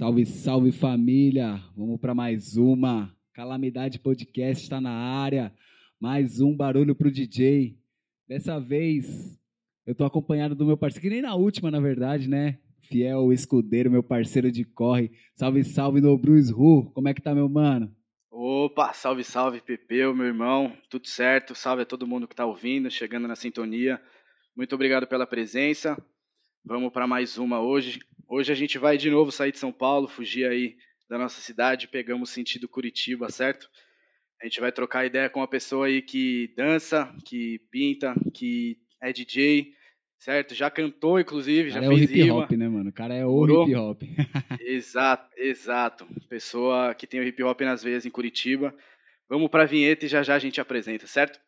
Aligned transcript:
Salve, 0.00 0.24
salve 0.24 0.72
família! 0.72 1.62
Vamos 1.76 2.00
para 2.00 2.14
mais 2.14 2.56
uma. 2.56 3.14
Calamidade 3.34 3.98
Podcast 3.98 4.62
está 4.64 4.80
na 4.80 4.90
área. 4.90 5.54
Mais 6.00 6.40
um 6.40 6.56
barulho 6.56 6.94
pro 6.94 7.12
DJ. 7.12 7.78
Dessa 8.26 8.58
vez 8.58 9.38
eu 9.84 9.94
tô 9.94 10.06
acompanhado 10.06 10.54
do 10.54 10.64
meu 10.64 10.78
parceiro, 10.78 11.02
que 11.02 11.10
nem 11.10 11.20
na 11.20 11.34
última, 11.34 11.70
na 11.70 11.80
verdade, 11.80 12.30
né? 12.30 12.58
Fiel 12.80 13.30
escudeiro, 13.30 13.90
meu 13.90 14.02
parceiro 14.02 14.50
de 14.50 14.64
corre. 14.64 15.12
Salve, 15.34 15.62
salve 15.64 16.00
no 16.00 16.16
Bruce 16.16 16.50
Ru. 16.50 16.90
Como 16.94 17.06
é 17.06 17.12
que 17.12 17.20
tá, 17.20 17.34
meu 17.34 17.46
mano? 17.46 17.94
Opa, 18.30 18.94
salve, 18.94 19.22
salve, 19.22 19.60
Pepeu, 19.60 20.14
meu 20.14 20.28
irmão. 20.28 20.72
Tudo 20.88 21.06
certo? 21.08 21.54
Salve 21.54 21.82
a 21.82 21.86
todo 21.86 22.06
mundo 22.06 22.26
que 22.26 22.34
tá 22.34 22.46
ouvindo, 22.46 22.90
chegando 22.90 23.28
na 23.28 23.36
sintonia. 23.36 24.00
Muito 24.56 24.74
obrigado 24.74 25.06
pela 25.06 25.26
presença. 25.26 26.02
Vamos 26.64 26.90
para 26.90 27.06
mais 27.06 27.36
uma 27.36 27.60
hoje. 27.60 28.00
Hoje 28.32 28.52
a 28.52 28.54
gente 28.54 28.78
vai 28.78 28.96
de 28.96 29.10
novo 29.10 29.32
sair 29.32 29.50
de 29.50 29.58
São 29.58 29.72
Paulo, 29.72 30.06
fugir 30.06 30.46
aí 30.48 30.76
da 31.08 31.18
nossa 31.18 31.40
cidade, 31.40 31.88
pegamos 31.88 32.30
sentido 32.30 32.68
Curitiba, 32.68 33.28
certo? 33.28 33.68
A 34.40 34.44
gente 34.46 34.60
vai 34.60 34.70
trocar 34.70 35.04
ideia 35.04 35.28
com 35.28 35.40
uma 35.40 35.48
pessoa 35.48 35.86
aí 35.88 36.00
que 36.00 36.54
dança, 36.56 37.12
que 37.24 37.58
pinta, 37.72 38.14
que 38.32 38.78
é 39.02 39.12
DJ, 39.12 39.72
certo? 40.16 40.54
Já 40.54 40.70
cantou, 40.70 41.18
inclusive, 41.18 41.70
já 41.70 41.82
é 41.82 41.88
fez 41.88 42.00
o 42.00 42.04
hip 42.04 42.22
rima. 42.22 42.34
hop, 42.36 42.52
né, 42.52 42.68
mano? 42.68 42.90
O 42.90 42.92
cara 42.92 43.14
é 43.14 43.26
o 43.26 43.30
Morou? 43.32 43.64
hip 43.66 43.74
hop. 43.74 44.02
Exato, 44.60 45.28
exato. 45.36 46.06
Pessoa 46.28 46.94
que 46.94 47.08
tem 47.08 47.18
o 47.18 47.24
hip 47.24 47.42
hop 47.42 47.60
nas 47.62 47.82
veias 47.82 48.06
em 48.06 48.10
Curitiba. 48.10 48.72
Vamos 49.28 49.50
pra 49.50 49.64
vinheta 49.64 50.06
e 50.06 50.08
já 50.08 50.22
já 50.22 50.36
a 50.36 50.38
gente 50.38 50.60
apresenta, 50.60 51.04
certo? 51.08 51.40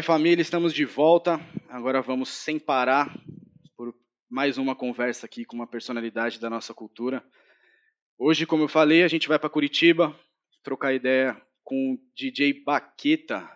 Salve 0.00 0.06
família, 0.06 0.40
estamos 0.40 0.72
de 0.72 0.84
volta. 0.84 1.38
Agora 1.68 2.00
vamos 2.00 2.30
sem 2.30 2.58
parar 2.58 3.14
por 3.76 3.94
mais 4.30 4.56
uma 4.56 4.74
conversa 4.74 5.26
aqui 5.26 5.44
com 5.44 5.56
uma 5.56 5.66
personalidade 5.66 6.40
da 6.40 6.48
nossa 6.48 6.72
cultura. 6.72 7.22
Hoje, 8.18 8.46
como 8.46 8.62
eu 8.62 8.68
falei, 8.68 9.02
a 9.02 9.08
gente 9.08 9.28
vai 9.28 9.38
para 9.38 9.50
Curitiba 9.50 10.16
trocar 10.62 10.94
ideia 10.94 11.36
com 11.62 11.92
o 11.92 11.98
DJ 12.14 12.62
Baqueta. 12.64 13.46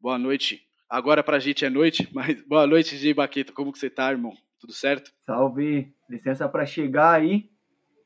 Boa 0.00 0.18
noite. 0.18 0.60
Agora 0.88 1.22
pra 1.22 1.38
gente 1.38 1.64
é 1.64 1.70
noite, 1.70 2.08
mas 2.12 2.42
boa 2.42 2.66
noite, 2.66 2.96
DJ 2.96 3.14
Baqueta. 3.14 3.52
Como 3.52 3.72
que 3.72 3.78
você 3.78 3.90
tá, 3.90 4.10
irmão? 4.10 4.32
Tudo 4.58 4.72
certo? 4.72 5.12
Salve, 5.24 5.94
licença 6.10 6.48
para 6.48 6.66
chegar 6.66 7.12
aí. 7.12 7.48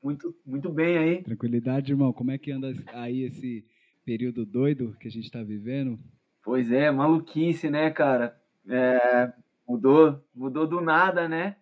Muito, 0.02 0.34
muito 0.44 0.70
bem 0.70 0.98
aí. 0.98 1.22
Tranquilidade, 1.22 1.92
irmão. 1.92 2.12
Como 2.12 2.30
é 2.30 2.36
que 2.36 2.50
anda 2.50 2.72
aí 2.92 3.22
esse 3.22 3.64
período 4.04 4.44
doido 4.44 4.96
que 5.00 5.08
a 5.08 5.10
gente 5.10 5.30
tá 5.30 5.42
vivendo? 5.42 5.98
Pois 6.42 6.70
é, 6.72 6.90
maluquice, 6.90 7.68
né, 7.70 7.90
cara? 7.90 8.38
É, 8.68 9.32
mudou, 9.68 10.22
mudou 10.34 10.66
do 10.66 10.80
nada, 10.80 11.28
né? 11.28 11.56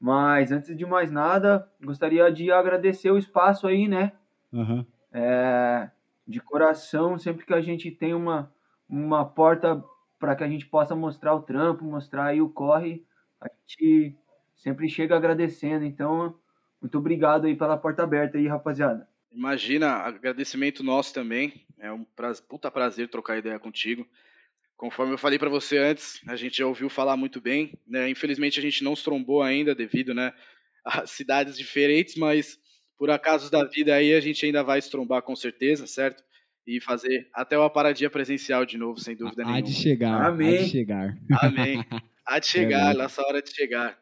Mas 0.00 0.52
antes 0.52 0.76
de 0.76 0.86
mais 0.86 1.10
nada, 1.10 1.68
gostaria 1.82 2.30
de 2.30 2.50
agradecer 2.50 3.10
o 3.10 3.18
espaço 3.18 3.66
aí, 3.66 3.88
né? 3.88 4.12
Aham. 4.52 4.86
É, 5.12 5.90
de 6.26 6.40
coração, 6.40 7.18
sempre 7.18 7.44
que 7.44 7.54
a 7.54 7.60
gente 7.60 7.90
tem 7.90 8.14
uma, 8.14 8.52
uma 8.88 9.24
porta 9.24 9.82
para 10.18 10.36
que 10.36 10.44
a 10.44 10.48
gente 10.48 10.66
possa 10.66 10.94
mostrar 10.94 11.34
o 11.34 11.42
trampo, 11.42 11.84
mostrar 11.84 12.26
aí 12.26 12.40
o 12.40 12.48
corre, 12.48 13.04
a 13.40 13.48
gente 13.48 14.16
sempre 14.56 14.88
chega 14.88 15.16
agradecendo. 15.16 15.84
Então, 15.84 16.34
muito 16.80 16.98
obrigado 16.98 17.46
aí 17.46 17.56
pela 17.56 17.76
porta 17.76 18.02
aberta 18.02 18.38
aí, 18.38 18.46
rapaziada. 18.46 19.08
Imagina, 19.32 19.88
agradecimento 19.88 20.82
nosso 20.82 21.14
também. 21.14 21.66
É 21.80 21.92
um 21.92 22.04
praz- 22.04 22.40
puta 22.40 22.70
prazer 22.70 23.08
trocar 23.08 23.38
ideia 23.38 23.58
contigo. 23.58 24.06
Conforme 24.76 25.12
eu 25.14 25.18
falei 25.18 25.38
pra 25.38 25.48
você 25.48 25.76
antes, 25.78 26.20
a 26.28 26.36
gente 26.36 26.58
já 26.58 26.66
ouviu 26.66 26.88
falar 26.88 27.16
muito 27.16 27.40
bem. 27.40 27.72
Né? 27.86 28.08
Infelizmente 28.10 28.58
a 28.58 28.62
gente 28.62 28.84
não 28.84 28.94
se 28.94 29.02
trombou 29.04 29.42
ainda 29.42 29.74
devido 29.74 30.14
né, 30.14 30.32
a 30.84 31.04
cidades 31.06 31.56
diferentes, 31.56 32.14
mas 32.16 32.58
por 32.96 33.10
acasos 33.10 33.50
da 33.50 33.64
vida 33.64 33.94
aí 33.94 34.14
a 34.14 34.20
gente 34.20 34.44
ainda 34.46 34.62
vai 34.62 34.80
se 34.80 34.90
trombar 34.90 35.22
com 35.22 35.34
certeza, 35.36 35.86
certo? 35.86 36.22
E 36.66 36.80
fazer 36.80 37.28
até 37.32 37.56
uma 37.58 37.70
paradinha 37.70 38.10
presencial 38.10 38.66
de 38.66 38.76
novo, 38.76 39.00
sem 39.00 39.16
dúvida 39.16 39.42
Há 39.42 39.46
nenhuma. 39.46 39.62
de 39.62 39.72
chegar. 39.72 40.26
Amém. 40.26 40.58
Há 40.58 40.62
de 40.62 40.68
chegar. 40.70 41.18
Amém. 41.42 41.84
Há 42.26 42.38
de 42.38 42.46
chegar, 42.46 42.76
Verdade. 42.78 42.98
nossa 42.98 43.22
hora 43.22 43.40
de 43.42 43.50
chegar. 43.54 43.98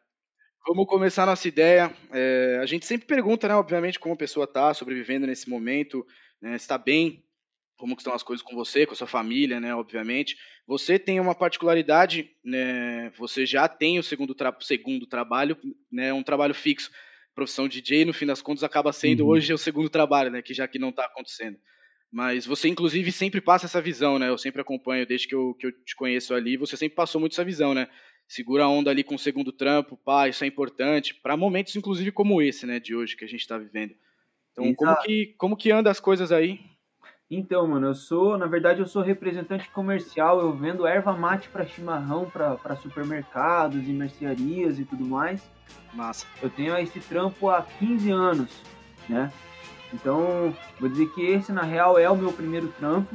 Vamos 0.67 0.87
começar 0.87 1.23
a 1.23 1.27
nossa 1.27 1.47
ideia. 1.47 1.95
É, 2.11 2.59
a 2.61 2.67
gente 2.67 2.85
sempre 2.85 3.07
pergunta, 3.07 3.47
né, 3.47 3.55
obviamente, 3.55 4.01
como 4.01 4.15
a 4.15 4.19
pessoa 4.19 4.45
está 4.45 4.75
sobrevivendo 4.75 5.27
nesse 5.27 5.49
momento, 5.49 6.05
né, 6.43 6.57
está 6.57 6.77
bem, 6.77 7.23
como 7.77 7.95
que 7.95 8.01
estão 8.03 8.15
as 8.15 8.23
coisas 8.23 8.45
com 8.45 8.55
você, 8.55 8.87
com 8.87 8.93
a 8.93 8.97
sua 8.97 9.07
família, 9.07 9.61
né, 9.61 9.75
obviamente. 9.75 10.37
Você 10.67 10.99
tem 10.99 11.21
uma 11.21 11.35
particularidade, 11.35 12.31
né, 12.45 13.11
você 13.19 13.45
já 13.47 13.69
tem 13.69 13.99
o 13.99 14.03
segundo, 14.03 14.35
tra 14.35 14.57
segundo 14.61 15.07
trabalho, 15.07 15.57
né, 15.91 16.13
um 16.13 16.23
trabalho 16.23 16.55
fixo. 16.55 16.91
Profissão 17.35 17.69
DJ, 17.69 18.05
no 18.07 18.15
fim 18.15 18.27
das 18.27 18.41
contas, 18.43 18.65
acaba 18.65 18.93
sendo 18.93 19.25
Uhum. 19.25 19.31
hoje 19.31 19.53
o 19.53 19.59
segundo 19.59 19.91
trabalho, 19.91 20.31
né, 20.31 20.43
que 20.43 20.55
já 20.55 20.67
que 20.67 20.79
não 20.79 20.89
está 20.91 21.05
acontecendo. 21.05 21.59
Mas 22.11 22.47
você, 22.47 22.69
inclusive, 22.69 23.11
sempre 23.13 23.41
passa 23.41 23.67
essa 23.67 23.81
visão, 23.81 24.19
né? 24.19 24.29
Eu 24.29 24.39
sempre 24.39 24.61
acompanho 24.61 25.07
desde 25.07 25.27
que 25.29 25.35
eu, 25.35 25.55
que 25.55 25.67
eu 25.67 25.73
te 25.73 25.95
conheço 25.97 26.35
ali. 26.35 26.57
Você 26.57 26.77
sempre 26.77 26.95
passou 26.95 27.21
muito 27.21 27.33
essa 27.33 27.45
visão, 27.45 27.75
né? 27.75 27.89
Segura 28.29 28.65
a 28.65 28.69
onda 28.69 28.91
ali 28.91 29.05
com 29.05 29.17
o 29.17 29.19
segundo 29.19 29.53
trampo, 29.53 29.97
pá, 29.99 30.29
isso 30.29 30.45
é 30.45 30.47
importante. 30.47 31.15
Para 31.15 31.37
momentos, 31.37 31.75
inclusive, 31.77 32.13
como 32.13 32.41
esse, 32.41 32.65
né? 32.65 32.81
De 32.81 32.95
hoje 32.95 33.17
que 33.17 33.25
a 33.25 33.29
gente 33.29 33.41
está 33.41 33.59
vivendo. 33.59 33.95
Então, 34.53 34.75
como 34.75 34.97
que, 35.03 35.35
como 35.39 35.57
que 35.57 35.71
anda 35.71 35.91
as 35.91 36.01
coisas 36.01 36.33
aí? 36.33 36.61
Então, 37.29 37.67
mano, 37.67 37.89
eu 37.89 37.95
sou, 37.95 38.39
na 38.39 38.47
verdade, 38.47 38.79
eu 38.79 38.87
sou 38.87 39.03
representante 39.03 39.69
comercial, 39.71 40.41
eu 40.41 40.53
vendo 40.53 40.87
erva 40.87 41.13
mate 41.13 41.49
para 41.49 41.67
chimarrão, 41.67 42.31
para 42.31 42.77
supermercados 42.77 43.89
e 43.89 43.93
mercearias 43.93 44.79
e 44.79 44.85
tudo 44.85 45.05
mais. 45.05 45.43
Massa. 45.93 46.25
Eu 46.41 46.49
tenho 46.49 46.77
esse 46.79 47.01
trampo 47.01 47.51
há 47.51 47.63
15 47.63 48.11
anos, 48.13 48.63
né? 49.09 49.33
Então, 49.93 50.55
vou 50.79 50.89
dizer 50.89 51.07
que 51.15 51.27
esse, 51.27 51.51
na 51.51 51.63
real, 51.63 51.99
é 51.99 52.09
o 52.09 52.17
meu 52.17 52.33
primeiro 52.33 52.69
trampo, 52.79 53.13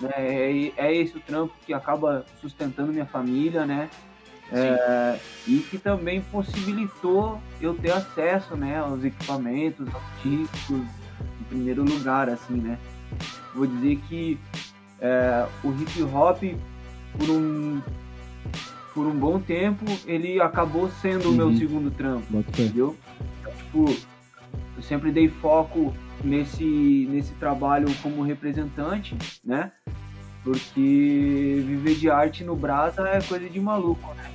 né? 0.00 0.10
É, 0.16 0.72
é 0.76 0.94
esse 0.96 1.16
o 1.16 1.20
trampo 1.20 1.54
que 1.64 1.72
acaba 1.72 2.26
sustentando 2.40 2.92
minha 2.92 3.06
família, 3.06 3.64
né? 3.64 3.88
É, 4.50 5.18
e 5.46 5.60
que 5.60 5.78
também 5.78 6.20
possibilitou 6.20 7.40
eu 7.60 7.74
ter 7.74 7.92
acesso, 7.92 8.54
né, 8.54 8.78
aos 8.78 9.02
equipamentos 9.02 9.88
artísticos 9.94 10.82
em 11.40 11.44
primeiro 11.48 11.82
lugar, 11.82 12.28
assim, 12.28 12.54
né? 12.54 12.76
Vou 13.54 13.66
dizer 13.66 13.96
que 14.08 14.38
é, 15.00 15.46
o 15.62 15.70
hip 15.72 16.02
hop, 16.04 16.42
por 17.18 17.28
um, 17.30 17.80
por 18.94 19.06
um 19.06 19.14
bom 19.18 19.38
tempo, 19.40 19.84
ele 20.06 20.40
acabou 20.40 20.88
sendo 20.90 21.30
o 21.30 21.32
meu 21.32 21.48
Uhum. 21.48 21.56
segundo 21.58 21.90
trampo, 21.90 22.26
Bota 22.30 22.48
entendeu? 22.50 22.96
Então, 23.40 23.52
tipo, 23.52 23.84
eu 24.76 24.82
sempre 24.82 25.10
dei 25.10 25.28
foco 25.28 25.94
nesse, 26.24 27.06
nesse 27.10 27.32
trabalho 27.34 27.86
como 28.02 28.22
representante, 28.22 29.16
né? 29.44 29.72
Porque 30.44 31.62
viver 31.66 31.94
de 31.94 32.10
arte 32.10 32.42
no 32.42 32.56
Brasa 32.56 33.08
é 33.08 33.20
coisa 33.22 33.48
de 33.48 33.60
maluco, 33.60 34.12
né? 34.14 34.30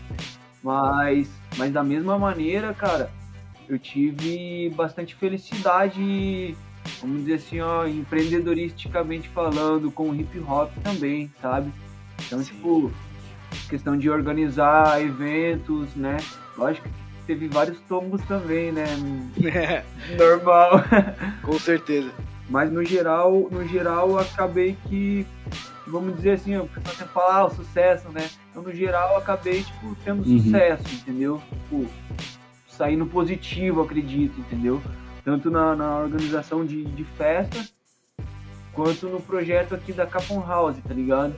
Mas, 0.63 1.29
mas 1.57 1.71
da 1.71 1.83
mesma 1.83 2.17
maneira, 2.17 2.73
cara, 2.73 3.09
eu 3.67 3.77
tive 3.77 4.69
bastante 4.75 5.15
felicidade, 5.15 6.55
vamos 7.01 7.21
dizer 7.21 7.35
assim, 7.35 7.59
ó, 7.61 7.85
empreendedoristicamente 7.87 9.29
falando, 9.29 9.91
com 9.91 10.13
hip 10.15 10.39
hop 10.39 10.71
também, 10.83 11.31
sabe? 11.41 11.71
Então, 12.25 12.39
Sim. 12.39 12.45
tipo, 12.53 12.91
questão 13.69 13.97
de 13.97 14.09
organizar 14.09 15.01
eventos, 15.01 15.93
né? 15.95 16.17
Lógico 16.57 16.87
que 16.87 16.93
teve 17.27 17.47
vários 17.47 17.79
tombos 17.81 18.21
também, 18.23 18.71
né? 18.71 18.85
Normal. 20.17 20.83
com 21.43 21.59
certeza. 21.59 22.11
Mas 22.49 22.71
no 22.71 22.83
geral, 22.83 23.47
no 23.51 23.67
geral, 23.67 24.09
eu 24.11 24.19
acabei 24.19 24.77
que, 24.87 25.25
vamos 25.85 26.15
dizer 26.15 26.31
assim, 26.31 26.55
o 26.57 26.65
pessoal 26.67 26.95
sempre 26.95 27.13
fala, 27.13 27.35
ah, 27.39 27.45
o 27.45 27.49
sucesso, 27.49 28.07
né? 28.09 28.29
Então, 28.49 28.63
no 28.63 28.73
geral, 28.73 29.11
eu 29.11 29.17
acabei, 29.17 29.63
tipo, 29.63 29.95
tendo 30.05 30.25
Uhum. 30.27 30.39
sucesso, 30.39 30.83
entendeu? 30.93 31.41
Tipo, 31.49 31.85
saindo 32.69 33.05
positivo, 33.05 33.81
acredito, 33.81 34.39
entendeu? 34.39 34.81
Tanto 35.27 35.51
na, 35.51 35.75
na 35.75 35.97
organização 35.97 36.65
de, 36.65 36.85
de 36.85 37.03
festas, 37.03 37.75
quanto 38.71 39.09
no 39.09 39.21
projeto 39.21 39.75
aqui 39.75 39.91
da 39.91 40.05
Capon 40.05 40.39
House, 40.39 40.77
tá 40.87 40.93
ligado? 40.93 41.35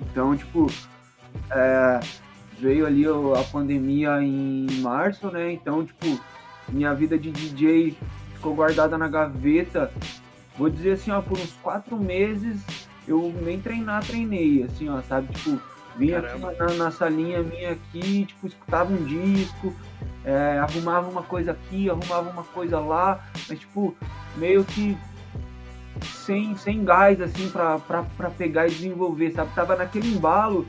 Então, 0.00 0.36
tipo, 0.36 0.68
é, 1.50 1.98
veio 2.60 2.86
ali 2.86 3.04
a 3.08 3.42
pandemia 3.50 4.22
em 4.22 4.64
março, 4.80 5.28
né? 5.28 5.50
Então, 5.50 5.84
tipo, 5.84 6.20
minha 6.68 6.94
vida 6.94 7.18
de 7.18 7.32
DJ 7.32 7.96
ficou 8.34 8.54
guardada 8.54 8.96
na 8.96 9.08
gaveta. 9.08 9.92
Vou 10.56 10.70
dizer 10.70 10.92
assim, 10.92 11.10
ó, 11.10 11.20
por 11.20 11.36
uns 11.36 11.52
quatro 11.54 11.98
meses 11.98 12.64
eu 13.08 13.34
nem 13.42 13.60
treinar, 13.60 14.06
treinei, 14.06 14.62
assim, 14.62 14.88
ó, 14.88 15.02
sabe? 15.02 15.34
Tipo, 15.34 15.60
vinha 16.00 16.22
na, 16.58 16.74
na 16.74 16.90
salinha 16.90 17.42
minha 17.42 17.72
aqui, 17.72 18.24
tipo, 18.26 18.46
escutava 18.46 18.92
um 18.92 19.04
disco, 19.04 19.74
é, 20.24 20.58
arrumava 20.58 21.08
uma 21.10 21.22
coisa 21.22 21.52
aqui, 21.52 21.88
arrumava 21.90 22.30
uma 22.30 22.42
coisa 22.44 22.78
lá, 22.80 23.20
mas 23.48 23.58
tipo, 23.58 23.94
meio 24.36 24.64
que 24.64 24.96
sem, 26.24 26.56
sem 26.56 26.84
gás, 26.84 27.20
assim, 27.20 27.48
pra, 27.50 27.78
pra, 27.78 28.02
pra 28.16 28.30
pegar 28.30 28.66
e 28.66 28.70
desenvolver, 28.70 29.32
sabe? 29.32 29.50
Tava 29.54 29.76
naquele 29.76 30.08
embalo 30.14 30.66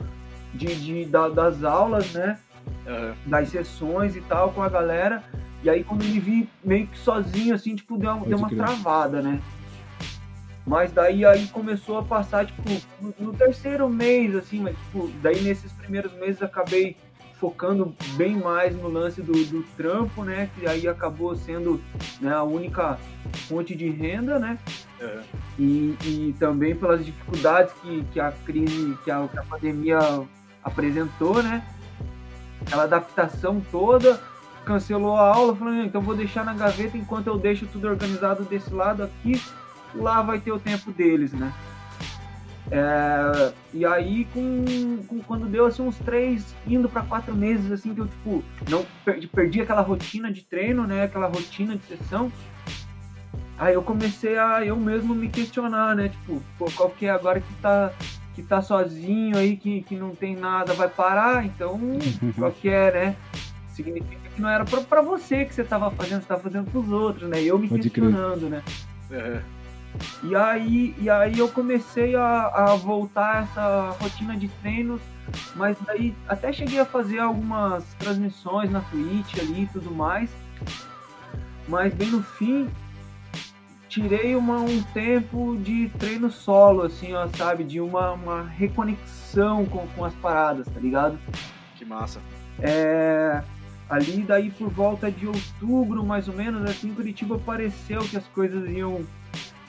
de, 0.52 0.66
de, 0.74 1.04
da- 1.06 1.28
das 1.28 1.64
aulas, 1.64 2.12
né? 2.12 2.38
Aham. 2.86 3.14
das 3.26 3.48
sessões 3.48 4.14
e 4.16 4.20
tal 4.20 4.50
com 4.52 4.62
a 4.62 4.68
galera. 4.68 5.22
E 5.64 5.70
aí 5.70 5.82
quando 5.84 6.04
me 6.04 6.18
vi 6.18 6.48
meio 6.64 6.86
que 6.88 6.98
sozinho, 6.98 7.54
assim, 7.54 7.74
tipo, 7.76 7.96
deu, 7.96 8.16
Pode 8.16 8.28
deu 8.28 8.38
uma 8.38 8.48
crer. 8.48 8.58
travada, 8.58 9.22
né? 9.22 9.40
Mas 10.66 10.92
daí 10.92 11.24
aí 11.24 11.46
começou 11.48 11.98
a 11.98 12.02
passar, 12.02 12.46
tipo, 12.46 12.62
no, 13.00 13.14
no 13.18 13.32
terceiro 13.32 13.88
mês, 13.88 14.34
assim, 14.34 14.60
mas 14.60 14.76
tipo, 14.76 15.10
daí 15.20 15.40
nesses 15.42 15.72
primeiros 15.72 16.12
meses 16.12 16.42
acabei 16.42 16.96
focando 17.42 17.92
bem 18.14 18.36
mais 18.36 18.72
no 18.76 18.86
lance 18.86 19.20
do, 19.20 19.32
do 19.32 19.64
trampo, 19.76 20.22
né? 20.22 20.48
Que 20.54 20.68
aí 20.68 20.86
acabou 20.86 21.34
sendo 21.34 21.82
né, 22.20 22.32
a 22.32 22.44
única 22.44 22.96
fonte 23.48 23.74
de 23.74 23.90
renda, 23.90 24.38
né? 24.38 24.56
Aham. 25.00 25.22
e, 25.58 25.96
e 26.04 26.36
também 26.38 26.76
pelas 26.76 27.04
dificuldades 27.04 27.72
que, 27.82 28.04
que 28.12 28.20
a 28.20 28.30
crise, 28.30 28.96
que 29.02 29.10
a, 29.10 29.26
que 29.26 29.36
a 29.36 29.42
pandemia 29.42 29.98
apresentou, 30.62 31.42
né? 31.42 31.66
Aquela 32.60 32.84
adaptação 32.84 33.60
toda, 33.72 34.20
cancelou 34.64 35.16
a 35.16 35.34
aula, 35.34 35.56
falando, 35.56 35.78
"Não, 35.78 35.84
então 35.84 36.00
vou 36.00 36.14
deixar 36.14 36.44
na 36.44 36.54
gaveta 36.54 36.96
enquanto 36.96 37.26
eu 37.26 37.36
deixo 37.36 37.66
tudo 37.66 37.88
organizado 37.88 38.44
desse 38.44 38.72
lado 38.72 39.02
aqui, 39.02 39.42
lá 39.94 40.22
vai 40.22 40.40
ter 40.40 40.52
o 40.52 40.58
tempo 40.58 40.90
deles, 40.92 41.32
né? 41.32 41.52
É, 42.70 43.52
e 43.74 43.84
aí, 43.84 44.24
com, 44.32 44.98
com- 45.06 45.20
quando 45.20 45.46
deu 45.46 45.66
assim, 45.66 45.82
uns 45.82 45.98
três, 45.98 46.54
indo 46.66 46.88
para 46.88 47.02
quatro 47.02 47.34
meses, 47.34 47.70
assim, 47.70 47.94
que 47.94 48.00
eu, 48.00 48.06
tipo, 48.06 48.42
não 48.70 48.84
perdi, 49.04 49.26
perdi 49.26 49.60
aquela 49.60 49.82
rotina 49.82 50.32
de 50.32 50.42
treino, 50.42 50.86
né? 50.86 51.04
Aquela 51.04 51.26
rotina 51.26 51.76
de 51.76 51.84
sessão. 51.84 52.32
Aí 53.58 53.74
eu 53.74 53.82
comecei 53.82 54.38
a 54.38 54.64
eu 54.64 54.76
mesmo 54.76 55.14
me 55.14 55.28
questionar, 55.28 55.94
né? 55.94 56.08
Tipo, 56.08 56.42
pô, 56.58 56.64
qual 56.74 56.88
que 56.90 57.04
é 57.06 57.10
agora 57.10 57.40
que 57.40 57.54
tá, 57.56 57.92
que 58.34 58.42
tá 58.42 58.62
sozinho 58.62 59.36
aí, 59.36 59.56
que, 59.56 59.82
que 59.82 59.94
não 59.94 60.14
tem 60.14 60.34
nada, 60.34 60.72
vai 60.72 60.88
parar? 60.88 61.44
Então, 61.44 61.78
qual 62.38 62.50
que 62.52 62.68
é, 62.70 62.90
né? 62.90 63.16
Significa 63.74 64.16
que 64.34 64.40
não 64.40 64.48
era 64.48 64.64
pra, 64.64 64.80
pra 64.80 65.02
você 65.02 65.44
que 65.44 65.54
você 65.54 65.62
tava 65.62 65.90
fazendo, 65.90 66.22
você 66.22 66.26
tava 66.28 66.42
fazendo 66.42 66.70
pros 66.70 66.88
outros, 66.90 67.28
né? 67.28 67.42
E 67.42 67.48
eu 67.48 67.58
me 67.58 67.68
Pode 67.68 67.90
crer. 67.90 68.04
questionando, 68.08 68.48
né? 68.48 68.62
Aham. 69.10 69.42
E 70.22 70.34
aí, 70.34 70.94
e 70.98 71.10
aí 71.10 71.38
eu 71.38 71.48
comecei 71.48 72.14
a, 72.14 72.46
a 72.46 72.74
voltar 72.76 73.42
essa 73.42 73.96
rotina 74.00 74.36
de 74.36 74.48
treinos, 74.48 75.00
mas 75.54 75.76
daí 75.86 76.14
até 76.28 76.52
cheguei 76.52 76.78
a 76.78 76.84
fazer 76.84 77.18
algumas 77.18 77.84
transmissões 77.94 78.70
na 78.70 78.80
Twitch 78.80 79.38
ali 79.38 79.64
e 79.64 79.66
tudo 79.66 79.90
mais. 79.90 80.30
Mas 81.68 81.92
bem 81.94 82.08
no 82.08 82.22
fim, 82.22 82.68
tirei 83.88 84.34
uma, 84.34 84.58
um 84.58 84.82
tempo 84.94 85.56
de 85.58 85.90
treino 85.98 86.30
solo, 86.30 86.82
assim, 86.82 87.12
ó, 87.12 87.28
sabe? 87.36 87.62
De 87.62 87.80
uma, 87.80 88.12
uma 88.12 88.42
reconexão 88.42 89.66
com, 89.66 89.86
com 89.88 90.04
as 90.04 90.14
paradas, 90.14 90.66
tá 90.66 90.80
ligado? 90.80 91.18
Que 91.76 91.84
massa. 91.84 92.20
É, 92.58 93.42
ali 93.90 94.22
daí 94.22 94.50
por 94.50 94.70
volta 94.70 95.10
de 95.10 95.26
outubro, 95.26 96.04
mais 96.04 96.26
ou 96.26 96.34
menos, 96.34 96.68
assim, 96.68 96.94
Curitiba 96.94 97.38
pareceu 97.38 98.00
que 98.00 98.16
as 98.16 98.26
coisas 98.28 98.70
iam 98.70 99.04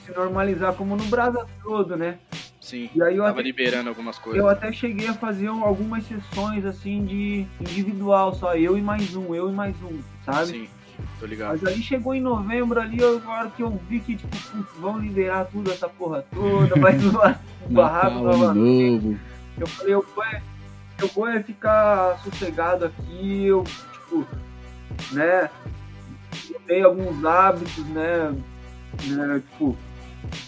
se 0.04 0.12
normalizar, 0.12 0.74
como 0.74 0.96
no 0.96 1.04
Brasil 1.04 1.40
todo, 1.62 1.96
né? 1.96 2.18
Sim. 2.60 2.88
E 2.94 3.02
aí 3.02 3.16
eu 3.16 3.22
Tava 3.24 3.34
até, 3.40 3.42
liberando 3.42 3.88
algumas 3.90 4.18
coisas. 4.18 4.40
eu 4.42 4.48
até 4.48 4.72
cheguei 4.72 5.06
a 5.08 5.14
fazer 5.14 5.50
um- 5.50 5.64
algumas 5.64 6.04
sessões, 6.06 6.64
assim, 6.64 7.04
de 7.04 7.46
individual, 7.60 8.34
só 8.34 8.54
eu 8.56 8.76
e 8.78 8.82
mais 8.82 9.14
um, 9.14 9.34
eu 9.34 9.50
e 9.50 9.52
mais 9.52 9.74
um, 9.82 10.00
sabe? 10.24 10.46
Sim, 10.46 10.68
tô 11.20 11.26
ligado. 11.26 11.50
Mas 11.50 11.64
aí 11.66 11.82
chegou 11.82 12.14
em 12.14 12.22
novembro 12.22 12.80
ali, 12.80 12.98
eu- 12.98 13.20
a 13.26 13.30
hora 13.30 13.50
que 13.50 13.62
eu 13.62 13.70
vi 13.88 14.00
que, 14.00 14.16
tipo, 14.16 14.36
vão 14.80 14.98
liberar 14.98 15.44
tudo 15.46 15.70
essa 15.70 15.88
porra 15.90 16.24
toda, 16.34 16.74
vai 16.80 16.96
zoar 16.98 17.38
o 17.68 17.72
barraco 17.72 18.20
novamente. 18.20 19.18
Eu 19.58 19.66
falei, 19.66 19.94
eu 19.94 20.06
vou, 20.14 20.24
é, 20.24 20.42
eu 21.02 21.08
vou 21.08 21.28
é 21.28 21.42
ficar 21.42 22.18
sossegado 22.24 22.86
aqui, 22.86 23.44
eu, 23.44 23.62
tipo, 23.92 24.26
né, 25.12 25.50
mudei 26.50 26.82
alguns 26.82 27.22
hábitos, 27.24 27.84
né, 27.88 28.34
né, 29.04 29.42
tipo, 29.50 29.76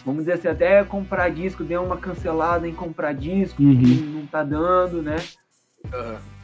vamos 0.05 0.20
dizer 0.25 0.32
assim, 0.34 0.49
até 0.49 0.82
comprar 0.84 1.28
disco, 1.31 1.64
dei 1.64 1.76
uma 1.76 1.96
cancelada 1.96 2.67
em 2.69 2.75
comprar 2.75 3.12
disco, 3.12 3.62
Uhum. 3.62 3.76
que 3.81 3.94
não 4.02 4.26
tá 4.26 4.43
dando, 4.43 5.02
né. 5.02 5.17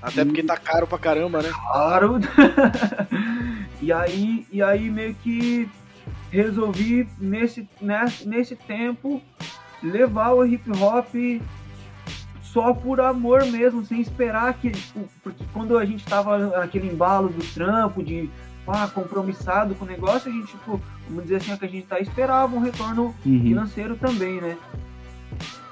Até 0.00 0.25
porque 0.25 0.43
tá 0.43 0.56
caro 0.56 0.87
pra 0.87 0.99
caramba, 0.99 1.43
né? 1.43 1.50
claro. 1.52 2.19
e 3.81 3.93
aí, 3.93 4.46
e 4.52 4.62
aí 4.62 4.90
meio 4.90 5.14
que 5.17 5.69
resolvi 6.31 7.08
nesse, 7.19 7.69
nesse, 7.81 8.26
nesse 8.29 8.56
tempo 8.56 9.20
levar 9.82 10.32
o 10.32 10.44
hip 10.46 10.70
hop 10.81 11.14
só 12.43 12.73
por 12.75 13.00
amor 13.00 13.44
mesmo, 13.46 13.84
sem 13.84 14.00
esperar 14.00 14.52
que. 14.55 14.70
Porque 15.23 15.44
quando 15.52 15.79
a 15.79 15.84
gente 15.84 16.05
tava 16.05 16.38
naquele 16.38 16.88
embalo 16.88 17.29
do 17.29 17.43
trampo, 17.55 18.02
de 18.02 18.29
ah, 18.66 18.88
compromissado 18.92 19.74
com 19.74 19.84
o 19.84 19.88
negócio, 19.88 20.30
a 20.30 20.34
gente, 20.34 20.48
tipo, 20.48 20.80
vamos 21.08 21.24
dizer 21.24 21.36
assim, 21.36 21.56
que 21.56 21.64
a 21.64 21.68
gente 21.68 21.86
tá 21.86 21.98
esperava 22.00 22.54
um 22.54 22.60
retorno 22.60 23.14
Uhum. 23.26 23.42
financeiro 23.42 23.96
também, 23.96 24.40
né? 24.40 24.56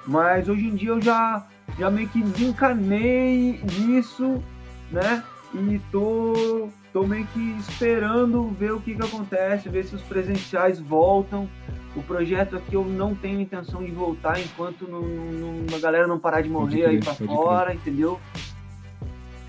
Mas 0.07 0.49
hoje 0.49 0.67
em 0.67 0.75
dia 0.75 0.91
eu 0.91 1.01
já, 1.01 1.47
já 1.79 1.91
meio 1.91 2.09
que 2.09 2.23
desencanei 2.23 3.61
disso, 3.65 4.43
né? 4.91 5.23
E 5.55 5.81
tô, 5.93 6.69
tô 6.93 7.07
meio 7.07 7.27
que 7.27 7.57
esperando 7.61 8.49
ver 8.59 8.73
o 8.73 8.81
que, 8.81 8.95
que 8.95 9.03
acontece, 9.03 9.69
ver 9.69 9.85
se 9.85 9.95
os 9.95 10.03
presenciais 10.03 10.81
voltam. 10.81 11.49
O 11.95 12.03
projeto 12.03 12.57
aqui 12.57 12.75
eu 12.75 12.85
não 12.85 13.15
tenho 13.17 13.41
intenção 13.41 13.83
de 13.85 13.91
voltar 13.91 14.39
enquanto 14.41 14.87
não, 14.89 15.03
não- 15.03 15.77
a 15.77 15.81
galera 15.81 16.07
não 16.07 16.19
parar 16.21 16.41
de 16.41 16.49
morrer 16.49 16.83
crer, 16.83 16.89
aí 16.89 17.01
pra 17.01 17.15
fora, 17.15 17.75
entendeu? 17.75 18.21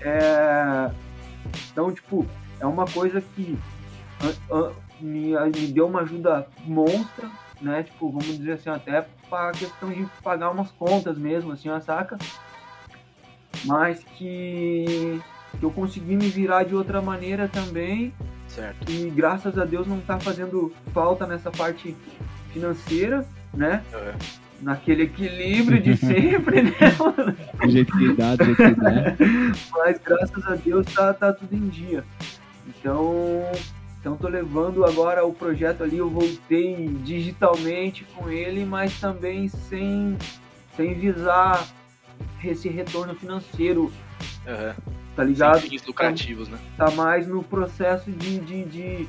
É, 0.00 0.90
Então, 1.72 1.92
tipo, 1.92 2.26
é 2.62 2.66
uma 2.66 2.84
coisa 2.86 3.20
que 3.20 3.58
a- 4.20 4.56
a- 4.56 4.72
me, 5.00 5.32
me 5.50 5.66
deu 5.66 5.88
uma 5.88 6.02
ajuda 6.02 6.46
monstra, 6.64 7.28
né? 7.60 7.82
Tipo, 7.82 8.08
vamos 8.10 8.38
dizer 8.38 8.52
assim, 8.52 8.70
até 8.70 9.04
pra 9.28 9.50
questão 9.50 9.90
de 9.90 10.06
pagar 10.22 10.50
umas 10.50 10.70
contas 10.70 11.18
mesmo, 11.18 11.50
assim, 11.52 11.68
ó, 11.68 11.80
saca? 11.80 12.16
Mas 13.64 14.02
que, 14.16 15.20
que 15.58 15.62
eu 15.64 15.70
consegui 15.70 16.14
me 16.16 16.28
virar 16.28 16.62
de 16.64 16.74
outra 16.74 17.02
maneira 17.02 17.48
também 17.48 18.12
Certo. 18.48 18.90
e 18.90 19.10
graças 19.10 19.58
a 19.58 19.64
Deus 19.64 19.86
não 19.86 20.00
tá 20.00 20.18
fazendo 20.20 20.72
falta 20.94 21.26
nessa 21.26 21.50
parte 21.50 21.96
financeira, 22.52 23.26
né? 23.52 23.82
Aham. 23.92 24.12
Naquele 24.60 25.02
equilíbrio 25.02 25.82
de 25.82 25.96
sempre, 25.98 26.62
né? 26.62 26.70
Do 27.60 27.68
jeito 27.70 27.98
que 27.98 28.12
dá, 28.14 28.36
do 28.36 28.44
jeito 28.44 28.62
que 28.62 28.80
dá. 28.80 28.92
Mas 29.78 29.98
graças 29.98 30.46
a 30.46 30.54
Deus 30.54 30.86
tá, 30.94 31.12
tá 31.12 31.32
tudo 31.32 31.52
em 31.56 31.68
dia. 31.68 32.04
Então, 32.66 33.42
então 34.00 34.16
tô 34.16 34.28
levando 34.28 34.84
agora 34.84 35.24
o 35.26 35.32
projeto 35.32 35.82
ali, 35.82 35.98
eu 35.98 36.08
voltei 36.08 36.88
digitalmente 37.02 38.04
com 38.16 38.28
ele, 38.28 38.64
mas 38.64 38.98
também 39.00 39.48
sem, 39.48 40.16
sem 40.76 40.94
visar 40.94 41.66
esse 42.44 42.68
retorno 42.68 43.14
financeiro, 43.14 43.92
Aham. 44.46 44.74
tá 45.16 45.24
ligado? 45.24 45.60
Sem 45.60 45.70
fins 45.70 45.86
lucrativos, 45.86 46.48
né? 46.48 46.58
Tá 46.76 46.90
mais 46.90 47.26
no 47.26 47.42
processo 47.42 48.10
de, 48.10 48.38
de, 48.40 48.64
de- 48.64 49.08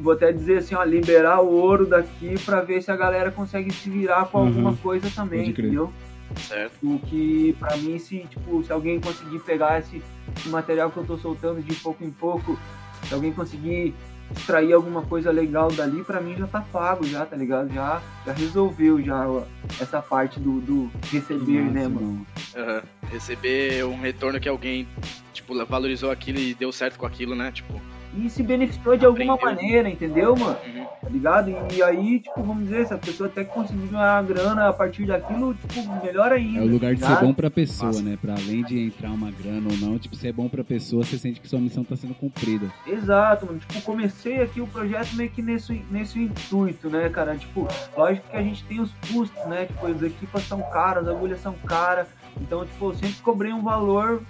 vou- 0.00 0.12
até 0.12 0.32
dizer 0.32 0.58
assim, 0.58 0.74
ó, 0.74 0.82
liberar 0.84 1.40
o 1.40 1.48
ouro 1.52 1.86
daqui 1.86 2.34
pra 2.44 2.60
ver 2.60 2.82
se 2.82 2.90
a 2.90 2.96
galera 2.96 3.30
consegue 3.30 3.72
se 3.72 3.88
virar 3.90 4.26
com 4.26 4.38
Uhum. 4.38 4.46
alguma 4.46 4.76
coisa 4.76 5.10
também, 5.14 5.50
entendeu? 5.50 5.92
Certo. 6.36 6.72
O 6.82 6.98
que 6.98 7.54
pra 7.58 7.76
mim 7.76 7.98
se 7.98 8.20
tipo 8.28 8.62
se 8.62 8.72
alguém 8.72 9.00
conseguir 9.00 9.38
pegar 9.40 9.78
esse, 9.78 10.02
esse 10.36 10.48
material 10.48 10.90
que 10.90 10.96
eu 10.98 11.04
tô 11.04 11.16
soltando 11.16 11.62
de 11.62 11.74
pouco 11.76 12.04
em 12.04 12.10
pouco, 12.10 12.58
se 13.06 13.14
alguém 13.14 13.32
conseguir 13.32 13.94
extrair 14.36 14.72
alguma 14.72 15.02
coisa 15.02 15.30
legal 15.30 15.70
dali, 15.72 16.04
pra 16.04 16.20
mim 16.20 16.36
já 16.36 16.46
tá 16.46 16.60
pago 16.60 17.06
já, 17.06 17.24
tá 17.24 17.36
ligado? 17.36 17.72
Já 17.72 18.02
já 18.26 18.32
resolveu 18.32 19.02
já 19.02 19.26
ó, 19.28 19.42
essa 19.80 20.02
parte 20.02 20.38
do, 20.38 20.60
do 20.60 20.90
receber, 21.10 21.62
Massa, 21.62 21.72
né, 21.72 21.88
mano? 21.88 22.00
mano. 22.00 22.26
Aham. 22.56 22.82
Receber 23.10 23.84
um 23.84 23.98
retorno 23.98 24.38
que 24.38 24.48
alguém, 24.48 24.86
tipo, 25.32 25.54
valorizou 25.64 26.10
aquilo 26.10 26.38
e 26.38 26.52
deu 26.54 26.70
certo 26.70 26.98
com 26.98 27.06
aquilo, 27.06 27.34
né? 27.34 27.50
Tipo, 27.50 27.80
E 28.18 28.28
se 28.28 28.42
beneficiou 28.42 28.96
de 28.96 29.06
alguma 29.06 29.34
Aprendeu. 29.34 29.54
maneira, 29.62 29.88
entendeu, 29.88 30.36
mano? 30.36 30.56
uhum. 30.66 30.84
tá 31.00 31.08
ligado? 31.08 31.54
E 31.72 31.82
aí, 31.82 32.18
tipo, 32.20 32.42
vamos 32.42 32.64
dizer, 32.64 32.86
se 32.86 32.94
a 32.94 32.98
pessoa 32.98 33.28
até 33.28 33.44
conseguir 33.44 33.86
ganhar 33.86 34.22
grana 34.24 34.68
a 34.68 34.72
partir 34.72 35.06
daquilo, 35.06 35.54
tipo, 35.54 36.04
melhor 36.04 36.32
ainda. 36.32 36.58
É 36.58 36.62
o 36.62 36.66
lugar 36.66 36.94
de 36.94 37.00
tá 37.00 37.16
ser 37.16 37.24
bom 37.24 37.32
pra 37.32 37.50
pessoa, 37.50 37.88
Massa. 37.92 38.02
né? 38.02 38.18
Pra 38.20 38.34
além 38.34 38.62
de 38.64 38.86
entrar 38.86 39.10
uma 39.10 39.30
grana 39.30 39.68
ou 39.70 39.76
não, 39.78 39.98
tipo, 39.98 40.16
se 40.16 40.26
é 40.26 40.32
bom 40.32 40.48
pra 40.48 40.64
pessoa, 40.64 41.04
você 41.04 41.16
sente 41.16 41.40
que 41.40 41.48
sua 41.48 41.60
missão 41.60 41.84
tá 41.84 41.94
sendo 41.96 42.14
cumprida. 42.14 42.66
Exato, 42.86 43.46
mano. 43.46 43.58
Tipo, 43.60 43.80
comecei 43.82 44.42
aqui 44.42 44.60
o 44.60 44.66
projeto 44.66 45.14
meio 45.14 45.30
que 45.30 45.40
nesse, 45.40 45.84
nesse 45.90 46.18
intuito, 46.20 46.90
né, 46.90 47.08
cara? 47.08 47.36
Tipo, 47.36 47.68
lógico 47.96 48.28
que 48.30 48.36
a 48.36 48.42
gente 48.42 48.64
tem 48.64 48.80
os 48.80 48.90
custos, 49.12 49.44
né? 49.46 49.66
Tipo, 49.66 49.86
as 49.86 50.02
equipas 50.02 50.42
são 50.44 50.60
caras, 50.72 51.06
as 51.06 51.14
agulhas 51.14 51.40
são 51.40 51.54
caras. 51.66 52.08
Então, 52.40 52.64
tipo, 52.64 52.86
eu 52.90 52.94
sempre 52.94 53.16
cobrei 53.22 53.52
um 53.52 53.62
valor 53.62 54.22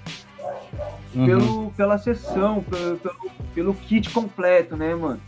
Aham. 1.17 1.27
pelo, 1.27 1.71
pela 1.73 1.99
sessão, 1.99 2.63
pelo, 2.63 2.97
pelo, 2.99 3.17
pelo 3.55 3.75
kit 3.75 4.11
completo, 4.11 4.77
né, 4.77 4.95
mano? 4.95 5.21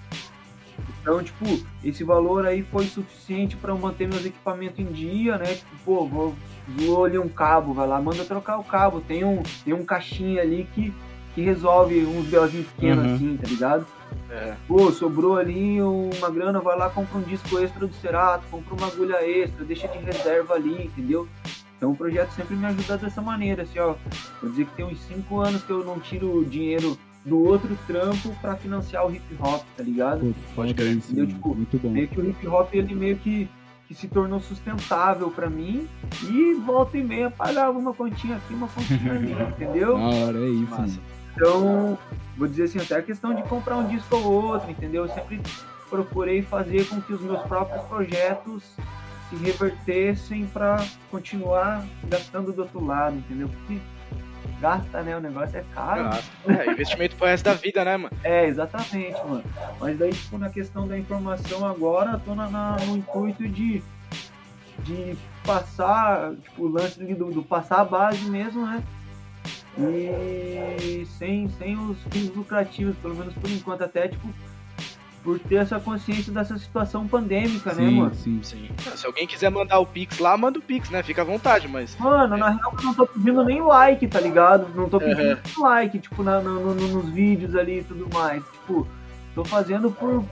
Então, 1.01 1.23
tipo, 1.23 1.45
esse 1.83 2.05
valor 2.05 2.47
aí 2.47 2.63
foi 2.63 2.87
suficiente 2.87 3.57
pra 3.57 3.73
eu 3.73 3.79
manter 3.79 4.07
meus 4.07 4.25
equipamentos 4.25 4.79
em 4.79 4.85
dia, 4.85 5.39
né? 5.39 5.55
Tipo, 5.55 5.77
pô, 5.85 6.07
vou, 6.07 6.35
zoou 6.79 7.05
ali 7.07 7.19
um 7.19 7.29
cabo, 7.29 7.73
vai 7.73 7.87
lá, 7.89 8.01
manda 8.01 8.25
trocar 8.25 8.59
o 8.59 8.65
cabo. 8.65 9.01
Tem 9.01 9.25
um, 9.25 9.43
tem 9.65 9.73
um 9.73 9.85
caixinha 9.85 10.43
ali 10.43 10.69
que, 10.75 10.93
que 11.35 11.41
resolve 11.41 12.05
uns 12.05 12.27
belzinhos 12.27 12.67
pequenos 12.69 13.07
Uhum. 13.07 13.15
assim, 13.15 13.39
tá 13.41 13.49
ligado? 13.49 13.87
É, 14.31 14.55
Pô, 14.69 14.93
sobrou 14.93 15.37
ali 15.37 15.81
uma 15.81 16.31
grana, 16.31 16.61
vai 16.61 16.77
lá, 16.77 16.89
compra 16.91 17.19
um 17.19 17.23
disco 17.23 17.59
extra 17.59 17.87
do 17.87 17.95
Cerato, 17.95 18.45
compra 18.51 18.75
uma 18.75 18.87
agulha 18.87 19.27
extra, 19.27 19.65
deixa 19.65 19.89
de 19.89 19.99
reserva 19.99 20.55
ali, 20.55 20.85
entendeu? 20.85 21.27
Então 21.81 21.93
o 21.93 21.97
projeto 21.97 22.31
sempre 22.33 22.55
me 22.57 22.67
ajuda 22.67 22.99
dessa 22.99 23.23
maneira, 23.23 23.63
assim, 23.63 23.79
ó. 23.79 23.95
Vou 24.43 24.51
dizer 24.51 24.67
que 24.67 24.75
tem 24.77 24.85
uns 24.85 25.01
5 25.01 25.41
anos 25.41 25.63
que 25.63 25.71
eu 25.71 25.83
não 25.83 25.99
tiro 25.99 26.45
dinheiro 26.45 26.99
do 27.25 27.43
outro 27.43 27.75
trampo 27.87 28.37
pra 28.43 28.55
financiar 28.55 29.07
o 29.07 29.15
hip 29.15 29.25
hop, 29.41 29.65
tá 29.75 29.83
ligado? 29.83 30.21
Pô, 30.21 30.57
Pode 30.57 30.75
crer. 30.75 30.99
isso, 30.99 31.11
Entendeu? 31.13 31.27
Tipo, 31.29 31.55
Muito 31.55 31.79
bom. 31.79 31.89
Meio 31.89 32.07
que 32.09 32.21
o 32.21 32.29
hip 32.29 32.47
hop 32.47 32.75
ele 32.75 32.95
meio 32.95 33.17
que, 33.17 33.49
que 33.89 33.95
se 33.95 34.09
tornou 34.09 34.41
sustentável 34.41 35.31
pra 35.31 35.49
mim 35.49 35.89
e 36.23 36.53
volta 36.67 36.99
e 36.99 37.03
meia 37.03 37.31
pagava 37.31 37.79
uma 37.79 37.95
continha 37.95 38.37
aqui, 38.37 38.53
uma 38.53 38.69
continha 38.69 39.13
ali, 39.15 39.33
entendeu? 39.57 39.95
Da 39.97 40.03
hora, 40.03 40.39
é 40.39 40.49
isso, 40.51 40.71
Massa. 40.71 41.01
Então, 41.35 41.97
vou 42.37 42.47
dizer 42.47 42.65
assim, 42.65 42.79
até 42.79 42.97
a 42.97 43.03
questão 43.03 43.33
de 43.35 43.43
comprar 43.45 43.79
um 43.79 43.89
disco 43.89 44.17
ou 44.17 44.31
outro, 44.51 44.71
entendeu? 44.71 45.07
Eu 45.07 45.15
sempre 45.15 45.41
procurei 45.89 46.43
fazer 46.43 46.87
com 46.89 47.01
que 47.01 47.15
os 47.15 47.23
meus 47.23 47.41
próprios 47.43 47.83
projetos 47.87 48.63
se 49.31 49.37
revertessem 49.37 50.45
para 50.47 50.85
continuar 51.11 51.87
gastando 52.09 52.53
do 52.53 52.63
outro 52.63 52.85
lado, 52.85 53.17
entendeu? 53.17 53.49
Porque 53.49 53.81
gasta, 54.61 55.01
né? 55.03 55.17
O 55.17 55.21
negócio 55.21 55.57
é 55.59 55.65
caro. 55.75 56.11
Claro. 56.45 56.61
É, 56.61 56.71
investimento 56.73 57.17
pro 57.17 57.27
resto 57.27 57.45
da 57.45 57.55
vida, 57.55 57.83
né, 57.85 57.97
mano? 57.97 58.15
É, 58.23 58.47
exatamente, 58.47 59.19
mano. 59.25 59.43
Mas 59.81 59.99
daí, 59.99 60.13
tipo, 60.13 60.37
na 60.37 60.51
questão 60.51 60.87
da 60.87 60.99
informação 60.99 61.65
agora, 61.67 62.13
eu 62.13 62.21
tô 62.21 62.35
na, 62.35 62.51
na- 62.51 62.77
no 62.87 62.97
intuito 62.99 63.49
de, 63.49 63.83
de 64.81 65.17
passar, 65.47 66.33
tipo, 66.35 66.65
o 66.65 66.69
lance 66.69 67.03
do, 67.15 67.31
do 67.31 67.43
passar 67.43 67.81
a 67.81 67.85
base 67.85 68.23
mesmo, 68.29 68.67
né? 68.67 68.83
E 69.79 71.07
sem, 71.19 71.49
sem 71.51 71.79
os 71.79 71.97
fins 72.11 72.35
lucrativos, 72.35 72.97
pelo 72.99 73.15
menos 73.15 73.33
por 73.35 73.49
enquanto, 73.51 73.83
até, 73.83 74.09
tipo, 74.09 74.29
por 75.23 75.39
ter 75.39 75.57
essa 75.57 75.79
consciência 75.79 76.33
dessa 76.33 76.57
situação 76.59 77.07
pandêmica, 77.07 77.75
né, 77.75 77.87
Sim, 77.89 77.97
mano? 77.97 78.15
sim. 78.15 78.41
Sim. 78.43 78.69
Se 78.97 79.07
alguém 79.07 79.27
quiser 79.27 79.51
mandar 79.51 79.79
o 79.79 79.87
Pix 79.87 80.19
lá, 80.19 80.37
manda 80.37 80.59
o 80.59 80.63
Pix, 80.63 80.89
né? 80.91 81.03
Fica 81.03 81.23
à 81.23 81.25
vontade, 81.25 81.69
mas. 81.69 81.95
Mano, 81.99 82.37
na 82.37 82.49
real 82.51 82.75
eu 82.79 82.85
não 82.85 82.95
tô 82.95 83.07
pedindo 83.07 83.45
nem 83.45 83.61
like, 83.63 84.07
tá 84.09 84.19
ligado? 84.21 84.69
Não 84.75 84.89
tô 84.89 84.99
pedindo 84.99 85.21
Uhum. 85.21 85.37
nem 85.45 85.59
like, 85.65 85.99
tipo, 85.99 86.23
na- 86.23 86.41
no- 86.41 86.75
no- 86.75 86.89
nos 87.03 87.09
vídeos 87.13 87.55
ali 87.55 87.81
e 87.81 87.85
tudo 87.85 88.09
mais. 88.13 88.43
Tipo, 88.43 88.87
tô 89.35 89.45
fazendo 89.45 89.91
por 89.91 90.25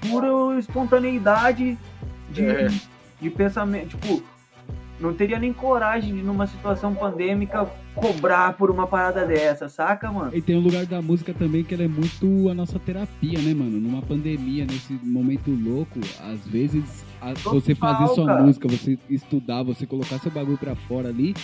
pura 0.00 0.58
espontaneidade 0.58 1.78
de, 2.30 2.44
É. 2.46 2.68
de 3.20 3.30
pensamento. 3.30 3.96
Tipo, 3.96 4.22
não 5.04 5.14
teria 5.14 5.38
nem 5.38 5.52
coragem 5.52 6.14
de, 6.14 6.22
numa 6.22 6.46
situação 6.46 6.94
pandêmica, 6.94 7.66
cobrar 7.94 8.54
por 8.54 8.70
uma 8.70 8.86
parada 8.86 9.24
dessa, 9.26 9.68
saca, 9.68 10.10
mano? 10.10 10.30
E 10.34 10.40
tem 10.42 10.56
um 10.56 10.60
lugar 10.60 10.84
da 10.86 11.00
música 11.00 11.32
também 11.32 11.62
que 11.62 11.74
ela 11.74 11.84
é 11.84 11.88
muito 11.88 12.48
a 12.50 12.54
nossa 12.54 12.78
terapia, 12.78 13.38
né, 13.40 13.54
mano? 13.54 13.78
Numa 13.80 14.02
pandemia, 14.02 14.64
nesse 14.64 14.92
momento 15.02 15.50
louco, 15.50 15.98
às 16.20 16.40
vezes 16.46 17.04
a- 17.20 17.34
você 17.44 17.74
fazer 17.74 18.06
sua 18.08 18.26
cara. 18.26 18.42
música, 18.42 18.68
você 18.68 18.98
estudar, 19.08 19.62
você 19.62 19.86
colocar 19.86 20.18
seu 20.18 20.30
bagulho 20.30 20.58
pra 20.58 20.74
fora 20.74 21.08
ali, 21.08 21.34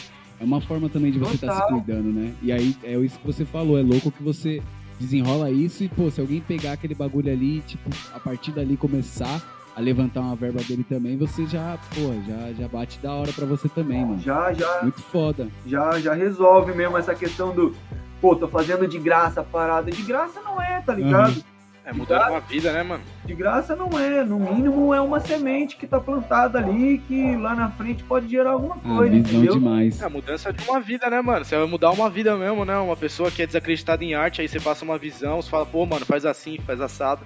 é 0.41 0.45
uma 0.45 0.61
forma 0.61 0.89
também 0.89 1.13
de 1.13 1.19
você 1.19 1.35
estar 1.35 1.53
se 1.53 1.61
Total. 1.61 1.69
cuidando, 1.79 2.13
né? 2.13 2.33
E 2.43 2.51
aí 2.51 2.75
é 2.83 2.99
isso 2.99 3.19
que 3.19 3.27
você 3.27 3.45
falou, 3.45 3.79
é 3.79 3.83
louco 3.83 4.11
que 4.11 4.23
você 4.23 4.63
desenrola 4.99 5.51
isso 5.51 5.83
e, 5.85 5.89
pô, 5.89 6.11
se 6.11 6.21
alguém 6.21 6.41
pegar 6.41 6.73
aquele 6.73 6.95
bagulho 6.95 7.33
ali, 7.33 7.61
tipo, 7.61 7.89
a 8.15 8.21
partir 8.21 8.51
dali 8.53 8.77
começar 8.77 9.41
a 9.77 9.81
levantar 9.81 10.21
uma 10.21 10.35
verba 10.37 10.61
dele 10.63 10.85
também, 10.89 11.17
você 11.17 11.47
já, 11.47 11.79
pô, 11.95 12.13
já, 12.27 12.53
já 12.53 12.69
bate 12.69 12.99
da 13.01 13.13
hora 13.13 13.33
pra 13.33 13.47
você 13.47 13.69
também, 13.69 14.05
mano. 14.05 14.21
Já, 14.21 14.53
já, 14.53 14.83
Muito 14.83 15.01
foda. 15.01 15.49
já, 15.67 15.99
já 16.01 16.13
resolve 16.13 16.73
mesmo 16.75 16.99
essa 16.99 17.15
questão 17.15 17.55
do, 17.55 17.75
pô, 18.21 18.35
tô 18.37 18.49
fazendo 18.49 18.87
de 18.89 18.99
graça 18.99 19.41
a 19.41 19.45
parada. 19.45 19.91
De 19.91 20.03
graça 20.03 20.41
não 20.43 20.61
é, 20.61 20.81
tá 20.81 20.93
ligado? 20.95 21.43
É 21.83 21.93
mudando 21.95 22.29
uma 22.31 22.41
vida, 22.41 22.71
né, 22.73 22.83
mano? 22.83 23.03
De 23.25 23.35
graça 23.35 23.75
não 23.75 23.99
é, 23.99 24.23
no 24.23 24.39
mínimo 24.39 24.93
é 24.93 25.01
uma 25.01 25.19
semente 25.19 25.77
que 25.77 25.87
tá 25.87 25.99
plantada 25.99 26.59
ali 26.59 26.99
que 27.09 27.35
lá 27.37 27.55
na 27.55 27.71
frente 27.71 28.05
pode 28.05 28.29
gerar 28.29 28.51
alguma 28.51 28.77
Ah, 28.85 28.97
coisa, 28.97 29.11
visão 29.15 29.31
entendeu? 29.41 29.55
demais. 29.55 30.01
É 30.01 30.05
a 30.05 30.11
mudança 30.11 30.53
de 30.53 30.63
uma 30.69 30.79
vida, 30.79 31.09
né, 31.09 31.21
mano? 31.23 31.45
Você 31.45 31.57
vai 31.57 31.67
mudar 31.67 31.91
uma 31.91 32.11
vida 32.11 32.37
mesmo, 32.37 32.65
né? 32.67 32.77
Uma 32.77 32.97
pessoa 32.97 33.31
que 33.31 33.43
é 33.43 33.47
desacreditada 33.47 34.05
em 34.05 34.15
arte, 34.15 34.43
aí 34.43 34.47
você 34.49 34.61
passa 34.61 34.85
uma 34.85 34.99
visão, 34.99 35.41
você 35.41 35.49
fala, 35.49 35.65
pô, 35.65 35.87
mano, 35.87 36.05
faz 36.05 36.27
assim, 36.27 36.59
faz 36.67 36.81
assado. 36.83 37.23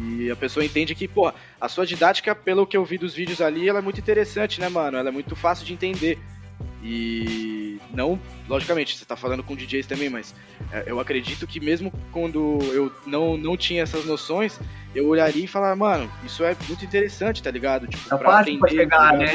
E 0.00 0.30
a 0.30 0.36
pessoa 0.36 0.64
entende 0.64 0.94
que, 0.94 1.06
pô, 1.06 1.32
a 1.60 1.68
sua 1.68 1.84
didática, 1.84 2.34
pelo 2.34 2.66
que 2.66 2.76
eu 2.76 2.84
vi 2.84 2.96
dos 2.96 3.14
vídeos 3.14 3.40
ali, 3.40 3.68
ela 3.68 3.78
é 3.78 3.82
muito 3.82 4.00
interessante, 4.00 4.60
né, 4.60 4.68
mano? 4.68 4.96
Ela 4.96 5.10
é 5.10 5.12
muito 5.12 5.36
fácil 5.36 5.66
de 5.66 5.72
entender. 5.72 6.18
E 6.82 7.78
não, 7.92 8.18
logicamente, 8.48 8.96
você 8.96 9.04
tá 9.04 9.14
falando 9.14 9.42
com 9.42 9.54
DJs 9.54 9.86
também, 9.86 10.08
mas 10.08 10.34
é, 10.72 10.84
eu 10.86 10.98
acredito 10.98 11.46
que 11.46 11.60
mesmo 11.60 11.92
quando 12.10 12.58
eu 12.72 12.92
não, 13.06 13.36
não 13.36 13.56
tinha 13.56 13.82
essas 13.82 14.04
noções, 14.04 14.58
eu 14.94 15.06
olharia 15.06 15.44
e 15.44 15.46
falaria, 15.46 15.76
mano, 15.76 16.10
isso 16.24 16.42
é 16.42 16.56
muito 16.66 16.84
interessante, 16.84 17.42
tá 17.42 17.50
ligado? 17.50 17.86
Tipo, 17.86 18.08
Tá 18.08 18.18
fácil 18.18 18.58
pra 18.58 18.70
chegar, 18.70 19.12
tá 19.12 19.16
né? 19.16 19.26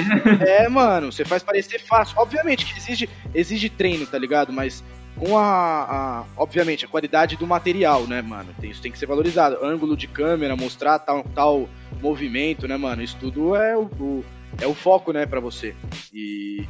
É, 0.46 0.68
mano, 0.68 1.12
você 1.12 1.24
faz 1.24 1.42
parecer 1.42 1.80
fácil. 1.80 2.16
Obviamente 2.18 2.66
que 2.66 2.78
exige, 2.78 3.10
exige 3.34 3.70
treino, 3.70 4.06
tá 4.06 4.18
ligado? 4.18 4.52
Mas 4.52 4.84
com 5.20 5.38
a, 5.38 5.44
a- 5.44 6.24
Obviamente, 6.38 6.86
a 6.86 6.88
qualidade 6.88 7.36
do 7.36 7.46
material, 7.48 8.06
né, 8.08 8.22
mano? 8.22 8.54
Isso 8.64 8.82
tem 8.82 8.92
que 8.92 8.98
ser 9.00 9.06
valorizado. 9.06 9.64
Ângulo 9.64 9.96
de 9.98 10.08
câmera, 10.08 10.56
mostrar 10.56 11.00
tal, 11.00 11.24
tal 11.36 11.70
movimento, 12.02 12.68
né, 12.68 12.78
mano? 12.78 13.02
Isso 13.02 13.18
tudo 13.20 13.56
é 13.56 13.76
o, 13.76 13.84
o- 13.84 14.26
é 14.62 14.68
o 14.68 14.74
foco, 14.74 15.12
né, 15.12 15.26
pra 15.26 15.40
você. 15.40 15.76
E 16.14 16.66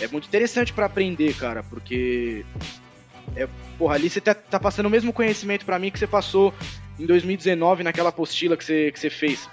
é 0.00 0.08
muito 0.08 0.26
interessante 0.28 0.72
pra 0.72 0.86
aprender, 0.86 1.34
cara, 1.34 1.62
porque. 1.62 2.44
É, 3.34 3.48
porra, 3.78 3.96
ali 3.96 4.08
você 4.08 4.20
tá, 4.20 4.34
tá 4.34 4.58
passando 4.60 4.86
o 4.86 4.90
mesmo 4.90 5.12
conhecimento 5.12 5.64
pra 5.66 5.78
mim 5.78 5.90
que 5.90 5.98
você 5.98 6.06
passou 6.06 6.54
em 6.98 7.04
2019 7.06 7.82
naquela 7.82 8.08
apostila 8.10 8.56
que 8.56 8.64
você, 8.64 8.90
que 8.92 8.98
você 9.00 9.10
fez 9.10 9.48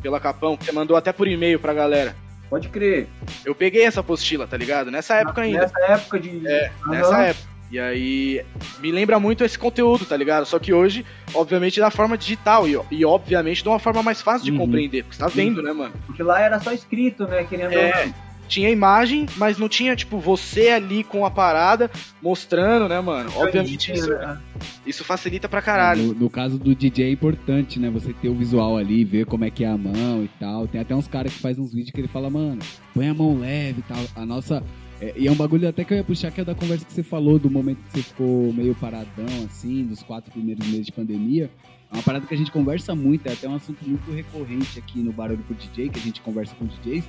pela 0.00 0.20
Capão, 0.20 0.56
que 0.56 0.64
você 0.64 0.72
mandou 0.72 0.96
até 0.96 1.12
por 1.12 1.26
e-mail 1.28 1.58
pra 1.58 1.74
galera. 1.74 2.14
Pode 2.48 2.68
crer. 2.68 3.08
Eu 3.44 3.54
peguei 3.54 3.82
essa 3.84 4.00
apostila, 4.00 4.46
tá 4.46 4.56
ligado? 4.56 4.90
Nessa 4.90 5.16
época 5.16 5.42
ainda. 5.42 5.62
Nessa 5.62 5.80
época 5.92 6.20
de. 6.20 6.46
É, 6.46 6.70
Aham. 6.84 6.90
Nessa 6.92 7.22
época. 7.22 7.55
E 7.70 7.78
aí, 7.80 8.44
me 8.80 8.92
lembra 8.92 9.18
muito 9.18 9.42
esse 9.42 9.58
conteúdo, 9.58 10.04
tá 10.04 10.16
ligado? 10.16 10.46
Só 10.46 10.58
que 10.58 10.72
hoje, 10.72 11.04
obviamente, 11.34 11.80
da 11.80 11.90
forma 11.90 12.16
digital 12.16 12.68
e, 12.68 12.78
e 12.92 13.04
obviamente, 13.04 13.62
de 13.62 13.68
uma 13.68 13.78
forma 13.80 14.02
mais 14.02 14.22
fácil 14.22 14.44
de 14.44 14.52
Uhum. 14.52 14.58
compreender, 14.58 15.02
porque 15.02 15.16
você 15.16 15.22
tá 15.22 15.28
vendo, 15.28 15.60
né, 15.62 15.72
mano? 15.72 15.92
Porque 16.06 16.22
lá 16.22 16.40
era 16.40 16.60
só 16.60 16.72
escrito, 16.72 17.24
né? 17.26 17.42
Querendo 17.44 17.72
É. 17.72 18.00
ou 18.00 18.06
não. 18.06 18.26
Tinha 18.48 18.70
imagem, 18.70 19.26
mas 19.36 19.58
não 19.58 19.68
tinha, 19.68 19.96
tipo, 19.96 20.20
você 20.20 20.68
ali 20.68 21.02
com 21.02 21.26
a 21.26 21.30
parada 21.32 21.90
mostrando, 22.22 22.88
né, 22.88 23.00
mano? 23.00 23.28
Obviamente, 23.34 23.92
isso, 23.92 24.08
né? 24.08 24.38
isso 24.86 25.02
facilita 25.02 25.48
pra 25.48 25.60
caralho. 25.60 26.00
No, 26.04 26.14
no 26.14 26.30
caso 26.30 26.56
do 26.56 26.72
DJ 26.72 27.06
é 27.06 27.10
importante, 27.10 27.80
né? 27.80 27.90
Você 27.90 28.12
ter 28.12 28.28
o 28.28 28.34
visual 28.36 28.76
ali, 28.76 29.04
ver 29.04 29.26
como 29.26 29.44
é 29.44 29.50
que 29.50 29.64
é 29.64 29.68
a 29.68 29.76
mão 29.76 30.22
e 30.22 30.30
tal. 30.38 30.68
Tem 30.68 30.80
até 30.80 30.94
uns 30.94 31.08
caras 31.08 31.32
que 31.34 31.40
faz 31.40 31.58
uns 31.58 31.72
vídeos 31.74 31.90
que 31.90 32.00
ele 32.00 32.06
fala, 32.06 32.30
mano, 32.30 32.60
põe 32.94 33.08
a 33.08 33.14
mão 33.14 33.36
leve 33.40 33.80
e 33.80 33.82
tal. 33.82 33.98
A 34.14 34.24
nossa. 34.24 34.62
É, 35.00 35.14
e 35.16 35.26
é 35.26 35.30
um 35.30 35.34
bagulho 35.34 35.68
até 35.68 35.84
que 35.84 35.92
eu 35.92 35.98
ia 35.98 36.04
puxar, 36.04 36.30
que 36.30 36.40
é 36.40 36.44
da 36.44 36.54
conversa 36.54 36.84
que 36.84 36.92
você 36.92 37.02
falou, 37.02 37.38
do 37.38 37.50
momento 37.50 37.78
que 37.84 37.92
você 37.92 38.02
ficou 38.02 38.52
meio 38.52 38.74
paradão, 38.74 39.26
assim, 39.44 39.84
dos 39.84 40.02
quatro 40.02 40.30
primeiros 40.32 40.66
meses 40.66 40.86
de 40.86 40.92
pandemia. 40.92 41.50
É 41.90 41.96
uma 41.96 42.02
parada 42.02 42.26
que 42.26 42.34
a 42.34 42.36
gente 42.36 42.50
conversa 42.50 42.94
muito, 42.94 43.26
é 43.26 43.32
até 43.32 43.48
um 43.48 43.54
assunto 43.54 43.86
muito 43.86 44.10
recorrente 44.10 44.78
aqui 44.78 45.00
no 45.00 45.12
Barulho 45.12 45.42
pro 45.44 45.54
DJ, 45.54 45.90
que 45.90 45.98
a 45.98 46.02
gente 46.02 46.20
conversa 46.20 46.54
com 46.54 46.66
DJs. 46.66 47.04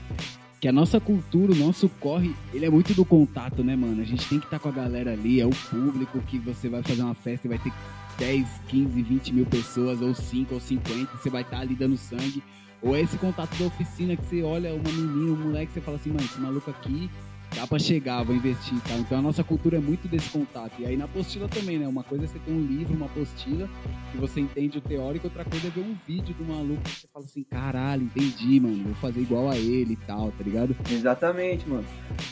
Que 0.60 0.68
a 0.68 0.72
nossa 0.72 1.00
cultura, 1.00 1.54
o 1.54 1.56
nosso 1.56 1.88
corre, 2.00 2.36
ele 2.52 2.66
é 2.66 2.70
muito 2.70 2.94
do 2.94 3.06
contato, 3.06 3.64
né, 3.64 3.76
mano? 3.76 4.02
A 4.02 4.06
gente 4.06 4.28
tem 4.28 4.40
que 4.40 4.46
estar 4.46 4.60
com 4.60 4.70
a 4.70 4.72
galera 4.72 5.14
ali, 5.14 5.40
é 5.40 5.46
o 5.46 5.52
público 5.52 6.20
que 6.22 6.40
você 6.40 6.68
vai 6.68 6.82
fazer 6.82 7.04
uma 7.04 7.14
festa 7.14 7.48
e 7.48 7.50
vai 7.50 7.60
ter 7.60 7.72
10, 8.18 8.48
15, 8.68 9.02
20 9.02 9.34
mil 9.34 9.46
pessoas, 9.46 10.02
ou 10.02 10.14
5 10.14 10.56
ou 10.56 10.60
50, 10.60 11.18
você 11.18 11.30
vai 11.30 11.44
estar 11.44 11.60
ali 11.60 11.76
dando 11.76 11.96
sangue. 11.96 12.44
Ou 12.82 12.96
é 12.96 13.02
esse 13.02 13.18
contato 13.18 13.56
da 13.58 13.66
oficina 13.66 14.16
que 14.16 14.26
você 14.26 14.44
olha 14.44 14.74
uma 14.74 14.92
menina, 14.92 15.34
um 15.34 15.48
moleque, 15.48 15.72
você 15.72 15.82
fala 15.82 15.98
assim, 15.98 16.10
mano, 16.10 16.26
esse 16.26 16.40
maluco 16.40 16.70
aqui, 16.70 17.10
dá 17.58 17.66
pra 17.66 17.80
chegar, 17.80 18.24
vou 18.24 18.36
investir 18.36 18.78
e 18.78 18.82
tal. 18.82 18.98
Então 19.00 19.18
a 19.18 19.22
nossa 19.22 19.44
cultura 19.44 19.78
é 19.78 19.80
muito 19.80 20.08
desse 20.08 20.30
contato. 20.30 20.74
E 20.80 20.86
aí 20.86 20.96
na 20.96 21.06
apostila 21.06 21.48
também, 21.48 21.80
né? 21.80 21.88
Uma 21.88 22.04
coisa 22.04 22.26
é 22.26 22.28
você 22.28 22.38
ter 22.40 22.52
um 22.52 22.62
livro, 22.62 22.94
uma 22.94 23.08
apostila, 23.08 23.68
que 24.12 24.18
você 24.18 24.40
entende 24.40 24.78
o 24.78 24.82
teórico, 24.82 25.28
outra 25.28 25.44
coisa 25.44 25.68
é 25.68 25.70
ver 25.72 25.82
um 25.82 25.96
vídeo 26.08 26.36
do 26.36 26.46
maluco 26.46 26.82
que 26.84 26.92
você 26.92 27.08
fala 27.12 27.26
assim, 27.26 27.44
caralho, 27.44 28.04
entendi, 28.04 28.60
mano, 28.60 28.84
vou 28.84 28.96
fazer 28.96 29.22
igual 29.22 29.50
a 29.50 29.58
ele 29.58 29.94
e 29.94 30.06
tal, 30.06 30.32
tá 30.32 30.44
ligado? 30.44 30.76
Exatamente, 30.90 31.68
mano. 31.68 31.86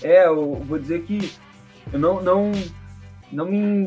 É, 0.03 0.27
eu 0.27 0.55
vou 0.67 0.77
dizer 0.77 1.01
que 1.03 1.31
eu 1.91 1.99
não, 1.99 2.21
não, 2.21 2.51
não 3.31 3.49
me, 3.49 3.85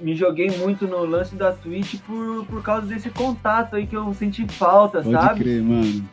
me 0.00 0.14
joguei 0.14 0.50
muito 0.58 0.86
no 0.86 1.04
lance 1.04 1.34
da 1.34 1.52
Twitch 1.52 1.96
por, 2.06 2.46
por 2.46 2.62
causa 2.62 2.86
desse 2.86 3.10
contato 3.10 3.74
aí 3.74 3.86
que 3.86 3.96
eu 3.96 4.14
senti 4.14 4.46
falta, 4.46 5.02
Pode 5.02 5.12
sabe? 5.12 5.40
crer, 5.40 5.62
mano. 5.62 6.08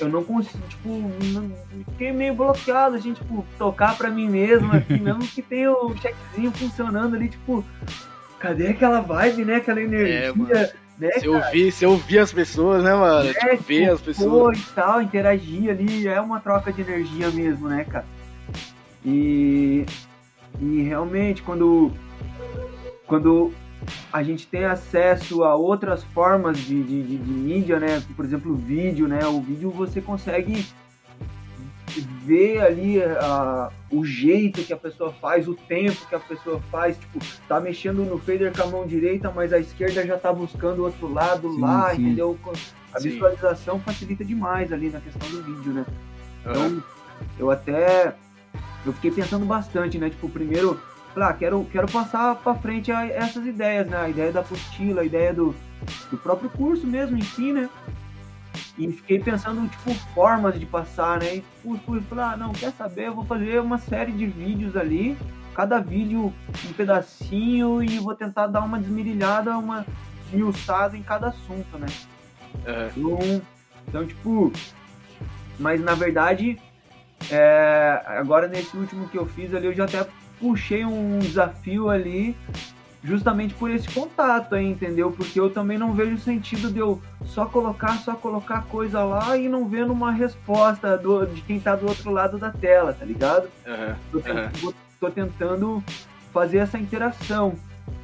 Eu 0.00 0.08
não 0.08 0.22
consigo, 0.24 0.62
tipo, 0.68 0.88
não- 1.32 1.50
fiquei 1.92 2.12
meio 2.12 2.34
bloqueado, 2.34 2.96
assim, 2.96 3.12
tipo, 3.12 3.44
tocar 3.58 3.96
pra 3.96 4.10
mim 4.10 4.28
mesmo 4.28 4.72
aqui, 4.72 4.94
mesmo 5.00 5.26
que 5.26 5.40
tenha 5.42 5.72
o 5.72 5.96
checkzinho 5.96 6.50
funcionando 6.52 7.14
ali, 7.16 7.28
tipo, 7.28 7.64
cadê 8.38 8.68
aquela 8.68 9.00
vibe, 9.00 9.44
né? 9.44 9.56
Aquela 9.56 9.80
energia, 9.80 10.34
mano. 10.34 10.50
né? 10.98 11.10
Se 11.18 11.28
ouvir, 11.28 11.72
se 11.72 11.86
ouvir 11.86 12.18
as 12.18 12.32
pessoas, 12.32 12.82
né, 12.82 12.94
mano? 12.94 13.28
É, 13.28 13.32
tipo, 13.56 13.62
ver 13.64 13.90
as 13.90 14.00
Pô, 14.00 14.06
pessoas. 14.06 14.58
e 14.58 14.72
tal, 14.74 15.02
interagir 15.02 15.70
ali, 15.70 16.06
é 16.08 16.20
uma 16.20 16.40
troca 16.40 16.72
de 16.72 16.80
energia 16.80 17.30
mesmo, 17.30 17.68
né, 17.68 17.84
cara? 17.84 18.06
E, 19.04 19.84
e 20.60 20.82
realmente, 20.82 21.42
quando, 21.42 21.92
quando 23.06 23.52
a 24.12 24.22
gente 24.22 24.46
tem 24.46 24.64
acesso 24.64 25.44
a 25.44 25.54
outras 25.54 26.02
formas 26.04 26.58
de, 26.58 26.82
de, 26.82 27.02
de- 27.02 27.16
de 27.18 27.30
mídia, 27.30 27.78
né? 27.78 28.02
Por 28.16 28.24
exemplo, 28.24 28.52
o 28.52 28.56
vídeo, 28.56 29.06
né? 29.06 29.26
O 29.26 29.40
vídeo 29.40 29.70
você 29.70 30.00
consegue 30.00 30.66
ver 32.24 32.60
ali 32.60 33.02
a, 33.02 33.70
o 33.90 34.04
jeito 34.04 34.62
que 34.62 34.72
a 34.72 34.76
pessoa 34.76 35.12
faz, 35.12 35.46
o 35.48 35.54
tempo 35.54 35.96
que 36.08 36.14
a 36.14 36.18
pessoa 36.18 36.60
faz, 36.70 36.98
tipo, 36.98 37.18
tá 37.48 37.60
mexendo 37.60 38.04
no 38.04 38.18
fader 38.18 38.52
com 38.54 38.62
a 38.62 38.66
mão 38.66 38.86
direita, 38.86 39.30
mas 39.30 39.52
a 39.52 39.58
esquerda 39.58 40.04
já 40.06 40.18
tá 40.18 40.32
buscando 40.32 40.80
o 40.80 40.84
outro 40.84 41.10
lado 41.12 41.52
Sim, 41.52 41.60
lá, 41.60 41.94
sim. 41.94 42.02
entendeu? 42.02 42.38
A 42.92 43.00
Sim. 43.00 43.10
visualização 43.10 43.78
facilita 43.80 44.24
demais 44.24 44.72
ali 44.72 44.90
na 44.90 45.00
questão 45.00 45.28
do 45.30 45.42
vídeo, 45.42 45.72
né? 45.72 45.86
Então, 46.40 46.82
eu 47.38 47.50
até 47.50 48.14
eu 48.84 48.92
fiquei 48.92 49.10
pensando 49.10 49.44
bastante, 49.46 49.98
né? 49.98 50.10
Tipo, 50.10 50.28
primeiro, 50.28 50.80
falei, 51.16 51.30
ah, 51.30 51.32
quero, 51.32 51.64
quero 51.72 51.90
passar 51.90 52.36
pra 52.36 52.54
frente 52.54 52.92
a- 52.92 53.06
essas 53.06 53.46
ideias, 53.46 53.86
né? 53.88 53.96
A 53.96 54.08
ideia 54.08 54.30
da 54.30 54.40
apostila, 54.40 55.00
a 55.00 55.04
ideia 55.04 55.32
do, 55.32 55.54
do 56.10 56.18
próprio 56.18 56.50
curso 56.50 56.86
mesmo 56.86 57.16
em 57.16 57.22
si, 57.22 57.52
né? 57.52 57.70
E 58.76 58.92
fiquei 58.92 59.18
pensando, 59.18 59.66
tipo, 59.66 59.94
formas 60.14 60.58
de 60.60 60.66
passar, 60.66 61.20
né? 61.20 61.36
E 61.36 61.44
fui, 61.62 61.80
fui, 61.86 62.00
falei, 62.02 62.24
ah, 62.24 62.36
não, 62.36 62.52
quer 62.52 62.70
saber? 62.72 63.06
Eu 63.06 63.14
vou 63.14 63.24
fazer 63.24 63.60
uma 63.60 63.78
série 63.78 64.12
de 64.12 64.26
vídeos 64.26 64.76
ali, 64.76 65.16
cada 65.54 65.80
vídeo 65.80 66.34
um 66.68 66.72
pedacinho 66.74 67.82
e 67.82 67.98
vou 67.98 68.14
tentar 68.14 68.46
dar 68.48 68.60
uma 68.60 68.78
desmirilhada, 68.78 69.56
uma 69.56 69.86
esmiuçada 70.26 70.98
em 70.98 71.02
cada 71.02 71.28
assunto, 71.28 71.78
né? 71.78 71.86
Aham. 72.66 72.90
Então, 72.94 73.42
então, 73.88 74.06
tipo, 74.06 74.52
mas 75.58 75.80
na 75.80 75.94
verdade, 75.94 76.58
é, 77.30 78.02
agora 78.04 78.48
nesse 78.48 78.76
último 78.76 79.08
que 79.08 79.16
eu 79.16 79.24
fiz 79.24 79.54
ali, 79.54 79.66
eu 79.66 79.72
já 79.72 79.84
até 79.84 80.06
puxei 80.40 80.84
um 80.84 81.18
desafio 81.18 81.88
ali, 81.88 82.36
justamente 83.02 83.54
por 83.54 83.70
esse 83.70 83.88
contato 83.88 84.54
aí, 84.54 84.66
entendeu? 84.66 85.12
Porque 85.12 85.38
eu 85.38 85.48
também 85.50 85.78
não 85.78 85.92
vejo 85.92 86.18
sentido 86.18 86.70
de 86.70 86.78
eu 86.80 87.00
só 87.24 87.46
colocar, 87.46 87.96
só 87.98 88.14
colocar 88.14 88.62
coisa 88.64 89.02
lá 89.04 89.36
e 89.36 89.48
não 89.48 89.68
vendo 89.68 89.92
uma 89.92 90.10
resposta 90.10 90.96
do- 90.98 91.24
de 91.26 91.40
quem 91.42 91.60
tá 91.60 91.76
do 91.76 91.86
outro 91.86 92.10
lado 92.10 92.36
da 92.38 92.50
tela, 92.50 92.92
tá 92.92 93.04
ligado? 93.04 93.48
Aham. 93.66 93.96
tô, 94.10 94.20
tent- 94.20 94.36
Aham. 94.36 94.50
vou- 94.60 94.74
tô 95.00 95.10
tentando 95.10 95.84
fazer 96.32 96.58
essa 96.58 96.78
interação, 96.78 97.54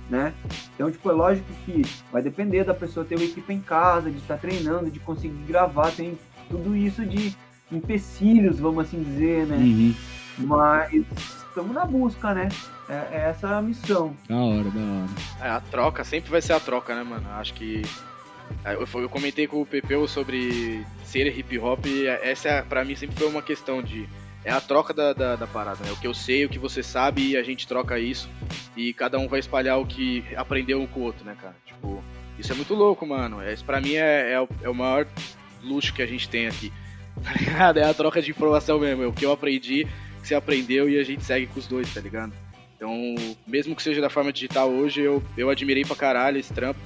né? 0.09 0.33
Então, 0.75 0.91
tipo, 0.91 1.11
é 1.11 1.13
lógico 1.13 1.47
que 1.65 1.83
vai 2.13 2.23
depender 2.23 2.65
da 2.65 2.75
pessoa 2.75 3.05
ter 3.05 3.17
uma 3.17 3.25
equipe 3.25 3.53
em 3.53 3.61
casa, 3.61 4.11
de 4.11 4.19
estar 4.19 4.37
treinando, 4.39 4.91
de 4.91 5.01
conseguir 5.01 5.43
gravar, 5.49 5.91
tem 5.91 6.17
tudo 6.49 6.77
isso 6.77 7.05
de 7.05 7.35
empecilhos, 7.73 8.61
vamos 8.61 8.85
assim 8.87 9.03
dizer, 9.03 9.47
né? 9.47 9.57
Uhum. 9.57 9.95
Mas 10.39 11.42
estamos 11.53 11.75
na 11.75 11.85
busca, 11.85 12.33
né? 12.35 12.49
É, 12.89 12.95
é 13.13 13.21
essa 13.31 13.57
a 13.59 13.63
missão. 13.63 14.17
Da 14.29 14.37
hora, 14.37 14.71
da 14.71 14.81
hora. 14.81 15.09
É, 15.41 15.49
a 15.51 15.61
troca 15.61 16.03
sempre 16.05 16.31
vai 16.31 16.41
ser 16.41 16.55
a 16.55 16.61
troca, 16.61 16.95
né, 16.95 17.03
mano? 17.03 17.29
Acho 17.33 17.55
que. 17.55 17.83
é, 18.65 18.75
Eu, 18.75 18.89
eu 19.01 19.09
comentei 19.09 19.47
com 19.47 19.61
o 19.61 19.67
Pepeu 19.67 20.09
sobre 20.09 20.85
ser 21.05 21.27
hip 21.39 21.59
hop, 21.59 21.87
e 21.87 22.07
essa 22.07 22.49
é, 22.49 22.63
pra 22.63 22.85
mim 22.85 22.97
sempre 22.97 23.17
foi 23.17 23.29
uma 23.29 23.43
questão 23.43 23.83
de. 23.83 24.09
É 24.45 24.51
a 24.51 24.61
troca 24.61 24.93
da, 24.93 25.13
da, 25.13 25.37
da 25.37 25.47
parada, 25.47 25.85
né? 25.85 25.93
O 25.93 25.97
que 25.97 26.07
eu 26.07 26.13
sei, 26.15 26.45
o 26.45 26.49
que 26.49 26.59
você 26.59 26.83
sabe, 26.83 27.29
e 27.31 27.37
a 27.37 27.45
gente 27.45 27.67
troca 27.69 27.97
isso. 28.01 28.29
E 28.77 28.93
cada 28.93 29.17
um 29.19 29.29
vai 29.29 29.39
espalhar 29.39 29.79
o 29.79 29.87
que 29.87 30.25
aprendeu 30.37 30.81
um 30.81 30.87
com 30.87 30.99
o 31.01 31.03
outro, 31.05 31.25
né, 31.25 31.37
cara? 31.41 31.55
Tipo, 31.65 32.03
isso 32.37 32.51
é 32.51 32.57
muito 32.57 32.75
louco, 32.75 33.07
mano. 33.07 33.41
É, 33.41 33.53
Isso 33.53 33.65
pra 33.65 33.81
mim 33.81 33.95
é, 33.95 34.33
é, 34.33 34.41
o, 34.41 34.49
é 34.63 34.69
o 34.69 34.75
maior 34.75 35.07
luxo 35.63 35.95
que 35.95 36.03
a 36.03 36.07
gente 36.07 36.29
tem 36.29 36.47
aqui. 36.49 36.73
Tá 37.23 37.35
ligado? 37.35 37.77
É 37.79 37.85
a 37.85 37.93
troca 37.95 38.21
de 38.23 38.31
informação 38.31 38.81
mesmo. 38.81 39.03
É 39.05 39.07
o 39.07 39.13
que 39.13 39.25
eu 39.27 39.31
aprendi, 39.31 39.87
que 40.23 40.29
você 40.29 40.35
aprendeu 40.35 40.89
e 40.89 40.99
a 40.99 41.05
gente 41.05 41.23
segue 41.25 41.47
com 41.47 41.59
os 41.59 41.67
dois, 41.67 41.93
tá 41.93 42.01
ligado? 42.01 42.33
Então, 42.77 43.15
mesmo 43.47 43.77
que 43.77 43.83
seja 43.83 44.01
da 44.01 44.09
forma 44.09 44.33
digital 44.33 44.71
hoje, 44.71 45.03
eu, 45.03 45.23
eu 45.37 45.51
admirei 45.51 45.85
pra 45.85 45.95
caralho 45.95 46.39
esse 46.39 46.53
trampo. 46.53 46.81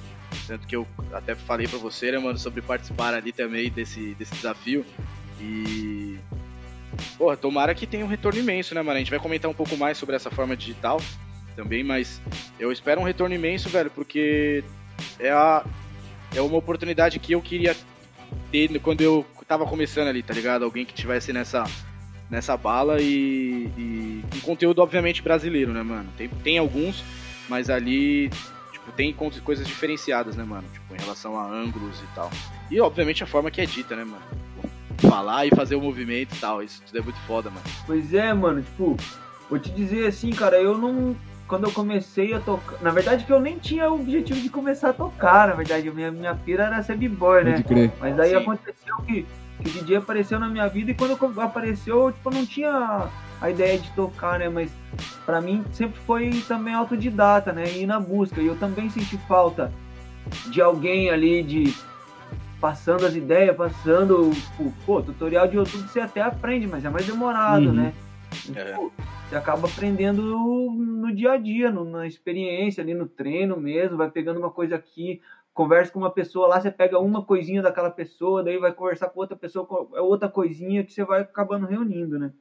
Tanto 0.45 0.67
que 0.67 0.75
eu 0.75 0.85
até 1.13 1.33
falei 1.33 1.67
pra 1.67 1.79
você, 1.79 2.11
né, 2.11 2.19
mano, 2.19 2.37
sobre 2.37 2.61
participar 2.61 3.13
ali 3.13 3.31
também 3.31 3.71
desse, 3.71 4.13
desse 4.15 4.33
desafio. 4.35 4.85
E. 5.39 6.17
Porra, 7.17 7.37
tomara 7.37 7.73
que 7.73 7.87
tenha 7.87 8.05
um 8.05 8.07
retorno 8.07 8.39
imenso, 8.39 8.75
né, 8.75 8.81
mano? 8.81 8.97
A 8.97 8.99
gente 8.99 9.09
vai 9.09 9.19
comentar 9.19 9.49
um 9.49 9.53
pouco 9.53 9.75
mais 9.77 9.97
sobre 9.97 10.15
essa 10.15 10.29
forma 10.29 10.55
digital 10.55 11.01
também, 11.55 11.83
mas 11.83 12.21
eu 12.59 12.71
espero 12.71 13.01
um 13.01 13.03
retorno 13.03 13.33
imenso, 13.33 13.69
velho, 13.69 13.89
porque 13.89 14.63
é, 15.19 15.31
a, 15.31 15.65
é 16.35 16.41
uma 16.41 16.57
oportunidade 16.57 17.19
que 17.19 17.33
eu 17.33 17.41
queria 17.41 17.75
ter 18.51 18.79
quando 18.79 19.01
eu 19.01 19.25
tava 19.47 19.65
começando 19.65 20.07
ali, 20.07 20.21
tá 20.21 20.33
ligado? 20.33 20.63
Alguém 20.63 20.85
que 20.85 20.93
tivesse 20.93 21.33
nessa, 21.33 21.63
nessa 22.29 22.57
bala 22.57 23.01
e, 23.01 23.69
e 23.77 24.23
um 24.35 24.39
conteúdo 24.41 24.81
obviamente 24.81 25.21
brasileiro, 25.21 25.71
né, 25.71 25.83
mano? 25.83 26.09
Tem, 26.17 26.27
tem 26.27 26.57
alguns, 26.57 27.03
mas 27.47 27.69
ali 27.69 28.29
tipo, 28.71 28.91
tem 28.95 29.13
coisas 29.13 29.67
diferenciadas, 29.67 30.35
né, 30.35 30.43
mano? 30.43 30.67
Tipo, 30.71 30.95
em 30.95 30.99
relação 30.99 31.37
a 31.37 31.45
ângulos 31.45 31.99
e 31.99 32.15
tal. 32.15 32.29
E 32.69 32.79
obviamente 32.79 33.23
a 33.23 33.27
forma 33.27 33.51
que 33.51 33.61
é 33.61 33.65
dita, 33.65 33.95
né, 33.95 34.03
mano? 34.03 34.21
Tipo, 34.31 35.07
falar 35.09 35.45
e 35.45 35.49
fazer 35.51 35.75
o 35.75 35.81
movimento 35.81 36.35
e 36.35 36.39
tal, 36.39 36.61
isso 36.63 36.81
tudo 36.85 36.97
é 36.97 37.01
muito 37.01 37.19
foda, 37.21 37.49
mano. 37.49 37.65
Pois 37.85 38.13
é, 38.13 38.33
mano, 38.33 38.61
tipo, 38.61 38.97
vou 39.49 39.59
te 39.59 39.69
dizer 39.71 40.07
assim, 40.07 40.31
cara, 40.31 40.59
eu 40.59 40.77
não. 40.77 41.15
Quando 41.47 41.63
eu 41.63 41.71
comecei 41.71 42.33
a 42.33 42.41
tocar. 42.41 42.77
Na 42.81 42.89
verdade, 42.89 43.23
que 43.23 43.31
eu 43.31 43.39
nem 43.39 43.57
tinha 43.57 43.89
o 43.89 43.95
objetivo 43.95 44.41
de 44.41 44.49
começar 44.49 44.89
a 44.89 44.93
tocar, 44.93 45.47
na 45.47 45.53
verdade. 45.53 45.89
Minha, 45.89 46.11
minha 46.11 46.35
pira 46.35 46.65
era 46.65 46.83
ser 46.83 46.97
b-boy, 46.97 47.45
né? 47.45 47.51
Pode 47.53 47.63
crer. 47.63 47.91
Mas 48.01 48.19
aí 48.19 48.31
Sim. 48.31 48.35
aconteceu 48.35 48.97
que 49.05 49.25
o 49.59 49.63
DJ 49.63 49.97
apareceu 49.97 50.39
na 50.39 50.47
minha 50.47 50.67
vida 50.67 50.91
e 50.91 50.93
quando 50.93 51.17
apareceu, 51.41 52.11
tipo, 52.11 52.29
eu 52.29 52.33
não 52.33 52.45
tinha 52.45 53.09
a 53.41 53.49
ideia 53.49 53.77
de 53.79 53.89
tocar, 53.91 54.39
né? 54.39 54.49
Mas 54.49 54.71
pra 55.25 55.41
mim 55.41 55.63
sempre 55.71 55.99
foi 56.01 56.43
também 56.47 56.73
autodidata, 56.73 57.51
né? 57.51 57.63
Ir 57.71 57.85
na 57.85 57.99
busca. 57.99 58.39
E 58.41 58.47
eu 58.47 58.55
também 58.57 58.89
senti 58.89 59.17
falta 59.27 59.71
de 60.49 60.61
alguém 60.61 61.09
ali 61.09 61.41
de 61.43 61.73
passando 62.59 63.05
as 63.05 63.15
ideias, 63.15 63.55
passando. 63.55 64.31
Pô, 64.57 64.71
pô, 64.85 65.01
tutorial 65.01 65.47
de 65.47 65.55
YouTube 65.57 65.87
você 65.87 65.99
até 65.99 66.21
aprende, 66.21 66.67
mas 66.67 66.83
é 66.85 66.89
mais 66.89 67.05
demorado, 67.05 67.67
Uhum. 67.67 67.73
né? 67.73 67.93
E, 68.49 68.57
É. 68.57 68.73
pô, 68.73 68.91
você 69.29 69.35
acaba 69.35 69.67
aprendendo 69.67 70.21
no 70.21 71.13
dia 71.13 71.33
a 71.33 71.37
dia, 71.37 71.71
no- 71.71 71.85
na 71.85 72.05
experiência, 72.07 72.81
ali 72.83 72.93
no 72.93 73.07
treino 73.07 73.57
mesmo, 73.57 73.97
vai 73.97 74.09
pegando 74.09 74.39
uma 74.39 74.49
coisa 74.49 74.75
aqui, 74.75 75.21
conversa 75.57 75.91
com 75.91 75.97
uma 75.97 76.11
pessoa 76.11 76.47
lá, 76.47 76.61
você 76.61 76.69
pega 76.69 76.99
uma 76.99 77.25
coisinha 77.25 77.63
daquela 77.63 77.89
pessoa, 77.89 78.43
daí 78.43 78.59
vai 78.59 78.71
conversar 78.71 79.09
com 79.09 79.19
outra 79.19 79.35
pessoa, 79.35 79.65
com 79.65 79.97
é 79.97 80.01
outra 80.01 80.29
coisinha 80.29 80.83
que 80.83 80.93
você 80.93 81.03
vai 81.03 81.21
acabando 81.21 81.65
reunindo, 81.65 82.19
né? 82.19 82.31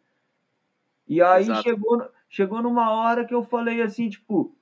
E 1.09 1.22
aí 1.22 1.44
Exato. 1.44 1.62
chegou, 1.62 2.11
chegou 2.29 2.61
numa 2.61 2.90
hora 2.90 3.24
que 3.24 3.33
eu 3.33 3.42
falei 3.42 3.81
assim, 3.81 4.11
tipo, 4.11 4.55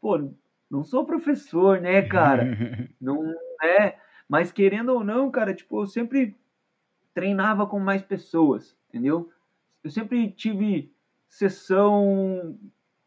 pô, 0.00 0.28
não 0.68 0.82
sou 0.82 1.06
professor, 1.06 1.80
né, 1.80 2.02
cara? 2.02 2.42
Não 3.00 3.32
é, 3.62 3.96
mas 4.28 4.50
querendo 4.50 4.88
ou 4.88 5.04
não, 5.04 5.30
cara, 5.30 5.54
tipo, 5.54 5.82
eu 5.82 5.86
sempre 5.86 6.36
treinava 7.12 7.66
com 7.66 7.78
mais 7.78 8.02
pessoas, 8.02 8.76
entendeu? 8.88 9.30
Eu 9.84 9.90
sempre 9.90 10.30
tive 10.30 10.90
sessão 11.28 12.58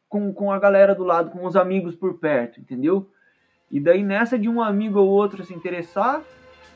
com, 0.08 0.32
com 0.32 0.52
a 0.52 0.60
galera 0.60 0.94
do 0.94 1.04
lado, 1.04 1.32
com 1.32 1.44
os 1.46 1.56
amigos 1.56 1.96
por 1.96 2.20
perto, 2.20 2.60
entendeu? 2.62 3.12
E 3.72 3.80
daí 3.80 4.04
nessa 4.04 4.38
de 4.40 4.48
um 4.48 4.62
amigo 4.62 5.00
ou 5.00 5.08
outro 5.08 5.44
se 5.44 5.54
interessar, 5.54 6.22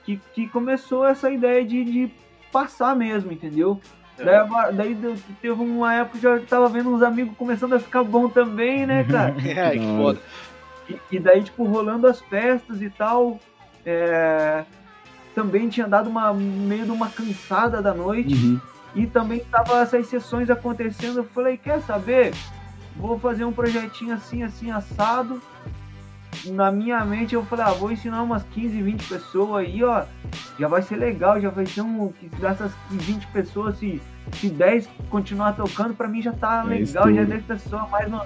que, 0.06 0.20
que 0.34 0.48
começou 0.48 1.06
essa 1.06 1.30
ideia 1.32 1.64
de, 1.64 1.84
de 1.86 2.12
passar 2.52 2.96
mesmo, 2.96 3.32
entendeu? 3.32 3.80
Daí, 4.18 4.36
agora- 4.36 4.72
daí 4.72 4.94
deu- 4.94 5.16
teve 5.42 5.62
uma 5.62 5.94
época 5.96 6.20
que 6.20 6.28
eu 6.28 6.40
já 6.40 6.46
tava 6.46 6.68
vendo 6.70 6.94
uns 6.94 7.02
amigos 7.02 7.36
começando 7.38 7.74
a 7.74 7.80
ficar 7.80 8.04
bom 8.04 8.28
também, 8.30 8.86
né, 8.86 9.04
cara? 9.04 9.34
É, 9.48 9.72
que 9.72 9.80
foda. 9.98 10.20
E, 10.90 11.00
e 11.16 11.20
daí, 11.20 11.42
tipo, 11.44 11.64
rolando 11.64 12.06
as 12.08 12.20
festas 12.22 12.82
e 12.82 12.90
tal, 12.90 13.40
é, 13.86 14.64
também 15.34 15.70
tinha 15.70 15.88
dado 15.88 16.10
uma 16.10 16.34
meio 16.34 16.86
de 16.86 16.92
uma 16.92 17.10
cansada 17.10 17.82
da 17.82 17.94
noite. 17.94 18.34
Uhum. 18.36 18.60
E 18.94 19.08
também 19.08 19.40
tava 19.50 19.80
essas 19.82 20.08
sessões 20.08 20.50
acontecendo. 20.50 21.20
Eu 21.20 21.24
falei, 21.24 21.56
quer 21.58 21.80
saber? 21.82 22.34
Vou 22.98 23.18
fazer 23.18 23.46
um 23.46 23.54
projetinho 23.54 24.14
assim, 24.14 24.44
assim, 24.44 24.70
assado. 24.70 25.42
Na 26.46 26.72
minha 26.72 27.04
mente 27.06 27.36
eu 27.36 27.46
falei, 27.46 27.66
ah, 27.66 27.72
vou 27.72 27.92
ensinar 27.92 28.22
umas 28.24 28.44
15, 28.44 28.82
20 28.82 29.08
pessoas 29.08 29.66
aí, 29.66 29.84
ó. 29.84 30.06
Já 30.60 30.68
vai 30.68 30.82
ser 30.82 30.96
legal, 30.96 31.40
já 31.40 31.50
vai 31.50 31.66
ser 31.66 31.82
um. 31.82 32.12
Dessas 32.40 32.72
20 32.90 33.28
pessoas, 33.28 33.78
se, 33.78 34.02
se 34.34 34.50
10 34.50 34.90
continuar 35.10 35.54
tocando, 35.54 35.94
pra 35.94 36.08
mim 36.08 36.22
já 36.22 36.32
tá 36.34 36.62
É 36.62 36.70
legal, 36.70 36.84
estouro. 36.84 37.14
já 37.16 37.24
deve 37.24 37.42
ter 37.44 37.60
só 37.60 37.88
mais 37.90 38.10
no, 38.10 38.22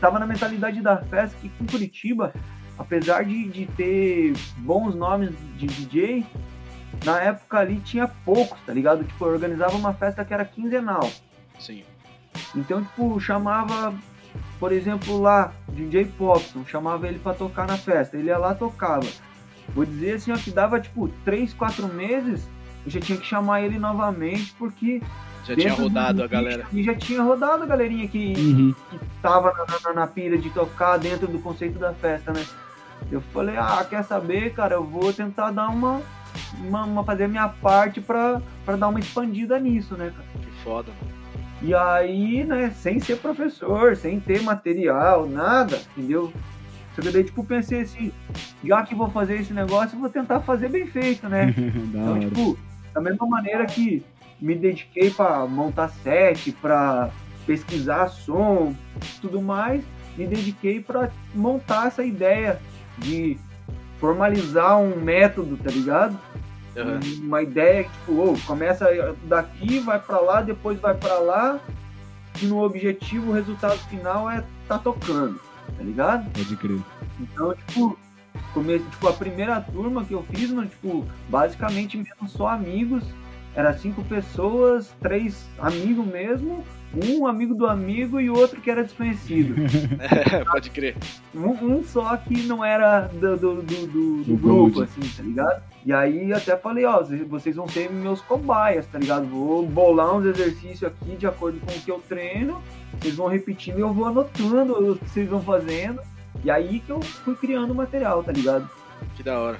tava 0.00 0.18
na 0.18 0.26
mentalidade 0.26 0.80
da 0.80 0.98
festa 0.98 1.36
que 1.40 1.50
em 1.60 1.66
Curitiba, 1.66 2.32
apesar 2.78 3.24
de, 3.24 3.48
de 3.48 3.66
ter 3.66 4.32
bons 4.58 4.94
nomes 4.94 5.30
de 5.56 5.66
DJ, 5.66 6.24
na 7.04 7.20
época 7.20 7.58
ali 7.58 7.80
tinha 7.80 8.06
poucos, 8.08 8.58
tá 8.66 8.72
ligado? 8.72 9.04
Tipo, 9.04 9.26
eu 9.26 9.32
organizava 9.32 9.76
uma 9.76 9.92
festa 9.94 10.24
que 10.24 10.32
era 10.34 10.44
quinzenal. 10.44 11.10
Sim. 11.58 11.82
Então, 12.54 12.82
tipo, 12.82 13.18
chamava, 13.20 13.94
por 14.60 14.70
exemplo, 14.72 15.18
lá, 15.20 15.52
DJ 15.70 16.04
Popson, 16.04 16.64
chamava 16.66 17.08
ele 17.08 17.18
pra 17.18 17.34
tocar 17.34 17.66
na 17.66 17.76
festa. 17.78 18.16
Ele 18.16 18.28
ia 18.28 18.38
lá 18.38 18.54
tocava. 18.54 19.06
Vou 19.74 19.84
dizer 19.86 20.14
assim, 20.14 20.30
ó, 20.32 20.36
que 20.36 20.50
dava 20.50 20.78
tipo 20.78 21.08
3, 21.24 21.52
4 21.54 21.88
meses, 21.88 22.46
eu 22.84 22.90
já 22.90 23.00
tinha 23.00 23.18
que 23.18 23.26
chamar 23.26 23.62
ele 23.62 23.78
novamente, 23.78 24.54
porque. 24.58 25.00
Já 25.46 25.56
tinha 25.56 25.74
do 25.74 25.82
rodado 25.82 26.22
a 26.22 26.26
galera. 26.26 26.66
ali 26.70 26.82
Já 26.82 26.94
tinha 26.94 27.22
rodado 27.22 27.62
a 27.62 27.66
galerinha 27.66 28.06
que, 28.06 28.34
Uhum. 28.36 28.74
que 28.90 28.98
tava 29.22 29.52
na, 29.54 29.88
na, 29.88 29.94
na 30.02 30.06
pira 30.06 30.36
de 30.36 30.50
tocar 30.50 30.98
dentro 30.98 31.26
do 31.26 31.38
conceito 31.38 31.78
da 31.78 31.94
festa, 31.94 32.30
né? 32.32 32.44
Eu 33.10 33.22
falei, 33.32 33.56
ah, 33.56 33.84
quer 33.88 34.04
saber, 34.04 34.52
cara, 34.52 34.74
eu 34.74 34.84
vou 34.84 35.10
tentar 35.12 35.50
dar 35.50 35.68
uma. 35.70 36.02
uma, 36.58 36.84
uma- 36.84 37.04
fazer 37.04 37.24
a 37.24 37.28
minha 37.28 37.48
parte 37.48 38.00
pra, 38.00 38.40
pra 38.64 38.76
dar 38.76 38.88
uma 38.88 39.00
expandida 39.00 39.58
nisso, 39.58 39.96
né, 39.96 40.12
cara? 40.14 40.28
Que 40.44 40.50
foda, 40.62 40.92
mano. 41.00 41.19
E 41.62 41.74
aí, 41.74 42.42
né, 42.44 42.70
sem 42.70 42.98
ser 43.00 43.18
professor, 43.18 43.94
sem 43.94 44.18
ter 44.18 44.42
material, 44.42 45.28
nada, 45.28 45.78
entendeu? 45.96 46.32
Só 46.94 47.02
que 47.02 47.10
daí, 47.10 47.24
tipo, 47.24 47.44
pensei 47.44 47.82
assim, 47.82 48.12
já 48.64 48.82
que 48.82 48.94
vou 48.94 49.10
fazer 49.10 49.40
esse 49.40 49.52
negócio, 49.52 49.98
vou 49.98 50.08
tentar 50.08 50.40
fazer 50.40 50.68
bem 50.68 50.86
feito, 50.86 51.28
né? 51.28 51.54
Então, 51.76 52.12
hora. 52.12 52.20
tipo, 52.20 52.58
da 52.94 53.00
mesma 53.00 53.26
maneira 53.26 53.66
que 53.66 54.02
me 54.40 54.54
dediquei 54.54 55.10
pra 55.10 55.46
montar 55.46 55.88
set, 55.88 56.50
pra 56.52 57.10
pesquisar 57.46 58.08
som, 58.08 58.74
tudo 59.20 59.40
mais, 59.42 59.84
me 60.16 60.26
dediquei 60.26 60.80
pra 60.80 61.10
montar 61.34 61.88
essa 61.88 62.04
ideia 62.04 62.58
de 62.98 63.36
formalizar 63.98 64.78
um 64.78 64.96
método, 64.96 65.56
tá 65.58 65.70
ligado? 65.70 66.18
Aham. 66.76 67.00
Uma 67.22 67.42
ideia 67.42 67.84
que, 67.84 67.90
tipo, 67.90 68.12
ô, 68.12 68.36
começa 68.46 68.86
daqui, 69.24 69.78
vai 69.80 69.98
pra 69.98 70.20
lá, 70.20 70.40
depois 70.42 70.78
vai 70.80 70.94
pra 70.94 71.18
lá, 71.18 71.58
e 72.42 72.46
no 72.46 72.62
objetivo, 72.62 73.30
o 73.30 73.34
resultado 73.34 73.78
final 73.88 74.30
é 74.30 74.44
tá 74.68 74.78
tocando, 74.78 75.40
tá 75.76 75.82
ligado? 75.82 76.30
Pode 76.30 76.56
crer. 76.56 76.80
Então, 77.20 77.54
tipo, 77.54 77.98
comece, 78.54 78.84
tipo, 78.84 79.08
a 79.08 79.12
primeira 79.12 79.60
turma 79.60 80.04
que 80.04 80.14
eu 80.14 80.22
fiz, 80.32 80.50
mano, 80.50 80.68
tipo, 80.68 81.04
basicamente 81.28 81.96
mesmo 81.96 82.28
só 82.28 82.48
amigos. 82.48 83.02
Era 83.52 83.76
cinco 83.76 84.04
pessoas, 84.04 84.94
três 85.00 85.44
amigos 85.58 86.06
mesmo, 86.06 86.64
um 86.94 87.26
amigo 87.26 87.52
do 87.52 87.66
amigo 87.66 88.20
e 88.20 88.30
outro 88.30 88.60
que 88.60 88.70
era 88.70 88.84
desconhecido. 88.84 89.56
Pode 90.52 90.70
crer. 90.70 90.96
Um, 91.34 91.48
um 91.78 91.82
só 91.82 92.16
que 92.16 92.42
não 92.44 92.64
era 92.64 93.08
do, 93.08 93.36
do, 93.36 93.54
do, 93.62 93.86
do- 94.24 94.36
grupo, 94.36 94.82
assim, 94.82 95.00
tá 95.16 95.22
ligado? 95.24 95.62
E 95.84 95.92
aí 95.92 96.32
até 96.32 96.56
falei, 96.56 96.84
ó, 96.84 97.02
vocês- 97.02 97.56
vão 97.56 97.66
ser 97.68 97.90
meus 97.90 98.20
cobaias, 98.20 98.86
tá 98.86 98.98
ligado? 98.98 99.26
Vou 99.26 99.66
bolar 99.66 100.14
uns 100.14 100.26
exercícios 100.26 100.84
aqui 100.84 101.16
de 101.16 101.26
acordo 101.26 101.58
com 101.60 101.72
o 101.72 101.80
que 101.80 101.90
eu 101.90 102.00
treino, 102.06 102.60
vocês 103.00 103.14
vão 103.14 103.28
repetindo 103.28 103.78
e 103.78 103.80
eu 103.80 103.92
vou 103.92 104.04
anotando 104.06 104.92
o 104.92 104.96
que 104.98 105.08
vocês 105.08 105.28
vão 105.28 105.40
fazendo. 105.42 106.00
E 106.44 106.50
aí 106.50 106.80
que 106.80 106.90
eu 106.90 107.00
fui 107.00 107.34
criando 107.34 107.70
o 107.72 107.74
material, 107.74 108.22
tá 108.22 108.30
ligado? 108.32 108.68
Que 109.16 109.22
da 109.22 109.38
hora. 109.38 109.58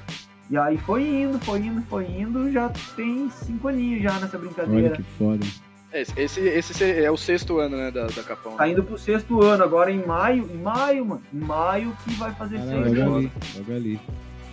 E 0.50 0.56
aí 0.58 0.76
foi 0.78 1.02
indo, 1.02 1.38
foi 1.40 1.60
indo, 1.60 1.80
foi 1.88 2.04
indo, 2.06 2.50
já 2.52 2.68
tem 2.96 3.30
cinco 3.30 3.68
aninhos 3.68 4.02
já 4.02 4.18
nessa 4.18 4.36
Olha 4.36 4.46
brincadeira. 4.46 4.96
que 4.96 5.02
foda. 5.18 5.46
Esse, 5.92 6.12
esse, 6.20 6.40
esse 6.40 6.84
é 6.84 7.10
o 7.10 7.16
sexto 7.16 7.58
ano, 7.58 7.76
né, 7.76 7.90
da, 7.90 8.06
da 8.06 8.22
Capão. 8.22 8.56
Tá 8.56 8.68
indo 8.68 8.82
pro 8.84 8.96
sexto 8.98 9.42
ano, 9.42 9.64
agora 9.64 9.90
em 9.90 10.04
maio, 10.06 10.48
em 10.52 10.56
maio, 10.58 11.04
mano, 11.04 11.22
em 11.32 11.38
maio 11.38 11.96
que 12.04 12.12
vai 12.14 12.32
fazer 12.34 12.58
Caralho, 12.58 12.84
seis 12.84 12.98
anos. 12.98 13.16
ali, 13.16 13.32
logo 13.58 13.72
ali. 13.72 14.00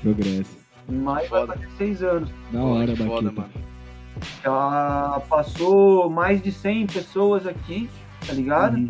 Progresso. 0.02 0.57
Em 0.90 0.96
maio 0.98 1.28
Foda. 1.28 1.46
vai 1.48 1.58
fazer 1.58 1.70
seis 1.78 2.04
anos. 2.04 2.30
Da 2.52 2.60
Pô, 2.60 2.66
hora, 2.68 2.94
que 2.94 3.04
foda, 3.06 3.32
mano. 3.32 3.50
Já 4.44 5.22
passou 5.30 6.10
mais 6.10 6.42
de 6.42 6.52
100 6.52 6.88
pessoas 6.88 7.46
aqui, 7.46 7.90
tá 8.26 8.34
ligado? 8.34 8.76
Uhum. 8.78 8.90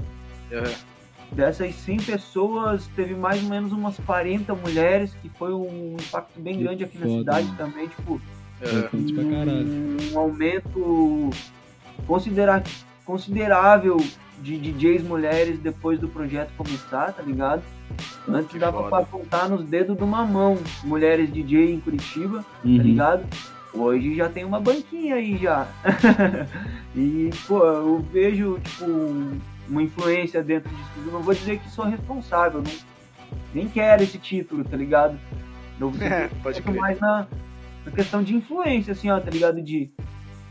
Dessas 1.32 1.76
100 1.76 1.98
pessoas, 1.98 2.88
teve 2.96 3.14
mais 3.14 3.44
ou 3.44 3.50
menos 3.50 3.74
umas 3.74 4.00
40 4.00 4.56
mulheres, 4.56 5.14
que 5.22 5.30
foi 5.30 5.54
um 5.54 5.98
impacto 6.00 6.40
bem 6.40 6.58
Que 6.58 6.64
grande 6.64 6.84
aqui 6.86 6.98
na 6.98 7.06
foda, 7.06 7.18
cidade 7.20 7.46
mano. 7.48 7.58
também, 7.58 7.88
tipo, 7.90 8.22
caralho. 8.62 9.68
um 10.14 10.20
aumento 10.20 11.30
considera 12.06 12.64
considerável 13.06 13.98
de 14.42 14.58
DJs 14.58 15.04
mulheres 15.04 15.60
depois 15.60 16.00
do 16.00 16.08
projeto 16.08 16.52
começar, 16.58 17.12
tá 17.12 17.22
ligado? 17.22 17.62
Antes 18.28 18.52
Que 18.52 18.60
dava 18.60 18.90
pra 18.90 19.06
contar 19.06 19.50
nos 19.50 19.64
dedos 19.66 19.96
de 19.98 20.04
uma 20.04 20.26
mão 20.26 20.58
mulheres 20.84 21.32
DJ 21.32 21.74
em 21.74 21.80
Curitiba, 21.80 22.40
tá 22.40 22.46
Uhum. 22.66 22.78
ligado? 22.78 23.24
Hoje 23.74 24.16
já 24.16 24.28
tem 24.30 24.44
uma 24.44 24.60
banquinha 24.60 25.16
aí 25.16 25.38
já. 25.38 25.68
e, 26.96 27.30
pô, 27.48 27.64
eu 27.66 28.00
vejo, 28.12 28.60
tipo, 28.64 28.86
um- 28.86 29.40
uma 29.70 29.84
influência 29.84 30.44
dentro 30.44 30.70
disso 30.70 30.90
tudo. 30.96 31.12
Não 31.12 31.22
vou 31.22 31.34
dizer 31.34 31.60
que 31.60 31.70
sou 31.70 31.86
responsável, 31.86 32.62
não, 32.62 32.72
nem 33.54 33.68
quero 33.68 34.04
esse 34.04 34.18
título, 34.18 34.64
tá 34.64 34.76
ligado? 34.78 35.18
Eu 35.80 35.92
É, 36.02 36.28
pode 36.42 36.62
crer. 36.62 36.76
mais 36.76 37.00
na, 37.00 37.28
na 37.86 37.92
questão 37.92 38.24
de 38.24 38.36
influência, 38.36 38.94
assim, 38.94 39.10
ó, 39.10 39.20
tá 39.20 39.30
ligado? 39.30 39.62
De, 39.62 39.90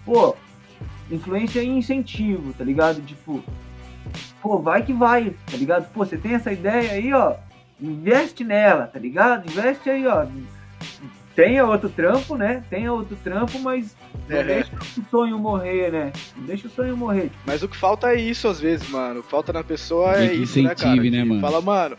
pô, 0.04 0.34
influência 1.10 1.60
e 1.62 1.68
incentivo, 1.68 2.52
tá 2.52 2.64
ligado? 2.64 3.00
Tipo, 3.02 3.42
pô, 4.46 4.58
vai 4.58 4.82
que 4.82 4.92
vai, 4.92 5.34
tá 5.50 5.56
ligado? 5.56 5.90
Pô, 5.92 6.04
você 6.04 6.16
tem 6.16 6.34
essa 6.34 6.52
ideia 6.52 6.92
aí, 6.92 7.12
ó, 7.12 7.34
investe 7.80 8.44
nela, 8.44 8.86
tá 8.86 8.98
ligado? 8.98 9.50
Investe 9.50 9.90
aí, 9.90 10.06
ó. 10.06 10.24
Tenha 11.34 11.66
outro 11.66 11.88
trampo, 11.90 12.34
né? 12.36 12.62
Tenha 12.70 12.90
outro 12.92 13.14
trampo, 13.16 13.58
mas 13.58 13.94
não 14.28 14.38
É. 14.38 14.42
deixa 14.44 14.70
o 14.74 15.04
sonho 15.10 15.38
morrer, 15.38 15.90
né? 15.92 16.12
Não 16.36 16.44
deixa 16.46 16.66
o 16.66 16.70
sonho 16.70 16.96
morrer. 16.96 17.30
Mas 17.44 17.62
o 17.62 17.68
que 17.68 17.76
falta 17.76 18.08
é 18.10 18.14
isso 18.14 18.48
às 18.48 18.58
vezes, 18.58 18.88
mano. 18.88 19.22
Falta 19.22 19.52
na 19.52 19.62
pessoa 19.62 20.16
é 20.16 20.32
E 20.34 20.42
isso, 20.44 20.62
né, 20.62 20.74
cara? 20.74 20.96
né, 20.96 21.24
mano? 21.24 21.40
Fala, 21.42 21.60
mano, 21.60 21.96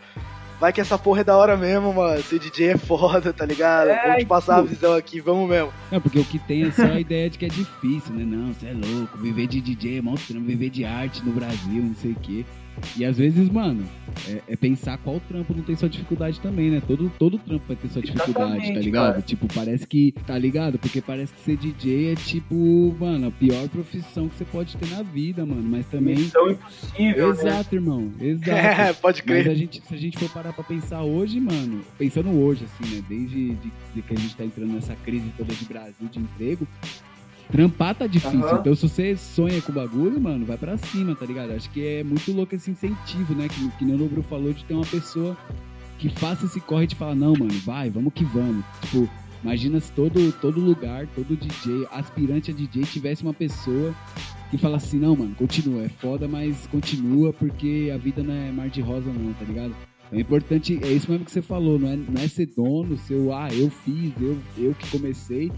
vai 0.60 0.72
que 0.72 0.80
essa 0.80 0.98
porra 0.98 1.20
é 1.20 1.24
da 1.24 1.36
hora 1.36 1.56
mesmo, 1.56 1.92
mano. 1.92 2.22
Ser 2.22 2.38
DJ 2.38 2.70
é 2.70 2.76
foda, 2.76 3.32
tá 3.32 3.44
ligado? 3.44 3.88
É, 3.90 4.02
vamos 4.02 4.18
te 4.18 4.26
passar 4.26 4.58
a 4.58 4.62
visão 4.62 4.94
aqui, 4.94 5.20
vamos 5.20 5.48
mesmo. 5.48 5.72
Não, 5.90 6.00
porque 6.00 6.18
o 6.18 6.24
que 6.24 6.38
tem 6.38 6.64
é 6.64 6.70
só 6.70 6.82
a 6.82 7.00
ideia 7.00 7.30
de 7.30 7.38
que 7.38 7.44
é 7.44 7.48
difícil, 7.48 8.14
né? 8.14 8.24
Não, 8.24 8.52
você 8.52 8.66
é 8.66 8.72
louco, 8.72 9.18
viver 9.18 9.46
de 9.46 9.60
DJ 9.60 9.98
é 9.98 10.02
mó 10.02 10.14
viver 10.16 10.70
de 10.70 10.84
arte 10.84 11.24
no 11.24 11.32
Brasil, 11.32 11.82
não 11.82 11.94
sei 11.94 12.12
o 12.12 12.16
quê. 12.16 12.44
E 12.96 13.04
às 13.04 13.16
vezes, 13.18 13.48
mano, 13.48 13.84
é, 14.28 14.42
é 14.48 14.56
pensar 14.56 14.98
qual 14.98 15.20
trampo 15.20 15.54
não 15.54 15.62
tem 15.62 15.76
sua 15.76 15.88
dificuldade 15.88 16.40
também, 16.40 16.70
né? 16.70 16.82
Todo, 16.86 17.10
todo 17.18 17.38
trampo 17.38 17.64
vai 17.66 17.76
ter 17.76 17.88
sua 17.88 18.02
dificuldade, 18.02 18.34
tá 18.50 18.56
Exatamente, 18.56 18.84
ligado? 18.84 19.10
cara. 19.12 19.22
Tipo, 19.22 19.54
parece 19.54 19.86
que, 19.86 20.12
tá 20.26 20.38
ligado? 20.38 20.78
Porque 20.78 21.00
parece 21.00 21.32
que 21.32 21.40
ser 21.40 21.56
DJ 21.56 22.12
é 22.12 22.14
tipo, 22.14 22.96
mano, 22.98 23.28
a 23.28 23.30
pior 23.30 23.68
profissão 23.68 24.28
que 24.28 24.36
você 24.36 24.44
pode 24.44 24.76
ter 24.76 24.88
na 24.90 25.02
vida, 25.02 25.44
mano. 25.46 25.62
Mas 25.62 25.86
também. 25.86 26.16
missão 26.16 26.50
impossível, 26.50 27.34
né? 27.34 27.40
Exato, 27.40 27.74
irmão. 27.74 28.10
Exato. 28.20 28.48
É, 28.78 28.92
pode 28.92 29.22
Mas 29.26 29.42
crer. 29.42 29.50
a 29.50 29.54
gente, 29.54 29.82
se 29.86 29.94
a 29.94 29.96
gente 29.96 30.18
for 30.18 30.28
parar 30.30 30.52
pra 30.52 30.62
pensar 30.64 31.02
hoje, 31.02 31.40
mano, 31.40 31.80
pensando 31.98 32.30
hoje, 32.30 32.64
assim, 32.64 32.94
né? 32.96 33.02
Desde 33.08 33.54
de, 33.54 33.72
de 33.94 34.02
que 34.02 34.14
a 34.14 34.16
gente 34.16 34.36
tá 34.36 34.44
entrando 34.44 34.72
nessa 34.72 34.94
crise 34.96 35.32
toda 35.36 35.52
de 35.54 35.64
Brasil 35.64 36.08
de 36.10 36.18
emprego, 36.18 36.66
trampar 37.50 37.94
tá 37.94 38.06
difícil. 38.06 38.46
Aham. 38.46 38.58
Então, 38.60 38.74
se 38.74 38.88
você 38.88 39.16
sonha 39.16 39.60
com 39.60 39.72
o 39.72 39.74
bagulho, 39.74 40.20
mano, 40.20 40.44
vai 40.44 40.56
pra 40.56 40.76
cima, 40.76 41.14
tá 41.14 41.26
ligado? 41.26 41.52
Acho 41.52 41.70
que 41.70 41.84
é 41.84 42.04
muito 42.04 42.30
louco 42.32 42.54
esse 42.54 42.70
incentivo, 42.70 43.34
né? 43.34 43.48
Que, 43.48 43.68
que 43.78 43.84
nem 43.84 43.94
o 43.94 43.98
Nobru 43.98 44.22
falou 44.22 44.52
de 44.52 44.64
ter 44.64 44.74
uma 44.74 44.86
pessoa 44.86 45.36
que 45.98 46.08
faça 46.08 46.46
esse 46.46 46.60
corre 46.60 46.86
de 46.86 46.94
falar, 46.94 47.14
não, 47.14 47.32
mano, 47.32 47.52
vai, 47.64 47.90
vamos 47.90 48.12
que 48.12 48.24
vamos. 48.24 48.64
Tipo, 48.82 49.08
imagina 49.42 49.80
se 49.80 49.90
todo, 49.92 50.32
todo 50.40 50.60
lugar, 50.60 51.06
todo 51.08 51.36
DJ, 51.36 51.86
aspirante 51.90 52.50
a 52.50 52.54
DJ, 52.54 52.84
tivesse 52.84 53.22
uma 53.22 53.34
pessoa 53.34 53.92
que 54.50 54.56
fala 54.56 54.76
assim, 54.76 54.98
não, 54.98 55.16
mano, 55.16 55.34
continua, 55.34 55.84
é 55.84 55.88
foda, 55.88 56.26
mas 56.26 56.66
continua 56.68 57.32
porque 57.32 57.90
a 57.92 57.98
vida 57.98 58.22
não 58.22 58.32
é 58.32 58.50
mar 58.50 58.68
de 58.68 58.80
rosa 58.80 59.12
não, 59.12 59.32
tá 59.34 59.44
ligado? 59.44 59.74
É 60.10 60.18
importante, 60.18 60.78
é 60.82 60.88
isso 60.88 61.10
mesmo 61.10 61.26
que 61.26 61.30
você 61.30 61.42
falou, 61.42 61.78
não 61.78 61.88
é, 61.88 61.96
não 61.96 62.22
é 62.22 62.28
ser 62.28 62.46
dono, 62.46 62.96
ser 62.96 63.16
o, 63.16 63.32
ah, 63.32 63.48
eu 63.52 63.68
fiz, 63.68 64.12
eu, 64.18 64.38
eu 64.56 64.74
que 64.74 64.88
comecei, 64.90 65.52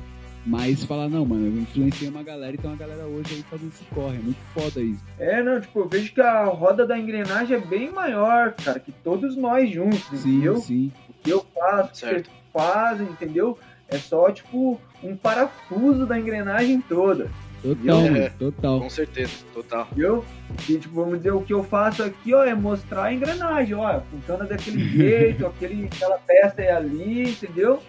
mas 0.46 0.84
falar, 0.84 1.08
não, 1.08 1.24
mano, 1.24 1.46
eu 1.46 1.62
influenciei 1.62 2.08
uma 2.10 2.22
galera 2.22 2.54
e 2.54 2.58
tem 2.58 2.70
uma 2.70 2.76
galera 2.76 3.04
hoje 3.04 3.34
aí 3.34 3.42
fazendo 3.50 3.68
esse 3.74 3.84
corre, 3.94 4.16
é 4.16 4.20
muito 4.20 4.40
foda 4.54 4.80
isso. 4.80 5.04
É, 5.18 5.42
não, 5.42 5.60
tipo, 5.60 5.80
eu 5.80 5.88
vejo 5.88 6.12
que 6.14 6.20
a 6.20 6.44
roda 6.44 6.86
da 6.86 6.98
engrenagem 6.98 7.56
é 7.56 7.60
bem 7.60 7.90
maior, 7.92 8.52
cara, 8.54 8.80
que 8.80 8.90
todos 8.90 9.36
nós 9.36 9.70
juntos, 9.70 10.02
Sim, 10.20 10.30
entendeu? 10.36 10.56
sim. 10.58 10.92
O 11.08 11.14
que 11.22 11.30
eu 11.30 11.44
faço, 11.54 11.88
o 11.88 11.92
que 11.92 11.98
Certo. 11.98 12.24
vocês 12.30 12.36
fazem, 12.52 13.06
entendeu? 13.06 13.58
É 13.88 13.98
só, 13.98 14.30
tipo, 14.30 14.80
um 15.02 15.16
parafuso 15.16 16.06
da 16.06 16.18
engrenagem 16.18 16.80
toda. 16.80 17.28
Total, 17.62 18.00
É. 18.06 18.30
total. 18.30 18.80
Com 18.80 18.88
certeza, 18.88 19.32
total. 19.52 19.86
Entendeu? 19.92 20.24
E, 20.66 20.78
tipo, 20.78 20.94
vamos 20.94 21.18
dizer, 21.18 21.32
o 21.32 21.42
que 21.42 21.52
eu 21.52 21.62
faço 21.62 22.02
aqui, 22.02 22.32
ó, 22.32 22.42
é 22.42 22.54
mostrar 22.54 23.04
a 23.04 23.12
engrenagem, 23.12 23.74
ó, 23.74 24.00
funciona 24.10 24.44
daquele 24.46 24.82
jeito, 24.88 25.44
aquele, 25.46 25.84
aquela 25.84 26.16
peça 26.18 26.62
é 26.62 26.72
ali, 26.72 27.28
entendeu? 27.30 27.82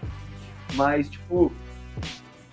Mas, 0.75 1.09
tipo, 1.09 1.51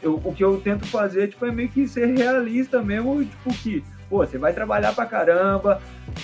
eu- 0.03 0.21
o 0.25 0.35
que 0.35 0.45
eu 0.45 0.61
tento 0.61 0.87
fazer, 0.87 1.29
tipo, 1.29 1.45
é 1.47 1.51
meio 1.53 1.69
que 1.69 1.87
ser 1.89 2.07
realista 2.07 2.83
mesmo, 2.83 3.25
tipo, 3.25 3.55
que, 3.55 3.83
pô, 4.09 4.19
você 4.19 4.39
vai 4.39 4.53
trabalhar 4.53 4.95
pra 4.95 5.07
caramba, 5.07 5.81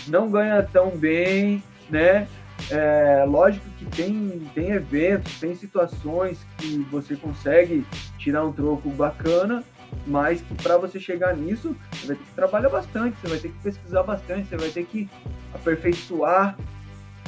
não 0.09 0.31
ganha 0.31 0.63
tão 0.63 0.91
bem, 0.91 1.63
né? 1.91 2.27
É, 2.71 3.25
lógico 3.27 3.67
que 3.79 3.85
tem, 3.85 4.43
tem 4.55 4.71
eventos, 4.71 5.39
tem 5.41 5.55
situações 5.55 6.39
que 6.59 6.79
você 6.91 7.17
consegue 7.17 7.85
tirar 8.19 8.45
um 8.45 8.53
troco 8.53 8.89
bacana, 8.91 9.63
mas 10.07 10.41
que 10.41 10.55
para 10.63 10.77
você 10.79 10.99
chegar 10.99 11.37
nisso, 11.37 11.77
você 11.93 12.07
vai 12.07 12.17
ter 12.17 12.23
que 12.25 12.35
trabalhar 12.35 12.69
bastante, 12.69 13.17
você 13.21 13.29
vai 13.29 13.39
ter 13.39 13.49
que 13.49 13.59
pesquisar 13.63 14.03
bastante, 14.03 14.49
você 14.49 14.57
vai 14.57 14.69
ter 14.71 14.85
que 14.85 15.09
aperfeiçoar 15.53 16.57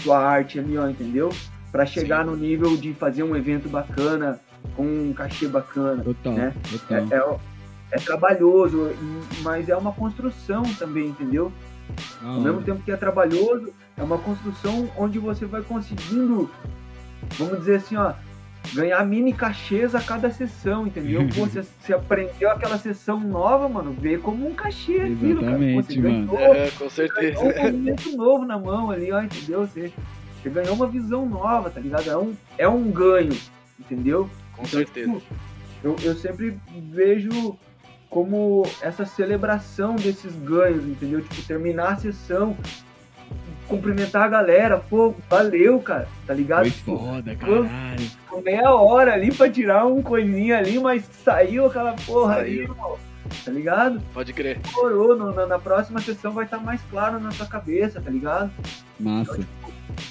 sua 0.02 0.18
arte 0.18 0.59
ali, 0.59 0.76
ó, 0.78 0.88
entendeu? 0.88 1.30
Para 1.72 1.85
chegar 1.85 2.24
Sim. 2.24 2.30
no 2.30 2.37
nível 2.37 2.76
de 2.76 2.94
fazer 2.94 3.22
um 3.22 3.37
evento 3.37 3.68
bacana, 3.68 4.40
com 4.74 4.85
um 4.85 5.12
cachê 5.12 5.46
bacana. 5.48 6.02
Total, 6.02 6.33
né? 6.33 6.55
total. 6.70 6.98
É, 7.92 7.94
é, 7.94 7.96
é 7.96 7.98
trabalhoso, 7.98 8.90
mas 9.42 9.68
é 9.68 9.76
uma 9.76 9.92
construção 9.92 10.62
também, 10.79 11.09
entendeu? 11.09 11.52
Da 12.20 12.29
Ao 12.29 12.40
mesmo 12.40 12.62
tempo 12.62 12.83
que 12.83 12.90
é 12.90 12.96
trabalhoso, 12.96 13.72
é 13.96 14.02
uma 14.02 14.18
construção 14.18 14.90
onde 14.96 15.18
você 15.18 15.46
vai 15.46 15.62
conseguindo, 15.62 16.50
vamos 17.38 17.59
dizer 17.59 17.76
assim, 17.76 17.96
ó, 17.96 18.12
ganhar 18.74 19.05
mini 19.07 19.33
cachês 19.33 19.94
a 19.94 20.00
cada 20.00 20.29
sessão, 20.31 20.87
entendeu? 20.87 21.20
Pô, 21.35 21.46
você, 21.46 21.62
você 21.62 21.94
aprendeu 21.94 22.50
aquela 22.50 22.76
sessão 22.79 23.20
nova, 23.20 23.68
mano, 23.68 23.92
vê 23.92 24.18
como 24.18 24.48
um 24.48 24.52
cachê 24.55 25.00
aquilo, 25.00 25.40
cara. 25.40 25.57
Pô, 25.57 25.62
Exatamente, 25.62 25.87
você 25.94 26.00
mano. 26.00 26.26
ganhou, 26.26 26.55
É, 26.55 26.70
com 26.70 26.90
certeza. 26.90 27.35
ganhou 27.40 27.52
um 27.52 27.62
movimento 27.62 28.16
novo 28.16 28.44
na 28.44 28.59
mão 28.59 28.90
ali, 28.90 29.12
ó, 29.12 29.22
entendeu? 29.22 29.61
Você, 29.61 29.92
você 30.42 30.50
ganhou 30.50 30.74
uma 30.74 30.88
visão 30.88 31.24
nova, 31.24 31.70
tá 31.70 31.79
ligado? 31.81 32.11
É 32.11 32.16
um, 32.18 32.35
é 32.59 32.68
um 32.68 32.90
ganho, 32.90 33.37
entendeu? 33.79 34.29
Com 34.57 34.64
certeza. 34.64 35.12
Tipo, 35.12 35.23
Eu, 35.85 35.97
eu 36.03 36.14
sempre 36.16 36.59
vejo 36.90 37.57
como 38.11 38.62
essa 38.81 39.05
celebração 39.05 39.95
desses 39.97 40.35
ganhos, 40.37 40.85
entendeu? 40.85 41.21
Tipo, 41.23 41.42
terminar 41.47 41.92
a 41.92 41.97
sessão, 41.97 42.57
cumprimentar 43.69 44.23
a 44.23 44.29
galera, 44.29 44.79
pô, 44.79 45.14
valeu, 45.29 45.79
cara, 45.81 46.09
tá 46.27 46.33
ligado? 46.33 46.62
Foi 46.62 46.71
Tipo, 46.71 46.99
foda, 46.99 47.35
caralho. 47.35 48.11
meia 48.45 48.71
hora 48.75 49.12
ali 49.12 49.33
pra 49.33 49.51
tirar 49.51 49.87
um 49.87 50.03
coisinha 50.03 50.59
ali, 50.59 50.79
mas 50.79 51.05
saiu 51.25 51.66
aquela 51.66 51.95
porra 52.07 52.37
ali, 52.37 52.57
Saiu. 52.59 52.62
irmão, 52.62 52.99
tá 53.45 53.51
ligado? 53.51 54.01
Pode 54.14 54.33
crer. 54.33 54.61
Morou, 54.73 55.16
no- 55.16 55.33
na, 55.35 55.47
na 55.47 55.59
próxima 55.59 56.01
sessão 56.01 56.33
vai 56.33 56.45
estar 56.45 56.59
mais 56.59 56.81
claro 56.90 57.19
na 57.19 57.31
sua 57.33 57.47
cabeça, 57.47 58.01
tá 58.01 58.11
ligado? 58.11 58.51
Massa. 59.01 59.40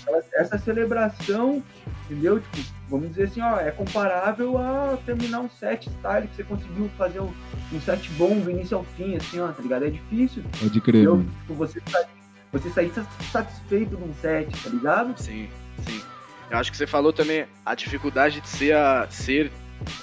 Ela- 0.08 0.24
essa 0.36 0.58
celebração, 0.58 1.64
entendeu? 2.10 2.40
Tipo, 2.40 2.70
vamos 2.90 3.10
dizer 3.10 3.24
assim, 3.24 3.42
ó, 3.42 3.60
é 3.60 3.72
comparável 3.72 4.58
a 4.58 4.98
terminar 5.06 5.40
um 5.42 5.50
set 5.50 5.90
style 5.90 6.28
que 6.28 6.36
você 6.36 6.44
conseguiu 6.44 6.90
fazer 6.98 7.20
um, 7.20 7.32
um 7.74 7.82
set 7.82 8.10
bom 8.12 8.40
do 8.40 8.50
início 8.52 8.78
ao 8.78 8.84
fim, 8.84 9.16
assim, 9.16 9.40
ó, 9.40 9.48
tá 9.48 9.62
ligado? 9.62 9.86
É 9.86 9.90
difícil, 9.90 10.44
Pode 10.60 10.82
crer, 10.82 11.04
entendeu? 11.04 11.26
Tipo, 11.42 11.54
você, 11.56 11.82
sair- 11.90 12.08
você 12.52 12.70
sair 12.70 12.92
sa- 12.94 13.06
satisfeito 13.32 13.96
de 13.96 14.04
um 14.04 14.14
set, 14.22 14.50
tá 14.64 14.70
ligado? 14.70 15.18
Sim, 15.20 15.50
sim. 15.88 16.02
Eu 16.50 16.58
acho 16.60 16.72
que 16.72 16.78
você 16.78 16.86
falou 16.88 17.12
também 17.12 17.46
a 17.66 17.74
dificuldade 17.74 18.40
de 18.40 18.48
ser, 18.48 18.74
a, 18.76 19.08
ser 19.10 19.52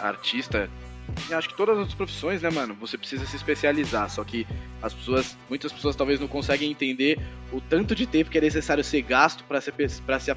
artista. 0.01 0.69
Eu 1.29 1.38
acho 1.38 1.48
que 1.48 1.57
todas 1.57 1.79
as 1.79 1.94
profissões, 1.94 2.42
né, 2.42 2.51
mano? 2.51 2.75
Você 2.81 2.98
precisa 2.98 3.25
se 3.27 3.37
especializar. 3.37 4.11
Só 4.11 4.22
que 4.25 4.46
as 4.83 4.92
pessoas, 4.92 5.37
muitas 5.48 5.72
pessoas 5.72 5.96
talvez 5.96 6.20
não 6.20 6.29
conseguem 6.29 6.70
entender 6.70 7.18
o 7.53 7.61
tanto 7.61 7.94
de 7.94 8.07
tempo 8.07 8.31
que 8.31 8.38
é 8.38 8.40
necessário 8.40 8.83
ser 8.83 9.03
gasto 9.03 9.44
para 9.44 9.61
se, 9.61 9.72
pra 10.05 10.18
se 10.18 10.35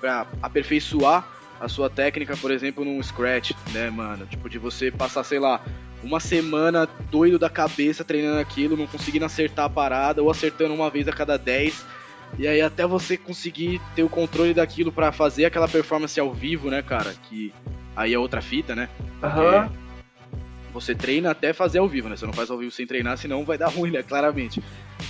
pra 0.00 0.26
aperfeiçoar 0.42 1.26
a 1.60 1.68
sua 1.68 1.90
técnica, 1.90 2.36
por 2.36 2.50
exemplo, 2.50 2.84
num 2.84 3.02
scratch, 3.02 3.50
né, 3.72 3.90
mano? 3.90 4.26
Tipo, 4.26 4.48
de 4.48 4.58
você 4.58 4.90
passar, 4.90 5.24
sei 5.24 5.38
lá, 5.38 5.60
uma 6.02 6.20
semana 6.20 6.88
doido 7.10 7.38
da 7.38 7.50
cabeça 7.50 8.04
treinando 8.04 8.38
aquilo, 8.38 8.76
não 8.76 8.86
conseguindo 8.86 9.24
acertar 9.24 9.64
a 9.64 9.70
parada, 9.70 10.22
ou 10.22 10.30
acertando 10.30 10.72
uma 10.72 10.88
vez 10.88 11.08
a 11.08 11.12
cada 11.12 11.36
10. 11.36 11.84
E 12.38 12.46
aí 12.46 12.60
até 12.60 12.86
você 12.86 13.16
conseguir 13.16 13.80
ter 13.96 14.02
o 14.02 14.08
controle 14.08 14.54
daquilo 14.54 14.92
pra 14.92 15.10
fazer 15.10 15.46
aquela 15.46 15.66
performance 15.66 16.18
ao 16.20 16.32
vivo, 16.32 16.70
né, 16.70 16.82
cara? 16.82 17.14
Que 17.24 17.52
aí 17.96 18.14
é 18.14 18.18
outra 18.18 18.40
fita, 18.40 18.76
né? 18.76 18.88
Aham. 19.22 19.70
Você 20.72 20.94
treina 20.94 21.30
até 21.30 21.52
fazer 21.52 21.78
ao 21.78 21.88
vivo, 21.88 22.08
né? 22.08 22.16
Você 22.16 22.26
não 22.26 22.32
faz 22.32 22.50
ao 22.50 22.58
vivo 22.58 22.70
sem 22.70 22.86
treinar, 22.86 23.16
senão 23.18 23.44
vai 23.44 23.58
dar 23.58 23.68
ruim, 23.72 23.90
né? 23.90 24.02
Claramente. 24.02 24.62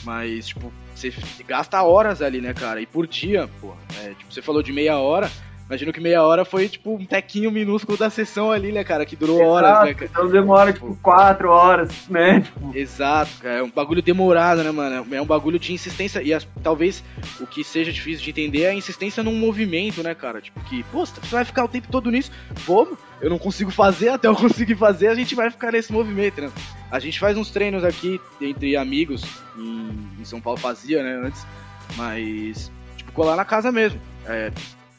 Mas, 0.04 0.48
tipo, 0.48 0.72
você 0.94 1.12
gasta 1.46 1.82
horas 1.82 2.22
ali, 2.22 2.40
né, 2.40 2.54
cara? 2.54 2.80
E 2.80 2.86
por 2.86 3.06
dia, 3.06 3.48
pô, 3.60 3.74
é, 4.02 4.10
tipo, 4.10 4.32
você 4.32 4.42
falou 4.42 4.62
de 4.62 4.72
meia 4.72 4.98
hora. 4.98 5.30
Imagino 5.68 5.92
que 5.92 6.00
meia 6.00 6.22
hora 6.22 6.46
foi, 6.46 6.66
tipo, 6.66 6.94
um 6.94 7.04
tequinho 7.04 7.52
minúsculo 7.52 7.98
da 7.98 8.08
sessão 8.08 8.50
ali, 8.50 8.72
né, 8.72 8.82
cara? 8.82 9.04
Que 9.04 9.14
durou 9.14 9.38
horas, 9.42 9.68
Exato, 9.70 9.84
né, 9.86 9.94
cara? 9.94 10.06
Então 10.10 10.28
demora, 10.28 10.72
tipo, 10.72 10.98
quatro 11.02 11.50
horas, 11.50 12.08
né? 12.08 12.40
Tipo, 12.40 12.74
Exato, 12.74 13.30
cara. 13.42 13.56
É 13.56 13.62
um 13.62 13.68
bagulho 13.70 14.00
demorado, 14.00 14.64
né, 14.64 14.70
mano? 14.70 15.06
É 15.14 15.20
um 15.20 15.26
bagulho 15.26 15.58
de 15.58 15.74
insistência. 15.74 16.22
E 16.22 16.32
as- 16.32 16.48
talvez 16.62 17.04
o 17.38 17.46
que 17.46 17.62
seja 17.62 17.92
difícil 17.92 18.24
de 18.24 18.30
entender 18.30 18.62
é 18.62 18.70
a 18.70 18.74
insistência 18.74 19.22
num 19.22 19.34
movimento, 19.34 20.02
né, 20.02 20.14
cara? 20.14 20.40
Tipo, 20.40 20.58
que, 20.64 20.82
pô, 20.84 21.04
você 21.04 21.20
vai 21.30 21.44
ficar 21.44 21.64
o 21.64 21.68
tempo 21.68 21.88
todo 21.90 22.10
nisso. 22.10 22.32
Vamos, 22.66 22.96
eu 23.20 23.28
não 23.28 23.38
consigo 23.38 23.70
fazer, 23.70 24.08
até 24.08 24.26
eu 24.26 24.34
conseguir 24.34 24.74
fazer, 24.74 25.08
a 25.08 25.14
gente 25.14 25.34
vai 25.34 25.50
ficar 25.50 25.70
nesse 25.72 25.92
movimento, 25.92 26.40
né? 26.40 26.50
A 26.90 26.98
gente 26.98 27.20
faz 27.20 27.36
uns 27.36 27.50
treinos 27.50 27.84
aqui 27.84 28.18
entre 28.40 28.74
amigos, 28.74 29.22
em, 29.58 29.90
em 30.18 30.24
São 30.24 30.40
Paulo 30.40 30.58
fazia, 30.58 31.02
né, 31.02 31.20
antes. 31.26 31.46
Mas, 31.94 32.70
tipo, 32.96 33.12
colar 33.12 33.36
na 33.36 33.44
casa 33.44 33.70
mesmo. 33.70 34.00
É, 34.26 34.50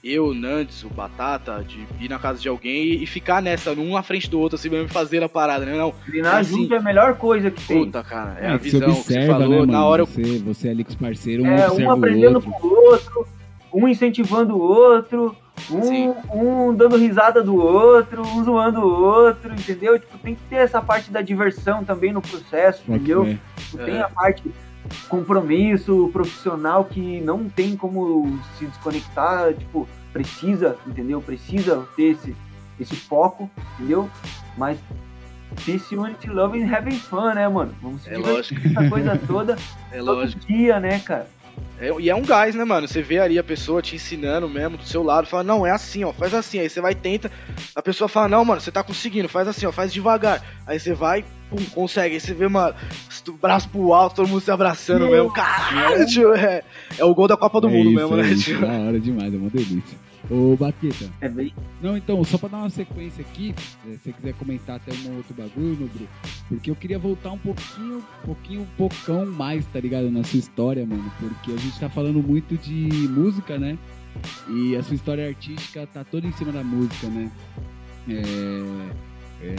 eu, 0.03 0.33
Nantes, 0.33 0.83
o 0.83 0.89
Batata, 0.89 1.63
de 1.67 1.85
ir 1.99 2.09
na 2.09 2.17
casa 2.17 2.39
de 2.39 2.47
alguém 2.47 3.01
e, 3.01 3.05
ficar 3.05 3.41
nessa, 3.41 3.71
um 3.73 3.93
na 3.93 4.01
frente 4.03 4.29
do 4.29 4.39
outro, 4.39 4.55
assim, 4.55 4.69
mesmo 4.69 4.87
fazer 4.89 5.21
a 5.23 5.27
parada, 5.29 5.65
né? 5.65 5.75
Não, 5.77 5.91
treinar 6.05 6.37
Assim, 6.37 6.61
junto 6.61 6.73
é 6.73 6.77
a 6.77 6.81
melhor 6.81 7.15
coisa 7.15 7.51
que 7.51 7.61
tem. 7.67 7.85
Puta, 7.85 8.01
cara, 8.03 8.37
é, 8.39 8.45
É, 8.45 8.49
a 8.51 8.57
visão 8.57 8.79
que 8.81 8.85
você 8.95 8.99
observa, 9.13 9.33
falou. 9.33 9.49
né, 9.49 9.57
mano? 9.59 9.71
na 9.73 9.85
hora 9.85 10.01
eu. 10.01 10.05
você, 10.05 10.39
você 10.39 10.69
ali 10.69 10.83
com 10.83 10.89
os 10.91 10.95
parceiros, 10.95 11.45
um 11.45 11.49
É, 11.49 11.67
observa 11.67 11.83
um 11.83 11.87
o 11.87 11.91
aprendendo 11.91 12.35
outro. 12.35 12.51
com 12.51 12.67
o 12.67 12.71
outro, 12.91 13.27
um 13.73 13.87
incentivando 13.87 14.55
o 14.55 14.61
outro, 14.61 15.35
um, 15.69 16.67
um 16.69 16.73
dando 16.73 16.95
risada 16.95 17.43
do 17.43 17.55
outro, 17.57 18.21
um 18.25 18.43
zoando 18.43 18.79
o 18.79 18.89
outro, 19.03 19.51
entendeu? 19.53 19.99
Tipo, 19.99 20.17
tem 20.19 20.33
que 20.35 20.41
ter 20.49 20.55
essa 20.55 20.81
parte 20.81 21.11
da 21.11 21.21
diversão 21.21 21.83
também 21.83 22.13
no 22.13 22.21
processo, 22.21 22.83
Pode 22.85 22.99
entendeu? 23.03 23.37
Tipo, 23.57 23.81
É. 23.81 23.85
Tem 23.85 23.99
a 24.01 24.07
parte 24.09 24.43
compromisso 25.07 26.09
profissional 26.13 26.85
que 26.85 27.19
não 27.21 27.47
tem 27.49 27.75
como 27.75 28.39
se 28.57 28.65
desconectar, 28.65 29.53
tipo, 29.53 29.87
precisa, 30.13 30.77
entendeu? 30.87 31.21
Precisa 31.21 31.85
ter 31.95 32.11
esse, 32.13 32.35
esse 32.79 32.95
foco, 32.95 33.49
entendeu? 33.75 34.09
Mas 34.57 34.77
peace, 35.65 35.95
unity, 35.95 36.29
love 36.29 36.61
and 36.61 36.71
having 36.73 36.97
fun, 36.99 37.33
né, 37.33 37.47
mano? 37.47 37.73
Vamos 37.81 38.03
se 38.03 38.09
É 38.09 38.15
divertir 38.17 38.55
lógico, 38.57 38.67
essa 38.79 38.89
coisa 38.89 39.17
toda 39.27 39.55
é 39.91 39.97
todo 39.97 40.05
lógico. 40.15 40.45
dia, 40.45 40.79
né, 40.79 40.99
cara? 40.99 41.27
É, 41.79 41.89
e 41.99 42.09
é 42.09 42.15
um 42.15 42.23
gás, 42.23 42.55
né, 42.55 42.65
mano? 42.65 42.87
Você 42.87 43.01
vê 43.01 43.19
ali 43.19 43.39
a 43.39 43.43
pessoa 43.43 43.81
te 43.81 43.95
ensinando 43.95 44.49
mesmo 44.49 44.77
do 44.77 44.83
seu 44.83 45.01
lado, 45.01 45.27
fala, 45.27 45.43
não, 45.43 45.65
é 45.65 45.71
assim, 45.71 46.03
ó, 46.03 46.11
faz 46.11 46.33
assim. 46.33 46.59
Aí 46.59 46.69
você 46.69 46.81
vai 46.81 46.91
e 46.91 46.95
tenta, 46.95 47.31
a 47.73 47.81
pessoa 47.81 48.07
fala, 48.09 48.27
não, 48.27 48.43
mano, 48.43 48.59
você 48.59 48.71
tá 48.71 48.83
conseguindo, 48.83 49.29
faz 49.29 49.47
assim, 49.47 49.65
ó, 49.65 49.71
faz 49.71 49.93
devagar. 49.93 50.43
Aí 50.67 50.79
você 50.79 50.93
vai, 50.93 51.23
pum, 51.49 51.63
consegue. 51.73 52.15
Aí 52.15 52.19
você 52.19 52.33
vê, 52.33 52.47
mano, 52.47 52.75
o 53.27 53.31
braço 53.33 53.69
pro 53.69 53.93
alto, 53.93 54.17
todo 54.17 54.27
mundo 54.27 54.41
se 54.41 54.51
abraçando 54.51 55.05
Sim. 55.05 55.11
mesmo. 55.11 55.31
Caralho, 55.31 56.05
tio, 56.05 56.33
é, 56.33 56.63
é 56.97 57.05
o 57.05 57.15
gol 57.15 57.27
da 57.27 57.37
Copa 57.37 57.61
do 57.61 57.69
É 57.69 57.71
Mundo 57.71 57.91
isso, 57.91 57.99
mesmo, 57.99 58.17
é 58.17 58.23
né, 58.23 58.29
isso, 58.29 58.43
tio? 58.43 58.61
Da 58.61 58.67
hora 58.67 58.99
demais, 58.99 59.33
é 59.33 59.37
uma 59.37 59.49
delícia. 59.49 60.08
Ô, 60.29 60.55
Baqueta, 60.55 61.09
É 61.21 61.27
bem. 61.27 61.51
Não, 61.81 61.97
então, 61.97 62.23
só 62.23 62.37
pra 62.37 62.49
dar 62.49 62.57
uma 62.57 62.69
sequência 62.69 63.21
aqui, 63.21 63.53
eh, 63.57 63.93
se 63.93 63.97
você 64.03 64.13
quiser 64.13 64.33
comentar 64.33 64.75
até 64.75 64.91
um 65.09 65.17
outro 65.17 65.33
bagulho, 65.33 65.75
Nubro, 65.75 66.07
porque 66.47 66.69
eu 66.69 66.75
queria 66.75 66.99
voltar 66.99 67.31
um 67.31 67.37
pouquinho, 67.37 67.97
um 67.97 68.25
pouquinho, 68.25 68.61
um 68.61 68.67
pocão 68.77 69.25
mais, 69.25 69.65
tá 69.67 69.79
ligado, 69.79 70.11
na 70.11 70.23
sua 70.23 70.37
história, 70.37 70.85
mano, 70.85 71.11
porque 71.19 71.51
a 71.51 71.57
gente 71.57 71.79
tá 71.79 71.89
falando 71.89 72.21
muito 72.21 72.55
de 72.57 73.07
música, 73.09 73.57
né, 73.57 73.77
e 74.49 74.75
a 74.75 74.83
sua 74.83 74.95
história 74.95 75.27
artística 75.27 75.87
tá 75.87 76.03
toda 76.03 76.27
em 76.27 76.31
cima 76.33 76.51
da 76.51 76.63
música, 76.63 77.07
né, 77.07 77.31
É, 78.07 79.45
é, 79.45 79.55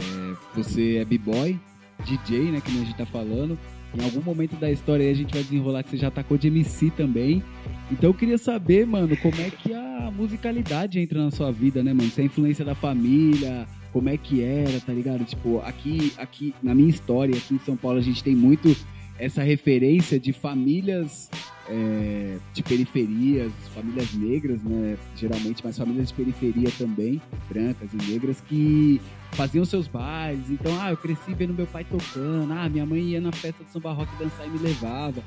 você 0.55 0.97
é 0.97 1.05
b-boy, 1.05 1.59
DJ, 2.05 2.51
né, 2.51 2.61
que 2.61 2.71
a 2.71 2.73
gente 2.85 2.95
tá 2.95 3.05
falando, 3.05 3.57
em 3.97 4.03
algum 4.03 4.21
momento 4.21 4.55
da 4.55 4.71
história 4.71 5.05
aí 5.05 5.11
a 5.11 5.15
gente 5.15 5.33
vai 5.33 5.43
desenrolar 5.43 5.83
que 5.83 5.91
você 5.91 5.97
já 5.97 6.11
tacou 6.11 6.37
de 6.37 6.47
MC 6.47 6.91
também, 6.91 7.43
então 7.91 8.09
eu 8.09 8.13
queria 8.13 8.37
saber, 8.37 8.85
mano, 8.85 9.15
como 9.17 9.35
é 9.41 9.49
que 9.49 9.73
a 9.73 10.11
musicalidade 10.15 10.99
entra 10.99 11.23
na 11.23 11.31
sua 11.31 11.51
vida, 11.51 11.83
né, 11.83 11.93
mano? 11.93 12.09
Se 12.09 12.21
é 12.21 12.23
a 12.23 12.27
influência 12.27 12.63
da 12.63 12.73
família, 12.73 13.67
como 13.91 14.09
é 14.09 14.17
que 14.17 14.41
era, 14.41 14.79
tá 14.79 14.93
ligado? 14.93 15.25
Tipo, 15.25 15.59
aqui, 15.59 16.13
aqui 16.17 16.55
na 16.63 16.73
minha 16.73 16.89
história, 16.89 17.35
aqui 17.35 17.55
em 17.55 17.59
São 17.59 17.75
Paulo, 17.75 17.99
a 17.99 18.01
gente 18.01 18.23
tem 18.23 18.35
muito 18.35 18.75
essa 19.19 19.43
referência 19.43 20.19
de 20.19 20.33
famílias 20.33 21.29
é, 21.69 22.37
de 22.53 22.63
periferias, 22.63 23.51
famílias 23.73 24.13
negras, 24.13 24.63
né? 24.63 24.97
Geralmente, 25.15 25.61
mas 25.63 25.77
famílias 25.77 26.07
de 26.07 26.13
periferia 26.13 26.69
também, 26.77 27.21
brancas 27.49 27.89
e 27.93 28.11
negras, 28.11 28.41
que 28.41 28.99
faziam 29.33 29.65
seus 29.65 29.87
bailes. 29.87 30.49
Então, 30.49 30.77
ah, 30.81 30.91
eu 30.91 30.97
cresci 30.97 31.33
vendo 31.33 31.53
meu 31.53 31.67
pai 31.67 31.83
tocando, 31.83 32.51
ah, 32.53 32.69
minha 32.69 32.85
mãe 32.85 32.99
ia 32.99 33.21
na 33.21 33.31
festa 33.31 33.63
do 33.63 33.69
samba 33.69 33.91
rock 33.91 34.11
dançar 34.17 34.47
e 34.47 34.49
me 34.49 34.59
levava. 34.59 35.21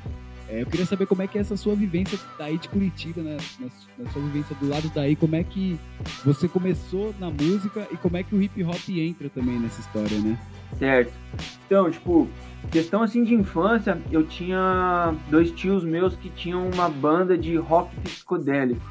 É, 0.48 0.60
eu 0.60 0.66
queria 0.66 0.84
saber 0.84 1.06
como 1.06 1.22
é 1.22 1.26
que 1.26 1.38
é 1.38 1.40
essa 1.40 1.56
sua 1.56 1.74
vivência 1.74 2.18
daí 2.38 2.58
de 2.58 2.68
Curitiba, 2.68 3.22
né? 3.22 3.38
na, 3.58 3.66
na, 3.98 4.10
sua 4.10 4.22
vivência 4.22 4.54
do 4.56 4.68
lado 4.68 4.90
daí, 4.94 5.16
como 5.16 5.34
é 5.34 5.42
que 5.42 5.80
você 6.22 6.46
começou 6.46 7.14
na 7.18 7.30
música 7.30 7.88
e 7.90 7.96
como 7.96 8.18
é 8.18 8.22
que 8.22 8.34
o 8.34 8.42
hip 8.42 8.62
hop 8.62 8.88
entra 8.90 9.30
também 9.30 9.58
nessa 9.58 9.80
história, 9.80 10.18
né? 10.18 10.38
Certo. 10.78 11.12
Então, 11.64 11.90
tipo, 11.90 12.28
questão 12.70 13.02
assim 13.02 13.24
de 13.24 13.34
infância, 13.34 13.98
eu 14.12 14.26
tinha 14.26 15.14
dois 15.30 15.50
tios 15.50 15.82
meus 15.82 16.14
que 16.14 16.28
tinham 16.28 16.68
uma 16.68 16.90
banda 16.90 17.38
de 17.38 17.56
rock 17.56 17.96
psicodélico. 18.00 18.84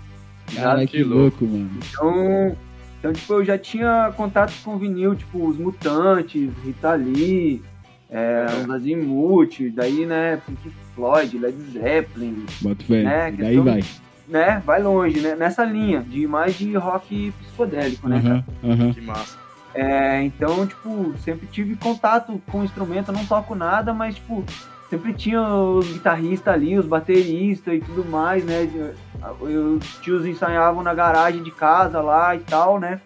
Cara, 0.56 0.88
que, 0.88 0.97
que 0.97 1.04
louco, 1.04 1.45
mano. 1.45 1.69
Então, 1.88 2.58
então, 3.04 3.12
tipo, 3.12 3.34
eu 3.34 3.44
já 3.44 3.58
tinha 3.58 4.13
contato 4.16 4.54
com 4.63 4.78
vinil, 4.78 5.13
tipo, 5.13 5.46
os 5.46 5.58
Mutantes, 5.58 6.50
Rita 6.63 6.94
Lee, 6.94 7.62
é, 8.10 8.46
é. 8.48 8.63
os 8.63 8.70
Azimuth, 8.70 9.60
daí, 9.74 10.06
né, 10.06 10.39
Pink 10.46 10.72
Floyd, 10.96 11.38
Led 11.38 11.58
Zeppelin. 11.74 12.46
Bota 12.62 12.82
fé, 12.86 13.04
né, 13.04 13.32
questão, 13.32 13.46
daí 13.46 13.60
vai. 13.60 13.84
Né, 14.26 14.63
vai 14.66 14.82
longe, 14.82 15.20
né, 15.20 15.36
nessa 15.36 15.66
linha, 15.66 16.00
de 16.00 16.26
mais 16.26 16.58
de 16.58 16.74
rock 16.76 17.34
psicodélico, 17.42 18.08
né, 18.08 18.46
uhum, 18.63 18.72
uhum. 18.72 18.94
Que 18.94 19.02
massa. 19.02 19.38
É, 19.76 20.24
então, 20.24 20.66
tipo, 20.66 21.13
sempre 21.18 21.46
tive 21.48 21.76
contato 21.76 22.42
com 22.50 22.62
o 22.62 22.63
instrumento, 22.63 23.10
eu 23.10 23.16
não 23.16 23.26
toco 23.26 23.54
nada, 23.54 23.94
mas, 23.94 24.16
tipo, 24.16 24.46
sempre 24.89 25.12
tinha 25.12 25.46
os 25.46 25.92
guitarristas 25.92 26.54
ali, 26.54 26.80
os 26.80 26.86
bateristas 26.86 27.74
e 27.74 27.82
tudo 27.82 28.06
mais, 28.06 28.46
né, 28.46 28.94
os 29.40 29.98
tios 30.00 30.26
ensaiavam 30.26 30.84
na 30.84 30.94
garagem 30.94 31.44
de 31.44 31.52
casa 31.52 32.02
lá 32.02 32.36
e 32.36 32.40
tal, 32.40 32.80
né, 32.80 33.02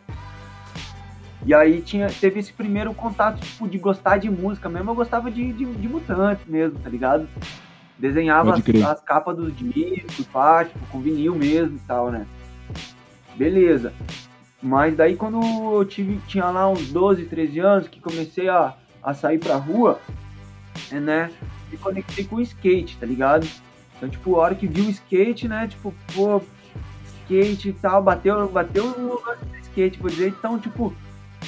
e 1.48 1.54
aí 1.54 1.82
tinha, 1.82 2.08
teve 2.08 2.42
esse 2.42 2.52
primeiro 2.52 2.94
contato, 2.94 3.40
tipo, 3.40 3.70
de 3.70 3.78
gostar 3.78 4.18
de 4.18 4.30
música 4.30 4.68
mesmo. 4.68 4.92
Eu 4.92 4.96
gostava 4.96 5.32
de, 5.32 5.54
de, 5.54 5.66
de 5.66 5.88
mutantes 5.88 6.46
mesmo, 6.46 6.78
tá 6.80 6.90
ligado? 6.90 7.26
Desenhava 7.98 8.54
as, 8.54 8.84
as, 8.86 9.02
capas 9.02 9.38
dos 9.38 9.56
discos, 9.56 10.26
pá, 10.28 10.66
tipo, 10.66 10.86
com 10.88 11.00
vinil 11.00 11.36
mesmo 11.36 11.78
e 11.78 11.88
tal, 11.88 12.12
né? 12.12 12.28
Beleza. 13.38 13.94
Mas 14.62 14.98
daí 14.98 15.16
quando 15.16 15.40
eu 15.42 15.86
tive, 15.86 16.20
tinha 16.28 16.50
lá 16.50 16.68
uns 16.70 16.92
12, 16.92 17.24
13 17.26 17.60
anos, 17.60 17.88
que 17.88 18.02
comecei 18.02 18.50
a, 18.50 18.74
a 19.02 19.14
sair 19.14 19.40
pra 19.40 19.56
rua, 19.56 20.02
né? 20.92 21.32
Me 21.72 21.78
conectei 21.78 22.26
com 22.26 22.36
o 22.36 22.42
skate, 22.42 22.98
tá 22.98 23.06
ligado? 23.06 23.48
Então, 23.98 24.10
tipo, 24.10 24.36
a 24.36 24.40
hora 24.40 24.56
que 24.56 24.68
vi 24.68 24.82
o 24.82 24.90
skate, 24.90 25.48
né? 25.48 25.68
Tipo, 25.68 25.94
pô, 26.14 26.42
skate 27.06 27.70
e 27.70 27.74
tal, 27.74 28.02
bateu, 28.02 28.48
bateu 28.50 28.86
o 28.86 29.22
skate, 29.62 30.00
vou 30.00 30.10
dizer. 30.10 30.30
Então, 30.30 30.60
tipo, 30.60 30.94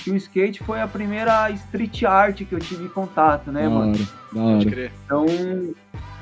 que 0.04 0.12
o 0.12 0.16
skate 0.16 0.64
foi 0.64 0.82
a 0.82 0.88
primeira 0.88 1.50
street 1.52 2.04
art 2.04 2.44
que 2.44 2.54
eu 2.54 2.60
tive 2.60 2.90
contato, 2.90 3.52
né, 3.52 3.64
da 3.64 3.70
mano? 3.70 3.96
Hora, 3.96 4.08
da 4.34 4.44
hora. 4.44 4.92
Então, 5.06 5.26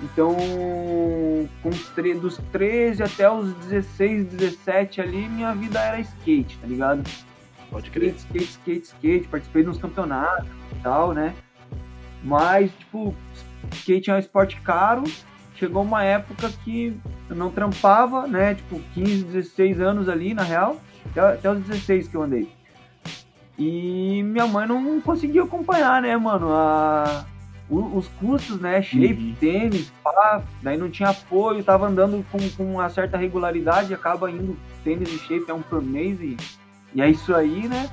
então 0.03 0.35
com 1.63 2.19
dos 2.19 2.37
13 2.51 3.03
até 3.03 3.29
os 3.29 3.53
16, 3.53 4.25
17 4.27 5.01
ali, 5.01 5.27
minha 5.29 5.53
vida 5.53 5.79
era 5.79 5.99
skate, 5.99 6.57
tá 6.57 6.67
ligado? 6.67 7.03
Pode 7.69 7.89
crer. 7.91 8.15
Skate, 8.15 8.43
skate, 8.43 8.51
skate, 8.51 8.85
skate. 8.85 9.27
Participei 9.27 9.63
de 9.63 9.69
uns 9.69 9.77
campeonatos 9.77 10.47
e 10.71 10.75
tal, 10.81 11.13
né? 11.13 11.33
Mas, 12.23 12.71
tipo, 12.71 13.13
skate 13.73 14.09
é 14.09 14.15
um 14.15 14.19
esporte 14.19 14.59
caro. 14.61 15.03
Chegou 15.57 15.83
uma 15.83 16.03
época 16.03 16.49
que 16.63 16.95
eu 17.29 17.35
não 17.35 17.49
trampava, 17.49 18.27
né? 18.27 18.55
Tipo, 18.55 18.79
15, 18.93 19.23
16 19.25 19.81
anos 19.81 20.07
ali, 20.07 20.33
na 20.33 20.43
real. 20.43 20.77
Até, 21.11 21.19
até 21.19 21.51
os 21.51 21.59
16 21.59 22.07
que 22.07 22.15
eu 22.15 22.23
andei. 22.23 22.47
E 23.57 24.21
minha 24.23 24.45
mãe 24.45 24.67
não 24.67 25.01
conseguiu 25.01 25.45
acompanhar, 25.45 26.01
né, 26.01 26.15
mano? 26.15 26.51
A, 26.51 27.25
os 27.69 28.07
custos, 28.19 28.61
né? 28.61 28.81
Shape, 28.81 29.13
uhum. 29.13 29.35
tênis, 29.39 29.91
pá, 30.03 30.41
daí 30.61 30.77
não 30.77 30.89
tinha 30.89 31.09
apoio, 31.09 31.63
tava 31.63 31.87
andando 31.87 32.23
com, 32.31 32.37
com 32.51 32.73
uma 32.75 32.89
certa 32.89 33.17
regularidade, 33.17 33.93
acaba 33.93 34.31
indo 34.31 34.55
tênis 34.83 35.09
e 35.11 35.17
shape 35.19 35.49
é 35.49 35.53
um 35.53 35.61
por 35.61 35.81
mês 35.81 36.19
e, 36.21 36.37
e 36.93 37.01
é 37.01 37.09
isso 37.09 37.33
aí, 37.35 37.67
né? 37.67 37.89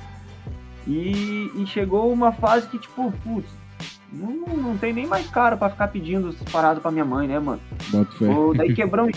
E, 0.87 1.51
e 1.55 1.65
chegou 1.65 2.13
uma 2.13 2.31
fase 2.31 2.67
que, 2.67 2.77
tipo, 2.77 3.11
putz, 3.23 3.49
não, 4.15 4.57
não 4.57 4.77
tem 4.77 4.93
nem 4.93 5.05
mais 5.05 5.27
cara 5.27 5.57
para 5.57 5.69
ficar 5.69 5.87
pedindo 5.89 6.35
parado 6.51 6.81
pra 6.81 6.91
minha 6.91 7.05
mãe, 7.05 7.27
né, 7.27 7.39
mano? 7.39 7.61
Ou, 8.21 8.55
daí 8.55 8.73
quebrou. 8.75 9.09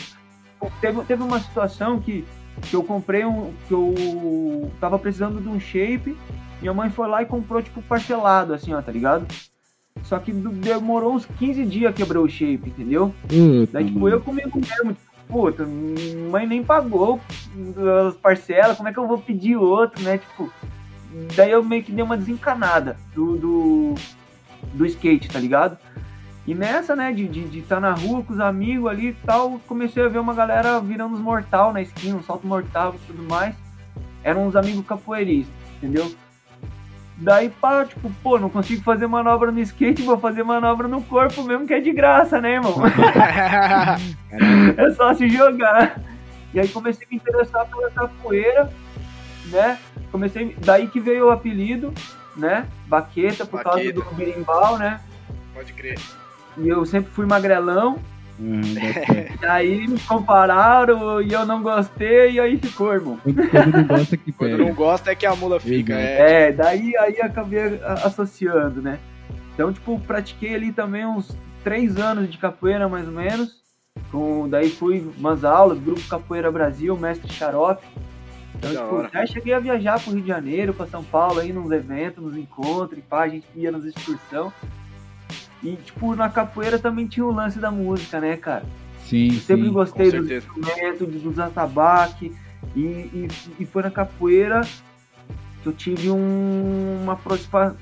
teve, 0.81 1.03
teve 1.05 1.23
uma 1.23 1.41
situação 1.41 2.01
que 2.01 2.25
que 2.61 2.75
eu 2.75 2.83
comprei 2.83 3.25
um. 3.25 3.53
que 3.67 3.73
eu 3.73 4.71
tava 4.81 4.99
precisando 4.99 5.41
de 5.41 5.49
um 5.49 5.61
shape. 5.61 6.17
Minha 6.61 6.75
mãe 6.75 6.91
foi 6.91 7.09
lá 7.09 7.23
e 7.23 7.27
comprou, 7.27 7.63
tipo, 7.63 7.81
parcelado, 7.83 8.53
assim, 8.53 8.75
ó, 8.75 8.83
tá 8.83 8.91
ligado? 8.91 9.27
Só 10.03 10.19
que 10.19 10.33
demorou 10.33 11.15
uns 11.15 11.27
15 11.27 11.65
dias 11.65 11.95
quebrar 11.95 12.21
o 12.21 12.29
shape, 12.29 12.69
entendeu? 12.69 13.15
Daí, 13.73 13.85
tipo, 13.87 14.09
eu 14.09 14.21
comigo 14.21 14.59
mesmo, 14.59 14.93
tipo, 14.93 15.09
puta, 15.29 15.67
mãe 16.31 16.47
nem 16.47 16.65
pagou 16.65 17.21
as 18.09 18.17
parcelas, 18.17 18.77
como 18.77 18.89
é 18.89 18.93
que 18.93 18.99
eu 18.99 19.07
vou 19.07 19.19
pedir 19.19 19.57
outro, 19.57 20.03
né? 20.03 20.19
Tipo, 20.19 20.51
daí 21.37 21.51
eu 21.51 21.63
meio 21.63 21.83
que 21.83 21.93
dei 21.93 22.03
uma 22.03 22.17
desencanada 22.17 22.97
do, 23.15 23.37
do, 23.37 23.95
do 24.75 24.87
skate, 24.87 25.29
tá 25.29 25.39
ligado? 25.39 25.79
E 26.47 26.55
nessa, 26.55 26.97
né, 26.97 27.13
de 27.13 27.25
estar 27.25 27.33
de, 27.35 27.49
de 27.49 27.63
tá 27.63 27.79
na 27.79 27.93
rua 27.93 28.23
com 28.23 28.33
os 28.33 28.41
amigos 28.41 28.91
ali 28.91 29.09
e 29.09 29.13
tal, 29.13 29.61
comecei 29.67 30.03
a 30.03 30.09
ver 30.09 30.19
uma 30.19 30.33
galera 30.33 30.81
virando 30.81 31.15
os 31.15 31.21
mortal 31.21 31.75
na 31.75 31.83
esquina, 31.83 32.17
um 32.17 32.23
salto 32.23 32.47
mortal 32.47 32.95
e 32.95 33.07
tudo 33.07 33.23
mais. 33.23 33.55
Eram 34.25 34.47
uns 34.47 34.57
amigos 34.57 34.87
capoeiristas, 34.87 35.55
entendeu? 35.77 36.11
Daí, 37.19 37.51
pá, 37.51 37.85
tipo, 37.85 38.11
pô, 38.23 38.39
não 38.39 38.49
consigo 38.49 38.83
fazer 38.83 39.07
manobra 39.07 39.51
no 39.51 39.61
skate, 39.61 40.03
vou 40.03 40.19
fazer 40.19 40.45
manobra 40.45 40.89
no 40.89 41.03
corpo 41.03 41.43
mesmo, 41.43 41.67
que 41.67 41.75
é 41.75 41.81
de 41.81 41.93
graça, 41.93 42.41
né, 42.41 42.55
irmão? 42.55 42.77
é 44.77 44.91
só 44.93 45.13
se 45.13 45.29
jogar. 45.29 46.01
E 46.55 46.61
aí 46.61 46.69
comecei 46.69 47.07
a 47.07 47.11
me 47.11 47.17
interessar 47.17 47.67
pela 47.67 47.91
capoeira, 47.91 48.73
né? 49.51 49.79
Comecei, 50.11 50.57
daí 50.65 50.87
que 50.87 50.99
veio 50.99 51.27
o 51.27 51.31
apelido, 51.31 51.93
né? 52.39 52.67
Baqueta, 52.87 53.45
por 53.45 53.63
Baqueta. 53.63 53.93
causa 53.93 53.93
do 53.93 54.17
berimbau, 54.17 54.79
né? 54.79 55.01
Pode 55.53 55.73
crer. 55.73 55.99
E 56.57 56.69
eu 56.69 56.85
sempre 56.87 57.11
fui 57.13 57.27
magrelão. 57.27 57.99
Hum, 58.41 58.61
e 59.43 59.47
aí 59.47 59.89
me 59.89 59.99
compararam 59.99 61.21
e 61.21 61.33
eu 61.33 61.45
não 61.45 61.61
gostei 61.61 62.33
e 62.33 62.41
aí 62.41 62.57
ficou, 62.57 62.95
irmão. 62.95 63.19
Quando, 63.51 63.73
não 63.73 63.85
gosta 63.85 64.17
que 64.17 64.33
pega. 64.33 64.57
Quando 64.57 64.67
não 64.69 64.75
gosta 64.75 65.11
é 65.11 65.15
que 65.15 65.27
a 65.27 65.35
mula 65.35 65.59
fica. 65.59 65.95
É, 65.95 66.49
é 66.49 66.53
daí 66.53 66.97
aí 66.97 67.21
acabei 67.21 67.81
associando, 68.05 68.81
né? 68.81 68.99
Então, 69.55 69.73
tipo, 69.73 69.99
pratiquei 70.01 70.55
ali 70.55 70.73
também 70.73 71.05
uns 71.05 71.37
três 71.65 71.97
anos 71.97 72.31
de 72.31 72.39
capoeira, 72.39 72.89
mais 72.89 73.07
ou 73.07 73.13
menos. 73.13 73.59
Com, 74.13 74.49
daí 74.49 74.71
fui 74.71 75.05
umas 75.19 75.45
aulas, 75.45 75.81
Grupo 75.81 76.01
Capoeira 76.09 76.51
Brasil, 76.53 76.97
Mestre 76.97 77.33
Xarope. 77.33 77.85
Então, 78.59 78.71
tipo, 78.71 79.13
já 79.13 79.27
cheguei 79.27 79.55
a 79.55 79.61
viajar 79.61 80.01
pro 80.01 80.13
Rio 80.13 80.23
de 80.23 80.29
Janeiro, 80.29 80.75
pra 80.75 80.87
São 80.87 81.03
Paulo, 81.05 81.41
aí 81.41 81.53
nos 81.53 81.71
eventos, 81.71 82.23
nos 82.23 82.37
encontros, 82.37 82.99
e 82.99 83.03
pá, 83.03 83.23
a 83.23 83.29
gente 83.29 83.47
ia 83.55 83.71
nas 83.71 83.85
excursões. 83.85 84.53
E, 85.63 85.77
tipo, 85.77 86.15
na 86.15 86.29
capoeira 86.29 86.79
também 86.79 87.07
tinha 87.07 87.25
o 87.25 87.33
lance 87.33 87.59
da 87.59 87.71
música, 87.71 88.21
né, 88.21 88.37
cara? 88.37 88.65
Sim, 89.05 89.35
eu 89.35 89.41
sempre 89.41 89.67
sim, 89.67 89.73
gostei 89.73 90.11
dos 90.11 90.31
instrumentos, 90.31 91.23
dos 91.23 91.39
atabaque. 91.39 92.35
E, 92.77 92.81
e, 92.81 93.29
e, 93.61 93.65
foi 93.65 93.83
na 93.83 93.91
capoeira 93.91 94.61
que 95.63 95.69
eu 95.69 95.73
tive 95.73 96.11
um, 96.11 97.03
uma 97.03 97.19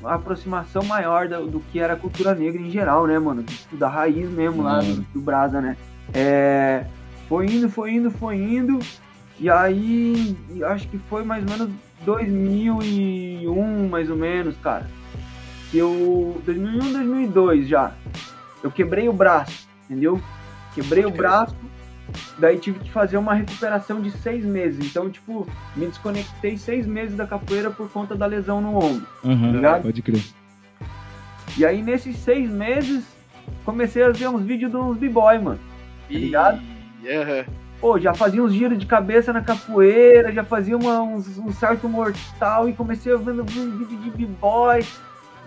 aproximação 0.04 0.82
maior 0.84 1.28
do, 1.28 1.46
do, 1.46 1.60
que 1.60 1.80
era 1.80 1.94
a 1.94 1.96
cultura 1.96 2.34
negra 2.34 2.60
em 2.60 2.70
geral, 2.70 3.06
né, 3.06 3.18
mano? 3.18 3.42
Tipo, 3.42 3.76
da 3.76 3.88
raiz 3.88 4.30
mesmo 4.30 4.62
lá 4.62 4.80
do, 4.80 5.02
do 5.02 5.20
Brasa, 5.20 5.60
né? 5.60 5.76
É, 6.14 6.86
foi 7.28 7.46
indo, 7.46 7.68
foi 7.68 7.92
indo, 7.92 8.10
foi 8.10 8.36
indo. 8.36 8.78
E 9.38 9.50
aí, 9.50 10.36
acho 10.64 10.88
que 10.88 10.98
foi 10.98 11.24
mais 11.24 11.44
ou 11.44 11.50
menos 11.50 11.70
2001, 12.04 13.88
mais 13.88 14.10
ou 14.10 14.16
menos, 14.16 14.56
cara 14.62 14.86
que 15.70 15.78
eu 15.78 16.40
2001, 16.44 16.92
2002 16.92 17.68
já. 17.68 17.92
Eu 18.62 18.70
quebrei 18.70 19.08
o 19.08 19.12
braço, 19.12 19.68
entendeu? 19.84 20.20
Quebrei 20.74 21.04
o 21.04 21.10
braço, 21.10 21.54
daí 22.38 22.58
tive 22.58 22.78
que 22.80 22.90
fazer 22.90 23.16
uma 23.16 23.34
recuperação 23.34 24.00
de 24.00 24.10
seis 24.10 24.44
meses. 24.44 24.84
Então, 24.84 25.10
tipo, 25.10 25.46
me 25.74 25.86
desconectei 25.86 26.56
seis 26.56 26.86
meses 26.86 27.16
da 27.16 27.26
capoeira 27.26 27.70
por 27.70 27.90
conta 27.90 28.14
da 28.14 28.26
lesão 28.26 28.60
no 28.60 28.76
ombro. 28.76 29.06
Uhum, 29.24 29.52
ligado? 29.52 29.82
Pode 29.82 30.02
crer. 30.02 30.22
E 31.56 31.64
aí, 31.64 31.82
nesses 31.82 32.16
seis 32.18 32.50
meses, 32.50 33.04
comecei 33.64 34.02
a 34.02 34.10
ver 34.10 34.28
uns 34.28 34.42
vídeos 34.42 34.70
de 34.70 34.76
uns 34.76 34.98
b-boy, 34.98 35.38
mano. 35.38 35.60
Tá 36.08 36.18
ligado? 36.18 36.58
Uhum. 36.58 37.65
Pô, 37.80 37.98
já 37.98 38.14
fazia 38.14 38.42
uns 38.42 38.52
giros 38.52 38.78
de 38.78 38.86
cabeça 38.86 39.32
na 39.32 39.42
capoeira, 39.42 40.32
já 40.32 40.42
fazia 40.42 40.76
uma, 40.76 41.02
uns, 41.02 41.38
um 41.38 41.52
salto 41.52 41.88
mortal 41.88 42.68
e 42.68 42.72
comecei 42.72 43.12
a 43.12 43.16
ver 43.16 43.32
um 43.32 43.44
vídeo 43.44 43.98
de 43.98 44.10
b-boy 44.10 44.82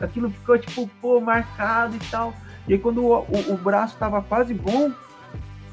aquilo 0.03 0.29
ficou, 0.29 0.57
tipo, 0.57 0.89
pô, 1.01 1.19
marcado 1.19 1.95
e 1.95 1.99
tal. 2.11 2.33
E 2.67 2.73
aí 2.73 2.79
quando 2.79 3.03
o, 3.03 3.19
o, 3.19 3.53
o 3.53 3.57
braço 3.57 3.97
tava 3.97 4.21
quase 4.21 4.53
bom, 4.53 4.91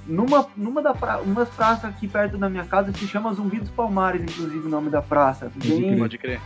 numa, 0.07 0.47
numa 0.57 0.83
da 0.83 0.95
pra, 0.95 1.19
umas 1.19 1.49
praças 1.49 1.85
aqui 1.85 2.09
perto 2.09 2.39
da 2.39 2.49
minha 2.49 2.65
casa 2.65 2.93
se 2.93 3.07
chama 3.07 3.33
Zumbi 3.33 3.61
dos 3.61 3.71
Palmares, 3.71 4.23
inclusive 4.23 4.67
o 4.67 4.71
nome 4.71 4.91
da 4.91 5.03
praça. 5.03 5.51
Bem, 5.55 5.99
Pode 5.99 6.19
crer. 6.19 6.41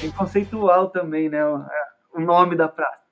bem 0.00 0.10
conceitual 0.10 0.88
também, 0.88 1.28
né? 1.28 1.44
O, 1.44 1.58
é, 1.58 1.86
o 2.14 2.20
nome 2.20 2.56
da 2.56 2.68
praça. 2.68 3.05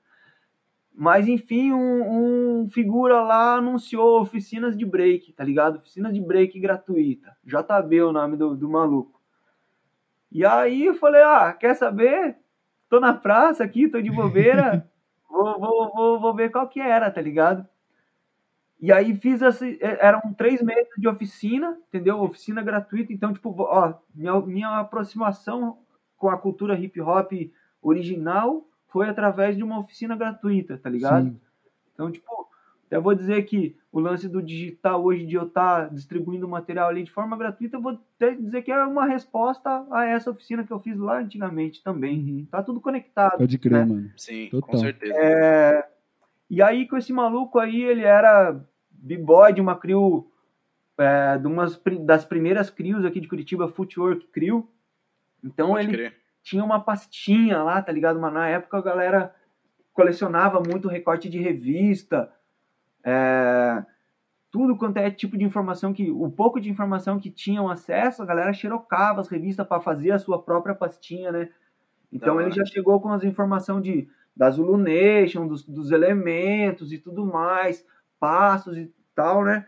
Mas 0.97 1.27
enfim, 1.27 1.73
um, 1.73 2.63
um 2.63 2.71
figura 2.71 3.21
lá 3.21 3.57
anunciou 3.57 4.21
oficinas 4.21 4.77
de 4.77 4.87
break, 4.87 5.33
tá 5.33 5.43
ligado? 5.43 5.77
Oficina 5.77 6.13
de 6.13 6.21
break 6.21 6.59
gratuita. 6.61 7.37
JB 7.43 8.03
o 8.03 8.13
nome 8.13 8.37
do, 8.37 8.55
do 8.55 8.69
maluco. 8.69 9.21
E 10.31 10.45
aí 10.45 10.85
eu 10.87 10.95
falei, 10.95 11.23
ah, 11.23 11.53
quer 11.53 11.75
saber? 11.75 12.37
Tô 12.89 13.01
na 13.01 13.13
praça 13.13 13.65
aqui, 13.65 13.89
tô 13.89 14.01
de 14.01 14.11
bobeira. 14.11 14.89
vou, 15.29 15.59
vou, 15.59 15.93
vou, 15.93 16.21
vou 16.21 16.35
ver 16.35 16.53
qual 16.53 16.69
que 16.69 16.81
era, 16.81 17.11
tá 17.11 17.21
ligado? 17.21 17.67
E 18.81 18.93
aí 18.93 19.17
fiz 19.17 19.43
assim, 19.43 19.77
eram 19.81 20.33
três 20.35 20.63
meses 20.63 20.93
de 20.97 21.09
oficina, 21.09 21.77
entendeu? 21.89 22.21
Oficina 22.21 22.63
gratuita, 22.63 23.13
então, 23.13 23.33
tipo, 23.33 23.55
ó, 23.59 23.95
minha, 24.15 24.41
minha 24.43 24.79
aproximação 24.79 25.79
com 26.17 26.29
a 26.29 26.39
cultura 26.39 26.79
hip 26.79 27.01
hop 27.01 27.33
original 27.83 28.65
foi 28.95 29.09
através 29.09 29.57
de 29.57 29.65
uma 29.65 29.81
oficina 29.81 30.15
gratuita, 30.15 30.79
tá 30.79 30.89
ligado? 30.89 31.25
Sim. 31.25 31.41
Então, 31.93 32.13
tipo, 32.13 32.49
até 32.87 32.97
vou 32.97 33.13
dizer 33.13 33.43
que 33.43 33.77
o 33.91 33.99
lance 33.99 34.29
do 34.29 34.41
digital 34.41 35.03
hoje 35.05 35.27
de 35.27 35.35
eu 35.35 35.49
estar 35.49 35.91
distribuindo 35.91 36.47
material 36.47 36.89
ali 36.91 37.03
de 37.03 37.11
forma 37.11 37.37
gratuita, 37.37 37.77
eu 37.77 37.83
vou 37.83 37.99
até 38.17 38.35
dizer 38.37 38.63
que 38.63 38.71
é 38.71 38.85
uma 38.85 39.05
resposta 39.05 39.85
a 39.91 40.05
essa 40.05 40.31
oficina 40.31 40.63
que 40.63 40.73
eu 40.73 40.79
fiz 40.79 40.97
lá 40.97 41.19
antigamente 41.19 41.83
também. 41.83 42.21
Uhum. 42.21 42.47
Tá 42.49 42.63
tudo 42.63 42.81
conectado. 42.81 43.39
Pode 43.39 43.59
crer, 43.59 43.85
né? 43.85 43.85
mano. 43.85 44.13
Sim, 44.17 44.49
Total. 44.49 44.71
com 44.71 44.79
certeza. 44.79 45.13
É, 45.17 45.89
E 46.49 46.63
aí, 46.63 46.87
com 46.87 46.97
esse 46.97 47.13
maluco 47.13 47.59
aí, 47.59 47.83
ele 47.83 48.03
era 48.03 48.65
b-boy 48.93 49.53
de 49.53 49.61
uma 49.61 49.77
crew, 49.77 50.31
é, 50.97 51.37
de 51.37 51.49
umas, 51.49 51.81
das 52.07 52.25
primeiras 52.25 52.71
crews 52.71 53.05
aqui 53.05 53.21
de 53.21 53.27
Curitiba, 53.27 53.67
Footwork 53.67 54.29
Crew. 54.29 54.71
Então, 55.43 55.71
Pode 55.71 55.89
ele 55.89 55.93
crer. 55.97 56.24
Tinha 56.45 56.63
uma 56.63 56.79
pastinha 56.79 57.63
lá, 57.63 57.83
tá 57.83 57.91
ligado? 57.91 58.21
Mas 58.21 58.33
na 58.33 58.47
época 58.47 58.79
a 58.79 58.83
galera 58.83 59.35
colecionava 59.93 60.61
muito 60.61 60.87
recorte 60.87 61.29
de 61.29 61.39
revista, 61.41 62.31
é, 63.03 63.85
tudo 64.51 64.77
quanto 64.77 64.99
é 64.99 65.11
tipo 65.11 65.37
de 65.37 65.45
informação 65.45 65.93
que, 65.93 66.11
o 66.11 66.31
pouco 66.31 66.61
de 66.61 66.71
informação 66.71 67.19
que 67.19 67.31
tinham 67.31 67.69
acesso, 67.69 68.23
a 68.23 68.27
galera 68.27 68.53
xerocava 68.53 69.21
as 69.21 69.29
revistas 69.29 69.67
para 69.67 69.81
fazer 69.81 70.13
a 70.13 70.19
sua 70.19 70.41
própria 70.41 70.75
pastinha, 70.75 71.33
né? 71.33 71.49
Então 72.13 72.41
ele 72.41 72.53
já 72.53 72.65
chegou 72.65 73.01
com 73.01 73.11
as 73.11 73.25
informações 73.25 73.83
de 73.83 74.09
da 74.37 74.51
Zulu 74.51 74.77
Nation, 74.77 75.47
dos, 75.47 75.65
dos 75.65 75.93
elementos 75.93 76.93
e 76.93 76.99
tudo 76.99 77.25
mais, 77.25 77.87
passos 78.19 78.77
e 78.77 78.93
tal, 79.15 79.45
né? 79.45 79.65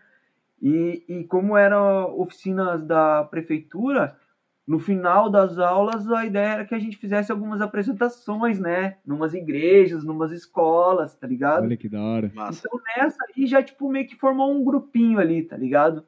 E, 0.61 1.05
e 1.09 1.24
como 1.24 1.57
eram 1.57 2.18
oficinas 2.18 2.83
da 2.83 3.24
prefeitura, 3.24 4.18
no 4.67 4.81
final 4.81 5.31
das 5.31 5.59
aulas 5.59 6.11
a 6.11 6.27
ideia 6.27 6.49
era 6.49 6.64
que 6.64 6.75
a 6.75 6.79
gente 6.79 6.97
fizesse 6.97 7.31
algumas 7.31 7.61
apresentações, 7.61 8.59
né? 8.59 8.97
Numas 9.07 9.33
igrejas, 9.33 10.05
numas 10.05 10.33
escolas, 10.33 11.14
tá 11.14 11.27
ligado? 11.27 11.62
Olha 11.62 11.77
que 11.77 11.89
da 11.89 12.03
hora. 12.03 12.33
Então 12.35 12.81
nessa 12.97 13.25
aí 13.25 13.47
já 13.47 13.62
tipo 13.62 13.89
meio 13.89 14.09
que 14.09 14.17
formou 14.17 14.53
um 14.53 14.64
grupinho 14.64 15.21
ali, 15.21 15.43
tá 15.45 15.57
ligado? 15.57 16.05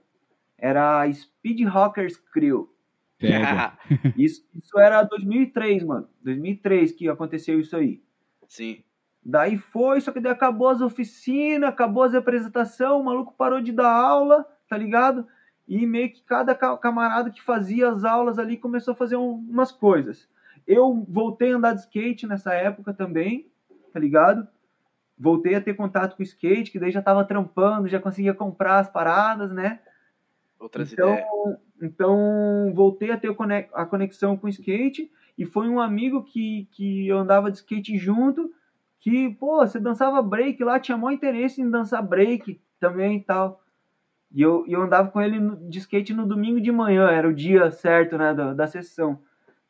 Era 0.56 1.02
a 1.02 1.12
Speed 1.12 1.64
Rockers 1.68 2.16
Crew. 2.16 2.68
Isso, 4.16 4.46
isso 4.54 4.78
era 4.78 5.02
2003, 5.02 5.82
mano. 5.82 6.08
2003 6.22 6.92
que 6.92 7.08
aconteceu 7.08 7.58
isso 7.58 7.76
aí. 7.76 8.00
Sim. 8.46 8.82
Daí 9.24 9.58
foi, 9.58 10.00
só 10.00 10.12
que 10.12 10.20
daí 10.20 10.32
acabou 10.32 10.68
as 10.68 10.80
oficinas, 10.80 11.68
acabou 11.68 12.04
as 12.04 12.14
apresentações, 12.14 12.92
o 12.92 13.02
maluco 13.02 13.34
parou 13.36 13.60
de 13.60 13.72
dar 13.72 13.90
aula, 13.90 14.46
tá 14.68 14.76
ligado? 14.76 15.26
E 15.68 15.86
meio 15.86 16.10
que 16.12 16.22
cada 16.22 16.54
ca- 16.54 16.78
camarada 16.78 17.30
que 17.30 17.42
fazia 17.42 17.90
as 17.90 18.04
aulas 18.04 18.38
ali 18.38 18.56
começou 18.56 18.92
a 18.92 18.96
fazer 18.96 19.16
um- 19.16 19.34
umas 19.48 19.72
coisas. 19.72 20.28
Eu 20.66 21.04
voltei 21.08 21.52
a 21.52 21.56
andar 21.56 21.74
de 21.74 21.80
skate 21.82 22.26
nessa 22.26 22.54
época 22.54 22.94
também, 22.94 23.46
tá 23.92 24.00
ligado? 24.00 24.48
Voltei 25.18 25.54
a 25.54 25.60
ter 25.60 25.74
contato 25.74 26.16
com 26.16 26.22
o 26.22 26.26
skate, 26.26 26.70
que 26.70 26.78
daí 26.78 26.90
já 26.92 27.02
tava 27.02 27.24
trampando, 27.24 27.88
já 27.88 28.00
conseguia 28.00 28.34
comprar 28.34 28.78
as 28.80 28.88
paradas, 28.90 29.52
né? 29.52 29.80
Outras 30.58 30.92
Então, 30.92 31.14
ideias. 31.14 31.58
então 31.80 32.72
voltei 32.74 33.10
a 33.10 33.18
ter 33.18 33.34
a 33.74 33.86
conexão 33.86 34.36
com 34.36 34.46
o 34.46 34.50
skate 34.50 35.10
e 35.36 35.44
foi 35.44 35.68
um 35.68 35.80
amigo 35.80 36.22
que, 36.22 36.66
que 36.72 37.06
eu 37.08 37.18
andava 37.18 37.50
de 37.50 37.58
skate 37.58 37.96
junto 37.96 38.52
que, 39.00 39.30
pô, 39.30 39.58
você 39.58 39.78
dançava 39.78 40.20
break 40.22 40.62
lá, 40.64 40.78
tinha 40.80 40.96
maior 40.96 41.14
interesse 41.14 41.60
em 41.62 41.70
dançar 41.70 42.02
break 42.02 42.60
também 42.80 43.18
e 43.18 43.22
tal. 43.22 43.60
E 44.30 44.42
eu, 44.42 44.64
eu 44.66 44.82
andava 44.82 45.10
com 45.10 45.20
ele 45.20 45.38
de 45.68 45.78
skate 45.78 46.12
no 46.12 46.26
domingo 46.26 46.60
de 46.60 46.70
manhã, 46.70 47.08
era 47.08 47.28
o 47.28 47.34
dia 47.34 47.70
certo, 47.70 48.18
né, 48.18 48.34
da, 48.34 48.52
da 48.52 48.66
sessão. 48.66 49.18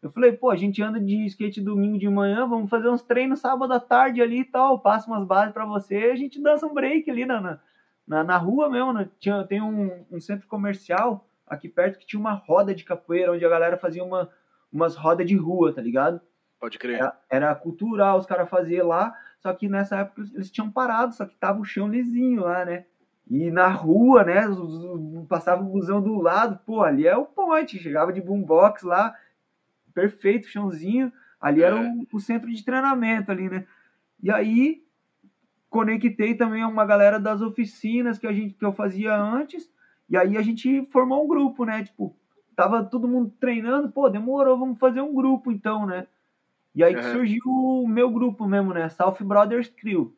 Eu 0.02 0.10
falei, 0.10 0.32
pô, 0.32 0.50
a 0.50 0.56
gente 0.56 0.82
anda 0.82 1.00
de 1.00 1.26
skate 1.26 1.60
domingo 1.60 1.98
de 1.98 2.08
manhã, 2.08 2.46
vamos 2.46 2.70
fazer 2.70 2.88
uns 2.88 3.02
treinos 3.02 3.40
sábado 3.40 3.72
à 3.72 3.80
tarde 3.80 4.22
ali 4.22 4.40
e 4.40 4.44
tal, 4.44 4.80
passo 4.80 5.10
umas 5.10 5.24
bases 5.26 5.52
pra 5.52 5.64
você, 5.64 5.96
a 5.96 6.16
gente 6.16 6.40
dança 6.40 6.66
um 6.66 6.74
break 6.74 7.10
ali 7.10 7.24
na, 7.24 7.40
na, 7.40 7.60
na, 8.06 8.24
na 8.24 8.36
rua 8.36 8.68
mesmo, 8.68 8.92
né? 8.92 9.08
Tinha, 9.18 9.44
tem 9.44 9.60
um, 9.60 10.04
um 10.10 10.20
centro 10.20 10.46
comercial 10.46 11.28
aqui 11.46 11.68
perto 11.68 11.98
que 11.98 12.06
tinha 12.06 12.20
uma 12.20 12.32
roda 12.32 12.74
de 12.74 12.84
capoeira, 12.84 13.32
onde 13.32 13.44
a 13.44 13.48
galera 13.48 13.76
fazia 13.76 14.04
uma, 14.04 14.28
umas 14.72 14.94
rodas 14.94 15.26
de 15.26 15.36
rua, 15.36 15.72
tá 15.72 15.80
ligado? 15.80 16.20
Pode 16.60 16.78
crer. 16.78 16.96
Era, 16.96 17.20
era 17.30 17.54
cultural, 17.54 18.18
os 18.18 18.26
caras 18.26 18.48
faziam 18.48 18.86
lá, 18.86 19.14
só 19.40 19.52
que 19.52 19.68
nessa 19.68 19.98
época 19.98 20.22
eles 20.34 20.50
tinham 20.50 20.70
parado, 20.70 21.14
só 21.14 21.24
que 21.24 21.36
tava 21.36 21.60
o 21.60 21.64
chão 21.64 21.88
lisinho 21.88 22.42
lá, 22.42 22.64
né? 22.64 22.86
E 23.30 23.50
na 23.50 23.68
rua, 23.68 24.24
né, 24.24 24.42
passava 25.28 25.62
o 25.62 25.68
busão 25.68 26.00
do 26.02 26.20
lado, 26.20 26.58
pô, 26.64 26.82
ali 26.82 27.06
é 27.06 27.16
o 27.16 27.26
ponte, 27.26 27.78
chegava 27.78 28.12
de 28.12 28.22
boombox 28.22 28.82
lá, 28.82 29.14
perfeito, 29.94 30.48
chãozinho, 30.48 31.12
ali 31.40 31.62
era 31.62 31.76
É. 31.76 31.90
o, 31.90 32.06
o 32.12 32.20
centro 32.20 32.50
de 32.50 32.64
treinamento 32.64 33.30
ali, 33.30 33.48
né? 33.50 33.66
E 34.22 34.30
aí 34.30 34.82
conectei 35.70 36.34
também 36.34 36.64
uma 36.64 36.86
galera 36.86 37.20
das 37.20 37.42
oficinas 37.42 38.18
que 38.18 38.26
a 38.26 38.32
gente 38.32 38.54
que 38.54 38.64
eu 38.64 38.72
fazia 38.72 39.14
antes, 39.16 39.70
e 40.08 40.16
aí 40.16 40.36
a 40.38 40.42
gente 40.42 40.86
formou 40.90 41.24
um 41.24 41.28
grupo, 41.28 41.64
né? 41.66 41.84
Tipo, 41.84 42.16
tava 42.56 42.84
todo 42.84 43.06
mundo 43.08 43.32
treinando, 43.38 43.90
pô, 43.90 44.08
demorou, 44.08 44.58
vamos 44.58 44.78
fazer 44.78 45.02
um 45.02 45.14
grupo 45.14 45.52
então, 45.52 45.86
né? 45.86 46.06
E 46.74 46.84
aí 46.84 46.96
que 46.96 47.04
surgiu 47.04 47.42
o 47.46 47.86
meu 47.88 48.10
grupo 48.10 48.46
mesmo, 48.46 48.72
né? 48.72 48.88
South 48.88 49.18
Brothers 49.22 49.68
Crew. 49.68 50.16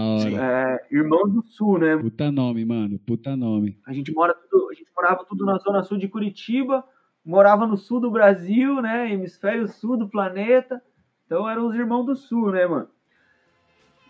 É, 0.00 0.86
Irmãos 0.90 1.32
do 1.32 1.42
Sul, 1.42 1.78
né? 1.78 1.96
Puta 1.96 2.30
nome, 2.30 2.64
mano. 2.64 2.98
Puta 2.98 3.36
nome. 3.36 3.78
A 3.86 3.92
gente 3.92 4.12
mora 4.12 4.34
tudo, 4.34 4.70
a 4.70 4.74
gente 4.74 4.90
morava 4.96 5.24
tudo 5.24 5.44
na 5.44 5.58
zona 5.58 5.82
sul 5.82 5.98
de 5.98 6.08
Curitiba, 6.08 6.84
morava 7.24 7.66
no 7.66 7.76
sul 7.76 8.00
do 8.00 8.10
Brasil, 8.10 8.80
né? 8.80 9.12
Hemisfério 9.12 9.68
sul 9.68 9.96
do 9.96 10.08
planeta. 10.08 10.80
Então 11.26 11.48
eram 11.48 11.66
os 11.66 11.74
irmãos 11.74 12.04
do 12.04 12.16
sul, 12.16 12.50
né, 12.52 12.66
mano? 12.66 12.88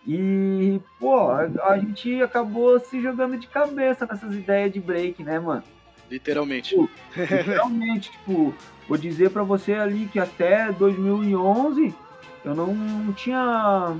E, 0.05 0.81
pô, 0.99 1.29
a, 1.29 1.49
a 1.69 1.77
gente 1.79 2.21
acabou 2.21 2.77
se 2.79 3.01
jogando 3.01 3.37
de 3.37 3.47
cabeça 3.47 4.05
nessas 4.05 4.33
ideias 4.35 4.71
de 4.71 4.79
break, 4.79 5.23
né, 5.23 5.39
mano? 5.39 5.63
Literalmente. 6.11 6.75
Realmente, 7.13 8.11
tipo, 8.19 8.53
vou 8.87 8.97
dizer 8.97 9.29
pra 9.31 9.43
você 9.43 9.73
ali 9.73 10.07
que 10.07 10.19
até 10.19 10.71
2011 10.73 11.95
eu 12.43 12.53
não, 12.53 12.73
não 12.75 13.13
tinha 13.13 13.95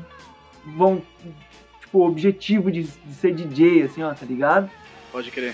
bom, 0.66 1.02
tipo, 1.94 2.08
objetivo 2.08 2.72
de, 2.72 2.84
de 2.84 3.14
ser 3.14 3.34
DJ, 3.36 3.84
assim, 3.84 4.02
ó, 4.02 4.12
tá 4.14 4.26
ligado? 4.26 4.70
Pode 5.12 5.30
crer. 5.30 5.54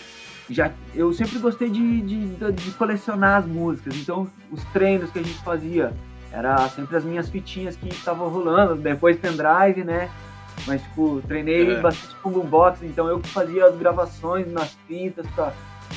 já 0.50 0.72
eu 0.96 1.12
sempre 1.14 1.38
gostei 1.40 1.70
de, 1.70 2.02
de, 2.02 2.28
de- 2.54 2.72
colecionar 2.72 3.40
as 3.40 3.46
músicas, 3.46 3.96
então 3.98 4.26
os 4.50 4.64
treinos 4.72 5.12
que 5.12 5.20
a 5.20 5.24
gente 5.24 5.38
fazia 5.44 5.92
era 6.32 6.58
sempre 6.70 6.96
as 6.96 7.04
minhas 7.04 7.28
fitinhas 7.30 7.76
que 7.76 7.90
estavam 7.90 8.30
rolando, 8.30 8.76
depois 8.76 9.18
pendrive, 9.18 9.84
né? 9.84 10.10
Mas 10.66 10.82
tipo, 10.82 11.22
treinei 11.28 11.74
É. 11.74 11.82
bastante 11.82 12.16
com 12.22 12.32
boombox, 12.32 12.84
então 12.84 13.08
eu 13.08 13.20
que 13.20 13.28
fazia 13.30 13.66
as 13.66 13.76
gravações 13.78 14.50
nas 14.52 14.78
fitas 14.88 15.26
pra, 15.36 15.52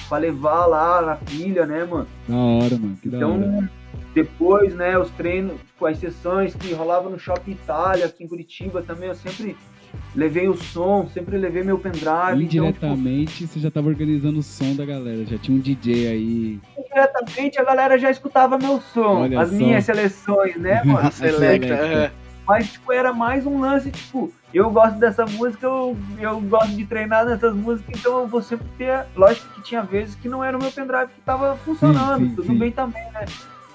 pra 0.09 0.19
levar 0.19 0.67
lá 0.67 1.03
na 1.03 1.17
pilha, 1.17 1.67
né, 1.67 1.85
mano? 1.85 2.07
Da 2.29 2.37
hora, 2.37 2.77
mano. 2.79 2.97
Que 3.01 3.09
da 3.09 3.19
hora. 3.27 3.37
Então, 3.37 3.69
depois, 4.15 4.75
né, 4.75 4.99
os 4.99 5.11
treinos, 5.11 5.59
tipo, 5.61 5.87
as 5.87 5.99
sessões 5.99 6.55
que 6.55 6.73
rolavam 6.75 7.11
no 7.11 7.19
Shopping 7.19 7.53
Itália, 7.53 8.07
aqui 8.07 8.23
em 8.25 8.29
Curitiba 8.29 8.83
também, 8.83 9.09
eu 9.09 9.15
sempre 9.15 9.57
levei 10.15 10.49
o 10.49 10.55
som, 10.57 11.09
sempre 11.13 11.37
levei 11.39 11.63
meu 11.63 11.79
pendrive. 11.79 12.09
Então, 12.45 12.73
tipo, 12.73 12.87
Indiretamente, 12.87 13.47
você 13.47 13.59
já 13.61 13.71
tava 13.71 13.89
organizando 13.89 14.39
o 14.39 14.43
som 14.43 14.75
da 14.75 14.85
galera. 14.85 15.25
Já 15.25 15.39
tinha 15.39 15.57
um 15.57 15.61
DJ 15.61 16.09
aí. 16.09 16.61
diretamente 16.89 17.59
a 17.59 17.65
galera 17.65 17.99
já 17.99 18.11
escutava 18.11 18.59
meu 18.59 18.81
som, 18.81 19.23
Olha 19.23 19.41
as 19.41 19.49
só. 19.51 19.55
minhas 19.55 19.85
seleções, 19.85 20.57
né, 20.57 20.83
mano? 20.85 20.99
A 21.09 21.11
selecta. 21.11 21.75
é. 21.75 22.11
Mas, 22.47 22.73
tipo, 22.73 22.93
era 22.93 23.13
mais 23.13 23.47
um 23.47 23.61
lance, 23.61 23.91
tipo, 23.93 24.33
eu 24.53 24.69
gosto 24.69 24.99
dessa 24.99 25.25
música, 25.25 25.65
eu, 25.65 25.97
eu 26.21 26.41
gosto 26.41 26.73
de 26.75 26.85
treinar 26.85 27.25
nessas 27.25 27.55
músicas, 27.55 27.99
então 27.99 28.19
eu 28.19 28.27
vou 28.27 28.43
sempre 28.43 28.67
ter. 28.77 29.05
Lógico 29.17 29.49
que 29.55 29.63
tinha 29.63 29.83
vezes 29.83 30.17
que 30.17 30.29
não 30.29 30.43
era 30.43 30.59
o 30.59 30.61
meu 30.61 30.73
pendrive 30.73 31.07
que 31.15 31.21
tava 31.25 31.57
funcionando, 31.65 32.19
Sim, 32.19 32.29
sim, 32.31 32.35
tudo 32.35 32.47
sim. 32.49 32.59
bem 32.59 32.73
também, 32.73 33.03
né? 33.13 33.25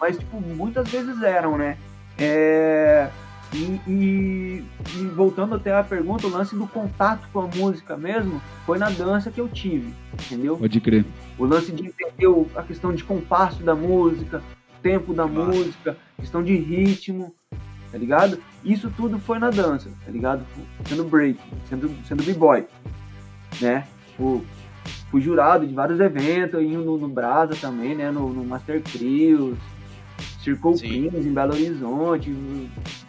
Mas, 0.01 0.17
tipo, 0.17 0.39
muitas 0.41 0.87
vezes 0.89 1.23
eram, 1.23 1.57
né? 1.57 1.77
É, 2.19 3.07
E, 3.53 3.79
e- 3.87 4.63
e 4.97 5.05
voltando 5.15 5.55
até 5.55 5.73
a 5.77 5.83
pergunta, 5.83 6.27
o 6.27 6.29
lance 6.29 6.53
do 6.55 6.67
contato 6.67 7.27
com 7.31 7.39
a 7.41 7.47
música 7.47 7.95
mesmo 7.95 8.41
foi 8.65 8.77
na 8.77 8.89
dança 8.89 9.31
que 9.31 9.39
eu 9.39 9.47
tive, 9.47 9.93
entendeu? 10.13 10.57
Pode 10.57 10.81
crer. 10.81 11.05
O 11.37 11.45
lance 11.45 11.71
de 11.71 11.85
entender 11.87 12.27
a 12.55 12.61
questão 12.63 12.93
de 12.93 13.03
compasso 13.03 13.63
da 13.63 13.73
música, 13.73 14.43
tempo 14.83 15.13
da 15.13 15.25
Massa. 15.25 15.49
música, 15.57 15.97
questão 16.19 16.43
de 16.43 16.55
ritmo, 16.57 17.33
tá 17.91 17.97
ligado? 17.97 18.37
Isso 18.65 18.91
tudo 18.95 19.17
foi 19.17 19.39
na 19.39 19.49
dança, 19.49 19.89
tá 20.05 20.11
ligado? 20.11 20.45
Sendo 20.85 21.05
break, 21.05 21.39
sendo, 21.69 21.89
sendo 22.05 22.23
b-boy, 22.23 22.65
né? 23.61 23.87
O- 24.19 24.41
fui 25.09 25.21
jurado 25.21 25.65
de 25.65 25.73
vários 25.73 26.01
eventos, 26.01 26.61
indo 26.61 26.83
no, 26.83 26.97
no 26.97 27.07
Brasa 27.07 27.55
também, 27.55 27.95
né? 27.95 28.11
No, 28.11 28.27
no 28.33 28.43
Master 28.43 28.81
Crios, 28.81 29.57
Sim. 30.55 31.09
Prince 31.09 31.27
em 31.27 31.33
Belo 31.33 31.53
Horizonte. 31.53 32.31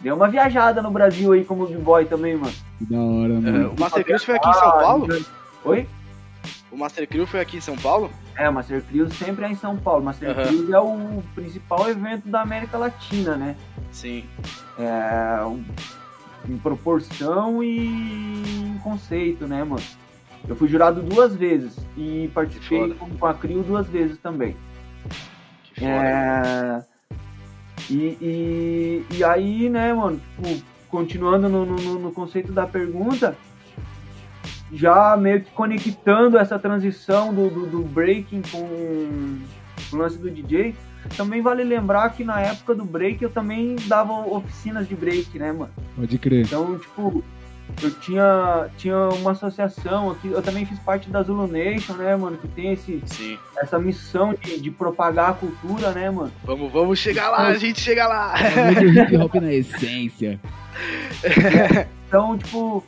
Deu 0.01 0.15
uma 0.15 0.27
viajada 0.27 0.81
no 0.81 0.91
Brasil 0.91 1.31
aí 1.33 1.43
como 1.45 1.65
b-boy 1.67 2.05
também, 2.05 2.35
mano. 2.35 2.53
Que 2.77 2.85
da 2.85 2.99
hora, 2.99 3.33
É, 3.33 3.39
mano. 3.39 3.73
o 3.77 3.79
Master 3.79 4.03
Crios 4.05 4.23
foi 4.23 4.35
aqui 4.35 4.49
em 4.49 4.53
São 4.53 4.71
Paulo? 4.71 5.07
Oi? 5.65 5.87
O 6.71 6.77
Master 6.77 7.07
Crio 7.07 7.25
foi 7.25 7.39
aqui 7.39 7.57
em 7.57 7.61
São 7.61 7.75
Paulo? 7.77 8.11
É, 8.37 8.47
o 8.47 8.53
Master 8.53 8.81
Crios 8.83 9.11
sempre 9.15 9.43
é 9.45 9.49
em 9.49 9.55
São 9.55 9.75
Paulo. 9.75 10.03
Master 10.05 10.29
Aham. 10.29 10.43
Crios 10.47 10.69
é 10.69 10.79
o 10.79 11.23
principal 11.33 11.89
evento 11.89 12.27
da 12.29 12.41
América 12.41 12.77
Latina, 12.77 13.35
né? 13.35 13.55
Sim. 13.91 14.23
É, 14.77 15.43
um- 15.45 15.63
em 16.47 16.57
proporção 16.57 17.63
e 17.63 17.87
em 18.61 18.77
conceito, 18.83 19.47
né, 19.47 19.63
mano? 19.63 19.81
Eu 20.47 20.55
fui 20.55 20.69
jurado 20.69 21.01
duas 21.01 21.35
vezes 21.35 21.75
e 21.97 22.29
participei 22.33 22.93
com 23.19 23.25
a 23.25 23.33
Crio 23.33 23.61
duas 23.63 23.87
vezes 23.87 24.17
também. 24.19 24.55
Que 25.63 25.81
foda. 25.81 25.91
É, 25.91 26.83
e, 27.89 28.17
e, 28.21 29.05
e 29.17 29.23
aí, 29.23 29.69
né, 29.69 29.93
mano, 29.93 30.19
tipo, 30.19 30.65
continuando 30.89 31.47
no, 31.47 31.65
no, 31.65 31.99
no 31.99 32.11
conceito 32.11 32.51
da 32.51 32.65
pergunta, 32.65 33.37
já 34.71 35.15
meio 35.17 35.41
que 35.41 35.51
conectando 35.51 36.37
essa 36.37 36.57
transição 36.57 37.33
do, 37.33 37.49
do, 37.49 37.65
do 37.67 37.81
breaking 37.83 38.41
com 38.51 39.39
o 39.91 39.95
lance 39.95 40.17
do 40.17 40.29
DJ, 40.29 40.75
também 41.15 41.41
vale 41.41 41.63
lembrar 41.63 42.09
que 42.11 42.23
na 42.23 42.39
época 42.39 42.75
do 42.75 42.83
break 42.85 43.23
eu 43.23 43.29
também 43.29 43.75
dava 43.87 44.13
oficinas 44.13 44.87
de 44.87 44.95
break, 44.95 45.37
né, 45.39 45.51
mano? 45.51 45.71
Pode 45.95 46.17
crer. 46.17 46.45
Então, 46.45 46.77
tipo, 46.77 47.23
eu 47.81 47.91
tinha, 47.91 48.67
tinha 48.77 49.09
uma 49.09 49.31
associação 49.31 50.11
aqui, 50.11 50.27
eu 50.27 50.41
também 50.41 50.65
fiz 50.65 50.77
parte 50.79 51.09
da 51.09 51.23
Zulu 51.23 51.47
Nation, 51.47 51.93
né, 51.93 52.15
mano, 52.15 52.37
que 52.37 52.47
tem 52.47 52.73
esse, 52.73 53.01
Sim. 53.05 53.37
essa 53.57 53.79
missão 53.79 54.33
de, 54.33 54.59
de 54.59 54.71
propagar 54.71 55.31
a 55.31 55.33
cultura, 55.33 55.91
né, 55.91 56.09
mano? 56.09 56.31
Vamos, 56.43 56.71
vamos 56.71 56.99
chegar 56.99 57.29
lá, 57.29 57.47
a 57.47 57.57
gente 57.57 57.79
chega 57.79 58.07
lá. 58.07 58.33
É 58.37 58.71
muito 58.71 58.85
hip 58.85 59.17
hop 59.17 59.35
na 59.35 59.53
essência. 59.53 60.39
Então, 62.09 62.35
tipo, 62.39 62.83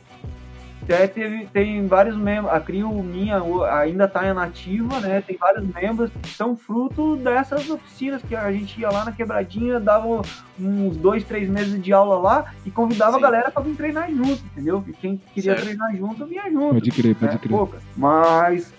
até 0.82 1.06
teve, 1.06 1.46
tem 1.46 1.86
vários 1.86 2.16
membros, 2.16 2.52
a 2.52 2.60
Crio 2.60 2.90
minha 3.02 3.40
ainda 3.70 4.08
tá 4.08 4.28
em 4.28 4.34
nativa, 4.34 4.98
né? 5.00 5.20
Tem 5.20 5.36
vários 5.36 5.64
membros 5.66 6.10
que 6.22 6.28
são 6.30 6.56
fruto 6.56 7.16
dessas 7.16 7.68
oficinas 7.70 8.20
que 8.22 8.34
a 8.34 8.50
gente 8.52 8.80
ia 8.80 8.90
lá 8.90 9.04
na 9.04 9.12
quebradinha, 9.12 9.78
dava 9.78 10.22
uns 10.58 10.96
dois, 10.96 11.24
três 11.24 11.48
meses 11.48 11.80
de 11.80 11.92
aula 11.92 12.18
lá 12.18 12.52
e 12.66 12.70
convidava 12.70 13.12
Sim. 13.12 13.18
a 13.18 13.20
galera 13.20 13.50
pra 13.50 13.62
vir 13.62 13.76
treinar 13.76 14.10
junto, 14.10 14.42
entendeu? 14.46 14.84
E 14.86 14.92
quem 14.92 15.20
queria 15.32 15.52
Certo. 15.52 15.64
treinar 15.64 15.96
junto, 15.96 16.26
vinha 16.26 16.50
junto. 16.50 16.74
Pode 16.74 16.90
crer, 16.90 17.16
né? 17.20 17.28
pode 17.28 17.38
crer. 17.38 17.50
Poucas. 17.50 17.82
Mas 17.96 18.72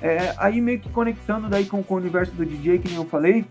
é, 0.00 0.34
aí 0.38 0.60
meio 0.60 0.80
que 0.80 0.88
conectando 0.88 1.48
daí 1.48 1.66
com, 1.66 1.82
com 1.82 1.94
o 1.94 1.96
universo 1.98 2.32
do 2.32 2.44
DJ, 2.44 2.78
que 2.78 2.88
nem 2.88 2.96
eu 2.96 3.04
falei, 3.04 3.44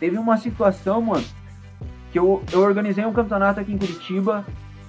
teve 0.00 0.18
uma 0.18 0.36
situação, 0.36 1.00
mano, 1.02 1.24
que 2.10 2.18
eu, 2.18 2.42
eu 2.52 2.60
organizei 2.60 3.04
um 3.04 3.12
campeonato 3.12 3.60
aqui 3.60 3.72
em 3.72 3.78
Curitiba 3.78 4.44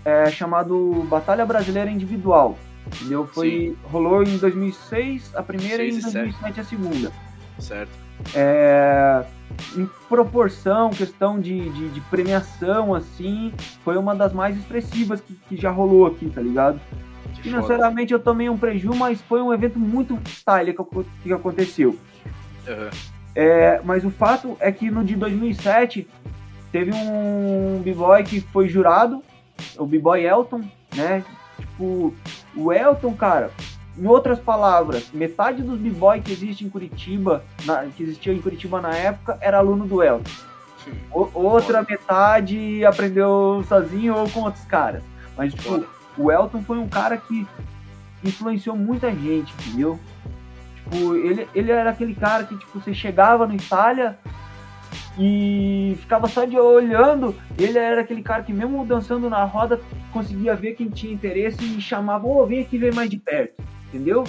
é, 0.08 0.32
chamado 0.32 1.06
Batalha 1.10 1.46
Brasileira 1.46 1.92
Individual. 1.92 2.58
Entendeu? 2.86 3.28
Foi, 3.28 3.76
rolou 3.84 4.24
em 4.24 4.38
2006 4.38 5.36
a 5.36 5.44
primeira 5.44 5.84
e 5.84 5.90
em 5.90 5.92
Seis 5.92 6.06
e 6.06 6.12
sete. 6.12 6.24
2007 6.24 6.60
a 6.62 6.64
segunda. 6.64 7.12
Certo. 7.60 7.92
É, 8.34 9.26
em 9.76 9.86
proporção, 10.08 10.92
questão 10.92 11.38
de, 11.38 11.70
de, 11.70 11.90
de 11.90 12.02
premiação, 12.02 12.96
assim, 12.96 13.54
foi 13.84 13.98
uma 13.98 14.16
das 14.16 14.32
mais 14.32 14.58
expressivas 14.58 15.20
que, 15.20 15.34
que 15.50 15.58
já 15.58 15.70
rolou 15.70 16.08
aqui, 16.08 16.30
tá 16.30 16.42
ligado? 16.42 16.80
Que 16.80 17.30
foda. 17.30 17.44
Financeiramente 17.44 18.14
eu 18.14 18.20
tomei 18.20 18.48
um 18.48 18.58
preju, 18.58 18.96
mas 18.96 19.22
foi 19.22 19.42
um 19.42 19.54
evento 19.54 19.78
muito 19.78 20.18
style 20.26 20.74
que, 20.74 20.84
que 21.24 21.34
aconteceu. 21.34 22.00
Aham. 22.66 22.90
É, 23.36 23.82
mas 23.84 24.06
o 24.06 24.10
fato 24.10 24.56
é 24.60 24.72
que 24.72 24.90
no 24.90 25.04
de 25.04 25.16
2007 25.16 26.08
teve 26.72 26.92
um 26.94 27.82
b-boy 27.84 28.24
que 28.24 28.42
foi 28.42 28.68
jurado, 28.68 29.22
o 29.78 29.86
b-boy 29.86 30.26
Elton, 30.26 30.64
né? 30.96 31.24
Tipo, 31.60 32.14
o 32.56 32.72
Elton, 32.74 33.14
cara, 33.14 33.52
em 33.98 34.06
outras 34.06 34.40
palavras, 34.40 35.10
metade 35.14 35.62
dos 35.64 35.80
b-boy 35.80 36.22
que 36.22 36.32
existe 36.32 36.64
em 36.66 36.70
Curitiba, 36.70 37.44
na- 37.66 37.86
que 37.86 38.04
existia 38.04 38.34
em 38.34 38.42
Curitiba 38.42 38.80
na 38.82 38.96
época, 38.96 39.38
era 39.42 39.58
aluno 39.58 39.86
do 39.88 40.04
Elton. 40.04 40.30
O- 41.12 41.30
outra 41.34 41.86
metade 41.88 42.86
aprendeu 42.86 43.64
sozinho 43.68 44.16
ou 44.16 44.30
com 44.30 44.42
outros 44.42 44.64
caras. 44.66 45.04
Mas, 45.38 45.54
tipo, 45.54 45.84
o 46.18 46.32
Elton 46.32 46.62
foi 46.64 46.78
um 46.78 46.88
cara 46.88 47.18
que 47.18 47.46
influenciou 48.24 48.76
muita 48.76 49.12
gente, 49.12 49.54
entendeu? 49.66 50.00
Tipo, 50.76 51.16
ele, 51.16 51.48
ele 51.54 51.72
era 51.72 51.90
aquele 51.90 52.16
cara 52.16 52.44
que, 52.46 52.56
tipo, 52.58 52.80
você 52.80 52.94
chegava 52.94 53.46
no 53.46 53.54
Itália 53.56 54.18
e 55.18 55.98
ficava 56.00 56.28
só 56.28 56.46
de 56.46 56.58
olhando. 56.58 57.36
Ele 57.58 57.78
era 57.78 58.02
aquele 58.02 58.22
cara 58.22 58.44
que, 58.44 58.54
mesmo 58.54 58.86
dançando 58.86 59.30
na 59.30 59.44
roda, 59.44 59.80
conseguia 60.12 60.56
ver 60.56 60.76
quem 60.76 60.90
tinha 60.90 61.14
interesse 61.14 61.64
e 61.64 61.82
chamava, 61.82 62.28
ô, 62.28 62.46
vem 62.46 62.62
aqui 62.62 62.78
ver 62.78 62.94
mais 62.94 63.10
de 63.10 63.18
perto, 63.18 63.62
entendeu? 63.88 64.24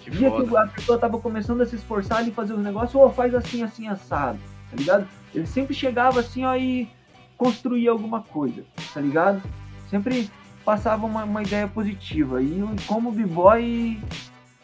Que 0.00 0.10
dia 0.10 0.30
foda. 0.30 0.46
que 0.46 0.56
a 0.56 0.66
pessoa 0.66 0.98
tava 0.98 1.18
começando 1.18 1.62
a 1.62 1.66
se 1.66 1.76
esforçar 1.76 2.18
ali 2.18 2.30
fazer 2.30 2.52
os 2.52 2.62
negócios, 2.62 2.94
ô, 2.94 3.08
faz 3.10 3.34
assim, 3.34 3.62
assim, 3.62 3.88
assado, 3.88 4.38
tá 4.70 4.76
ligado? 4.76 5.08
Ele 5.34 5.46
sempre 5.46 5.74
chegava 5.74 6.20
assim, 6.20 6.44
ó, 6.44 6.54
e 6.54 6.88
construía 7.36 7.90
alguma 7.90 8.22
coisa, 8.22 8.64
tá 8.92 9.00
ligado? 9.00 9.42
Sempre 9.90 10.30
passava 10.64 11.06
uma, 11.06 11.24
uma 11.24 11.42
ideia 11.42 11.68
positiva. 11.68 12.42
E 12.42 12.62
como 12.86 13.12
b-boy, 13.12 13.98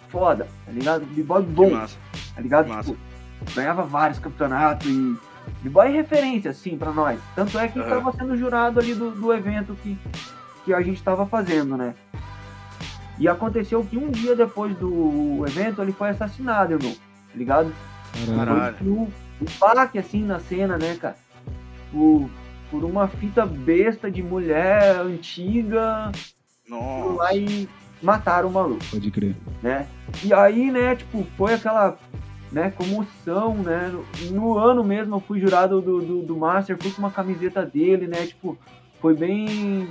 foda, 0.08 0.48
tá 0.66 0.72
ligado? 0.72 1.06
B-boy 1.06 1.42
bom, 1.42 1.70
tá 1.70 2.40
ligado? 2.40 2.68
Tipo, 2.82 2.96
ganhava 3.54 3.82
vários 3.82 4.18
campeonatos 4.18 4.86
e 4.88 5.16
b-boy 5.62 5.86
é 5.88 5.90
referência, 5.90 6.50
assim, 6.50 6.76
pra 6.76 6.92
nós. 6.92 7.18
Tanto 7.34 7.58
é 7.58 7.68
que 7.68 7.78
Aham. 7.78 7.88
tava 7.88 8.12
sendo 8.12 8.36
jurado 8.36 8.80
ali 8.80 8.94
do, 8.94 9.10
do 9.10 9.32
evento 9.32 9.76
que, 9.82 9.98
que 10.64 10.72
a 10.74 10.80
gente 10.82 11.02
tava 11.02 11.26
fazendo, 11.26 11.76
né? 11.76 11.94
E 13.18 13.28
aconteceu 13.28 13.84
que 13.84 13.96
um 13.96 14.10
dia 14.10 14.34
depois 14.34 14.74
do 14.76 15.44
evento 15.46 15.82
ele 15.82 15.92
foi 15.92 16.10
assassinado, 16.10 16.72
irmão. 16.72 16.92
Tá 16.92 17.36
ligado? 17.38 17.72
Caralho. 18.36 18.76
Um, 18.82 19.02
um 19.02 19.46
baque 19.60 19.98
assim 19.98 20.22
na 20.24 20.38
cena, 20.40 20.76
né, 20.78 20.96
cara? 21.00 21.16
Por, 21.90 22.28
por 22.70 22.84
uma 22.84 23.06
fita 23.06 23.44
besta 23.46 24.10
de 24.10 24.22
mulher 24.22 24.96
antiga, 25.00 26.10
foram 26.68 27.16
lá 27.16 27.24
Nossa. 27.24 27.36
e 27.36 27.68
mataram 28.02 28.48
o 28.48 28.52
maluco 28.52 28.84
Pode 28.90 29.10
crer. 29.10 29.36
né? 29.62 29.86
E 30.24 30.32
aí, 30.32 30.70
né, 30.72 30.96
tipo, 30.96 31.24
foi 31.36 31.54
aquela, 31.54 31.96
né, 32.52 32.70
comoção, 32.70 33.54
né? 33.54 33.90
No, 33.90 34.30
no 34.30 34.58
ano 34.58 34.84
mesmo 34.84 35.16
eu 35.16 35.20
fui 35.20 35.40
jurado 35.40 35.80
do, 35.80 36.00
do, 36.00 36.22
do 36.22 36.36
Master, 36.36 36.76
fui 36.80 36.90
com 36.90 37.00
uma 37.00 37.10
camiseta 37.10 37.64
dele, 37.64 38.06
né? 38.06 38.26
Tipo, 38.26 38.56
foi 39.00 39.14
bem. 39.14 39.88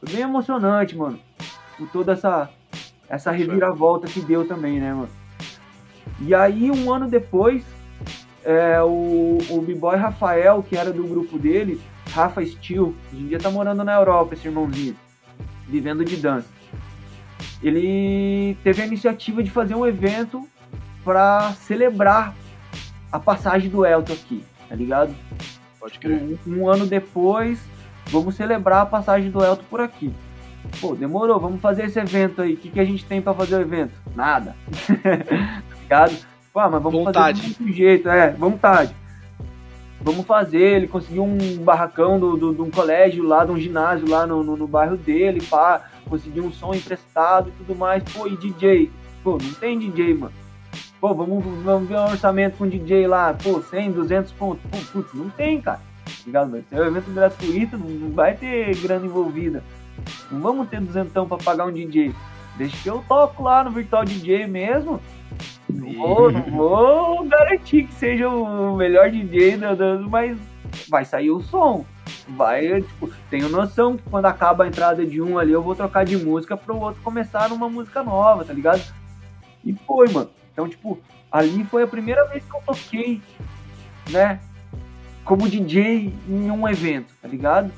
Foi 0.00 0.12
bem 0.12 0.22
emocionante, 0.22 0.96
mano. 0.96 1.18
Por 1.76 1.88
toda 1.88 2.12
essa, 2.12 2.50
essa 3.08 3.30
reviravolta 3.30 4.08
que 4.08 4.20
deu 4.20 4.46
também, 4.46 4.80
né, 4.80 4.92
mano? 4.92 5.10
E 6.20 6.34
aí, 6.34 6.70
um 6.70 6.92
ano 6.92 7.08
depois, 7.08 7.64
é, 8.44 8.82
o, 8.82 9.38
o 9.50 9.62
B-Boy 9.62 9.96
Rafael, 9.96 10.62
que 10.62 10.76
era 10.76 10.92
do 10.92 11.04
grupo 11.04 11.38
dele, 11.38 11.80
Rafa 12.10 12.44
Steel, 12.44 12.94
hoje 13.12 13.22
em 13.22 13.28
dia 13.28 13.38
tá 13.38 13.50
morando 13.50 13.84
na 13.84 13.94
Europa, 13.94 14.34
esse 14.34 14.48
irmãozinho, 14.48 14.96
vivendo 15.68 16.04
de 16.04 16.16
dança 16.16 16.58
ele 17.62 18.56
teve 18.62 18.82
a 18.82 18.86
iniciativa 18.86 19.42
de 19.42 19.50
fazer 19.50 19.74
um 19.74 19.86
evento 19.86 20.48
para 21.08 21.54
celebrar 21.54 22.34
a 23.10 23.18
passagem 23.18 23.70
do 23.70 23.86
Elton 23.86 24.12
aqui, 24.12 24.44
tá 24.68 24.74
ligado? 24.74 25.16
Pode 25.80 25.98
crer. 25.98 26.38
Um, 26.46 26.58
um 26.58 26.68
ano 26.68 26.84
depois, 26.84 27.58
vamos 28.08 28.34
celebrar 28.34 28.82
a 28.82 28.86
passagem 28.86 29.30
do 29.30 29.42
Elton 29.42 29.64
por 29.70 29.80
aqui. 29.80 30.12
Pô, 30.82 30.94
demorou, 30.94 31.40
vamos 31.40 31.62
fazer 31.62 31.86
esse 31.86 31.98
evento 31.98 32.42
aí. 32.42 32.52
O 32.52 32.56
que, 32.58 32.68
que 32.68 32.78
a 32.78 32.84
gente 32.84 33.06
tem 33.06 33.22
para 33.22 33.32
fazer 33.32 33.56
o 33.56 33.60
evento? 33.62 33.94
Nada. 34.14 34.54
tá 35.00 35.76
ligado? 35.80 36.14
Pô, 36.52 36.60
mas 36.68 36.82
vamos 36.82 37.04
Vontade. 37.04 37.40
fazer 37.40 37.56
mesmo 37.58 37.74
jeito, 37.74 38.06
é, 38.10 38.30
vontade. 38.32 38.94
Vamos 40.02 40.26
fazer, 40.26 40.76
ele 40.76 40.88
conseguiu 40.88 41.24
um 41.24 41.56
barracão 41.64 42.20
do, 42.20 42.36
do, 42.36 42.54
de 42.54 42.60
um 42.60 42.70
colégio 42.70 43.24
lá, 43.24 43.46
de 43.46 43.52
um 43.52 43.58
ginásio 43.58 44.06
lá 44.06 44.26
no, 44.26 44.44
no, 44.44 44.58
no 44.58 44.68
bairro 44.68 44.98
dele, 44.98 45.40
pá, 45.40 45.86
conseguiu 46.06 46.44
um 46.44 46.52
som 46.52 46.74
emprestado 46.74 47.48
e 47.48 47.52
tudo 47.52 47.74
mais, 47.74 48.02
pô, 48.12 48.26
e 48.26 48.36
DJ? 48.36 48.90
Pô, 49.24 49.38
não 49.42 49.54
tem 49.54 49.78
DJ, 49.78 50.12
mano. 50.12 50.47
Pô, 51.00 51.14
vamos, 51.14 51.44
vamos 51.62 51.88
ver 51.88 51.96
um 51.96 52.10
orçamento 52.10 52.58
com 52.58 52.68
DJ 52.68 53.06
lá, 53.06 53.32
pô, 53.32 53.62
100, 53.62 53.92
200 53.92 54.32
pontos. 54.32 54.62
Pô, 54.70 54.78
putz, 54.92 55.14
não 55.14 55.30
tem, 55.30 55.60
cara. 55.60 55.78
Tá 56.04 56.12
ligado? 56.26 56.50
Vai 56.50 56.62
ser 56.62 56.80
um 56.80 56.86
evento 56.86 57.10
gratuito, 57.12 57.78
não, 57.78 58.10
vai 58.12 58.34
ter 58.34 58.76
grana 58.78 59.06
envolvida. 59.06 59.62
Não 60.30 60.40
vamos 60.40 60.68
ter 60.68 60.80
duzentão 60.80 61.28
pra 61.28 61.36
pagar 61.36 61.66
um 61.66 61.72
DJ. 61.72 62.12
Deixa 62.56 62.76
que 62.82 62.88
eu 62.88 63.04
toco 63.06 63.44
lá 63.44 63.62
no 63.62 63.70
Virtual 63.70 64.04
DJ 64.04 64.48
mesmo. 64.48 65.00
Não 65.68 65.92
vou, 65.92 66.32
não 66.32 66.42
vou 66.42 67.24
garantir 67.28 67.84
que 67.84 67.94
seja 67.94 68.28
o 68.28 68.76
melhor 68.76 69.10
DJ, 69.10 69.58
mas 70.10 70.36
vai 70.88 71.04
sair 71.04 71.30
o 71.30 71.40
som. 71.40 71.84
Vai, 72.30 72.82
tipo, 72.82 73.08
tenho 73.30 73.48
noção 73.48 73.96
que 73.96 74.02
quando 74.10 74.26
acaba 74.26 74.64
a 74.64 74.66
entrada 74.68 75.06
de 75.06 75.22
um 75.22 75.38
ali, 75.38 75.52
eu 75.52 75.62
vou 75.62 75.76
trocar 75.76 76.04
de 76.04 76.16
música 76.16 76.56
pro 76.56 76.76
outro 76.76 77.00
começar 77.02 77.48
numa 77.48 77.68
música 77.68 78.02
nova, 78.02 78.44
tá 78.44 78.52
ligado? 78.52 78.82
E 79.64 79.72
foi, 79.86 80.08
mano. 80.08 80.30
Então, 80.58 80.68
tipo, 80.68 80.98
ali 81.30 81.62
foi 81.62 81.84
a 81.84 81.86
primeira 81.86 82.24
vez 82.26 82.42
que 82.44 82.52
eu 82.52 82.60
toquei, 82.66 83.22
né? 84.10 84.40
Como 85.24 85.48
DJ 85.48 86.12
em 86.28 86.50
um 86.50 86.68
evento, 86.68 87.14
tá 87.22 87.28
ligado? 87.28 87.70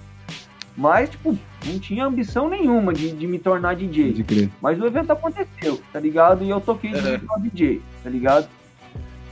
Mas, 0.74 1.10
tipo, 1.10 1.36
não 1.66 1.78
tinha 1.78 2.06
ambição 2.06 2.48
nenhuma 2.48 2.94
de, 2.94 3.12
de 3.12 3.26
me 3.26 3.38
tornar 3.38 3.76
DJ. 3.76 4.12
Pode 4.12 4.24
crer. 4.24 4.50
Mas 4.62 4.80
o 4.80 4.86
evento 4.86 5.12
aconteceu, 5.12 5.78
tá 5.92 6.00
ligado? 6.00 6.42
E 6.42 6.48
eu 6.48 6.58
toquei 6.58 6.92
de 6.92 7.06
Uhum. 7.06 7.42
DJ, 7.42 7.82
tá 8.02 8.08
ligado? 8.08 8.48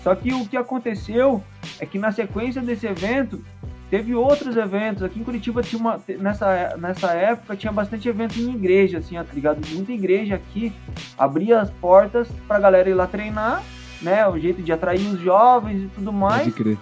Só 0.03 0.15
que 0.15 0.31
o 0.35 0.47
que 0.47 0.57
aconteceu 0.59 1.43
é 1.81 1.87
que 1.87 1.99
na 1.99 2.13
sequência 2.13 2.61
desse 2.61 2.87
evento, 2.87 3.43
teve 3.91 4.15
outros 4.15 4.57
eventos. 4.57 5.03
Aqui 5.03 5.19
em 5.21 5.25
Curitiba 5.25 5.63
tinha 5.63 5.81
uma. 5.81 6.01
Nessa, 6.19 6.77
nessa 6.77 7.13
época 7.13 7.57
tinha 7.57 7.73
bastante 7.73 8.09
evento 8.09 8.39
em 8.39 8.55
igreja, 8.55 8.99
assim, 8.99 9.19
ó, 9.19 9.25
tá 9.25 9.33
ligado? 9.33 9.61
Muita 9.73 9.93
igreja 9.93 10.35
aqui 10.35 10.73
abria 11.17 11.61
as 11.61 11.71
portas 11.71 12.29
pra 12.47 12.59
galera 12.59 12.89
ir 12.89 12.95
lá 12.95 13.07
treinar, 13.07 13.63
né? 14.03 14.27
O 14.29 14.39
jeito 14.39 14.63
de 14.63 14.73
atrair 14.73 15.07
os 15.07 15.21
jovens 15.21 15.85
e 15.85 15.89
tudo 15.89 16.13
mais. 16.13 16.43
Pode 16.43 16.53
crer. 16.53 16.79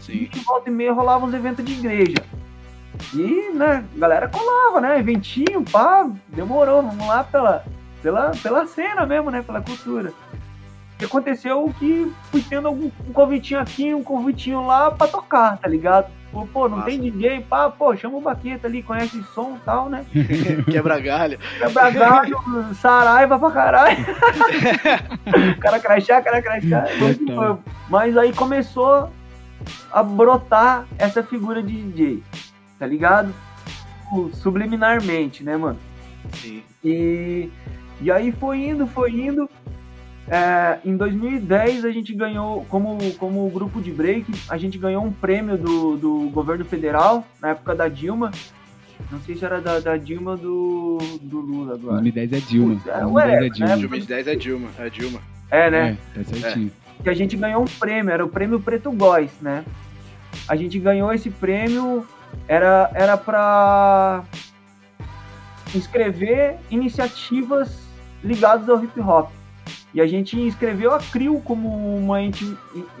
E 0.00 0.02
Sim. 0.02 0.28
de 0.30 0.40
volta 0.40 0.70
e 0.70 0.72
meia 0.72 0.92
rolava 0.92 1.26
uns 1.26 1.34
eventos 1.34 1.64
de 1.64 1.72
igreja. 1.72 2.24
E, 3.14 3.52
né, 3.54 3.84
a 3.94 3.98
galera 3.98 4.28
colava, 4.28 4.80
né? 4.80 4.98
Eventinho, 4.98 5.62
pá, 5.62 6.10
demorou, 6.28 6.82
vamos 6.82 7.06
lá 7.06 7.22
pela, 7.22 7.64
pela, 8.02 8.32
pela 8.42 8.66
cena 8.66 9.06
mesmo, 9.06 9.30
né? 9.30 9.42
Pela 9.42 9.60
cultura. 9.60 10.12
E 11.00 11.04
aconteceu 11.04 11.72
que 11.78 12.12
fui 12.30 12.42
tendo 12.42 12.66
algum, 12.66 12.90
um 13.06 13.12
convitinho 13.12 13.60
aqui, 13.60 13.94
um 13.94 14.02
convitinho 14.02 14.66
lá 14.66 14.90
pra 14.90 15.06
tocar, 15.06 15.56
tá 15.58 15.68
ligado? 15.68 16.10
Pô, 16.30 16.46
pô, 16.46 16.68
não 16.68 16.78
Massa. 16.78 16.90
tem 16.90 17.00
DJ, 17.00 17.40
pá, 17.40 17.70
pô, 17.70 17.96
chama 17.96 18.18
o 18.18 18.20
Baqueta 18.20 18.66
ali, 18.66 18.82
conhece 18.82 19.22
som 19.34 19.56
e 19.56 19.64
tal, 19.64 19.88
né? 19.88 20.04
Quebra 20.70 21.00
galho. 21.00 21.38
Quebra 21.58 21.90
galho, 21.90 22.38
saraiva 22.74 23.38
pra 23.38 23.50
caralho. 23.50 23.96
cara 25.58 25.80
crachá, 25.80 26.20
cara 26.20 26.42
crachá. 26.42 26.84
Total. 26.98 27.60
Mas 27.88 28.16
aí 28.16 28.32
começou 28.34 29.10
a 29.90 30.02
brotar 30.02 30.86
essa 30.98 31.22
figura 31.22 31.62
de 31.62 31.82
DJ, 31.82 32.22
tá 32.78 32.86
ligado? 32.86 33.32
Subliminarmente, 34.34 35.42
né, 35.42 35.56
mano? 35.56 35.78
Sim. 36.34 36.62
E, 36.84 37.50
e 38.00 38.10
aí 38.10 38.32
foi 38.32 38.66
indo, 38.68 38.86
foi 38.86 39.10
indo. 39.12 39.48
É, 40.30 40.78
em 40.84 40.94
2010 40.96 41.84
a 41.84 41.90
gente 41.90 42.14
ganhou, 42.14 42.64
como, 42.68 42.98
como 43.14 43.48
grupo 43.48 43.80
de 43.80 43.90
break, 43.90 44.30
a 44.48 44.58
gente 44.58 44.76
ganhou 44.76 45.02
um 45.02 45.10
prêmio 45.10 45.56
do, 45.56 45.96
do 45.96 46.30
governo 46.30 46.64
federal, 46.64 47.26
na 47.40 47.50
época 47.50 47.74
da 47.74 47.88
Dilma. 47.88 48.30
Não 49.10 49.20
sei 49.20 49.36
se 49.36 49.44
era 49.44 49.60
da, 49.60 49.80
da 49.80 49.96
Dilma 49.96 50.32
ou 50.32 50.36
do, 50.36 50.98
do 51.22 51.40
Lula 51.40 51.74
agora. 51.74 52.02
2010 52.02 52.32
é 52.32 52.40
Dilma. 52.40 52.74
Putz, 52.74 52.86
é, 52.86 53.00
2010 53.00 53.00
é 53.00 53.06
whatever, 53.06 53.50
Dilma. 53.50 53.68
né? 53.68 53.76
2010 53.76 54.26
é 54.26 54.34
Dilma. 54.34 54.68
É 54.78 54.90
Dilma. 54.90 55.20
É, 55.50 55.70
né? 55.70 55.98
É, 56.14 56.18
tá 56.18 56.24
certinho. 56.24 56.72
que 57.02 57.08
a 57.08 57.14
gente 57.14 57.36
ganhou 57.36 57.62
um 57.62 57.66
prêmio, 57.66 58.12
era 58.12 58.24
o 58.24 58.28
prêmio 58.28 58.60
Preto 58.60 58.92
Góis, 58.92 59.32
né? 59.40 59.64
A 60.46 60.56
gente 60.56 60.78
ganhou 60.78 61.10
esse 61.12 61.30
prêmio, 61.30 62.06
era, 62.46 62.90
era 62.92 63.16
para 63.16 64.24
inscrever 65.74 66.56
iniciativas 66.70 67.78
ligadas 68.22 68.68
ao 68.68 68.82
hip 68.82 69.00
hop. 69.00 69.30
E 69.92 70.00
a 70.00 70.06
gente 70.06 70.38
inscreveu 70.40 70.94
a 70.94 70.98
CRIO 70.98 71.40
como 71.40 71.68
uma 71.96 72.18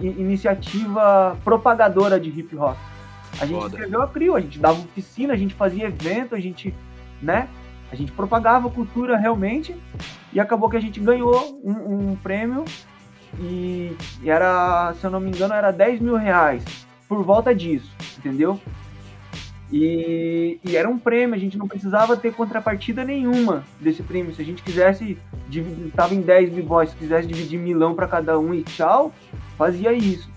iniciativa 0.00 1.36
propagadora 1.44 2.18
de 2.18 2.30
hip 2.30 2.56
hop. 2.56 2.76
A 3.40 3.46
gente 3.46 3.60
Foda. 3.60 3.74
inscreveu 3.74 4.02
a 4.02 4.08
CRIO, 4.08 4.34
a 4.34 4.40
gente 4.40 4.58
dava 4.58 4.80
oficina, 4.80 5.32
a 5.32 5.36
gente 5.36 5.54
fazia 5.54 5.86
evento, 5.86 6.34
a 6.34 6.40
gente, 6.40 6.74
né? 7.20 7.48
A 7.90 7.96
gente 7.96 8.12
propagava 8.12 8.68
a 8.68 8.70
cultura 8.70 9.16
realmente. 9.16 9.74
E 10.32 10.40
acabou 10.40 10.68
que 10.68 10.76
a 10.76 10.80
gente 10.80 11.00
ganhou 11.00 11.60
um, 11.64 12.10
um 12.10 12.16
prêmio 12.16 12.64
e, 13.38 13.96
e 14.22 14.30
era, 14.30 14.94
se 14.94 15.04
eu 15.04 15.10
não 15.10 15.20
me 15.20 15.30
engano, 15.30 15.54
era 15.54 15.70
10 15.70 16.00
mil 16.00 16.16
reais 16.16 16.64
por 17.08 17.22
volta 17.22 17.54
disso, 17.54 17.90
entendeu? 18.18 18.60
E, 19.70 20.58
e 20.64 20.76
era 20.76 20.88
um 20.88 20.98
prêmio, 20.98 21.34
a 21.34 21.38
gente 21.38 21.58
não 21.58 21.68
precisava 21.68 22.16
ter 22.16 22.32
contrapartida 22.32 23.04
nenhuma 23.04 23.64
desse 23.80 24.02
prêmio. 24.02 24.34
Se 24.34 24.40
a 24.40 24.44
gente 24.44 24.62
quisesse, 24.62 25.18
dividir, 25.48 25.92
tava 25.92 26.14
em 26.14 26.22
10 26.22 26.50
b-boys, 26.50 26.90
se 26.90 26.96
quisesse 26.96 27.28
dividir 27.28 27.58
milão 27.58 27.94
para 27.94 28.08
cada 28.08 28.38
um 28.38 28.54
e 28.54 28.62
tchau, 28.62 29.12
fazia 29.58 29.92
isso. 29.92 30.30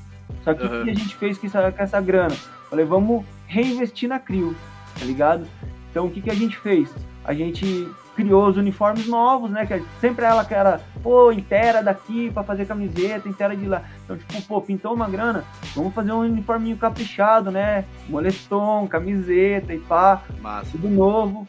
Só 0.43 0.53
que 0.53 0.63
o 0.63 0.65
Aham. 0.65 0.84
que 0.84 0.89
a 0.89 0.93
gente 0.93 1.15
fez 1.15 1.38
com 1.38 1.47
essa, 1.47 1.71
com 1.71 1.84
essa 1.84 2.01
grana? 2.01 2.36
Falei, 2.69 2.86
vamos 2.86 3.23
reinvestir 3.47 4.09
na 4.09 4.19
CRIO, 4.19 4.55
tá 4.99 5.05
ligado? 5.05 5.45
Então 5.89 6.07
o 6.07 6.11
que, 6.11 6.21
que 6.21 6.29
a 6.29 6.36
gente 6.36 6.57
fez? 6.57 6.89
A 7.23 7.34
gente 7.34 7.88
criou 8.22 8.47
os 8.47 8.57
uniformes 8.57 9.07
novos, 9.07 9.49
né? 9.51 9.65
Que 9.65 9.82
sempre 9.99 10.26
ela 10.26 10.43
que 10.45 10.53
era, 10.53 10.80
pô, 11.01 11.32
inteira 11.32 11.82
daqui 11.82 12.30
pra 12.32 12.43
fazer 12.43 12.65
camiseta, 12.65 13.28
inteira 13.28 13.55
de 13.55 13.65
lá. 13.65 13.84
Então, 14.05 14.17
tipo, 14.17 14.41
pô, 14.43 14.61
pintou 14.61 14.93
uma 14.93 15.09
grana, 15.09 15.43
vamos 15.76 15.93
fazer 15.93 16.11
um 16.11 16.19
uniforminho 16.19 16.78
caprichado, 16.78 17.49
né? 17.51 17.86
Moletom, 18.09 18.88
camiseta 18.88 19.74
e 19.74 19.80
pá, 19.80 20.22
Massa. 20.41 20.72
tudo 20.72 20.89
novo. 20.89 21.47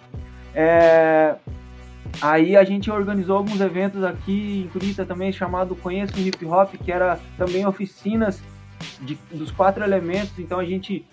É, 0.55 1.35
Aí 2.21 2.57
a 2.57 2.63
gente 2.65 2.91
organizou 2.91 3.39
alguns 3.39 3.61
eventos 3.61 4.05
aqui 4.05 4.65
em 4.67 4.69
Curitiba 4.71 5.05
também, 5.07 5.33
chamado 5.33 5.75
Conheço 5.75 6.19
Hip 6.21 6.45
Hop, 6.45 6.75
que 6.75 6.93
era 6.93 7.19
também 7.39 7.65
oficinas 7.67 8.43
de- 9.01 9.19
dos 9.33 9.51
quatro 9.51 9.83
elementos. 9.83 10.39
Então 10.39 10.59
a 10.59 10.65
gente 10.65 11.07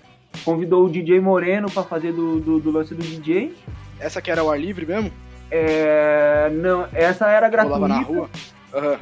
convidou 0.44 0.86
o 0.86 0.90
DJ 0.90 1.22
Moreno 1.22 1.72
para 1.72 1.84
fazer 1.84 2.12
do, 2.12 2.40
do, 2.42 2.60
do 2.60 2.72
lance 2.72 2.94
do 2.94 3.02
DJ. 3.02 3.56
Essa 4.00 4.22
que 4.22 4.30
era 4.30 4.44
o 4.44 4.52
ar 4.52 4.60
livre 4.60 4.86
mesmo? 4.86 5.10
É, 5.52 6.50
não, 6.54 6.88
essa 6.94 7.28
era 7.28 7.48
Rolava 7.64 7.88
na 7.88 7.96
gratuita. 7.98 8.12
rua? 8.14 8.30
Aham. 8.74 8.98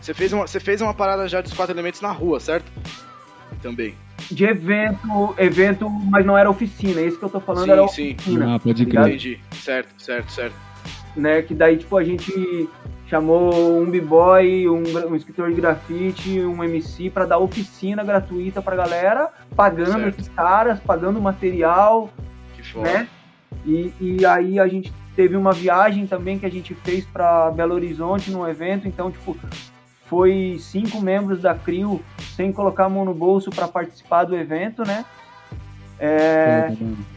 Você 0.00 0.14
fez, 0.14 0.32
uma, 0.32 0.46
você 0.46 0.58
fez 0.58 0.80
uma 0.80 0.94
parada 0.94 1.28
já 1.28 1.40
dos 1.42 1.52
quatro 1.52 1.74
elementos 1.74 2.00
na 2.00 2.10
rua, 2.10 2.40
certo? 2.40 2.70
Também. 3.62 3.94
De 4.30 4.44
evento, 4.44 5.34
evento, 5.36 5.90
mas 5.90 6.24
não 6.24 6.38
era 6.38 6.48
oficina. 6.48 7.00
Esse 7.02 7.18
que 7.18 7.22
eu 7.24 7.28
tô 7.28 7.38
falando 7.40 7.64
Sim, 7.64 7.70
era 7.70 7.88
sim. 7.88 8.12
oficina. 8.14 8.54
Ah, 8.54 8.58
pode 8.58 8.86
crer. 8.86 9.08
Entendi. 9.08 9.40
Certo, 9.52 9.88
certo, 10.02 10.30
certo. 10.32 10.54
né? 11.14 11.42
Que 11.42 11.52
daí, 11.52 11.76
tipo, 11.76 11.96
a 11.98 12.04
gente 12.04 12.68
chamou 13.08 13.82
um 13.82 13.90
b-boy, 13.90 14.68
um, 14.68 14.82
um 15.10 15.16
escritor 15.16 15.50
de 15.52 15.60
grafite, 15.60 16.40
um 16.40 16.62
MC 16.64 17.10
pra 17.10 17.26
dar 17.26 17.38
oficina 17.38 18.02
gratuita 18.04 18.62
pra 18.62 18.76
galera, 18.76 19.30
pagando 19.54 20.00
Certo. 20.04 20.20
esses 20.20 20.28
caras, 20.32 20.78
pagando 20.80 21.20
material, 21.20 22.08
Que 22.56 22.62
foda. 22.62 22.88
né? 22.90 23.08
E, 23.66 23.92
e 24.00 24.24
aí 24.24 24.58
a 24.60 24.66
gente 24.68 24.92
teve 25.20 25.36
uma 25.36 25.52
viagem 25.52 26.06
também 26.06 26.38
que 26.38 26.46
a 26.46 26.50
gente 26.50 26.74
fez 26.74 27.04
pra 27.04 27.50
Belo 27.50 27.74
Horizonte 27.74 28.30
num 28.30 28.48
evento, 28.48 28.88
então, 28.88 29.10
tipo, 29.10 29.36
foi 30.06 30.56
cinco 30.58 30.98
membros 30.98 31.42
da 31.42 31.54
CRIO 31.54 32.00
sem 32.34 32.50
colocar 32.50 32.86
a 32.86 32.88
mão 32.88 33.04
no 33.04 33.12
bolso 33.12 33.50
pra 33.50 33.68
participar 33.68 34.24
do 34.24 34.34
evento, 34.34 34.82
né? 34.82 35.04
É, 35.98 36.72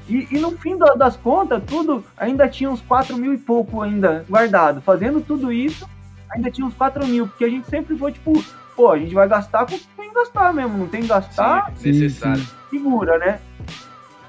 e, 0.10 0.28
e 0.32 0.38
no 0.38 0.52
fim 0.58 0.76
da- 0.78 0.96
das 0.96 1.16
contas, 1.16 1.64
tudo, 1.66 2.04
ainda 2.18 2.46
tinha 2.50 2.70
uns 2.70 2.82
4 2.82 3.16
mil 3.18 3.34
e 3.34 3.38
pouco 3.38 3.82
ainda 3.82 4.26
guardado. 4.30 4.82
Fazendo 4.82 5.22
tudo 5.22 5.50
isso, 5.50 5.88
ainda 6.30 6.52
tinha 6.52 6.68
uns 6.68 6.74
4 6.74 7.08
mil, 7.08 7.26
porque 7.26 7.46
a 7.46 7.50
gente 7.50 7.70
sempre 7.70 7.96
foi 7.98 8.12
tipo, 8.12 8.34
pô, 8.76 8.92
a 8.92 9.00
gente 9.00 9.14
vai 9.14 9.30
gastar 9.30 9.66
com 9.66 9.76
o 9.76 9.80
que 9.80 9.88
tem 9.96 10.10
que 10.10 10.16
gastar 10.16 10.54
mesmo, 10.54 10.78
não 10.78 10.88
tem 10.90 11.04
que 11.04 11.08
gastar, 11.08 11.72
Sim, 11.78 11.88
necessário. 11.94 12.46
segura, 12.70 13.18
né? 13.18 13.40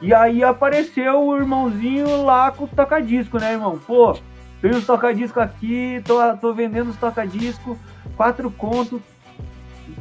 E 0.04 0.12
aí 0.12 0.44
apareceu 0.44 1.18
o 1.18 1.34
irmãozinho 1.34 2.22
lá 2.24 2.50
com 2.50 2.64
os 2.64 2.70
tocadiscos, 2.70 3.40
né, 3.40 3.52
irmão? 3.52 3.78
Pô, 3.86 4.14
tenho 4.60 4.76
os 4.76 4.84
tocadiscos 4.84 5.42
aqui, 5.42 6.02
tô, 6.04 6.18
tô 6.36 6.52
vendendo 6.52 6.90
os 6.90 6.96
tocadiscos, 6.96 7.78
quatro 8.14 8.50
contos, 8.50 9.00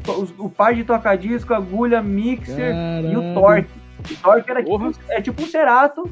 os- 0.05 0.33
o 0.37 0.49
par 0.49 0.73
de 0.75 0.83
tocadisco, 0.83 1.53
agulha, 1.53 2.01
mixer 2.01 2.75
e 3.01 3.15
o 3.15 3.33
torque. 3.33 3.69
O 4.11 4.15
torque 4.21 4.51
era 4.51 4.61
tipo, 4.61 4.91
é 5.07 5.21
tipo 5.21 5.41
um 5.41 5.45
Cerato 5.47 6.09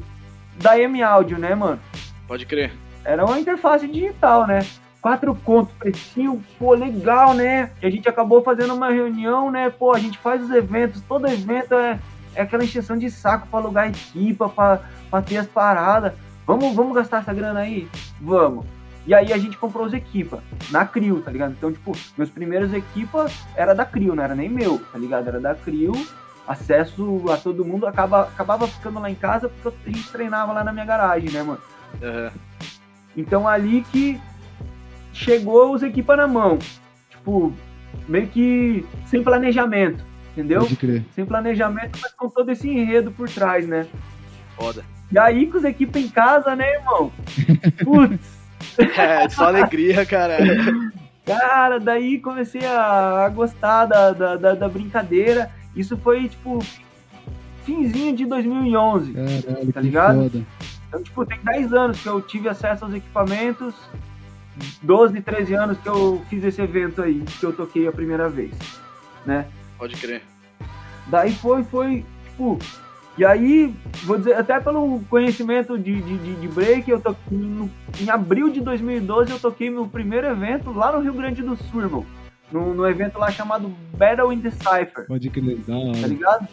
da 0.56 0.78
M 0.78 1.02
Audio, 1.02 1.36
né, 1.36 1.54
mano? 1.54 1.78
Pode 2.26 2.46
crer. 2.46 2.72
Era 3.04 3.26
uma 3.26 3.38
interface 3.38 3.86
digital, 3.86 4.46
né? 4.46 4.60
Quatro 5.02 5.34
contos, 5.34 5.74
precinho, 5.74 6.42
pô, 6.58 6.72
legal, 6.72 7.34
né? 7.34 7.72
E 7.82 7.86
a 7.86 7.90
gente 7.90 8.08
acabou 8.08 8.40
fazendo 8.42 8.72
uma 8.72 8.88
reunião, 8.90 9.50
né? 9.50 9.68
Pô, 9.68 9.92
a 9.92 9.98
gente 9.98 10.16
faz 10.16 10.40
os 10.42 10.50
eventos, 10.50 11.02
todo 11.02 11.26
evento 11.26 11.74
é, 11.74 11.98
é 12.34 12.42
aquela 12.42 12.64
encheção 12.64 12.96
de 12.96 13.10
saco 13.10 13.46
pra 13.48 13.60
alugar 13.60 13.88
equipa, 13.88 14.48
pra, 14.48 14.80
pra 15.10 15.22
ter 15.22 15.38
as 15.38 15.46
paradas. 15.46 16.12
Vamos, 16.46 16.74
vamos 16.74 16.94
gastar 16.94 17.20
essa 17.20 17.32
grana 17.32 17.60
aí? 17.60 17.88
Vamos. 18.20 18.66
E 19.06 19.14
aí 19.14 19.32
a 19.32 19.38
gente 19.38 19.56
comprou 19.56 19.86
os 19.86 19.92
equipas, 19.92 20.40
na 20.70 20.84
Crio, 20.84 21.20
tá 21.20 21.30
ligado? 21.30 21.52
Então, 21.52 21.72
tipo, 21.72 21.92
meus 22.16 22.30
primeiros 22.30 22.72
equipas 22.72 23.44
era 23.56 23.74
da 23.74 23.84
Crio, 23.84 24.14
não 24.14 24.22
era 24.22 24.34
nem 24.34 24.48
meu, 24.48 24.80
tá 24.92 24.98
ligado? 24.98 25.26
Era 25.26 25.40
da 25.40 25.54
Crio, 25.54 25.92
acesso 26.46 27.24
a 27.32 27.36
todo 27.36 27.64
mundo, 27.64 27.86
acaba, 27.86 28.22
acabava 28.22 28.66
ficando 28.68 29.00
lá 29.00 29.10
em 29.10 29.14
casa 29.14 29.48
porque 29.48 29.90
a 29.90 29.92
gente 29.92 30.10
treinava 30.10 30.52
lá 30.52 30.62
na 30.62 30.72
minha 30.72 30.84
garagem, 30.84 31.30
né, 31.30 31.42
mano? 31.42 31.60
Aham. 32.00 32.30
Então 33.16 33.46
ali 33.46 33.82
que 33.90 34.20
chegou 35.12 35.74
os 35.74 35.82
equipas 35.82 36.16
na 36.16 36.26
mão. 36.26 36.58
Tipo, 37.10 37.52
meio 38.08 38.28
que 38.28 38.86
sem 39.06 39.22
planejamento, 39.22 40.04
entendeu? 40.32 40.60
Pode 40.60 40.76
crer. 40.76 41.04
Sem 41.14 41.24
planejamento, 41.24 41.98
mas 42.02 42.12
com 42.12 42.28
todo 42.28 42.50
esse 42.50 42.68
enredo 42.68 43.10
por 43.12 43.28
trás, 43.28 43.66
né? 43.66 43.86
Foda. 44.56 44.84
E 45.10 45.18
aí 45.18 45.46
com 45.46 45.58
os 45.58 45.64
equipes 45.64 46.04
em 46.04 46.08
casa, 46.08 46.56
né, 46.56 46.74
irmão? 46.74 47.12
Putz, 47.84 48.38
É, 48.98 49.28
só 49.28 49.46
alegria, 49.48 50.04
cara. 50.06 50.36
cara, 51.26 51.78
daí 51.78 52.18
comecei 52.18 52.64
a, 52.64 53.24
a 53.26 53.28
gostar 53.28 53.86
da, 53.86 54.12
da, 54.12 54.36
da- 54.36 54.54
da 54.54 54.68
brincadeira. 54.68 55.50
Isso 55.76 55.96
foi, 55.96 56.28
tipo, 56.28 56.58
finzinho 57.64 58.14
de 58.16 58.24
2011. 58.26 59.12
Caralho, 59.12 59.72
Tá 59.72 59.80
ligado? 59.80 60.22
foda. 60.22 60.42
Então, 60.88 61.02
tipo, 61.02 61.24
tem 61.26 61.38
10 61.42 61.72
anos 61.72 62.00
que 62.02 62.06
eu 62.08 62.20
tive 62.20 62.48
acesso 62.48 62.84
aos 62.84 62.92
equipamentos, 62.94 63.74
12, 64.82 65.20
13 65.22 65.54
anos 65.54 65.78
que 65.78 65.88
eu 65.88 66.22
fiz 66.28 66.44
esse 66.44 66.60
evento 66.60 67.00
aí, 67.02 67.22
que 67.40 67.44
eu 67.46 67.52
toquei 67.52 67.88
a 67.88 67.92
primeira 67.92 68.28
vez, 68.28 68.52
né? 69.24 69.46
Pode 69.82 69.96
crer. 69.96 70.22
Daí 71.08 71.32
foi, 71.34 71.64
foi, 71.64 72.04
tipo, 72.24 72.56
e 73.18 73.24
aí, 73.24 73.74
vou 74.04 74.16
dizer, 74.16 74.34
até 74.36 74.60
pelo 74.60 75.00
conhecimento 75.10 75.76
de, 75.76 76.00
de, 76.00 76.18
de, 76.18 76.34
de 76.36 76.46
break, 76.48 76.88
eu 76.88 77.00
toquei 77.00 77.36
no- 77.36 77.68
em 78.00 78.08
abril 78.08 78.48
de 78.48 78.60
2012 78.60 79.32
eu 79.32 79.40
toquei 79.40 79.68
meu 79.70 79.88
primeiro 79.88 80.28
evento 80.28 80.72
lá 80.72 80.92
no 80.92 81.00
Rio 81.00 81.12
Grande 81.14 81.42
do 81.42 81.56
Sul, 81.56 81.80
irmão. 81.82 82.06
No, 82.52 82.72
no 82.72 82.86
evento 82.86 83.18
lá 83.18 83.28
chamado 83.32 83.74
Battle 83.96 84.32
in 84.32 84.40
the 84.40 84.52
Cypher, 84.52 85.06
Pode 85.08 85.28
crer, 85.30 85.56
da 85.66 85.74
tá 86.00 86.06
ligado? 86.06 86.46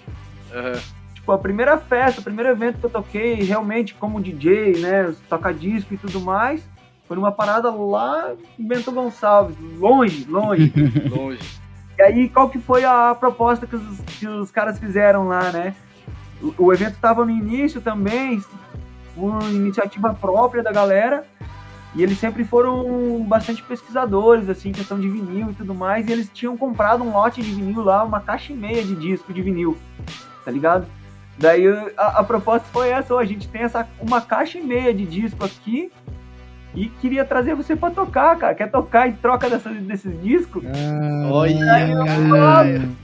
Aham. 0.51 0.80
Tipo, 1.13 1.32
a 1.32 1.38
primeira 1.38 1.77
festa, 1.77 2.21
o 2.21 2.23
primeiro 2.23 2.49
evento 2.49 2.80
que 2.80 2.86
eu 2.88 2.89
toquei 2.89 3.36
realmente 3.36 3.93
como 3.93 4.19
DJ, 4.19 4.80
né? 4.80 5.13
Tocar 5.30 5.53
disco 5.53 5.93
e 5.93 5.97
tudo 5.97 6.19
mais. 6.19 6.67
Foi 7.07 7.15
numa 7.15 7.32
parada 7.32 7.69
lá 7.69 8.34
em 8.57 8.67
Bento 8.67 8.91
Gonçalves, 8.91 9.55
longe, 9.77 10.25
longe. 10.27 10.73
Longe. 11.09 11.59
E 12.00 12.02
aí, 12.02 12.30
qual 12.30 12.50
que 12.50 12.58
foi 12.60 12.86
a 12.86 13.14
proposta 13.14 13.68
que 13.68 13.76
os, 13.76 14.00
que 14.00 14.26
os 14.26 14.50
caras 14.52 14.80
fizeram 14.80 15.28
lá, 15.28 15.52
né? 15.52 15.76
O, 16.41 16.68
o 16.68 16.74
evento 16.74 16.97
tava 17.02 17.26
no 17.26 17.32
início 17.32 17.82
também, 17.82 18.41
por 19.14 19.43
iniciativa 19.50 20.14
própria 20.14 20.64
da 20.64 20.72
galera. 20.72 21.26
E 21.93 22.02
eles 22.02 22.18
sempre 22.18 22.45
foram 22.45 23.22
bastante 23.28 23.62
pesquisadores, 23.64 24.47
assim, 24.47 24.72
questão 24.72 24.97
de 24.97 25.10
vinil 25.10 25.50
e 25.50 25.54
tudo 25.54 25.76
mais. 25.76 26.08
E 26.08 26.14
eles 26.14 26.30
tinham 26.34 26.56
comprado 26.56 27.04
um 27.04 27.12
lote 27.12 27.41
de 27.41 27.52
vinil 27.52 27.82
lá, 27.82 28.02
uma 28.06 28.22
caixa 28.22 28.54
e 28.54 28.56
meia 28.56 28.82
de 28.82 28.95
disco 28.95 29.34
de 29.34 29.41
vinil, 29.41 29.78
tá 30.45 30.52
ligado? 30.52 30.88
Daí 31.38 31.68
a, 31.97 32.20
a 32.20 32.24
proposta 32.24 32.66
foi 32.72 32.89
essa, 32.89 33.14
ó, 33.14 33.20
a 33.20 33.26
gente 33.26 33.50
tem 33.50 33.64
essa 33.64 33.86
uma 34.00 34.22
caixa 34.22 34.58
e 34.58 34.64
meia 34.64 34.93
de 34.93 35.06
disco 35.06 35.43
aqui 35.43 35.91
e 36.76 36.88
queria 36.88 37.26
trazer 37.26 37.55
você 37.55 37.76
pra 37.76 37.89
tocar, 37.89 38.38
cara. 38.38 38.55
Quer 38.55 38.70
tocar 38.70 39.07
em 39.07 39.13
troca 39.13 39.49
dessa, 39.49 39.70
desses 39.70 40.22
discos? 40.22 40.63
Olha, 41.32 41.65
Caralho. 42.05 42.95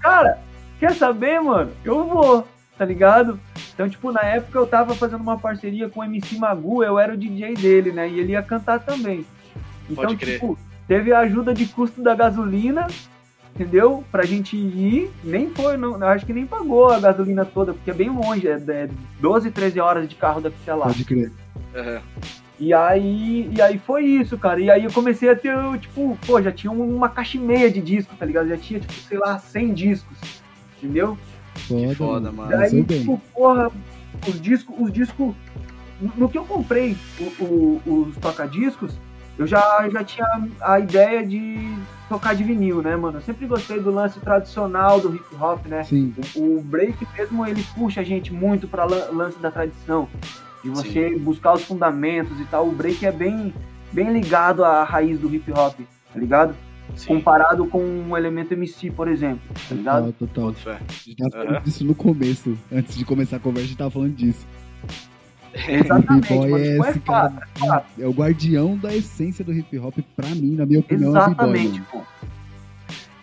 Cara, 0.00 0.38
quer 0.78 0.92
saber, 0.94 1.40
mano? 1.40 1.70
Eu 1.84 2.04
vou, 2.06 2.46
tá 2.76 2.84
ligado? 2.84 3.38
Então, 3.72 3.88
tipo, 3.88 4.12
na 4.12 4.22
época 4.22 4.58
eu 4.58 4.66
tava 4.66 4.94
fazendo 4.94 5.22
uma 5.22 5.38
parceria 5.38 5.88
com 5.88 6.00
o 6.00 6.04
MC 6.04 6.38
Magu, 6.38 6.84
eu 6.84 6.98
era 6.98 7.14
o 7.14 7.16
DJ 7.16 7.54
dele, 7.54 7.90
né? 7.90 8.08
E 8.08 8.20
ele 8.20 8.32
ia 8.32 8.42
cantar 8.42 8.80
também. 8.80 9.24
Então, 9.88 10.04
Pode 10.04 10.16
crer. 10.16 10.34
tipo, 10.34 10.58
teve 10.86 11.12
a 11.12 11.20
ajuda 11.20 11.54
de 11.54 11.66
custo 11.66 12.02
da 12.02 12.14
gasolina, 12.14 12.86
entendeu? 13.54 14.04
Pra 14.12 14.24
gente 14.24 14.56
ir, 14.56 15.10
nem 15.22 15.50
foi, 15.50 15.76
não, 15.76 16.02
acho 16.06 16.26
que 16.26 16.32
nem 16.32 16.46
pagou 16.46 16.90
a 16.90 17.00
gasolina 17.00 17.44
toda, 17.44 17.72
porque 17.72 17.90
é 17.90 17.94
bem 17.94 18.10
longe, 18.10 18.46
é, 18.46 18.60
é 18.68 18.88
12, 19.20 19.50
13 19.50 19.80
horas 19.80 20.08
de 20.08 20.14
carro 20.14 20.40
daqui 20.40 20.56
até 20.62 20.74
lá. 20.74 20.86
Pode 20.86 21.04
crer. 21.04 21.32
Aham. 21.74 22.00
E 22.64 22.72
aí, 22.72 23.50
e 23.54 23.60
aí 23.60 23.76
foi 23.78 24.04
isso, 24.06 24.38
cara. 24.38 24.58
E 24.58 24.70
aí 24.70 24.84
eu 24.84 24.90
comecei 24.92 25.28
a 25.28 25.36
ter, 25.36 25.54
tipo, 25.80 26.16
pô, 26.26 26.40
já 26.40 26.50
tinha 26.50 26.72
uma 26.72 27.10
caixa 27.10 27.36
e 27.36 27.40
meia 27.40 27.70
de 27.70 27.78
disco, 27.82 28.14
tá 28.18 28.24
ligado? 28.24 28.48
Já 28.48 28.56
tinha, 28.56 28.80
tipo, 28.80 28.92
sei 28.94 29.18
lá, 29.18 29.38
100 29.38 29.74
discos, 29.74 30.16
entendeu? 30.78 31.18
Foda, 31.68 31.94
foda, 31.94 32.32
mano. 32.32 32.48
Daí, 32.50 32.70
Começou 32.70 32.82
bem. 32.84 33.00
tipo, 33.00 33.20
porra, 33.34 33.70
os 34.26 34.40
discos, 34.40 34.74
os 34.78 34.90
discos. 34.90 35.34
no- 36.16 36.28
que 36.28 36.36
eu 36.38 36.44
comprei 36.44 36.96
o- 37.20 37.44
o- 37.44 38.06
os 38.08 38.16
toca-discos, 38.16 38.92
eu 39.38 39.46
já, 39.46 39.88
já 39.90 40.02
tinha 40.02 40.26
a 40.60 40.78
ideia 40.80 41.24
de 41.24 41.72
tocar 42.08 42.34
de 42.34 42.42
vinil, 42.44 42.82
né, 42.82 42.96
mano? 42.96 43.18
Eu 43.18 43.22
sempre 43.22 43.46
gostei 43.46 43.78
do 43.78 43.90
lance 43.90 44.18
tradicional 44.20 45.00
do 45.00 45.14
hip 45.14 45.24
hop, 45.40 45.66
né? 45.66 45.84
Sim, 45.84 46.12
O, 46.34 46.56
o 46.58 46.62
break 46.62 47.06
mesmo, 47.16 47.46
ele 47.46 47.62
puxa 47.74 48.00
a 48.00 48.04
gente 48.04 48.32
muito 48.32 48.66
pra 48.66 48.84
lan- 48.84 49.08
lance 49.12 49.38
da 49.38 49.50
tradição. 49.50 50.08
De 50.64 50.70
você 50.70 51.16
buscar 51.18 51.52
os 51.52 51.62
fundamentos 51.62 52.40
e 52.40 52.44
tal. 52.46 52.66
O 52.68 52.72
break 52.72 53.04
é 53.06 53.12
bem, 53.12 53.52
bem 53.92 54.12
ligado 54.12 54.64
à 54.64 54.82
raiz 54.82 55.18
do 55.18 55.32
hip 55.32 55.52
hop, 55.52 55.78
tá 56.12 56.18
ligado? 56.18 56.54
Sim. 56.96 57.06
Comparado 57.14 57.66
com 57.66 57.82
um 57.82 58.16
elemento 58.16 58.52
MC, 58.52 58.90
por 58.90 59.08
exemplo, 59.08 59.40
tá 59.68 59.74
ligado? 59.74 60.12
total, 60.12 60.28
total. 60.28 60.44
Boto 60.46 60.58
fé. 60.60 60.78
A 60.88 60.92
gente 60.92 61.16
tava 61.16 61.30
falando 61.30 61.50
Aham. 61.54 61.62
disso 61.64 61.84
no 61.84 61.94
começo. 61.94 62.58
Antes 62.72 62.96
de 62.96 63.04
começar 63.04 63.36
a 63.36 63.40
conversa, 63.40 63.64
a 63.64 63.68
gente 63.68 63.78
tava 63.78 63.90
falando 63.90 64.14
disso. 64.14 64.46
Exatamente, 65.68 66.28
B-boy 66.28 66.50
mano. 66.50 66.64
é 66.64 66.70
Tipo, 66.72 66.84
é 66.84 66.90
esse 66.90 66.98
fato, 67.00 67.34
cara. 67.36 67.48
é 67.54 67.58
fato. 67.66 67.86
É 68.00 68.06
o 68.06 68.10
guardião 68.12 68.76
da 68.76 68.94
essência 68.94 69.44
do 69.44 69.52
hip 69.52 69.78
hop, 69.78 69.98
pra 70.16 70.28
mim, 70.28 70.56
na 70.56 70.66
minha 70.66 70.80
opinião, 70.80 71.10
é 71.10 71.12
o. 71.12 71.16
Exatamente, 71.16 71.72
mano. 71.80 71.86
pô. 71.90 72.02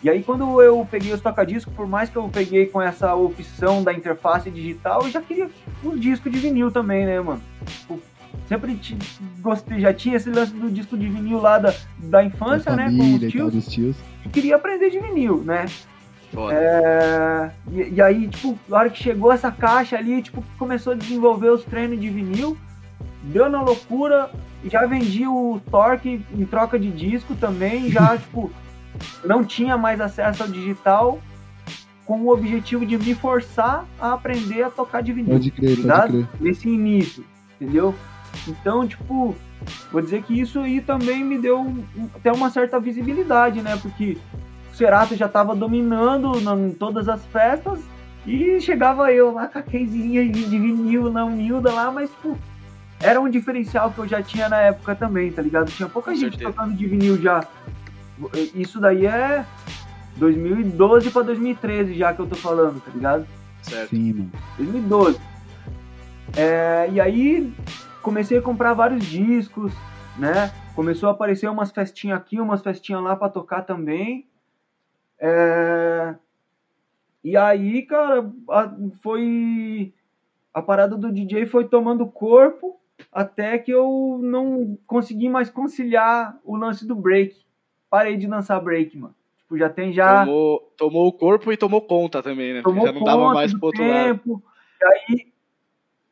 E 0.02 0.10
aí 0.10 0.22
quando 0.22 0.60
eu 0.60 0.86
peguei 0.90 1.12
os 1.12 1.20
toca-discos, 1.20 1.72
por 1.74 1.86
mais 1.86 2.10
que 2.10 2.16
eu 2.16 2.28
peguei 2.28 2.66
com 2.66 2.82
essa 2.82 3.14
opção 3.14 3.82
da 3.84 3.92
interface 3.92 4.50
digital, 4.50 5.02
eu 5.02 5.10
já 5.10 5.20
queria 5.22 5.48
os 5.82 6.00
discos 6.00 6.30
de 6.32 6.38
vinil 6.38 6.70
também, 6.70 7.06
né, 7.06 7.20
mano? 7.20 7.40
Tipo, 7.66 8.00
sempre 8.48 8.80
gostei, 9.40 9.80
já 9.80 9.94
tinha 9.94 10.16
esse 10.16 10.28
lance 10.28 10.52
do 10.52 10.70
disco 10.70 10.96
de 10.98 11.08
vinil 11.08 11.40
lá 11.40 11.58
da, 11.58 11.72
da 11.98 12.24
infância, 12.24 12.70
Da 12.70 12.76
né, 12.76 12.96
com 12.96 13.14
os 13.14 13.30
tios, 13.30 13.52
dos 13.52 13.66
tios. 13.68 13.96
e 14.26 14.28
queria 14.28 14.56
aprender 14.56 14.90
de 14.90 14.98
vinil, 14.98 15.42
né? 15.44 15.66
É, 16.50 17.50
e, 17.70 17.94
e 17.94 18.02
aí, 18.02 18.26
tipo, 18.26 18.58
na 18.68 18.78
hora 18.78 18.90
que 18.90 19.02
chegou 19.02 19.30
essa 19.30 19.52
caixa 19.52 19.96
ali, 19.98 20.22
tipo, 20.22 20.42
começou 20.58 20.94
a 20.94 20.96
desenvolver 20.96 21.50
os 21.50 21.62
treinos 21.62 22.00
de 22.00 22.08
vinil, 22.08 22.56
deu 23.22 23.48
na 23.50 23.60
loucura, 23.62 24.30
já 24.64 24.86
vendi 24.86 25.26
o 25.26 25.60
Torque 25.70 26.24
em 26.34 26.46
troca 26.46 26.78
de 26.78 26.90
disco 26.90 27.34
também, 27.34 27.90
já, 27.90 28.16
tipo, 28.18 28.50
não 29.24 29.44
tinha 29.44 29.76
mais 29.76 30.00
acesso 30.00 30.42
ao 30.42 30.48
digital, 30.48 31.20
com 32.04 32.20
o 32.22 32.32
objetivo 32.32 32.84
de 32.84 32.98
me 32.98 33.14
forçar 33.14 33.84
a 34.00 34.12
aprender 34.14 34.62
a 34.64 34.70
tocar 34.70 35.02
de 35.02 35.12
vinil 35.12 35.32
Pode 35.34 35.50
crer, 35.50 35.68
pode 35.70 35.82
ligado? 35.82 36.08
crer. 36.10 36.28
nesse 36.40 36.68
início, 36.68 37.24
entendeu? 37.60 37.94
Então, 38.48 38.86
tipo, 38.86 39.36
vou 39.92 40.02
dizer 40.02 40.22
que 40.22 40.38
isso 40.40 40.58
aí 40.60 40.80
também 40.80 41.22
me 41.22 41.38
deu 41.38 41.74
até 42.16 42.32
uma 42.32 42.50
certa 42.50 42.80
visibilidade, 42.80 43.62
né? 43.62 43.78
Porque 43.80 44.16
o 44.72 44.74
Cerato 44.74 45.14
já 45.14 45.28
tava 45.28 45.54
dominando 45.54 46.40
na- 46.40 46.56
em 46.56 46.72
todas 46.72 47.08
as 47.08 47.24
festas 47.26 47.78
e 48.26 48.60
chegava 48.60 49.12
eu 49.12 49.32
lá 49.32 49.46
com 49.46 49.58
a 49.58 49.62
casezinha 49.62 50.28
de 50.28 50.44
vinil 50.58 51.10
na 51.10 51.24
humilda 51.24 51.72
lá, 51.72 51.90
mas, 51.92 52.10
tipo, 52.10 52.36
era 53.00 53.20
um 53.20 53.28
diferencial 53.28 53.90
que 53.92 53.98
eu 54.00 54.08
já 54.08 54.22
tinha 54.22 54.48
na 54.48 54.58
época 54.58 54.94
também, 54.94 55.30
tá 55.30 55.40
ligado? 55.42 55.70
Tinha 55.70 55.88
pouca 55.88 56.10
Com 56.10 56.16
gente 56.16 56.30
certeza. 56.36 56.50
tocando 56.52 56.74
de 56.74 56.86
vinil 56.86 57.20
já. 57.20 57.44
Isso 58.54 58.80
daí 58.80 59.06
é 59.06 59.44
2012 60.16 61.10
pra 61.10 61.22
2013 61.22 61.94
já 61.94 62.12
que 62.14 62.20
eu 62.20 62.26
tô 62.28 62.34
falando, 62.36 62.80
tá 62.80 62.90
ligado? 62.92 63.26
Certo. 63.62 63.90
Sim, 63.90 64.12
mano. 64.12 64.30
2012. 64.58 65.20
É, 66.36 66.88
e 66.90 67.00
aí 67.00 67.52
comecei 68.02 68.38
a 68.38 68.42
comprar 68.42 68.74
vários 68.74 69.04
discos, 69.04 69.72
né? 70.18 70.50
Começou 70.74 71.08
a 71.08 71.12
aparecer 71.12 71.48
umas 71.50 71.70
festinhas 71.70 72.18
aqui, 72.18 72.40
umas 72.40 72.62
festinhas 72.62 73.02
lá 73.02 73.14
pra 73.14 73.28
tocar 73.28 73.62
também. 73.62 74.26
É, 75.20 76.14
e 77.22 77.36
aí, 77.36 77.82
cara, 77.82 78.28
a- 78.50 78.74
foi 79.02 79.92
a 80.52 80.60
parada 80.60 80.96
do 80.96 81.12
DJ 81.12 81.46
foi 81.46 81.66
tomando 81.68 82.06
corpo 82.06 82.80
até 83.12 83.58
que 83.58 83.70
eu 83.70 84.18
não 84.22 84.76
consegui 84.86 85.28
mais 85.28 85.48
conciliar 85.48 86.36
o 86.44 86.56
lance 86.56 86.86
do 86.86 86.94
break. 86.94 87.36
Parei 87.92 88.16
de 88.16 88.26
dançar 88.26 88.58
break, 88.58 88.96
mano. 88.96 89.14
Tipo, 89.36 89.58
já 89.58 89.68
tem 89.68 89.92
já 89.92 90.24
Tomou, 90.24 90.72
tomou 90.78 91.06
o 91.08 91.12
corpo 91.12 91.52
e 91.52 91.58
tomou 91.58 91.82
conta 91.82 92.22
também, 92.22 92.54
né? 92.54 92.62
tomou 92.62 92.86
Já 92.86 92.92
não 92.92 93.04
dava 93.04 93.20
conta 93.24 93.34
mais 93.34 93.52
pro 93.52 93.66
outro 93.66 93.86
lado. 93.86 94.04
tempo. 94.06 94.42
E 94.80 94.84
aí, 94.86 95.32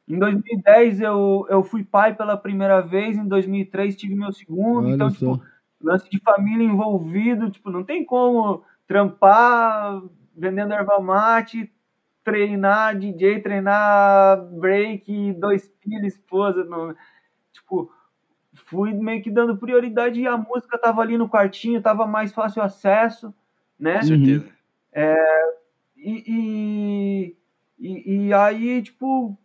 em 0.07 0.18
2010 0.18 1.01
eu, 1.01 1.47
eu 1.49 1.64
fui 1.64 1.83
pai 1.83 2.14
pela 2.14 2.37
primeira 2.37 2.83
vez, 2.83 3.16
em 3.16 3.26
2003 3.26 3.97
tive 3.97 4.14
meu 4.14 4.31
segundo, 4.31 4.89
Olha 4.89 4.95
então, 4.95 5.09
só. 5.09 5.33
tipo, 5.33 5.43
lance 5.83 6.11
de 6.11 6.20
família 6.20 6.66
envolvido, 6.66 7.51
tipo, 7.51 7.70
não 7.70 7.83
tem 7.83 8.05
como 8.05 8.62
trampar 8.87 10.03
vendendo 10.37 10.74
erva 10.74 11.01
mate, 11.01 11.72
treinar 12.22 12.95
DJ, 12.99 13.41
treinar 13.41 14.45
break, 14.53 15.33
dois 15.33 15.72
filhos, 15.81 16.12
esposa, 16.12 16.62
não, 16.62 16.95
fui 18.71 18.95
meio 18.95 19.23
que 19.23 19.31
dando 19.31 19.57
prioridade 19.57 20.21
e 20.21 20.27
a 20.27 20.37
música 20.37 20.79
tava 20.79 21.03
ali 21.03 21.18
no 21.18 21.29
quartinho, 21.29 21.83
tava 21.83 22.07
mais 22.07 22.33
fácil 22.33 22.62
acesso, 22.62 23.35
né? 23.79 23.99
Com 23.99 24.07
certeza. 24.07 24.47
E, 25.97 26.25
e, 26.27 27.37
e, 27.79 28.27
e 28.29 28.33
aí, 28.33 28.81
tipo, 28.83 29.37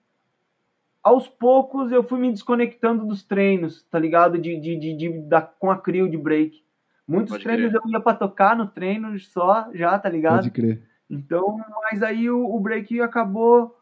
aos 1.03 1.27
poucos 1.27 1.91
eu 1.91 2.03
fui 2.03 2.19
me 2.19 2.31
desconectando 2.31 3.05
dos 3.05 3.23
treinos, 3.23 3.83
tá 3.83 3.99
ligado? 3.99 4.37
De, 4.37 4.59
de, 4.59 4.79
de, 4.79 4.93
de- 4.95 5.21
da, 5.27 5.41
com 5.41 5.69
a 5.69 5.77
Crio 5.77 6.09
de 6.09 6.17
break. 6.17 6.63
Muitos 7.07 7.31
Pode 7.33 7.43
treinos 7.43 7.71
crer. 7.71 7.81
eu 7.83 7.91
ia 7.91 7.99
pra 7.99 8.13
tocar 8.15 8.55
no 8.55 8.67
treino 8.67 9.17
só, 9.19 9.69
já, 9.73 9.97
tá 9.99 10.09
ligado? 10.09 10.37
Pode 10.37 10.51
crer. 10.51 10.81
Então, 11.09 11.59
mas 11.83 12.01
aí 12.01 12.29
o, 12.29 12.43
o 12.55 12.59
break 12.59 12.99
acabou 13.01 13.77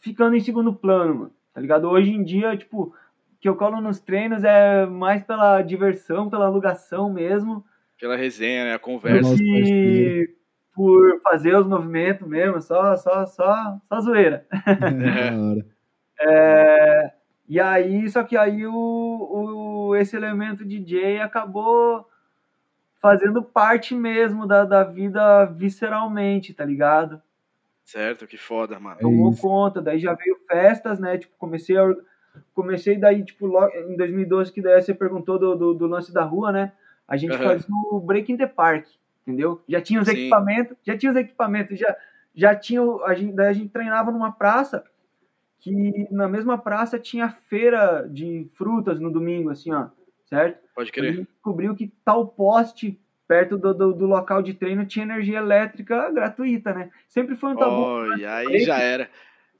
ficando 0.00 0.36
em 0.36 0.40
segundo 0.40 0.74
plano, 0.74 1.14
mano. 1.14 1.32
Tá 1.54 1.60
ligado? 1.60 1.88
Hoje 1.88 2.10
em 2.10 2.22
dia, 2.22 2.56
tipo, 2.56 2.94
que 3.42 3.48
eu 3.48 3.56
colo 3.56 3.80
nos 3.80 3.98
treinos 3.98 4.44
é 4.44 4.86
mais 4.86 5.24
pela 5.24 5.60
diversão, 5.62 6.30
pela 6.30 6.46
alugação 6.46 7.12
mesmo. 7.12 7.64
Aquela 7.96 8.14
resenha, 8.14 8.66
né? 8.66 8.74
A 8.74 8.78
conversa. 8.78 9.34
E 9.42 10.32
por 10.72 11.20
fazer 11.22 11.56
os 11.56 11.66
movimentos 11.66 12.26
mesmo, 12.26 12.60
só, 12.62 12.96
só, 12.96 13.26
só, 13.26 13.80
só 13.88 14.00
zoeira. 14.00 14.46
hora. 15.36 15.66
É, 16.20 17.12
e 17.48 17.58
aí, 17.58 18.08
só 18.08 18.22
que 18.22 18.36
aí 18.36 18.64
o, 18.64 18.72
o, 18.72 19.96
esse 19.96 20.14
elemento 20.14 20.64
DJ 20.64 21.20
acabou 21.20 22.08
fazendo 23.00 23.42
parte 23.42 23.92
mesmo 23.92 24.46
da, 24.46 24.64
da 24.64 24.84
vida 24.84 25.46
visceralmente, 25.46 26.54
tá 26.54 26.64
ligado? 26.64 27.20
Certo, 27.84 28.24
que 28.24 28.36
foda, 28.36 28.78
mano. 28.78 28.98
É 28.98 29.02
tomou 29.02 29.32
isso. 29.32 29.42
conta, 29.42 29.82
daí 29.82 29.98
já 29.98 30.14
veio 30.14 30.36
festas, 30.48 31.00
né? 31.00 31.18
Tipo, 31.18 31.34
comecei 31.36 31.76
a, 31.76 31.92
comecei 32.54 32.98
daí, 32.98 33.24
tipo, 33.24 33.46
logo 33.46 33.72
em 33.74 33.96
2012, 33.96 34.52
que 34.52 34.62
daí 34.62 34.80
você 34.80 34.94
perguntou 34.94 35.38
do, 35.38 35.54
do, 35.54 35.74
do 35.74 35.86
lance 35.86 36.12
da 36.12 36.22
rua, 36.24 36.52
né? 36.52 36.72
A 37.06 37.16
gente 37.16 37.34
Aham. 37.34 37.44
fazia 37.44 37.74
o 37.90 38.00
Break 38.00 38.32
in 38.32 38.36
the 38.36 38.46
Park, 38.46 38.86
entendeu? 39.26 39.62
Já 39.68 39.80
tinha 39.80 40.00
os 40.00 40.08
Sim. 40.08 40.14
equipamentos, 40.14 40.76
já 40.84 40.96
tinha 40.96 41.12
os 41.12 41.18
equipamentos, 41.18 41.78
já, 41.78 41.96
já 42.34 42.54
tinha, 42.54 42.82
a 43.04 43.14
gente, 43.14 43.34
daí 43.34 43.48
a 43.48 43.52
gente 43.52 43.68
treinava 43.68 44.10
numa 44.10 44.32
praça, 44.32 44.84
que 45.60 46.08
na 46.10 46.28
mesma 46.28 46.58
praça 46.58 46.98
tinha 46.98 47.28
feira 47.28 48.08
de 48.08 48.48
frutas 48.54 48.98
no 48.98 49.10
domingo, 49.10 49.50
assim, 49.50 49.72
ó, 49.72 49.88
certo? 50.24 50.58
Pode 50.74 50.90
A 50.90 50.94
crer. 50.94 51.14
gente 51.14 51.28
descobriu 51.28 51.74
que 51.74 51.92
tal 52.04 52.26
poste 52.26 52.98
perto 53.28 53.56
do, 53.56 53.72
do, 53.72 53.92
do 53.92 54.06
local 54.06 54.42
de 54.42 54.52
treino 54.52 54.84
tinha 54.84 55.04
energia 55.04 55.38
elétrica 55.38 56.10
gratuita, 56.10 56.74
né? 56.74 56.90
Sempre 57.08 57.36
foi 57.36 57.52
um 57.52 57.56
tabu 57.56 57.82
Oh, 57.82 58.16
e 58.16 58.26
aí 58.26 58.60
já 58.60 58.78
era. 58.78 59.08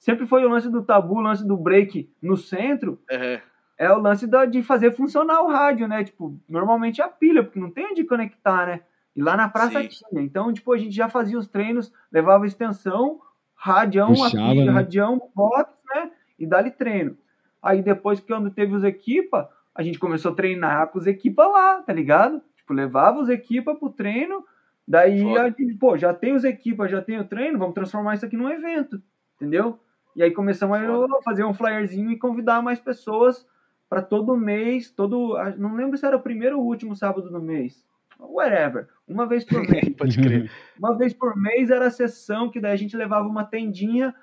Sempre 0.02 0.26
foi 0.26 0.44
o 0.44 0.48
lance 0.48 0.68
do 0.68 0.82
tabu, 0.82 1.14
o 1.18 1.20
lance 1.20 1.46
do 1.46 1.56
break 1.56 2.10
no 2.20 2.36
centro, 2.36 2.98
Uhum. 3.08 3.38
é 3.78 3.92
o 3.92 3.98
lance 3.98 4.26
da- 4.26 4.44
de 4.44 4.60
fazer 4.62 4.90
funcionar 4.96 5.40
o 5.42 5.48
rádio, 5.48 5.86
né? 5.86 6.02
Tipo, 6.02 6.36
normalmente 6.48 7.00
é 7.00 7.04
a 7.04 7.08
pilha, 7.08 7.44
porque 7.44 7.60
não 7.60 7.70
tem 7.70 7.86
onde 7.86 8.02
conectar, 8.04 8.66
né? 8.66 8.80
E 9.14 9.22
lá 9.22 9.36
na 9.36 9.48
praça 9.48 9.80
Sim. 9.80 9.88
tinha. 9.88 10.22
Então, 10.22 10.52
tipo, 10.52 10.72
a 10.72 10.76
gente 10.78 10.94
já 10.94 11.08
fazia 11.08 11.38
os 11.38 11.46
treinos, 11.46 11.92
levava 12.10 12.46
extensão, 12.46 13.20
radião, 13.54 14.08
Puxava, 14.08 14.44
a 14.50 14.50
pilha, 14.50 14.64
né? 14.66 14.72
radião, 14.72 15.30
box, 15.34 15.72
né? 15.94 16.10
E 16.36 16.46
dali 16.46 16.70
treino. 16.72 17.16
Aí 17.62 17.80
depois 17.80 18.18
que 18.18 18.26
quando 18.26 18.50
teve 18.50 18.74
os 18.74 18.82
equipa, 18.82 19.48
a 19.72 19.82
gente 19.84 20.00
começou 20.00 20.32
a 20.32 20.34
treinar 20.34 20.88
com 20.88 20.98
os 20.98 21.06
equipa 21.06 21.46
lá, 21.46 21.80
tá 21.82 21.92
ligado? 21.92 22.42
Tipo, 22.56 22.72
levava 22.72 23.20
os 23.20 23.28
equipa 23.28 23.72
pro 23.74 23.88
treino, 23.90 24.44
daí 24.88 25.22
Foda. 25.22 25.42
a 25.42 25.48
gente, 25.50 25.74
pô, 25.74 25.96
já 25.96 26.12
tem 26.12 26.34
os 26.34 26.42
equipa, 26.42 26.88
já 26.88 27.00
tem 27.00 27.20
o 27.20 27.24
treino, 27.24 27.56
vamos 27.58 27.74
transformar 27.74 28.14
isso 28.14 28.26
aqui 28.26 28.36
num 28.36 28.50
evento, 28.50 29.00
entendeu? 29.36 29.78
E 30.14 30.22
aí 30.22 30.30
começamos 30.30 30.76
a 30.78 31.22
fazer 31.22 31.44
um 31.44 31.54
flyerzinho 31.54 32.10
e 32.10 32.18
convidar 32.18 32.62
mais 32.62 32.78
pessoas 32.78 33.46
para 33.88 34.02
todo 34.02 34.36
mês, 34.36 34.90
todo, 34.90 35.36
ah, 35.36 35.54
não 35.56 35.74
lembro 35.74 35.98
se 35.98 36.06
era 36.06 36.16
o 36.16 36.22
primeiro 36.22 36.58
ou 36.58 36.64
o 36.64 36.66
último 36.68 36.96
sábado 36.96 37.30
do 37.30 37.40
mês. 37.42 37.84
Whatever, 38.18 38.88
uma 39.06 39.26
vez 39.26 39.44
por 39.44 39.60
mês. 39.68 39.88
Pode 39.96 40.18
crer. 40.20 40.50
Uma 40.78 40.96
vez 40.96 41.12
por 41.12 41.36
mês 41.36 41.70
era 41.70 41.86
a 41.86 41.90
sessão 41.90 42.50
que 42.50 42.60
daí 42.60 42.72
a 42.72 42.76
gente 42.76 42.96
levava 42.96 43.26
uma 43.28 43.44
tendinha, 43.44 44.14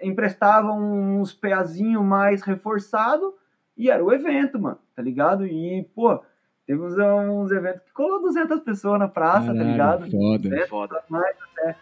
emprestava 0.00 0.72
uns 0.72 1.32
peazinho 1.32 2.02
mais 2.04 2.42
reforçado 2.42 3.34
e 3.76 3.90
era 3.90 4.04
o 4.04 4.12
evento, 4.12 4.60
mano, 4.60 4.78
tá 4.94 5.02
ligado? 5.02 5.46
E, 5.46 5.82
pô, 5.94 6.22
teve 6.66 6.80
uns, 6.80 6.94
uns 6.98 7.50
eventos 7.50 7.82
que 7.82 7.92
colou 7.92 8.20
200 8.22 8.60
pessoas 8.60 8.98
na 8.98 9.08
praça, 9.08 9.48
tá 9.48 9.54
Caralho, 9.54 9.70
ligado? 9.72 10.10
foda. 10.10 10.38
200, 10.48 10.68
Foda. 10.68 11.04
mais 11.08 11.36
até. 11.52 11.76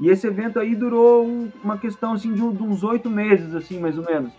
E 0.00 0.08
esse 0.08 0.26
evento 0.26 0.58
aí 0.60 0.74
durou 0.74 1.26
um- 1.26 1.50
uma 1.62 1.76
questão 1.76 2.12
assim 2.12 2.32
de, 2.32 2.42
uns 2.42 2.82
oito 2.84 3.10
meses, 3.10 3.54
assim, 3.54 3.80
mais 3.80 3.98
ou 3.98 4.04
menos. 4.04 4.32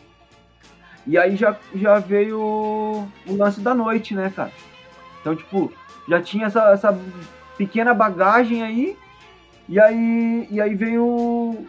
E 1.05 1.17
aí 1.17 1.35
já, 1.35 1.55
já 1.75 1.99
veio 1.99 2.39
o, 2.39 3.07
lance 3.27 3.59
da 3.59 3.73
noite, 3.73 4.13
né, 4.13 4.31
cara? 4.33 4.51
Então, 5.19 5.35
tipo, 5.35 5.71
já 6.07 6.21
tinha 6.21 6.45
essa, 6.47 6.71
essa 6.71 6.97
pequena 7.57 7.93
bagagem 7.93 8.63
aí, 8.63 8.97
e 9.67 9.79
aí, 9.79 10.47
e 10.49 10.61
aí 10.61 10.75
veio 10.75 11.65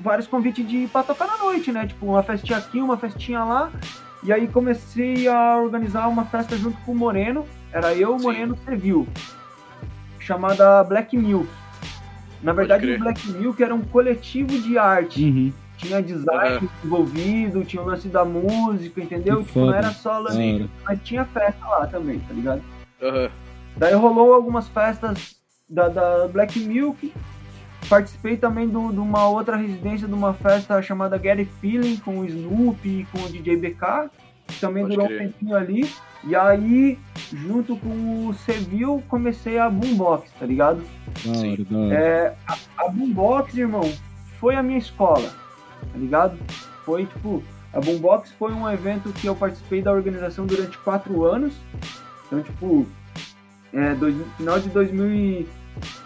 vários 0.00 0.26
convites 0.26 0.66
de 0.66 0.78
ir 0.78 0.88
pra 0.88 1.02
tocar 1.02 1.26
na 1.26 1.38
noite, 1.38 1.72
né? 1.72 1.86
Tipo, 1.86 2.06
uma 2.06 2.22
festinha 2.22 2.58
aqui, 2.58 2.80
uma 2.80 2.96
festinha 2.96 3.44
lá. 3.44 3.70
E 4.22 4.32
aí 4.32 4.48
comecei 4.48 5.28
a 5.28 5.56
organizar 5.58 6.08
uma 6.08 6.24
festa 6.24 6.56
junto 6.56 6.78
com 6.82 6.92
o 6.92 6.96
Moreno. 6.96 7.46
Era 7.72 7.94
eu, 7.94 8.16
o. 8.16 8.20
Moreno 8.22 8.56
Seville. 8.64 9.08
Chamada 10.18 10.82
Black 10.82 11.16
Milk. 11.16 11.48
Na 12.42 12.52
verdade, 12.52 12.90
o 12.92 12.98
Black 12.98 13.30
Milk 13.32 13.62
era 13.62 13.74
um 13.74 13.82
coletivo 13.82 14.58
de 14.60 14.76
arte. 14.78 15.24
Uhum. 15.24 15.52
Tinha 15.78 16.02
design 16.02 16.68
envolvido, 16.84 17.64
tinha 17.64 17.82
o 17.82 17.86
lance 17.86 18.08
da 18.08 18.24
música, 18.24 19.00
entendeu? 19.02 19.40
Que 19.40 19.46
Tipo, 19.46 19.60
não 19.66 19.74
era 19.74 19.90
só 19.90 20.18
lance, 20.18 20.70
mas 20.84 20.98
tinha 21.02 21.24
festa 21.26 21.66
lá 21.66 21.86
também, 21.86 22.18
tá 22.20 22.32
ligado? 22.32 22.62
Aham. 23.02 23.28
Daí 23.76 23.92
rolou 23.94 24.32
algumas 24.32 24.66
festas 24.68 25.36
da, 25.68 25.88
da 25.88 26.28
Black 26.28 26.58
Milk. 26.60 27.12
Participei 27.90 28.36
também 28.36 28.66
do- 28.68 28.90
de 28.90 28.98
uma 28.98 29.28
outra 29.28 29.54
residência 29.56 30.08
de 30.08 30.14
uma 30.14 30.32
festa 30.34 30.80
chamada 30.82 31.18
Get 31.18 31.38
It 31.40 31.50
Feeling 31.60 31.96
com 31.98 32.20
o 32.20 32.24
Snoopy 32.26 33.00
e 33.00 33.04
com 33.12 33.18
o 33.24 33.28
DJ 33.28 33.56
BK. 33.58 34.10
Que 34.48 34.60
também 34.60 34.82
Pode 34.84 34.94
durou 34.94 35.08
crer. 35.08 35.20
um 35.20 35.24
tempinho 35.26 35.56
ali. 35.56 35.90
E 36.26 36.34
aí, 36.34 36.98
junto 37.32 37.76
com 37.76 38.26
o 38.28 38.34
Seville, 38.34 39.00
comecei 39.08 39.58
a 39.58 39.70
Boombox, 39.70 40.30
tá 40.38 40.44
ligado? 40.46 40.82
Sim. 41.22 41.54
É, 41.92 42.34
a, 42.48 42.56
a 42.78 42.88
Boombox, 42.88 43.54
irmão, 43.56 43.88
foi 44.40 44.56
a 44.56 44.62
minha 44.62 44.78
escola, 44.78 45.28
tá 45.92 45.96
ligado? 45.98 46.36
Foi 46.84 47.06
tipo, 47.06 47.42
a 47.72 47.80
Boombox 47.80 48.32
foi 48.32 48.52
um 48.52 48.68
evento 48.68 49.12
que 49.12 49.26
eu 49.26 49.36
participei 49.36 49.80
da 49.80 49.92
organização 49.92 50.46
durante 50.46 50.76
quatro 50.78 51.24
anos. 51.24 51.54
Então, 52.26 52.42
tipo, 52.42 52.86
é, 53.72 53.94
dois, 53.94 54.16
final 54.36 54.58
de 54.58 54.68
2000 54.70 55.06
e, 55.12 55.46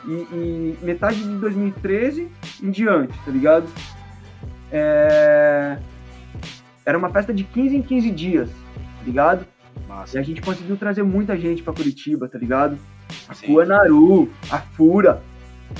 e- 0.06 0.10
e 0.32 0.78
metade 0.82 1.22
de 1.22 1.34
2013 1.38 2.28
em 2.62 2.70
diante, 2.70 3.14
tá 3.24 3.30
ligado? 3.30 3.66
É, 4.70 5.78
era 6.84 6.98
uma 6.98 7.08
festa 7.10 7.32
de 7.32 7.44
15 7.44 7.76
em 7.76 7.82
15 7.82 8.10
dias, 8.10 8.50
tá 8.50 9.04
ligado? 9.04 9.46
E 9.91 9.93
Massa. 9.93 10.20
a 10.20 10.22
gente 10.22 10.41
conseguiu 10.41 10.76
trazer 10.76 11.03
muita 11.03 11.36
gente 11.36 11.62
pra 11.62 11.72
Curitiba, 11.72 12.28
tá 12.28 12.38
ligado? 12.38 12.78
A 13.28 13.34
Sim. 13.34 13.49
Kuanaru, 13.49 14.30
a 14.51 14.59
Fura, 14.59 15.22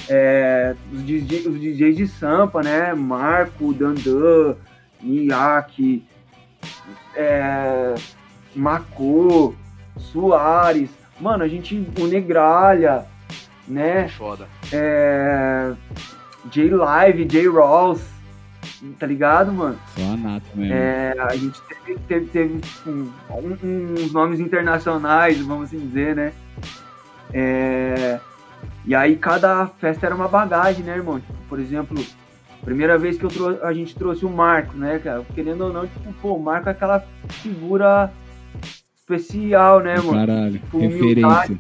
é, 0.09 0.75
os, 0.93 1.03
DJ, 1.03 1.49
os 1.49 1.61
DJs 1.61 1.97
de 1.97 2.09
Sampa, 2.09 2.63
né? 2.63 2.93
Marco, 2.95 3.73
Dandan, 3.73 4.57
Miyake, 5.01 6.05
é, 7.15 7.95
Mako, 8.55 9.55
Soares. 9.97 10.91
Mano, 11.21 11.45
a 11.45 11.49
gente. 11.49 11.87
O 11.99 12.07
Negralha, 12.07 13.07
né? 13.69 14.09
Foda. 14.09 14.49
É, 14.73 15.73
J-Live, 16.51 17.25
J-Ross, 17.27 18.03
tá 18.99 19.07
ligado, 19.07 19.53
mano? 19.53 19.79
Só 19.97 20.03
a 20.13 20.17
nata 20.17 20.47
mesmo. 20.55 20.73
É, 20.75 21.15
a 21.19 21.37
gente 21.37 21.61
teve, 21.63 21.99
teve, 22.09 22.27
teve 22.27 22.59
tipo, 22.61 22.91
um- 22.91 23.13
um- 23.63 23.95
uns 24.05 24.13
nomes 24.13 24.41
internacionais, 24.41 25.39
vamos 25.41 25.65
assim 25.65 25.79
dizer, 25.79 26.17
né? 26.17 26.33
É, 27.33 28.19
e 28.85 28.95
aí 28.95 29.17
cada 29.17 29.67
festa 29.67 30.07
era 30.07 30.15
uma 30.15 30.29
bagagem, 30.29 30.85
né, 30.85 30.97
irmão? 30.97 31.21
Tipo, 31.21 31.33
por 31.49 31.59
exemplo, 31.61 32.05
primeira 32.65 32.99
vez 32.99 33.17
que 33.19 33.25
eu 33.25 33.31
trou- 33.31 33.63
a 33.65 33.73
gente 33.73 33.95
trouxe 33.95 34.25
o 34.25 34.31
Marco, 34.31 34.77
né, 34.77 34.99
cara? 34.99 35.25
Querendo 35.35 35.63
ou 35.65 35.73
não, 35.73 35.87
tipo, 35.87 36.13
pô, 36.15 36.35
o 36.35 36.43
Marco 36.43 36.69
é 36.69 36.73
aquela 36.73 37.05
figura 37.29 38.11
especial, 38.97 39.81
né, 39.81 39.97
mano? 39.97 40.13
Caralho, 40.13 40.53
Tipo, 40.53 40.79
referência. 40.79 41.59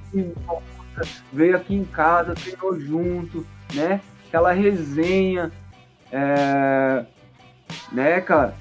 veio 1.32 1.56
aqui 1.56 1.74
em 1.74 1.84
casa, 1.84 2.34
treinou 2.34 2.78
junto, 2.78 3.46
né? 3.74 4.00
Aquela 4.28 4.52
resenha, 4.52 5.50
é, 6.12 7.04
né, 7.92 8.20
cara? 8.20 8.54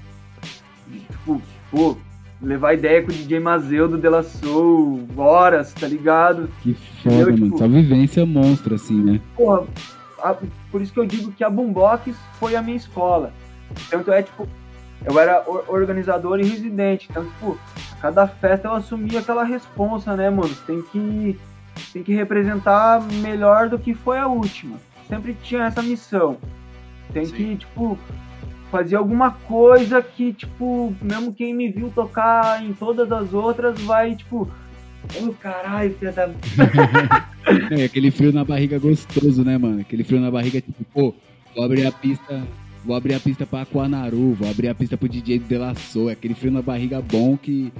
Tipo, 1.10 1.40
pô, 1.70 1.96
levar 2.42 2.74
ideia 2.74 3.02
com 3.02 3.10
o 3.10 3.14
DJ 3.14 3.38
Mazeu 3.40 3.88
do 3.88 3.98
Dela 3.98 4.22
Soul, 4.22 5.06
horas, 5.16 5.72
tá 5.72 5.86
ligado? 5.86 6.48
Que 6.62 6.74
foda, 6.74 7.14
Entendeu? 7.14 7.26
mano. 7.32 7.44
Tipo- 7.46 7.58
Só 7.58 7.68
vivência 7.68 8.26
monstra, 8.26 8.74
assim, 8.76 9.02
né? 9.02 9.20
Porra, 9.36 9.64
a- 10.22 10.36
por 10.70 10.80
isso 10.80 10.92
que 10.92 11.00
eu 11.00 11.06
digo 11.06 11.32
que 11.32 11.44
a 11.44 11.50
Boombox 11.50 12.14
foi 12.38 12.56
a 12.56 12.62
minha 12.62 12.76
escola. 12.76 13.32
Tanto 13.88 14.10
é, 14.10 14.22
tipo, 14.22 14.48
eu 15.04 15.18
era 15.18 15.44
or- 15.46 15.64
organizador 15.68 16.40
e 16.40 16.44
residente. 16.44 17.06
Então, 17.10 17.24
tipo, 17.24 17.58
a 17.92 17.96
cada 17.96 18.26
festa 18.26 18.68
eu 18.68 18.72
assumia 18.74 19.20
aquela 19.20 19.44
responsa, 19.44 20.16
né, 20.16 20.28
mano? 20.30 20.54
Tem 20.66 20.82
que, 20.82 21.38
tem 21.92 22.02
que 22.02 22.12
representar 22.14 23.00
melhor 23.22 23.68
do 23.68 23.78
que 23.78 23.94
foi 23.94 24.18
a 24.18 24.26
última. 24.26 24.76
Sempre 25.08 25.36
tinha 25.42 25.64
essa 25.64 25.82
missão. 25.82 26.36
Tem 27.12 27.24
Sim. 27.24 27.32
que, 27.32 27.56
tipo, 27.56 27.98
fazia 28.70 28.98
alguma 28.98 29.32
coisa 29.32 30.00
que, 30.00 30.32
tipo, 30.32 30.94
mesmo 31.02 31.32
quem 31.32 31.52
me 31.52 31.70
viu 31.70 31.90
tocar 31.94 32.64
em 32.64 32.72
todas 32.72 33.10
as 33.10 33.34
outras 33.34 33.80
vai, 33.80 34.14
tipo, 34.14 34.48
ô 35.20 35.32
caralho, 35.34 35.94
filha 35.94 36.12
da. 36.12 36.30
É, 37.70 37.84
aquele 37.84 38.10
frio 38.10 38.32
na 38.32 38.44
barriga 38.44 38.78
gostoso, 38.78 39.42
né, 39.42 39.56
mano? 39.56 39.80
Aquele 39.80 40.04
frio 40.04 40.20
na 40.20 40.30
barriga, 40.30 40.60
tipo, 40.60 40.84
pô, 40.92 41.14
vou 41.54 41.64
abrir 41.64 41.86
a 41.86 41.90
pista. 41.90 42.42
Vou 42.84 42.96
abrir 42.96 43.14
a 43.14 43.20
pista 43.20 43.44
pra 43.44 43.62
Aquanaru, 43.62 44.34
vou 44.34 44.48
abrir 44.48 44.68
a 44.68 44.74
pista 44.74 44.96
pro 44.96 45.08
DJ 45.08 45.38
Delaçou. 45.38 46.08
É 46.08 46.12
aquele 46.12 46.34
frio 46.34 46.52
na 46.52 46.62
barriga 46.62 47.00
bom 47.00 47.36
que, 47.36 47.72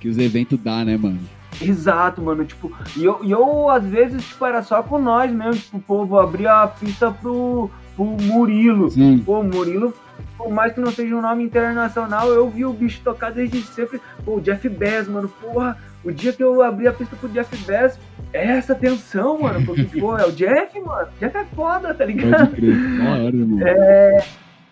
que 0.00 0.08
os 0.08 0.16
eventos 0.16 0.58
dá, 0.58 0.84
né, 0.84 0.96
mano? 0.96 1.18
Exato, 1.60 2.22
mano, 2.22 2.44
tipo, 2.44 2.70
e 2.96 3.04
eu, 3.04 3.24
e 3.24 3.30
eu 3.30 3.68
às 3.68 3.84
vezes, 3.84 4.24
tipo, 4.24 4.44
era 4.44 4.62
só 4.62 4.82
com 4.82 4.98
nós 4.98 5.32
mesmo, 5.32 5.60
tipo, 5.60 5.78
pô, 5.80 6.04
vou 6.04 6.20
abrir 6.20 6.46
a 6.46 6.66
pista 6.66 7.10
pro, 7.10 7.70
pro 7.96 8.04
Murilo. 8.04 8.90
Sim. 8.90 9.18
Pô, 9.24 9.42
Murilo, 9.42 9.92
por 10.36 10.52
mais 10.52 10.72
que 10.72 10.80
não 10.80 10.92
seja 10.92 11.16
um 11.16 11.22
nome 11.22 11.42
internacional, 11.42 12.28
eu 12.28 12.48
vi 12.48 12.64
o 12.64 12.72
bicho 12.72 13.00
tocar 13.02 13.32
desde 13.32 13.62
sempre. 13.62 14.00
Pô, 14.24 14.36
o 14.36 14.40
Jeff 14.40 14.68
Bass, 14.68 15.08
mano, 15.08 15.28
porra, 15.40 15.76
o 16.04 16.12
dia 16.12 16.32
que 16.32 16.42
eu 16.42 16.62
abri 16.62 16.86
a 16.86 16.92
pista 16.92 17.16
pro 17.16 17.28
Jeff 17.30 17.56
Bass, 17.64 17.98
é 18.32 18.46
essa 18.58 18.74
tensão, 18.74 19.40
mano, 19.40 19.64
porque, 19.64 19.84
pô, 19.98 20.16
é 20.16 20.26
o 20.26 20.32
Jeff, 20.32 20.78
mano, 20.80 21.08
o 21.08 21.18
Jeff 21.18 21.36
é 21.36 21.44
foda, 21.46 21.94
tá 21.94 22.04
ligado? 22.04 22.46
Pode 22.50 22.56
crer. 22.56 22.98
Da 22.98 23.10
hora, 23.10 23.32
mano. 23.34 23.60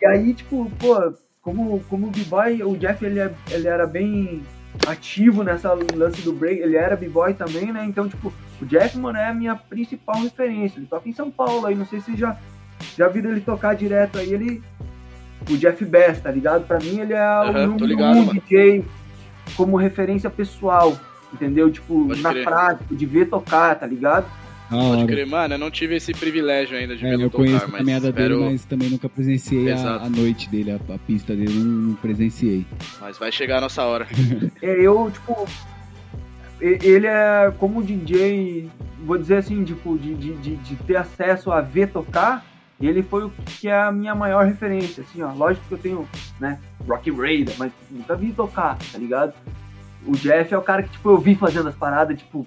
E 0.03 0.07
aí, 0.07 0.35
tipo, 0.35 0.71
pô, 0.79 1.13
como, 1.41 1.81
como 1.89 2.07
o 2.09 2.11
B-Boy, 2.11 2.63
o 2.63 2.77
Jeff, 2.77 3.05
ele, 3.05 3.21
é- 3.21 3.33
ele 3.51 3.67
era 3.69 3.87
bem 3.87 4.43
ativo 4.87 5.43
nessa 5.45 5.73
lance 5.95 6.21
do 6.23 6.33
break, 6.33 6.61
ele 6.61 6.77
era 6.77 6.97
B-Boy 6.97 7.35
também, 7.35 7.73
né? 7.73 7.85
Então, 7.87 8.09
tipo, 8.09 8.33
o 8.61 8.67
Jeff, 8.67 8.99
mano, 8.99 9.17
é 9.19 9.29
a 9.29 9.35
minha 9.35 9.55
principal 9.55 10.21
referência. 10.21 10.79
Ele 10.79 10.87
toca 10.87 11.09
em 11.09 11.13
São 11.13 11.31
Paulo 11.31 11.67
aí, 11.67 11.75
não 11.75 11.87
sei 11.87 12.01
se 12.01 12.17
já, 12.17 12.37
já 12.97 13.09
viram 13.09 13.31
ele 13.31 13.41
tocar 13.41 13.75
direto 13.75 14.19
aí, 14.19 14.33
ele... 14.33 14.63
O 15.51 15.59
Jeff 15.59 15.85
Bass, 15.85 16.21
tá 16.21 16.31
ligado? 16.31 16.67
Pra 16.67 16.79
mim, 16.79 17.01
ele 17.01 17.13
é 17.13 17.41
o 17.41 17.53
tô 17.53 17.67
número 17.67 17.85
ligado, 17.87 18.17
um 18.17 18.25
mano. 18.27 18.41
DJ 18.41 18.83
como 19.57 19.77
referência 19.77 20.31
pessoal, 20.31 20.99
entendeu? 21.35 21.71
Tipo, 21.71 22.07
Pode 22.07 22.23
na 22.23 22.31
crer. 22.33 22.45
prática, 22.45 22.95
de 22.95 23.05
ver 23.05 23.27
tocar, 23.27 23.75
tá 23.79 23.87
ligado? 23.87 24.25
Da 24.71 24.77
Pode 24.79 25.05
crer, 25.07 25.27
mano, 25.27 25.55
eu 25.55 25.59
não 25.59 25.71
tive 25.71 25.97
esse 25.97 26.15
privilégio 26.15 26.79
ainda 26.79 26.97
de 26.97 27.05
É, 27.05 27.11
vê-lo 27.11 27.25
eu 27.25 27.31
tocar, 27.31 27.45
conheço 27.45 27.65
a 27.65 27.69
mas 27.69 27.79
caminhada 27.79 28.09
espero... 28.09 28.39
dele, 28.39 28.51
mas 28.53 28.65
também 28.65 28.89
nunca 28.89 29.07
presenciei 29.07 29.71
a, 29.71 29.97
a 29.97 30.09
noite 30.09 30.49
dele, 30.49 30.71
a, 30.71 30.77
a 30.95 30.99
pista 30.99 31.35
dele, 31.37 31.53
não, 31.53 31.65
não 31.89 31.95
presenciei. 31.97 32.65
mas 33.03 33.19
vai 33.19 33.31
chegar 33.31 33.59
a 33.59 33.61
nossa 33.61 33.83
hora. 33.83 34.07
É, 34.63 34.81
eu, 34.81 35.11
tipo, 35.13 35.47
ele 36.61 37.07
é 37.07 37.53
como 37.59 37.83
DJ, 37.83 38.71
vou 39.05 39.19
dizer 39.19 39.37
assim, 39.37 39.63
tipo, 39.63 39.99
de, 39.99 40.15
de, 40.15 40.33
de, 40.37 40.57
de 40.57 40.77
ter 40.77 40.97
acesso 40.97 41.53
a 41.53 41.61
ver 41.61 41.89
tocar, 41.89 42.43
ele 42.81 43.03
foi 43.03 43.25
o 43.25 43.31
que 43.61 43.69
é 43.69 43.77
a 43.83 43.93
minha 43.93 44.15
maior 44.15 44.45
referência, 44.45 45.03
assim, 45.03 45.23
ó. 45.23 45.33
Lógico 45.33 45.65
que 45.69 45.75
eu 45.75 45.79
tenho, 45.79 46.09
né, 46.41 46.59
Rocky 46.89 47.11
Raider, 47.11 47.55
mas 47.59 47.73
nunca 47.91 48.17
vi 48.17 48.33
tocar, 48.33 48.77
tá 48.93 48.99
ligado? 48.99 49.33
O 50.07 50.13
Jeff 50.13 50.53
é 50.53 50.59
o 50.59 50.63
cara 50.63 50.83
que, 50.83 50.91
tipo, 50.91 51.09
eu 51.11 51.19
vi 51.19 51.35
fazendo 51.35 51.69
as 51.69 51.75
paradas, 51.75 52.19
tipo, 52.19 52.47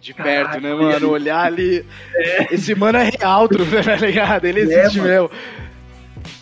De 0.00 0.12
perto, 0.14 0.60
né, 0.60 0.74
mano? 0.74 1.10
Olhar 1.10 1.44
ali. 1.46 1.86
Esse 2.50 2.74
mano 2.74 2.98
é 2.98 3.10
real, 3.10 3.46
tá 3.48 3.96
ligado? 4.00 4.44
Ele 4.46 4.60
É, 4.60 4.62
existe 4.64 4.98
mano. 4.98 5.10
mesmo. 5.10 5.30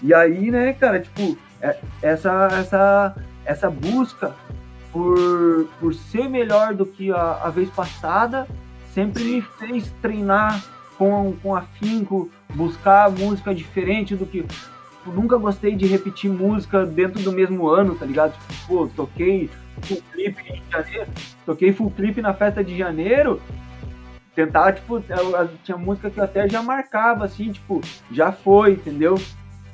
E 0.03 0.15
aí, 0.15 0.51
né, 0.51 0.73
cara, 0.73 1.01
tipo, 1.01 1.37
é- 1.61 1.77
essa, 2.01 2.49
essa, 2.53 3.15
essa 3.45 3.71
busca 3.71 4.35
por, 4.93 5.69
por 5.79 5.93
ser 5.95 6.29
melhor 6.29 6.75
do 6.75 6.87
que 6.87 7.13
a, 7.13 7.41
a 7.45 7.51
vez 7.51 7.69
passada 7.71 8.47
sempre 8.95 9.23
me 9.25 9.41
fez 9.43 9.93
treinar 10.01 10.63
com, 10.97 11.35
com 11.43 11.55
afinco, 11.55 12.31
buscar 12.55 13.11
música 13.11 13.55
diferente 13.55 14.15
do 14.15 14.27
que. 14.27 14.43
tipo, 14.43 15.13
nunca 15.13 15.37
gostei 15.37 15.75
de 15.75 15.87
repetir 15.87 16.31
música 16.31 16.85
dentro 16.85 17.23
do 17.23 17.33
mesmo 17.33 17.69
ano, 17.69 17.95
tá 17.95 18.05
ligado? 18.05 18.33
Tipo, 18.33 18.67
pô, 18.67 18.89
toquei 18.89 19.49
full 19.83 20.03
clip 20.13 20.37
em 20.53 20.63
janeiro, 20.71 21.07
toquei 21.47 21.73
full 21.73 21.91
clip 21.91 22.21
na 22.21 22.35
festa 22.35 22.63
de 22.63 22.77
janeiro. 22.77 23.41
Tentar, 24.35 24.73
tipo, 24.75 25.03
eu- 25.09 25.31
eu- 25.37 25.51
tinha 25.65 25.77
música 25.77 26.09
que 26.11 26.19
eu 26.21 26.25
até 26.25 26.49
já 26.49 26.63
marcava, 26.63 27.25
assim, 27.25 27.51
tipo, 27.51 27.81
já 28.13 28.31
foi, 28.31 28.73
entendeu? 28.73 29.21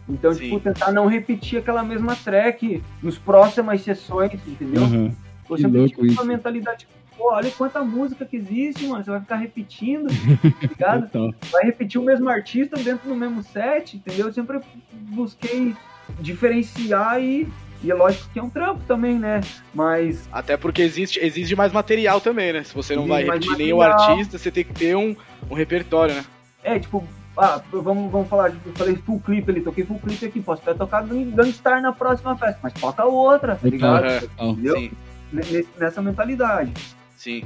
Então, 0.09 0.33
Sim. 0.33 0.45
tipo, 0.45 0.61
tentar 0.61 0.93
não 0.93 1.07
repetir 1.07 1.59
aquela 1.59 1.83
mesma 1.83 2.14
track 2.16 2.83
nos 3.03 3.18
próximas 3.18 3.83
sessões, 3.83 4.33
entendeu? 4.47 4.83
Aham. 4.85 5.12
Eu 5.49 5.59
sempre 5.59 5.89
tive 5.89 6.11
uma 6.12 6.24
mentalidade, 6.24 6.89
pô, 7.17 7.33
olha 7.33 7.51
quanta 7.51 7.83
música 7.83 8.25
que 8.25 8.37
existe, 8.37 8.87
mano. 8.87 9.05
Você 9.05 9.11
vai 9.11 9.21
ficar 9.21 9.37
repetindo, 9.37 10.09
tá 10.79 10.97
ligado? 10.97 11.35
Vai 11.51 11.64
repetir 11.64 12.01
o 12.01 12.05
mesmo 12.05 12.29
artista 12.29 12.77
dentro 12.77 13.09
do 13.09 13.14
mesmo 13.14 13.43
set, 13.43 13.97
entendeu? 13.97 14.27
Eu 14.27 14.33
sempre 14.33 14.61
busquei 14.93 15.75
diferenciar 16.21 17.21
e, 17.21 17.49
e 17.83 17.91
é 17.91 17.95
lógico 17.95 18.29
que 18.33 18.39
é 18.39 18.43
um 18.43 18.51
trampo 18.51 18.83
também, 18.87 19.19
né? 19.19 19.41
Mas 19.75 20.29
Até 20.33 20.57
porque 20.57 20.83
existe, 20.83 21.19
exige 21.21 21.57
mais 21.57 21.73
material 21.73 22.21
também, 22.21 22.53
né? 22.53 22.62
Se 22.62 22.75
você 22.75 22.95
não 22.95 23.07
vai 23.07 23.25
repetir 23.25 23.57
nem 23.57 23.73
o 23.73 23.83
artista, 23.83 24.39
você 24.39 24.51
tem 24.51 24.64
que 24.64 24.73
ter 24.73 24.97
um, 24.97 25.17
um 25.51 25.55
repertório, 25.55 26.14
né? 26.14 26.25
é 26.67 26.79
tipo, 26.81 27.07
ah, 27.39 27.62
vamos, 27.71 28.11
vamos 28.11 28.29
falar, 28.29 28.51
eu 28.51 28.73
falei 28.75 28.97
full 28.97 29.21
clip 29.21 29.49
ali, 29.49 29.61
toquei 29.61 29.85
full 29.85 30.01
clip 30.01 30.27
aqui, 30.27 30.41
posso 30.41 30.62
até 30.62 30.75
tocar 30.75 31.05
Gunstar 31.07 31.81
na 31.81 31.93
próxima 31.93 32.37
festa, 32.37 32.59
mas 32.61 32.73
toca 32.73 33.05
outra, 33.05 33.55
tá 33.55 33.69
ligado? 33.69 34.21
Total. 34.21 34.51
Entendeu? 34.51 34.77
Sim, 34.77 34.91
Nessa 35.79 36.03
mentalidade. 36.03 36.73
Sim. 37.27 37.45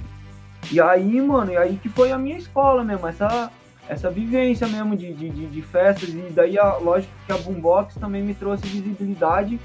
E 0.70 0.80
aí, 0.80 1.20
mano, 1.20 1.52
e 1.52 1.56
aí 1.56 1.78
que 1.82 1.88
foi 1.88 2.12
a 2.12 2.18
minha 2.18 2.36
escola 2.36 2.84
mesmo, 2.84 3.06
essa, 3.08 3.50
essa 3.88 4.10
vivência 4.10 4.68
mesmo 4.68 4.94
de, 4.94 5.12
de, 5.14 5.30
de, 5.30 5.46
de 5.46 5.62
festas. 5.62 6.10
E 6.10 6.30
daí, 6.30 6.58
a, 6.58 6.76
lógico 6.76 7.12
que 7.26 7.32
a 7.32 7.38
Boombox 7.38 7.94
também 7.94 8.22
me 8.22 8.34
trouxe 8.34 8.66
visibilidade 8.66 9.58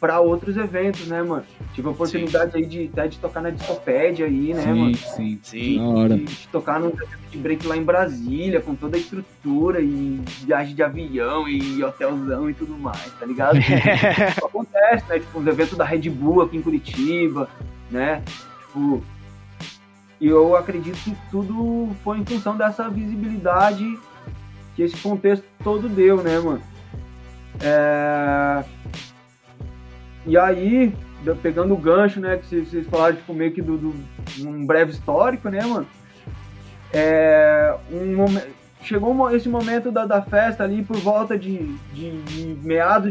para 0.00 0.20
outros 0.20 0.56
eventos, 0.56 1.06
né, 1.06 1.22
mano? 1.22 1.44
Tive 1.72 1.88
a 1.88 1.90
oportunidade 1.90 2.56
aí 2.56 2.66
de, 2.66 2.90
até 2.92 3.06
de 3.06 3.18
tocar 3.18 3.40
na 3.40 3.50
Discopédia 3.50 4.26
aí, 4.26 4.52
né, 4.52 4.62
Sim, 4.62 4.74
mano? 4.74 4.94
sim. 4.96 5.38
Sim. 5.42 5.78
Da 5.78 5.84
hora. 5.84 6.16
De, 6.16 6.24
de 6.24 6.48
tocar 6.48 6.80
num 6.80 6.88
evento 6.88 7.08
de 7.30 7.38
break 7.38 7.66
lá 7.66 7.76
em 7.76 7.82
Brasília, 7.82 8.60
com 8.60 8.74
toda 8.74 8.96
a 8.96 9.00
estrutura 9.00 9.80
e 9.80 10.20
viagem 10.44 10.74
de 10.74 10.82
avião 10.82 11.48
e 11.48 11.82
hotelzão 11.82 12.50
e 12.50 12.54
tudo 12.54 12.76
mais, 12.76 13.12
tá 13.18 13.24
ligado? 13.24 13.58
Isso 13.58 13.70
acontece, 14.44 15.04
né? 15.08 15.18
Tipo, 15.20 15.38
os 15.38 15.46
eventos 15.46 15.78
da 15.78 15.84
Red 15.84 16.10
Bull 16.10 16.42
aqui 16.42 16.56
em 16.56 16.62
Curitiba, 16.62 17.48
né? 17.90 18.22
Tipo, 18.66 19.02
e 20.24 20.28
eu 20.28 20.56
acredito 20.56 20.96
que 21.04 21.14
tudo 21.30 21.90
foi 22.02 22.18
em 22.18 22.24
função 22.24 22.56
dessa 22.56 22.88
visibilidade 22.88 23.98
que 24.74 24.82
esse 24.82 24.96
contexto 24.96 25.44
todo 25.62 25.86
deu, 25.86 26.22
né, 26.22 26.38
mano? 26.38 26.62
É... 27.60 28.64
E 30.26 30.38
aí, 30.38 30.94
pegando 31.42 31.74
o 31.74 31.76
gancho, 31.76 32.20
né, 32.20 32.38
que 32.38 32.46
vocês- 32.46 32.86
falaram, 32.86 33.16
tipo, 33.16 33.34
meio 33.34 33.52
que 33.52 33.60
do, 33.60 33.76
do- 33.76 33.94
um 34.48 34.64
breve 34.64 34.92
histórico, 34.92 35.50
né, 35.50 35.60
mano? 35.66 35.86
É... 36.90 37.76
Um 37.92 38.16
momen- 38.16 38.42
Chegou 38.82 39.30
esse 39.34 39.48
momento 39.48 39.90
da, 39.92 40.04
da 40.06 40.20
festa 40.22 40.62
ali 40.64 40.82
por 40.82 40.96
volta 40.96 41.38
de, 41.38 41.58
de, 41.92 42.22
de 42.22 42.54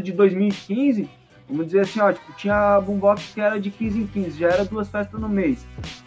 de 0.00 0.12
2015, 0.12 1.08
vamos 1.48 1.66
dizer 1.66 1.80
assim, 1.80 2.00
ó, 2.00 2.12
tipo, 2.12 2.32
tinha 2.36 2.76
a 2.76 2.80
Boombox 2.80 3.32
que 3.34 3.40
era 3.40 3.60
de 3.60 3.70
15 3.70 4.00
em 4.02 4.06
15, 4.06 4.38
já 4.38 4.48
era 4.48 4.64
duas 4.64 4.88
festas 4.88 5.20
no 5.20 5.28
mês. 5.28 5.64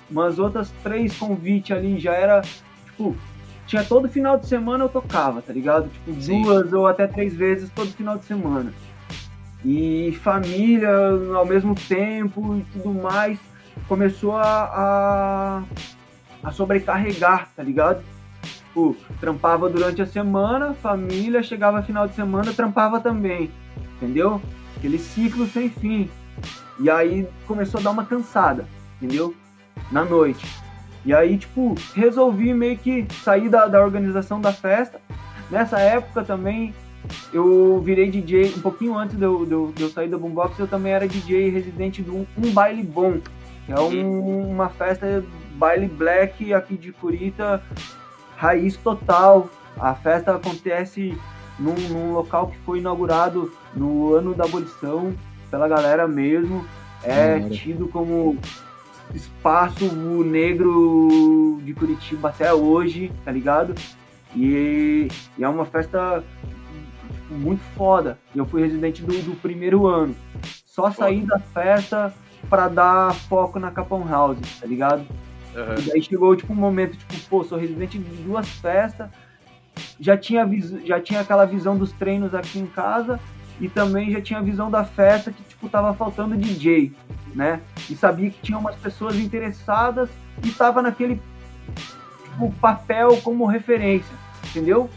Umas 0.10 0.40
outras 0.40 0.72
três 0.84 1.18
convites 1.18 1.76
ali, 1.76 2.00
já 2.00 2.14
era, 2.14 2.42
tipo, 2.86 3.16
tinha 3.68 3.84
todo 3.84 4.08
final 4.08 4.38
de 4.38 4.48
semana 4.48 4.86
eu 4.86 4.90
tocava, 4.90 5.42
tá 5.42 5.52
ligado? 5.52 5.90
Tipo, 5.90 6.22
Sim. 6.22 6.42
duas 6.42 6.72
ou 6.72 6.88
até 6.88 7.06
três 7.06 7.36
vezes 7.36 7.70
todo 7.70 7.92
final 7.92 8.18
de 8.18 8.26
semana. 8.26 8.74
E 9.66 10.18
família 10.24 10.90
ao 11.36 11.46
mesmo 11.46 11.76
tempo 11.76 12.56
e 12.56 12.62
tudo 12.72 12.94
mais, 12.94 13.38
começou 13.88 14.38
a, 14.38 14.44
a, 14.44 15.64
a 16.44 16.52
sobrecarregar, 16.52 17.50
tá 17.56 17.62
ligado? 17.62 18.02
Tipo, 18.42 18.96
trampava 19.20 19.70
durante 19.70 20.02
a 20.02 20.06
semana, 20.06 20.74
família, 20.74 21.44
chegava 21.44 21.82
final 21.82 22.08
de 22.08 22.16
semana, 22.16 22.54
trampava 22.54 23.02
também, 23.02 23.52
entendeu? 23.98 24.42
Aquele 24.78 24.98
ciclo 24.98 25.46
sem 25.48 25.70
fim. 25.70 26.10
E 26.80 26.90
aí 26.90 27.28
começou 27.46 27.80
a 27.80 27.84
dar 27.84 27.92
uma 27.92 28.06
cansada, 28.06 28.66
entendeu? 29.02 29.36
Na 29.92 30.04
noite. 30.04 30.46
E 31.06 31.14
aí, 31.14 31.38
tipo, 31.38 31.76
resolvi 31.96 32.54
meio 32.54 32.78
que 32.78 33.08
sair 33.24 33.48
da, 33.50 33.66
da 33.68 33.82
organização 33.84 34.42
da 34.42 34.52
festa. 34.52 35.00
Nessa 35.50 35.80
época 35.80 36.24
também, 36.24 36.74
eu 37.32 37.82
virei 37.82 38.12
DJ, 38.12 38.54
um 38.58 38.62
pouquinho 38.62 38.98
antes 38.98 39.16
de 39.18 39.24
eu, 39.24 39.46
de 39.46 39.52
eu- 39.54 39.72
de 39.74 39.84
eu 39.84 39.90
sair 39.90 40.10
da 40.10 40.18
Boombox, 40.18 40.60
eu 40.60 40.68
também 40.68 40.92
era 40.92 41.08
DJ 41.08 41.50
residente 41.50 42.02
do 42.02 42.14
Um, 42.14 42.26
um 42.38 42.52
Baile 42.52 42.84
Bom, 42.84 43.20
que 43.66 43.72
é 43.72 43.80
um- 43.80 44.50
uma 44.52 44.68
festa 44.70 45.24
baile 45.56 45.88
black 45.88 46.54
aqui 46.54 46.76
de 46.76 46.92
Curita, 46.92 47.64
raiz 48.36 48.76
total. 48.76 49.50
A 49.80 49.94
festa 49.94 50.36
acontece 50.36 51.18
num, 51.58 51.74
num 51.90 52.14
local 52.14 52.48
que 52.48 52.58
foi 52.66 52.80
inaugurado 52.80 53.52
no 53.74 54.14
ano 54.14 54.34
da 54.34 54.44
abolição 54.44 55.14
pela 55.50 55.68
galera 55.68 56.08
mesmo. 56.08 56.66
É 57.04 57.40
tido 57.56 57.88
como 57.88 58.38
espaço 59.14 59.86
negro 60.24 61.60
de 61.64 61.74
Curitiba 61.74 62.30
até 62.30 62.54
hoje, 62.54 63.12
tá 63.24 63.32
ligado? 63.32 63.74
E, 64.36 65.08
e 65.38 65.44
é 65.44 65.48
uma 65.48 65.66
festa 65.66 66.24
muito 67.30 67.62
foda. 67.76 68.18
Eu 68.36 68.46
fui 68.46 68.62
residente 68.62 69.02
do, 69.02 69.14
do 69.22 69.36
primeiro 69.36 69.88
ano. 69.88 70.16
Só 70.66 70.92
saí 70.92 71.22
da 71.22 71.40
festa 71.40 72.14
pra 72.50 72.68
dar 72.68 73.14
foco 73.14 73.60
na 73.60 73.72
Capão 73.72 74.08
House, 74.08 74.38
tá 74.60 74.68
ligado? 74.68 75.06
Aham. 75.56 75.76
E 75.80 75.82
daí 75.82 76.02
chegou 76.02 76.36
tipo 76.36 76.54
um 76.54 76.56
momento, 76.56 76.98
tipo, 76.98 77.16
pô, 77.30 77.44
sou 77.44 77.58
residente 77.58 77.98
de 77.98 78.24
duas 78.24 78.48
festas, 78.48 79.10
já 80.00 80.18
tinha, 80.18 80.48
já 80.86 81.00
tinha 81.00 81.22
aquela 81.22 81.46
visão 81.46 81.78
dos 81.78 81.92
treinos 81.92 82.34
aqui 82.36 82.60
em 82.60 82.68
casa 82.68 83.20
e 83.60 83.68
também 83.68 84.12
já 84.12 84.22
tinha 84.22 84.40
a 84.40 84.44
visão 84.44 84.70
da 84.70 84.86
festa 84.86 85.32
que, 85.32 85.42
tipo, 85.44 85.68
tava 85.68 85.94
faltando 85.94 86.38
DJ, 86.38 86.92
né? 87.38 87.62
E 87.88 87.96
sabia 87.96 88.32
que 88.32 88.42
tinha 88.42 88.58
umas 88.58 88.76
pessoas 88.76 89.16
interessadas 89.16 90.10
e 90.44 90.50
tava 90.50 90.82
naquele, 90.82 91.22
tipo, 92.24 92.52
papel 92.60 93.16
como 93.22 93.46
referência, 93.46 94.14
entendeu? 94.50 94.90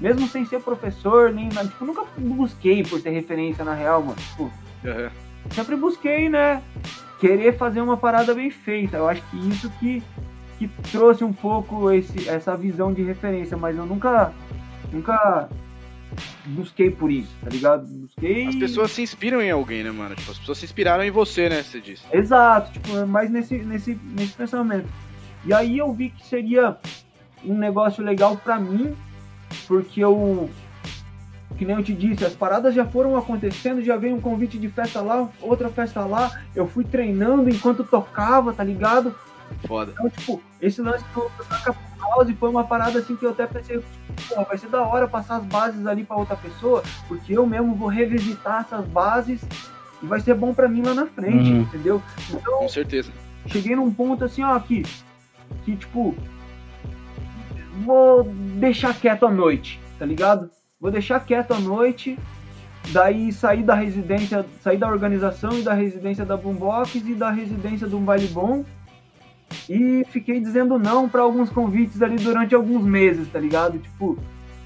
Mesmo 0.00 0.26
sem 0.26 0.44
ser 0.44 0.60
professor, 0.60 1.32
nem 1.32 1.48
nada, 1.48 1.68
tipo, 1.68 1.84
nunca 1.84 2.04
busquei 2.18 2.82
por 2.82 3.00
ser 3.00 3.10
referência 3.10 3.64
na 3.64 3.74
real, 3.74 4.02
mano. 4.02 4.16
Tipo, 4.16 4.50
Aham. 4.84 5.10
sempre 5.52 5.76
busquei, 5.76 6.28
né, 6.28 6.60
querer 7.20 7.56
fazer 7.56 7.80
uma 7.80 7.96
parada 7.96 8.34
bem 8.34 8.50
feita. 8.50 8.96
Eu 8.96 9.08
acho 9.08 9.22
que 9.30 9.48
isso 9.48 9.70
que, 9.78 10.02
que 10.58 10.66
trouxe 10.90 11.22
um 11.22 11.32
pouco 11.32 11.92
esse, 11.92 12.28
essa 12.28 12.56
visão 12.56 12.92
de 12.92 13.04
referência, 13.04 13.56
mas 13.56 13.76
eu 13.76 13.86
nunca, 13.86 14.32
nunca 14.92 15.48
busquei 16.46 16.90
por 16.90 17.10
isso, 17.10 17.30
tá 17.42 17.50
ligado? 17.50 17.86
Busquei. 17.86 18.46
As 18.46 18.56
pessoas 18.56 18.90
se 18.90 19.02
inspiram 19.02 19.40
em 19.40 19.50
alguém, 19.50 19.82
né, 19.82 19.90
mano? 19.90 20.14
Tipo, 20.14 20.30
as 20.30 20.38
pessoas 20.38 20.58
se 20.58 20.64
inspiraram 20.64 21.04
em 21.04 21.10
você, 21.10 21.48
né? 21.48 21.62
Você 21.62 21.80
disse. 21.80 22.04
Exato, 22.12 22.72
tipo, 22.72 22.96
é 22.96 23.04
mais 23.04 23.30
nesse, 23.30 23.58
nesse, 23.58 23.98
nesse 24.04 24.34
pensamento. 24.34 24.88
E 25.44 25.52
aí 25.52 25.78
eu 25.78 25.92
vi 25.92 26.10
que 26.10 26.26
seria 26.26 26.76
um 27.44 27.56
negócio 27.56 28.02
legal 28.02 28.36
pra 28.36 28.58
mim, 28.58 28.96
porque 29.66 30.02
eu. 30.02 30.48
Que 31.56 31.64
nem 31.64 31.74
eu 31.74 31.82
te 31.82 31.92
disse, 31.92 32.24
as 32.24 32.34
paradas 32.34 32.72
já 32.72 32.84
foram 32.84 33.16
acontecendo, 33.16 33.82
já 33.82 33.96
veio 33.96 34.14
um 34.14 34.20
convite 34.20 34.58
de 34.58 34.68
festa 34.68 35.00
lá, 35.00 35.28
outra 35.40 35.68
festa 35.68 36.04
lá, 36.04 36.40
eu 36.54 36.68
fui 36.68 36.84
treinando 36.84 37.50
enquanto 37.50 37.82
tocava, 37.82 38.52
tá 38.52 38.62
ligado? 38.62 39.12
Foda. 39.66 39.92
Então, 39.92 40.08
tipo, 40.10 40.42
esse 40.60 40.80
lance 40.80 41.04
do 41.14 41.28
Taca 41.48 41.72
House 42.08 42.30
foi 42.38 42.48
uma 42.50 42.64
parada 42.64 42.98
assim 42.98 43.16
que 43.16 43.24
eu 43.24 43.30
até 43.30 43.46
pensei, 43.46 43.82
pô, 44.28 44.44
vai 44.44 44.56
ser 44.58 44.68
da 44.68 44.82
hora 44.82 45.06
passar 45.08 45.36
as 45.36 45.44
bases 45.44 45.86
ali 45.86 46.04
pra 46.04 46.16
outra 46.16 46.36
pessoa, 46.36 46.82
porque 47.06 47.32
eu 47.36 47.46
mesmo 47.46 47.74
vou 47.74 47.88
revisitar 47.88 48.62
essas 48.62 48.86
bases 48.86 49.40
e 50.02 50.06
vai 50.06 50.20
ser 50.20 50.34
bom 50.34 50.54
pra 50.54 50.68
mim 50.68 50.82
lá 50.82 50.94
na 50.94 51.06
frente, 51.06 51.50
Uhum. 51.52 51.60
entendeu? 51.62 52.02
Então, 52.30 52.58
Com 52.58 52.68
certeza. 52.68 53.12
cheguei 53.46 53.74
num 53.76 53.92
ponto 53.92 54.24
assim, 54.24 54.42
ó, 54.42 54.58
que, 54.60 54.82
que 55.64 55.76
tipo, 55.76 56.14
vou 57.84 58.24
deixar 58.24 58.94
quieto 58.94 59.26
à 59.26 59.30
noite, 59.30 59.80
tá 59.98 60.04
ligado? 60.06 60.50
Vou 60.80 60.90
deixar 60.90 61.20
quieto 61.20 61.52
à 61.52 61.58
noite, 61.58 62.18
daí 62.90 63.32
sair 63.32 63.62
da 63.62 63.74
residência, 63.74 64.46
sair 64.62 64.78
da 64.78 64.88
organização 64.88 65.58
e 65.58 65.62
da 65.62 65.74
residência 65.74 66.24
da 66.24 66.36
Boombox 66.36 66.94
e 66.96 67.14
da 67.14 67.30
residência 67.30 67.86
do 67.86 67.98
Um 67.98 68.04
Baile 68.04 68.28
Bom. 68.28 68.64
E 69.68 70.04
fiquei 70.10 70.40
dizendo 70.40 70.78
não 70.78 71.08
pra 71.08 71.22
alguns 71.22 71.50
convites 71.50 72.00
ali 72.02 72.16
durante 72.16 72.54
alguns 72.54 72.84
meses, 72.84 73.28
tá 73.28 73.38
ligado? 73.38 73.78
Tipo, 73.78 74.18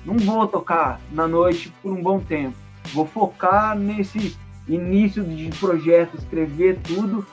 não 0.05 0.17
vou 0.17 0.47
tocar 0.47 1.01
na 1.13 1.27
noite 1.27 1.73
por 1.83 1.93
um 1.93 2.03
bom 2.03 2.21
tempo. 2.21 2.57
Vou 2.93 3.07
focar 3.07 3.77
nesse 3.77 4.37
início 4.69 5.23
de 5.23 5.49
projeto, 5.59 6.17
escrever 6.17 6.79
tudo. 6.83 7.27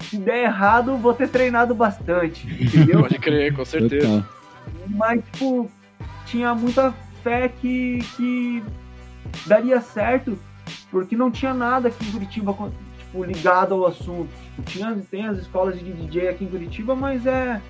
Se 0.00 0.18
der 0.18 0.44
errado, 0.44 0.96
vou 0.96 1.14
ter 1.14 1.28
treinado 1.28 1.74
bastante, 1.74 2.46
entendeu? 2.46 3.00
Pode 3.02 3.18
crer, 3.18 3.54
com 3.54 3.64
certeza. 3.64 4.26
Mas, 4.88 5.22
tipo, 5.24 5.70
tinha 6.26 6.54
muita 6.54 6.94
fé 7.22 7.48
que, 7.48 7.98
que 8.16 8.62
daria 9.46 9.80
certo, 9.80 10.38
porque 10.90 11.16
não 11.16 11.30
tinha 11.30 11.54
nada 11.54 11.88
aqui 11.88 12.06
em 12.06 12.12
Curitiba 12.12 12.54
tipo, 13.14 13.22
ligado 13.22 13.74
ao 13.74 13.86
assunto. 13.86 14.28
Tipo, 14.42 14.62
tinha, 14.62 14.96
tem 15.10 15.26
as 15.26 15.38
escolas 15.38 15.78
de 15.78 15.92
DJ 15.92 16.28
aqui 16.28 16.44
em 16.44 16.48
Curitiba, 16.48 16.96
mas 16.96 17.24
é 17.24 17.60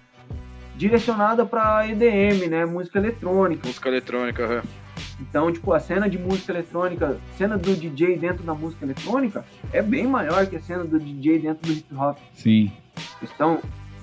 direcionada 0.75 1.45
para 1.45 1.87
EDM, 1.87 2.49
né? 2.49 2.65
Música 2.65 2.99
eletrônica. 2.99 3.67
Música 3.67 3.89
eletrônica, 3.89 4.45
aham. 4.45 4.63
Então, 5.21 5.53
tipo, 5.53 5.73
a 5.73 5.79
cena 5.79 6.09
de 6.09 6.19
música 6.19 6.53
eletrônica, 6.53 7.19
cena 7.37 7.57
do 7.57 7.75
DJ 7.75 8.17
dentro 8.19 8.43
da 8.43 8.55
música 8.55 8.85
eletrônica 8.85 9.45
é 9.73 9.81
bem 9.81 10.07
maior 10.07 10.47
que 10.47 10.57
a 10.57 10.61
cena 10.61 10.85
do 10.85 10.99
DJ 10.99 11.39
dentro 11.41 11.67
do 11.67 11.73
hip 11.73 11.95
hop. 11.95 12.19
Sim. 12.33 12.73
questão 13.21 13.61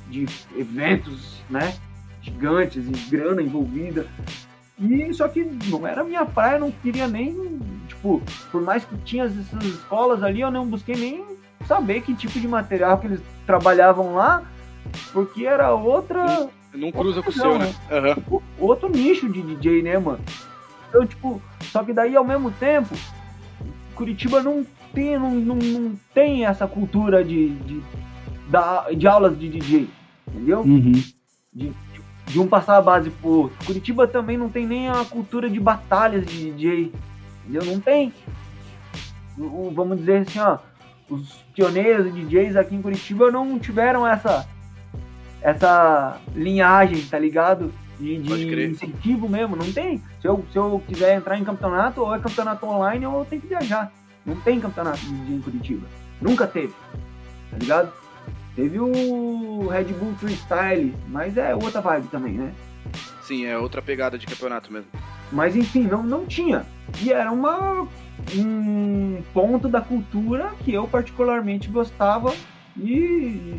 de 0.09 0.25
eventos, 0.55 1.41
né? 1.49 1.73
Gigantes 2.21 2.85
e 2.87 3.09
grana 3.09 3.41
envolvida. 3.41 4.05
E 4.81 5.13
só 5.13 5.27
que 5.27 5.43
não 5.69 5.85
era 5.85 6.03
minha 6.03 6.25
praia, 6.25 6.55
eu 6.55 6.61
não 6.61 6.71
queria 6.71 7.07
nem, 7.07 7.59
tipo, 7.87 8.21
por 8.51 8.61
mais 8.61 8.83
que 8.83 8.97
tinha 8.99 9.25
essas 9.25 9.63
escolas 9.63 10.23
ali, 10.23 10.41
eu 10.41 10.49
não 10.49 10.65
busquei 10.65 10.95
nem 10.95 11.23
saber 11.67 12.01
que 12.01 12.15
tipo 12.15 12.39
de 12.39 12.47
material 12.47 12.97
que 12.97 13.05
eles 13.05 13.21
trabalhavam 13.45 14.15
lá, 14.15 14.41
porque 15.13 15.45
era 15.45 15.71
outra 15.73 16.49
Não 16.73 16.91
cruza 16.91 17.21
com 17.21 17.29
o 17.29 17.33
seu, 17.33 17.59
né? 17.59 17.71
Aham. 17.91 18.15
o- 18.29 18.41
outro 18.57 18.89
nicho 18.89 19.29
de 19.31 19.41
DJ, 19.43 19.83
né, 19.83 19.99
mano? 19.99 20.19
Então, 20.89 21.05
tipo, 21.05 21.39
só 21.71 21.83
que 21.83 21.93
daí 21.93 22.15
ao 22.15 22.25
mesmo 22.25 22.49
tempo, 22.51 22.95
Curitiba 23.93 24.41
não 24.41 24.65
tem, 24.93 25.17
não, 25.19 25.31
não, 25.35 25.55
não 25.55 25.99
tem 26.13 26.45
essa 26.45 26.65
cultura 26.67 27.23
de, 27.23 27.49
de, 27.49 27.81
da, 28.49 28.89
de 28.91 29.07
aulas 29.07 29.37
de 29.37 29.47
DJ, 29.47 29.87
entendeu? 30.27 30.61
Uhum. 30.61 30.91
De, 31.53 31.71
de 32.31 32.39
um 32.39 32.47
passar 32.47 32.77
a 32.77 32.81
base 32.81 33.09
pro 33.09 33.29
outro. 33.29 33.65
Curitiba 33.65 34.07
também 34.07 34.37
não 34.37 34.49
tem 34.49 34.65
nem 34.65 34.89
a 34.89 35.03
cultura 35.05 35.49
de 35.49 35.59
batalhas 35.59 36.25
de 36.25 36.51
DJ, 36.51 36.91
entendeu? 37.43 37.65
Não 37.65 37.79
tem. 37.79 38.13
O- 39.37 39.71
vamos 39.73 39.97
dizer 39.99 40.19
assim, 40.27 40.39
ó, 40.39 40.57
os 41.09 41.43
pioneiros 41.55 42.13
DJs 42.13 42.55
aqui 42.55 42.75
em 42.75 42.81
Curitiba 42.81 43.31
não 43.31 43.57
tiveram 43.59 44.07
essa 44.07 44.47
essa 45.41 46.19
linhagem, 46.35 47.01
tá 47.03 47.17
ligado? 47.17 47.73
De, 47.99 48.17
de 48.17 48.29
incentivo 48.71 49.27
mesmo, 49.27 49.55
não 49.55 49.71
tem. 49.71 49.97
Se 50.21 50.27
eu, 50.27 50.43
se 50.51 50.57
eu 50.57 50.81
quiser 50.87 51.15
entrar 51.17 51.37
em 51.37 51.43
campeonato, 51.43 52.01
ou 52.01 52.13
é 52.15 52.19
campeonato 52.19 52.65
online 52.65 53.05
ou 53.05 53.19
eu 53.19 53.25
tenho 53.25 53.41
que 53.41 53.47
viajar. 53.47 53.91
Não 54.25 54.35
tem 54.41 54.59
campeonato 54.59 54.99
de 54.99 55.11
DJ 55.13 55.35
em 55.35 55.41
Curitiba. 55.41 55.87
Nunca 56.21 56.45
teve, 56.47 56.73
tá 57.49 57.57
ligado? 57.57 57.91
Teve 58.55 58.79
o 58.79 59.67
Red 59.67 59.85
Bull 59.85 60.13
Freestyle, 60.15 60.93
mas 61.07 61.37
é 61.37 61.55
outra 61.55 61.79
vibe 61.79 62.07
também, 62.07 62.33
né? 62.33 62.53
Sim, 63.21 63.45
é 63.45 63.57
outra 63.57 63.81
pegada 63.81 64.17
de 64.17 64.25
campeonato 64.25 64.71
mesmo. 64.71 64.89
Mas 65.31 65.55
enfim, 65.55 65.83
não, 65.83 66.03
não 66.03 66.25
tinha. 66.25 66.65
E 67.01 67.13
era 67.13 67.31
uma, 67.31 67.87
um 68.35 69.21
ponto 69.33 69.69
da 69.69 69.79
cultura 69.79 70.51
que 70.65 70.73
eu 70.73 70.87
particularmente 70.87 71.69
gostava 71.69 72.33
e 72.77 73.57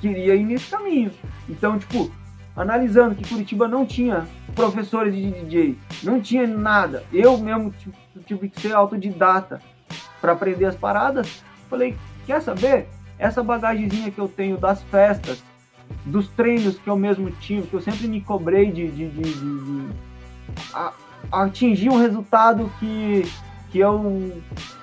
queria 0.00 0.36
ir 0.36 0.44
nesse 0.44 0.70
caminho. 0.70 1.10
Então, 1.48 1.78
tipo, 1.78 2.12
analisando 2.56 3.14
que 3.16 3.28
Curitiba 3.28 3.66
não 3.66 3.84
tinha 3.84 4.26
professores 4.54 5.14
de 5.14 5.30
DJ, 5.30 5.78
não 6.02 6.20
tinha 6.20 6.46
nada. 6.46 7.02
Eu 7.12 7.36
mesmo 7.36 7.72
tipo, 7.72 7.96
tive 8.24 8.48
que 8.48 8.60
ser 8.60 8.72
autodidata 8.72 9.60
para 10.20 10.32
aprender 10.32 10.66
as 10.66 10.76
paradas. 10.76 11.42
Falei, 11.68 11.96
quer 12.26 12.40
saber? 12.40 12.86
Essa 13.18 13.42
bagagemzinha 13.42 14.10
que 14.10 14.18
eu 14.18 14.28
tenho 14.28 14.56
das 14.56 14.82
festas, 14.84 15.42
dos 16.04 16.28
treinos 16.28 16.78
que 16.78 16.88
eu 16.88 16.96
mesmo 16.96 17.30
tive, 17.30 17.66
que 17.66 17.74
eu 17.74 17.80
sempre 17.80 18.06
me 18.08 18.20
cobrei 18.20 18.70
de, 18.72 18.88
de, 18.90 19.08
de, 19.08 19.22
de- 19.34 19.88
a- 20.72 20.92
atingir 21.32 21.90
um 21.90 21.98
resultado 21.98 22.70
que, 22.80 23.24
que 23.70 23.78
eu 23.78 24.32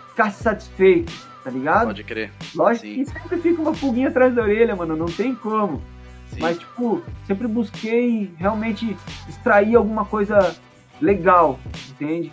ficasse 0.10 0.44
satisfeito, 0.44 1.12
tá 1.44 1.50
ligado? 1.50 1.88
Pode 1.88 2.04
crer. 2.04 2.32
Lógico 2.56 2.86
sim. 2.86 2.96
que 2.96 3.06
sempre 3.06 3.38
fica 3.40 3.62
uma 3.62 3.74
pulguinha 3.74 4.08
atrás 4.10 4.34
da 4.34 4.42
orelha, 4.42 4.76
mano, 4.76 4.96
não 4.96 5.06
tem 5.08 5.34
como. 5.36 5.82
Sim. 6.30 6.40
Mas, 6.40 6.58
tipo, 6.58 7.02
sempre 7.28 7.48
busquei 7.48 8.32
realmente 8.38 8.96
extrair 9.28 9.76
alguma 9.76 10.06
coisa 10.06 10.56
legal, 11.02 11.60
entende? 11.90 12.32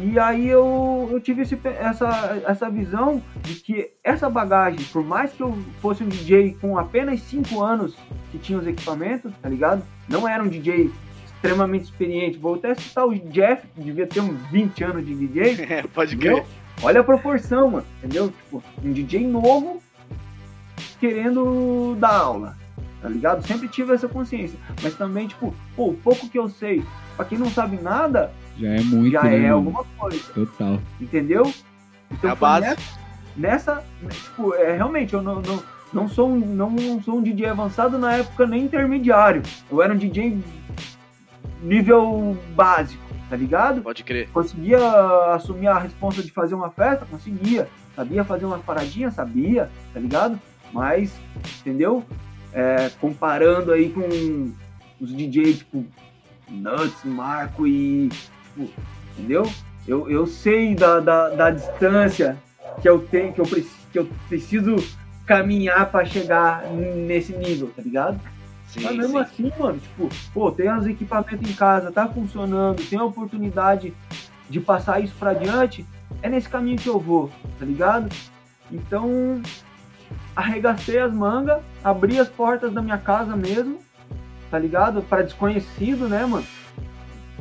E 0.00 0.16
aí 0.16 0.48
eu, 0.48 1.08
eu 1.10 1.20
tive 1.20 1.42
esse 1.42 1.58
essa, 1.64 2.40
essa 2.46 2.70
visão 2.70 3.20
de 3.42 3.56
que 3.56 3.90
essa 4.04 4.30
bagagem, 4.30 4.84
por 4.92 5.04
mais 5.04 5.32
que 5.32 5.42
eu 5.42 5.58
fosse 5.80 6.04
um 6.04 6.08
DJ 6.08 6.56
com 6.60 6.78
apenas 6.78 7.20
5 7.22 7.60
anos 7.60 7.96
que 8.30 8.38
tinha 8.38 8.58
os 8.58 8.66
equipamentos, 8.66 9.32
tá 9.42 9.48
ligado? 9.48 9.82
Não 10.08 10.28
era 10.28 10.42
um 10.42 10.48
DJ 10.48 10.92
extremamente 11.26 11.84
experiente. 11.84 12.38
Vou 12.38 12.54
até 12.54 12.76
citar 12.76 13.06
o 13.06 13.14
Jeff, 13.14 13.66
que 13.74 13.80
devia 13.80 14.06
ter 14.06 14.20
uns 14.20 14.40
20 14.50 14.84
anos 14.84 15.06
de 15.06 15.14
DJ. 15.14 15.66
É, 15.68 15.82
pode 15.82 16.16
crer. 16.16 16.44
Olha 16.82 17.00
a 17.00 17.04
proporção, 17.04 17.70
mano. 17.70 17.86
Entendeu? 17.98 18.28
Tipo, 18.30 18.62
um 18.84 18.92
DJ 18.92 19.26
novo 19.26 19.82
querendo 21.00 21.96
dar 21.98 22.14
aula. 22.14 22.56
Tá 23.02 23.08
ligado? 23.08 23.46
Sempre 23.46 23.68
tive 23.68 23.94
essa 23.94 24.08
consciência. 24.08 24.58
Mas 24.82 24.94
também, 24.94 25.26
tipo, 25.26 25.54
pô, 25.74 25.90
o 25.90 25.94
pouco 25.94 26.28
que 26.28 26.38
eu 26.38 26.48
sei, 26.48 26.84
pra 27.16 27.24
quem 27.24 27.38
não 27.38 27.50
sabe 27.50 27.80
nada, 27.80 28.32
Já 28.58 28.68
é 28.68 28.80
muito, 28.80 29.12
já 29.12 29.22
né, 29.22 29.44
é 29.44 29.48
alguma 29.50 29.84
coisa. 29.96 30.32
Total. 30.32 30.80
Entendeu? 31.00 31.52
Então, 32.10 32.30
É 32.30 32.32
a 32.32 32.36
foi 32.36 32.48
base. 32.48 32.66
Nessa, 32.66 32.82
nessa, 33.36 33.84
tipo, 34.10 34.54
é, 34.54 34.74
realmente, 34.74 35.14
eu 35.14 35.22
não, 35.22 35.40
não, 35.40 35.62
não, 35.92 36.08
sou 36.08 36.28
um, 36.28 36.38
não 36.38 37.00
sou 37.02 37.18
um 37.18 37.22
DJ 37.22 37.46
avançado 37.46 37.98
na 37.98 38.14
época 38.14 38.46
nem 38.46 38.64
intermediário. 38.64 39.42
Eu 39.70 39.80
era 39.80 39.94
um 39.94 39.96
DJ 39.96 40.42
nível 41.62 42.36
básico, 42.54 43.02
tá 43.28 43.36
ligado? 43.36 43.82
Pode 43.82 44.02
crer. 44.04 44.28
Conseguia 44.30 44.78
assumir 45.34 45.68
a 45.68 45.78
responsa 45.78 46.22
de 46.22 46.32
fazer 46.32 46.54
uma 46.54 46.70
festa? 46.70 47.06
Conseguia. 47.06 47.68
Sabia 47.94 48.24
fazer 48.24 48.44
uma 48.44 48.58
paradinha? 48.58 49.10
Sabia, 49.10 49.70
tá 49.92 50.00
ligado? 50.00 50.40
Mas, 50.72 51.12
entendeu? 51.60 52.04
É, 52.52 52.90
comparando 53.00 53.72
aí 53.72 53.90
com 53.90 54.52
os 55.00 55.14
DJs, 55.14 55.58
tipo, 55.58 55.84
Nuts, 56.48 57.04
Marco 57.04 57.66
e. 57.66 58.08
Entendeu? 59.16 59.50
Eu, 59.86 60.08
eu 60.10 60.26
sei 60.26 60.74
da, 60.74 61.00
da, 61.00 61.28
da 61.30 61.50
distância 61.50 62.36
que 62.80 62.88
eu 62.88 63.00
tenho, 63.00 63.32
que 63.32 63.40
eu, 63.40 63.46
que 63.46 63.98
eu 63.98 64.08
preciso 64.28 64.76
caminhar 65.26 65.90
pra 65.90 66.04
chegar 66.04 66.66
nesse 66.70 67.32
nível, 67.32 67.70
tá 67.74 67.82
ligado? 67.82 68.20
Sim, 68.68 68.82
Mas 68.82 68.96
mesmo 68.96 69.12
sim. 69.12 69.18
assim, 69.18 69.52
mano, 69.58 69.78
tipo, 69.78 70.08
pô, 70.32 70.52
tem 70.52 70.70
os 70.70 70.86
equipamentos 70.86 71.48
em 71.48 71.54
casa, 71.54 71.90
tá 71.90 72.06
funcionando, 72.06 72.86
tem 72.88 72.98
a 72.98 73.04
oportunidade 73.04 73.94
de 74.48 74.60
passar 74.60 75.00
isso 75.02 75.14
pra 75.18 75.30
adiante, 75.30 75.86
é 76.22 76.28
nesse 76.28 76.48
caminho 76.48 76.78
que 76.78 76.88
eu 76.88 76.98
vou, 76.98 77.30
tá 77.58 77.64
ligado? 77.64 78.08
Então, 78.70 79.40
arregacei 80.36 80.98
as 80.98 81.12
mangas, 81.12 81.62
abri 81.82 82.18
as 82.18 82.28
portas 82.28 82.72
da 82.72 82.82
minha 82.82 82.98
casa 82.98 83.34
mesmo, 83.34 83.78
tá 84.50 84.58
ligado? 84.58 85.02
Pra 85.02 85.22
desconhecido, 85.22 86.08
né, 86.08 86.24
mano? 86.26 86.46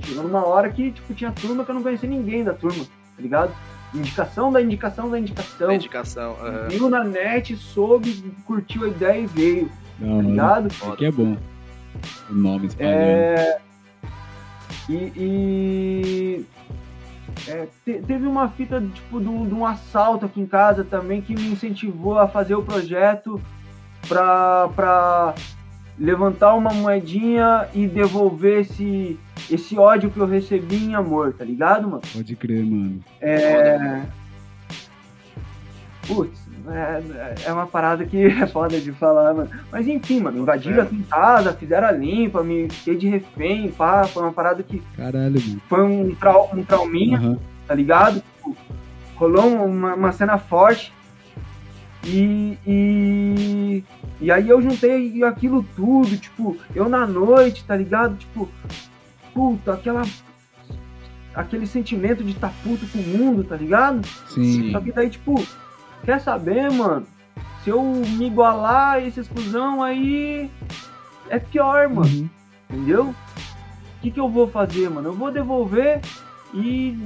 Chegou 0.04 0.24
numa 0.24 0.46
hora 0.46 0.70
que, 0.70 0.92
tipo, 0.92 1.14
tinha 1.14 1.32
turma 1.32 1.64
que 1.66 1.72
eu 1.72 1.76
não 1.76 1.84
conhecia 1.84 2.10
ninguém 2.10 2.44
da 2.44 2.54
turma, 2.54 2.84
tá 2.84 3.22
ligado? 3.22 3.52
Indicação 3.94 4.52
da 4.52 4.62
indicação 4.62 5.10
da 5.10 5.18
indicação. 5.20 5.68
Dedicação. 5.70 6.36
aham. 6.42 6.68
Viu 6.70 6.90
na 6.90 7.04
net, 7.04 7.56
soube, 7.56 8.24
curtiu 8.46 8.84
a 8.86 8.88
ideia 8.90 9.22
e 9.22 9.26
veio, 9.26 9.72
Da 9.98 10.08
tá 10.08 10.14
hora. 10.14 10.22
ligado? 10.28 10.68
Isso 10.68 10.92
aqui 10.92 11.06
é 11.06 11.12
bom. 11.12 11.38
O 12.30 12.34
nome 12.34 12.68
espalhando. 12.68 12.94
É, 12.94 13.58
e 14.90 14.94
e- 15.16 16.46
é, 17.48 17.68
te- 17.86 18.02
teve 18.06 18.26
uma 18.28 18.50
fita 18.50 18.82
tipo, 18.94 19.20
de, 19.20 19.28
um, 19.28 19.48
de 19.48 19.54
um 19.54 19.66
assalto 19.66 20.26
aqui 20.26 20.40
em 20.42 20.46
casa 20.46 20.84
também 20.84 21.22
que 21.22 21.34
me 21.34 21.48
incentivou 21.52 22.18
a 22.20 22.28
fazer 22.28 22.56
o 22.56 22.62
projeto 22.64 23.42
pra, 24.08 24.70
pra 24.76 25.34
levantar 25.98 26.54
uma 26.56 26.72
moedinha 26.72 27.68
e 27.74 27.88
devolver 27.88 28.62
esse, 28.62 29.20
esse 29.50 29.78
ódio 29.78 30.10
que 30.10 30.18
eu 30.20 30.26
recebi 30.26 30.76
em 30.78 30.96
amor, 30.96 31.34
tá 31.34 31.44
ligado, 31.46 31.88
mano? 31.88 32.02
Pode 32.14 32.36
crer, 32.36 32.64
mano. 32.66 33.00
É. 33.22 34.02
Putz, 36.08 36.40
é, 36.70 37.36
é 37.50 37.54
uma 37.54 37.68
parada 37.68 38.06
que 38.06 38.18
é 38.26 38.48
foda 38.48 38.80
de 38.80 38.92
falar, 38.94 39.34
mano. 39.34 39.50
Mas 39.72 39.88
enfim, 39.88 40.22
mano, 40.22 40.40
invadiram 40.40 40.84
É. 40.84 40.88
em 40.94 41.02
casa, 41.04 41.54
fizeram 41.54 41.88
a 41.88 41.92
limpa, 41.92 42.44
me 42.44 42.70
fiquei 42.70 42.96
de 42.96 43.08
refém, 43.08 43.70
pá. 43.72 44.06
Foi 44.06 44.24
uma 44.24 44.32
parada 44.34 44.64
que 44.64 44.82
Caralho, 44.96 45.40
mano. 45.42 45.62
foi 45.68 45.84
um, 45.84 46.16
trau, 46.16 46.50
um 46.54 46.64
trauminha, 46.64 47.18
Aham. 47.18 47.40
tá 47.68 47.74
ligado? 47.76 48.22
Tipo, 48.22 48.56
rolou 49.16 49.66
uma, 49.66 49.96
uma 49.96 50.12
cena 50.12 50.38
forte. 50.38 50.94
E, 52.06 52.58
e, 52.66 53.84
e 54.22 54.32
aí 54.32 54.48
eu 54.48 54.62
juntei 54.62 55.22
aquilo 55.26 55.66
tudo, 55.76 56.16
tipo, 56.16 56.56
eu 56.74 56.88
na 56.88 57.06
noite, 57.06 57.66
tá 57.66 57.76
ligado? 57.76 58.16
Tipo, 58.16 58.48
puta, 59.38 59.74
aquela. 59.74 60.02
Aquele 61.36 61.68
sentimento 61.68 62.24
de 62.24 62.32
estar 62.32 62.52
puto 62.64 62.88
com 62.88 62.98
o 62.98 63.04
mundo, 63.04 63.44
tá 63.44 63.56
ligado? 63.56 64.04
Sim. 64.30 64.72
Só 64.72 64.80
que 64.80 64.92
daí, 64.92 65.08
tipo, 65.08 65.36
quer 66.04 66.20
saber, 66.20 66.72
mano? 66.72 67.06
Se 67.64 67.70
eu 67.70 67.84
me 67.84 68.26
igualar 68.26 68.94
a 68.96 69.00
esse 69.02 69.20
exclusão 69.20 69.84
aí, 69.84 70.50
é 71.30 71.38
pior, 71.38 71.88
mano, 71.90 72.08
Uhum. 72.10 72.30
entendeu? 72.72 73.04
O 73.10 74.02
que, 74.02 74.10
que 74.10 74.20
eu 74.20 74.28
vou 74.28 74.48
fazer, 74.48 74.90
mano? 74.90 75.10
Eu 75.10 75.14
vou 75.14 75.32
devolver 75.32 76.02
e 76.56 76.98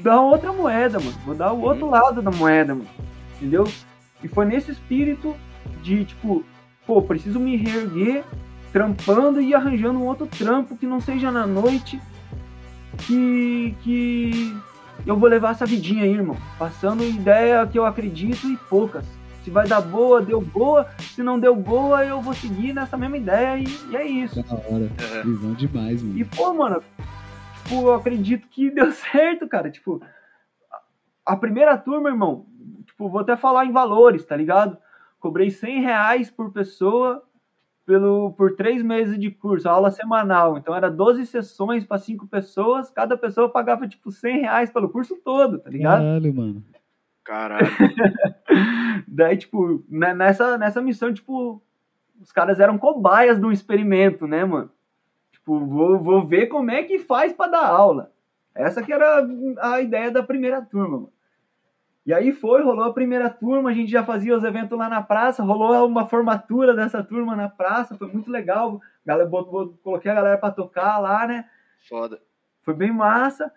dar 0.00 0.20
outra 0.20 0.52
moeda, 0.52 1.00
mano. 1.00 1.16
Vou 1.24 1.34
dar 1.34 1.52
o 1.52 1.60
outro 1.62 1.90
lado 1.90 2.22
da 2.22 2.30
moeda, 2.30 2.72
mano. 2.72 2.88
Entendeu? 3.36 3.64
E 4.22 4.28
foi 4.28 4.44
nesse 4.44 4.70
espírito 4.70 5.34
de, 5.82 6.04
tipo, 6.04 6.44
pô, 6.86 7.02
preciso 7.02 7.40
me 7.40 7.56
reerguer 7.56 8.22
trampando 8.76 9.40
e 9.40 9.54
arranjando 9.54 9.98
um 9.98 10.04
outro 10.04 10.26
trampo 10.26 10.76
que 10.76 10.86
não 10.86 11.00
seja 11.00 11.30
na 11.32 11.46
noite 11.46 11.98
que, 13.06 13.74
que 13.80 14.54
eu 15.06 15.16
vou 15.16 15.30
levar 15.30 15.52
essa 15.52 15.64
vidinha 15.64 16.04
aí, 16.04 16.12
irmão. 16.12 16.36
Passando 16.58 17.02
ideia 17.02 17.66
que 17.66 17.78
eu 17.78 17.86
acredito 17.86 18.46
e 18.46 18.56
poucas. 18.68 19.06
Se 19.42 19.50
vai 19.50 19.66
dar 19.66 19.80
boa, 19.80 20.20
deu 20.20 20.42
boa. 20.42 20.86
Se 21.00 21.22
não 21.22 21.40
deu 21.40 21.56
boa, 21.56 22.04
eu 22.04 22.20
vou 22.20 22.34
seguir 22.34 22.74
nessa 22.74 22.98
mesma 22.98 23.16
ideia 23.16 23.56
e, 23.58 23.64
e 23.92 23.96
é 23.96 24.04
isso. 24.06 24.42
Da 24.42 24.54
hora. 24.56 24.90
Aham. 25.00 25.22
Visão 25.24 25.54
demais, 25.54 26.02
E, 26.02 26.04
mano. 26.04 26.26
pô, 26.36 26.52
mano, 26.52 26.82
tipo, 27.62 27.76
eu 27.80 27.94
acredito 27.94 28.46
que 28.48 28.68
deu 28.74 28.92
certo, 28.92 29.48
cara. 29.48 29.70
Tipo, 29.70 30.02
a 31.24 31.32
a 31.32 31.36
primeira 31.36 31.78
turma, 31.78 32.10
irmão, 32.10 32.44
tipo, 32.84 33.08
vou 33.08 33.20
até 33.22 33.38
falar 33.38 33.64
em 33.64 33.72
valores, 33.72 34.22
tá 34.26 34.36
ligado? 34.36 34.76
Cobrei 35.18 35.50
100 35.50 35.80
reais 35.80 36.30
por 36.30 36.52
pessoa 36.52 37.22
pelo, 37.86 38.32
por 38.32 38.56
três 38.56 38.82
meses 38.82 39.18
de 39.18 39.30
curso, 39.30 39.68
aula 39.68 39.92
semanal. 39.92 40.58
Então 40.58 40.74
era 40.74 40.90
12 40.90 41.24
sessões 41.24 41.84
para 41.84 41.98
cinco 41.98 42.26
pessoas, 42.26 42.90
cada 42.90 43.16
pessoa 43.16 43.48
pagava, 43.48 43.86
tipo, 43.86 44.10
100 44.10 44.40
reais 44.40 44.70
pelo 44.70 44.88
curso 44.88 45.16
todo, 45.24 45.58
tá 45.60 45.70
ligado? 45.70 46.00
Caralho, 46.00 46.34
mano. 46.34 46.64
Caralho. 47.24 47.66
Daí, 49.06 49.36
tipo, 49.36 49.84
né, 49.88 50.12
nessa, 50.12 50.58
nessa 50.58 50.82
missão, 50.82 51.14
tipo, 51.14 51.62
os 52.20 52.32
caras 52.32 52.58
eram 52.58 52.76
cobaias 52.76 53.38
de 53.38 53.46
um 53.46 53.52
experimento, 53.52 54.26
né, 54.26 54.44
mano? 54.44 54.70
Tipo, 55.30 55.60
vou, 55.64 55.98
vou 55.98 56.26
ver 56.26 56.48
como 56.48 56.70
é 56.72 56.82
que 56.82 56.98
faz 56.98 57.32
pra 57.32 57.46
dar 57.46 57.66
aula. 57.66 58.12
Essa 58.52 58.82
que 58.82 58.92
era 58.92 59.24
a 59.60 59.80
ideia 59.80 60.10
da 60.10 60.22
primeira 60.22 60.60
turma, 60.60 60.88
mano. 60.88 61.12
E 62.06 62.14
aí 62.14 62.30
foi, 62.30 62.62
rolou 62.62 62.84
a 62.84 62.94
primeira 62.94 63.28
turma, 63.28 63.70
a 63.70 63.74
gente 63.74 63.90
já 63.90 64.04
fazia 64.04 64.36
os 64.36 64.44
eventos 64.44 64.78
lá 64.78 64.88
na 64.88 65.02
praça, 65.02 65.42
rolou 65.42 65.84
uma 65.88 66.06
formatura 66.06 66.72
dessa 66.72 67.02
turma 67.02 67.34
na 67.34 67.48
praça, 67.48 67.96
foi 67.96 68.06
muito 68.06 68.30
legal. 68.30 68.80
Galera, 69.04 69.28
coloquei 69.28 70.12
a 70.12 70.14
galera 70.14 70.38
pra 70.38 70.52
tocar 70.52 70.98
lá, 71.00 71.26
né? 71.26 71.46
Foda. 71.88 72.20
Foi 72.62 72.74
bem 72.74 72.92
massa. 72.92 73.52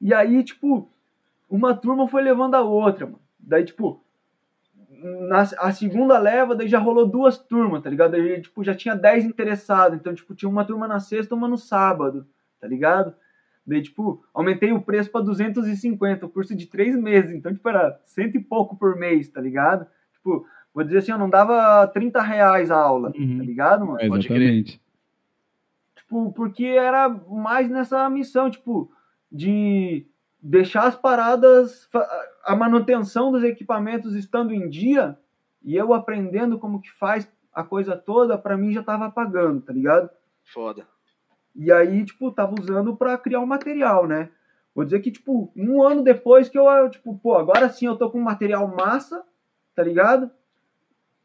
E 0.00 0.14
aí, 0.14 0.42
tipo, 0.42 0.90
uma 1.48 1.74
turma 1.74 2.08
foi 2.08 2.22
levando 2.22 2.54
a 2.54 2.62
outra, 2.62 3.04
mano. 3.04 3.20
Daí, 3.38 3.66
tipo, 3.66 4.02
na 5.28 5.42
a 5.42 5.70
segunda 5.70 6.18
leva, 6.18 6.54
daí 6.54 6.68
já 6.68 6.78
rolou 6.78 7.06
duas 7.06 7.36
turmas, 7.36 7.82
tá 7.82 7.90
ligado? 7.90 8.12
Daí, 8.12 8.40
tipo, 8.40 8.64
já 8.64 8.74
tinha 8.74 8.96
10 8.96 9.26
interessados. 9.26 9.98
Então, 9.98 10.14
tipo, 10.14 10.34
tinha 10.34 10.48
uma 10.48 10.64
turma 10.64 10.88
na 10.88 11.00
sexta, 11.00 11.34
uma 11.34 11.46
no 11.48 11.58
sábado, 11.58 12.26
tá 12.58 12.66
ligado? 12.66 13.14
Daí, 13.66 13.80
tipo, 13.82 14.22
aumentei 14.34 14.72
o 14.72 14.82
preço 14.82 15.10
pra 15.10 15.20
250, 15.22 16.26
o 16.26 16.28
curso 16.28 16.54
de 16.54 16.66
três 16.66 16.94
meses. 16.96 17.30
Então, 17.32 17.52
tipo, 17.52 17.66
era 17.68 17.98
cento 18.04 18.36
e 18.36 18.40
pouco 18.40 18.76
por 18.76 18.96
mês, 18.96 19.28
tá 19.28 19.40
ligado? 19.40 19.86
Tipo, 20.12 20.46
vou 20.74 20.84
dizer 20.84 20.98
assim, 20.98 21.12
eu 21.12 21.18
não 21.18 21.30
dava 21.30 21.86
30 21.88 22.20
reais 22.20 22.70
a 22.70 22.76
aula, 22.76 23.12
Uhum. 23.16 23.38
tá 23.38 23.44
ligado, 23.44 23.86
mano? 23.86 24.00
É, 24.00 24.06
exatamente. 24.06 24.80
Tipo, 25.96 26.32
porque 26.32 26.64
era 26.66 27.08
mais 27.08 27.70
nessa 27.70 28.08
missão, 28.10 28.50
tipo, 28.50 28.90
de 29.32 30.06
deixar 30.40 30.86
as 30.86 30.94
paradas, 30.94 31.88
a 32.44 32.54
manutenção 32.54 33.32
dos 33.32 33.42
equipamentos 33.42 34.14
estando 34.14 34.52
em 34.52 34.68
dia 34.68 35.18
e 35.62 35.74
eu 35.74 35.94
aprendendo 35.94 36.58
como 36.58 36.80
que 36.82 36.92
faz 36.92 37.26
a 37.52 37.62
coisa 37.64 37.96
toda, 37.96 38.36
pra 38.36 38.56
mim 38.56 38.72
já 38.72 38.82
tava 38.82 39.10
pagando, 39.10 39.62
tá 39.62 39.72
ligado? 39.72 40.10
Foda. 40.42 40.86
E 41.54 41.70
aí, 41.70 42.04
tipo, 42.04 42.32
tava 42.32 42.54
usando 42.58 42.96
pra 42.96 43.16
criar 43.16 43.40
um 43.40 43.46
material, 43.46 44.06
né? 44.06 44.28
Vou 44.74 44.84
dizer 44.84 45.00
que, 45.00 45.12
tipo, 45.12 45.52
um 45.56 45.82
ano 45.82 46.02
depois 46.02 46.48
que 46.48 46.58
eu, 46.58 46.90
tipo, 46.90 47.16
pô, 47.18 47.36
agora 47.36 47.68
sim 47.68 47.86
eu 47.86 47.96
tô 47.96 48.10
com 48.10 48.18
um 48.18 48.22
material 48.24 48.66
massa, 48.74 49.24
tá 49.74 49.82
ligado? 49.82 50.30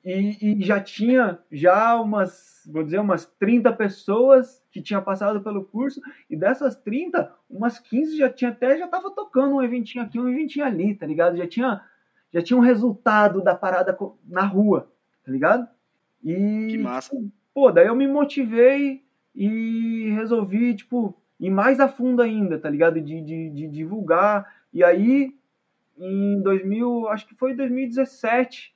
E, 0.05 0.61
e 0.61 0.63
já 0.63 0.79
tinha 0.79 1.39
já 1.51 1.99
umas, 1.99 2.61
vou 2.71 2.83
dizer, 2.83 2.99
umas 2.99 3.25
30 3.25 3.73
pessoas 3.73 4.63
que 4.71 4.81
tinham 4.81 5.01
passado 5.01 5.41
pelo 5.41 5.65
curso, 5.65 5.99
e 6.29 6.37
dessas 6.37 6.75
30, 6.75 7.33
umas 7.49 7.79
15 7.79 8.17
já 8.17 8.29
tinha 8.29 8.51
até, 8.51 8.77
já 8.77 8.87
tava 8.87 9.11
tocando 9.11 9.55
um 9.55 9.63
eventinho 9.63 10.03
aqui, 10.03 10.19
um 10.19 10.29
eventinho 10.29 10.65
ali, 10.65 10.93
tá 10.95 11.05
ligado? 11.07 11.35
Já 11.35 11.47
tinha, 11.47 11.81
já 12.31 12.41
tinha 12.41 12.55
um 12.55 12.61
resultado 12.61 13.41
da 13.41 13.55
parada 13.55 13.97
na 14.25 14.45
rua, 14.45 14.91
tá 15.25 15.31
ligado? 15.31 15.67
E, 16.23 16.67
Que 16.69 16.77
massa. 16.77 17.09
tipo, 17.09 17.31
pô, 17.53 17.71
daí 17.71 17.87
eu 17.87 17.95
me 17.95 18.07
motivei 18.07 19.03
e 19.35 20.11
resolvi, 20.15 20.73
tipo, 20.75 21.15
ir 21.39 21.49
mais 21.49 21.79
a 21.79 21.87
fundo 21.87 22.21
ainda, 22.21 22.57
tá 22.59 22.69
ligado? 22.69 22.99
De, 22.99 23.21
de, 23.21 23.49
de 23.49 23.67
divulgar. 23.67 24.45
E 24.73 24.83
aí, 24.83 25.33
em 25.97 26.41
2000, 26.41 27.07
acho 27.09 27.25
que 27.27 27.35
foi 27.35 27.53
2017, 27.53 28.73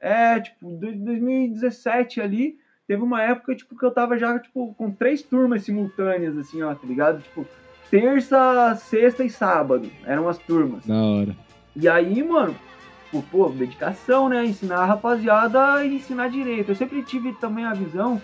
é, 0.00 0.40
tipo, 0.40 0.70
do- 0.70 0.94
2017 0.94 2.20
ali, 2.20 2.58
teve 2.86 3.02
uma 3.02 3.22
época, 3.22 3.54
tipo, 3.54 3.76
que 3.76 3.84
eu 3.84 3.90
tava 3.90 4.18
já, 4.18 4.38
tipo, 4.38 4.74
com 4.74 4.90
três 4.90 5.22
turmas 5.22 5.62
simultâneas, 5.64 6.36
assim, 6.36 6.62
ó, 6.62 6.74
tá 6.74 6.86
ligado? 6.86 7.22
Tipo, 7.22 7.46
terça, 7.90 8.74
sexta 8.76 9.24
e 9.24 9.30
sábado, 9.30 9.90
eram 10.04 10.28
as 10.28 10.38
turmas. 10.38 10.86
Da 10.86 11.02
hora. 11.02 11.36
E 11.76 11.88
aí, 11.88 12.22
mano, 12.22 12.54
pô, 13.12 13.22
pô, 13.30 13.48
dedicação, 13.48 14.28
né? 14.28 14.44
Ensinar 14.44 14.78
a 14.80 14.84
rapaziada 14.86 15.74
a 15.74 15.86
ensinar 15.86 16.28
direito. 16.28 16.70
Eu 16.70 16.74
sempre 16.76 17.02
tive 17.02 17.32
também 17.34 17.64
a 17.64 17.72
visão 17.72 18.20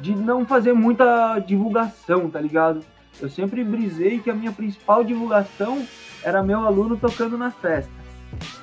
de 0.00 0.14
não 0.14 0.44
fazer 0.46 0.72
muita 0.72 1.38
divulgação, 1.40 2.30
tá 2.30 2.40
ligado? 2.40 2.82
eu 3.20 3.28
sempre 3.28 3.64
brisei 3.64 4.18
que 4.20 4.30
a 4.30 4.34
minha 4.34 4.52
principal 4.52 5.02
divulgação 5.02 5.84
era 6.22 6.42
meu 6.42 6.60
aluno 6.64 6.96
tocando 6.96 7.36
na 7.36 7.50
festa, 7.50 7.90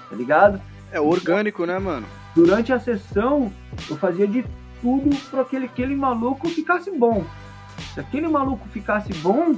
tá 0.09 0.15
ligado? 0.15 0.61
É 0.91 0.99
orgânico, 0.99 1.65
né, 1.65 1.77
mano? 1.77 2.05
Durante 2.35 2.71
a 2.71 2.79
sessão, 2.79 3.51
eu 3.89 3.97
fazia 3.97 4.27
de 4.27 4.45
tudo 4.81 5.15
para 5.29 5.41
aquele, 5.41 5.65
aquele 5.65 5.95
maluco 5.95 6.47
ficasse 6.49 6.91
bom. 6.91 7.23
Se 7.93 7.99
aquele 7.99 8.27
maluco 8.27 8.67
ficasse 8.69 9.11
bom, 9.15 9.55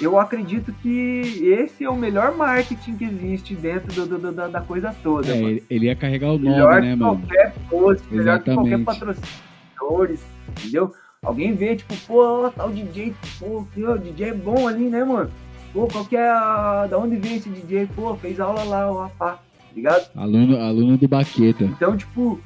eu 0.00 0.18
acredito 0.18 0.72
que 0.80 1.42
esse 1.42 1.84
é 1.84 1.90
o 1.90 1.96
melhor 1.96 2.34
marketing 2.36 2.96
que 2.96 3.04
existe 3.04 3.54
dentro 3.54 3.92
do, 3.92 4.18
do, 4.18 4.32
do, 4.32 4.48
da 4.48 4.60
coisa 4.60 4.94
toda. 5.02 5.30
É, 5.30 5.40
mano. 5.40 5.60
ele- 5.68 5.86
ia 5.86 5.96
carregar 5.96 6.28
o 6.28 6.38
nome, 6.38 6.50
melhor 6.50 6.80
né, 6.80 6.92
que 6.92 6.96
mano? 6.96 7.18
qualquer 7.18 7.54
post, 7.68 8.06
melhor 8.14 8.38
que 8.40 8.54
qualquer 8.54 8.84
patrocinadores, 8.84 10.20
entendeu? 10.58 10.92
Alguém 11.22 11.54
vê, 11.54 11.76
tipo, 11.76 11.94
pô, 12.06 12.46
ó, 12.46 12.50
tal 12.50 12.70
DJ, 12.70 13.14
pô, 13.38 13.64
que, 13.74 13.84
ó, 13.84 13.96
DJ 13.96 14.30
é 14.30 14.34
bom 14.34 14.66
ali, 14.66 14.88
né, 14.88 15.04
mano? 15.04 15.30
Pô, 15.72 15.86
qual 15.86 16.04
que 16.04 16.16
é 16.16 16.28
a... 16.30 16.86
Da 16.88 16.98
onde 16.98 17.16
veio 17.16 17.36
esse 17.36 17.48
DJ? 17.48 17.86
Pô, 17.94 18.14
fez 18.16 18.40
aula 18.40 18.62
lá, 18.64 18.90
ó, 18.90 19.08
pá, 19.18 19.32
tá 19.34 19.40
ligado? 19.76 20.10
Aluno, 20.16 20.58
aluno 20.58 20.96
do 20.96 21.06
Baqueta. 21.06 21.64
Então, 21.64 21.96
tipo, 21.96 22.40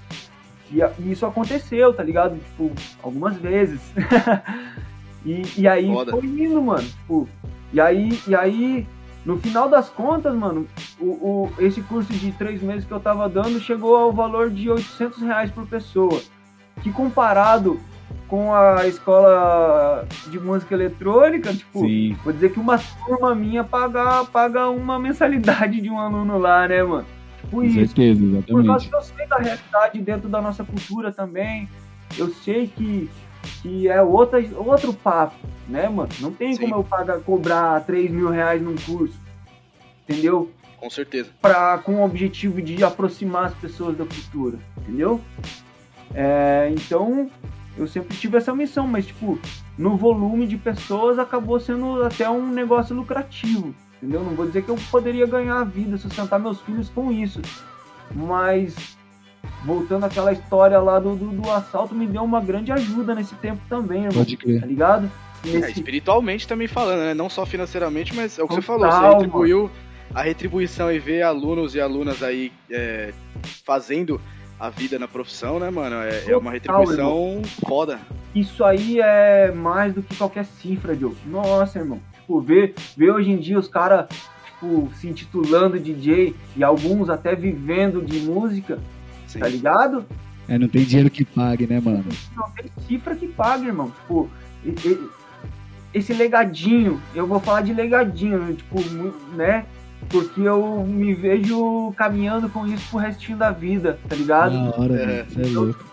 e, 0.72 0.80
e 0.98 1.12
isso 1.12 1.24
aconteceu, 1.24 1.94
tá 1.94 2.02
ligado? 2.02 2.36
Tipo, 2.36 2.72
algumas 3.02 3.36
vezes. 3.36 3.80
e, 5.24 5.42
e 5.56 5.68
aí 5.68 5.86
Foda. 5.92 6.10
foi 6.10 6.24
indo, 6.26 6.60
mano. 6.60 6.82
Tipo, 6.86 7.28
e 7.72 7.80
aí, 7.80 8.18
e 8.26 8.34
aí, 8.34 8.86
no 9.24 9.38
final 9.38 9.68
das 9.68 9.88
contas, 9.88 10.34
mano, 10.34 10.66
o, 11.00 11.04
o- 11.06 11.52
esse 11.58 11.80
curso 11.82 12.12
de 12.12 12.32
três 12.32 12.60
meses 12.62 12.84
que 12.84 12.92
eu 12.92 13.00
tava 13.00 13.28
dando 13.28 13.58
chegou 13.60 13.96
ao 13.96 14.12
valor 14.12 14.50
de 14.50 14.68
800 14.68 15.22
reais 15.22 15.50
por 15.50 15.66
pessoa. 15.66 16.20
Que 16.82 16.90
comparado 16.92 17.80
com 18.28 18.54
a 18.54 18.86
escola 18.86 20.06
de 20.28 20.38
música 20.40 20.74
eletrônica, 20.74 21.52
tipo, 21.52 21.80
Sim. 21.80 22.16
vou 22.24 22.32
dizer 22.32 22.52
que 22.52 22.58
uma 22.60 22.78
turma 23.06 23.34
minha 23.34 23.62
paga, 23.62 24.24
paga 24.24 24.68
uma 24.70 24.98
mensalidade 24.98 25.80
de 25.80 25.90
um 25.90 25.98
aluno 25.98 26.38
lá, 26.38 26.66
né, 26.66 26.82
mano? 26.82 27.06
Tipo 27.40 27.56
Com 27.56 27.62
isso. 27.64 27.74
certeza, 27.74 28.20
Por 28.20 28.64
causa 28.64 28.86
exatamente. 28.86 28.88
que 28.88 28.94
eu 28.96 29.02
sei 29.02 29.26
da 29.26 29.36
realidade 29.36 30.00
dentro 30.00 30.28
da 30.28 30.40
nossa 30.40 30.64
cultura 30.64 31.12
também. 31.12 31.68
Eu 32.16 32.28
sei 32.28 32.66
que, 32.66 33.10
que 33.60 33.88
é 33.88 34.00
outra, 34.02 34.42
outro 34.56 34.92
papo, 34.92 35.36
né, 35.68 35.88
mano? 35.88 36.10
Não 36.20 36.32
tem 36.32 36.54
Sim. 36.54 36.62
como 36.62 36.76
eu 36.76 36.84
pagar, 36.84 37.20
cobrar 37.20 37.80
3 37.84 38.10
mil 38.10 38.30
reais 38.30 38.62
num 38.62 38.74
curso, 38.76 39.18
entendeu? 40.08 40.50
Com 40.78 40.90
certeza. 40.90 41.30
Pra, 41.40 41.78
com 41.78 41.96
o 41.96 42.04
objetivo 42.04 42.60
de 42.60 42.82
aproximar 42.84 43.46
as 43.46 43.54
pessoas 43.54 43.96
da 43.96 44.04
cultura, 44.04 44.58
entendeu? 44.78 45.20
É, 46.14 46.70
então, 46.72 47.30
eu 47.76 47.86
sempre 47.86 48.16
tive 48.16 48.36
essa 48.36 48.54
missão, 48.54 48.86
mas, 48.86 49.06
tipo, 49.06 49.38
no 49.76 49.96
volume 49.96 50.46
de 50.46 50.56
pessoas 50.56 51.18
acabou 51.18 51.58
sendo 51.58 52.02
até 52.04 52.28
um 52.30 52.46
negócio 52.48 52.94
lucrativo, 52.94 53.74
entendeu? 53.96 54.22
Não 54.22 54.34
vou 54.34 54.46
dizer 54.46 54.62
que 54.62 54.68
eu 54.70 54.78
poderia 54.90 55.26
ganhar 55.26 55.60
a 55.60 55.64
vida, 55.64 55.96
sustentar 55.98 56.38
meus 56.38 56.60
filhos 56.60 56.88
com 56.88 57.10
isso, 57.10 57.40
mas 58.14 58.96
voltando 59.64 60.04
àquela 60.04 60.32
história 60.32 60.78
lá 60.78 60.98
do, 60.98 61.16
do, 61.16 61.26
do 61.30 61.50
assalto, 61.50 61.94
me 61.94 62.06
deu 62.06 62.22
uma 62.22 62.40
grande 62.40 62.70
ajuda 62.72 63.14
nesse 63.14 63.34
tempo 63.36 63.60
também, 63.68 64.04
irmão, 64.04 64.12
Pode 64.24 64.36
crer. 64.36 64.60
tá 64.60 64.66
ligado? 64.66 65.10
É, 65.44 65.48
Nesse- 65.48 65.72
espiritualmente 65.72 66.48
também 66.48 66.66
falando, 66.66 67.00
né? 67.00 67.14
Não 67.14 67.28
só 67.28 67.44
financeiramente, 67.44 68.14
mas 68.14 68.38
é 68.38 68.42
o 68.42 68.48
que 68.48 68.54
você 68.54 68.62
Total, 68.62 68.90
falou. 68.90 69.00
Você 69.10 69.14
retribuiu 69.16 69.70
a 70.14 70.22
retribuição 70.22 70.90
e 70.92 70.98
ver 70.98 71.22
alunos 71.22 71.74
e 71.74 71.80
alunas 71.80 72.22
aí 72.22 72.52
é, 72.70 73.12
fazendo 73.66 74.20
a 74.58 74.70
vida 74.70 74.98
na 74.98 75.08
profissão, 75.08 75.58
né, 75.58 75.70
mano? 75.70 75.96
É, 75.96 76.30
é 76.30 76.36
uma 76.36 76.50
retribuição 76.50 77.42
foda. 77.66 77.98
Isso 78.34 78.64
aí 78.64 79.00
é 79.00 79.52
mais 79.52 79.94
do 79.94 80.02
que 80.02 80.14
qualquer 80.16 80.44
cifra, 80.44 80.96
Diogo. 80.96 81.16
Nossa, 81.26 81.78
irmão. 81.78 82.00
Tipo, 82.20 82.40
ver, 82.40 82.74
ver 82.96 83.10
hoje 83.10 83.30
em 83.30 83.36
dia 83.38 83.58
os 83.58 83.68
caras, 83.68 84.06
tipo, 84.46 84.90
se 84.96 85.08
intitulando 85.08 85.78
DJ 85.78 86.34
e 86.56 86.64
alguns 86.64 87.10
até 87.10 87.34
vivendo 87.34 88.00
de 88.02 88.20
música, 88.20 88.78
Sim. 89.26 89.40
tá 89.40 89.48
ligado? 89.48 90.04
É, 90.48 90.58
não 90.58 90.68
tem 90.68 90.84
dinheiro 90.84 91.10
que 91.10 91.24
pague, 91.24 91.66
né, 91.66 91.80
mano? 91.80 92.04
Não 92.36 92.50
tem 92.50 92.66
cifra 92.86 93.14
que 93.16 93.26
paga, 93.26 93.66
irmão. 93.66 93.90
Tipo, 93.90 94.28
esse 95.92 96.12
legadinho, 96.12 97.00
eu 97.14 97.26
vou 97.26 97.38
falar 97.40 97.60
de 97.62 97.72
legadinho, 97.72 98.54
tipo, 98.54 98.80
mu- 98.90 99.14
né? 99.36 99.64
Porque 100.08 100.40
eu 100.42 100.84
me 100.84 101.12
vejo 101.14 101.92
caminhando 101.96 102.48
com 102.48 102.66
isso 102.66 102.88
pro 102.90 102.98
restinho 102.98 103.36
da 103.38 103.50
vida, 103.50 103.98
tá 104.08 104.14
ligado? 104.14 104.52
Da 104.70 104.80
hora, 104.80 104.94
É. 104.94 105.26
é 105.36 105.46
louco. 105.48 105.84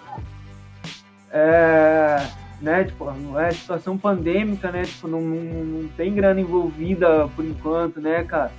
é, 1.32 2.28
né, 2.62 2.84
tipo, 2.84 3.10
é 3.40 3.52
situação 3.52 3.98
pandêmica, 3.98 4.72
né, 4.72 4.84
tipo, 4.84 5.08
não, 5.08 5.22
não, 5.22 5.64
não 5.64 5.88
tem 5.90 6.14
grana 6.14 6.40
envolvida 6.42 7.28
por 7.36 7.46
enquanto, 7.46 8.00
né, 8.02 8.24
cara. 8.24 8.52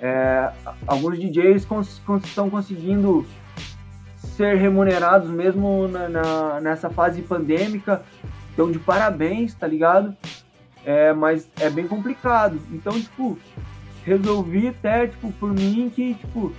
É, 0.00 0.50
alguns 0.86 1.18
DJs 1.18 1.64
cons- 1.64 2.00
cons- 2.04 2.24
estão 2.24 2.50
conseguindo 2.50 3.24
ser 4.16 4.56
remunerados 4.56 5.30
mesmo 5.30 5.88
na, 5.88 6.08
na- 6.08 6.60
nessa 6.60 6.90
fase 6.90 7.22
pandêmica, 7.22 8.02
então 8.52 8.70
de 8.70 8.78
parabéns, 8.78 9.54
tá 9.54 9.66
ligado? 9.66 10.14
É, 10.84 11.12
mas 11.14 11.48
é 11.58 11.70
bem 11.70 11.88
complicado. 11.88 12.60
Então, 12.70 12.92
tipo, 13.00 13.38
resolvi 14.04 14.68
até, 14.68 15.06
tipo, 15.06 15.32
por 15.32 15.52
mim 15.52 15.90
que, 15.94 16.14
tipo, 16.14 16.52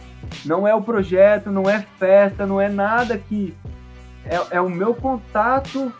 não 0.43 0.67
é 0.67 0.73
o 0.73 0.81
projeto, 0.81 1.51
não 1.51 1.69
é 1.69 1.85
festa, 1.99 2.45
não 2.45 2.59
é 2.59 2.67
nada 2.69 3.17
que 3.17 3.53
é, 4.25 4.57
é 4.57 4.61
o 4.61 4.69
meu 4.69 4.93
contato 4.93 5.91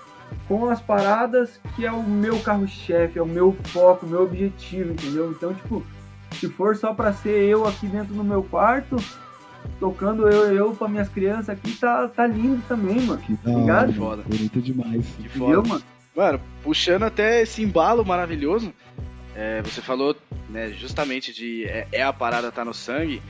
com 0.47 0.69
as 0.69 0.81
paradas 0.81 1.59
que 1.75 1.85
é 1.85 1.91
o 1.91 2.03
meu 2.03 2.39
carro-chefe, 2.39 3.19
é 3.19 3.21
o 3.21 3.27
meu 3.27 3.55
foco, 3.65 4.05
o 4.05 4.09
meu 4.09 4.23
objetivo, 4.23 4.91
entendeu? 4.91 5.31
Então, 5.31 5.53
tipo, 5.53 5.83
se 6.31 6.49
for 6.49 6.75
só 6.75 6.93
pra 6.93 7.13
ser 7.13 7.43
eu 7.43 7.67
aqui 7.67 7.87
dentro 7.87 8.13
do 8.13 8.23
meu 8.23 8.43
quarto, 8.43 8.97
tocando 9.79 10.27
eu 10.27 10.53
eu 10.53 10.71
pra 10.75 10.87
minhas 10.87 11.09
crianças 11.09 11.49
aqui, 11.49 11.71
tá, 11.73 12.07
tá 12.07 12.25
lindo 12.27 12.61
também, 12.67 13.01
mano. 13.01 13.21
Que 13.21 13.33
Obrigado. 13.45 13.87
mano. 13.87 13.93
Foda. 13.93 14.23
Bonito 14.27 14.61
demais. 14.61 15.05
Que 15.17 15.27
Entendeu, 15.27 15.61
foda. 15.63 15.69
mano? 15.69 15.83
Mano, 16.15 16.39
puxando 16.63 17.03
até 17.03 17.41
esse 17.41 17.61
embalo 17.61 18.05
maravilhoso, 18.05 18.73
é, 19.35 19.61
você 19.61 19.81
falou 19.81 20.15
né, 20.49 20.69
justamente 20.71 21.33
de 21.33 21.65
é, 21.65 21.87
é 21.91 22.03
a 22.03 22.13
parada 22.13 22.51
tá 22.51 22.63
no 22.63 22.73
sangue. 22.73 23.21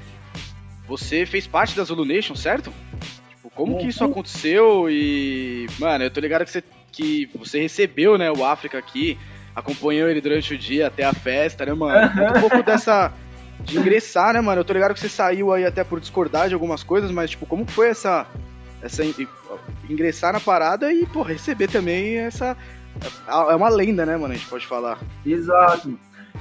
Você 0.87 1.25
fez 1.25 1.47
parte 1.47 1.75
da 1.75 1.83
Zulu 1.83 2.05
Nation, 2.05 2.35
certo? 2.35 2.71
Tipo, 3.29 3.49
como 3.49 3.77
que 3.79 3.87
isso 3.87 4.03
Uhum. 4.03 4.11
aconteceu? 4.11 4.89
E, 4.89 5.67
mano, 5.79 6.03
eu 6.03 6.11
tô 6.11 6.19
ligado 6.19 6.45
que 6.45 6.51
você, 6.51 6.63
que 6.91 7.29
você 7.35 7.59
recebeu, 7.59 8.17
né, 8.17 8.31
o 8.31 8.45
África 8.45 8.77
aqui, 8.77 9.17
acompanhou 9.55 10.07
ele 10.09 10.21
durante 10.21 10.53
o 10.53 10.57
dia 10.57 10.87
até 10.87 11.03
a 11.03 11.13
festa, 11.13 11.65
né, 11.65 11.73
mano? 11.73 12.07
Conta 12.13 12.37
um 12.37 12.41
pouco 12.41 12.61
dessa. 12.63 13.11
De 13.61 13.77
ingressar, 13.79 14.33
né, 14.33 14.41
mano? 14.41 14.59
Eu 14.61 14.65
tô 14.65 14.73
ligado 14.73 14.93
que 14.93 14.99
você 14.99 15.09
saiu 15.09 15.51
aí 15.51 15.65
até 15.65 15.83
por 15.83 15.99
discordar 15.99 16.47
de 16.49 16.53
algumas 16.53 16.83
coisas, 16.83 17.09
mas, 17.09 17.31
tipo, 17.31 17.45
como 17.47 17.65
foi 17.65 17.87
essa. 17.87 18.27
essa 18.81 19.03
in- 19.03 19.27
ingressar 19.89 20.33
na 20.33 20.39
parada 20.41 20.91
e, 20.93 21.05
pô, 21.07 21.23
receber 21.23 21.67
também 21.69 22.17
essa. 22.17 22.55
É 23.27 23.55
uma 23.55 23.69
lenda, 23.69 24.05
né, 24.05 24.17
mano? 24.17 24.33
A 24.33 24.37
gente 24.37 24.47
pode 24.47 24.65
falar. 24.65 24.99
Exato. 25.25 25.97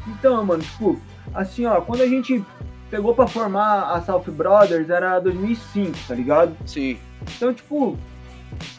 Então, 0.06 0.44
mano, 0.44 0.62
tipo, 0.62 1.01
assim, 1.35 1.64
ó, 1.66 1.81
quando 1.81 2.02
a 2.02 2.06
gente 2.06 2.44
pegou 2.90 3.14
pra 3.14 3.26
formar 3.26 3.93
a 3.93 4.01
South 4.02 4.24
Brothers, 4.28 4.89
era 4.90 5.18
2005, 5.18 5.97
tá 6.06 6.14
ligado? 6.14 6.56
Sim. 6.66 6.98
Então, 7.36 7.52
tipo, 7.52 7.98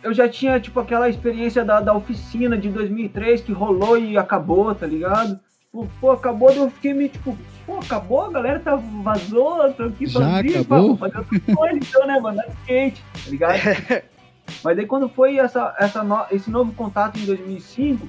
eu 0.03 0.13
já 0.13 0.29
tinha, 0.29 0.59
tipo, 0.59 0.79
aquela 0.79 1.09
experiência 1.09 1.65
da, 1.65 1.81
da 1.81 1.93
oficina 1.93 2.57
de 2.57 2.69
2003 2.69 3.41
que 3.41 3.51
rolou 3.51 3.97
e 3.97 4.17
acabou, 4.17 4.73
tá 4.73 4.85
ligado? 4.85 5.39
Tipo, 5.59 5.89
pô, 5.99 6.11
acabou, 6.11 6.51
eu 6.51 6.69
fiquei 6.69 6.93
meio, 6.93 7.09
tipo, 7.09 7.37
pô, 7.65 7.79
acabou, 7.79 8.21
a 8.25 8.31
galera 8.31 8.59
tá 8.59 8.75
vazou, 8.75 9.73
tô 9.73 9.83
aqui 9.83 10.05
acabou? 10.05 10.87
vou 10.87 10.97
fazer 10.97 11.17
outra 11.17 11.55
coisa, 11.55 11.77
então, 11.77 12.07
né, 12.07 12.19
mano, 12.19 12.37
na 12.37 12.47
skate, 12.47 13.03
tá 13.13 13.29
ligado? 13.29 14.05
Mas 14.63 14.75
daí 14.75 14.85
quando 14.85 15.07
foi 15.09 15.37
essa, 15.37 15.75
essa 15.79 16.03
no- 16.03 16.25
esse 16.31 16.49
novo 16.49 16.71
contato 16.73 17.17
em 17.19 17.25
2005, 17.25 18.07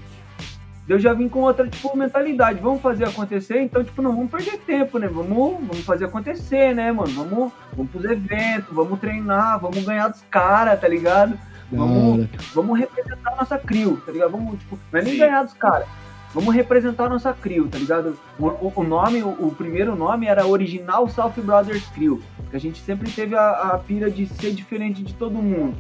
eu 0.88 0.98
já 1.00 1.12
vim 1.12 1.28
com 1.28 1.40
outra, 1.40 1.66
tipo, 1.68 1.96
mentalidade. 1.96 2.60
Vamos 2.60 2.80
fazer 2.80 3.04
acontecer, 3.04 3.60
então, 3.60 3.82
tipo, 3.82 4.00
não 4.00 4.14
vamos 4.14 4.30
perder 4.30 4.58
tempo, 4.58 4.98
né? 4.98 5.08
Vamos, 5.08 5.58
vamos 5.66 5.80
fazer 5.84 6.04
acontecer, 6.04 6.74
né, 6.74 6.92
mano? 6.92 7.08
Vamos, 7.12 7.52
vamos 7.76 7.90
pros 7.90 8.04
eventos, 8.04 8.72
vamos 8.74 9.00
treinar, 9.00 9.58
vamos 9.60 9.84
ganhar 9.84 10.08
dos 10.08 10.22
caras, 10.30 10.80
tá 10.80 10.86
ligado? 10.88 11.36
Vamos-. 11.72 12.28
Vamos 12.54 12.78
representar 12.78 13.32
a 13.32 13.36
nossa 13.36 13.58
crew, 13.58 14.00
tá 14.06 14.12
ligado? 14.12 14.30
Vamos, 14.30 14.58
tipo, 14.60 14.78
não 14.92 15.00
é 15.00 15.02
nem 15.02 15.12
Sim. 15.14 15.18
ganhar 15.18 15.42
dos 15.42 15.54
caras. 15.54 15.88
Vamos 16.32 16.54
representar 16.54 17.06
a 17.06 17.08
nossa 17.08 17.32
crew, 17.32 17.66
tá 17.68 17.78
ligado? 17.78 18.16
O, 18.38 18.46
o- 18.46 18.72
o 18.76 18.82
nome, 18.84 19.22
o, 19.22 19.28
o 19.28 19.54
primeiro 19.56 19.96
nome 19.96 20.26
era 20.26 20.46
Original 20.46 21.08
South 21.08 21.32
Brothers 21.38 21.86
Crew. 21.88 22.22
Que 22.50 22.56
a 22.56 22.60
gente 22.60 22.78
sempre 22.80 23.10
teve 23.10 23.34
a, 23.34 23.50
a 23.72 23.78
pira 23.78 24.08
de 24.10 24.26
ser 24.26 24.52
diferente 24.52 25.02
de 25.02 25.14
todo 25.14 25.32
mundo. 25.34 25.74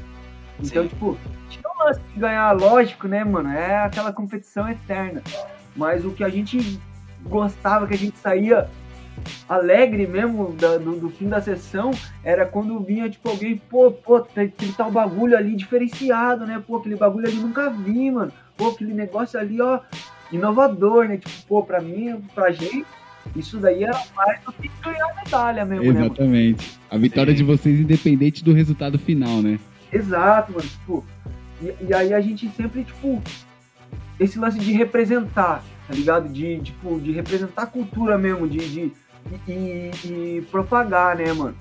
Então, 0.62 0.82
Sim. 0.84 0.88
tipo, 0.88 1.18
tinha 1.50 1.62
um 1.74 1.84
lance 1.84 2.00
de 2.14 2.20
ganhar, 2.20 2.52
lógico, 2.52 3.06
né, 3.06 3.22
mano? 3.24 3.50
É 3.50 3.76
aquela 3.84 4.12
competição 4.12 4.68
eterna. 4.68 5.22
Mas 5.74 6.04
o 6.04 6.10
que 6.10 6.24
a 6.24 6.28
gente 6.28 6.80
gostava, 7.24 7.86
que 7.86 7.94
a 7.94 7.98
gente 7.98 8.16
saía 8.18 8.68
alegre 9.48 10.06
mesmo 10.06 10.52
da- 10.52 10.78
do, 10.78 10.96
do 10.98 11.10
fim 11.10 11.28
da 11.28 11.40
sessão, 11.40 11.90
era 12.24 12.44
quando 12.46 12.78
vinha, 12.80 13.08
tipo, 13.08 13.28
alguém, 13.28 13.56
pô, 13.70 13.90
pô, 13.90 14.20
tem 14.20 14.44
aquele 14.44 14.72
tal 14.72 14.90
bagulho 14.90 15.36
ali 15.36 15.54
diferenciado, 15.54 16.46
né? 16.46 16.62
Pô, 16.66 16.76
aquele 16.76 16.96
bagulho 16.96 17.26
ali 17.26 17.36
nunca 17.36 17.70
vi, 17.70 18.10
mano. 18.10 18.32
Pô, 18.56 18.68
aquele 18.68 18.94
negócio 18.94 19.38
ali, 19.38 19.60
ó, 19.60 19.80
inovador, 20.32 21.06
né? 21.08 21.16
Tipo, 21.18 21.46
pô, 21.46 21.62
pra 21.62 21.80
mim, 21.80 22.20
pra 22.34 22.50
gente, 22.50 22.84
isso 23.34 23.58
daí 23.58 23.84
era 23.84 24.00
mais 24.14 24.40
do 24.44 24.52
que 24.52 24.70
ganhar 24.82 25.14
medalha 25.22 25.64
mesmo, 25.64 25.84
né? 25.84 25.92
mano? 25.92 26.06
Exatamente. 26.06 26.78
A 26.90 26.96
vitória 26.96 27.32
Sim. 27.32 27.38
de 27.38 27.44
vocês, 27.44 27.80
independente 27.80 28.42
do 28.44 28.52
resultado 28.52 28.98
final, 28.98 29.42
né? 29.42 29.58
Exato, 29.92 30.52
mano. 30.52 30.66
Tipo, 30.68 31.04
e, 31.62 31.74
e 31.88 31.94
aí 31.94 32.12
a 32.12 32.20
gente 32.20 32.48
sempre, 32.50 32.84
tipo, 32.84 33.22
esse 34.18 34.38
lance 34.38 34.58
de 34.58 34.72
representar, 34.72 35.62
tá 35.86 35.94
ligado? 35.94 36.28
De, 36.28 36.60
tipo, 36.60 36.98
de 37.00 37.12
representar 37.12 37.62
a 37.62 37.66
cultura 37.66 38.16
mesmo, 38.18 38.48
de, 38.48 38.58
de 38.68 38.92
e, 39.48 39.50
e- 39.52 39.90
e 40.38 40.46
propagar, 40.50 41.16
né, 41.16 41.32
mano? 41.32 41.54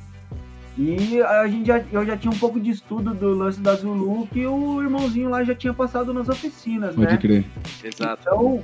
E 0.77 1.21
a 1.21 1.47
gente 1.47 1.67
já, 1.67 1.81
eu 1.91 2.05
já 2.05 2.17
tinha 2.17 2.31
um 2.33 2.37
pouco 2.37 2.59
de 2.59 2.69
estudo 2.69 3.13
do 3.13 3.29
lance 3.33 3.61
da 3.61 3.75
Zulu 3.75 4.27
que 4.27 4.45
o 4.45 4.81
irmãozinho 4.83 5.29
lá 5.29 5.41
já 5.41 5.55
tinha 5.55 5.73
passado 5.73 6.13
nas 6.13 6.27
oficinas, 6.27 6.93
Pode 6.95 7.13
né? 7.13 7.17
crer. 7.17 7.45
Exato. 7.81 8.21
Então, 8.21 8.61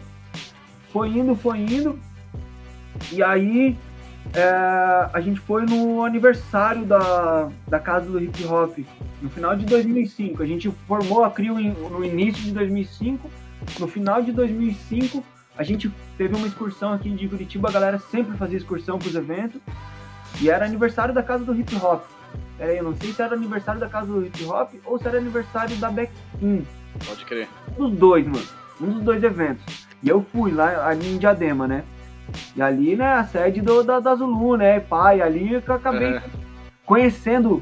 foi 0.91 1.07
indo, 1.07 1.33
foi 1.35 1.59
indo. 1.59 1.97
E 3.13 3.23
aí, 3.23 3.77
é, 4.33 5.09
a 5.13 5.19
gente 5.19 5.39
foi 5.39 5.65
no 5.65 6.03
aniversário 6.05 6.85
da, 6.85 7.49
da 7.67 7.79
Casa 7.79 8.09
do 8.09 8.21
Hip 8.21 8.45
Hop, 8.45 8.77
no 9.21 9.29
final 9.29 9.55
de 9.55 9.65
2005. 9.65 10.41
A 10.41 10.45
gente 10.45 10.71
formou 10.87 11.23
a 11.23 11.29
CRIO 11.29 11.55
no 11.55 12.03
início 12.03 12.41
de 12.43 12.51
2005. 12.51 13.29
No 13.79 13.87
final 13.87 14.21
de 14.21 14.31
2005, 14.31 15.23
a 15.57 15.63
gente 15.63 15.91
teve 16.17 16.35
uma 16.35 16.47
excursão 16.47 16.93
aqui 16.93 17.09
de 17.09 17.27
Curitiba. 17.27 17.69
A 17.69 17.71
galera 17.71 17.99
sempre 17.99 18.37
fazia 18.37 18.57
excursão 18.57 18.97
para 18.97 19.09
os 19.09 19.15
eventos. 19.15 19.61
E 20.39 20.49
era 20.49 20.65
aniversário 20.65 21.13
da 21.13 21.21
Casa 21.21 21.43
do 21.43 21.53
Hip 21.53 21.75
Hop. 21.75 22.03
Aí, 22.57 22.77
eu 22.77 22.83
não 22.83 22.95
sei 22.95 23.11
se 23.11 23.21
era 23.21 23.35
aniversário 23.35 23.81
da 23.81 23.89
Casa 23.89 24.07
do 24.07 24.25
Hip 24.25 24.43
Hop 24.45 24.71
ou 24.85 24.97
se 24.97 25.07
era 25.07 25.17
aniversário 25.17 25.75
da 25.77 25.89
Back 25.89 26.11
In 26.41 26.65
Pode 27.05 27.25
crer. 27.25 27.47
um 27.77 27.89
dos 27.89 27.99
dois, 27.99 28.25
mano. 28.25 28.45
Um 28.79 28.91
dos 28.93 29.03
dois 29.03 29.23
eventos. 29.23 29.87
E 30.01 30.09
eu 30.09 30.25
fui 30.31 30.51
lá 30.51 30.87
ali 30.87 31.15
em 31.15 31.17
Diadema, 31.17 31.67
né? 31.67 31.83
E 32.56 32.61
ali, 32.61 32.95
né, 32.95 33.14
a 33.14 33.23
sede 33.23 33.61
do, 33.61 33.84
da, 33.84 33.99
da 33.99 34.15
Zulu, 34.15 34.57
né? 34.57 34.80
Pai, 34.80 35.22
ali 35.22 35.61
que 35.61 35.69
eu 35.69 35.76
acabei 35.76 36.15
Aham. 36.15 36.30
conhecendo 36.85 37.61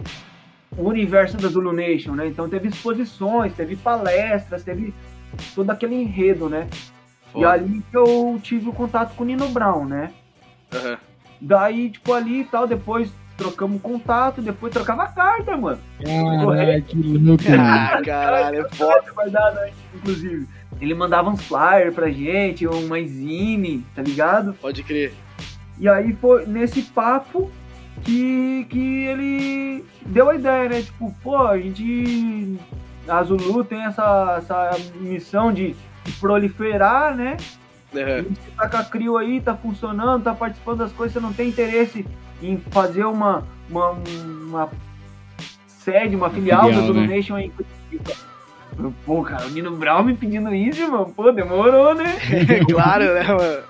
o 0.77 0.83
universo 0.83 1.37
da 1.37 1.47
Zulu 1.47 1.73
Nation, 1.73 2.13
né? 2.13 2.27
Então 2.27 2.47
teve 2.49 2.67
exposições, 2.67 3.53
teve 3.53 3.75
palestras, 3.75 4.63
teve 4.63 4.93
todo 5.55 5.69
aquele 5.69 5.95
enredo, 5.95 6.49
né? 6.49 6.67
E 7.29 7.31
Foda. 7.33 7.51
ali 7.51 7.83
que 7.89 7.97
eu 7.97 8.39
tive 8.41 8.69
o 8.69 8.73
contato 8.73 9.15
com 9.15 9.23
o 9.23 9.27
Nino 9.27 9.49
Brown, 9.49 9.85
né? 9.85 10.11
Aham. 10.73 10.97
Daí, 11.41 11.89
tipo, 11.89 12.13
ali 12.13 12.41
e 12.41 12.43
tal, 12.43 12.67
depois 12.67 13.11
trocamos 13.37 13.81
contato, 13.81 14.41
depois 14.41 14.73
trocava 14.73 15.07
carta, 15.07 15.55
mano. 15.55 15.79
Caralho, 16.03 16.83
que 16.83 16.97
louco, 16.97 17.43
mano. 17.49 17.63
Ah, 17.63 18.01
caralho, 18.03 18.65
é 18.65 18.69
foda. 18.69 19.61
Aí, 19.61 19.73
inclusive. 19.95 20.47
Ele 20.81 20.93
mandava 20.93 21.29
uns 21.29 21.41
flyers 21.43 21.93
pra 21.93 22.09
gente, 22.09 22.65
uma 22.65 22.99
zine, 23.05 23.85
tá 23.95 24.01
ligado? 24.01 24.53
Pode 24.53 24.81
crer. 24.83 25.13
E 25.77 25.87
aí 25.87 26.13
foi 26.13 26.45
nesse 26.45 26.81
papo 26.81 27.51
que, 28.03 28.65
que 28.69 29.05
ele 29.05 29.85
deu 30.05 30.29
a 30.29 30.35
ideia, 30.35 30.69
né? 30.69 30.81
Tipo, 30.81 31.13
pô, 31.21 31.37
a 31.37 31.57
gente. 31.57 32.57
A 33.07 33.23
Zulu 33.23 33.63
tem 33.63 33.83
essa, 33.83 34.35
essa 34.37 34.77
missão 35.01 35.51
de, 35.51 35.75
de 36.03 36.11
proliferar, 36.19 37.15
né? 37.15 37.37
Gente 38.21 38.39
tá 38.55 38.69
com 38.69 38.77
a 38.77 38.83
Crio 38.83 39.17
aí, 39.17 39.41
tá 39.41 39.55
funcionando, 39.55 40.23
tá 40.23 40.33
participando 40.33 40.79
das 40.79 40.91
coisas, 40.91 41.13
você 41.13 41.19
não 41.19 41.33
tem 41.33 41.49
interesse 41.49 42.05
em 42.41 42.57
fazer 42.57 43.05
uma, 43.05 43.43
uma, 43.69 43.91
uma 43.91 44.69
sede, 45.65 46.15
uma 46.15 46.29
filial, 46.29 46.65
filial, 46.65 46.81
da 46.81 46.87
Zulu 46.87 47.01
né? 47.01 47.15
Nation 47.15 47.35
aí 47.35 47.45
em 47.45 47.49
Curitiba. 47.49 48.28
Eu, 48.79 48.93
Pô, 49.05 49.21
cara, 49.23 49.45
o 49.45 49.49
Nino 49.49 49.75
Brown 49.75 50.03
me 50.03 50.15
pedindo 50.15 50.53
isso, 50.53 50.81
irmão. 50.81 51.11
Pô, 51.13 51.31
demorou, 51.31 51.93
né? 51.93 52.15
claro, 52.69 53.13
né, 53.13 53.27
mano? 53.27 53.63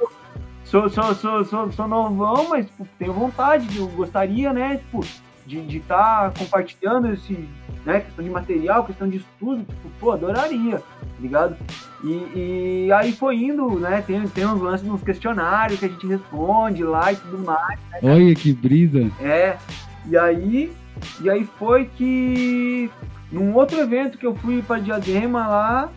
sou, 0.64 0.88
sou, 0.90 1.15
sou, 1.15 1.45
sou, 1.45 1.72
sou 1.72 1.88
novão, 1.88 2.48
mas 2.49 2.68
tipo, 2.68 2.88
tenho 2.99 3.14
vontade, 3.14 3.77
eu 3.77 3.88
gostaria, 3.88 4.53
né, 4.53 4.77
tipo, 4.77 5.03
de 5.48 5.77
estar 5.77 6.31
compartilhando 6.38 7.11
esse, 7.11 7.49
né, 7.84 8.02
questão 8.02 8.23
de 8.23 8.30
material, 8.30 8.86
questão 8.86 9.10
de 9.10 9.18
estudo, 9.18 9.64
tipo, 9.64 9.90
pô, 9.99 10.11
adoraria, 10.11 10.77
tá 10.77 11.06
ligado? 11.19 11.57
E, 12.03 12.86
e 12.86 12.91
aí 12.91 13.11
foi 13.11 13.38
indo, 13.38 13.80
né, 13.80 14.03
tem, 14.06 14.27
tem 14.27 14.45
uns 14.45 14.61
lances 14.61 14.86
nos 14.86 15.02
questionários 15.02 15.80
que 15.80 15.86
a 15.88 15.90
gente 15.90 16.06
responde 16.06 16.84
lá 16.84 17.11
e 17.11 17.15
tudo 17.15 17.40
mais, 17.40 17.80
Olha 18.03 18.36
que 18.36 18.53
brisa. 18.53 19.11
é, 19.19 19.57
e 20.06 20.15
aí, 20.15 20.72
e 21.19 21.30
aí 21.31 21.49
foi 21.57 21.86
que 21.98 22.91
num 23.31 23.53
outro 23.56 23.80
evento 23.80 24.18
que 24.18 24.26
eu 24.26 24.35
fui 24.35 24.61
para 24.61 24.81
Diadema 24.81 25.47
lá, 25.47 25.89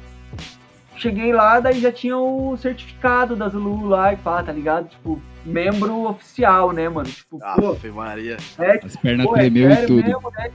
cheguei 0.97 1.33
lá, 1.33 1.61
daí 1.61 1.81
já 1.81 1.91
tinha 1.91 2.17
o 2.17 2.57
certificado 2.57 3.35
da 3.35 3.49
Zulu 3.49 3.87
lá 3.89 4.13
e 4.13 4.17
pá, 4.17 4.43
tá 4.43 4.53
ligado? 4.53 4.89
Tipo, 4.89 5.21
membro 5.45 6.09
oficial, 6.09 6.73
né, 6.73 6.89
mano? 6.89 7.09
Tipo, 7.09 7.39
pô, 7.39 7.71
Ave 7.73 7.91
Maria. 7.91 8.37
é, 8.59 8.81
As 8.85 8.97
pernas 8.97 9.27
pô, 9.27 9.37
é 9.37 9.41
tremeu 9.41 9.71
e 9.71 9.87
tudo. 9.87 10.05
mesmo, 10.05 10.31
né? 10.37 10.51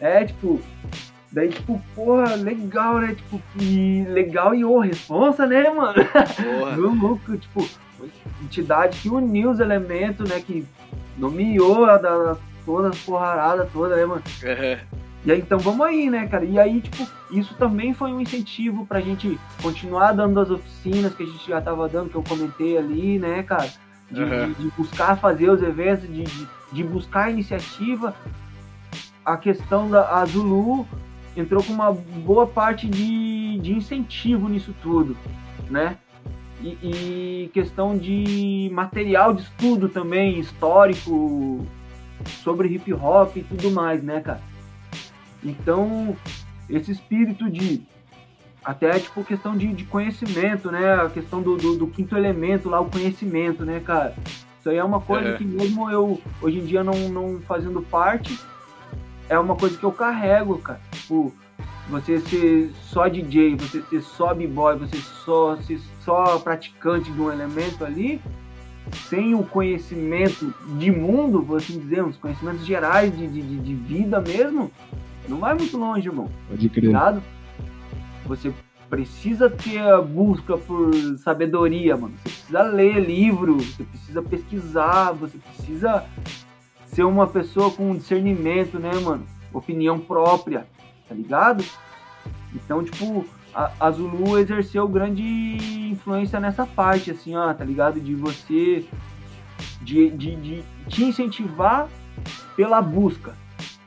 É, 0.00 0.24
tipo, 0.24 0.60
daí, 1.32 1.48
tipo, 1.48 1.80
porra, 1.94 2.34
legal, 2.34 2.98
né? 2.98 3.14
Tipo, 3.14 3.40
e 3.58 4.04
legal 4.08 4.54
e 4.54 4.64
ô, 4.64 4.78
responsa, 4.80 5.46
né, 5.46 5.70
mano? 5.70 5.94
Porra. 5.94 6.76
Meu 6.76 6.94
louco, 6.94 7.36
tipo, 7.38 7.66
entidade 8.42 8.98
que 9.00 9.08
uniu 9.08 9.50
os 9.50 9.60
elementos, 9.60 10.28
né? 10.28 10.40
Que 10.40 10.66
nomeou 11.16 11.86
a 11.86 11.96
da, 11.96 12.36
todas 12.66 12.90
as 12.92 12.98
porraradas 13.02 13.68
todas, 13.72 13.96
né, 13.96 14.04
mano? 14.04 14.22
Aham. 14.44 15.05
E 15.26 15.32
aí, 15.32 15.40
então 15.40 15.58
vamos 15.58 15.84
aí, 15.84 16.08
né, 16.08 16.28
cara? 16.28 16.44
E 16.44 16.56
aí, 16.56 16.80
tipo, 16.80 17.04
isso 17.32 17.52
também 17.56 17.92
foi 17.92 18.12
um 18.12 18.20
incentivo 18.20 18.86
pra 18.86 19.00
gente 19.00 19.36
continuar 19.60 20.12
dando 20.12 20.38
as 20.38 20.48
oficinas 20.50 21.12
que 21.16 21.24
a 21.24 21.26
gente 21.26 21.48
já 21.48 21.60
tava 21.60 21.88
dando, 21.88 22.08
que 22.10 22.14
eu 22.14 22.22
comentei 22.22 22.78
ali, 22.78 23.18
né, 23.18 23.42
cara? 23.42 23.68
De, 24.08 24.22
Aham. 24.22 24.46
de- 24.52 24.54
de 24.54 24.70
buscar 24.78 25.16
fazer 25.18 25.50
os 25.50 25.60
eventos, 25.60 26.06
de, 26.08 26.22
de, 26.22 26.46
de 26.70 26.84
buscar 26.84 27.24
a 27.24 27.30
iniciativa. 27.32 28.14
A 29.24 29.36
questão 29.36 29.90
da 29.90 30.20
a 30.20 30.24
Zulu 30.26 30.86
entrou 31.36 31.60
com 31.60 31.72
uma 31.72 31.90
boa 31.92 32.46
parte 32.46 32.86
de, 32.86 33.58
de 33.58 33.72
incentivo 33.72 34.48
nisso 34.48 34.72
tudo, 34.80 35.16
né? 35.68 35.96
E, 36.62 36.68
e 37.44 37.50
questão 37.52 37.98
de 37.98 38.70
material 38.72 39.34
de 39.34 39.42
estudo 39.42 39.88
também, 39.88 40.38
histórico, 40.38 41.66
sobre 42.44 42.68
hip 42.68 42.92
hop 42.94 43.36
e 43.36 43.42
tudo 43.42 43.72
mais, 43.72 44.00
né, 44.04 44.20
cara? 44.20 44.40
Então, 45.50 46.16
esse 46.68 46.90
espírito 46.92 47.48
de. 47.50 47.82
Até, 48.64 48.98
tipo, 48.98 49.22
questão 49.22 49.56
de, 49.56 49.72
de 49.72 49.84
conhecimento, 49.84 50.72
né? 50.72 50.94
A 50.94 51.08
questão 51.08 51.40
do, 51.40 51.56
do, 51.56 51.76
do 51.76 51.86
quinto 51.86 52.16
elemento 52.16 52.68
lá, 52.68 52.80
o 52.80 52.90
conhecimento, 52.90 53.64
né, 53.64 53.80
cara? 53.84 54.16
Isso 54.58 54.68
aí 54.68 54.76
é 54.76 54.82
uma 54.84 55.00
coisa 55.00 55.30
Uhum. 55.30 55.36
que, 55.36 55.44
mesmo 55.44 55.88
eu, 55.90 56.20
hoje 56.42 56.58
em 56.58 56.64
dia, 56.64 56.82
não, 56.82 56.94
não 57.08 57.40
fazendo 57.42 57.80
parte, 57.80 58.36
é 59.28 59.38
uma 59.38 59.54
coisa 59.54 59.78
que 59.78 59.84
eu 59.84 59.92
carrego, 59.92 60.58
cara. 60.58 60.80
Tipo, 60.90 61.32
você 61.88 62.18
ser 62.18 62.72
só 62.82 63.06
DJ, 63.06 63.54
você 63.54 63.80
ser 63.82 64.02
só 64.02 64.34
b-boy, 64.34 64.76
você 64.76 64.96
só 64.96 65.56
ser 65.58 65.80
só 66.04 66.36
praticante 66.40 67.12
de 67.12 67.20
um 67.20 67.30
elemento 67.30 67.84
ali, 67.84 68.20
sem 69.08 69.32
o 69.36 69.44
conhecimento 69.44 70.52
de 70.76 70.90
mundo, 70.90 71.40
vou 71.42 71.56
assim 71.56 71.78
dizer, 71.78 72.02
os 72.04 72.16
conhecimentos 72.16 72.66
gerais 72.66 73.16
de, 73.16 73.28
de- 73.28 73.58
de 73.60 73.74
vida 73.74 74.20
mesmo, 74.20 74.72
não 75.28 75.38
vai 75.38 75.54
muito 75.54 75.76
longe, 75.76 76.08
irmão. 76.08 76.30
Pode 76.48 76.68
crer. 76.68 76.86
Ligado? 76.86 77.22
Você 78.26 78.52
precisa 78.88 79.50
ter 79.50 79.80
a 79.80 80.00
busca 80.00 80.56
por 80.56 80.92
sabedoria, 81.18 81.96
mano. 81.96 82.14
Você 82.18 82.28
precisa 82.30 82.62
ler 82.62 83.00
livro, 83.00 83.56
você 83.56 83.84
precisa 83.84 84.22
pesquisar, 84.22 85.12
você 85.12 85.38
precisa 85.38 86.04
ser 86.86 87.04
uma 87.04 87.26
pessoa 87.26 87.70
com 87.70 87.96
discernimento, 87.96 88.78
né, 88.78 88.92
mano? 88.94 89.24
Opinião 89.52 89.98
própria, 89.98 90.66
tá 91.08 91.14
ligado? 91.14 91.64
Então, 92.54 92.82
tipo, 92.82 93.26
a, 93.54 93.72
a 93.80 93.90
Zulu 93.90 94.38
exerceu 94.38 94.86
grande 94.88 95.22
influência 95.90 96.38
nessa 96.38 96.66
parte, 96.66 97.10
assim, 97.10 97.34
ó, 97.34 97.52
tá 97.52 97.64
ligado? 97.64 98.00
De 98.00 98.14
você. 98.14 98.84
De, 99.80 100.10
de, 100.10 100.36
de 100.36 100.64
te 100.88 101.04
incentivar 101.04 101.88
pela 102.54 102.82
busca, 102.82 103.34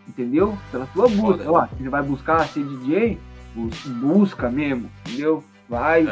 entendeu? 0.09 0.57
Pela 0.71 0.85
tua 0.87 1.07
busca. 1.07 1.43
Foda. 1.45 1.51
Ó, 1.51 1.67
você 1.77 1.87
vai 1.89 2.01
buscar 2.03 2.45
ser 2.47 2.63
DJ, 2.63 3.17
bus- 3.55 3.85
busca 3.85 4.49
mesmo, 4.49 4.89
entendeu? 5.05 5.43
Vai 5.69 6.03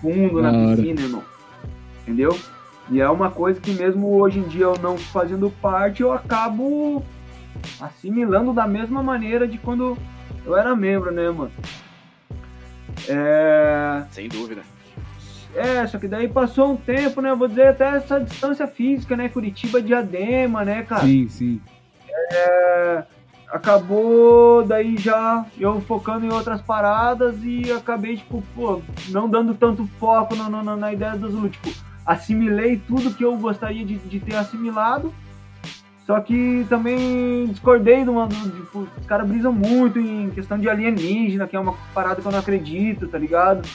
fundo 0.00 0.40
na 0.40 0.50
piscina, 0.76 1.00
irmão. 1.00 1.22
Entendeu? 2.02 2.38
E 2.90 3.00
é 3.00 3.08
uma 3.10 3.30
coisa 3.30 3.60
que 3.60 3.72
mesmo 3.72 4.14
hoje 4.14 4.38
em 4.38 4.42
dia 4.48 4.64
eu 4.64 4.78
não 4.78 4.96
fazendo 4.96 5.50
parte, 5.62 6.02
eu 6.02 6.12
acabo 6.12 7.02
assimilando 7.80 8.52
da 8.52 8.66
mesma 8.66 9.02
maneira 9.02 9.48
de 9.48 9.56
quando 9.58 9.96
eu 10.44 10.56
era 10.56 10.76
membro, 10.76 11.10
né, 11.10 11.30
mano? 11.30 11.50
É... 13.08 14.04
Sem 14.10 14.28
dúvida. 14.28 14.62
É, 15.54 15.86
só 15.86 15.98
que 15.98 16.08
daí 16.08 16.28
passou 16.28 16.72
um 16.72 16.76
tempo, 16.76 17.20
né? 17.20 17.30
eu 17.30 17.36
Vou 17.36 17.46
dizer 17.48 17.68
até 17.68 17.96
essa 17.96 18.18
distância 18.20 18.66
física, 18.66 19.16
né? 19.16 19.28
Curitiba 19.28 19.80
Diadema, 19.80 20.64
né, 20.64 20.82
cara? 20.82 21.02
Sim, 21.06 21.28
sim. 21.28 21.60
Acabou 23.50 24.64
daí 24.64 24.96
já 24.96 25.46
eu 25.58 25.80
focando 25.82 26.26
em 26.26 26.32
outras 26.32 26.60
paradas 26.60 27.36
e 27.42 27.70
acabei, 27.72 28.16
tipo, 28.16 28.42
pô, 28.54 28.82
não 29.08 29.28
dando 29.28 29.54
tanto 29.54 29.86
foco 29.98 30.34
no, 30.34 30.48
no, 30.48 30.76
na 30.76 30.92
ideia 30.92 31.16
do 31.16 31.30
Zulu. 31.30 31.48
Tipo, 31.48 31.70
assimilei 32.04 32.76
tudo 32.76 33.14
que 33.14 33.24
eu 33.24 33.36
gostaria 33.36 33.84
de, 33.84 33.96
de 33.96 34.20
ter 34.20 34.36
assimilado. 34.36 35.12
Só 36.06 36.20
que 36.20 36.66
também 36.68 37.46
discordei 37.46 38.04
de 38.04 38.10
uma. 38.10 38.28
Tipo, 38.28 38.86
os 38.98 39.06
caras 39.06 39.26
brisam 39.26 39.52
muito 39.52 39.98
em 39.98 40.30
questão 40.30 40.58
de 40.58 40.68
alienígena, 40.68 41.46
que 41.46 41.56
é 41.56 41.60
uma 41.60 41.74
parada 41.94 42.20
que 42.20 42.26
eu 42.26 42.32
não 42.32 42.38
acredito, 42.38 43.08
tá 43.08 43.16
ligado? 43.16 43.66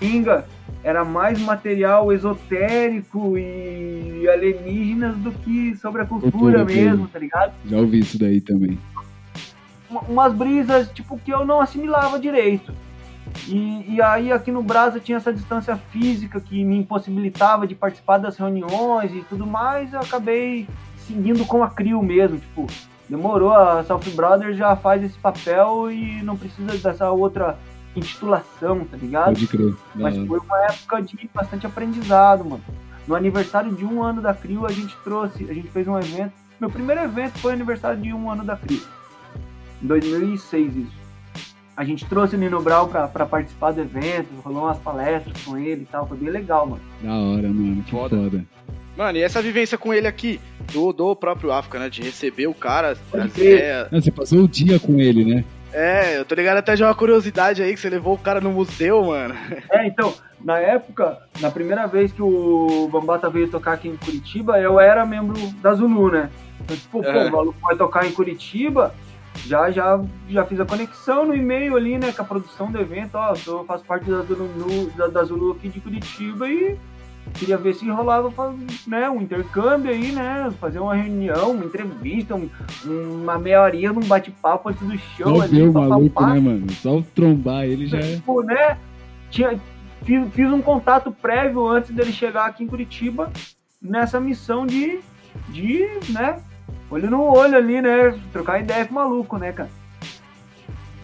Pinga 0.00 0.44
era 0.84 1.04
mais 1.04 1.38
material 1.40 2.12
esotérico 2.12 3.36
e 3.38 4.28
alienígenas 4.28 5.16
do 5.18 5.30
que 5.32 5.76
sobre 5.76 6.02
a 6.02 6.06
cultura, 6.06 6.64
mesmo, 6.64 6.90
mesmo. 6.90 7.08
tá 7.08 7.18
ligado? 7.18 7.52
Já 7.66 7.76
ouvi 7.78 8.00
isso 8.00 8.18
daí 8.18 8.40
também. 8.40 8.78
Uma- 9.88 10.00
umas 10.02 10.32
brisas 10.32 10.90
tipo 10.90 11.18
que 11.18 11.32
eu 11.32 11.44
não 11.44 11.60
assimilava 11.60 12.18
direito. 12.18 12.72
E, 13.48 13.94
e 13.94 14.02
aí 14.02 14.32
aqui 14.32 14.50
no 14.50 14.62
Brasa 14.62 14.98
tinha 14.98 15.16
essa 15.16 15.32
distância 15.32 15.76
física 15.90 16.40
que 16.40 16.64
me 16.64 16.76
impossibilitava 16.78 17.66
de 17.66 17.74
participar 17.74 18.18
das 18.18 18.36
reuniões 18.36 19.12
e 19.14 19.20
tudo 19.28 19.46
mais, 19.46 19.92
eu 19.92 20.00
acabei 20.00 20.66
seguindo 20.96 21.44
com 21.46 21.62
a 21.62 21.70
CRIO 21.70 22.02
mesmo, 22.02 22.38
tipo, 22.38 22.66
demorou, 23.08 23.52
a 23.52 23.82
South 23.84 24.00
Brothers 24.14 24.56
já 24.56 24.74
faz 24.76 25.02
esse 25.04 25.18
papel 25.18 25.90
e 25.90 26.22
não 26.22 26.36
precisa 26.36 26.76
dessa 26.76 27.10
outra 27.10 27.56
intitulação, 27.94 28.84
tá 28.84 28.96
ligado? 28.96 29.26
Pode 29.26 29.46
crer. 29.46 29.74
Mas 29.94 30.16
hora. 30.16 30.26
foi 30.26 30.38
uma 30.38 30.64
época 30.64 31.02
de 31.02 31.30
bastante 31.34 31.66
aprendizado, 31.66 32.44
mano. 32.44 32.62
No 33.06 33.14
aniversário 33.14 33.74
de 33.74 33.84
um 33.84 34.02
ano 34.02 34.22
da 34.22 34.32
CRIO, 34.32 34.64
a 34.64 34.72
gente 34.72 34.96
trouxe, 35.02 35.44
a 35.50 35.52
gente 35.52 35.68
fez 35.68 35.86
um 35.88 35.98
evento. 35.98 36.32
Meu 36.60 36.70
primeiro 36.70 37.02
evento 37.02 37.38
foi 37.38 37.52
aniversário 37.52 38.00
de 38.00 38.12
um 38.12 38.30
ano 38.30 38.44
da 38.44 38.56
CRIO. 38.56 38.80
Em 39.82 39.86
2006, 39.86 40.76
isso. 40.76 41.02
A 41.76 41.84
gente 41.84 42.04
trouxe 42.04 42.36
o 42.36 42.38
Nino 42.38 42.62
Brau 42.62 42.86
pra, 42.86 43.08
pra 43.08 43.26
participar 43.26 43.72
do 43.72 43.80
evento, 43.80 44.28
rolou 44.44 44.64
umas 44.64 44.78
palestras 44.78 45.42
com 45.42 45.56
ele 45.56 45.82
e 45.82 45.86
tal. 45.86 46.06
Foi 46.06 46.16
bem 46.16 46.28
legal, 46.28 46.66
mano. 46.66 46.82
Da 47.02 47.14
hora, 47.14 47.48
mano. 47.48 47.82
Que 47.82 47.90
Foda. 47.90 48.16
foda. 48.16 48.44
Mano, 48.96 49.18
e 49.18 49.22
essa 49.22 49.40
vivência 49.40 49.78
com 49.78 49.92
ele 49.92 50.06
aqui, 50.06 50.38
do, 50.70 50.92
do 50.92 51.16
próprio 51.16 51.50
África, 51.50 51.78
né? 51.78 51.88
De 51.88 52.02
receber 52.02 52.46
o 52.46 52.54
cara. 52.54 52.96
Não, 53.90 54.00
você 54.00 54.10
passou 54.10 54.40
o 54.40 54.48
dia 54.48 54.78
com 54.78 55.00
ele, 55.00 55.24
né? 55.24 55.44
É, 55.72 56.18
eu 56.18 56.24
tô 56.24 56.34
ligado 56.34 56.58
até 56.58 56.74
de 56.74 56.82
uma 56.82 56.94
curiosidade 56.94 57.62
aí 57.62 57.72
que 57.74 57.80
você 57.80 57.88
levou 57.88 58.14
o 58.14 58.18
cara 58.18 58.40
no 58.40 58.50
museu, 58.52 59.04
mano. 59.04 59.34
É, 59.70 59.86
então, 59.86 60.12
na 60.44 60.58
época, 60.58 61.18
na 61.40 61.50
primeira 61.50 61.86
vez 61.86 62.12
que 62.12 62.22
o 62.22 62.88
Bambata 62.92 63.30
veio 63.30 63.48
tocar 63.48 63.72
aqui 63.72 63.88
em 63.88 63.96
Curitiba, 63.96 64.58
eu 64.60 64.78
era 64.78 65.06
membro 65.06 65.34
da 65.62 65.72
Zulu, 65.72 66.10
né? 66.10 66.30
Então, 66.60 66.76
tipo, 66.76 67.02
pô, 67.02 67.08
É. 67.08 67.28
o 67.28 67.32
maluco 67.32 67.58
vai 67.62 67.74
tocar 67.76 68.06
em 68.06 68.12
Curitiba, 68.12 68.94
já, 69.46 69.70
já, 69.70 69.98
já 70.28 70.44
fiz 70.44 70.60
a 70.60 70.66
conexão 70.66 71.24
no 71.24 71.34
e-mail 71.34 71.74
ali, 71.76 71.98
né, 71.98 72.12
com 72.12 72.22
a 72.22 72.24
produção 72.24 72.70
do 72.70 72.78
evento, 72.78 73.14
ó, 73.14 73.34
eu 73.46 73.64
faço 73.64 73.82
parte 73.84 74.10
da 74.10 74.20
Zulu, 74.20 74.90
da, 74.96 75.06
da 75.06 75.24
Zulu 75.24 75.52
aqui 75.52 75.68
de 75.70 75.80
Curitiba 75.80 76.48
e 76.48 76.76
queria 77.34 77.56
ver 77.56 77.74
se 77.74 77.88
rolava 77.88 78.32
né, 78.86 79.08
um 79.08 79.20
intercâmbio 79.22 79.90
aí, 79.90 80.12
né, 80.12 80.52
fazer 80.60 80.78
uma 80.80 80.94
reunião, 80.94 81.52
uma 81.52 81.64
entrevista, 81.64 82.34
um- 82.34 82.50
uma 82.86 83.38
meia 83.38 83.62
horinha 83.62 83.92
num 83.92 84.02
bate-papo 84.02 84.68
antes 84.68 84.86
do 84.86 84.98
show 84.98 85.36
Só 85.40 85.46
ver 85.46 85.68
o 85.68 85.72
papapá. 85.72 85.88
maluco, 85.88 86.26
né, 86.26 86.40
mano? 86.40 86.70
Só 86.72 87.02
trombar 87.14 87.64
ele 87.64 87.86
já 87.86 87.98
é. 87.98 88.16
Tipo, 88.16 88.42
né? 88.42 88.76
Tinha, 89.30 89.58
fiz, 90.04 90.28
fiz 90.34 90.52
um 90.52 90.60
contato 90.60 91.10
prévio 91.12 91.66
antes 91.66 91.90
dele 91.90 92.12
chegar 92.12 92.46
aqui 92.46 92.64
em 92.64 92.66
Curitiba 92.66 93.30
nessa 93.80 94.20
missão 94.20 94.66
de, 94.66 95.00
de, 95.48 95.86
né? 96.10 96.40
Olho 96.90 97.10
no 97.10 97.22
olho 97.22 97.56
ali, 97.56 97.80
né? 97.80 98.14
Trocar 98.32 98.60
ideia 98.60 98.84
com 98.84 98.92
o 98.92 98.96
maluco, 98.96 99.38
né, 99.38 99.52
cara? 99.52 99.70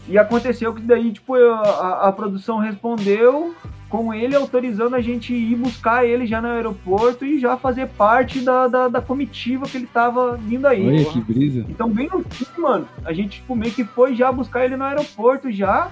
E 0.06 0.16
aconteceu 0.18 0.72
que 0.74 0.80
daí, 0.82 1.12
tipo, 1.12 1.34
a, 1.34 2.08
a 2.08 2.12
produção 2.12 2.58
respondeu 2.58 3.54
com 3.88 4.12
ele 4.12 4.36
autorizando 4.36 4.94
a 4.94 5.00
gente 5.00 5.32
ir 5.32 5.56
buscar 5.56 6.04
ele 6.04 6.26
já 6.26 6.40
no 6.40 6.48
aeroporto 6.48 7.24
e 7.24 7.40
já 7.40 7.56
fazer 7.56 7.88
parte 7.88 8.40
da, 8.40 8.68
da, 8.68 8.88
da 8.88 9.00
comitiva 9.00 9.66
que 9.66 9.78
ele 9.78 9.86
tava 9.86 10.36
vindo 10.36 10.66
aí. 10.66 10.86
Olha 10.86 11.04
que 11.06 11.20
brisa. 11.20 11.64
Então, 11.68 11.88
bem 11.88 12.08
no 12.12 12.22
fim, 12.22 12.60
mano, 12.60 12.86
a 13.04 13.12
gente 13.12 13.40
tipo, 13.40 13.56
meio 13.56 13.72
que 13.72 13.84
foi 13.84 14.14
já 14.14 14.30
buscar 14.30 14.64
ele 14.64 14.76
no 14.76 14.84
aeroporto 14.84 15.50
já. 15.50 15.90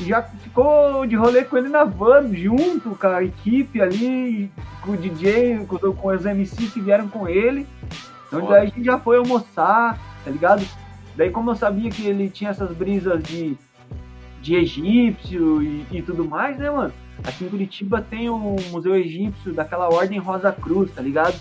Já 0.00 0.22
ficou 0.22 1.06
de 1.06 1.16
rolê 1.16 1.44
com 1.44 1.56
ele 1.56 1.70
na 1.70 1.82
van, 1.82 2.30
junto 2.34 2.90
com 2.90 3.06
a 3.06 3.24
equipe 3.24 3.80
ali, 3.80 4.50
com 4.82 4.92
o 4.92 4.96
DJ, 4.98 5.64
com, 5.66 5.78
com 5.78 6.08
os 6.08 6.26
MC 6.26 6.66
que 6.66 6.80
vieram 6.80 7.08
com 7.08 7.26
ele. 7.26 7.66
Então 8.26 8.46
daí 8.46 8.64
a 8.64 8.64
gente 8.66 8.84
já 8.84 8.98
foi 8.98 9.16
almoçar, 9.16 9.98
tá 10.22 10.30
ligado? 10.30 10.62
Daí 11.16 11.30
como 11.30 11.52
eu 11.52 11.56
sabia 11.56 11.90
que 11.90 12.06
ele 12.06 12.28
tinha 12.28 12.50
essas 12.50 12.70
brisas 12.70 13.22
de, 13.22 13.56
de 14.42 14.56
egípcio 14.56 15.62
e, 15.62 15.86
e 15.90 16.02
tudo 16.02 16.22
mais, 16.22 16.58
né, 16.58 16.70
mano? 16.70 16.92
Aqui 17.24 17.44
em 17.44 17.48
Curitiba 17.48 18.00
tem 18.08 18.28
o 18.30 18.56
Museu 18.70 18.94
Egípcio 18.96 19.52
daquela 19.52 19.88
Ordem 19.92 20.18
Rosa 20.18 20.52
Cruz, 20.52 20.90
tá 20.92 21.02
ligado? 21.02 21.34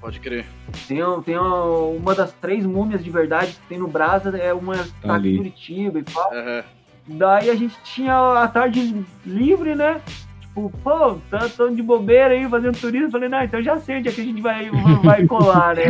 Pode 0.00 0.20
crer. 0.20 0.44
Tem, 0.86 1.02
um- 1.04 1.22
tem 1.22 1.38
um- 1.38 1.96
uma 1.96 2.14
das 2.14 2.32
três 2.32 2.64
múmias 2.64 3.02
de 3.02 3.10
verdade 3.10 3.52
que 3.52 3.68
tem 3.68 3.78
no 3.78 3.88
Brasa, 3.88 4.36
é 4.36 4.52
uma 4.52 4.74
que 4.74 4.92
tá 5.02 5.16
aqui 5.16 5.28
em 5.34 5.36
Curitiba 5.38 5.98
e 5.98 6.02
pau. 6.02 6.30
Aham. 6.32 6.62
Daí 7.06 7.50
a 7.50 7.54
gente 7.54 7.74
tinha 7.84 8.42
a 8.42 8.48
tarde 8.48 9.04
livre, 9.26 9.74
né? 9.74 10.00
Tipo, 10.40 10.70
pô, 10.82 11.16
tá, 11.30 11.48
tô 11.54 11.68
de 11.68 11.82
bobeira 11.82 12.28
aí 12.34 12.48
fazendo 12.48 12.78
turismo. 12.78 13.10
Falei, 13.10 13.28
não, 13.28 13.42
então 13.42 13.62
já 13.62 13.78
sei 13.78 13.98
onde 13.98 14.08
é 14.08 14.12
que 14.12 14.20
a 14.20 14.24
gente 14.24 14.40
vai, 14.40 14.70
vai 15.02 15.26
colar, 15.26 15.74
né? 15.76 15.84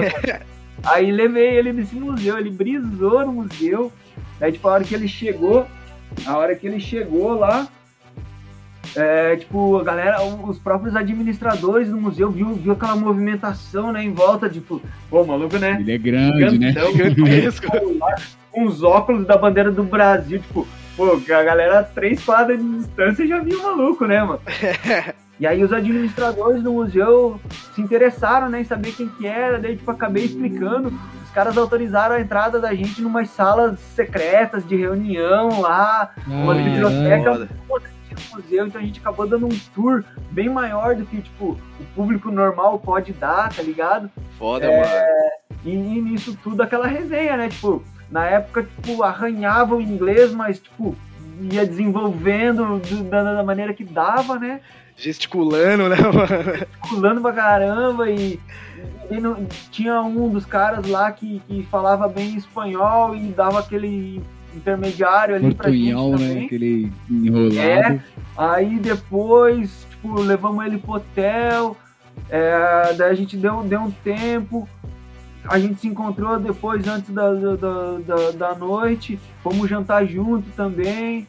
Aí 0.84 1.10
levei 1.12 1.56
ele 1.56 1.72
nesse 1.72 1.94
museu, 1.96 2.38
ele 2.38 2.50
brisou 2.50 3.24
no 3.26 3.32
museu. 3.32 3.92
Daí, 4.40 4.52
tipo, 4.52 4.66
a 4.68 4.72
hora 4.72 4.84
que 4.84 4.94
ele 4.94 5.06
chegou, 5.08 5.66
a 6.26 6.36
hora 6.36 6.54
que 6.56 6.66
ele 6.66 6.80
chegou 6.80 7.34
lá, 7.38 7.68
é, 8.96 9.36
tipo, 9.36 9.78
a 9.78 9.84
galera, 9.84 10.22
os 10.22 10.58
próprios 10.58 10.94
administradores 10.94 11.88
do 11.88 11.96
museu 11.96 12.30
viu, 12.30 12.54
viu 12.54 12.72
aquela 12.72 12.94
movimentação, 12.94 13.92
né, 13.92 14.04
em 14.04 14.12
volta, 14.12 14.48
tipo, 14.48 14.80
pô, 15.10 15.24
maluco, 15.24 15.58
né? 15.58 15.78
Ele 15.80 15.92
é 15.92 15.98
grande, 15.98 16.58
né? 16.58 16.72
Gigantesco. 16.72 17.66
Com 18.50 18.66
os 18.66 18.84
óculos 18.84 19.26
da 19.26 19.36
bandeira 19.36 19.72
do 19.72 19.82
Brasil, 19.82 20.38
tipo, 20.38 20.66
pô, 20.96 21.12
a 21.12 21.42
galera 21.42 21.80
a 21.80 21.82
três 21.82 22.22
quadras 22.24 22.56
de 22.56 22.76
distância 22.76 23.26
já 23.26 23.40
viu 23.40 23.58
o 23.58 23.62
maluco, 23.64 24.06
né, 24.06 24.22
mano? 24.22 24.40
E 25.38 25.48
aí 25.48 25.64
os 25.64 25.72
administradores 25.72 26.62
do 26.62 26.72
museu 26.72 27.40
se 27.74 27.80
interessaram, 27.80 28.48
né, 28.48 28.60
em 28.60 28.64
saber 28.64 28.92
quem 28.92 29.08
que 29.08 29.26
era, 29.26 29.58
daí, 29.58 29.76
tipo, 29.76 29.90
acabei 29.90 30.24
explicando. 30.24 30.92
Os 31.24 31.30
caras 31.32 31.58
autorizaram 31.58 32.14
a 32.14 32.20
entrada 32.20 32.60
da 32.60 32.72
gente 32.72 33.02
em 33.02 33.04
umas 33.04 33.30
salas 33.30 33.80
secretas 33.96 34.64
de 34.66 34.76
reunião 34.76 35.60
lá, 35.60 36.10
uma 36.24 36.54
biblioteca 36.54 37.48
Foda. 38.14 38.36
no 38.36 38.42
museu, 38.42 38.66
então 38.66 38.80
a 38.80 38.84
gente 38.84 39.00
acabou 39.00 39.26
dando 39.26 39.46
um 39.46 39.58
tour 39.74 40.04
bem 40.30 40.48
maior 40.48 40.94
do 40.94 41.04
que, 41.06 41.20
tipo, 41.22 41.58
o 41.80 41.84
público 41.94 42.30
normal 42.30 42.78
pode 42.78 43.12
dar, 43.12 43.52
tá 43.52 43.62
ligado? 43.62 44.10
Foda, 44.38 44.66
É. 44.66 44.80
mano. 44.80 45.06
E, 45.64 45.70
e 45.70 46.00
nisso 46.02 46.36
tudo 46.42 46.62
aquela 46.62 46.86
resenha, 46.86 47.36
né? 47.36 47.48
Tipo, 47.48 47.82
na 48.10 48.26
época, 48.26 48.62
tipo, 48.64 49.02
arranhava 49.02 49.74
o 49.74 49.80
inglês, 49.80 50.32
mas, 50.32 50.58
tipo, 50.58 50.94
ia 51.40 51.66
desenvolvendo 51.66 52.78
do- 52.80 53.04
da, 53.04 53.34
da 53.34 53.42
maneira 53.42 53.72
que 53.74 53.82
dava, 53.84 54.38
né? 54.38 54.60
Gesticulando, 54.96 55.88
né, 55.88 55.96
mano? 56.12 56.66
Pulando 56.88 57.20
pra 57.20 57.32
caramba 57.32 58.08
e, 58.10 58.38
e 59.10 59.20
não- 59.20 59.44
tinha 59.70 60.00
um 60.02 60.28
dos 60.28 60.44
caras 60.46 60.86
lá 60.86 61.10
que, 61.10 61.40
que 61.48 61.66
falava 61.70 62.06
bem 62.08 62.36
espanhol 62.36 63.14
e 63.16 63.28
dava 63.32 63.58
aquele 63.60 64.22
intermediário 64.56 65.35
ali 65.35 65.55
pra 65.55 65.70
gente 65.70 65.94
né? 66.10 66.16
também. 66.18 66.44
Aquele 66.47 66.93
enrolado. 67.10 67.56
É. 67.59 68.01
Aí 68.36 68.78
depois, 68.78 69.86
tipo, 69.90 70.20
levamos 70.20 70.64
ele 70.64 70.78
pro 70.78 70.94
hotel, 70.94 71.76
é, 72.28 72.93
daí 72.94 73.10
a 73.10 73.14
gente 73.14 73.36
deu, 73.36 73.62
deu 73.62 73.81
um 73.81 73.90
tempo, 73.90 74.68
a 75.48 75.59
gente 75.59 75.81
se 75.81 75.89
encontrou 75.89 76.39
depois, 76.39 76.86
antes 76.89 77.10
da, 77.10 77.32
da, 77.32 77.56
da, 77.56 77.98
da- 77.98 78.31
da 78.32 78.55
noite, 78.55 79.18
fomos 79.43 79.68
jantar 79.68 80.06
junto 80.06 80.48
também, 80.56 81.26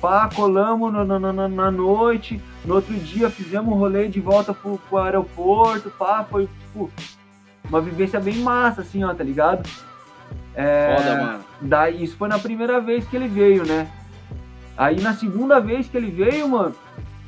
pá, 0.00 0.28
colamos 0.34 0.92
no- 0.92 1.04
no- 1.04 1.18
no- 1.32 1.48
na 1.48 1.70
noite, 1.70 2.40
no 2.64 2.76
outro 2.76 2.94
dia 2.94 3.28
fizemos 3.30 3.72
um 3.74 3.76
rolê 3.76 4.08
de 4.08 4.20
volta 4.20 4.54
pro, 4.54 4.78
pro 4.88 4.98
aeroporto, 4.98 5.90
pá, 5.90 6.24
foi, 6.30 6.46
tipo, 6.60 6.90
uma 7.68 7.80
vivência 7.80 8.18
bem 8.20 8.36
massa, 8.38 8.80
assim, 8.82 9.02
ó, 9.04 9.12
tá 9.12 9.22
ligado? 9.24 9.68
É, 10.54 10.96
Foda, 10.96 11.22
mano. 11.22 11.44
Daí, 11.60 12.04
isso 12.04 12.16
foi 12.16 12.28
na 12.28 12.38
primeira 12.38 12.80
vez 12.80 13.06
que 13.06 13.16
ele 13.16 13.28
veio, 13.28 13.64
né? 13.64 13.88
Aí 14.76 15.00
na 15.00 15.12
segunda 15.12 15.60
vez 15.60 15.88
que 15.88 15.96
ele 15.96 16.10
veio, 16.10 16.48
mano, 16.48 16.74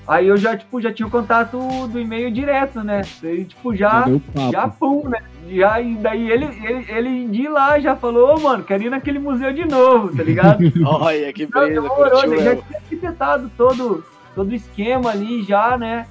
aí 0.06 0.28
eu 0.28 0.36
já, 0.36 0.56
tipo, 0.56 0.80
já 0.80 0.92
tinha 0.92 1.06
o 1.06 1.10
contato 1.10 1.58
do 1.88 2.00
e-mail 2.00 2.30
direto, 2.30 2.82
né? 2.82 3.02
Daí, 3.22 3.44
tipo, 3.44 3.74
Já 3.74 4.04
já, 4.52 4.68
pum, 4.68 5.08
né? 5.08 5.20
Já, 5.48 5.80
e 5.80 5.96
daí 5.96 6.30
ele, 6.30 6.44
ele, 6.44 6.86
ele 6.88 7.28
de 7.28 7.48
lá 7.48 7.78
já 7.80 7.96
falou, 7.96 8.36
ô, 8.36 8.40
mano, 8.40 8.62
quero 8.62 8.84
ir 8.84 8.90
naquele 8.90 9.18
museu 9.18 9.52
de 9.52 9.64
novo, 9.64 10.16
tá 10.16 10.22
ligado? 10.22 10.62
Olha, 10.86 11.32
que 11.32 11.46
demorou, 11.46 12.10
curtiu 12.10 12.30
né? 12.30 12.36
Já 12.36 12.50
mesmo. 12.50 12.62
tinha 12.62 12.78
arquitetado 12.78 13.50
todo, 13.56 14.04
todo 14.34 14.50
o 14.50 14.54
esquema 14.54 15.10
ali 15.10 15.42
já, 15.42 15.76
né? 15.76 16.06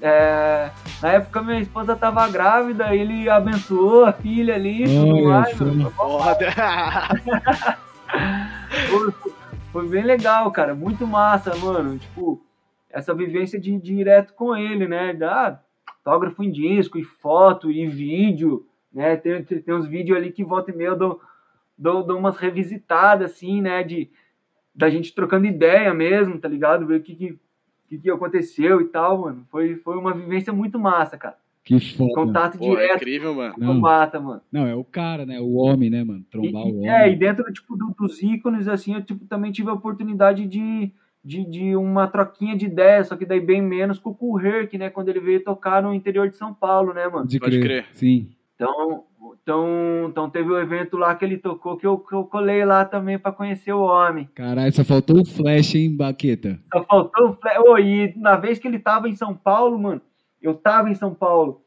É, 0.00 0.70
na 1.02 1.12
época 1.12 1.42
minha 1.42 1.60
esposa 1.60 1.96
tava 1.96 2.28
grávida, 2.28 2.94
ele 2.94 3.28
abençoou 3.30 4.04
a 4.04 4.12
filha 4.12 4.54
ali 4.54 4.84
e 4.84 4.86
tudo 4.86 5.24
mais. 5.24 5.56
Foda. 5.96 6.46
Foi, 8.88 9.12
foi 9.72 9.88
bem 9.88 10.04
legal, 10.04 10.50
cara. 10.50 10.74
Muito 10.74 11.06
massa, 11.06 11.54
mano. 11.56 11.98
Tipo, 11.98 12.42
essa 12.90 13.14
vivência 13.14 13.58
de, 13.58 13.78
direto 13.78 14.32
com 14.34 14.56
ele, 14.56 14.86
né? 14.86 15.12
Da 15.12 15.60
autógrafo 16.04 16.42
em 16.42 16.52
disco, 16.52 16.98
e 16.98 17.04
foto, 17.04 17.70
e 17.70 17.86
vídeo, 17.86 18.66
né? 18.92 19.16
Tem, 19.16 19.42
tem, 19.42 19.60
tem 19.60 19.74
uns 19.74 19.86
vídeos 19.86 20.16
ali 20.16 20.30
que 20.30 20.44
volta 20.44 20.70
e 20.70 20.76
meia 20.76 20.88
eu 20.88 20.96
dou, 20.96 21.20
dou, 21.76 22.02
dou 22.04 22.18
umas 22.18 22.36
revisitadas, 22.36 23.32
assim, 23.32 23.60
né? 23.60 23.82
De, 23.82 24.10
da 24.74 24.88
gente 24.88 25.14
trocando 25.14 25.46
ideia 25.46 25.92
mesmo, 25.92 26.38
tá 26.38 26.48
ligado? 26.48 26.86
Ver 26.86 27.00
o 27.00 27.02
que, 27.02 27.14
que, 27.14 27.38
que, 27.88 27.98
que 27.98 28.10
aconteceu 28.10 28.80
e 28.80 28.84
tal, 28.86 29.22
mano. 29.22 29.44
Foi, 29.50 29.76
foi 29.76 29.96
uma 29.96 30.12
vivência 30.14 30.52
muito 30.52 30.78
massa, 30.78 31.16
cara. 31.16 31.36
Que 31.64 31.80
foda. 31.80 32.14
Contato 32.14 32.58
Pô, 32.58 32.64
é 32.66 32.68
direto 32.70 32.96
incrível, 32.96 33.34
mano. 33.34 33.54
com 33.54 33.64
o 33.64 33.80
mata, 33.80 34.20
mano. 34.20 34.40
Não, 34.52 34.66
é 34.66 34.74
o 34.76 34.84
cara, 34.84 35.26
né? 35.26 35.40
O 35.40 35.54
homem, 35.54 35.90
né, 35.90 36.04
mano? 36.04 36.20
E, 36.20 36.30
Trombar 36.30 36.64
o 36.64 36.68
e- 36.68 36.72
homem. 36.74 36.88
é, 36.90 37.10
e 37.10 37.16
dentro 37.16 37.44
tipo, 37.52 37.76
do- 37.76 37.92
dos 37.98 38.22
ícones, 38.22 38.68
assim, 38.68 38.94
eu 38.94 39.02
tipo, 39.02 39.24
também 39.26 39.50
tive 39.50 39.68
a 39.70 39.72
oportunidade 39.72 40.46
de, 40.46 40.92
de, 41.24 41.44
de 41.44 41.74
uma 41.74 42.06
troquinha 42.06 42.56
de 42.56 42.66
ideias, 42.66 43.08
só 43.08 43.16
que 43.16 43.26
daí 43.26 43.40
bem 43.40 43.60
menos 43.60 43.98
com 43.98 44.16
o 44.20 44.38
Herc, 44.38 44.78
né? 44.78 44.90
Quando 44.90 45.08
ele 45.08 45.18
veio 45.18 45.42
tocar 45.42 45.82
no 45.82 45.92
interior 45.92 46.28
de 46.28 46.36
São 46.36 46.54
Paulo, 46.54 46.92
né, 46.94 47.04
mano? 47.08 47.22
Pode 47.26 47.40
Pode 47.40 47.58
crer. 47.60 47.82
crer. 47.82 47.86
Sim. 47.94 48.28
Então, 48.54 49.02
então, 49.46 50.06
então 50.08 50.28
teve 50.28 50.50
o 50.50 50.58
evento 50.58 50.96
lá 50.96 51.14
que 51.14 51.24
ele 51.24 51.38
tocou, 51.38 51.76
que 51.76 51.86
eu, 51.86 51.96
que 51.98 52.12
eu 52.12 52.24
colei 52.24 52.64
lá 52.64 52.84
também 52.84 53.16
pra 53.16 53.30
conhecer 53.30 53.72
o 53.72 53.82
homem. 53.82 54.28
Caralho, 54.34 54.72
só 54.72 54.82
faltou 54.82 55.20
o 55.20 55.24
flash, 55.24 55.76
hein, 55.76 55.96
Baqueta? 55.96 56.58
Só 56.74 56.82
faltou 56.82 57.28
o 57.28 57.32
fle- 57.34 57.58
Ô, 57.60 57.78
e 57.78 58.12
na 58.16 58.34
vez 58.34 58.58
que 58.58 58.66
ele 58.66 58.80
tava 58.80 59.08
em 59.08 59.14
São 59.14 59.36
Paulo, 59.36 59.78
mano, 59.78 60.00
eu 60.42 60.52
tava 60.54 60.90
em 60.90 60.96
São 60.96 61.14
Paulo. 61.14 61.62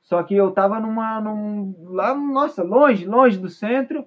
Só 0.00 0.22
que 0.22 0.32
eu 0.36 0.52
tava 0.52 0.78
numa.Um, 0.78 1.74
lá, 1.88 2.14
nossa, 2.14 2.62
longe, 2.62 3.04
longe 3.04 3.36
do 3.36 3.48
centro. 3.48 4.06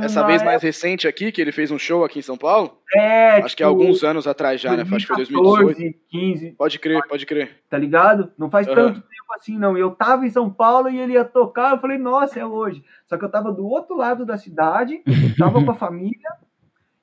Essa 0.00 0.24
vez 0.24 0.42
mais 0.44 0.62
recente 0.62 1.08
aqui, 1.08 1.32
que 1.32 1.40
ele 1.40 1.50
fez 1.50 1.72
um 1.72 1.78
show 1.78 2.04
aqui 2.04 2.20
em 2.20 2.22
São 2.22 2.36
Paulo, 2.36 2.78
é, 2.94 3.38
acho 3.38 3.56
que 3.56 3.64
há 3.64 3.66
alguns 3.66 4.04
anos 4.04 4.28
atrás 4.28 4.60
já, 4.60 4.76
né? 4.76 4.82
Acho 4.82 4.98
que 4.98 5.06
foi 5.06 5.16
2018. 5.16 5.64
2014, 5.64 6.00
15, 6.08 6.50
Pode 6.52 6.78
crer, 6.78 7.02
pode 7.08 7.26
crer. 7.26 7.62
tá 7.68 7.78
ligado? 7.78 8.30
Não 8.38 8.48
faz 8.48 8.68
Aham. 8.68 8.76
tanto 8.76 9.00
tempo 9.00 9.34
assim, 9.34 9.58
não. 9.58 9.76
Eu 9.76 9.90
tava 9.90 10.24
em 10.24 10.30
São 10.30 10.48
Paulo 10.48 10.88
e 10.88 10.98
ele 10.98 11.14
ia 11.14 11.24
tocar, 11.24 11.72
eu 11.72 11.80
falei, 11.80 11.98
nossa, 11.98 12.38
é 12.38 12.46
hoje. 12.46 12.84
Só 13.08 13.18
que 13.18 13.24
eu 13.24 13.30
tava 13.30 13.50
do 13.50 13.66
outro 13.66 13.96
lado 13.96 14.24
da 14.24 14.38
cidade, 14.38 15.02
tava 15.36 15.64
com 15.64 15.70
a 15.72 15.74
família, 15.74 16.30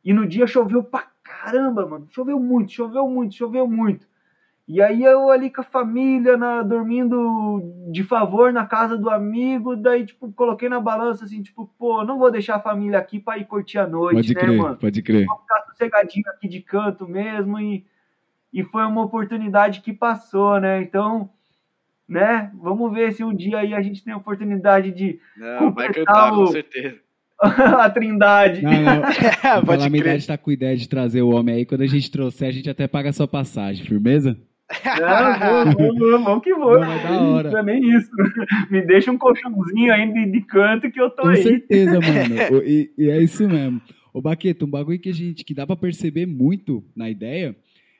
e 0.03 0.13
no 0.13 0.25
dia 0.25 0.47
choveu 0.47 0.81
pra 0.81 1.07
caramba, 1.21 1.85
mano. 1.85 2.07
Choveu 2.09 2.39
muito, 2.39 2.71
choveu 2.71 3.07
muito, 3.09 3.35
choveu 3.35 3.67
muito. 3.67 4.07
E 4.71 4.79
aí 4.83 5.03
eu 5.03 5.31
ali 5.31 5.49
com 5.49 5.61
a 5.61 5.63
família, 5.63 6.37
na- 6.37 6.61
dormindo 6.61 7.59
de 7.91 8.03
favor 8.03 8.53
na 8.53 8.67
casa 8.67 8.95
do 8.95 9.09
amigo, 9.09 9.75
daí, 9.75 10.05
tipo, 10.05 10.31
coloquei 10.31 10.69
na 10.69 10.79
balança 10.79 11.25
assim, 11.25 11.41
tipo, 11.41 11.65
pô, 11.79 12.03
não 12.05 12.19
vou 12.19 12.29
deixar 12.29 12.57
a 12.57 12.61
família 12.61 12.99
aqui 12.99 13.19
pra 13.19 13.37
ir 13.39 13.45
curtir 13.45 13.79
a 13.79 13.87
noite, 13.87 14.15
Pode 14.17 14.33
né, 14.35 14.39
crer, 14.41 14.57
mano? 14.57 14.75
pode 14.77 15.01
crer. 15.01 15.25
vou 15.25 15.37
ficar 15.39 15.61
sossegadinho 15.65 16.29
aqui 16.29 16.47
de 16.47 16.61
canto 16.61 17.07
mesmo 17.07 17.59
e, 17.59 17.83
e 18.53 18.63
foi 18.63 18.83
uma 18.85 19.01
oportunidade 19.03 19.81
que 19.81 19.91
passou, 19.91 20.59
né? 20.59 20.83
Então, 20.83 21.31
né? 22.07 22.51
Vamos 22.61 22.93
ver 22.93 23.11
se 23.13 23.23
um 23.23 23.33
dia 23.33 23.57
aí 23.57 23.73
a 23.73 23.81
gente 23.81 24.03
tem 24.03 24.13
a 24.13 24.17
oportunidade 24.17 24.91
de 24.91 25.19
Não, 25.35 25.71
vai 25.73 25.87
Completar 25.87 26.05
cantar, 26.05 26.31
com 26.31 26.43
o- 26.43 26.47
certeza. 26.47 26.99
a 27.41 27.89
Trindade. 27.89 28.61
Não, 28.61 28.71
não. 28.71 29.01
A 29.41 29.61
pode 29.61 29.65
crer. 29.65 29.65
Calamidade 29.65 30.27
tá 30.27 30.37
com 30.37 30.51
ideia 30.51 30.77
de 30.77 30.87
trazer 30.87 31.21
o 31.23 31.29
homem 31.29 31.55
aí. 31.55 31.65
Quando 31.65 31.81
a 31.81 31.87
gente 31.87 32.11
trouxer, 32.11 32.49
a 32.49 32.51
gente 32.51 32.69
até 32.69 32.85
paga 32.87 33.09
a 33.09 33.13
sua 33.13 33.27
passagem. 33.27 33.85
Firmeza? 33.85 34.37
Não, 34.99 35.39
vamos, 35.39 35.75
vamos, 35.99 36.23
vamos 36.23 36.43
que 36.43 36.53
vamos. 36.53 36.81
Não, 36.81 36.87
mas 36.87 37.03
da 37.03 37.21
hora. 37.21 37.51
Não 37.51 37.59
é 37.59 37.63
nem 37.63 37.95
isso. 37.97 38.09
Me 38.69 38.81
deixa 38.85 39.11
um 39.11 39.17
colchãozinho 39.17 39.91
aí 39.93 40.11
de, 40.13 40.31
de 40.31 40.41
canto 40.41 40.91
que 40.91 41.01
eu 41.01 41.09
tô 41.09 41.23
Com 41.23 41.29
aí. 41.29 41.41
certeza, 41.43 41.93
mano. 41.99 42.63
E, 42.63 42.91
e 42.97 43.09
é 43.09 43.21
isso 43.21 43.47
mesmo. 43.47 43.81
Ô, 44.13 44.21
Baqueta, 44.21 44.65
um 44.65 44.69
bagulho 44.69 44.99
que 44.99 45.09
a 45.09 45.13
gente 45.13 45.43
que 45.43 45.53
dá 45.53 45.65
pra 45.65 45.75
perceber 45.75 46.25
muito 46.25 46.83
na 46.95 47.09
ideia 47.09 47.55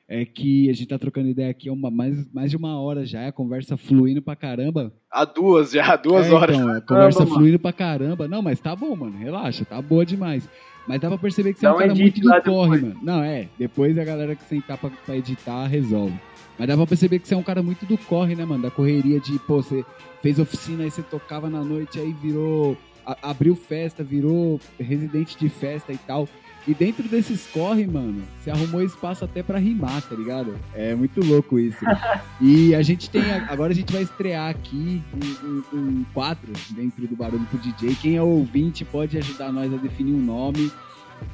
é 0.08 0.24
que 0.24 0.68
a 0.68 0.72
gente 0.72 0.88
tá 0.88 0.98
trocando 0.98 1.28
ideia 1.28 1.50
aqui 1.50 1.68
há 1.68 1.72
uma, 1.72 1.88
mais, 1.90 2.28
mais 2.32 2.50
de 2.50 2.56
uma 2.56 2.80
hora 2.80 3.06
já, 3.06 3.28
a 3.28 3.32
conversa 3.32 3.76
fluindo 3.76 4.20
pra 4.20 4.34
caramba. 4.34 4.92
Há 5.10 5.24
duas 5.24 5.70
já, 5.70 5.94
duas 5.96 6.26
É, 6.26 6.32
horas. 6.32 6.56
Então, 6.56 6.68
a 6.68 6.80
conversa 6.80 7.18
Caramba, 7.20 7.36
fluindo 7.36 7.58
pra 7.60 7.72
caramba. 7.72 8.26
Não, 8.28 8.42
mas 8.42 8.58
tá 8.58 8.74
bom, 8.74 8.96
mano. 8.96 9.16
Relaxa, 9.18 9.64
tá 9.64 9.80
boa 9.80 10.04
demais. 10.04 10.48
Mas 10.88 11.00
dá 11.00 11.08
pra 11.08 11.18
perceber 11.18 11.52
que 11.52 11.60
você 11.60 11.66
é 11.66 11.68
Dá 11.68 11.74
um 11.74 11.76
um 11.76 11.80
cara 11.80 11.94
muito 11.94 12.20
do 12.20 12.28
corre, 12.28 12.40
depois. 12.42 12.82
mano. 12.82 12.96
Não, 13.02 13.22
é. 13.22 13.46
Depois 13.56 13.96
a 13.98 14.04
galera 14.04 14.34
que 14.34 14.42
sentar 14.44 14.78
pra, 14.78 14.90
pra 14.90 15.16
editar 15.16 15.66
resolve. 15.66 16.14
Mas 16.60 16.68
dá 16.68 16.76
pra 16.76 16.86
perceber 16.86 17.18
que 17.20 17.26
você 17.26 17.32
é 17.32 17.36
um 17.38 17.42
cara 17.42 17.62
muito 17.62 17.86
do 17.86 17.96
corre, 17.96 18.36
né, 18.36 18.44
mano? 18.44 18.62
Da 18.64 18.70
correria 18.70 19.18
de, 19.18 19.38
pô, 19.38 19.62
você 19.62 19.82
fez 20.20 20.38
oficina, 20.38 20.84
aí 20.84 20.90
você 20.90 21.00
tocava 21.00 21.48
na 21.48 21.64
noite, 21.64 21.98
aí 21.98 22.12
virou. 22.22 22.76
a- 23.06 23.30
abriu 23.30 23.56
festa, 23.56 24.04
virou 24.04 24.60
residente 24.78 25.38
de 25.38 25.48
festa 25.48 25.90
e 25.90 25.96
tal. 25.96 26.28
E 26.68 26.74
dentro 26.74 27.02
desses 27.08 27.46
corre, 27.46 27.86
mano, 27.86 28.22
você 28.38 28.50
arrumou 28.50 28.82
espaço 28.82 29.24
até 29.24 29.42
pra 29.42 29.58
rimar, 29.58 30.02
tá 30.02 30.14
ligado? 30.14 30.54
É 30.74 30.94
muito 30.94 31.24
louco 31.24 31.58
isso. 31.58 31.78
E 32.42 32.74
a 32.74 32.82
gente 32.82 33.08
tem. 33.08 33.22
Agora 33.48 33.72
a 33.72 33.74
gente 33.74 33.90
vai 33.90 34.02
estrear 34.02 34.50
aqui 34.50 35.02
um, 35.14 35.46
um- 35.48 35.78
um 35.78 36.04
quadro 36.12 36.52
dentro 36.72 37.06
do 37.06 37.16
Barulho 37.16 37.46
pro 37.46 37.58
DJ. 37.58 37.94
Quem 37.94 38.16
é 38.16 38.22
ouvinte 38.22 38.84
pode 38.84 39.16
ajudar 39.16 39.50
nós 39.50 39.72
a 39.72 39.76
definir 39.78 40.12
um 40.12 40.20
nome. 40.22 40.70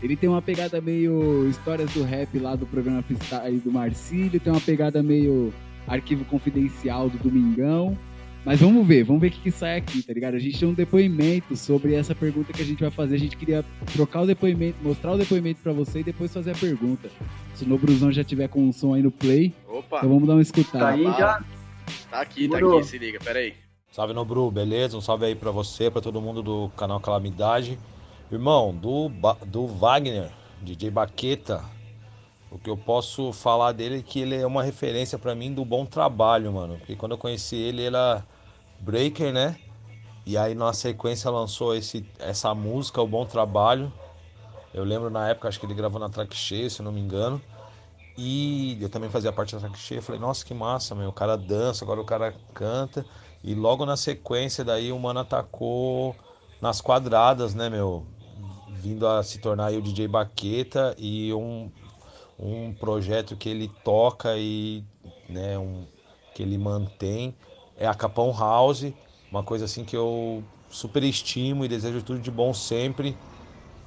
Ele 0.02 0.16
tem 0.16 0.28
uma 0.28 0.42
pegada 0.42 0.80
meio 0.80 1.48
histórias 1.48 1.92
do 1.92 2.02
rap 2.02 2.38
lá 2.38 2.54
do 2.54 2.66
programa 2.66 3.02
Freestyle 3.02 3.58
do 3.58 3.72
Marcílio, 3.72 4.40
tem 4.40 4.52
uma 4.52 4.60
pegada 4.60 5.02
meio 5.02 5.52
arquivo 5.86 6.24
confidencial 6.24 7.08
do 7.08 7.18
Domingão. 7.18 7.96
Mas 8.44 8.60
vamos 8.60 8.86
ver, 8.86 9.02
vamos 9.02 9.20
ver 9.20 9.26
o 9.26 9.30
que, 9.32 9.40
que 9.40 9.50
sai 9.50 9.76
aqui, 9.76 10.00
tá 10.04 10.12
ligado? 10.12 10.34
A 10.34 10.38
gente 10.38 10.56
tem 10.56 10.68
um 10.68 10.72
depoimento 10.72 11.56
sobre 11.56 11.94
essa 11.94 12.14
pergunta 12.14 12.52
que 12.52 12.62
a 12.62 12.64
gente 12.64 12.78
vai 12.80 12.92
fazer. 12.92 13.16
A 13.16 13.18
gente 13.18 13.36
queria 13.36 13.64
trocar 13.92 14.20
o 14.20 14.26
depoimento, 14.26 14.78
mostrar 14.84 15.12
o 15.12 15.18
depoimento 15.18 15.60
pra 15.60 15.72
você 15.72 15.98
e 15.98 16.04
depois 16.04 16.32
fazer 16.32 16.52
a 16.52 16.54
pergunta. 16.54 17.10
Se 17.56 17.64
o 17.64 17.68
Nobruzão 17.68 18.12
já 18.12 18.22
tiver 18.22 18.46
com 18.46 18.68
o 18.68 18.72
som 18.72 18.94
aí 18.94 19.02
no 19.02 19.10
play, 19.10 19.52
Opa, 19.68 19.98
então 19.98 20.08
vamos 20.08 20.28
dar 20.28 20.34
uma 20.34 20.42
escutada. 20.42 20.78
Tá 20.78 20.90
aí 20.90 21.02
já. 21.02 21.44
tá 22.08 22.20
aqui, 22.20 22.48
tá 22.48 22.58
aqui, 22.58 22.84
se 22.84 22.98
liga, 22.98 23.18
pera 23.18 23.40
aí. 23.40 23.54
Salve 23.90 24.12
Nobru, 24.14 24.48
beleza? 24.48 24.96
Um 24.96 25.00
salve 25.00 25.24
aí 25.24 25.34
pra 25.34 25.50
você, 25.50 25.90
pra 25.90 26.00
todo 26.00 26.20
mundo 26.20 26.40
do 26.40 26.68
canal 26.76 27.00
Calamidade. 27.00 27.76
Irmão, 28.31 28.74
do, 28.74 29.09
do 29.47 29.69
Wagner, 29.69 30.32
DJ 30.61 30.90
Baqueta, 30.90 31.65
o 32.51 32.59
que 32.59 32.69
eu 32.69 32.77
posso 32.77 33.32
falar 33.32 33.70
dele 33.70 34.01
é 34.01 34.03
que 34.03 34.19
ele 34.19 34.35
é 34.35 34.44
uma 34.44 34.65
referência 34.65 35.16
pra 35.16 35.32
mim 35.32 35.55
do 35.55 35.65
bom 35.65 35.86
trabalho, 35.86 36.53
mano. 36.53 36.77
Porque 36.78 36.97
quando 36.97 37.12
eu 37.12 37.19
conheci 37.19 37.55
ele, 37.55 37.82
ele 37.82 37.97
era 37.97 38.24
breaker, 38.81 39.32
né? 39.32 39.57
E 40.24 40.36
aí 40.36 40.57
na 40.57 40.73
sequência 40.73 41.31
lançou 41.31 41.73
esse, 41.73 42.05
essa 42.19 42.53
música, 42.53 43.01
O 43.01 43.07
Bom 43.07 43.24
Trabalho. 43.24 43.93
Eu 44.74 44.82
lembro 44.82 45.09
na 45.09 45.28
época, 45.28 45.47
acho 45.47 45.61
que 45.61 45.66
ele 45.66 45.74
gravou 45.74 46.01
na 46.01 46.09
track 46.09 46.36
cheia, 46.36 46.69
se 46.69 46.82
não 46.82 46.90
me 46.90 47.01
engano. 47.01 47.40
E 48.19 48.77
eu 48.81 48.89
também 48.89 49.09
fazia 49.09 49.31
parte 49.31 49.55
da 49.55 49.61
track 49.61 49.78
cheia. 49.78 50.03
Falei, 50.03 50.20
nossa, 50.20 50.44
que 50.44 50.53
massa, 50.53 50.97
meu. 50.97 51.11
O 51.11 51.12
cara 51.12 51.36
dança, 51.36 51.85
agora 51.85 52.01
o 52.01 52.05
cara 52.05 52.35
canta. 52.53 53.07
E 53.44 53.55
logo 53.55 53.86
na 53.86 53.97
sequência, 53.97 54.65
daí 54.65 54.90
o 54.90 54.98
mano 54.98 55.20
atacou 55.20 56.16
nas 56.61 56.81
quadradas, 56.81 57.55
né, 57.55 57.70
meu? 57.70 58.05
Vindo 58.86 59.04
a 59.04 59.20
se 59.20 59.38
tornar 59.40 59.72
o 59.72 59.82
DJ 59.82 60.06
Baqueta 60.06 60.94
e 60.96 61.34
um, 61.34 61.68
um 62.38 62.72
projeto 62.72 63.36
que 63.36 63.48
ele 63.48 63.68
toca 63.82 64.38
e 64.38 64.84
né, 65.28 65.58
um, 65.58 65.84
que 66.32 66.44
ele 66.44 66.56
mantém 66.56 67.34
é 67.76 67.84
a 67.84 67.94
Capão 67.94 68.32
House, 68.32 68.84
uma 69.28 69.42
coisa 69.42 69.64
assim 69.64 69.84
que 69.84 69.96
eu 69.96 70.40
super 70.70 71.02
estimo 71.02 71.64
e 71.64 71.68
desejo 71.68 72.00
tudo 72.00 72.20
de 72.20 72.30
bom 72.30 72.54
sempre, 72.54 73.16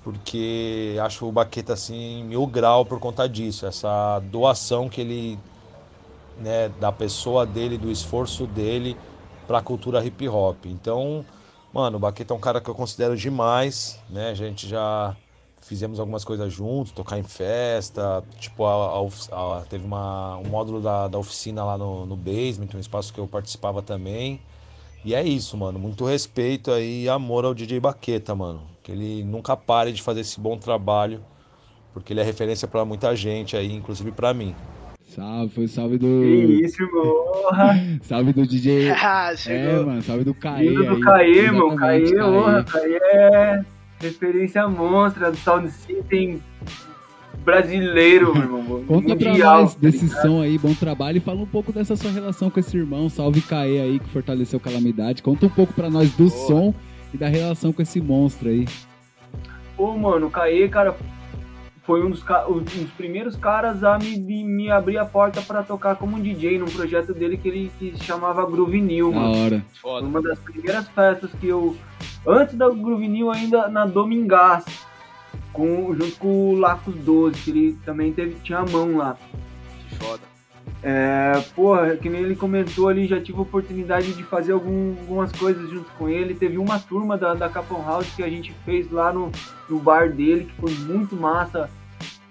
porque 0.03 0.97
acho 1.01 1.26
o 1.26 1.31
Baqueta 1.31 1.71
assim 1.71 2.26
mil 2.26 2.45
grau 2.45 2.85
por 2.85 2.99
conta 2.99 3.26
disso, 3.30 3.65
essa 3.65 4.19
doação 4.19 4.89
que 4.89 4.99
ele 4.99 5.39
né, 6.35 6.67
da 6.67 6.91
pessoa 6.91 7.45
dele, 7.45 7.77
do 7.77 7.89
esforço 7.89 8.45
dele 8.45 8.97
para 9.47 9.59
a 9.59 9.61
cultura 9.61 10.03
hip 10.05 10.27
hop. 10.27 10.65
Então, 10.65 11.26
mano, 11.71 11.97
o 11.97 11.99
Baqueta 11.99 12.33
é 12.33 12.37
um 12.37 12.39
cara 12.39 12.61
que 12.61 12.69
eu 12.69 12.75
considero 12.75 13.15
demais, 13.15 14.03
né? 14.09 14.29
A 14.29 14.33
gente 14.33 14.67
já 14.67 15.15
fizemos 15.61 15.99
algumas 15.99 16.23
coisas 16.23 16.51
juntos, 16.51 16.91
tocar 16.91 17.17
em 17.19 17.23
festa, 17.23 18.23
tipo, 18.37 18.65
a, 18.65 18.97
a 19.31 19.59
a- 19.61 19.65
teve 19.65 19.85
uma, 19.85 20.37
um 20.37 20.45
módulo 20.45 20.81
da, 20.81 21.07
da 21.07 21.17
oficina 21.19 21.63
lá 21.63 21.77
no, 21.77 22.05
no 22.05 22.15
basement, 22.15 22.69
um 22.75 22.79
espaço 22.79 23.13
que 23.13 23.19
eu 23.19 23.27
participava 23.27 23.81
também. 23.81 24.41
E 25.03 25.15
é 25.15 25.23
isso, 25.23 25.57
mano. 25.57 25.79
Muito 25.79 26.05
respeito 26.05 26.71
aí 26.71 27.03
e 27.05 27.09
amor 27.09 27.45
ao 27.45 27.53
DJ 27.55 27.79
Baqueta, 27.79 28.35
mano. 28.35 28.67
Que 28.83 28.91
ele 28.93 29.23
nunca 29.23 29.57
pare 29.57 29.91
de 29.93 30.01
fazer 30.03 30.21
esse 30.21 30.39
bom 30.39 30.57
trabalho, 30.57 31.25
porque 31.93 32.13
ele 32.13 32.21
é 32.21 32.23
referência 32.23 32.67
pra 32.67 32.85
muita 32.85 33.15
gente 33.15 33.57
aí, 33.57 33.73
inclusive 33.73 34.11
pra 34.11 34.33
mim. 34.33 34.57
Salve, 35.10 35.53
foi 35.53 35.68
salve 35.68 35.98
Que 35.98 36.06
do. 36.06 36.52
isso, 36.64 36.88
porra. 36.90 37.73
Salve 38.03 38.31
do 38.34 38.45
DJ. 38.45 38.91
Ah, 39.02 39.34
É, 39.48 39.80
mano, 39.84 40.02
salve 40.03 40.23
do 40.23 40.34
Caê. 40.34 40.69
Vindo 40.69 40.86
do. 40.95 40.99
Caê, 41.02 41.52
mano. 41.52 41.68
Exatamente, 41.73 42.14
Caê, 42.15 42.31
porra. 42.31 42.64
Caê 42.64 42.99
é 43.02 43.61
referência 43.99 44.68
monstra 44.68 45.31
do 45.31 45.38
Sound 45.38 45.69
System 45.72 46.40
brasileiro, 47.44 48.34
meu 48.34 48.44
irmão. 48.44 48.84
Conta 48.86 49.15
pra 49.15 49.30
mundial, 49.30 49.61
nós 49.61 49.73
tá 49.73 49.80
desse 49.81 50.07
som 50.10 50.41
aí, 50.41 50.57
bom 50.57 50.73
trabalho, 50.73 51.18
e 51.18 51.22
fala 51.22 51.41
um 51.41 51.45
pouco 51.45 51.72
dessa 51.72 51.95
sua 51.95 52.11
relação 52.11 52.49
com 52.49 52.60
esse 52.60 52.77
irmão, 52.77 53.10
Salve 53.10 53.41
Caê 53.41 53.80
aí, 53.81 53.99
que 53.99 54.10
fortaleceu 54.10 54.60
Calamidade. 54.60 55.23
Conta 55.23 55.45
um 55.48 55.49
pouco 55.49 55.73
pra 55.73 55.90
nós 55.90 56.11
do 56.11 56.27
Boa. 56.30 56.48
som 56.48 56.73
e 57.14 57.18
da 57.18 57.27
relação 57.27 57.73
com 57.73 57.81
esse 57.81 57.99
monstro 57.99 58.49
aí. 58.49 58.68
Pô, 59.76 59.98
mano, 59.98 60.27
o 60.27 60.30
Caê, 60.30 60.68
cara, 60.68 60.95
foi 61.90 62.06
um 62.06 62.11
dos, 62.11 62.24
um 62.48 62.60
dos 62.60 62.91
primeiros 62.91 63.36
caras 63.36 63.84
a 63.84 63.98
me, 63.98 64.16
me, 64.20 64.70
abrir 64.70 64.99
a 64.99 65.06
porta 65.06 65.41
pra 65.41 65.64
tocar 65.64 65.95
como 65.95 66.20
DJ 66.22 66.60
num 66.60 66.68
projeto 66.68 67.16
dele 67.16 67.36
que 67.36 67.48
ele 67.48 67.72
que 67.80 67.98
se 67.98 68.03
chamava 68.03 68.45
Groove 68.45 68.80
New, 68.80 69.11
mano. 69.11 69.36
hora. 69.45 69.66
Foda. 69.82 70.06
uma 70.06 70.22
das 70.22 70.38
primeiras 70.38 70.88
festas 70.90 71.32
que 71.40 71.48
eu. 71.48 71.76
Antes 72.28 72.53
da 72.53 72.70
Groove 72.70 73.07
New, 73.07 73.32
ainda 73.32 73.68
na 73.70 73.88
Domingás, 73.88 74.66
com, 75.52 75.91
junto 75.95 76.16
com 76.20 76.52
o 76.52 76.60
Lacos 76.60 76.94
12, 76.94 77.41
que 77.41 77.49
ele 77.49 77.78
também 77.84 78.14
teve, 78.14 78.36
tinha 78.44 78.60
a 78.60 78.66
mão 78.68 78.95
lá. 78.95 79.18
Que 79.90 79.95
foda. 79.95 80.22
É, 80.84 81.44
porra, 81.56 81.95
que 81.95 82.07
nem 82.07 82.22
ele 82.22 82.36
comentou 82.36 82.88
ali, 82.88 83.07
já 83.07 83.20
tive 83.20 83.40
a 83.40 83.41
oportunidade 83.41 84.14
de 84.14 84.22
fazer 84.22 84.52
algum- 84.52 84.91
algumas 84.99 85.32
coisas 85.32 85.68
junto 85.72 85.90
com 85.98 86.07
ele. 86.07 86.36
Teve 86.36 86.60
uma 86.60 86.78
turma 86.78 87.18
da, 87.18 87.34
da 87.34 87.49
Capão 87.49 87.84
House 87.84 88.14
que 88.16 88.22
a 88.22 88.30
gente 88.30 88.53
fez 88.64 88.91
lá 88.91 89.11
no, 89.11 89.32
no 89.68 89.80
bar 89.80 90.11
dele, 90.11 90.45
que 90.45 90.53
foi 90.61 90.72
muito 90.86 91.16
massa 91.16 91.68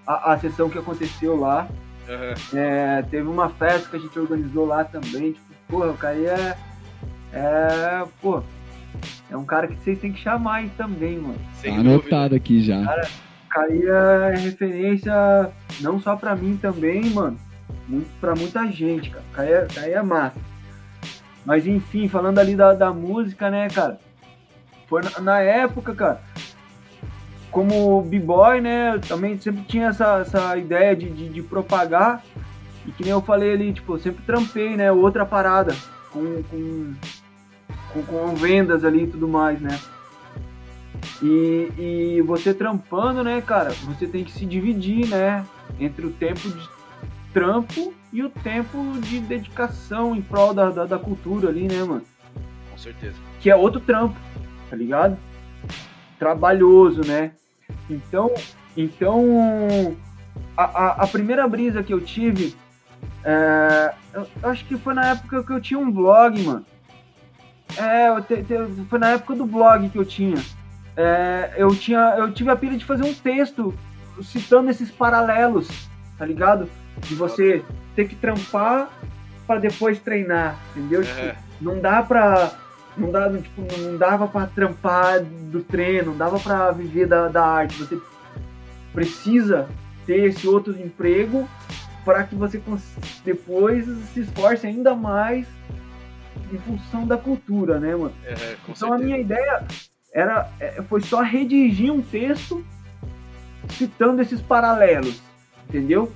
a, 0.08 0.32
a 0.32 0.38
sessão 0.38 0.70
que 0.70 0.78
aconteceu 0.78 1.36
lá. 1.36 1.68
Aham. 2.08 2.34
É, 2.58 3.02
teve 3.02 3.28
uma 3.28 3.50
festa 3.50 3.90
que 3.90 3.96
a 3.96 3.98
gente 4.00 4.18
organizou 4.18 4.64
lá 4.64 4.82
também. 4.82 5.32
Tipo, 5.32 5.46
porra, 5.68 5.90
o 5.90 5.96
cara 5.98 6.16
é. 6.16 6.56
É. 7.34 8.04
Pô. 8.22 8.42
É 9.30 9.36
um 9.36 9.44
cara 9.44 9.68
que 9.68 9.76
vocês 9.76 9.98
têm 9.98 10.12
que 10.12 10.20
chamar 10.20 10.56
aí 10.56 10.70
também, 10.70 11.18
mano. 11.18 11.38
Sem 11.60 11.74
Tá 11.74 11.80
anotado 11.80 12.34
aqui 12.34 12.62
já. 12.62 12.80
O 12.80 13.48
cara 13.50 13.72
é 13.74 14.36
referência 14.36 15.12
não 15.80 16.00
só 16.00 16.16
pra 16.16 16.34
mim 16.34 16.56
também, 16.56 17.04
mano. 17.10 17.38
Muito, 17.86 18.08
pra 18.18 18.34
muita 18.34 18.66
gente, 18.66 19.10
cara. 19.10 19.24
O 19.30 19.34
cara 19.34 19.48
é, 19.86 19.92
é 19.92 20.02
massa. 20.02 20.40
Mas 21.44 21.66
enfim, 21.66 22.08
falando 22.08 22.38
ali 22.38 22.56
da, 22.56 22.72
da 22.72 22.92
música, 22.92 23.50
né, 23.50 23.68
cara? 23.68 23.98
Foi 24.86 25.02
na, 25.02 25.20
na 25.20 25.40
época, 25.40 25.94
cara. 25.94 26.22
Como 27.58 28.02
b-boy, 28.02 28.60
né? 28.60 28.94
Eu 28.94 29.00
também 29.00 29.36
sempre 29.36 29.64
tinha 29.64 29.88
essa, 29.88 30.18
essa 30.20 30.56
ideia 30.56 30.94
de, 30.94 31.10
de, 31.10 31.28
de 31.28 31.42
propagar. 31.42 32.22
E 32.86 32.92
que 32.92 33.02
nem 33.02 33.10
eu 33.10 33.20
falei 33.20 33.52
ali, 33.52 33.72
tipo, 33.72 33.94
eu 33.94 33.98
sempre 33.98 34.22
trampei, 34.24 34.76
né? 34.76 34.92
Outra 34.92 35.26
parada. 35.26 35.74
Com, 36.12 36.40
com, 36.44 36.94
com, 37.92 38.02
com 38.04 38.34
vendas 38.36 38.84
ali 38.84 39.02
e 39.02 39.06
tudo 39.08 39.26
mais, 39.26 39.60
né? 39.60 39.76
E, 41.20 41.72
e 41.76 42.22
você 42.22 42.54
trampando, 42.54 43.24
né, 43.24 43.40
cara, 43.40 43.70
você 43.70 44.06
tem 44.06 44.22
que 44.22 44.30
se 44.30 44.46
dividir, 44.46 45.08
né, 45.08 45.44
entre 45.80 46.06
o 46.06 46.10
tempo 46.10 46.48
de 46.48 46.68
trampo 47.32 47.92
e 48.12 48.22
o 48.22 48.30
tempo 48.30 48.78
de 49.00 49.18
dedicação 49.18 50.14
em 50.14 50.22
prol 50.22 50.54
da, 50.54 50.70
da, 50.70 50.86
da 50.86 50.98
cultura 50.98 51.48
ali, 51.48 51.66
né, 51.66 51.82
mano? 51.82 52.04
Com 52.70 52.78
certeza. 52.78 53.16
Que 53.40 53.50
é 53.50 53.56
outro 53.56 53.80
trampo, 53.80 54.16
tá 54.70 54.76
ligado? 54.76 55.18
Trabalhoso, 56.20 57.04
né? 57.04 57.32
Então, 57.88 58.32
então 58.76 59.96
a, 60.56 60.64
a, 60.64 60.86
a 61.04 61.06
primeira 61.06 61.46
brisa 61.48 61.82
que 61.82 61.92
eu 61.92 62.00
tive, 62.00 62.54
é, 63.24 63.94
eu, 64.12 64.26
eu 64.42 64.50
acho 64.50 64.64
que 64.64 64.76
foi 64.76 64.94
na 64.94 65.06
época 65.10 65.42
que 65.42 65.52
eu 65.52 65.60
tinha 65.60 65.78
um 65.78 65.90
blog, 65.90 66.42
mano. 66.42 66.64
É, 67.76 68.20
te- 68.22 68.42
te- 68.42 68.84
foi 68.88 68.98
na 68.98 69.10
época 69.10 69.34
do 69.34 69.46
blog 69.46 69.88
que 69.88 69.98
eu 69.98 70.04
tinha. 70.04 70.36
É, 70.96 71.54
eu 71.56 71.74
tinha, 71.76 72.14
eu 72.18 72.32
tive 72.32 72.50
a 72.50 72.56
pilha 72.56 72.76
de 72.76 72.84
fazer 72.84 73.04
um 73.04 73.14
texto 73.14 73.72
citando 74.22 74.68
esses 74.70 74.90
paralelos, 74.90 75.68
tá 76.18 76.26
ligado? 76.26 76.68
De 77.02 77.14
você 77.14 77.62
ter 77.94 78.08
que 78.08 78.16
trampar 78.16 78.88
para 79.46 79.60
depois 79.60 79.98
treinar, 80.00 80.58
entendeu? 80.74 81.04
Tipo, 81.04 81.20
Aham. 81.20 81.34
não 81.60 81.80
dá 81.80 82.02
pra. 82.02 82.50
Não, 82.98 83.10
dá, 83.10 83.30
tipo, 83.30 83.62
não 83.78 83.96
dava 83.96 84.26
pra 84.26 84.46
trampar 84.46 85.22
do 85.22 85.62
treino, 85.62 86.10
não 86.10 86.16
dava 86.18 86.38
pra 86.38 86.70
viver 86.72 87.06
da, 87.06 87.28
da 87.28 87.44
arte. 87.44 87.78
Você 87.78 87.98
precisa 88.92 89.68
ter 90.06 90.24
esse 90.28 90.46
outro 90.48 90.72
emprego 90.80 91.48
para 92.04 92.24
que 92.24 92.34
você 92.34 92.60
depois 93.24 93.84
se 94.12 94.20
esforce 94.20 94.66
ainda 94.66 94.94
mais 94.94 95.46
em 96.52 96.58
função 96.58 97.06
da 97.06 97.16
cultura, 97.16 97.78
né, 97.78 97.94
mano? 97.94 98.14
Com 98.64 98.72
Então 98.72 98.88
a 98.88 98.96
certeza. 98.96 99.04
minha 99.04 99.18
ideia 99.18 99.64
era, 100.12 100.50
é, 100.58 100.82
foi 100.82 101.00
só 101.02 101.20
redigir 101.20 101.92
um 101.92 102.00
texto 102.00 102.64
citando 103.70 104.22
esses 104.22 104.40
paralelos, 104.40 105.20
entendeu? 105.68 106.10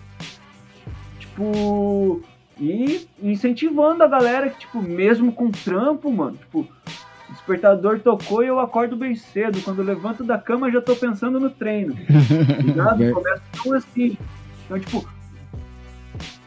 Tipo, 1.18 2.22
e 2.58 3.06
incentivando 3.22 4.02
a 4.02 4.08
galera 4.08 4.50
que, 4.50 4.60
tipo, 4.60 4.82
mesmo 4.82 5.32
com 5.32 5.50
trampo, 5.50 6.10
mano, 6.10 6.36
tipo, 6.36 6.60
o 6.60 7.32
despertador 7.32 8.00
tocou 8.00 8.44
e 8.44 8.46
eu 8.46 8.60
acordo 8.60 8.96
bem 8.96 9.14
cedo. 9.14 9.60
Quando 9.62 9.78
eu 9.80 9.84
levanto 9.84 10.22
da 10.22 10.38
cama, 10.38 10.70
já 10.70 10.80
tô 10.80 10.94
pensando 10.94 11.40
no 11.40 11.50
treino. 11.50 11.96
Ligado? 12.62 13.10
Começa 13.12 13.42
tão 13.62 13.74
assim. 13.74 14.16
Então, 14.64 14.78
tipo, 14.78 15.08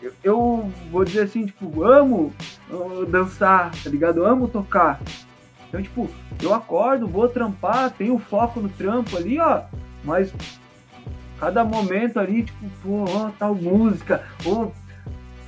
eu, 0.02 0.14
eu 0.24 0.72
vou 0.92 1.04
dizer 1.04 1.22
assim, 1.22 1.46
tipo, 1.46 1.84
amo 1.84 2.32
dançar, 3.10 3.72
tá 3.84 3.90
ligado? 3.90 4.20
Eu 4.20 4.26
amo 4.26 4.48
tocar. 4.48 5.00
Então, 5.68 5.82
tipo, 5.82 6.10
eu 6.42 6.54
acordo, 6.54 7.08
vou 7.08 7.28
trampar, 7.28 7.92
tenho 7.92 8.18
foco 8.18 8.60
no 8.60 8.70
trampo 8.70 9.18
ali, 9.18 9.40
ó, 9.40 9.64
mas 10.04 10.34
cada 11.40 11.66
momento 11.66 12.20
ali, 12.20 12.44
tipo, 12.44 12.66
pô, 12.82 13.06
ó, 13.10 13.30
tal 13.38 13.56
música, 13.56 14.24
ou 14.46 14.72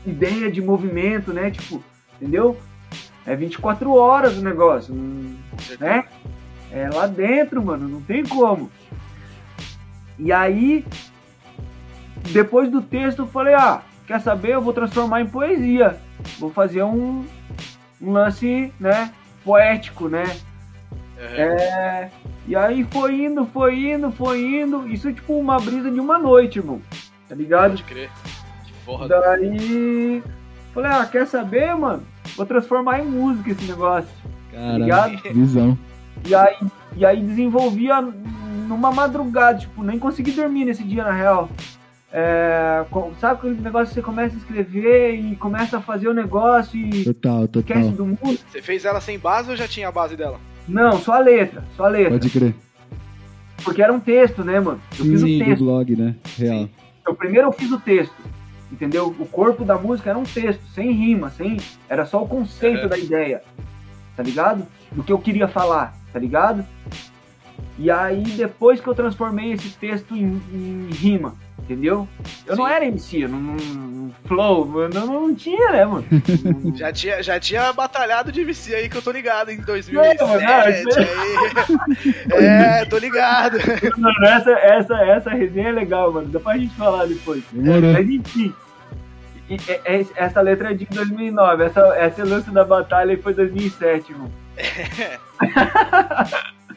ideia 0.09 0.51
de 0.51 0.61
movimento, 0.61 1.33
né? 1.33 1.51
Tipo, 1.51 1.83
entendeu? 2.15 2.57
É 3.25 3.35
24 3.35 3.93
horas 3.93 4.37
o 4.37 4.41
negócio, 4.41 4.95
né? 5.79 6.05
É 6.71 6.89
lá 6.89 7.07
dentro, 7.07 7.63
mano, 7.63 7.87
não 7.87 8.01
tem 8.01 8.23
como. 8.25 8.71
E 10.17 10.31
aí, 10.31 10.85
depois 12.31 12.71
do 12.71 12.81
texto, 12.81 13.19
eu 13.19 13.27
falei, 13.27 13.53
ah, 13.53 13.81
quer 14.05 14.19
saber? 14.21 14.53
Eu 14.53 14.61
vou 14.61 14.73
transformar 14.73 15.21
em 15.21 15.27
poesia. 15.27 15.97
Vou 16.39 16.49
fazer 16.49 16.83
um, 16.83 17.25
um 18.01 18.11
lance, 18.11 18.73
né, 18.79 19.11
poético, 19.43 20.07
né? 20.07 20.25
É, 21.19 22.09
e 22.47 22.55
aí 22.55 22.85
foi 22.91 23.25
indo, 23.25 23.45
foi 23.45 23.91
indo, 23.91 24.11
foi 24.11 24.41
indo. 24.41 24.87
Isso 24.87 25.09
é 25.09 25.13
tipo 25.13 25.37
uma 25.37 25.57
brisa 25.57 25.89
de 25.89 25.99
uma 25.99 26.17
noite, 26.17 26.59
irmão. 26.59 26.81
Tá 27.27 27.35
ligado? 27.35 27.71
Pode 27.71 27.83
crer. 27.83 28.09
Foda. 28.87 29.19
Daí, 29.19 30.23
falei, 30.73 30.91
ah, 30.91 31.05
quer 31.05 31.27
saber, 31.27 31.75
mano? 31.75 32.03
Vou 32.37 32.45
transformar 32.45 33.01
em 33.01 33.05
música 33.05 33.51
esse 33.51 33.65
negócio. 33.65 34.09
Caralho, 34.51 35.19
visão. 35.33 35.77
E 36.25 36.33
aí, 36.33 36.55
e 36.95 37.05
aí 37.05 37.21
desenvolvia 37.21 38.01
numa 38.01 38.89
madrugada, 38.91 39.59
tipo, 39.59 39.83
nem 39.83 39.99
consegui 39.99 40.31
dormir 40.31 40.63
nesse 40.65 40.83
dia, 40.83 41.03
na 41.03 41.11
real. 41.11 41.49
É, 42.11 42.85
sabe 43.19 43.39
aquele 43.39 43.61
negócio 43.61 43.89
que 43.89 43.95
você 43.95 44.01
começa 44.01 44.33
a 44.35 44.37
escrever 44.37 45.15
e 45.15 45.35
começa 45.35 45.77
a 45.77 45.81
fazer 45.81 46.07
o 46.07 46.13
negócio 46.13 46.79
e 46.79 47.03
Total, 47.03 47.43
esquece 47.43 47.91
total. 47.91 47.91
do 47.91 48.05
mundo? 48.05 48.39
Você 48.49 48.61
fez 48.61 48.85
ela 48.85 49.01
sem 49.01 49.19
base 49.19 49.49
ou 49.51 49.57
já 49.57 49.67
tinha 49.67 49.89
a 49.89 49.91
base 49.91 50.15
dela? 50.15 50.39
Não, 50.65 50.93
só 50.93 51.15
a 51.15 51.19
letra, 51.19 51.65
só 51.75 51.85
a 51.85 51.89
letra. 51.89 52.11
Pode 52.11 52.29
crer. 52.29 52.55
Porque 53.63 53.81
era 53.81 53.91
um 53.91 53.99
texto, 53.99 54.43
né, 54.43 54.59
mano? 54.59 54.79
Eu 54.97 55.05
Sim, 55.05 55.11
fiz 55.11 55.21
sim, 55.21 55.35
o 55.35 55.39
do 55.39 55.45
texto. 55.45 55.63
blog, 55.65 55.95
né? 55.97 56.15
Real. 56.37 56.69
Então, 57.01 57.13
primeiro 57.15 57.47
eu 57.47 57.51
fiz 57.51 57.71
o 57.71 57.79
texto, 57.79 58.15
entendeu? 58.71 59.15
O 59.19 59.25
corpo 59.25 59.63
da 59.65 59.77
música 59.77 60.09
era 60.09 60.19
um 60.19 60.23
texto, 60.23 60.61
sem 60.73 60.91
rima, 60.91 61.29
sem. 61.29 61.57
Era 61.89 62.05
só 62.05 62.21
o 62.23 62.27
conceito 62.27 62.83
Uhum. 62.83 62.89
da 62.89 62.97
ideia, 62.97 63.43
tá 64.15 64.23
ligado? 64.23 64.65
Do 64.91 65.03
que 65.03 65.11
eu 65.11 65.19
queria 65.19 65.47
falar, 65.47 65.95
tá 66.11 66.19
ligado? 66.19 66.65
E 67.79 67.91
aí, 67.91 68.23
depois 68.23 68.81
que 68.81 68.87
eu 68.87 68.95
transformei 68.95 69.51
esse 69.53 69.69
texto 69.69 70.15
em, 70.15 70.41
em 70.51 70.89
rima, 70.91 71.35
entendeu? 71.59 72.07
Eu 72.45 72.55
não 72.55 72.65
Sim. 72.65 72.71
era 72.71 72.85
MC, 72.85 73.23
eu 73.23 73.29
não, 73.29 73.39
não- 73.39 73.97
flow, 74.25 74.81
eu 74.81 74.89
não, 74.89 75.05
não 75.05 75.35
tinha, 75.35 75.71
né, 75.71 75.85
mano? 75.85 76.05
Já 76.75 76.91
tinha, 76.91 77.21
já 77.21 77.39
tinha 77.39 77.71
batalhado 77.73 78.31
de 78.31 78.41
MC 78.41 78.73
aí 78.73 78.89
que 78.89 78.97
eu 78.97 79.01
tô 79.01 79.11
ligado 79.11 79.51
em 79.51 79.57
Não, 79.57 79.65
2007 79.65 80.21
não, 80.23 80.33
aí. 80.33 80.83
É, 82.45 82.85
tô 82.85 82.97
ligado. 82.97 83.57
Mano, 83.97 84.25
essa, 84.25 84.51
essa, 84.51 84.95
essa 85.05 85.29
resenha 85.31 85.69
é 85.69 85.71
legal, 85.71 86.11
mano. 86.11 86.27
Dá 86.29 86.39
pra 86.39 86.57
gente 86.57 86.73
falar 86.75 87.05
depois. 87.05 87.43
Demorou. 87.51 87.93
Mas 87.93 88.09
enfim. 88.09 88.53
E- 89.49 89.57
essa 90.15 90.41
letra 90.41 90.71
é 90.71 90.73
de 90.73 90.85
2009. 90.85 91.63
Essa, 91.63 91.79
essa 91.97 92.23
lance 92.25 92.49
da 92.51 92.65
batalha 92.65 93.11
aí 93.11 93.21
foi 93.21 93.33
2007, 93.33 94.11
irmão. 94.11 94.31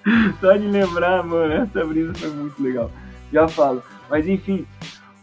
Só 0.41 0.57
de 0.57 0.67
lembrar, 0.67 1.23
mano, 1.23 1.53
essa 1.53 1.85
brisa 1.85 2.15
foi 2.15 2.31
muito 2.31 2.63
legal. 2.63 2.91
Já 3.33 3.47
falo. 3.49 3.83
Mas 4.09 4.27
enfim, 4.27 4.67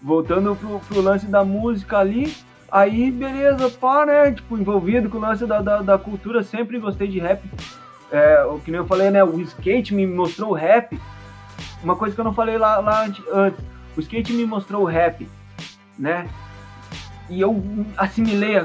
voltando 0.01 0.55
pro, 0.55 0.79
pro 0.79 1.01
lance 1.01 1.25
da 1.25 1.43
música 1.43 1.97
ali. 1.97 2.33
Aí, 2.71 3.11
beleza, 3.11 3.69
pá, 3.69 4.05
né? 4.05 4.31
Tipo, 4.31 4.57
envolvido 4.57 5.09
com 5.09 5.17
o 5.17 5.21
lance 5.21 5.45
da, 5.45 5.61
da, 5.61 5.81
da 5.81 5.97
cultura, 5.97 6.43
sempre 6.43 6.79
gostei 6.79 7.07
de 7.07 7.19
rap. 7.19 7.41
É, 8.11 8.43
o 8.45 8.59
que 8.59 8.71
nem 8.71 8.79
eu 8.79 8.85
falei, 8.87 9.09
né? 9.09 9.23
O 9.23 9.39
skate 9.41 9.93
me 9.93 10.05
mostrou 10.05 10.51
o 10.51 10.53
rap. 10.53 10.99
Uma 11.83 11.95
coisa 11.95 12.13
que 12.13 12.19
eu 12.21 12.25
não 12.25 12.33
falei 12.33 12.57
lá, 12.57 12.79
lá 12.79 13.05
ante- 13.05 13.23
antes. 13.31 13.59
o 13.95 13.99
skate 14.01 14.33
me 14.33 14.45
mostrou 14.45 14.83
o 14.83 14.85
rap, 14.85 15.27
né? 15.97 16.27
E 17.29 17.39
eu 17.41 17.63
assimilei 17.97 18.57
a, 18.57 18.63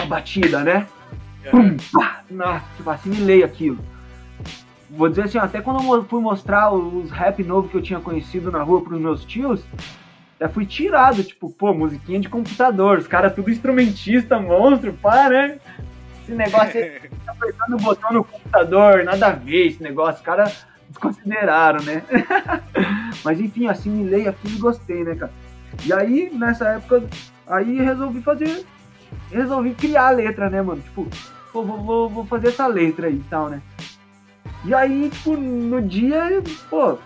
a 0.00 0.06
batida, 0.06 0.60
né? 0.60 0.86
Pum, 1.50 1.76
pá, 1.92 2.20
na, 2.30 2.60
tipo, 2.76 2.88
assimilei 2.90 3.42
aquilo. 3.42 3.78
Vou 4.96 5.08
dizer 5.08 5.22
assim, 5.22 5.38
até 5.38 5.60
quando 5.60 5.82
eu 5.92 6.04
fui 6.04 6.20
mostrar 6.20 6.72
os 6.72 7.10
rap 7.10 7.42
novos 7.42 7.70
que 7.70 7.76
eu 7.76 7.82
tinha 7.82 8.00
conhecido 8.00 8.50
na 8.50 8.62
rua 8.62 8.82
pros 8.82 9.00
meus 9.00 9.24
tios, 9.24 9.64
até 10.36 10.48
fui 10.48 10.64
tirado, 10.64 11.24
tipo, 11.24 11.50
pô, 11.50 11.74
musiquinha 11.74 12.20
de 12.20 12.28
computador, 12.28 12.98
os 12.98 13.06
caras 13.06 13.34
tudo 13.34 13.50
instrumentista, 13.50 14.38
monstro, 14.38 14.92
pá, 14.92 15.28
né? 15.28 15.58
Esse 16.22 16.32
negócio 16.32 16.80
aí, 16.80 17.00
tá 17.26 17.32
apertando 17.32 17.74
o 17.74 17.82
botão 17.82 18.12
no 18.12 18.24
computador, 18.24 19.04
nada 19.04 19.28
a 19.28 19.32
ver 19.32 19.66
esse 19.66 19.82
negócio, 19.82 20.20
os 20.20 20.20
caras 20.20 20.66
desconsideraram, 20.88 21.82
né? 21.82 22.02
Mas 23.24 23.40
enfim, 23.40 23.66
assimilei 23.66 24.28
aquilo 24.28 24.54
e 24.54 24.58
gostei, 24.58 25.02
né, 25.02 25.16
cara? 25.16 25.32
E 25.84 25.92
aí, 25.92 26.30
nessa 26.32 26.68
época, 26.68 27.02
aí 27.48 27.80
resolvi 27.80 28.22
fazer, 28.22 28.64
resolvi 29.30 29.74
criar 29.74 30.08
a 30.08 30.10
letra, 30.10 30.48
né, 30.48 30.62
mano? 30.62 30.80
Tipo, 30.82 31.08
pô, 31.52 31.64
vou, 31.64 31.82
vou, 31.82 32.08
vou 32.08 32.26
fazer 32.26 32.48
essa 32.48 32.66
letra 32.68 33.08
aí 33.08 33.16
e 33.16 33.24
tal, 33.28 33.48
né? 33.48 33.60
E 34.64 34.74
aí, 34.74 35.10
tipo, 35.10 35.36
no 35.36 35.82
dia, 35.82 36.42
pô, 36.70 36.98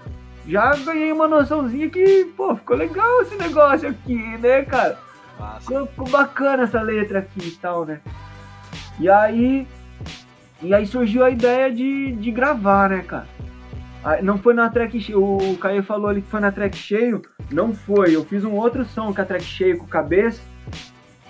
já 0.47 0.75
ganhei 0.77 1.11
uma 1.11 1.27
noçãozinha 1.27 1.91
que, 1.91 2.25
pô, 2.37 2.55
ficou 2.55 2.77
legal 2.77 3.23
esse 3.23 3.37
negócio 3.37 3.89
aqui, 3.89 4.17
né, 4.39 4.63
cara? 4.63 4.99
Ficou, 5.61 5.87
ficou 5.87 6.09
bacana 6.09 6.63
essa 6.65 6.81
letra 6.81 7.19
aqui 7.19 7.49
e 7.49 7.57
tal, 7.57 7.85
né? 7.85 8.01
E 9.01 9.09
aí. 9.09 9.67
E 10.61 10.75
aí 10.75 10.87
surgiu 10.87 11.25
a 11.25 11.31
ideia 11.31 11.71
de, 11.73 12.13
de 12.13 12.31
gravar, 12.31 12.91
né, 12.91 13.03
cara? 13.03 13.27
Aí, 14.05 14.23
não 14.23 14.39
foi 14.39 14.55
na 14.55 14.69
track 14.71 15.01
cheio. 15.01 15.23
O 15.23 15.57
Caio 15.59 15.83
falou 15.83 16.09
ali 16.09 16.23
que 16.23 16.31
foi 16.31 16.41
na 16.41 16.51
track 16.53 16.77
cheio. 16.77 17.23
Não 17.51 17.75
foi. 17.75 18.15
Eu 18.15 18.25
fiz 18.25 18.45
um 18.45 18.55
outro 18.55 18.85
som 18.85 19.13
com 19.13 19.21
a 19.21 19.25
track 19.25 19.45
cheio 19.45 19.79
com 19.79 19.87
cabeça. 19.87 20.41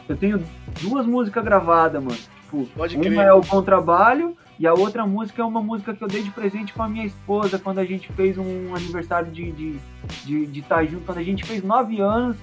Eu 0.09 0.17
tenho 0.17 0.43
duas 0.81 1.05
músicas 1.07 1.45
gravadas, 1.45 2.03
mano. 2.03 2.17
Tipo, 2.17 2.67
Pode 2.75 2.97
uma 2.97 3.05
crer. 3.05 3.19
é 3.19 3.33
o 3.33 3.41
Bom 3.41 3.63
Trabalho 3.63 4.37
e 4.59 4.67
a 4.67 4.75
outra 4.75 5.07
música 5.07 5.41
é 5.41 5.45
uma 5.45 5.63
música 5.63 5.95
que 5.95 6.03
eu 6.03 6.09
dei 6.09 6.23
de 6.23 6.31
presente 6.31 6.73
pra 6.73 6.89
minha 6.89 7.07
esposa 7.07 7.59
quando 7.59 7.79
a 7.79 7.85
gente 7.85 8.11
fez 8.13 8.37
um 8.37 8.75
aniversário 8.75 9.31
de 9.31 9.45
estar 9.49 9.57
de, 9.57 9.79
de, 10.25 10.47
de 10.47 10.63
tá 10.63 10.85
junto. 10.85 11.05
Quando 11.05 11.19
a 11.19 11.23
gente 11.23 11.45
fez 11.45 11.63
nove 11.63 12.01
anos 12.01 12.37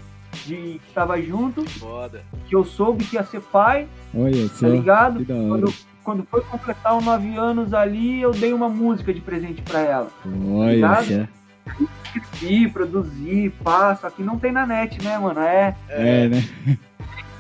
de 0.45 0.79
que 0.85 0.93
tava 0.93 1.21
junto, 1.21 1.67
Foda. 1.69 2.21
que 2.47 2.55
eu 2.55 2.63
soube 2.63 3.03
que 3.05 3.15
ia 3.15 3.23
ser 3.23 3.41
pai, 3.41 3.87
Olha 4.13 4.49
tá 4.59 4.67
ligado? 4.67 5.19
Que 5.19 5.25
da 5.25 5.35
hora. 5.35 5.47
Quando, 5.49 5.73
quando 6.03 6.23
foi 6.29 6.41
completar 6.41 6.97
os 6.97 7.03
nove 7.03 7.35
anos 7.35 7.73
ali, 7.73 8.21
eu 8.21 8.31
dei 8.31 8.53
uma 8.53 8.69
música 8.69 9.13
de 9.13 9.21
presente 9.21 9.61
pra 9.61 9.79
ela. 9.81 10.09
Olha 10.51 10.73
Ligado? 10.73 11.05
só. 11.05 11.85
Escrevi, 12.15 12.69
produzi, 12.69 13.51
só 13.99 14.09
que 14.09 14.21
não 14.23 14.37
tem 14.37 14.51
na 14.51 14.65
net, 14.65 15.03
né, 15.03 15.17
mano? 15.17 15.39
É. 15.41 15.75
É, 15.89 16.27
né? 16.29 16.43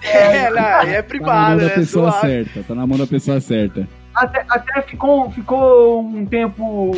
É, 0.01 0.49
não, 0.51 0.61
aí 0.63 0.93
é 0.93 1.01
Tá 1.01 1.01
na 1.01 1.01
mão 1.01 1.03
privado, 1.03 1.59
da 1.61 1.67
né? 1.67 1.69
pessoa 1.69 2.11
Suave. 2.11 2.27
certa. 2.27 2.63
Tá 2.63 2.75
na 2.75 2.87
mão 2.87 2.97
da 2.97 3.07
pessoa 3.07 3.39
certa. 3.39 3.87
Até, 4.15 4.45
até 4.47 4.81
ficou, 4.83 5.29
ficou 5.31 6.01
um 6.01 6.25
tempo 6.25 6.91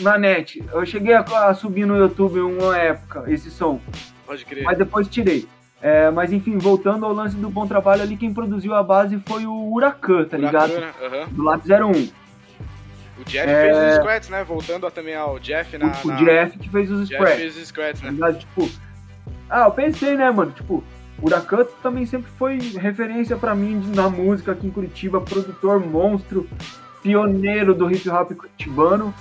na 0.00 0.16
net. 0.16 0.62
Eu 0.72 0.86
cheguei 0.86 1.14
a, 1.14 1.20
a 1.20 1.54
subir 1.54 1.86
no 1.86 1.96
YouTube 1.96 2.40
uma 2.40 2.76
época, 2.78 3.24
esse 3.26 3.50
som. 3.50 3.80
Pode 4.26 4.44
crer. 4.44 4.64
Mas 4.64 4.78
depois 4.78 5.08
tirei. 5.08 5.46
É, 5.80 6.10
mas 6.12 6.32
enfim, 6.32 6.56
voltando 6.58 7.04
ao 7.04 7.12
lance 7.12 7.34
do 7.36 7.50
bom 7.50 7.66
trabalho 7.66 8.02
ali, 8.02 8.16
quem 8.16 8.32
produziu 8.32 8.72
a 8.74 8.82
base 8.84 9.20
foi 9.26 9.44
o 9.46 9.72
Huracan, 9.74 10.24
tá 10.26 10.36
ligado? 10.36 10.72
Bacana, 10.72 10.92
aham. 11.02 11.28
Do 11.32 11.42
Lápis 11.42 11.68
01. 11.68 11.90
O 13.20 13.24
Jeff 13.26 13.48
É. 13.50 13.62
fez 13.74 13.76
os 13.90 13.94
squats, 14.00 14.28
né? 14.28 14.44
Voltando 14.44 14.90
também 14.92 15.16
ao 15.16 15.38
Jeff 15.40 15.76
na. 15.76 15.86
o, 15.86 15.90
o 16.04 16.06
na- 16.08 16.16
Jeff 16.16 16.58
que 16.58 16.68
fez 16.70 16.90
os 16.90 17.08
Jeff 17.08 17.14
spreads. 17.20 17.40
fez 17.42 17.56
os 17.56 17.68
squats, 17.68 18.00
tá 18.00 18.12
né? 18.12 18.32
Tipo, 18.32 18.70
ah, 19.50 19.64
eu 19.64 19.70
pensei, 19.72 20.16
né, 20.16 20.30
mano? 20.30 20.52
Tipo, 20.52 20.82
Huracan 21.22 21.64
também 21.82 22.04
sempre 22.04 22.30
foi 22.32 22.58
referência 22.58 23.36
pra 23.36 23.54
mim 23.54 23.80
na 23.94 24.10
música 24.10 24.52
aqui 24.52 24.66
em 24.66 24.70
Curitiba, 24.70 25.20
produtor 25.20 25.78
monstro, 25.78 26.48
pioneiro 27.00 27.74
do 27.74 27.90
hip 27.90 28.08
hop 28.10 28.32
curitibano. 28.32 29.14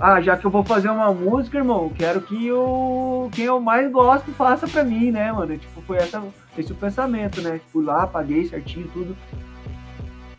Ah, 0.00 0.20
já 0.20 0.36
que 0.36 0.46
eu 0.46 0.50
vou 0.50 0.64
fazer 0.64 0.88
uma 0.88 1.12
música, 1.12 1.58
irmão, 1.58 1.90
quero 1.90 2.20
que 2.20 2.46
eu, 2.46 3.28
quem 3.32 3.44
eu 3.46 3.60
mais 3.60 3.90
gosto 3.90 4.30
faça 4.32 4.66
pra 4.66 4.84
mim, 4.84 5.10
né, 5.10 5.30
mano? 5.32 5.58
Tipo, 5.58 5.82
foi 5.82 5.96
essa, 5.96 6.22
esse 6.56 6.72
o 6.72 6.76
pensamento, 6.76 7.42
né? 7.42 7.60
Fui 7.72 7.84
lá, 7.84 8.06
paguei 8.06 8.46
certinho 8.46 8.88
tudo. 8.92 9.16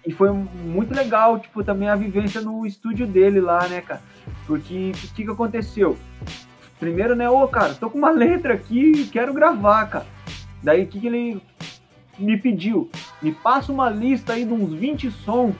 E 0.07 0.13
foi 0.13 0.31
muito 0.31 0.95
legal, 0.95 1.37
tipo, 1.39 1.61
também 1.61 1.89
a 1.89 1.95
vivência 1.95 2.39
no 2.39 2.65
estúdio 2.65 3.05
dele 3.05 3.41
lá, 3.41 3.67
né, 3.67 3.81
cara? 3.81 4.01
Porque 4.47 4.91
o 4.93 5.07
que, 5.13 5.25
que 5.25 5.29
aconteceu? 5.29 5.97
Primeiro, 6.79 7.13
né, 7.13 7.29
ô, 7.29 7.45
cara, 7.47 7.73
tô 7.73 7.89
com 7.89 7.97
uma 7.97 8.11
letra 8.11 8.53
aqui 8.53 9.09
quero 9.11 9.33
gravar, 9.33 9.85
cara. 9.87 10.05
Daí 10.61 10.83
o 10.83 10.87
que, 10.87 10.99
que 10.99 11.07
ele 11.07 11.41
me 12.17 12.37
pediu? 12.37 12.89
Me 13.21 13.31
passa 13.31 13.71
uma 13.71 13.89
lista 13.89 14.33
aí 14.33 14.45
de 14.45 14.53
uns 14.53 14.73
20 14.73 15.09
sons 15.11 15.55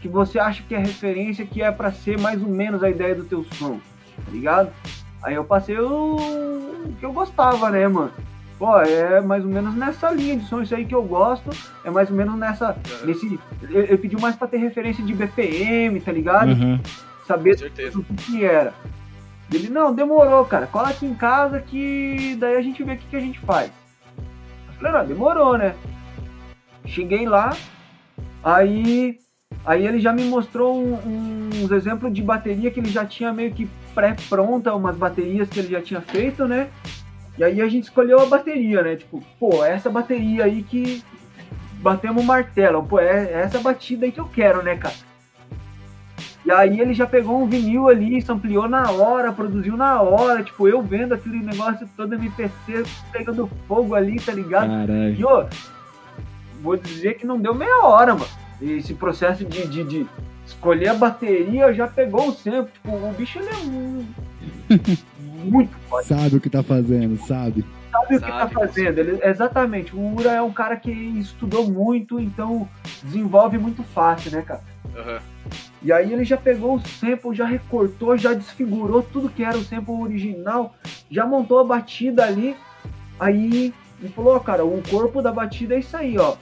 que 0.00 0.08
você 0.08 0.38
acha 0.38 0.62
que 0.62 0.74
é 0.74 0.78
referência, 0.78 1.46
que 1.46 1.62
é 1.62 1.70
pra 1.70 1.92
ser 1.92 2.18
mais 2.18 2.42
ou 2.42 2.48
menos 2.48 2.82
a 2.82 2.90
ideia 2.90 3.14
do 3.14 3.24
teu 3.24 3.44
som, 3.54 3.78
tá 4.24 4.30
ligado? 4.30 4.70
Aí 5.22 5.34
eu 5.34 5.44
passei 5.44 5.78
o, 5.78 6.16
o 6.16 6.96
que 6.98 7.04
eu 7.04 7.12
gostava, 7.12 7.70
né, 7.70 7.86
mano? 7.86 8.10
Pô, 8.58 8.78
é 8.78 9.20
mais 9.20 9.44
ou 9.44 9.50
menos 9.50 9.74
nessa 9.74 10.10
linha 10.10 10.36
de 10.36 10.46
som, 10.46 10.60
isso 10.60 10.74
aí 10.74 10.84
que 10.84 10.94
eu 10.94 11.02
gosto, 11.02 11.50
é 11.84 11.90
mais 11.90 12.10
ou 12.10 12.16
menos 12.16 12.34
nessa, 12.36 12.76
nesse, 13.04 13.38
eu, 13.62 13.84
eu 13.84 13.98
pedi 13.98 14.20
mais 14.20 14.36
pra 14.36 14.48
ter 14.48 14.58
referência 14.58 15.04
de 15.04 15.14
BPM, 15.14 16.00
tá 16.00 16.12
ligado? 16.12 16.50
Aham. 16.52 16.80
Saber 17.26 17.56
do 17.56 17.70
que, 17.70 18.14
que 18.14 18.44
era. 18.44 18.74
Ele, 19.52 19.68
não, 19.68 19.94
demorou, 19.94 20.44
cara. 20.44 20.66
Cola 20.66 20.90
aqui 20.90 21.06
em 21.06 21.14
casa 21.14 21.60
que 21.60 22.36
daí 22.38 22.56
a 22.56 22.62
gente 22.62 22.82
vê 22.84 22.92
o 22.92 22.96
que, 22.96 23.06
que 23.06 23.16
a 23.16 23.20
gente 23.20 23.38
faz. 23.40 23.70
Falei, 24.80 24.92
não, 24.94 25.06
demorou, 25.06 25.58
né? 25.58 25.74
Cheguei 26.86 27.26
lá, 27.26 27.54
aí, 28.42 29.18
aí 29.64 29.86
ele 29.86 30.00
já 30.00 30.12
me 30.12 30.24
mostrou 30.24 30.76
um- 30.82 31.50
uns 31.62 31.70
exemplos 31.70 32.12
de 32.12 32.22
bateria 32.22 32.70
que 32.70 32.80
ele 32.80 32.88
já 32.90 33.04
tinha 33.04 33.32
meio 33.32 33.52
que 33.52 33.68
pré-pronta, 33.94 34.74
umas 34.74 34.96
baterias 34.96 35.48
que 35.50 35.58
ele 35.60 35.68
já 35.68 35.82
tinha 35.82 36.00
feito, 36.00 36.46
né? 36.48 36.68
E 37.36 37.44
aí 37.44 37.60
a 37.60 37.68
gente 37.68 37.84
escolheu 37.84 38.20
a 38.20 38.26
bateria, 38.26 38.82
né? 38.82 38.96
Tipo, 38.96 39.22
pô, 39.38 39.62
essa 39.64 39.90
bateria 39.90 40.44
aí 40.44 40.62
que 40.62 41.02
batemos 41.74 42.22
o 42.22 42.26
martelo. 42.26 42.82
Pô, 42.82 42.98
é 42.98 43.24
é 43.24 43.40
essa 43.42 43.58
batida 43.60 44.06
aí 44.06 44.12
que 44.12 44.20
eu 44.20 44.26
quero, 44.26 44.62
né, 44.62 44.76
cara? 44.76 44.94
E 46.44 46.50
aí 46.50 46.80
ele 46.80 46.94
já 46.94 47.06
pegou 47.06 47.40
um 47.42 47.46
vinil 47.46 47.88
ali, 47.88 48.20
sampleou 48.22 48.68
na 48.68 48.90
hora, 48.90 49.30
produziu 49.32 49.76
na 49.76 50.00
hora, 50.00 50.42
tipo, 50.42 50.66
eu 50.66 50.80
vendo 50.80 51.12
aquele 51.12 51.38
negócio 51.40 51.86
todo 51.96 52.14
MPC 52.14 52.84
pegando 53.12 53.48
fogo 53.68 53.94
ali, 53.94 54.18
tá 54.18 54.32
ligado? 54.32 54.68
Caralho. 54.68 55.14
E, 55.18 55.24
ô, 55.24 55.46
vou 56.62 56.76
dizer 56.76 57.14
que 57.14 57.26
não 57.26 57.38
deu 57.38 57.54
meia 57.54 57.84
hora, 57.84 58.14
mano. 58.14 58.26
Esse 58.60 58.94
processo 58.94 59.44
de, 59.44 59.66
de, 59.68 59.84
de 59.84 60.06
escolher 60.46 60.88
a 60.88 60.94
bateria 60.94 61.72
já 61.74 61.86
pegou 61.86 62.28
o 62.28 62.32
tempo. 62.32 62.70
Tipo, 62.72 62.90
o 62.92 63.14
bicho 63.16 63.38
ele 63.38 63.48
é 63.48 63.56
um- 63.56 64.06
muito 65.44 65.74
forte. 65.88 66.08
Sabe 66.08 66.36
o 66.36 66.40
que 66.40 66.50
tá 66.50 66.62
fazendo, 66.62 67.18
sabe? 67.26 67.64
Sabe 67.90 68.16
o 68.16 68.20
que 68.20 68.26
tá 68.26 68.38
Sabe, 68.38 68.54
fazendo? 68.54 68.98
Ele, 68.98 69.18
exatamente. 69.22 69.94
O 69.96 70.14
Ura 70.14 70.30
é 70.32 70.42
um 70.42 70.52
cara 70.52 70.76
que 70.76 70.90
estudou 70.90 71.68
muito, 71.70 72.20
então 72.20 72.68
desenvolve 73.02 73.58
muito 73.58 73.82
fácil, 73.82 74.30
né, 74.30 74.42
cara? 74.42 74.62
Aham. 74.96 75.20
E 75.82 75.92
aí 75.92 76.12
ele 76.12 76.24
já 76.24 76.36
pegou 76.36 76.76
o 76.76 76.80
sample, 76.80 77.34
já 77.34 77.46
recortou, 77.46 78.16
já 78.16 78.34
desfigurou 78.34 79.02
tudo 79.02 79.30
que 79.30 79.42
era 79.42 79.56
o 79.56 79.64
sample 79.64 79.94
original, 79.94 80.74
já 81.10 81.24
montou 81.24 81.58
a 81.58 81.64
batida 81.64 82.24
ali. 82.24 82.54
Aí 83.18 83.72
ele 84.00 84.12
falou, 84.14 84.36
ó, 84.36 84.40
cara, 84.40 84.64
o 84.64 84.82
corpo 84.88 85.22
da 85.22 85.32
batida 85.32 85.74
é 85.74 85.78
isso 85.78 85.96
aí, 85.96 86.18
ó. 86.18 86.36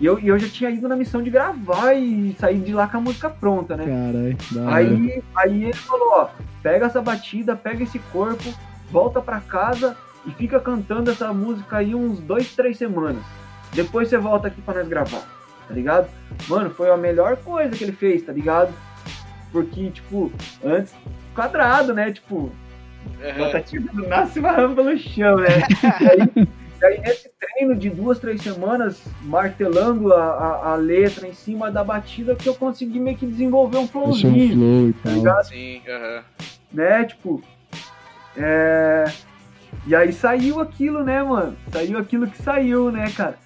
E 0.00 0.06
eu, 0.06 0.18
e 0.20 0.28
eu 0.28 0.38
já 0.38 0.48
tinha 0.48 0.70
ido 0.70 0.86
na 0.86 0.94
missão 0.94 1.22
de 1.22 1.30
gravar 1.30 1.94
e 1.94 2.34
sair 2.38 2.60
de 2.60 2.72
lá 2.72 2.86
com 2.86 2.98
a 2.98 3.00
música 3.00 3.28
pronta, 3.28 3.76
né? 3.76 3.84
Caralho. 3.84 4.68
Aí, 4.68 5.22
aí 5.34 5.64
ele 5.64 5.72
falou, 5.72 6.08
ó, 6.12 6.28
pega 6.62 6.86
essa 6.86 7.02
batida, 7.02 7.56
pega 7.56 7.82
esse 7.82 7.98
corpo, 7.98 8.44
volta 8.90 9.20
pra 9.20 9.40
casa 9.40 9.96
e 10.24 10.30
fica 10.30 10.60
cantando 10.60 11.10
essa 11.10 11.32
música 11.32 11.78
aí 11.78 11.94
uns 11.94 12.20
dois, 12.20 12.54
três 12.54 12.76
semanas. 12.78 13.22
Depois 13.72 14.08
você 14.08 14.16
volta 14.16 14.48
aqui 14.48 14.62
pra 14.62 14.74
nós 14.74 14.88
gravar, 14.88 15.22
tá 15.68 15.74
ligado? 15.74 16.08
Mano, 16.48 16.70
foi 16.70 16.90
a 16.90 16.96
melhor 16.96 17.36
coisa 17.36 17.76
que 17.76 17.84
ele 17.84 17.92
fez, 17.92 18.22
tá 18.22 18.32
ligado? 18.32 18.72
Porque, 19.52 19.90
tipo, 19.90 20.32
antes, 20.64 20.94
quadrado, 21.34 21.92
né? 21.92 22.10
Tipo, 22.10 22.50
Aham. 23.22 23.38
batativa 23.38 23.92
do 23.92 24.08
nasce 24.08 24.40
varrando 24.40 24.74
pelo 24.74 24.96
chão, 24.96 25.36
né? 25.36 25.48
e, 26.00 26.06
aí, 26.10 26.48
aí, 26.82 27.00
nesse 27.00 27.30
treino 27.38 27.76
de 27.76 27.90
duas, 27.90 28.18
três 28.18 28.42
semanas, 28.42 29.02
martelando 29.22 30.12
a, 30.12 30.24
a, 30.24 30.72
a 30.72 30.74
letra 30.74 31.28
em 31.28 31.34
cima 31.34 31.70
da 31.70 31.84
batida, 31.84 32.34
que 32.34 32.48
eu 32.48 32.54
consegui 32.54 32.98
meio 32.98 33.16
que 33.16 33.26
desenvolver 33.26 33.78
um 33.78 33.82
um 33.82 33.88
flowzinho 33.88 34.54
flow 34.54 34.88
e 34.88 34.92
tá 34.94 35.10
ligado? 35.10 35.44
Sim, 35.44 35.82
né? 36.72 37.04
Tipo. 37.04 37.42
É... 38.36 39.04
E 39.86 39.94
aí 39.94 40.12
saiu 40.12 40.60
aquilo, 40.60 41.02
né, 41.02 41.22
mano? 41.22 41.56
Saiu 41.72 41.98
aquilo 41.98 42.26
que 42.26 42.40
saiu, 42.42 42.90
né, 42.90 43.10
cara? 43.16 43.36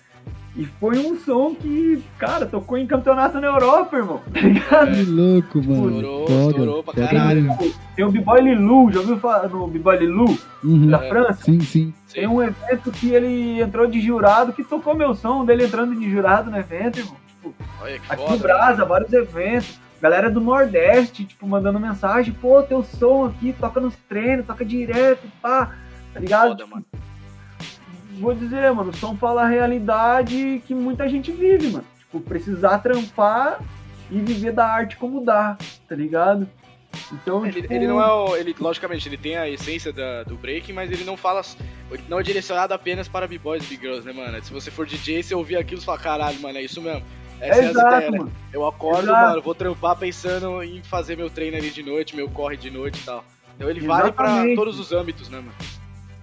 E 0.55 0.67
foi 0.67 0.99
um 0.99 1.19
som 1.19 1.55
que, 1.55 2.03
cara, 2.19 2.45
tocou 2.45 2.77
em 2.77 2.87
campeonato 2.87 3.41
na 3.41 3.47
Europa, 3.47 3.97
irmão. 3.97 4.21
Tá 4.35 4.41
ligado? 4.41 4.95
Que 4.95 5.03
louco, 5.05 5.59
mano. 5.65 5.87
Estourou, 5.97 6.27
Foda. 6.27 6.49
estourou 6.51 6.83
pra 6.85 6.95
caralho. 6.95 7.43
mesmo. 7.43 7.75
Tem 7.97 8.05
o 8.05 8.11
B-Boy 8.11 8.41
Lilu, 8.43 8.93
já 8.93 9.01
ouviu 9.01 9.19
falar 9.19 9.49
no 9.49 9.67
B-Boy 9.67 9.97
Lilu, 9.97 10.39
Uhum. 10.63 10.89
da 10.89 10.99
França? 10.99 11.43
Sim, 11.45 11.61
sim. 11.61 11.95
Tem 12.13 12.27
um 12.27 12.43
evento 12.43 12.91
que 12.93 13.11
ele 13.15 13.63
entrou 13.63 13.87
de 13.87 13.99
jurado, 14.01 14.53
que 14.53 14.63
tocou 14.63 14.95
meu 14.95 15.15
som 15.15 15.43
dele 15.45 15.65
entrando 15.65 15.99
de 15.99 16.11
jurado 16.11 16.51
no 16.51 16.59
evento, 16.59 16.99
irmão. 16.99 17.17
Tipo, 17.29 17.55
Olha 17.81 17.99
que 17.99 18.13
aqui 18.13 18.23
foda. 18.23 18.33
no 18.35 18.39
Brasa, 18.39 18.85
vários 18.85 19.13
eventos. 19.13 19.81
Galera 20.03 20.29
do 20.31 20.41
Nordeste, 20.41 21.25
tipo, 21.25 21.47
mandando 21.49 21.81
mensagem, 21.81 22.35
pô, 22.35 22.61
teu 22.63 22.83
som 22.85 23.27
aqui, 23.27 23.55
toca 23.59 23.81
nos 23.81 23.95
treinos, 24.09 24.45
toca 24.45 24.65
direto, 24.65 25.27
pá, 25.41 25.71
tá 26.13 26.21
ligado? 26.21 26.49
Foda, 26.51 26.67
mano. 26.67 26.85
Vou 28.21 28.35
dizer, 28.35 28.73
mano, 28.73 28.91
o 28.91 28.97
som 28.97 29.17
fala 29.17 29.43
a 29.43 29.47
realidade 29.49 30.63
que 30.67 30.75
muita 30.75 31.09
gente 31.09 31.31
vive, 31.33 31.69
mano. 31.71 31.85
Tipo, 31.99 32.21
precisar 32.21 32.79
trampar 32.79 33.61
e 34.11 34.19
viver 34.21 34.53
da 34.53 34.67
arte 34.67 34.97
como 34.97 35.25
dá, 35.25 35.57
tá 35.89 35.95
ligado? 35.95 36.49
Então, 37.11 37.45
Ele, 37.47 37.63
tipo, 37.63 37.73
ele 37.73 37.87
não 37.87 38.01
é 38.01 38.13
o. 38.13 38.37
Ele, 38.37 38.55
logicamente, 38.61 39.09
ele 39.09 39.17
tem 39.17 39.37
a 39.37 39.49
essência 39.49 39.93
da- 39.93 40.25
do 40.25 40.37
break, 40.37 40.73
mas 40.75 40.91
ele 40.91 41.05
não 41.05 41.17
fala. 41.17 41.41
ele 41.91 42.03
Não 42.09 42.21
é 42.21 42.23
direcionado 42.23 42.75
apenas 42.75 43.09
para 43.09 43.27
B-Boys 43.27 43.65
e 43.65 43.77
B-Girls, 43.77 44.07
né, 44.07 44.13
mano? 44.13 44.43
Se 44.45 44.53
você 44.53 44.71
for 44.71 44.85
DJ, 44.87 45.23
você 45.23 45.35
ouvir 45.35 45.57
aquilo 45.57 45.81
e 45.81 45.85
falar, 45.85 45.99
caralho, 45.99 46.39
mano, 46.41 46.59
é 46.59 46.63
isso 46.63 46.81
mesmo. 46.83 47.03
Essa 47.41 47.61
é, 47.63 47.71
exato, 47.71 47.95
ideias, 47.97 48.13
né? 48.13 48.19
mano. 48.19 48.33
Eu 48.53 48.67
acordo, 48.67 49.05
Exato. 49.05 49.27
mano, 49.31 49.43
vou 49.43 49.55
trampar 49.55 49.97
pensando 49.97 50.63
em 50.63 50.83
fazer 50.83 51.17
meu 51.17 51.29
treino 51.31 51.57
ali 51.57 51.71
de 51.71 51.83
noite, 51.83 52.15
meu 52.15 52.29
corre 52.29 52.57
de 52.59 52.71
noite 52.71 53.01
e 53.01 53.05
tal. 53.05 53.25
Então 53.57 53.69
ele 53.71 53.81
vale 53.81 54.13
pra 54.13 54.27
Exatamente. 54.29 54.57
todos 54.57 54.79
os 54.79 54.93
âmbitos, 54.93 55.29
né, 55.31 55.39
mano? 55.39 55.53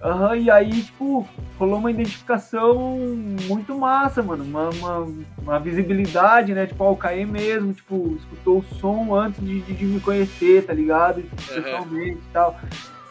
Aham, 0.02 0.34
e 0.36 0.50
aí, 0.50 0.82
tipo, 0.82 1.28
rolou 1.58 1.78
uma 1.78 1.90
identificação 1.90 3.06
muito 3.46 3.76
massa, 3.76 4.22
mano. 4.22 4.42
Uma, 4.42 4.70
uma, 4.70 5.14
uma 5.36 5.58
visibilidade, 5.60 6.54
né? 6.54 6.66
Tipo, 6.66 6.84
ó, 6.84 6.92
o 6.92 6.96
Caê 6.96 7.26
mesmo, 7.26 7.74
tipo, 7.74 8.16
escutou 8.18 8.58
o 8.60 8.64
som 8.76 9.14
antes 9.14 9.44
de, 9.44 9.60
de, 9.60 9.74
de 9.74 9.84
me 9.84 10.00
conhecer, 10.00 10.64
tá 10.64 10.72
ligado? 10.72 11.22
Pessoalmente 11.46 12.16
e 12.16 12.32
tal. 12.32 12.58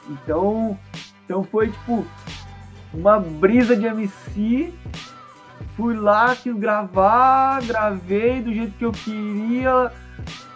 Então, 0.09 0.79
então 1.23 1.43
foi, 1.43 1.69
tipo, 1.69 2.03
uma 2.91 3.19
brisa 3.19 3.75
de 3.75 3.85
MC. 3.85 4.73
Fui 5.77 5.95
lá, 5.95 6.35
quis 6.35 6.55
gravar, 6.55 7.61
gravei 7.67 8.41
do 8.41 8.51
jeito 8.51 8.73
que 8.73 8.85
eu 8.85 8.91
queria. 8.91 9.91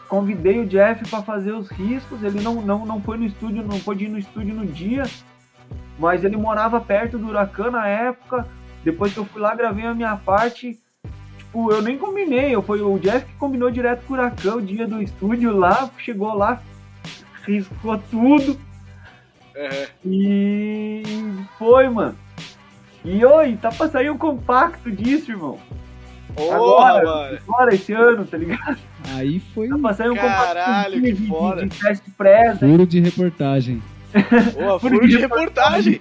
Convidei 0.10 0.60
o 0.60 0.66
Jeff 0.66 1.08
pra 1.08 1.22
fazer 1.22 1.52
os 1.52 1.70
riscos. 1.70 2.24
Ele 2.24 2.42
não, 2.42 2.56
não, 2.56 2.88
não 2.88 3.00
foi 3.00 3.18
no 3.18 3.26
estúdio, 3.26 3.64
não 3.64 3.80
pôde 3.80 4.06
ir 4.06 4.10
no 4.10 4.18
estúdio 4.18 4.56
no 4.56 4.66
dia 4.66 5.04
mas 6.00 6.24
ele 6.24 6.38
morava 6.38 6.80
perto 6.82 7.18
do 7.18 7.28
Huracan 7.28 7.72
na 7.72 7.88
época. 7.88 8.48
Depois 8.84 9.14
que 9.14 9.20
eu 9.20 9.26
fui 9.26 9.42
lá, 9.42 9.56
gravei 9.56 9.86
a 9.86 9.94
minha 9.94 10.16
parte. 10.18 10.78
Tipo, 11.38 11.72
eu 11.72 11.82
nem 11.82 11.98
combinei. 11.98 12.54
Eu, 12.54 12.62
foi 12.62 12.82
o 12.82 12.98
Jeff 13.00 13.26
que 13.26 13.34
combinou 13.36 13.70
direto 13.72 14.04
com 14.06 14.14
o 14.14 14.18
Huracan 14.18 14.56
o 14.56 14.62
dia 14.62 14.86
do 14.88 15.02
estúdio 15.02 15.56
lá. 15.56 15.90
Chegou 15.98 16.34
lá, 16.36 16.62
riscou 17.46 17.98
tudo. 18.12 18.60
É, 19.56 19.88
E 20.06 21.04
foi, 21.60 21.88
mano. 21.90 22.16
E 23.06 23.24
oi, 23.24 23.58
tá 23.62 23.70
pra 23.70 23.88
sair 23.90 24.10
um 24.10 24.18
compacto 24.18 24.90
disso, 24.92 25.32
irmão. 25.32 25.60
Porra, 26.36 26.56
Agora, 26.56 27.06
mano. 27.06 27.38
Agora, 27.48 27.76
esse 27.76 27.94
ano, 27.94 28.26
tá 28.26 28.38
ligado? 28.38 28.78
Aí 29.14 29.40
foi 29.54 29.68
Tá 29.68 29.78
pra 29.78 29.94
sair 29.94 30.10
um 30.10 30.16
Caralho, 30.16 30.56
compacto 30.56 30.92
que 31.02 31.12
de, 31.14 31.62
de, 31.64 31.70
de 31.70 31.80
teste 31.80 32.10
press. 32.12 32.60
furo 32.60 32.88
de 32.88 33.00
reportagem. 33.00 33.84
Porra, 34.54 34.80
furo 34.80 35.08
de 35.08 35.18
reportagem. 35.18 36.00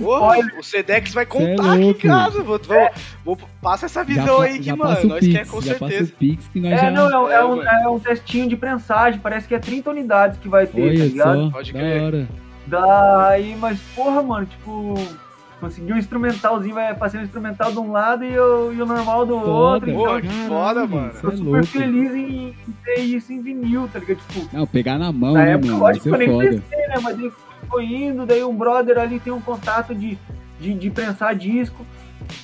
Porra, 0.00 0.38
o 0.58 0.62
Sedex 0.62 1.12
vai 1.14 1.22
é 1.24 1.26
contar 1.26 1.72
aqui 1.74 1.82
em 1.84 1.94
casa. 1.94 2.42
Vou, 2.42 2.58
vou, 2.58 2.90
vou- 3.24 3.38
passa 3.62 3.86
essa 3.86 4.02
visão 4.04 4.38
pa- 4.38 4.44
aí 4.44 4.58
que, 4.58 4.64
já 4.66 4.76
mano, 4.76 5.04
nós 5.08 5.20
Pix, 5.20 5.32
quer 5.38 5.46
com 5.46 5.60
já 5.60 5.74
passa 5.74 5.88
certeza. 5.90 6.12
o 6.12 6.16
Pix 6.16 6.48
que 6.48 6.60
nós 6.60 6.72
É, 6.72 6.76
já... 6.78 6.90
não, 6.90 7.08
é, 7.10 7.18
um- 7.18 7.28
é 7.30 7.34
É, 7.34 7.44
um, 7.44 7.62
é 7.84 7.88
um 7.88 7.98
testinho 8.00 8.48
de 8.48 8.56
prensagem. 8.56 9.20
Parece 9.20 9.46
que 9.48 9.54
é 9.54 9.58
30 9.58 9.90
unidades 9.90 10.38
que 10.38 10.48
vai 10.48 10.66
ter, 10.66 10.72
tá 10.82 10.86
Olha 10.88 11.04
ligado? 11.04 11.44
só, 11.44 11.50
Pode 11.50 11.72
da 11.72 11.78
crer. 11.78 12.02
hora. 12.02 12.28
Daí, 12.66 13.56
mas 13.58 13.78
porra, 13.94 14.22
mano, 14.22 14.46
tipo, 14.46 14.94
consegui 15.60 15.92
um 15.92 15.96
instrumentalzinho, 15.98 16.74
vai 16.74 16.94
passei 16.94 17.20
um 17.20 17.24
instrumental 17.24 17.72
de 17.72 17.78
um 17.78 17.90
lado 17.90 18.24
e 18.24 18.38
o, 18.38 18.72
e 18.72 18.80
o 18.80 18.86
normal 18.86 19.26
do 19.26 19.34
outro. 19.36 19.92
Porra, 19.92 20.18
Então, 20.18 20.30
que 20.30 20.48
foda, 20.48 20.86
mano. 20.86 21.12
tô 21.20 21.28
é 21.28 21.36
super 21.36 21.44
louco. 21.50 21.66
feliz 21.66 22.14
em, 22.14 22.48
em 22.48 22.54
ter 22.84 23.00
isso 23.00 23.32
em 23.32 23.40
vinil, 23.42 23.88
tá 23.92 23.98
ligado? 23.98 24.18
Tipo, 24.18 24.56
Não, 24.56 24.66
pegar 24.66 24.98
na 24.98 25.10
mão, 25.12 25.32
na 25.34 25.44
né, 25.44 25.52
época, 25.52 25.66
mano? 25.72 25.80
lógico 25.80 26.02
que 26.02 26.08
Isso 26.08 26.08
eu 26.08 26.14
é 26.14 26.18
nem 26.18 26.28
foda. 26.28 26.62
pensei, 26.62 26.86
né? 26.88 26.94
Mas 27.02 27.18
aí 27.18 27.32
foi 27.68 27.84
indo, 27.84 28.24
daí 28.26 28.44
um 28.44 28.54
brother 28.56 28.98
ali 28.98 29.18
tem 29.20 29.32
um 29.32 29.40
contato 29.40 29.94
de, 29.94 30.16
de, 30.60 30.74
de 30.74 30.90
prensar 30.90 31.34
disco. 31.34 31.84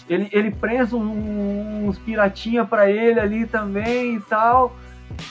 Ele, 0.09 0.29
ele 0.33 0.51
prensa 0.51 0.97
um- 0.97 1.87
uns 1.89 1.99
piratinha 1.99 2.65
pra 2.65 2.91
ele 2.91 3.21
ali 3.21 3.47
também 3.47 4.17
e 4.17 4.21
tal. 4.21 4.75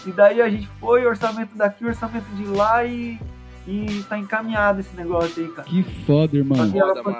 E 0.05 0.11
daí 0.11 0.41
a 0.41 0.49
gente 0.49 0.67
foi, 0.79 1.05
orçamento 1.05 1.57
daqui, 1.57 1.85
orçamento 1.85 2.25
de 2.35 2.45
lá 2.45 2.85
e, 2.85 3.19
e 3.67 4.03
tá 4.09 4.17
encaminhado 4.17 4.81
esse 4.81 4.95
negócio 4.95 5.43
aí, 5.43 5.49
cara. 5.51 5.67
Que 5.67 5.83
foda, 5.83 6.35
irmão. 6.35 6.57
Fazer 6.57 6.77
ela 6.77 6.95
Foda, 6.95 7.17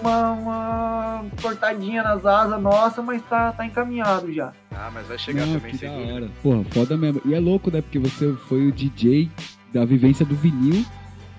uma, 0.00 0.32
uma 0.32 1.24
cortadinha 1.40 2.02
nas 2.02 2.24
asas 2.24 2.60
nossa, 2.60 3.02
mas 3.02 3.22
tá, 3.22 3.52
tá 3.52 3.64
encaminhado 3.64 4.32
já. 4.32 4.52
Ah, 4.70 4.90
mas 4.92 5.06
vai 5.06 5.18
chegar 5.18 5.46
Não, 5.46 5.54
também, 5.54 5.72
que 5.72 5.78
sem 5.78 5.90
dúvida. 5.90 6.14
hora. 6.14 6.28
Porra, 6.42 6.64
foda 6.64 6.96
mesmo. 6.96 7.20
E 7.24 7.34
é 7.34 7.40
louco, 7.40 7.70
né? 7.70 7.80
Porque 7.80 7.98
você 7.98 8.32
foi 8.48 8.66
o 8.66 8.72
DJ 8.72 9.30
da 9.72 9.84
vivência 9.84 10.24
do 10.24 10.34
vinil. 10.34 10.84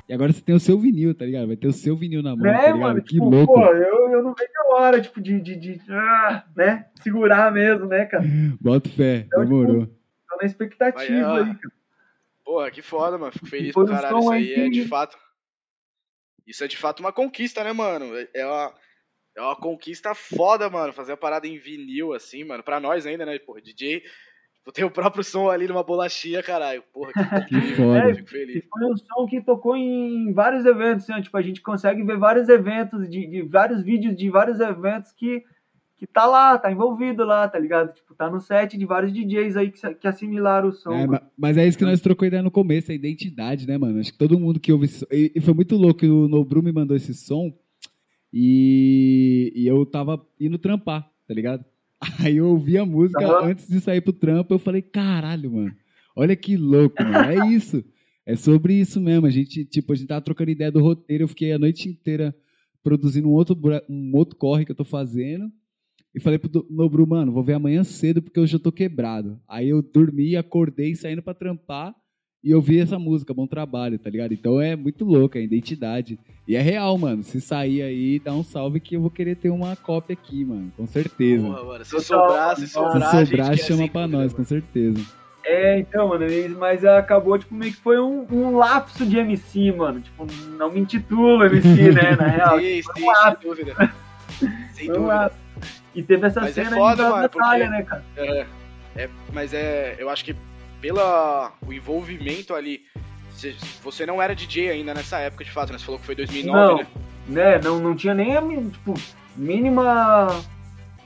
E 0.09 0.13
agora 0.13 0.33
você 0.33 0.41
tem 0.41 0.53
o 0.55 0.59
seu 0.59 0.77
vinil, 0.77 1.15
tá 1.15 1.23
ligado? 1.23 1.47
Vai 1.47 1.55
ter 1.55 1.67
o 1.67 1.71
seu 1.73 1.95
vinil 1.95 2.21
na 2.21 2.35
mão, 2.35 2.39
né, 2.39 2.51
tá 2.53 2.59
ligado? 2.65 2.79
mano? 2.79 3.01
que 3.01 3.13
tipo, 3.13 3.29
louco. 3.29 3.53
pô, 3.53 3.65
eu, 3.65 4.11
eu 4.11 4.23
não 4.23 4.33
vejo 4.33 4.51
a 4.57 4.75
hora, 4.75 4.99
tipo, 4.99 5.21
de, 5.21 5.39
de, 5.39 5.55
de 5.55 5.79
ah, 5.89 6.43
né? 6.55 6.85
Segurar 7.01 7.51
mesmo, 7.51 7.85
né, 7.85 8.05
cara? 8.05 8.25
Bota 8.59 8.89
fé, 8.89 9.23
Então, 9.27 9.45
demorou. 9.45 9.85
Tô 9.85 10.37
na 10.41 10.45
expectativa 10.45 11.27
Vai, 11.27 11.43
aí, 11.43 11.55
cara. 11.55 11.73
Porra, 12.51 12.69
que 12.69 12.81
foda, 12.81 13.17
mano. 13.17 13.31
Fico 13.31 13.45
feliz 13.45 13.77
um 13.77 13.85
caralho. 13.85 14.19
Isso 14.19 14.29
aí 14.29 14.53
é 14.55 14.69
de 14.69 14.85
fato. 14.85 15.17
Isso 16.45 16.61
é 16.65 16.67
de 16.67 16.75
fato 16.75 16.99
uma 16.99 17.13
conquista, 17.13 17.63
né, 17.63 17.71
mano? 17.71 18.11
É 18.33 18.45
uma, 18.45 18.75
é 19.37 19.41
uma 19.41 19.55
conquista 19.55 20.13
foda, 20.13 20.69
mano. 20.69 20.91
Fazer 20.91 21.13
a 21.13 21.17
parada 21.17 21.47
em 21.47 21.57
vinil, 21.57 22.13
assim, 22.13 22.43
mano. 22.43 22.61
Pra 22.61 22.77
nós 22.77 23.05
ainda, 23.05 23.25
né? 23.25 23.39
Porra, 23.39 23.61
DJ. 23.61 24.01
Tipo, 24.01 24.71
ter 24.73 24.83
o 24.83 24.91
próprio 24.91 25.23
som 25.23 25.49
ali 25.49 25.65
numa 25.65 25.81
bolachinha, 25.81 26.43
caralho. 26.43 26.83
Porra, 26.91 27.13
que, 27.13 27.21
Que 27.47 27.75
foda. 27.77 28.15
Fico 28.15 28.29
feliz. 28.29 28.65
Foi 28.69 28.85
um 28.85 28.97
som 28.97 29.25
que 29.27 29.41
tocou 29.41 29.77
em 29.77 30.33
vários 30.33 30.65
eventos, 30.65 31.05
assim, 31.05 31.17
ó, 31.17 31.23
tipo, 31.23 31.37
a 31.37 31.41
gente 31.41 31.61
consegue 31.61 32.03
ver 32.03 32.17
vários 32.17 32.49
eventos, 32.49 33.09
de, 33.09 33.27
de 33.27 33.43
vários 33.43 33.81
vídeos 33.81 34.13
de 34.13 34.29
vários 34.29 34.59
eventos 34.59 35.13
que, 35.13 35.41
que 36.01 36.07
tá 36.07 36.25
lá, 36.25 36.57
tá 36.57 36.71
envolvido 36.71 37.23
lá, 37.23 37.47
tá 37.47 37.59
ligado? 37.59 37.93
Tipo, 37.93 38.15
tá 38.15 38.27
no 38.27 38.41
set 38.41 38.75
de 38.75 38.85
vários 38.87 39.13
DJs 39.13 39.55
aí 39.55 39.69
que, 39.69 39.93
que 39.93 40.07
assimilaram 40.07 40.69
o 40.69 40.71
som. 40.71 40.93
É, 40.93 41.21
mas 41.37 41.57
é 41.57 41.67
isso 41.67 41.77
que 41.77 41.85
nós 41.85 42.01
trocou 42.01 42.27
ideia 42.27 42.41
no 42.41 42.49
começo, 42.49 42.91
a 42.91 42.95
identidade, 42.95 43.67
né, 43.67 43.77
mano? 43.77 43.99
Acho 43.99 44.11
que 44.11 44.17
todo 44.17 44.39
mundo 44.39 44.59
que 44.59 44.73
ouve. 44.73 44.89
E, 45.11 45.39
foi 45.41 45.53
muito 45.53 45.75
louco 45.75 45.99
que 45.99 46.07
o 46.07 46.27
Nobru 46.27 46.63
me 46.63 46.71
mandou 46.71 46.97
esse 46.97 47.13
som 47.13 47.53
e, 48.33 49.53
e 49.55 49.67
eu 49.67 49.85
tava 49.85 50.19
indo 50.39 50.57
trampar, 50.57 51.07
tá 51.27 51.35
ligado? 51.35 51.63
Aí 52.19 52.37
eu 52.37 52.49
ouvi 52.49 52.79
a 52.79 52.85
música 52.85 53.23
Aham. 53.23 53.51
antes 53.51 53.67
de 53.67 53.79
sair 53.79 54.01
pro 54.01 54.11
trampo, 54.11 54.55
eu 54.55 54.57
falei, 54.57 54.81
caralho, 54.81 55.51
mano, 55.51 55.75
olha 56.15 56.35
que 56.35 56.57
louco, 56.57 57.03
mano. 57.03 57.29
É 57.29 57.47
isso. 57.47 57.85
É 58.25 58.35
sobre 58.35 58.73
isso 58.73 58.99
mesmo. 58.99 59.27
A 59.27 59.29
gente, 59.29 59.63
tipo, 59.65 59.93
a 59.93 59.95
gente 59.95 60.07
tava 60.07 60.21
trocando 60.21 60.49
ideia 60.49 60.71
do 60.71 60.81
roteiro, 60.81 61.25
eu 61.25 61.27
fiquei 61.27 61.51
a 61.51 61.59
noite 61.59 61.87
inteira 61.87 62.35
produzindo 62.81 63.29
um 63.29 63.33
outro, 63.33 63.55
um 63.87 64.15
outro 64.15 64.35
corre 64.35 64.65
que 64.65 64.71
eu 64.71 64.75
tô 64.75 64.83
fazendo. 64.83 65.51
E 66.13 66.19
falei 66.19 66.37
pro 66.37 66.65
Nobru, 66.69 67.07
mano, 67.07 67.31
vou 67.31 67.43
ver 67.43 67.53
amanhã 67.53 67.83
cedo 67.83 68.21
porque 68.21 68.39
hoje 68.39 68.55
eu 68.55 68.59
tô 68.59 68.71
quebrado. 68.71 69.39
Aí 69.47 69.69
eu 69.69 69.81
dormi, 69.81 70.35
acordei, 70.35 70.93
saindo 70.95 71.21
pra 71.21 71.33
trampar 71.33 71.95
e 72.43 72.49
eu 72.49 72.59
vi 72.59 72.79
essa 72.79 72.97
música, 72.97 73.33
bom 73.35 73.45
trabalho, 73.45 73.99
tá 73.99 74.09
ligado? 74.09 74.33
Então 74.33 74.59
é 74.59 74.75
muito 74.75 75.05
louco, 75.05 75.37
é 75.37 75.41
identidade. 75.41 76.19
E 76.47 76.55
é 76.55 76.61
real, 76.61 76.97
mano. 76.97 77.21
Se 77.23 77.39
sair 77.39 77.83
aí, 77.83 78.19
dá 78.19 78.33
um 78.33 78.43
salve 78.43 78.79
que 78.79 78.95
eu 78.95 79.01
vou 79.01 79.11
querer 79.11 79.35
ter 79.35 79.51
uma 79.51 79.75
cópia 79.75 80.13
aqui, 80.13 80.43
mano, 80.43 80.71
com 80.75 80.87
certeza. 80.87 81.45
Porra, 81.47 81.63
mano. 81.63 81.85
Se 81.85 81.91
Total, 81.91 82.03
sobrar, 82.29 82.55
se 82.57 82.73
total. 82.73 82.91
sobrar. 82.91 83.09
Se 83.11 83.17
a 83.17 83.25
sobrar, 83.25 83.57
chama 83.57 83.87
pra 83.87 84.07
nós, 84.07 84.33
mano. 84.33 84.35
com 84.37 84.43
certeza. 84.43 84.99
É, 85.43 85.79
então, 85.79 86.09
mano, 86.09 86.25
mas 86.59 86.83
acabou, 86.83 87.37
tipo, 87.37 87.53
meio 87.53 87.71
que 87.71 87.79
foi 87.79 87.99
um, 87.99 88.25
um 88.31 88.57
lapso 88.57 89.05
de 89.05 89.17
MC, 89.17 89.71
mano. 89.71 90.01
Tipo, 90.01 90.25
não 90.57 90.71
me 90.71 90.79
intitulo 90.79 91.43
MC, 91.45 91.91
né, 91.91 92.15
na 92.15 92.25
real. 92.27 92.59
Sim, 92.59 92.81
Foi 92.81 92.95
sim, 92.95 93.07
um 93.07 93.13
sem 93.13 93.35
dúvida. 93.41 93.93
Sem 94.73 94.89
um 94.89 94.93
dúvida. 94.93 95.31
E 95.93 96.01
teve 96.01 96.27
essa 96.27 96.41
Mas 96.41 96.57
é 96.57 96.63
cena 96.63 96.75
foda, 96.75 97.03
aí 97.03 97.09
da 97.09 97.15
mano, 97.15 97.29
batalha, 97.29 97.69
né, 97.69 97.83
cara? 97.83 98.03
É, 98.15 98.45
é, 98.95 99.09
mas 99.33 99.53
é, 99.53 99.95
eu 99.99 100.09
acho 100.09 100.23
que 100.23 100.35
pela 100.79 101.53
o 101.65 101.71
envolvimento 101.71 102.55
ali, 102.55 102.83
você, 103.83 104.05
não 104.05 104.21
era 104.21 104.35
DJ 104.35 104.69
ainda 104.69 104.93
nessa 104.93 105.19
época, 105.19 105.43
de 105.43 105.51
fato, 105.51 105.71
né? 105.71 105.77
Você 105.77 105.85
falou 105.85 105.99
que 105.99 106.05
foi 106.05 106.15
2009, 106.15 106.53
Não. 106.53 106.77
né? 106.77 106.87
né, 107.27 107.61
não, 107.63 107.79
não 107.79 107.95
tinha 107.95 108.13
nem 108.13 108.35
a 108.35 108.41
tipo, 108.41 108.93
mínima 109.35 110.27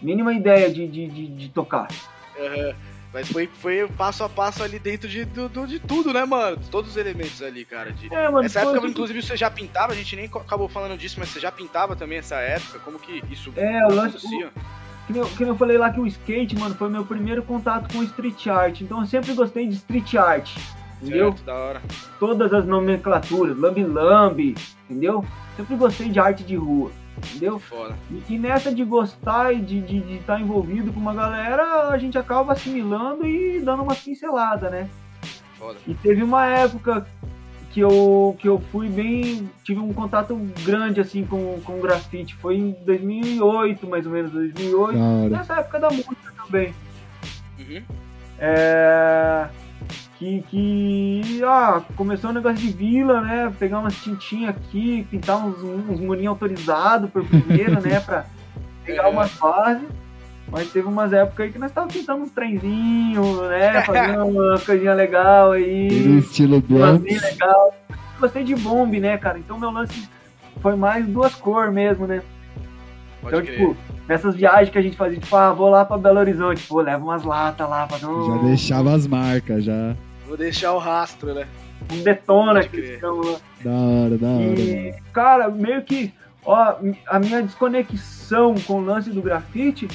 mínima 0.02 0.34
ideia 0.34 0.70
de, 0.70 0.88
de, 0.88 1.08
de, 1.08 1.28
de 1.28 1.50
tocar. 1.50 1.88
Aham. 2.40 2.76
Mas 3.16 3.32
foi, 3.32 3.48
foi 3.62 3.88
passo 3.98 4.26
a 4.26 4.30
passo 4.30 4.62
ali 4.62 4.78
dentro 4.78 5.08
de, 5.08 5.24
do, 5.24 5.48
de 5.66 5.80
tudo, 5.80 6.12
né, 6.12 6.26
mano? 6.26 6.58
Todos 6.70 6.92
os 6.92 6.98
elementos 6.98 7.42
ali, 7.42 7.64
cara. 7.64 7.90
de- 7.94 8.14
É, 8.14 8.30
mano, 8.30 8.46
Essa 8.46 8.60
época, 8.60 8.86
inclusive, 8.86 9.22
você 9.22 9.38
já 9.38 9.50
pintava, 9.50 9.94
a 9.94 9.96
gente 9.96 10.18
nem 10.18 10.26
acabou 10.26 10.68
falando 10.68 10.98
disso, 10.98 11.16
mas 11.18 11.30
você 11.30 11.40
já 11.40 11.50
pintava 11.50 11.96
também 11.96 12.18
essa 12.18 12.36
época? 12.36 12.78
Como 12.80 13.00
que 13.00 13.24
isso 13.32 13.54
É, 13.56 13.86
o 13.88 13.94
lance- 13.96 14.18
que 14.18 15.14
nem, 15.14 15.22
eu, 15.22 15.28
que 15.30 15.40
nem 15.40 15.48
eu 15.48 15.56
falei 15.56 15.78
lá 15.78 15.90
que 15.92 16.00
o 16.02 16.06
skate, 16.06 16.58
mano, 16.60 16.76
foi 16.76 16.90
meu 16.90 17.06
primeiro 17.06 17.42
contato 17.42 17.94
com 17.94 18.04
street 18.04 18.48
art. 18.48 18.82
Então 18.82 19.00
eu 19.00 19.06
sempre 19.06 19.34
gostei 19.34 19.66
de 19.66 19.76
street 19.76 20.16
art. 20.16 20.50
Entendeu? 21.02 21.32
Certo, 21.32 21.46
da 21.46 21.54
hora. 21.56 21.82
Todas 22.20 22.52
as 22.54 22.66
nomenclaturas, 22.66 23.58
lambi-lambi, 23.58 24.56
entendeu? 24.90 25.24
Sempre 25.56 25.76
gostei 25.78 26.10
de 26.10 26.20
arte 26.20 26.44
de 26.44 26.56
rua, 26.58 26.92
entendeu? 27.18 27.60
Foda. 27.60 27.96
E, 28.10 28.34
e 28.34 28.40
nessa 28.40 28.74
de 28.74 28.84
gostar 28.84 29.54
e 29.54 29.62
de 29.62 29.78
estar 29.78 29.88
de, 29.88 30.00
de 30.02 30.20
tá 30.20 30.40
envolvido 30.40 30.92
com 30.92 31.00
uma 31.00 31.14
galera, 31.14 31.90
a 31.90 31.98
gente 31.98 32.18
acaba 32.18 32.54
assimilando 32.54 33.26
e 33.26 33.60
dando 33.62 33.84
uma 33.84 33.96
pincelada, 33.96 34.70
né? 34.70 34.90
Foda. 35.58 35.78
E 35.88 35.94
teve 35.94 36.24
uma 36.24 36.46
época 36.46 37.06
que 37.72 37.82
eu, 37.82 38.36
que 38.40 38.48
eu 38.48 38.58
fui 38.72 38.88
bem. 38.88 39.50
tive 39.64 39.82
um 39.82 39.92
contato 39.92 40.36
grande 40.64 41.02
assim 41.02 41.26
com, 41.26 41.60
com 41.62 41.82
grafite. 41.82 42.34
Foi 42.36 42.56
em 42.56 42.72
2008, 42.86 43.86
mais 43.86 44.06
ou 44.06 44.12
menos, 44.14 44.32
2008. 44.32 44.98
Da 44.98 45.04
hora. 45.04 45.30
Nessa 45.30 45.54
época 45.56 45.80
da 45.80 45.90
música 45.90 46.34
também. 46.42 46.74
Uhum. 47.60 47.84
É, 48.40 49.48
que, 50.18 50.44
que 50.50 51.42
ah, 51.44 51.82
começou 51.96 52.30
um 52.30 52.34
negócio 52.34 52.58
de 52.58 52.70
vila, 52.70 53.22
né? 53.22 53.52
Pegar 53.60 53.80
umas 53.80 53.96
tintinhas 53.96 54.56
aqui, 54.56 55.06
pintar 55.10 55.38
uns, 55.38 55.62
uns 55.62 56.00
murinhos 56.00 56.30
autorizados 56.30 57.10
por 57.10 57.26
primeiro, 57.26 57.82
né? 57.82 58.00
Pra 58.00 58.26
pegar 58.86 59.04
É. 59.04 59.08
umas 59.08 59.34
bases. 59.34 59.88
Mas 60.52 60.72
teve 60.72 60.88
umas 60.88 61.12
épocas 61.12 61.48
aí 61.48 61.52
que 61.52 61.58
nós 61.58 61.72
tava 61.72 61.88
pintando 61.88 62.24
uns 62.24 62.32
trenzinhos, 62.32 63.42
né? 63.50 63.82
Fazendo 63.84 64.26
uma 64.26 64.60
coisinha 64.60 64.94
legal 64.94 65.54
aí. 65.54 65.90
No 66.06 66.20
estilo 66.20 66.62
bem 66.62 67.20
legal. 67.20 67.74
Gostei 68.20 68.44
de 68.44 68.56
bomb, 68.56 69.00
né, 69.00 69.18
cara? 69.18 69.40
Então 69.40 69.60
meu 69.60 69.72
lance 69.72 70.08
foi 70.62 70.76
mais 70.76 71.06
duas 71.08 71.34
cores 71.36 71.74
mesmo, 71.74 72.08
né? 72.08 72.22
Pode 73.22 73.36
então, 73.36 73.42
crer. 73.46 73.58
tipo, 73.58 73.78
nessas 74.08 74.36
viagens 74.36 74.70
que 74.70 74.78
a 74.78 74.82
gente 74.82 74.96
fazia, 74.96 75.20
tipo, 75.20 75.36
ah, 75.36 75.52
vou 75.52 75.70
lá 75.70 75.84
pra 75.84 75.98
Belo 75.98 76.20
Horizonte, 76.20 76.66
pô, 76.68 76.80
leva 76.80 77.04
umas 77.04 77.24
latas 77.24 77.68
lá, 77.68 77.88
fazer 77.88 78.06
um, 78.06 78.36
Já 78.38 78.44
deixava 78.44 78.94
as 78.94 79.08
marcas, 79.08 79.64
já. 79.64 79.96
Vou 80.28 80.38
deixar 80.38 80.74
o 80.74 80.78
rastro, 80.80 81.34
né? 81.34 81.48
um 81.92 82.02
detona 82.04 82.64
que 82.64 82.78
eles. 82.78 83.02
Da 83.02 83.10
hora, 83.12 84.18
da 84.18 84.28
hora. 84.28 84.60
E, 84.60 84.94
cara, 85.14 85.50
meio 85.50 85.84
que, 85.84 86.14
ó, 86.46 86.76
a 87.08 87.20
minha 87.20 87.42
desconexão 87.44 88.56
com 88.66 88.76
o 88.82 88.86
lance 88.86 89.10
do 89.10 89.22
grafite 89.22 89.88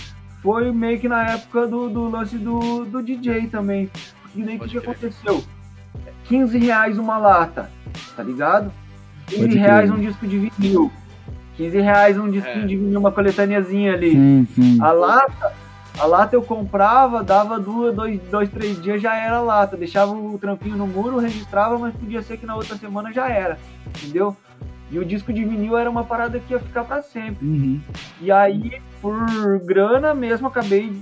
foi 0.42 0.70
meio 0.72 0.98
que 1.00 1.08
na 1.08 1.26
época 1.32 1.66
do, 1.66 1.88
do 1.88 2.08
lance 2.08 2.36
do, 2.38 2.84
do 2.84 3.02
DJ 3.02 3.48
também. 3.48 3.90
Porque 4.22 4.42
daí 4.42 4.56
o 4.56 4.60
que, 4.60 4.68
que 4.68 4.78
aconteceu? 4.78 5.42
15 6.24 6.58
reais 6.58 6.98
uma 6.98 7.18
lata, 7.18 7.70
tá 8.16 8.22
ligado? 8.22 8.72
15 9.26 9.42
Pode 9.42 9.58
reais 9.58 9.90
crer. 9.90 9.98
um 9.98 10.02
disco 10.04 10.26
de 10.26 10.38
vinil. 10.38 10.92
15 11.56 11.80
reais 11.80 12.18
um 12.18 12.30
disco 12.30 12.48
É. 12.48 12.60
de 12.60 12.76
vinil, 12.76 12.98
uma 13.00 13.10
coletâneazinha 13.12 13.94
ali. 13.94 14.12
Sim, 14.12 14.46
sim. 14.54 14.78
A 14.80 14.92
lata, 14.92 15.52
a 15.98 16.06
lata 16.06 16.34
eu 16.34 16.42
comprava, 16.42 17.22
dava 17.22 17.58
duas, 17.58 17.94
dois, 17.94 18.20
dois, 18.30 18.48
três 18.48 18.80
dias 18.82 19.02
já 19.02 19.14
era 19.16 19.36
a 19.36 19.40
lata. 19.42 19.76
Deixava 19.76 20.12
o 20.12 20.38
trampinho 20.38 20.76
no 20.76 20.86
muro, 20.86 21.18
registrava, 21.18 21.78
mas 21.78 21.94
podia 21.94 22.22
ser 22.22 22.36
que 22.38 22.46
na 22.46 22.56
outra 22.56 22.76
semana 22.76 23.12
já 23.12 23.28
era. 23.28 23.58
Entendeu? 23.86 24.36
E 24.90 24.98
o 24.98 25.04
disco 25.04 25.32
de 25.32 25.44
vinil 25.44 25.78
era 25.78 25.88
uma 25.88 26.02
parada 26.02 26.40
que 26.40 26.52
ia 26.52 26.58
ficar 26.58 26.82
pra 26.82 27.00
sempre. 27.00 27.46
Uhum. 27.46 27.80
E 28.20 28.32
aí, 28.32 28.82
por 29.00 29.14
grana 29.60 30.12
mesmo, 30.14 30.48
acabei 30.48 30.92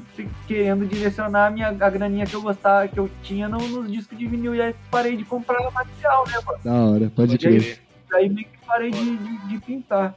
querendo 0.47 0.85
direcionar 0.87 1.47
a, 1.47 1.51
minha, 1.51 1.69
a 1.69 1.89
graninha 1.91 2.27
que 2.27 2.35
eu 2.35 2.43
gostava, 2.43 2.87
que 2.87 2.99
eu 2.99 3.09
tinha 3.23 3.49
no- 3.49 3.67
nos 3.67 3.91
discos 3.91 4.19
de 4.19 4.27
vinil. 4.27 4.55
E 4.55 4.61
aí 4.61 4.75
parei 4.91 5.17
de 5.17 5.25
comprar 5.25 5.59
material, 5.71 6.25
né, 6.27 6.35
mano? 6.45 6.59
Da 6.63 6.73
hora, 6.75 7.13
pode 7.17 7.39
crer. 7.39 7.81
Aí 8.13 8.29
meio 8.29 8.47
que 8.47 8.59
parei 8.67 8.91
de, 8.91 9.17
de, 9.17 9.39
de 9.49 9.59
pintar. 9.59 10.15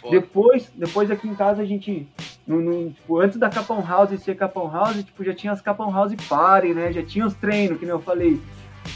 Foda. 0.00 0.10
Depois, 0.20 0.68
depois 0.74 1.08
aqui 1.08 1.28
em 1.28 1.34
casa 1.36 1.62
a 1.62 1.64
gente, 1.64 2.08
no, 2.46 2.60
no- 2.60 2.90
tipo, 2.90 3.20
antes 3.20 3.38
da 3.38 3.48
Capão 3.48 3.82
House 3.86 4.18
ser 4.22 4.36
Capão 4.36 4.70
House, 4.70 5.02
tipo, 5.02 5.24
já 5.24 5.34
tinha 5.34 5.52
as 5.52 5.60
Capão 5.60 5.90
House 5.92 6.14
Party, 6.28 6.74
né? 6.74 6.92
Já 6.92 7.02
tinha 7.02 7.26
os 7.26 7.34
treinos, 7.34 7.78
que 7.78 7.84
nem 7.86 7.92
eu 7.94 8.00
falei. 8.00 8.40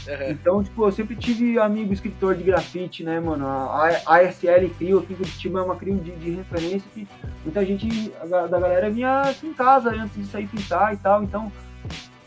Uhum. 0.07 0.29
Então, 0.29 0.63
tipo, 0.63 0.85
eu 0.85 0.91
sempre 0.91 1.15
tive 1.15 1.57
amigo 1.57 1.91
escritor 1.91 2.35
de 2.35 2.43
grafite, 2.43 3.03
né, 3.03 3.19
mano? 3.19 3.47
A 3.47 3.89
a 4.05 4.15
ASL 4.17 4.69
Crio 4.77 4.99
aqui 4.99 5.13
em 5.13 5.15
Curitiba 5.15 5.59
é 5.59 5.63
uma 5.63 5.75
crio 5.75 5.95
de, 5.97 6.11
de 6.11 6.29
referência 6.31 6.87
que 6.93 7.07
muita 7.43 7.65
gente 7.65 8.11
a 8.21 8.25
da 8.47 8.59
galera 8.59 8.89
vinha 8.89 9.21
aqui 9.21 9.47
em 9.47 9.53
casa 9.53 9.89
antes 9.89 10.15
de 10.15 10.25
sair 10.25 10.45
pintar 10.47 10.93
e 10.93 10.97
tal. 10.97 11.23
Então, 11.23 11.51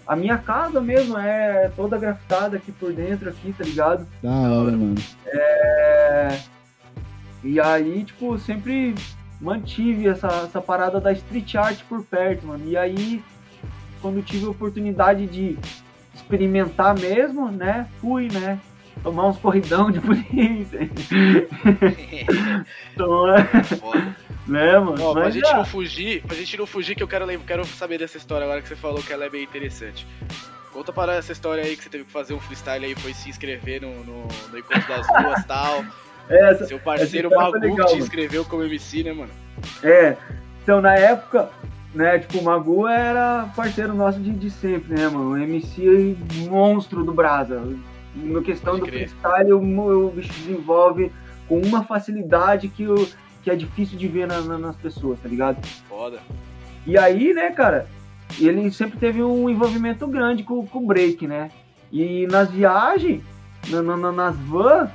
a 0.04 0.16
minha 0.16 0.36
casa 0.38 0.80
mesmo 0.80 1.16
é 1.16 1.70
toda 1.76 1.96
grafitada 1.96 2.56
aqui 2.56 2.72
por 2.72 2.92
dentro, 2.92 3.28
aqui, 3.30 3.54
tá 3.56 3.62
ligado? 3.62 4.06
Da 4.20 4.30
hora, 4.30 4.72
mano. 4.72 4.96
É, 5.26 6.38
E 7.44 7.60
aí, 7.60 8.02
tipo, 8.04 8.36
sempre 8.38 8.94
mantive 9.42 10.08
essa, 10.08 10.28
essa 10.28 10.60
parada 10.60 11.00
da 11.00 11.12
street 11.12 11.54
art 11.56 11.80
por 11.88 12.02
perto, 12.04 12.46
mano. 12.46 12.64
E 12.66 12.76
aí, 12.76 13.22
quando 14.00 14.22
tive 14.22 14.46
a 14.46 14.50
oportunidade 14.50 15.26
de 15.26 15.58
experimentar 16.14 16.94
mesmo, 16.98 17.50
né? 17.50 17.88
Fui, 18.00 18.28
né? 18.32 18.58
Tomar 19.02 19.28
uns 19.28 19.38
corridão 19.38 19.90
de 19.90 19.98
polícia. 20.00 20.88
Tomar, 22.96 23.64
Foda. 23.64 24.16
né, 24.46 24.78
mano? 24.78 25.02
Ó, 25.02 25.12
pra 25.12 25.30
gente 25.30 25.48
já- 25.48 25.56
não 25.56 25.64
fugir, 25.64 26.22
pra 26.22 26.36
gente 26.36 26.56
não 26.56 26.66
fugir, 26.66 26.94
que 26.94 27.02
eu 27.02 27.08
quero, 27.08 27.26
quero 27.40 27.64
saber 27.66 27.98
dessa 27.98 28.16
história 28.16 28.44
agora 28.44 28.62
que 28.62 28.68
você 28.68 28.76
falou 28.76 29.02
que 29.02 29.12
ela 29.12 29.24
é 29.24 29.30
bem 29.30 29.42
interessante. 29.42 30.06
Conta 30.72 30.92
para 30.92 31.14
essa 31.14 31.32
história 31.32 31.62
aí 31.64 31.76
que 31.76 31.82
você 31.82 31.90
teve 31.90 32.04
que 32.04 32.12
fazer 32.12 32.32
um 32.32 32.40
freestyle 32.40 32.84
aí, 32.84 32.94
foi 32.94 33.12
se 33.12 33.28
inscrever 33.28 33.82
no, 33.82 33.92
no, 34.04 34.28
no 34.50 34.58
Encontro 34.58 34.88
das 34.88 35.06
Ruas 35.06 35.40
e 35.40 35.46
tal. 35.46 35.84
Essa, 36.28 36.64
Seu 36.66 36.78
parceiro 36.78 37.28
legal, 37.28 37.52
te 37.86 37.92
mano. 37.92 37.96
inscreveu 37.96 38.44
como 38.44 38.62
MC, 38.64 39.02
né, 39.02 39.12
mano? 39.12 39.30
É, 39.82 40.16
então 40.62 40.80
na 40.80 40.94
época, 40.94 41.50
né, 41.94 42.18
tipo, 42.18 42.38
o 42.38 42.44
Magu 42.44 42.86
era 42.86 43.48
parceiro 43.54 43.94
nosso 43.94 44.18
de, 44.20 44.30
de 44.30 44.50
sempre, 44.50 44.94
né, 44.94 45.08
mano? 45.08 45.32
O 45.32 45.36
MC 45.38 46.16
monstro 46.48 47.04
do 47.04 47.12
Brasa. 47.12 47.62
Na 48.14 48.40
questão 48.42 48.74
Pode 48.74 48.84
do 48.84 48.90
crer. 48.90 49.08
freestyle, 49.08 49.52
o, 49.52 50.06
o 50.06 50.10
bicho 50.10 50.32
desenvolve 50.32 51.10
com 51.48 51.58
uma 51.60 51.82
facilidade 51.84 52.68
que, 52.68 52.86
o, 52.86 53.08
que 53.42 53.50
é 53.50 53.54
difícil 53.56 53.98
de 53.98 54.06
ver 54.08 54.26
na- 54.26 54.40
na- 54.42 54.58
nas 54.58 54.76
pessoas, 54.76 55.18
tá 55.20 55.28
ligado? 55.28 55.64
Foda. 55.88 56.18
E 56.86 56.98
aí, 56.98 57.32
né, 57.32 57.50
cara, 57.50 57.86
ele 58.38 58.70
sempre 58.70 58.98
teve 58.98 59.22
um 59.22 59.48
envolvimento 59.48 60.06
grande 60.06 60.42
com, 60.42 60.66
com 60.66 60.78
o 60.80 60.86
break, 60.86 61.26
né? 61.26 61.50
E 61.90 62.26
nas 62.26 62.50
viagens, 62.50 63.22
na- 63.68 63.82
na- 63.82 64.12
nas 64.12 64.36
vans, 64.36 64.90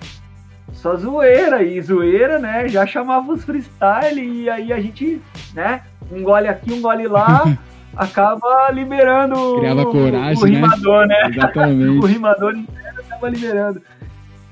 só 0.73 0.95
zoeira. 0.95 1.63
E 1.63 1.81
zoeira, 1.81 2.39
né? 2.39 2.67
Já 2.67 2.85
chamava 2.85 3.31
os 3.31 3.43
freestyle 3.43 4.21
e 4.21 4.49
aí 4.49 4.71
a 4.73 4.79
gente, 4.79 5.21
né? 5.53 5.81
Um 6.11 6.23
gole 6.23 6.47
aqui, 6.47 6.71
um 6.73 6.81
gole 6.81 7.07
lá, 7.07 7.43
acaba 7.95 8.69
liberando 8.71 9.35
o- 9.35 9.59
Criava 9.59 9.85
coragem, 9.85 10.43
o 10.43 10.45
né? 10.47 10.51
rimador, 10.55 11.07
né? 11.07 11.21
O 11.25 11.29
Exatamente. 11.29 12.07
rimador 12.07 12.55
inteiro 12.55 13.01
acaba 13.05 13.29
liberando. 13.29 13.81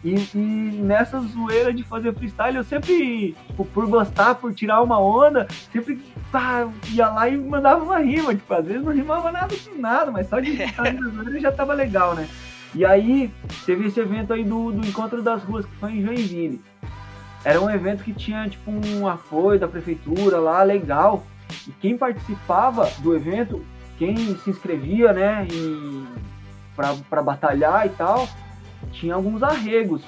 E, 0.03 0.13
e 0.35 0.79
nessa 0.83 1.19
zoeira 1.19 1.73
de 1.73 1.81
fazer 1.83 2.13
freestyle, 2.13 2.57
eu 2.57 2.63
sempre, 2.63 3.35
tipo, 3.47 3.65
por 3.65 3.87
gostar, 3.87 4.35
por 4.35 4.53
tirar 4.53 4.83
uma 4.83 4.99
onda, 4.99 5.47
sempre 5.73 5.99
pá, 6.31 6.67
ia 6.93 7.07
lá 7.07 7.27
e 7.27 7.35
mandava 7.35 7.83
uma 7.83 7.97
rima. 7.97 8.35
Tipo, 8.35 8.53
às 8.53 8.65
vezes 8.65 8.83
não 8.83 8.91
rimava 8.93 9.31
nada 9.31 9.55
com 9.55 9.81
nada, 9.81 10.11
mas 10.11 10.29
só 10.29 10.39
de 10.39 10.51
estar 10.61 10.93
na 10.93 11.09
zoeira 11.09 11.39
já 11.39 11.51
tava 11.51 11.73
legal, 11.73 12.13
né? 12.13 12.27
E 12.75 12.83
aí, 12.83 13.33
teve 13.65 13.87
esse 13.87 14.01
evento 14.01 14.33
aí 14.33 14.43
do, 14.43 14.69
do 14.69 14.85
Encontro 14.85 15.21
das 15.21 15.41
Ruas, 15.41 15.65
que 15.65 15.75
foi 15.77 15.93
em 15.93 16.01
Joinville. 16.01 16.61
Era 17.45 17.61
um 17.61 17.69
evento 17.69 18.03
que 18.03 18.11
tinha, 18.11 18.49
tipo, 18.49 18.69
um 18.69 19.07
apoio 19.07 19.57
da 19.57 19.67
prefeitura 19.67 20.39
lá, 20.39 20.61
legal. 20.61 21.23
E 21.65 21.71
quem 21.71 21.97
participava 21.97 22.91
do 22.99 23.15
evento, 23.15 23.63
quem 23.97 24.35
se 24.37 24.49
inscrevia, 24.49 25.13
né, 25.13 25.47
pra 27.09 27.21
batalhar 27.21 27.85
e 27.85 27.89
tal, 27.91 28.27
tinha 28.91 29.15
alguns 29.15 29.41
arregos, 29.41 30.01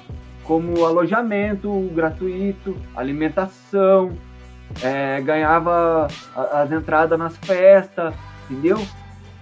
como 0.44 0.84
alojamento 0.84 1.90
gratuito, 1.94 2.76
alimentação, 2.94 4.12
é, 4.82 5.22
ganhava 5.22 6.06
as 6.52 6.70
entradas 6.70 7.18
nas 7.18 7.34
festas, 7.38 8.14
entendeu? 8.50 8.78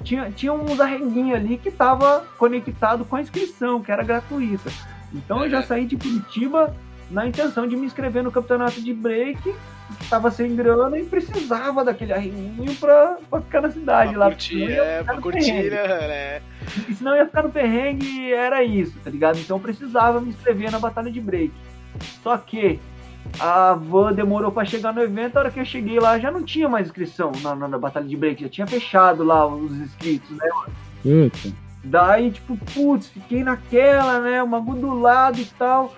Tinha, 0.07 0.31
tinha 0.31 0.53
uns 0.53 0.79
arreguinhos 0.81 1.35
ali 1.37 1.59
que 1.59 1.71
tava 1.71 2.25
conectado 2.39 3.05
com 3.05 3.17
a 3.17 3.21
inscrição, 3.21 3.83
que 3.83 3.91
era 3.91 4.05
gratuita. 4.05 4.71
Então 5.13 5.43
eu 5.45 5.51
já 5.51 5.59
Uhum. 5.59 5.67
saí 5.67 5.85
de 5.85 5.97
Curitiba 5.97 6.75
na 7.11 7.27
intenção 7.27 7.67
de 7.67 7.77
me 7.77 7.87
inscrever 7.87 8.23
no 8.23 8.31
campeonato 8.31 8.81
de 8.81 8.95
break, 8.95 9.41
que 9.43 10.09
tava 10.09 10.31
sem 10.31 10.55
grana 10.55 10.97
e 10.99 11.05
precisava 11.05 11.85
daquele 11.85 12.13
arreguinho 12.13 12.75
pra, 12.77 13.17
pra 13.29 13.41
ficar 13.41 13.61
na 13.63 13.71
cidade 13.71 14.11
Pra 14.13 14.21
lá. 14.21 14.27
curtir, 14.27 14.71
é, 14.73 15.03
pra 15.03 15.21
curtir, 15.21 15.71
né? 15.71 16.41
E 16.89 16.95
senão 16.95 17.13
eu 17.13 17.19
ia 17.19 17.27
ficar 17.27 17.43
no 17.43 17.51
perrengue, 17.51 18.33
era 18.33 18.63
isso, 18.63 18.97
tá 19.03 19.11
ligado? 19.11 19.39
Então 19.41 19.57
eu 19.57 19.61
precisava 19.63 20.21
me 20.21 20.31
inscrever 20.31 20.71
na 20.71 20.79
batalha 20.79 21.11
de 21.11 21.21
break. 21.21 21.53
Só 22.23 22.37
que 22.37 22.79
a 23.41 23.75
van 23.75 24.13
demorou 24.13 24.51
pra 24.51 24.65
chegar 24.65 24.93
no 24.93 25.03
evento, 25.03 25.37
a 25.37 25.41
hora 25.41 25.51
que 25.51 25.61
eu 25.61 25.65
cheguei 25.65 25.99
lá 25.99 26.19
já 26.19 26.31
não 26.31 26.43
tinha 26.43 26.69
mais 26.69 26.87
inscrição 26.87 27.33
na, 27.43 27.55
na, 27.55 27.69
na 27.69 27.79
batalha 27.79 28.07
de 28.07 28.17
break, 28.17 28.43
já 28.43 28.49
tinha 28.49 28.67
fechado 28.67 29.23
lá 29.25 29.47
os 29.47 29.73
inscritos, 29.73 30.31
né? 30.31 30.49
Daí, 31.85 32.31
tipo, 32.33 32.57
putz, 32.75 33.09
fiquei 33.09 33.45
naquela, 33.45 34.19
né? 34.21 34.43
O 34.43 34.49
Magu 34.49 34.75
do 34.75 34.93
lado 34.99 35.39
e 35.41 35.45
tal. 35.45 35.95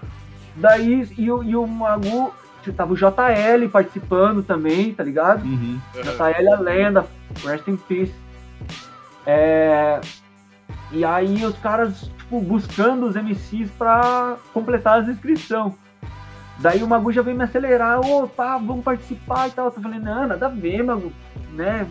Daí, 0.57 1.09
e, 1.17 1.31
o- 1.31 1.43
e 1.43 1.57
o 1.57 1.67
Magu, 1.67 2.33
tava 2.77 2.93
o 2.93 2.97
JL 2.97 3.69
participando 3.73 4.43
também, 4.43 4.93
tá 4.93 5.03
ligado? 5.03 5.45
Uhum. 5.45 5.79
JL 5.95 6.53
é 6.53 6.57
lenda, 6.57 7.07
rest 7.45 7.67
in 7.69 7.77
peace. 7.77 8.13
É, 9.27 10.01
e 10.93 11.05
aí 11.05 11.45
os 11.45 11.57
caras, 11.59 12.11
tipo, 12.19 12.41
buscando 12.41 13.07
os 13.07 13.17
MCs 13.17 13.71
pra 13.79 14.37
completar 14.53 15.01
as 15.01 15.09
inscrições. 15.09 15.73
Daí 16.59 16.82
o 16.82 16.89
Magu 16.89 17.12
já 17.12 17.22
veio 17.22 17.36
me 17.36 17.44
acelerar, 17.44 18.01
pá, 18.36 18.56
vamos 18.59 18.85
participar 18.85 19.48
e 19.48 19.52
tal. 19.52 19.66
Eu 19.66 19.72
falei, 19.72 20.01
não, 20.01 20.26
nada 20.26 20.47
a 20.47 20.51
ver, 20.51 20.82
Magu, 20.82 21.12
né? 21.52 21.86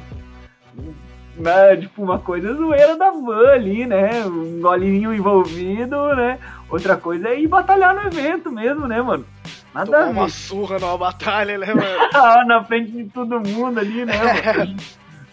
né? 1.38 1.76
Tipo, 1.78 2.04
uma 2.04 2.20
coisa 2.20 2.54
zoeira 2.54 2.98
da 2.98 3.12
van 3.12 3.52
ali, 3.52 3.86
né? 3.86 4.26
Um 4.26 4.60
golinho 4.60 5.14
envolvido, 5.14 6.16
né? 6.16 6.40
Outra 6.70 6.98
coisa 6.98 7.30
é 7.30 7.40
ir 7.40 7.48
batalhar 7.48 7.96
no 7.96 8.02
evento 8.02 8.52
mesmo, 8.52 8.88
né, 8.88 9.02
mano? 9.02 9.26
Nada 9.74 9.86
Tomar 9.86 10.02
a 10.02 10.06
ver. 10.06 10.12
uma 10.12 10.30
surra 10.30 10.80
numa 10.80 10.98
batalha, 10.98 11.58
né, 11.58 11.74
mano? 11.74 11.88
Ah, 12.14 12.44
na 12.46 12.64
frente 12.64 12.92
de 12.92 13.06
todo 13.06 13.40
mundo 13.40 13.80
ali, 13.80 14.06
né, 14.06 14.14
mano? 14.18 14.76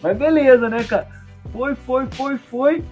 Mas 0.03 0.17
beleza, 0.17 0.69
né, 0.69 0.85
cara? 0.85 1.09
Foi, 1.53 1.75
foi, 1.75 2.07
foi, 2.07 2.37
foi. 2.37 2.85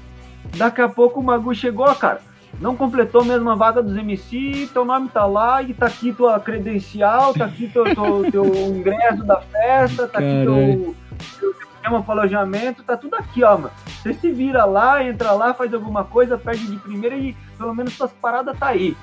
Daqui 0.57 0.81
a 0.81 0.89
pouco 0.89 1.21
o 1.21 1.23
Magu 1.23 1.55
chegou, 1.55 1.95
cara. 1.95 2.21
Não 2.61 2.77
completou 2.77 3.25
mesmo 3.25 3.51
a 3.51 3.55
vaga 3.55 3.83
dos 3.83 3.97
MC, 3.97 4.69
teu 4.73 4.85
nome 4.85 5.09
tá 5.09 5.27
lá 5.27 5.63
e 5.63 5.75
tá 5.75 5.87
aqui 5.87 6.13
tua 6.13 6.39
credencial, 6.39 7.35
tá 7.35 7.47
aqui 7.47 7.69
teu, 7.69 7.85
teu, 7.85 8.31
teu 8.31 8.45
ingresso 8.67 9.25
da 9.25 9.41
festa, 9.41 10.07
tá 10.07 10.19
aqui 10.19 10.43
teu, 10.43 10.55
Caralho. 10.55 10.97
teu 11.41 11.55
sistema 11.55 12.03
para 12.03 12.15
alojamento, 12.15 12.83
tá 12.83 12.97
tudo 12.97 13.17
aqui, 13.17 13.43
ó, 13.43 13.57
mano. 13.57 13.71
Você 13.87 14.15
se 14.15 14.31
vira 14.31 14.65
lá, 14.65 15.03
entra 15.03 15.33
lá, 15.33 15.53
faz 15.55 15.73
alguma 15.75 16.05
coisa, 16.05 16.39
perde 16.39 16.67
de 16.67 16.77
primeira 16.77 17.17
e 17.17 17.35
pelo 17.59 17.75
menos 17.75 17.95
suas 17.95 18.13
paradas 18.13 18.59
tá 18.59 18.69
aí. 18.69 18.97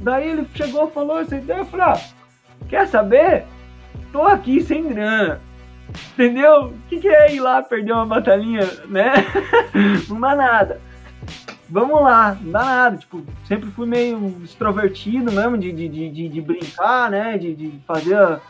Daí 0.00 0.30
ele 0.30 0.46
chegou 0.54 0.90
falou 0.90 1.20
essa 1.20 1.36
ideia, 1.36 1.58
eu 1.58 1.66
falei, 1.66 1.86
ah, 1.86 2.00
quer 2.68 2.86
saber? 2.86 3.44
Tô 4.12 4.22
aqui 4.22 4.62
sem 4.62 4.88
grana. 4.88 5.40
Entendeu? 6.12 6.66
O 6.66 6.72
que, 6.88 7.00
que 7.00 7.08
é 7.08 7.34
ir 7.34 7.40
lá 7.40 7.62
perder 7.62 7.92
uma 7.92 8.06
batalhinha, 8.06 8.68
né? 8.86 9.12
não 10.08 10.20
dá 10.20 10.34
nada. 10.36 10.80
Vamos 11.70 12.02
lá, 12.02 12.36
não 12.40 12.50
dá 12.52 12.64
nada. 12.64 12.96
Tipo, 12.96 13.22
sempre 13.46 13.70
fui 13.70 13.86
meio 13.86 14.36
extrovertido 14.42 15.30
mesmo, 15.30 15.56
de, 15.56 15.72
de, 15.72 15.88
de, 15.88 16.28
de- 16.28 16.40
brincar, 16.40 17.10
né? 17.10 17.38
De, 17.38 17.54
de 17.54 17.80
fazer 17.86 18.16
a- 18.16 18.40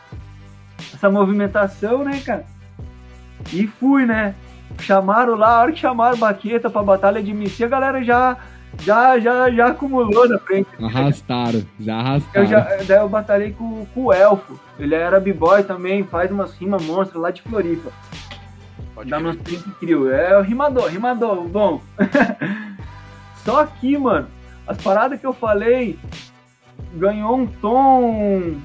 essa 0.93 1.09
movimentação, 1.09 2.03
né, 2.03 2.19
cara? 2.25 2.45
E 3.53 3.67
fui, 3.67 4.05
né? 4.05 4.33
Chamaram 4.79 5.35
lá, 5.35 5.57
a 5.57 5.61
hora 5.61 5.71
que 5.71 5.79
chamaram 5.79 6.17
Baqueta 6.17 6.69
pra 6.69 6.81
batalha 6.81 7.21
de 7.21 7.31
MC, 7.31 7.63
a 7.65 7.67
galera 7.67 8.03
já, 8.03 8.37
já, 8.81 9.19
já, 9.19 9.51
já 9.51 9.67
acumulou 9.67 10.27
na 10.27 10.39
frente. 10.39 10.67
Arrastaram, 10.81 11.61
já 11.79 11.93
Eu 11.93 11.99
arrastaram. 11.99 12.45
já, 12.47 12.59
daí 12.87 12.97
eu 12.99 13.09
batalhei 13.09 13.51
com, 13.51 13.85
com 13.93 14.05
o 14.05 14.13
Elfo. 14.13 14.59
Ele 14.79 14.95
era 14.95 15.19
b-boy 15.19 15.63
também, 15.63 16.03
faz 16.03 16.31
umas 16.31 16.53
rimas 16.55 16.81
monstras 16.83 17.21
lá 17.21 17.29
de 17.31 17.41
Floripa. 17.41 17.91
Pode 18.95 19.09
Dá 19.09 19.19
Trink 19.19 19.69
Crew. 19.79 20.11
É 20.13 20.37
o 20.37 20.41
rimador, 20.41 20.87
rimador, 20.87 21.43
bom. 21.47 21.81
Só 23.43 23.65
que, 23.65 23.97
mano, 23.97 24.27
as 24.67 24.77
paradas 24.77 25.19
que 25.19 25.25
eu 25.25 25.33
falei 25.33 25.97
ganhou 26.93 27.37
um 27.37 27.47
tom, 27.47 28.57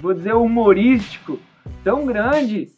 vou 0.00 0.14
dizer, 0.14 0.34
humorístico 0.34 1.38
tão 1.84 2.04
grande, 2.04 2.68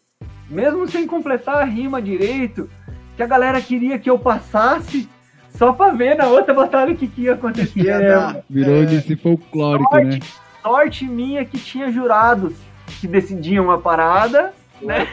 mesmo 0.49 0.87
sem 0.89 1.07
completar 1.07 1.57
a 1.57 1.65
rima 1.65 2.01
direito, 2.01 2.69
que 3.17 3.23
a 3.23 3.27
galera 3.27 3.61
queria 3.61 3.99
que 3.99 4.11
eu 4.11 4.19
passasse 4.19 5.09
só 5.51 5.73
pra 5.73 5.91
ver 5.91 6.17
na 6.17 6.27
outra 6.27 6.53
batalha 6.55 6.93
o 6.93 6.97
que, 6.97 7.07
que 7.07 7.23
ia 7.23 7.35
acontecer. 7.35 7.83
Né, 7.83 8.17
mano? 8.17 8.43
Virou 8.49 8.77
É. 8.77 8.83
MC 8.83 9.17
folclórico, 9.17 9.97
né? 9.97 10.13
sorte, 10.13 10.35
sorte 10.63 11.05
minha 11.05 11.45
que 11.45 11.59
tinha 11.59 11.91
jurados 11.91 12.55
que 13.01 13.07
decidiam 13.07 13.71
a 13.71 13.79
parada, 13.79 14.53
é 14.83 14.87
né? 14.87 15.07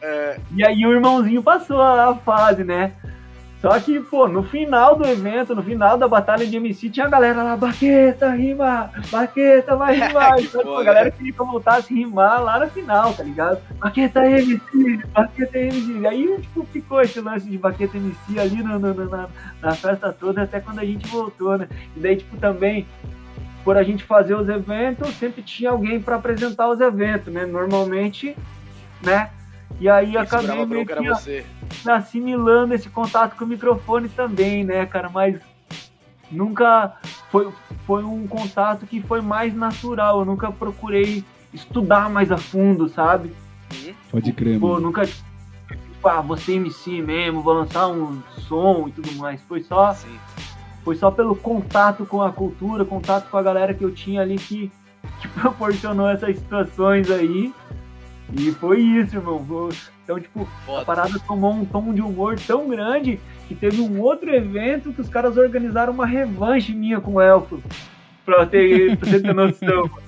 É, 0.00 0.40
e 0.54 0.64
aí 0.64 0.86
o 0.86 0.92
irmãozinho 0.92 1.42
passou 1.42 1.80
a 1.80 2.14
fase, 2.16 2.64
né? 2.64 2.92
Só 3.60 3.80
que, 3.80 3.98
pô, 4.00 4.28
no 4.28 4.42
final 4.42 4.96
do 4.96 5.04
evento, 5.06 5.54
no 5.54 5.62
final 5.62 5.96
da 5.96 6.06
batalha 6.06 6.46
de 6.46 6.56
MC, 6.56 6.90
tinha 6.90 7.06
a 7.06 7.08
galera 7.08 7.42
lá, 7.42 7.56
Baqueta, 7.56 8.30
rima, 8.30 8.90
Baqueta, 9.10 9.74
vai 9.74 9.94
rimar. 9.98 10.38
Então, 10.38 10.76
a 10.76 10.84
galera 10.84 11.10
queria 11.10 11.32
que 11.32 11.40
eu 11.40 11.46
voltasse 11.46 11.92
a 11.92 11.96
rimar 11.96 12.42
lá 12.42 12.60
no 12.60 12.70
final, 12.70 13.14
tá 13.14 13.22
ligado? 13.22 13.58
Baqueta 13.78 14.24
MC, 14.26 15.00
Baqueta 15.12 15.58
MC. 15.58 15.92
E 16.00 16.06
aí, 16.06 16.38
tipo, 16.42 16.64
ficou 16.70 17.00
esse 17.00 17.18
lance 17.20 17.48
de 17.48 17.56
Baqueta 17.56 17.96
MC 17.96 18.38
ali 18.38 18.62
no, 18.62 18.78
no- 18.78 18.94
no- 18.94 19.08
na, 19.08 19.26
na 19.62 19.72
festa 19.74 20.12
toda, 20.12 20.42
até 20.42 20.60
quando 20.60 20.78
a 20.80 20.84
gente 20.84 21.08
voltou, 21.08 21.56
né? 21.56 21.66
E 21.96 22.00
daí, 22.00 22.16
tipo, 22.16 22.36
também, 22.36 22.86
por 23.64 23.76
a 23.78 23.82
gente 23.82 24.04
fazer 24.04 24.34
os 24.34 24.48
eventos, 24.50 25.08
sempre 25.16 25.42
tinha 25.42 25.70
alguém 25.70 26.00
pra 26.00 26.16
apresentar 26.16 26.68
os 26.68 26.78
eventos, 26.80 27.32
né? 27.32 27.46
Normalmente, 27.46 28.36
né? 29.02 29.30
E 29.78 29.88
aí 29.88 30.12
quem 30.12 30.16
acabei 30.16 30.66
meio 30.66 30.86
que 30.86 30.92
era 30.92 31.02
você. 31.02 31.44
assimilando 31.86 32.74
esse 32.74 32.88
contato 32.88 33.36
com 33.36 33.44
o 33.44 33.48
microfone 33.48 34.08
também, 34.08 34.64
né, 34.64 34.86
cara? 34.86 35.08
Mas 35.08 35.38
nunca 36.30 36.96
foi, 37.30 37.52
foi 37.86 38.04
um 38.04 38.26
contato 38.26 38.86
que 38.86 39.00
foi 39.02 39.20
mais 39.20 39.54
natural. 39.54 40.20
Eu 40.20 40.24
nunca 40.24 40.50
procurei 40.50 41.24
estudar 41.52 42.08
mais 42.08 42.30
a 42.32 42.38
fundo, 42.38 42.88
sabe? 42.88 43.32
Uhum. 43.74 43.94
Pode 44.10 44.32
crer, 44.32 44.58
Pô, 44.58 44.74
mano. 44.74 44.80
nunca, 44.80 45.06
tipo, 45.06 46.08
ah, 46.08 46.20
vou 46.20 46.36
ser 46.36 46.54
MC 46.54 47.02
mesmo, 47.02 47.42
vou 47.42 47.54
lançar 47.54 47.88
um 47.88 48.22
som 48.48 48.86
e 48.88 48.92
tudo 48.92 49.12
mais. 49.16 49.42
Foi 49.42 49.62
só, 49.62 49.92
Sim. 49.94 50.18
foi 50.84 50.96
só 50.96 51.10
pelo 51.10 51.34
contato 51.34 52.06
com 52.06 52.22
a 52.22 52.32
cultura, 52.32 52.84
contato 52.84 53.28
com 53.28 53.36
a 53.36 53.42
galera 53.42 53.74
que 53.74 53.84
eu 53.84 53.92
tinha 53.92 54.22
ali 54.22 54.36
que, 54.36 54.70
que 55.20 55.28
proporcionou 55.40 56.08
essas 56.08 56.38
situações 56.38 57.10
aí. 57.10 57.52
E 58.32 58.50
foi 58.52 58.80
isso, 58.80 59.16
irmão. 59.16 59.70
Então, 60.02 60.18
tipo, 60.20 60.42
a 60.42 60.66
Foda. 60.66 60.84
parada 60.84 61.18
tomou 61.26 61.52
um 61.52 61.64
tom 61.64 61.92
de 61.94 62.02
humor 62.02 62.38
tão 62.38 62.68
grande 62.68 63.20
que 63.46 63.54
teve 63.54 63.80
um 63.80 64.00
outro 64.00 64.34
evento 64.34 64.92
que 64.92 65.00
os 65.00 65.08
caras 65.08 65.36
organizaram 65.36 65.92
uma 65.92 66.06
revanche 66.06 66.72
minha 66.72 67.00
com 67.00 67.14
o 67.14 67.20
Elfo. 67.20 67.62
Pra, 68.24 68.44
ter, 68.44 68.96
pra 68.96 69.08
você 69.08 69.20
ter 69.20 69.34
noção. 69.34 69.88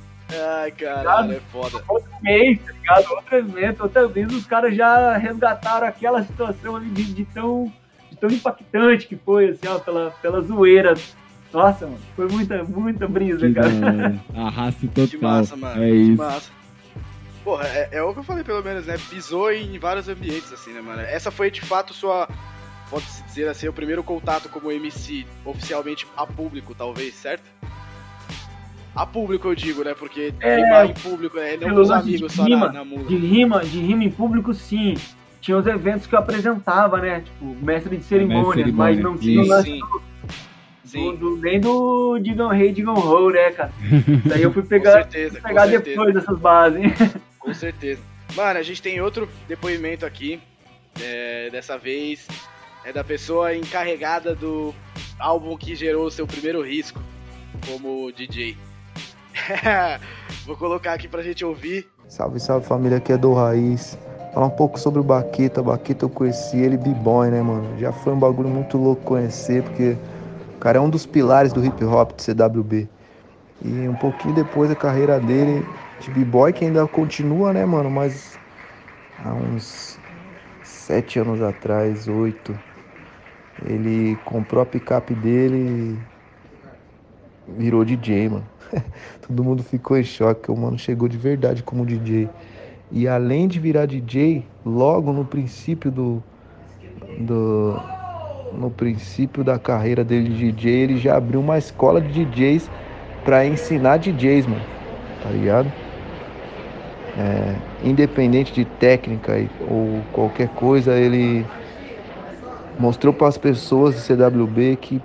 Ai, 0.60 0.70
caralho, 0.72 1.32
é 1.32 1.40
foda. 1.50 1.82
Outro 1.88 2.10
mês, 2.20 2.60
tá 2.60 2.72
ligado? 2.72 3.10
Outro 3.12 3.36
evento, 3.36 3.82
outra 3.82 4.06
vez 4.08 4.32
os 4.32 4.44
caras 4.44 4.76
já 4.76 5.16
resgataram 5.16 5.86
aquela 5.86 6.22
situação 6.22 6.76
ali 6.76 6.90
de, 6.90 7.04
de 7.14 7.24
tão, 7.24 7.72
de 8.10 8.16
tão 8.16 8.28
impactante 8.28 9.06
que 9.06 9.16
foi, 9.16 9.50
assim, 9.50 9.66
ó, 9.68 9.78
pela, 9.78 10.10
pela 10.20 10.42
zoeira. 10.42 10.94
Nossa, 11.52 11.86
mano, 11.86 11.98
foi 12.14 12.28
muita, 12.28 12.62
muita 12.64 13.08
brisa, 13.08 13.46
Que 13.46 13.54
cara. 13.54 14.14
Arraste 14.36 14.86
total. 14.88 15.06
Que 15.08 15.16
massa, 15.16 15.56
mano. 15.56 15.82
É 15.82 15.88
que 15.88 15.94
isso. 15.94 16.18
massa. 16.18 16.57
Porra, 17.44 17.66
é, 17.68 17.88
é 17.92 18.02
o 18.02 18.12
que 18.12 18.20
eu 18.20 18.24
falei, 18.24 18.44
pelo 18.44 18.62
menos, 18.62 18.86
né? 18.86 18.96
Pisou 19.10 19.52
em 19.52 19.78
vários 19.78 20.08
ambientes, 20.08 20.52
assim, 20.52 20.72
né, 20.72 20.80
mano? 20.80 21.00
Essa 21.00 21.30
foi, 21.30 21.50
de 21.50 21.60
fato, 21.60 21.94
sua... 21.94 22.28
Pode-se 22.90 23.22
dizer 23.24 23.48
assim, 23.48 23.68
o 23.68 23.72
primeiro 23.72 24.02
contato 24.02 24.48
como 24.48 24.72
MC, 24.72 25.26
oficialmente 25.44 26.06
a 26.16 26.26
público, 26.26 26.74
talvez, 26.74 27.14
certo? 27.14 27.44
A 28.94 29.04
público, 29.04 29.46
eu 29.46 29.54
digo, 29.54 29.84
né? 29.84 29.94
Porque 29.94 30.32
É, 30.40 30.56
rimar 30.56 30.86
em 30.86 30.94
público, 30.94 31.38
é 31.38 31.56
não 31.56 31.74
com 31.74 31.80
os 31.82 31.88
lance 31.90 32.06
de 32.06 32.14
amigos 32.14 32.32
só 32.32 32.44
rima, 32.44 32.66
na, 32.66 32.72
na 32.72 32.84
mula. 32.84 33.04
De 33.04 33.16
rima, 33.16 33.60
de 33.60 33.78
rima 33.78 34.04
em 34.04 34.10
público, 34.10 34.54
sim. 34.54 34.94
Tinha 35.40 35.56
os 35.56 35.66
eventos 35.66 36.06
que 36.06 36.14
eu 36.14 36.18
apresentava, 36.18 36.98
né? 36.98 37.20
Tipo, 37.20 37.44
mestre 37.62 37.96
de 37.96 38.04
cerimônia, 38.04 38.42
Mestre 38.42 38.64
de 38.64 38.72
mas 38.72 38.96
cerimônia, 38.96 39.02
não 39.02 39.18
tinha 39.18 39.44
lance 39.44 39.70
Sim. 39.70 39.80
Do, 40.88 40.98
Sim, 40.98 41.16
do- 41.16 41.36
nem 41.36 41.60
do 41.60 42.18
Digam 42.18 42.48
Rei, 42.48 42.72
Digam 42.72 42.94
Ho, 42.94 43.30
né, 43.30 43.50
cara? 43.52 43.72
Daí 44.26 44.42
eu 44.42 44.52
fui 44.52 44.62
com 44.62 44.68
pegar, 44.68 44.92
certeza, 44.92 45.40
com 45.40 45.48
pegar 45.48 45.68
certeza. 45.68 45.84
depois 45.96 46.14
dessas 46.14 46.38
bases. 46.38 46.80
Com 47.38 47.54
certeza. 47.54 48.00
Mano, 48.36 48.58
a 48.58 48.62
gente 48.62 48.82
tem 48.82 49.00
outro 49.00 49.26
depoimento 49.48 50.04
aqui. 50.04 50.40
é, 51.00 51.48
dessa 51.50 51.78
vez 51.78 52.26
é 52.84 52.92
da 52.92 53.02
pessoa 53.02 53.54
encarregada 53.54 54.34
do 54.34 54.74
álbum 55.18 55.56
que 55.56 55.74
gerou 55.74 56.06
o 56.06 56.10
seu 56.10 56.26
primeiro 56.26 56.60
risco 56.62 57.00
como 57.66 58.12
DJ. 58.12 58.56
Vou 60.46 60.56
colocar 60.56 60.92
aqui 60.94 61.08
pra 61.08 61.22
gente 61.22 61.44
ouvir. 61.44 61.86
Salve, 62.08 62.40
salve 62.40 62.66
família, 62.66 62.98
aqui 62.98 63.12
é 63.12 63.16
do 63.16 63.32
Raiz. 63.34 63.98
Falar 64.34 64.46
um 64.46 64.50
pouco 64.50 64.78
sobre 64.78 65.00
o 65.00 65.02
Baqueta. 65.04 65.62
Baqueta 65.62 66.04
eu 66.04 66.08
conheci 66.10 66.56
ele 66.58 66.76
b-boy, 66.76 67.30
né, 67.30 67.40
mano? 67.42 67.78
Já 67.78 67.92
foi 67.92 68.12
um 68.12 68.18
bagulho 68.18 68.48
muito 68.48 68.76
louco 68.78 69.02
conhecer, 69.02 69.62
porque 69.62 69.96
o 70.58 70.60
cara 70.60 70.78
é 70.78 70.80
um 70.80 70.90
dos 70.90 71.06
pilares 71.06 71.52
do 71.52 71.64
hip 71.64 71.84
hop 71.84 72.16
de 72.16 72.24
CWB. 72.24 72.88
E 73.64 73.88
um 73.88 73.94
pouquinho 73.94 74.34
depois 74.34 74.68
da 74.68 74.74
carreira 74.74 75.20
dele 75.20 75.64
de 76.00 76.10
b-boy, 76.10 76.52
que 76.52 76.64
ainda 76.64 76.84
continua, 76.88 77.52
né, 77.52 77.64
mano? 77.64 77.88
Mas 77.88 78.36
há 79.16 79.32
uns 79.32 80.00
sete 80.60 81.20
anos 81.20 81.40
atrás, 81.40 82.08
oito, 82.08 82.58
ele 83.64 84.16
comprou 84.24 84.60
a 84.60 84.66
picape 84.66 85.14
dele 85.14 86.00
e 87.46 87.52
virou 87.56 87.84
DJ, 87.84 88.28
mano. 88.28 88.46
Todo 89.28 89.44
mundo 89.44 89.62
ficou 89.62 89.96
em 89.96 90.02
choque, 90.02 90.42
que 90.42 90.50
o 90.50 90.56
mano 90.56 90.76
chegou 90.76 91.06
de 91.06 91.16
verdade 91.16 91.62
como 91.62 91.86
DJ. 91.86 92.28
E 92.90 93.06
além 93.06 93.46
de 93.46 93.60
virar 93.60 93.86
DJ, 93.86 94.44
logo 94.66 95.12
no 95.12 95.24
princípio 95.24 95.88
do, 95.88 96.20
do 97.16 97.80
no 98.52 98.70
princípio 98.70 99.44
da 99.44 99.58
carreira 99.58 100.04
dele 100.04 100.30
de 100.30 100.52
DJ, 100.52 100.70
ele 100.72 100.96
já 100.96 101.16
abriu 101.16 101.40
uma 101.40 101.58
escola 101.58 102.00
de 102.00 102.24
DJs 102.24 102.70
pra 103.24 103.46
ensinar 103.46 103.98
DJs, 103.98 104.46
mano. 104.46 104.66
Tá 105.22 105.30
ligado? 105.30 105.72
É, 107.16 107.56
independente 107.88 108.52
de 108.52 108.64
técnica 108.64 109.32
ou 109.68 110.02
qualquer 110.12 110.48
coisa, 110.48 110.96
ele 110.96 111.44
mostrou 112.78 113.12
para 113.12 113.28
as 113.28 113.36
pessoas 113.36 113.94
do 113.96 114.00
CWB 114.00 114.76
que 114.76 115.02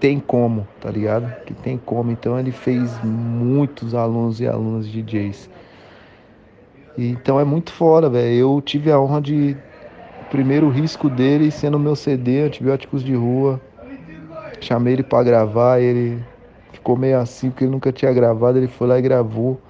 tem 0.00 0.18
como, 0.18 0.66
tá 0.80 0.90
ligado? 0.90 1.34
Que 1.44 1.52
tem 1.54 1.76
como. 1.76 2.10
Então 2.10 2.38
ele 2.38 2.52
fez 2.52 2.98
muitos 3.02 3.94
alunos 3.94 4.40
e 4.40 4.46
alunas 4.46 4.86
DJs. 4.86 5.50
E, 6.96 7.08
então 7.10 7.38
é 7.38 7.44
muito 7.44 7.72
foda, 7.72 8.08
velho. 8.08 8.34
Eu 8.34 8.62
tive 8.62 8.90
a 8.90 8.98
honra 8.98 9.20
de 9.20 9.56
primeiro 10.30 10.68
risco 10.68 11.08
dele 11.08 11.50
sendo 11.50 11.78
meu 11.78 11.96
CD, 11.96 12.42
Antibióticos 12.42 13.02
de 13.02 13.14
Rua. 13.14 13.60
Chamei 14.60 14.94
ele 14.94 15.02
pra 15.02 15.22
gravar, 15.22 15.80
ele 15.80 16.22
ficou 16.72 16.96
meio 16.96 17.18
assim 17.18 17.50
porque 17.50 17.64
ele 17.64 17.70
nunca 17.70 17.92
tinha 17.92 18.12
gravado, 18.12 18.58
ele 18.58 18.68
foi 18.68 18.86
lá 18.88 18.98
e 18.98 19.02
gravou. 19.02 19.60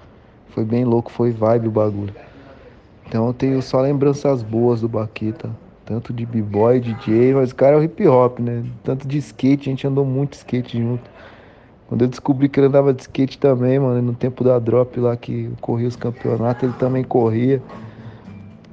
Foi 0.49 0.65
bem 0.65 0.83
louco, 0.83 1.11
foi 1.11 1.31
vibe 1.31 1.67
o 1.67 1.71
bagulho. 1.71 2.13
Então 3.07 3.27
eu 3.27 3.33
tenho 3.33 3.61
só 3.61 3.81
lembranças 3.81 4.43
boas 4.43 4.81
do 4.81 4.89
Baqueta. 4.89 5.49
Tanto 5.85 6.13
de 6.13 6.23
b-boy, 6.23 6.79
DJ, 6.79 7.33
mas 7.33 7.49
o 7.49 7.55
cara 7.55 7.75
é 7.75 7.79
o 7.79 7.83
hip 7.83 8.07
hop, 8.07 8.39
né? 8.39 8.63
Tanto 8.83 9.07
de 9.07 9.17
skate, 9.17 9.69
a 9.69 9.71
gente 9.71 9.87
andou 9.87 10.05
muito 10.05 10.33
skate 10.33 10.79
junto. 10.79 11.09
Quando 11.87 12.03
eu 12.03 12.07
descobri 12.07 12.47
que 12.47 12.59
ele 12.59 12.67
andava 12.67 12.93
de 12.93 13.01
skate 13.01 13.39
também, 13.39 13.79
mano, 13.79 13.99
no 13.99 14.13
tempo 14.13 14.43
da 14.43 14.59
drop 14.59 14.99
lá 14.99 15.17
que 15.17 15.49
corria 15.59 15.87
os 15.87 15.95
campeonatos, 15.95 16.61
ele 16.61 16.73
também 16.73 17.03
corria. 17.03 17.63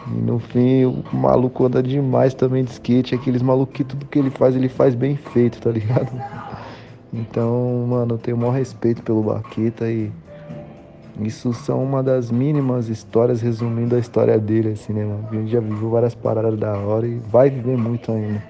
E 0.08 0.20
no 0.20 0.38
fim, 0.38 0.84
o 0.84 1.04
maluco 1.12 1.64
anda 1.64 1.82
demais 1.82 2.34
também 2.34 2.64
de 2.64 2.70
skate. 2.70 3.14
Aqueles 3.14 3.42
maluquitos, 3.42 3.96
tudo 3.96 4.06
que 4.06 4.18
ele 4.18 4.30
faz, 4.30 4.54
ele 4.54 4.68
faz 4.68 4.94
bem 4.94 5.16
feito, 5.16 5.60
tá 5.60 5.70
ligado? 5.70 6.10
Então, 7.12 7.86
mano, 7.88 8.14
eu 8.14 8.18
tenho 8.18 8.36
o 8.36 8.40
maior 8.40 8.52
respeito 8.52 9.02
pelo 9.02 9.22
Baqueta 9.22 9.90
e 9.90 10.12
isso 11.20 11.52
são 11.54 11.82
uma 11.82 12.02
das 12.02 12.30
mínimas 12.30 12.88
histórias 12.88 13.40
resumindo 13.40 13.96
a 13.96 13.98
história 13.98 14.38
dele, 14.38 14.72
assim, 14.72 14.92
né, 14.92 15.04
mano? 15.04 15.26
A 15.30 15.34
gente 15.34 15.50
já 15.50 15.60
viveu 15.60 15.88
várias 15.88 16.14
paradas 16.14 16.58
da 16.58 16.76
hora 16.76 17.06
e 17.06 17.18
vai 17.18 17.48
viver 17.48 17.76
muito 17.76 18.12
ainda. 18.12 18.42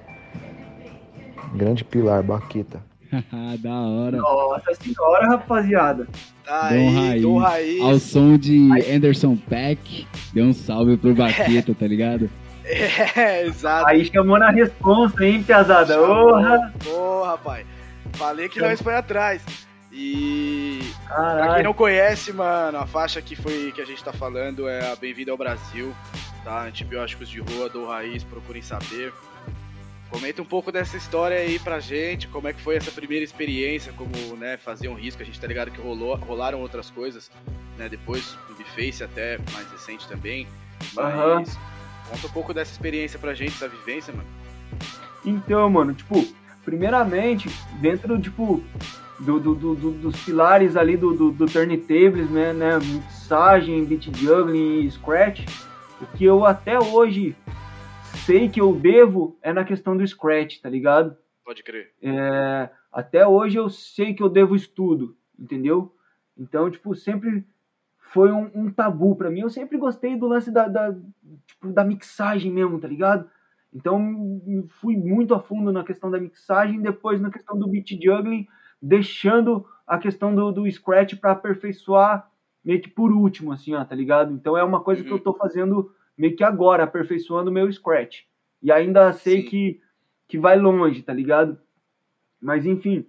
Grande 1.55 1.85
pilar, 1.85 2.23
Baqueta. 2.23 2.86
da 3.61 3.75
hora. 3.81 4.17
Nossa 4.19 4.75
senhora, 4.75 5.27
rapaziada. 5.29 6.07
Tá 6.45 6.69
Dom 6.69 7.01
aí, 7.01 7.39
Raiz. 7.39 7.83
Ao 7.83 7.99
som 7.99 8.37
de 8.39 8.69
Anderson 8.93 9.37
Peck, 9.37 10.07
deu 10.33 10.47
um 10.47 10.53
salve 10.53 10.97
pro 10.97 11.15
Baqueta, 11.17 11.75
tá 11.75 11.87
ligado? 11.87 12.31
É, 12.65 13.47
exato. 13.47 13.89
Aí 13.89 14.05
chamou 14.05 14.39
na 14.39 14.51
responsa, 14.51 15.25
hein, 15.25 15.43
piazada? 15.43 15.97
Porra! 15.99 16.73
Porra, 16.85 17.39
pai. 17.39 17.67
Falei 18.15 18.49
que 18.49 18.61
nós 18.61 18.81
foi 18.83 18.95
atrás. 18.95 19.43
E 19.93 20.81
pra 21.07 21.17
quem 21.17 21.25
Caralho. 21.25 21.65
não 21.65 21.73
conhece, 21.73 22.33
mano, 22.33 22.77
a 22.79 22.87
faixa 22.87 23.23
que 23.23 23.35
foi 23.35 23.73
que 23.73 23.81
a 23.81 23.85
gente 23.85 24.03
tá 24.05 24.13
falando 24.13 24.69
é 24.69 24.93
a 24.93 24.97
Bem-vindo 24.97 25.31
ao 25.31 25.39
Brasil, 25.39 25.95
tá? 26.45 26.65
Antibióticos 26.65 27.29
de 27.29 27.41
rua, 27.41 27.69
do 27.71 27.87
raiz, 27.87 28.23
procurem 28.23 28.61
saber. 28.61 29.13
Comenta 30.17 30.41
um 30.41 30.47
pouco 30.47 30.73
dessa 30.73 30.97
história 30.97 31.37
aí 31.37 31.59
pra 31.59 31.79
gente, 31.79 32.27
como 32.29 32.49
é 32.49 32.53
que 32.55 32.63
foi 32.63 32.77
essa 32.77 32.91
primeira 32.91 33.23
experiência, 33.23 33.93
como, 33.93 34.11
né, 34.39 34.57
fazer 34.57 34.89
um 34.89 34.95
risco, 34.95 35.21
a 35.21 35.27
gente 35.27 35.39
tá 35.39 35.47
ligado 35.47 35.71
que 35.71 35.79
rolou, 35.79 36.17
rolaram 36.17 36.59
outras 36.63 36.89
coisas, 36.89 37.31
né, 37.77 37.87
depois 37.87 38.35
do 38.49 38.55
Biface 38.55 39.05
até 39.05 39.37
mais 39.53 39.71
recente 39.71 40.09
também, 40.09 40.49
mas 40.95 41.05
Aham. 41.15 41.45
conta 42.09 42.27
um 42.29 42.31
pouco 42.31 42.55
dessa 42.55 42.73
experiência 42.73 43.19
pra 43.19 43.35
gente, 43.35 43.53
essa 43.57 43.69
vivência, 43.69 44.15
mano. 44.15 44.27
Então, 45.23 45.69
mano, 45.69 45.93
tipo, 45.93 46.27
primeiramente, 46.65 47.51
dentro, 47.83 48.19
tipo, 48.19 48.65
do, 49.21 49.39
do- 49.39 49.55
do- 49.55 49.75
do- 49.75 49.91
dos 49.91 50.17
pilares 50.25 50.77
ali 50.79 50.97
do, 50.97 51.13
do, 51.13 51.31
do 51.31 51.45
turntables, 51.45 52.31
né, 52.31 52.55
né, 52.55 52.79
mixagem, 52.79 53.85
beat 53.85 54.09
juggling 54.17 54.81
e 54.87 54.91
scratch, 54.93 55.45
o 56.01 56.07
que 56.17 56.25
eu 56.25 56.47
até 56.47 56.79
hoje 56.79 57.37
sei 58.27 58.49
que 58.49 58.61
eu 58.61 58.75
devo 58.75 59.39
é 59.41 59.53
na 59.53 59.65
questão 59.65 59.97
do 59.97 60.07
scratch, 60.07 60.61
tá 60.61 60.69
ligado? 60.69 61.17
Pode 61.45 61.63
crer. 61.63 61.93
É, 62.03 62.69
até 62.93 63.27
hoje 63.27 63.57
eu 63.57 63.71
sei 63.71 64.13
que 64.13 64.23
eu 64.23 64.29
devo 64.29 64.57
estudo, 64.57 65.17
entendeu? 65.39 65.95
Então, 66.37 66.71
tipo, 66.71 66.95
sempre 66.95 67.47
foi 67.99 68.33
um, 68.33 68.51
um 68.55 68.71
tabu 68.71 69.15
pra 69.15 69.31
mim. 69.31 69.41
Eu 69.41 69.51
sempre 69.51 69.79
gostei 69.79 70.17
do 70.17 70.27
lance 70.27 70.51
da, 70.51 70.67
da, 70.67 70.93
tipo, 71.47 71.73
da 71.73 71.85
mixagem 71.85 72.53
mesmo, 72.53 72.81
tá 72.81 72.89
ligado? 72.89 73.31
Então, 73.73 74.41
fui 74.81 74.97
muito 74.97 75.35
a 75.35 75.41
fundo 75.41 75.71
na 75.73 75.85
questão 75.85 76.11
da 76.11 76.19
mixagem, 76.19 76.81
depois 76.81 77.21
na 77.21 77.31
questão 77.31 77.59
do 77.59 77.69
beat 77.69 77.91
juggling, 78.03 78.47
deixando 78.81 79.67
a 79.87 79.99
questão 79.99 80.35
do, 80.35 80.51
do 80.51 80.71
scratch 80.71 81.15
pra 81.17 81.33
aperfeiçoar 81.33 82.31
meio 82.65 82.81
que 82.81 82.91
por 82.91 83.13
último, 83.13 83.53
assim, 83.53 83.75
ó, 83.75 83.85
tá 83.85 83.95
ligado? 83.95 84.33
Então 84.33 84.57
é 84.57 84.65
uma 84.65 84.81
coisa 84.81 85.03
que 85.05 85.11
Uhum. 85.11 85.17
eu 85.17 85.23
tô 85.23 85.33
fazendo 85.35 85.93
meio 86.17 86.37
que 86.37 86.45
agora, 86.45 86.85
aperfeiçoando 86.85 87.51
o 87.51 87.53
meu 87.53 87.71
scratch. 87.71 88.23
E 88.63 88.73
ainda 88.73 89.13
sei 89.13 89.43
Sim. 89.43 89.49
que, 89.49 89.81
que 90.29 90.39
vai 90.39 90.59
longe, 90.59 91.03
tá 91.03 91.13
ligado? 91.13 91.59
Mas 92.41 92.65
enfim. 92.65 93.07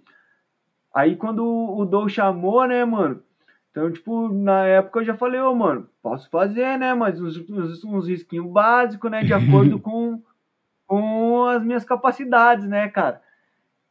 Aí 0.94 1.16
quando 1.16 1.46
o 1.46 1.86
Dou 1.86 2.10
chamou, 2.10 2.66
né, 2.68 2.84
mano? 2.84 3.24
Então, 3.72 3.92
tipo, 3.92 4.28
na 4.30 4.66
época 4.66 5.00
eu 5.00 5.06
já 5.06 5.16
falei, 5.16 5.40
ô, 5.40 5.54
mano, 5.54 5.88
posso 6.02 6.28
fazer, 6.32 6.80
né? 6.80 6.96
Mas 6.96 7.22
uns, 7.22 7.38
uns, 7.48 7.84
uns 7.84 8.08
risquinhos 8.08 8.52
básicos, 8.52 9.12
né? 9.12 9.24
De 9.24 9.34
acordo 9.34 9.78
com, 9.80 10.24
com 10.88 11.46
as 11.46 11.64
minhas 11.64 11.86
capacidades, 11.86 12.68
né, 12.68 12.90
cara? 12.90 13.22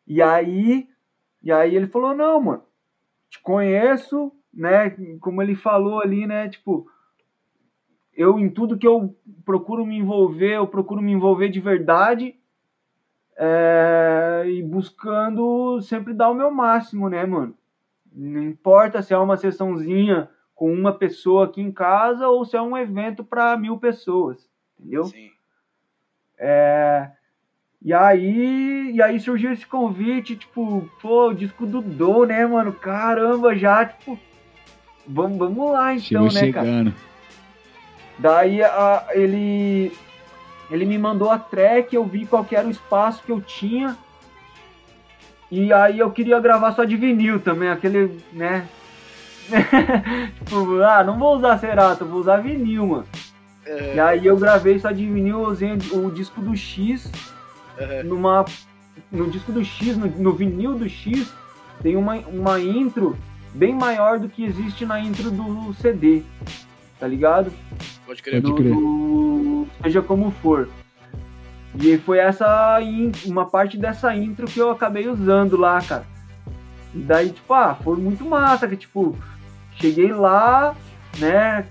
E 0.05 0.20
aí, 0.20 0.88
e 1.40 1.52
aí 1.52 1.76
ele 1.76 1.86
falou, 1.86 2.14
não, 2.16 2.40
mano, 2.40 2.64
te 3.30 3.40
conheço, 3.40 4.32
né? 4.52 4.90
Como 5.20 5.40
ele 5.40 5.55
falou 5.55 6.01
ali, 6.01 6.26
né? 6.26 6.48
Tipo, 6.48 6.90
eu 8.16 8.38
em 8.38 8.48
tudo 8.48 8.78
que 8.78 8.86
eu 8.86 9.14
procuro 9.44 9.84
me 9.84 9.98
envolver, 9.98 10.55
eu 10.55 10.66
procuro 10.66 11.02
me 11.02 11.12
envolver 11.12 11.48
de 11.48 11.60
verdade 11.60 12.34
é, 13.36 14.44
e 14.47 14.62
buscando 14.62 15.80
sempre 15.82 16.14
dar 16.14 16.30
o 16.30 16.34
meu 16.34 16.51
máximo, 16.51 17.09
né, 17.09 17.26
mano? 17.26 17.55
Não 18.12 18.43
importa 18.43 19.02
se 19.02 19.12
é 19.12 19.18
uma 19.18 19.36
sessãozinha 19.36 20.30
com 20.55 20.72
uma 20.72 20.93
pessoa 20.93 21.44
aqui 21.44 21.60
em 21.60 21.70
casa 21.70 22.26
ou 22.28 22.47
se 22.47 22.56
é 22.56 22.62
um 22.62 22.76
evento 22.76 23.22
para 23.22 23.56
mil 23.59 23.76
pessoas, 23.76 24.48
entendeu? 24.78 25.05
Sim. 25.05 25.30
É, 26.38 27.10
e 27.82 27.93
aí, 27.93 28.90
e 28.94 29.02
aí 29.02 29.20
surgiu 29.20 29.52
esse 29.52 29.66
convite, 29.66 30.34
tipo, 30.34 30.88
pô, 31.01 31.28
o 31.28 31.34
disco 31.34 31.66
do 31.66 31.82
Dom, 31.82 32.24
né, 32.24 32.47
mano? 32.47 32.72
Caramba, 32.72 33.55
já, 33.55 33.84
tipo, 33.84 34.18
vamos, 35.06 35.36
vamos 35.36 35.72
lá 35.72 35.94
então, 35.94 36.30
Chegou 36.30 36.32
né, 36.32 36.52
cara? 36.52 36.94
Daí 38.18 38.62
a- 38.62 39.06
ele 39.12 39.93
ele 40.70 40.84
me 40.84 40.98
mandou 40.98 41.30
a 41.30 41.38
track, 41.38 41.94
eu 41.94 42.05
vi 42.05 42.26
qual 42.26 42.44
era 42.51 42.66
o 42.66 42.70
espaço 42.70 43.22
que 43.22 43.30
eu 43.30 43.40
tinha. 43.40 43.97
E 45.51 45.72
aí 45.72 46.01
eu 46.01 46.10
queria 46.10 46.40
gravar 46.40 46.72
só 46.72 46.84
de 46.84 46.97
vinil 46.97 47.38
também, 47.38 47.68
aquele, 47.68 48.20
né? 48.32 48.66
tipo, 50.38 50.80
ah, 50.82 51.05
não 51.05 51.18
vou 51.18 51.36
usar 51.36 51.56
Cerato, 51.59 52.05
vou 52.05 52.18
usar 52.18 52.38
vinil, 52.38 52.84
mano. 52.86 53.06
E 53.94 54.01
aí 54.01 54.26
eu 54.26 54.36
gravei 54.36 54.78
só 54.78 54.90
de 54.90 55.06
vinil, 55.06 55.40
usei 55.43 55.72
o 55.93 56.10
disco 56.10 56.40
do 56.40 56.56
X 56.56 57.10
numa 58.05 58.44
no 59.10 59.30
disco 59.30 59.52
do 59.52 59.64
X, 59.64 59.97
no, 59.97 60.06
no 60.06 60.32
vinil 60.32 60.74
do 60.74 60.88
X, 60.88 61.32
tem 61.82 61.97
uma, 61.97 62.16
uma 62.16 62.59
intro 62.59 63.16
bem 63.55 63.74
maior 63.74 64.18
do 64.18 64.28
que 64.28 64.44
existe 64.44 64.84
na 64.84 64.98
intro 65.01 65.30
do 65.30 65.72
CD. 65.74 66.22
Tá 66.98 67.06
ligado? 67.06 67.52
Pode 68.06 68.23
crer. 68.23 68.43
Pode 68.43 68.55
crer. 68.55 68.73
do 68.73 69.66
seja 69.82 70.01
como 70.02 70.31
for. 70.31 70.68
E 71.78 71.98
foi 71.98 72.18
essa 72.18 72.81
in- 72.81 73.12
uma 73.27 73.44
parte 73.44 73.77
dessa 73.77 74.14
intro 74.16 74.47
que 74.47 74.59
eu 74.59 74.70
acabei 74.70 75.09
usando 75.09 75.56
lá, 75.59 75.81
cara. 75.82 76.05
E 76.94 76.98
daí, 77.01 77.31
tipo, 77.31 77.52
ah, 77.52 77.74
foi 77.74 77.97
muito 77.98 78.24
massa, 78.24 78.66
que 78.66 78.77
tipo, 78.77 79.14
cheguei 79.78 80.10
lá, 80.12 80.74
né? 81.18 81.66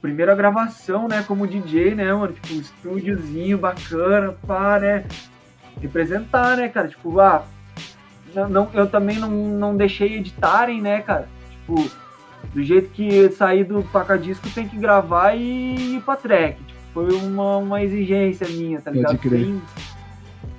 Primeira 0.00 0.34
gravação, 0.34 1.06
né, 1.06 1.24
como 1.26 1.46
DJ, 1.46 1.94
né, 1.94 2.12
mano? 2.12 2.32
Tipo, 2.32 2.54
um 2.54 2.60
estúdiozinho 2.60 3.58
bacana, 3.58 4.34
pá, 4.46 4.80
né? 4.80 5.04
Representar, 5.80 6.56
né, 6.56 6.68
cara? 6.68 6.88
Tipo, 6.88 7.20
ah, 7.20 7.44
não, 8.34 8.48
não- 8.48 8.70
eu 8.74 8.88
também 8.88 9.18
não, 9.18 9.30
não 9.30 9.76
deixei 9.76 10.16
editarem, 10.16 10.80
né, 10.82 11.00
cara? 11.02 11.28
Tipo, 11.50 11.88
do 12.54 12.62
jeito 12.62 12.88
que 12.90 13.28
sair 13.30 13.64
do 13.64 13.82
Pacadisco 13.84 14.48
tem 14.50 14.66
que 14.68 14.76
gravar 14.76 15.34
e 15.34 15.96
ir 15.96 16.00
pra 16.02 16.16
track. 16.16 16.62
Tipo, 16.62 16.80
foi 16.94 17.12
uma, 17.14 17.58
uma 17.58 17.82
exigência 17.82 18.46
minha, 18.48 18.78
tá 18.80 18.90
Pode 18.90 18.98
ligado? 18.98 19.18
crer. 19.18 19.40
Sem 19.44 19.62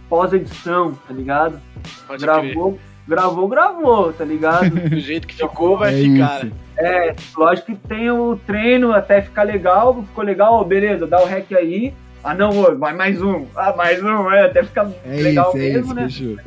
pós-edição, 0.10 0.94
tá 1.08 1.14
ligado? 1.14 1.60
Pode 2.08 2.24
crer. 2.26 2.42
gravou, 2.44 2.80
gravou, 3.08 3.48
gravou, 3.48 4.14
tá 4.14 4.24
ligado? 4.24 4.70
Do 4.90 5.00
jeito 5.00 5.28
que 5.28 5.36
ficou, 5.36 5.78
vai 5.78 5.94
É 5.94 5.98
ficar. 5.98 6.38
isso. 6.38 6.46
né? 6.46 6.52
é, 6.78 7.16
lógico 7.36 7.68
que 7.68 7.76
tem 7.88 8.12
o 8.12 8.40
treino 8.46 8.94
até 8.94 9.22
ficar 9.22 9.44
legal, 9.44 10.04
ficou 10.04 10.24
legal, 10.24 10.54
ó, 10.54 10.64
beleza, 10.64 11.08
dá 11.08 11.22
o 11.22 11.26
rec 11.26 11.52
aí. 11.54 11.94
Ah 12.24 12.34
não, 12.34 12.50
ô, 12.50 12.76
vai 12.78 12.94
mais 12.94 13.22
um. 13.22 13.46
Ah, 13.56 13.74
mais 13.76 14.02
um, 14.04 14.30
é, 14.32 14.46
até 14.46 14.64
ficar 14.64 14.90
É 15.06 15.22
legal 15.22 15.50
isso, 15.50 15.58
é 15.58 15.60
mesmo, 15.74 16.00
isso, 16.02 16.24
né? 16.36 16.44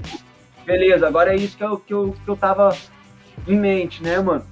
Beleza, 0.67 1.07
agora 1.09 1.33
é 1.33 1.37
isso 1.37 1.57
que 1.57 1.65
eu, 1.65 1.79
que 1.79 1.93
eu, 1.95 2.15
que 2.25 2.31
eu 2.31 2.37
tava 2.37 2.77
em 3.49 3.59
mente, 3.59 4.03
né, 4.03 4.19
mano? 4.21 4.45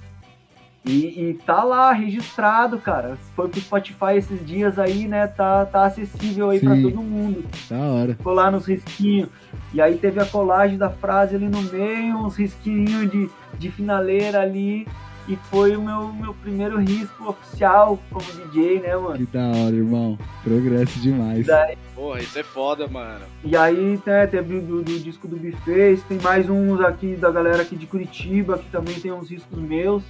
E, 0.85 1.29
e 1.29 1.33
tá 1.45 1.63
lá 1.63 1.91
registrado, 1.91 2.77
cara. 2.79 3.17
Foi 3.35 3.47
pro 3.49 3.59
Spotify 3.59 4.15
esses 4.15 4.43
dias 4.45 4.79
aí, 4.79 5.07
né? 5.07 5.27
Tá, 5.27 5.65
tá 5.65 5.85
acessível 5.85 6.49
aí 6.49 6.59
pra 6.59 6.75
Sim. 6.75 6.83
todo 6.83 7.01
mundo. 7.01 7.43
Da 7.69 7.77
hora. 7.79 8.15
Ficou 8.15 8.33
lá 8.33 8.49
nos 8.49 8.65
risquinhos. 8.65 9.29
E 9.73 9.81
aí 9.81 9.97
teve 9.97 10.19
a 10.19 10.25
colagem 10.25 10.77
da 10.77 10.89
frase 10.89 11.35
ali 11.35 11.47
no 11.47 11.61
meio, 11.63 12.17
uns 12.17 12.35
risquinhos 12.37 13.11
de, 13.11 13.29
de 13.57 13.69
finaleira 13.71 14.41
ali. 14.41 14.87
E 15.27 15.35
foi 15.51 15.75
o 15.75 15.81
meu, 15.81 16.11
meu 16.11 16.33
primeiro 16.33 16.79
risco 16.79 17.29
oficial 17.29 17.99
como 18.09 18.25
DJ, 18.47 18.79
né, 18.79 18.95
mano? 18.95 19.15
Que 19.17 19.25
da 19.27 19.47
hora, 19.49 19.75
irmão. 19.75 20.17
Progresso 20.43 20.99
demais. 20.99 21.45
Daí- 21.45 21.77
Porra, 21.93 22.19
isso 22.19 22.39
é 22.39 22.41
foda, 22.43 22.87
mano. 22.87 23.25
E 23.43 23.55
aí 23.55 23.99
né, 24.03 24.25
teve 24.25 24.55
o 24.57 24.61
do, 24.61 24.81
do 24.81 24.99
disco 24.99 25.27
do 25.27 25.35
Buffet, 25.35 25.97
tem 26.07 26.17
mais 26.19 26.49
uns 26.49 26.79
aqui 26.81 27.15
da 27.15 27.29
galera 27.29 27.61
aqui 27.61 27.75
de 27.75 27.85
Curitiba, 27.85 28.57
que 28.57 28.69
também 28.71 28.95
tem 28.99 29.11
uns 29.11 29.29
riscos 29.29 29.59
meus, 29.59 30.01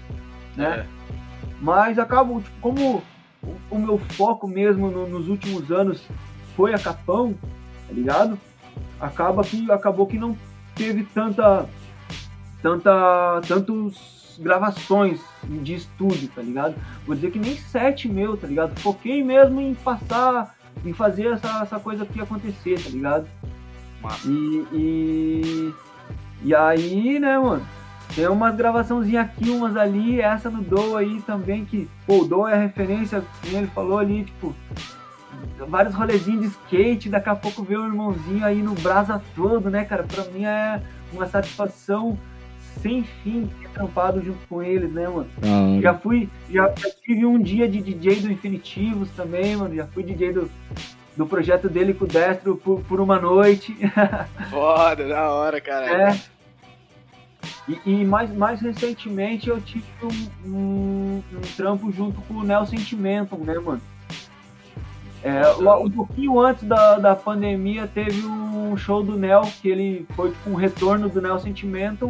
né? 0.59 0.85
É. 0.85 0.85
Mas 1.61 1.97
acabo, 1.99 2.41
tipo, 2.41 2.55
como 2.61 3.03
o, 3.43 3.55
o 3.71 3.79
meu 3.79 3.97
foco 3.97 4.47
mesmo 4.47 4.89
no- 4.89 5.07
nos 5.07 5.27
últimos 5.27 5.71
anos 5.71 6.01
foi 6.55 6.73
a 6.73 6.79
Capão, 6.79 7.33
tá 7.87 7.93
ligado? 7.93 8.37
Acaba 8.99 9.43
que 9.43 9.69
acabou 9.71 10.05
que 10.07 10.17
não 10.17 10.37
teve 10.75 11.03
tanta 11.03 11.67
tanta 12.61 13.41
tantos 13.47 14.37
gravações 14.41 15.19
de 15.43 15.75
estúdio, 15.75 16.29
tá 16.33 16.41
ligado? 16.41 16.75
Vou 17.05 17.15
dizer 17.15 17.31
que 17.31 17.39
nem 17.39 17.55
sete 17.57 18.07
meu, 18.07 18.37
tá 18.37 18.47
ligado? 18.47 18.77
Foquei 18.79 19.23
mesmo 19.23 19.59
em 19.59 19.73
passar, 19.73 20.55
em 20.85 20.93
fazer 20.93 21.33
essa, 21.33 21.61
essa 21.61 21.79
coisa 21.79 22.03
aqui 22.03 22.21
acontecer, 22.21 22.81
tá 22.81 22.89
ligado? 22.89 23.27
Massa. 24.01 24.27
E, 24.29 24.67
e, 24.73 25.73
e 26.43 26.55
aí, 26.55 27.19
né, 27.19 27.37
mano? 27.37 27.65
Tem 28.15 28.27
umas 28.27 28.55
gravaçãozinhas 28.55 29.25
aqui, 29.25 29.49
umas 29.49 29.77
ali, 29.77 30.19
essa 30.19 30.49
no 30.49 30.61
Do 30.61 30.97
aí 30.97 31.21
também, 31.21 31.65
que, 31.65 31.87
pô, 32.07 32.21
o 32.21 32.25
Do 32.25 32.47
é 32.47 32.57
referência, 32.57 33.23
como 33.41 33.57
ele 33.57 33.67
falou 33.67 33.97
ali, 33.97 34.23
tipo, 34.25 34.55
vários 35.67 35.93
rolezinhos 35.93 36.41
de 36.41 36.47
skate, 36.47 37.09
daqui 37.09 37.29
a 37.29 37.35
pouco 37.35 37.63
vê 37.63 37.77
o 37.77 37.85
irmãozinho 37.85 38.43
aí 38.43 38.61
no 38.61 38.73
brasa 38.73 39.21
todo, 39.35 39.69
né, 39.69 39.85
cara? 39.85 40.03
Pra 40.03 40.23
mim 40.25 40.45
é 40.45 40.81
uma 41.13 41.27
satisfação 41.27 42.17
sem 42.81 43.03
fim 43.03 43.49
ter 43.61 43.69
trampado 43.69 44.23
junto 44.23 44.39
com 44.47 44.63
eles, 44.63 44.91
né, 44.91 45.07
mano? 45.07 45.27
Hora. 45.43 45.81
Já 45.81 45.93
fui, 45.93 46.29
já, 46.49 46.73
já 46.75 46.89
tive 47.03 47.25
um 47.25 47.39
dia 47.39 47.67
de 47.67 47.81
DJ 47.81 48.21
do 48.21 48.31
Infinitivos 48.31 49.09
também, 49.11 49.55
mano. 49.55 49.75
Já 49.75 49.85
fui 49.87 50.03
DJ 50.03 50.33
do, 50.33 50.49
do 51.15 51.25
projeto 51.25 51.69
dele 51.69 51.93
com 51.93 52.05
o 52.05 52.07
Destro 52.07 52.55
por, 52.55 52.81
por 52.81 52.99
uma 52.99 53.19
noite. 53.19 53.75
Foda, 54.49 55.07
da 55.07 55.29
hora, 55.31 55.59
cara. 55.59 56.11
É. 56.11 56.38
E, 57.67 57.79
e 57.85 58.05
mais, 58.05 58.33
mais 58.33 58.59
recentemente 58.61 59.49
eu 59.49 59.61
tive 59.61 59.85
um, 60.03 60.49
um, 60.49 61.23
um 61.33 61.41
trampo 61.55 61.91
junto 61.91 62.19
com 62.21 62.35
o 62.35 62.43
Nel 62.43 62.65
Sentimentum, 62.65 63.37
né, 63.37 63.57
mano? 63.59 63.81
É, 65.21 65.41
um 65.51 65.89
pouquinho 65.91 66.39
antes 66.39 66.63
da, 66.63 66.97
da 66.97 67.15
pandemia 67.15 67.89
teve 67.93 68.25
um 68.25 68.75
show 68.77 69.03
do 69.03 69.17
Nel, 69.17 69.41
que 69.61 69.67
ele 69.67 70.05
foi 70.15 70.29
tipo 70.31 70.49
um 70.49 70.55
retorno 70.55 71.09
do 71.09 71.21
Nel 71.21 71.37
Sentimentum. 71.39 72.07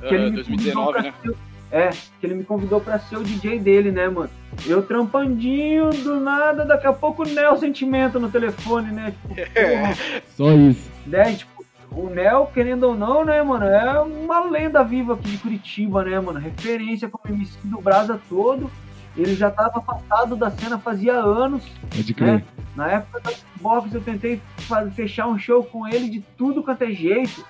Que 0.00 0.14
ele 0.14 0.24
Aham, 0.24 0.30
me 0.32 0.42
convidou 0.44 0.84
2019, 0.84 0.92
pra 0.92 1.02
né? 1.02 1.14
ser, 1.22 1.36
é, 1.70 1.90
que 1.90 2.26
ele 2.26 2.34
me 2.34 2.44
convidou 2.44 2.80
pra 2.80 2.98
ser 2.98 3.16
o 3.16 3.22
DJ 3.22 3.58
dele, 3.60 3.90
né, 3.92 4.08
mano? 4.08 4.30
Eu 4.66 4.82
trampandinho, 4.82 5.90
do 5.90 6.18
nada, 6.20 6.64
daqui 6.64 6.86
a 6.86 6.92
pouco 6.92 7.22
o 7.22 7.26
Nel 7.28 7.56
Sentimento 7.56 8.18
no 8.18 8.28
telefone, 8.28 8.90
né? 8.90 9.12
Tipo, 9.12 9.28
porra, 9.54 10.22
Só 10.36 10.52
isso. 10.52 10.90
né? 11.06 11.34
Tipo, 11.34 11.53
o 11.96 12.10
Nel, 12.10 12.50
querendo 12.52 12.84
ou 12.84 12.94
não, 12.96 13.24
né, 13.24 13.42
mano, 13.42 13.64
é 13.66 14.00
uma 14.00 14.44
lenda 14.44 14.82
viva 14.82 15.14
aqui 15.14 15.30
de 15.30 15.38
Curitiba, 15.38 16.04
né, 16.04 16.18
mano? 16.20 16.38
Referência 16.38 17.08
como 17.08 17.34
MC 17.34 17.56
do 17.64 17.80
Brasa 17.80 18.20
todo. 18.28 18.70
Ele 19.16 19.34
já 19.36 19.48
tava 19.48 19.78
afastado 19.78 20.34
da 20.34 20.50
cena 20.50 20.76
fazia 20.78 21.14
anos. 21.14 21.64
Pode 21.94 22.14
crer. 22.14 22.40
É. 22.40 22.44
Na 22.74 22.88
época 22.88 23.20
da 23.20 23.30
box 23.60 23.94
eu 23.94 24.00
tentei 24.00 24.42
fa- 24.58 24.90
fechar 24.90 25.28
um 25.28 25.38
show 25.38 25.62
com 25.62 25.86
ele 25.86 26.08
de 26.10 26.20
tudo 26.36 26.64
quanto 26.64 26.82
é 26.82 26.90
jeito. 26.90 27.44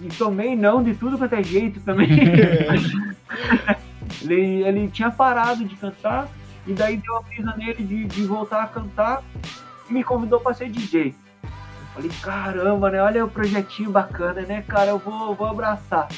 E 0.00 0.08
tomei 0.08 0.56
não 0.56 0.82
de 0.82 0.92
tudo 0.94 1.16
quanto 1.16 1.34
é 1.36 1.42
jeito 1.42 1.80
também. 1.80 2.08
ele, 4.22 4.62
ele 4.64 4.88
tinha 4.88 5.10
parado 5.10 5.64
de 5.64 5.76
cantar 5.76 6.28
e 6.66 6.72
daí 6.72 6.96
deu 6.96 7.16
a 7.16 7.22
brisa 7.22 7.54
nele 7.56 7.84
de, 7.84 8.04
de 8.04 8.22
voltar 8.24 8.62
a 8.64 8.66
cantar 8.66 9.22
e 9.88 9.92
me 9.92 10.02
convidou 10.02 10.40
para 10.40 10.52
ser 10.54 10.68
DJ. 10.68 11.14
Falei, 11.96 12.10
caramba, 12.22 12.90
né? 12.90 13.02
Olha 13.02 13.24
o 13.24 13.28
projetinho 13.30 13.90
bacana, 13.90 14.42
né, 14.42 14.62
cara? 14.62 14.90
Eu 14.90 14.98
vou, 14.98 15.34
vou 15.34 15.46
abraçar. 15.46 16.08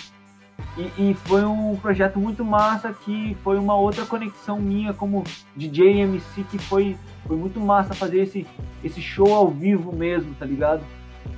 E, 0.77 1.11
e 1.11 1.15
foi 1.25 1.45
um 1.45 1.77
projeto 1.77 2.19
muito 2.19 2.45
massa 2.45 2.93
que 2.93 3.37
foi 3.45 3.57
uma 3.59 3.77
outra 3.77 4.05
conexão 4.05 4.59
minha 4.61 4.93
como 4.93 5.23
DJ 5.57 6.01
MC 6.01 6.43
que 6.51 6.59
foi, 6.59 6.97
foi 7.27 7.37
muito 7.37 7.61
massa 7.61 7.95
fazer 7.95 8.23
esse, 8.23 8.45
esse 8.83 9.01
show 9.01 9.33
ao 9.33 9.49
vivo 9.49 9.95
mesmo, 9.95 10.35
tá 10.35 10.45
ligado? 10.45 10.83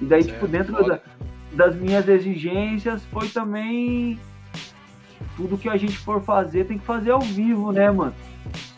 E 0.00 0.06
daí, 0.06 0.22
Certo, 0.22 0.34
tipo, 0.34 0.48
dentro 0.48 0.72
da- 0.86 1.00
das 1.52 1.74
minhas 1.76 2.08
exigências 2.08 3.04
foi 3.06 3.28
também 3.28 4.18
tudo 5.36 5.58
que 5.58 5.68
a 5.68 5.76
gente 5.76 5.98
for 5.98 6.22
fazer 6.22 6.64
tem 6.64 6.78
que 6.78 6.84
fazer 6.86 7.10
ao 7.10 7.20
vivo, 7.20 7.72
né, 7.72 7.90
mano? 7.90 8.14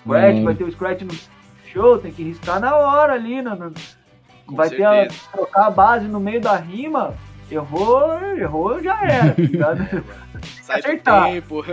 Scratch, 0.04 0.36
Hum. 0.38 0.44
vai 0.44 0.54
ter 0.56 0.64
o 0.64 0.72
Scratch 0.72 1.02
no 1.02 1.14
show, 1.72 1.98
tem 1.98 2.10
que 2.12 2.22
riscar 2.24 2.58
na 2.60 2.74
hora 2.74 3.12
ali, 3.14 3.40
né? 3.42 3.54
no- 3.54 3.72
Com 4.52 4.56
vai 4.56 4.70
ter 4.70 4.84
a, 4.84 4.92
certeza. 4.92 5.20
trocar 5.32 5.66
a 5.66 5.70
base 5.70 6.06
no 6.06 6.20
meio 6.20 6.40
da 6.40 6.56
rima, 6.56 7.14
errou, 7.50 8.20
errou, 8.36 8.82
já 8.82 9.00
era, 9.02 9.34
tá 9.34 9.42
ligado? 9.42 10.04
Sai 10.62 10.80
do 10.80 10.86
acertar. 10.86 11.24
tempo. 11.24 11.64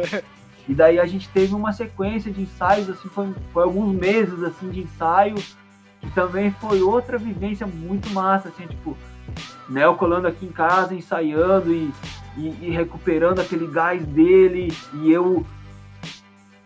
E 0.68 0.74
daí 0.74 1.00
a 1.00 1.06
gente 1.06 1.28
teve 1.30 1.54
uma 1.54 1.74
sequência 1.74 2.32
de 2.32 2.42
ensaios, 2.42 2.90
assim, 2.90 3.10
foi, 3.10 3.34
foi 3.52 3.64
alguns 3.64 3.94
meses 3.94 4.44
assim 4.44 4.70
de 4.70 4.82
ensaio, 4.82 5.36
que 6.00 6.10
também 6.12 6.52
foi 6.52 6.82
outra 6.82 7.18
vivência 7.18 7.66
muito 7.68 8.10
massa, 8.12 8.50
assim, 8.50 8.68
tipo, 8.68 8.96
Nel 9.68 9.96
colando 9.96 10.28
aqui 10.28 10.46
em 10.46 10.52
casa, 10.52 10.96
ensaiando 10.96 11.74
e, 11.74 11.92
e, 12.38 12.58
e 12.62 12.70
recuperando 12.72 13.40
aquele 13.40 13.68
gás 13.68 14.04
dele, 14.06 14.74
e 14.94 15.12
eu 15.12 15.46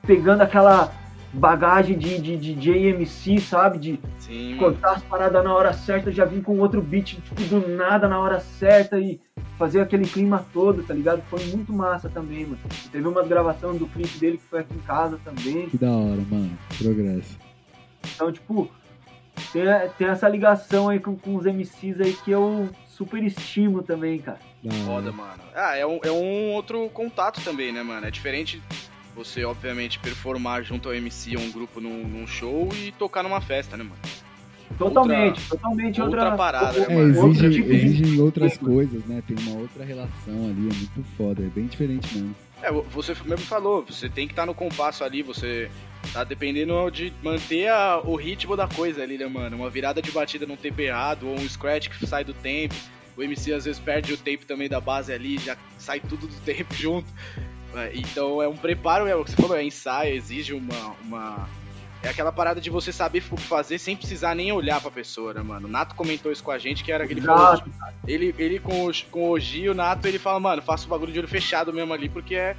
pegando 0.06 0.42
aquela 0.42 0.92
bagagem 1.34 1.98
de, 1.98 2.20
de, 2.20 2.38
de 2.38 2.54
JMC, 2.54 3.40
sabe? 3.40 3.80
De 3.80 4.00
Sim, 4.20 4.56
cortar 4.58 4.94
as 4.94 5.04
paradas 5.04 5.44
na 5.44 5.54
hora 5.54 5.74
certa, 5.74 6.12
já 6.12 6.26
vim 6.26 6.42
com 6.42 6.60
outro 6.60 6.82
beat, 6.82 7.16
tipo, 7.16 7.42
do 7.44 7.68
nada 7.68 8.08
na 8.08 8.20
hora 8.20 8.40
certa 8.40 9.00
e 9.00 9.20
fazer 9.58 9.82
aquele 9.82 10.06
clima 10.06 10.46
todo, 10.54 10.84
tá 10.84 10.94
ligado? 10.94 11.22
Foi 11.30 11.44
muito 11.46 11.74
massa 11.74 12.10
também, 12.10 12.46
mano. 12.46 12.60
Teve 12.92 13.08
uma 13.08 13.24
gravação 13.24 13.76
do 13.76 13.88
clipe 13.88 14.18
dele 14.20 14.38
que 14.38 14.44
foi 14.44 14.60
aqui 14.60 14.76
em 14.76 14.80
casa 14.80 15.20
também. 15.24 15.70
Que 15.70 15.78
da 15.78 15.92
hora, 15.92 16.22
mano. 16.30 16.58
Progresso. 16.78 17.38
Então, 18.16 18.32
tipo, 18.32 18.70
tem, 19.52 19.64
tem 19.98 20.08
essa 20.08 20.30
ligação 20.30 20.90
aí 20.90 21.00
com, 21.00 21.16
com 21.16 21.36
os 21.36 21.46
MCs 21.46 22.00
aí 22.00 22.14
que 22.14 22.32
eu 22.32 22.70
super 22.88 23.24
estimo 23.24 23.82
também, 23.82 24.20
cara. 24.20 24.40
Foda, 24.86 25.12
mano. 25.12 25.44
Ah, 25.54 25.76
é 25.76 25.86
um, 25.86 26.00
é 26.04 26.12
um 26.12 26.54
outro 26.54 26.90
contato 26.90 27.42
também, 27.44 27.72
né, 27.72 27.84
mano? 27.84 28.06
É 28.06 28.12
diferente 28.12 28.62
você, 29.16 29.44
obviamente, 29.46 30.00
performar 30.00 30.64
junto 30.64 30.90
ao 30.90 30.96
MC 30.96 31.36
ou 31.38 31.44
um 31.44 31.52
grupo 31.52 31.80
num, 31.80 32.08
num 32.08 32.26
show 32.28 32.70
e 32.76 32.92
tocar 32.94 33.24
numa 33.24 33.40
festa, 33.42 33.78
né, 33.78 33.84
mano? 33.84 33.96
Totalmente, 34.78 35.48
totalmente 35.48 36.02
outra 36.02 36.22
outra, 36.24 36.38
parada, 36.38 36.80
né, 36.80 36.86
É, 36.90 36.96
mano? 36.96 37.28
outra 37.28 37.46
exige, 37.48 37.62
vivência. 37.62 37.86
exigem 37.86 38.20
outras 38.22 38.58
coisas, 38.58 39.06
né? 39.06 39.22
Tem 39.28 39.38
uma 39.46 39.60
outra 39.60 39.84
relação 39.86 40.34
ali, 40.50 40.68
é 40.70 40.74
muito 40.74 41.04
foda, 41.16 41.44
é 41.44 41.48
bem 41.48 41.68
diferente 41.68 42.12
mesmo. 42.14 42.36
É, 42.62 42.72
você 42.72 43.14
mesmo 43.26 43.46
falou, 43.46 43.86
você 43.88 44.10
tem 44.10 44.26
que 44.26 44.34
estar 44.34 44.46
no 44.46 44.54
compasso 44.56 45.04
ali, 45.04 45.22
você 45.22 45.70
tá 46.12 46.24
dependendo 46.24 46.90
de 46.90 47.14
manter 47.22 47.68
a- 47.68 48.02
o 48.04 48.16
ritmo 48.16 48.56
da 48.56 48.68
coisa 48.68 49.04
ali, 49.04 49.18
né, 49.18 49.28
mano? 49.28 49.58
Uma 49.58 49.70
virada 49.70 50.02
de 50.02 50.10
batida 50.12 50.46
num 50.48 50.56
tempo 50.56 50.82
errado, 50.82 51.28
ou 51.28 51.36
um 51.36 51.48
scratch 51.48 51.90
que 51.90 52.08
sai 52.08 52.24
do 52.24 52.34
tempo. 52.34 52.74
O 53.16 53.22
MC 53.22 53.54
às 53.54 53.66
vezes 53.66 53.80
perde 53.80 54.12
o 54.14 54.18
tempo 54.18 54.44
também 54.46 54.68
da 54.68 54.82
base 54.82 55.14
ali, 55.14 55.38
já 55.38 55.56
sai 55.78 56.00
tudo 56.00 56.26
do 56.26 56.36
tempo 56.42 56.74
junto. 56.74 57.08
É, 57.76 57.92
Então 57.94 58.42
é 58.42 58.48
um 58.48 58.56
preparo, 58.56 59.08
é 59.08 59.16
o 59.16 59.24
que 59.24 59.32
você 59.32 59.38
falou, 59.42 59.58
é 59.58 59.64
ensaio, 59.64 60.16
exige 60.16 60.54
uma, 60.54 60.96
uma. 61.04 61.50
É 62.02 62.10
aquela 62.10 62.34
parada 62.34 62.60
de 62.60 62.70
você 62.70 62.92
saber 62.92 63.24
o 63.32 63.36
que 63.38 63.44
fazer 63.44 63.78
sem 63.80 63.96
precisar 63.96 64.36
nem 64.36 64.52
olhar 64.52 64.82
pra 64.82 64.92
pessoa, 64.92 65.34
né, 65.34 65.42
mano? 65.42 65.68
O 65.68 65.72
Nato 65.72 65.96
comentou 65.96 66.32
isso 66.34 66.44
com 66.44 66.52
a 66.52 66.58
gente, 66.58 66.84
que 66.84 66.92
era 66.92 67.06
aquele 67.06 67.22
Exato. 67.22 67.64
ele, 68.06 68.36
ele 68.38 68.60
com, 68.60 68.88
o, 68.88 68.92
com 69.10 69.30
o 69.32 69.40
Gio, 69.40 69.72
o 69.72 69.76
Nato, 69.76 70.06
ele 70.06 70.20
fala, 70.20 70.38
mano, 70.40 70.62
faça 70.62 70.86
o 70.86 70.90
bagulho 70.90 71.14
de 71.14 71.20
olho 71.20 71.28
fechado 71.30 71.72
mesmo 71.72 71.94
ali, 71.94 72.10
porque 72.10 72.36
é, 72.36 72.58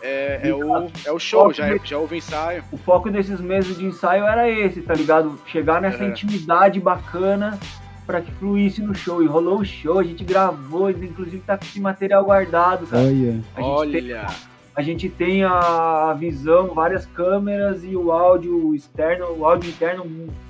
é, 0.00 0.40
é 0.44 0.54
o, 0.54 0.88
é 1.06 1.10
o 1.10 1.18
show, 1.18 1.52
já, 1.52 1.66
é- 1.74 1.80
já 1.82 1.98
houve 1.98 2.16
ensaio. 2.18 2.62
O 2.70 2.76
foco 2.78 3.10
desses 3.10 3.40
meses 3.40 3.76
de 3.76 3.84
ensaio 3.84 4.24
era 4.26 4.48
esse, 4.48 4.80
tá 4.80 4.94
ligado? 4.94 5.40
Chegar 5.46 5.80
nessa 5.82 6.04
É. 6.04 6.08
intimidade 6.08 6.78
bacana 6.78 7.58
pra 8.06 8.20
que 8.20 8.30
fluísse 8.32 8.80
no 8.80 8.94
show. 8.94 9.24
E 9.24 9.26
rolou 9.26 9.58
o 9.58 9.64
show, 9.64 9.98
a 9.98 10.04
gente 10.04 10.22
gravou, 10.22 10.88
inclusive 10.88 11.38
tá 11.44 11.58
com 11.58 11.64
esse 11.64 11.80
material 11.80 12.24
guardado, 12.24 12.86
cara. 12.86 13.02
Olha, 13.02 13.10
A 13.10 13.32
gente 13.32 13.42
tem 13.54 13.64
Olha, 13.64 14.26
a 14.74 14.82
gente 14.82 15.08
tem 15.08 15.44
a 15.44 16.16
visão, 16.18 16.74
várias 16.74 17.06
câmeras 17.06 17.84
e 17.84 17.94
o 17.96 18.10
áudio 18.10 18.74
externo, 18.74 19.26
o 19.36 19.44
áudio 19.46 19.70
interno 19.70 20.04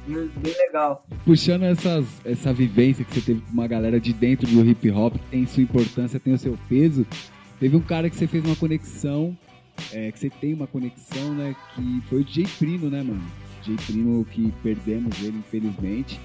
bem 0.06 0.54
legal. 0.66 1.04
puxando 1.24 1.64
essas, 1.64 2.06
essa 2.24 2.52
vivência 2.52 3.04
que 3.04 3.14
você 3.14 3.20
teve 3.20 3.40
com 3.40 3.52
uma 3.52 3.66
galera 3.66 4.00
de 4.00 4.12
dentro 4.12 4.46
do 4.46 4.64
hip 4.64 4.90
hop, 4.90 5.14
que 5.14 5.30
tem 5.30 5.46
sua 5.46 5.62
importância, 5.62 6.18
tem 6.18 6.32
o 6.32 6.38
seu 6.38 6.58
peso, 6.68 7.06
teve 7.60 7.76
um 7.76 7.80
cara 7.80 8.08
que 8.08 8.16
você 8.16 8.26
fez 8.26 8.44
uma 8.44 8.56
conexão 8.56 9.36
é, 9.92 10.10
que 10.12 10.18
você 10.18 10.30
tem 10.30 10.54
uma 10.54 10.66
conexão, 10.66 11.34
né? 11.34 11.54
Que 11.74 12.02
foi 12.08 12.20
o 12.20 12.24
DJ 12.24 12.46
Primo, 12.58 12.88
né, 12.88 13.02
mano? 13.02 13.22
DJ 13.62 13.76
Primo 13.86 14.24
que 14.26 14.52
perdemos 14.62 15.22
ele, 15.22 15.38
infelizmente. 15.38 16.20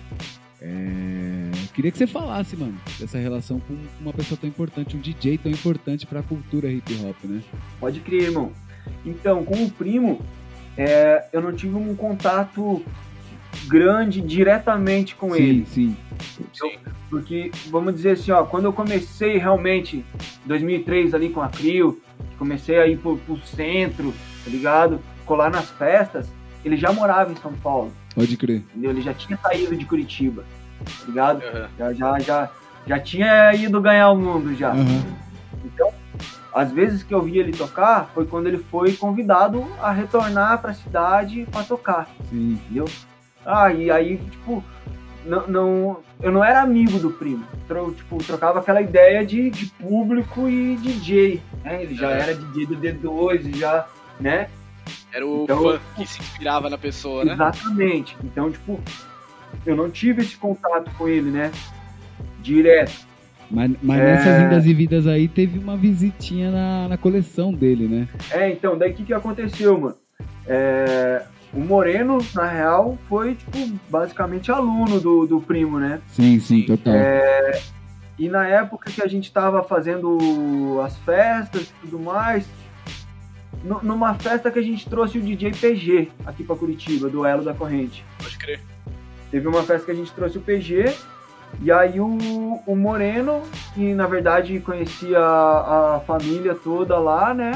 É, 0.61 1.49
Queria 1.79 1.91
que 1.91 1.97
você 1.97 2.07
falasse, 2.07 2.57
mano, 2.57 2.77
dessa 2.99 3.17
relação 3.17 3.57
com 3.61 3.73
uma 4.01 4.11
pessoa 4.11 4.37
tão 4.37 4.49
importante, 4.49 4.97
um 4.97 4.99
DJ 4.99 5.37
tão 5.37 5.49
importante 5.49 6.05
pra 6.05 6.21
cultura 6.21 6.69
hip 6.69 6.93
hop, 7.05 7.15
né? 7.23 7.41
Pode 7.79 8.01
crer, 8.01 8.23
irmão. 8.23 8.51
Então, 9.05 9.45
com 9.45 9.63
o 9.63 9.71
primo, 9.71 10.21
é, 10.77 11.27
eu 11.31 11.41
não 11.41 11.53
tive 11.53 11.75
um 11.75 11.95
contato 11.95 12.83
grande 13.67 14.19
diretamente 14.19 15.15
com 15.15 15.33
sim, 15.33 15.41
ele. 15.41 15.65
sim. 15.67 15.95
Porque, 17.09 17.49
vamos 17.69 17.95
dizer 17.95 18.11
assim, 18.11 18.31
ó, 18.31 18.43
quando 18.43 18.65
eu 18.65 18.73
comecei 18.73 19.37
realmente, 19.37 19.97
em 20.43 20.47
2003 20.47 21.13
ali 21.13 21.29
com 21.29 21.41
a 21.41 21.47
Crio, 21.47 22.01
comecei 22.37 22.77
a 22.77 22.87
ir 22.87 22.97
pro, 22.97 23.17
pro 23.19 23.37
centro, 23.39 24.13
tá 24.43 24.49
ligado? 24.49 24.99
Colar 25.25 25.49
nas 25.49 25.69
festas, 25.69 26.29
ele 26.65 26.75
já 26.75 26.91
morava 26.91 27.31
em 27.31 27.35
São 27.37 27.53
Paulo, 27.53 27.93
Pode 28.15 28.35
crer. 28.37 28.57
entendeu? 28.57 28.91
Ele 28.91 29.01
já 29.01 29.13
tinha 29.13 29.37
saído 29.37 29.75
de 29.75 29.85
Curitiba, 29.85 30.43
tá 30.83 31.05
ligado? 31.05 31.43
Aham. 31.43 31.67
Já, 31.77 31.93
já, 31.93 32.19
já, 32.19 32.49
já 32.87 32.99
tinha 32.99 33.53
ido 33.53 33.79
ganhar 33.81 34.09
o 34.11 34.15
mundo 34.17 34.53
já. 34.55 34.71
Aham. 34.71 35.03
Então, 35.65 35.91
às 36.53 36.71
vezes 36.71 37.03
que 37.03 37.13
eu 37.13 37.21
vi 37.21 37.37
ele 37.37 37.51
tocar, 37.51 38.09
foi 38.13 38.25
quando 38.25 38.47
ele 38.47 38.57
foi 38.57 38.93
convidado 38.93 39.65
a 39.81 39.91
retornar 39.91 40.59
pra 40.61 40.73
cidade 40.73 41.47
pra 41.51 41.63
tocar, 41.63 42.09
Sim. 42.29 42.53
entendeu? 42.65 42.85
Ah, 43.45 43.71
e 43.71 43.89
aí, 43.89 44.17
tipo, 44.17 44.63
não, 45.25 45.47
não, 45.47 45.97
eu 46.21 46.31
não 46.31 46.43
era 46.43 46.61
amigo 46.61 46.97
do 46.99 47.09
primo. 47.11 47.43
Tro, 47.67 47.93
tipo, 47.93 48.17
trocava 48.23 48.59
aquela 48.59 48.81
ideia 48.81 49.25
de, 49.25 49.49
de 49.49 49.67
público 49.67 50.49
e 50.49 50.75
DJ, 50.77 51.41
né? 51.63 51.83
Ele 51.83 51.95
já 51.95 52.09
É. 52.11 52.19
era 52.21 52.35
DJ 52.35 52.65
do 52.65 52.75
D2, 52.75 53.55
já, 53.55 53.85
né? 54.19 54.49
Era 55.11 55.25
o 55.25 55.43
Então- 55.43 55.61
fã 55.63 55.79
que 55.95 56.05
se 56.07 56.19
inspirava 56.21 56.69
na 56.69 56.77
pessoa, 56.77 57.25
né? 57.25 57.33
Exatamente. 57.33 58.15
Então, 58.23 58.51
tipo, 58.51 58.79
eu 59.65 59.75
não 59.75 59.89
tive 59.89 60.21
esse 60.21 60.37
contato 60.37 60.91
com 60.97 61.07
ele, 61.07 61.29
né? 61.31 61.51
Direto. 62.41 63.07
Mas, 63.49 63.71
mas 63.81 63.99
É. 63.99 64.03
nessas 64.13 64.43
indas 64.43 64.65
e 64.65 64.73
vidas 64.73 65.07
aí 65.07 65.27
teve 65.27 65.57
uma 65.57 65.75
visitinha 65.75 66.51
na, 66.51 66.87
na 66.89 66.97
coleção 66.97 67.51
dele, 67.51 67.87
né? 67.87 68.07
É, 68.31 68.51
então, 68.51 68.77
daí 68.77 68.91
o 68.91 68.93
que, 68.93 69.03
que 69.03 69.13
aconteceu, 69.13 69.79
mano? 69.79 69.95
É, 70.45 71.23
o 71.51 71.59
Moreno, 71.59 72.19
na 72.35 72.45
real, 72.45 72.95
foi, 73.09 73.33
tipo, 73.33 73.57
basicamente 73.89 74.51
aluno 74.51 74.99
do, 74.99 75.25
do 75.25 75.41
primo, 75.41 75.79
né? 75.79 75.99
Sim, 76.07 76.39
sim, 76.39 76.61
total. 76.63 76.93
E 78.19 78.27
na 78.29 78.45
época 78.47 78.91
que 78.91 79.01
a 79.01 79.07
gente 79.07 79.31
tava 79.31 79.63
fazendo 79.63 80.79
as 80.85 80.95
festas 80.99 81.63
e 81.63 81.73
tudo 81.81 81.97
mais, 81.99 82.45
numa 83.63 84.13
festa 84.15 84.49
que 84.49 84.59
a 84.59 84.61
gente 84.61 84.89
trouxe 84.89 85.17
o 85.17 85.21
DJ 85.21 85.51
PG 85.51 86.11
aqui 86.25 86.43
pra 86.43 86.55
Curitiba, 86.55 87.09
do 87.09 87.25
Elo 87.25 87.43
da 87.43 87.53
Corrente. 87.53 88.05
Pode 88.17 88.37
crer. 88.37 88.61
Teve 89.31 89.47
uma 89.47 89.63
festa 89.63 89.85
que 89.85 89.91
a 89.91 89.95
gente 89.95 90.11
trouxe 90.11 90.37
o 90.37 90.41
PG, 90.41 90.93
e 91.61 91.71
aí 91.71 91.99
o, 91.99 92.61
o 92.65 92.75
Moreno, 92.75 93.43
que 93.73 93.93
na 93.93 94.07
verdade 94.07 94.59
conhecia 94.59 95.19
a, 95.19 95.95
a 95.95 95.99
família 95.99 96.55
toda 96.55 96.97
lá, 96.97 97.33
né? 97.33 97.51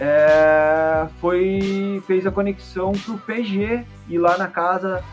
é, 0.00 1.06
foi 1.20 2.02
fez 2.06 2.26
a 2.26 2.30
conexão 2.30 2.92
pro 2.92 3.18
PG 3.18 3.84
ir 4.08 4.18
lá 4.18 4.38
na 4.38 4.48
casa 4.48 5.04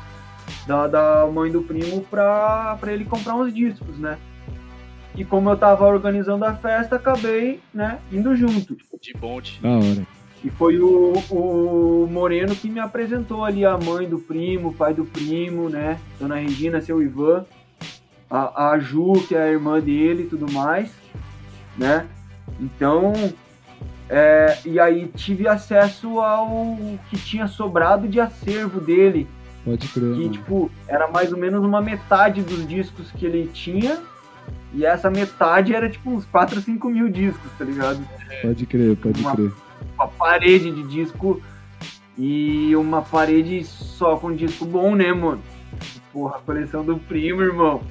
da, 0.66 0.88
da 0.88 1.28
mãe 1.28 1.52
do 1.52 1.62
primo 1.62 2.02
pra, 2.10 2.78
pra 2.80 2.94
ele 2.94 3.04
comprar 3.04 3.36
uns 3.36 3.54
discos, 3.54 4.00
né? 4.00 4.18
E 5.18 5.26
como 5.26 5.50
eu 5.50 5.58
tava 5.58 5.86
organizando 5.86 6.46
a 6.46 6.54
festa, 6.54 6.96
acabei, 6.98 7.60
né, 7.74 7.98
indo 8.12 8.36
junto. 8.36 8.78
De 9.02 9.14
bonde. 9.14 9.60
Da 9.62 9.70
hora. 9.70 10.06
E 10.44 10.50
foi 10.52 10.80
o, 10.80 11.14
o 11.32 12.08
Moreno 12.10 12.56
que 12.56 12.70
me 12.70 12.80
apresentou 12.80 13.44
ali 13.44 13.66
a 13.66 13.76
mãe 13.78 14.08
do 14.08 14.20
primo, 14.20 14.70
o 14.70 14.74
pai 14.74 14.94
do 14.94 15.04
primo, 15.04 15.68
né? 15.68 16.00
Dona 16.20 16.36
Regina, 16.36 16.80
seu 16.80 17.02
Ivan, 17.02 17.44
a, 18.30 18.70
a 18.70 18.80
Ju, 18.80 19.14
que 19.28 19.36
é 19.36 19.42
a 19.42 19.52
irmã 19.52 19.80
dele 19.80 20.24
e 20.24 20.28
tudo 20.28 20.52
mais, 20.52 20.92
né? 21.76 22.06
Então, 22.60 23.14
é, 24.10 24.58
e 24.64 24.80
aí 24.80 25.08
tive 25.16 25.48
acesso 25.48 26.20
ao 26.20 26.78
que 27.10 27.18
tinha 27.18 27.48
sobrado 27.48 28.08
de 28.08 28.20
acervo 28.20 28.80
dele, 28.80 29.28
Pode 29.66 29.88
crer, 29.88 30.14
que 30.14 30.20
mano. 30.20 30.32
tipo, 30.32 30.72
era 30.88 31.08
mais 31.08 31.34
ou 31.34 31.40
menos 31.40 31.64
uma 31.66 31.82
metade 31.82 32.42
dos 32.42 32.66
discos 32.68 33.12
que 33.12 33.26
ele 33.26 33.48
tinha, 33.48 34.00
e 34.78 34.86
essa 34.86 35.10
metade 35.10 35.74
era 35.76 35.90
tipo 35.90 36.10
uns 36.12 36.24
4, 36.26 36.62
5 36.62 36.90
mil 36.90 37.10
discos, 37.10 37.52
tá 37.58 37.66
ligado? 37.66 38.08
Pode 38.42 38.66
crer, 38.66 38.96
pode 38.96 39.20
Uma- 39.22 39.36
crer. 39.36 39.52
uma 39.96 40.08
parede 40.08 40.72
de 40.72 40.84
disco 40.88 41.42
e 42.18 42.76
uma 42.76 43.02
parede 43.02 43.64
só 43.66 44.16
com 44.18 44.34
disco 44.34 44.66
bom, 44.66 44.96
né, 44.96 45.12
mano? 45.12 45.42
Porra, 46.14 46.38
a 46.38 46.42
coleção 46.42 46.84
do 46.86 46.98
primo, 46.98 47.42
irmão. 47.42 47.82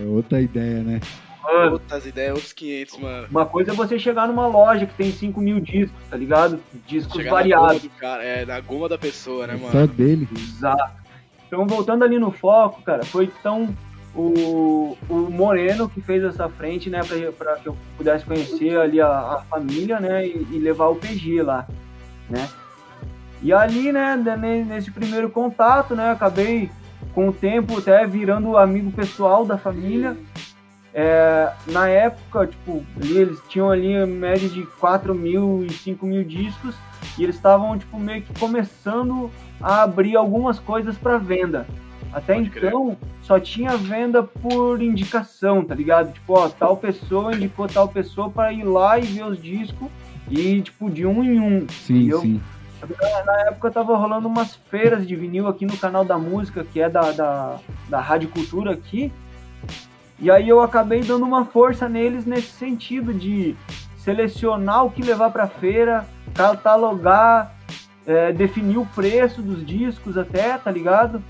É 0.00 0.04
outra 0.04 0.40
ideia, 0.40 0.82
né? 0.82 1.00
Mano, 1.42 1.72
Outras 1.72 2.04
ideias, 2.04 2.34
outros 2.34 2.52
500, 2.52 2.98
mano. 2.98 3.26
uma 3.30 3.46
coisa 3.46 3.70
é 3.70 3.74
você 3.74 3.98
chegar 3.98 4.28
numa 4.28 4.46
loja 4.46 4.84
que 4.86 4.94
tem 4.94 5.10
5 5.10 5.40
mil 5.40 5.58
discos, 5.60 5.96
tá 6.10 6.16
ligado? 6.16 6.60
Discos 6.86 7.16
Chegar 7.16 7.30
na 7.30 7.36
variados. 7.36 7.82
do 7.82 7.90
cara, 7.90 8.22
é, 8.22 8.44
na 8.44 8.60
goma 8.60 8.88
da 8.88 8.98
pessoa, 8.98 9.46
né, 9.46 9.56
Só 9.58 9.72
mano? 9.78 9.86
dele. 9.88 10.28
Exato. 10.36 10.92
Então, 11.46 11.66
voltando 11.66 12.04
ali 12.04 12.18
no 12.18 12.30
foco, 12.30 12.82
cara, 12.82 13.02
foi 13.04 13.28
tão 13.42 13.74
o, 14.14 14.96
o 15.08 15.14
Moreno 15.30 15.88
que 15.88 16.00
fez 16.00 16.22
essa 16.24 16.48
frente, 16.48 16.90
né, 16.90 17.00
pra 17.36 17.56
que 17.56 17.68
eu 17.68 17.76
pudesse 17.96 18.24
conhecer 18.24 18.78
ali 18.78 19.00
a, 19.00 19.08
a 19.08 19.42
família, 19.48 20.00
né, 20.00 20.26
e, 20.26 20.46
e 20.52 20.58
levar 20.58 20.88
o 20.88 20.96
PG 20.96 21.42
lá, 21.42 21.66
né. 22.28 22.48
E 23.42 23.52
ali, 23.52 23.92
né, 23.92 24.16
ne- 24.16 24.64
nesse 24.64 24.90
primeiro 24.90 25.30
contato, 25.30 25.94
né, 25.94 26.10
acabei 26.10 26.70
com 27.14 27.28
o 27.28 27.32
tempo 27.32 27.78
até 27.78 28.04
virando 28.06 28.56
amigo 28.56 28.90
pessoal 28.90 29.44
da 29.44 29.56
família. 29.56 30.16
É, 30.92 31.52
na 31.66 31.88
época, 31.88 32.46
tipo, 32.46 32.84
eles 33.00 33.38
tinham 33.48 33.70
ali 33.70 33.94
a 33.96 34.06
média 34.06 34.48
de 34.48 34.62
4 34.80 35.14
mil 35.14 35.64
e 35.64 35.72
5 35.72 36.04
mil 36.04 36.24
discos 36.24 36.74
e 37.16 37.22
eles 37.22 37.36
estavam, 37.36 37.78
tipo, 37.78 37.98
meio 38.00 38.22
que 38.22 38.36
começando 38.40 39.30
a 39.60 39.82
abrir 39.82 40.16
algumas 40.16 40.58
coisas 40.58 40.96
para 40.98 41.18
venda. 41.18 41.66
Até 42.12 42.34
Pode 42.34 42.50
crer. 42.50 42.68
então, 42.68 42.96
só 43.22 43.38
tinha 43.38 43.76
venda 43.76 44.22
por 44.22 44.80
indicação, 44.82 45.64
tá 45.64 45.74
ligado? 45.74 46.12
Tipo, 46.12 46.34
ó, 46.34 46.48
tal 46.48 46.76
pessoa 46.76 47.34
indicou 47.34 47.66
tal 47.68 47.88
pessoa 47.88 48.30
para 48.30 48.52
ir 48.52 48.64
lá 48.64 48.98
e 48.98 49.02
ver 49.02 49.24
os 49.24 49.40
discos 49.40 49.88
e, 50.30 50.60
tipo, 50.62 50.90
de 50.90 51.04
um 51.06 51.22
em 51.22 51.38
um. 51.38 51.68
Sim, 51.68 51.96
entendeu? 51.96 52.20
sim. 52.20 52.40
Na 53.26 53.40
época 53.48 53.70
tava 53.70 53.96
rolando 53.96 54.28
umas 54.28 54.54
feiras 54.70 55.06
de 55.06 55.16
vinil 55.16 55.48
aqui 55.48 55.66
no 55.66 55.76
canal 55.76 56.04
da 56.04 56.16
música, 56.16 56.64
que 56.64 56.80
é 56.80 56.88
da, 56.88 57.10
da, 57.10 57.58
da 57.88 58.00
Rádio 58.00 58.28
Cultura 58.28 58.72
aqui. 58.72 59.12
E 60.20 60.30
aí 60.30 60.48
eu 60.48 60.60
acabei 60.60 61.02
dando 61.02 61.24
uma 61.24 61.44
força 61.44 61.88
neles 61.88 62.24
nesse 62.24 62.48
sentido 62.48 63.12
de 63.12 63.56
selecionar 63.96 64.84
o 64.84 64.90
que 64.90 65.02
levar 65.02 65.30
pra 65.30 65.46
feira, 65.46 66.06
catalogar, 66.34 67.54
é, 68.06 68.32
definir 68.32 68.78
o 68.78 68.86
preço 68.86 69.42
dos 69.42 69.64
discos 69.64 70.16
até, 70.16 70.56
tá 70.56 70.70
ligado? 70.70 71.22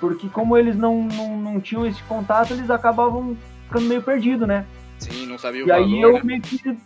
Porque 0.00 0.28
como 0.28 0.56
eles 0.56 0.76
não, 0.76 1.02
não, 1.04 1.36
não 1.36 1.60
tinham 1.60 1.86
esse 1.86 2.02
contato, 2.04 2.52
eles 2.52 2.70
acabavam 2.70 3.36
ficando 3.64 3.86
meio 3.86 4.02
perdidos, 4.02 4.46
né? 4.46 4.64
Sim, 4.98 5.26
não 5.26 5.38
sabia 5.38 5.64
o 5.64 5.68
E 5.68 5.72
aí 5.72 5.82
valor, 6.00 6.00
eu 6.02 6.12
né? 6.14 6.20
meio 6.24 6.40
que, 6.42 6.76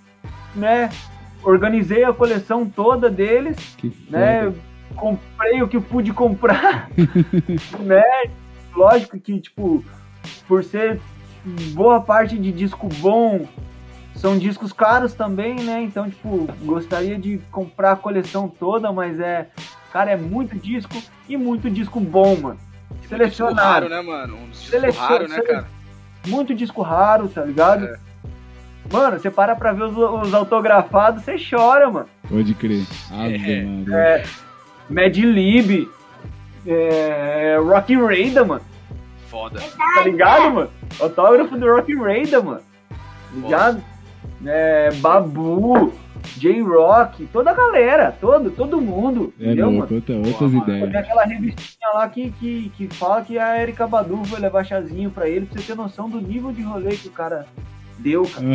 né, 0.55 0.91
organizei 1.43 2.05
a 2.05 2.13
coleção 2.13 2.67
toda 2.69 3.09
deles 3.11 3.57
Que 3.77 3.91
foda. 3.91 4.19
né? 4.19 4.55
Comprei 4.97 5.63
o 5.63 5.69
que 5.69 5.79
pude 5.81 6.13
comprar, 6.13 6.91
né? 7.81 8.03
Lógico 8.75 9.19
que, 9.21 9.39
tipo, 9.41 9.85
por 10.49 10.65
ser 10.65 11.01
boa 11.73 12.01
parte 12.01 12.37
de 12.37 12.51
disco 12.53 12.89
bom, 13.01 13.47
são 14.17 14.37
discos 14.37 14.73
caros 14.73 15.15
também, 15.15 15.55
né? 15.61 15.81
Então, 15.83 16.11
tipo, 16.11 16.47
gostaria 16.65 17.17
de 17.19 17.39
comprar 17.53 17.93
a 17.93 17.97
coleção 17.97 18.49
toda, 18.49 18.93
mas 18.93 19.19
é, 19.21 19.49
cara, 19.93 20.11
é 20.11 20.17
muito 20.17 20.57
disco 20.57 20.95
e 21.29 21.37
muito 21.37 21.71
disco 21.71 22.01
bom, 22.01 22.37
mano. 22.37 22.59
Muito 23.11 23.25
disco 23.29 23.45
selecionado. 23.47 23.61
raro, 23.61 23.89
né, 23.89 24.01
mano? 24.03 24.37
Um 24.37 24.51
disco 24.51 24.71
Selecion- 24.71 25.01
raro, 25.07 25.29
né, 25.29 25.41
cara? 25.41 25.67
Muito 26.27 26.55
disco 26.55 26.83
raro, 26.83 27.29
tá 27.29 27.45
ligado? 27.45 27.87
É. 27.87 27.97
Mano, 28.93 29.19
você 29.19 29.31
para 29.31 29.55
pra 29.55 29.73
ver 29.73 29.85
os, 29.85 29.97
os 29.97 30.35
autografados, 30.35 31.23
você 31.23 31.37
chora, 31.39 31.91
mano. 31.91 32.07
Pode 32.29 32.55
crer. 32.55 32.85
Ave 33.11 33.35
É. 33.53 33.63
Maria. 33.65 33.97
É, 33.97 34.25
Mad 34.89 35.17
Lib, 35.17 35.89
é, 36.67 37.57
Rocky 37.63 37.95
Raider, 37.97 38.45
mano. 38.47 38.63
Foda. 39.29 39.61
Tá 39.95 40.03
ligado, 40.03 40.51
mano? 40.53 40.71
Autógrafo 40.99 41.57
do 41.57 41.67
Rocky 41.73 41.95
Raider, 41.95 42.43
mano. 42.43 42.61
Ligado? 43.33 43.83
É, 44.45 44.91
Babu, 44.95 45.93
J-Rock, 46.37 47.27
toda 47.33 47.51
a 47.51 47.55
galera, 47.55 48.15
todo, 48.21 48.51
todo 48.51 48.81
mundo, 48.81 49.33
É 49.39 49.45
entendeu, 49.47 49.67
louco, 49.71 49.81
mano? 49.81 49.95
outra, 49.97 50.17
outras. 50.17 50.51
Tem 50.51 50.61
ideias. 50.79 50.95
aquela 50.95 51.25
revistinha 51.25 51.89
lá 51.95 52.09
que, 52.09 52.31
que, 52.33 52.73
que 52.77 52.89
fala 52.95 53.23
que 53.23 53.39
a 53.39 53.61
Erika 53.63 53.87
Badu 53.87 54.25
foi 54.25 54.39
levar 54.41 54.65
chazinho 54.65 55.11
pra 55.11 55.29
ele, 55.29 55.47
pra 55.47 55.61
você 55.61 55.67
ter 55.67 55.77
noção 55.77 56.09
do 56.09 56.21
nível 56.21 56.53
de 56.53 56.63
rolê 56.63 56.97
que 56.97 57.09
o 57.09 57.13
cara 57.13 57.47
deu, 57.99 58.23
cara. 58.25 58.47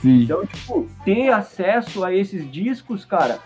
Sim. 0.00 0.22
Então, 0.22 0.44
tipo, 0.46 0.88
ter 1.04 1.28
acesso 1.30 2.04
a 2.04 2.14
esses 2.14 2.50
discos, 2.50 3.04
cara, 3.04 3.38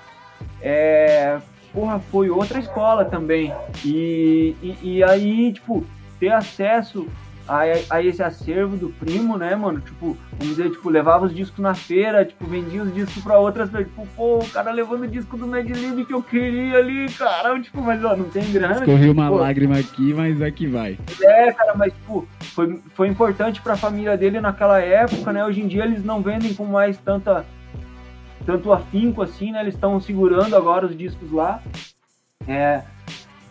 é. 0.60 1.38
Porra, 1.72 2.00
foi 2.00 2.28
outra 2.30 2.58
escola 2.58 3.04
também. 3.04 3.52
E, 3.84 4.56
e, 4.60 4.78
e 4.82 5.04
aí, 5.04 5.52
tipo, 5.52 5.84
ter 6.18 6.30
acesso 6.32 7.06
a, 7.50 7.96
a 7.96 8.02
esse 8.02 8.22
acervo 8.22 8.76
do 8.76 8.90
primo, 8.90 9.36
né, 9.36 9.56
mano? 9.56 9.80
Tipo, 9.80 10.16
vamos 10.38 10.56
dizer, 10.56 10.70
tipo, 10.70 10.88
levava 10.88 11.26
os 11.26 11.34
discos 11.34 11.58
na 11.58 11.74
feira, 11.74 12.24
tipo, 12.24 12.46
vendia 12.46 12.80
os 12.80 12.94
discos 12.94 13.20
pra 13.24 13.38
outras 13.40 13.68
pessoas. 13.68 13.88
Tipo, 13.88 14.06
pô, 14.16 14.38
o 14.38 14.48
cara 14.48 14.70
levando 14.70 15.02
o 15.02 15.08
disco 15.08 15.36
do 15.36 15.48
Mad 15.48 15.68
Lib 15.68 16.04
que 16.04 16.14
eu 16.14 16.22
queria 16.22 16.78
ali, 16.78 17.10
caramba, 17.10 17.60
tipo, 17.60 17.82
mas 17.82 18.04
ó, 18.04 18.14
não 18.14 18.28
tem 18.28 18.52
grana. 18.52 18.76
Escorri 18.76 19.10
uma 19.10 19.28
Pô, 19.28 19.36
lágrima 19.38 19.76
aqui, 19.78 20.14
mas 20.14 20.40
aqui 20.40 20.68
vai. 20.68 20.96
é, 21.22 21.52
cara, 21.52 21.74
mas 21.74 21.92
tipo, 21.92 22.28
foi, 22.54 22.80
foi 22.94 23.08
importante 23.08 23.60
pra 23.60 23.76
família 23.76 24.16
dele 24.16 24.40
naquela 24.40 24.78
época, 24.80 25.32
né? 25.32 25.44
Hoje 25.44 25.60
em 25.60 25.66
dia 25.66 25.84
eles 25.84 26.04
não 26.04 26.22
vendem 26.22 26.54
com 26.54 26.64
mais 26.64 26.98
tanta 26.98 27.44
tanto 28.46 28.72
afinco 28.72 29.22
assim, 29.22 29.50
né? 29.50 29.60
Eles 29.60 29.74
estão 29.74 30.00
segurando 30.00 30.54
agora 30.54 30.86
os 30.86 30.96
discos 30.96 31.32
lá. 31.32 31.60
É, 32.46 32.82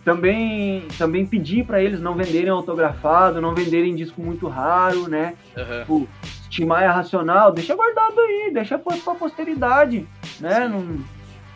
também 0.04 0.88
também 0.98 1.26
pedi 1.26 1.64
pra 1.64 1.82
eles 1.82 2.00
não 2.02 2.16
venderem 2.16 2.50
autografado, 2.50 3.42
não 3.42 3.54
venderem 3.54 3.96
disco 3.96 4.22
muito 4.22 4.48
raro, 4.48 5.08
né? 5.08 5.36
Aham. 5.58 5.80
Tipo, 5.82 6.10
Timaya 6.50 6.92
Racional, 6.92 7.52
deixa 7.52 7.76
guardado 7.76 8.20
aí, 8.20 8.52
deixa 8.54 8.78
pra, 8.80 8.98
pra 8.98 9.14
posteridade, 9.16 10.08
né? 10.40 10.68
Não, 10.68 10.82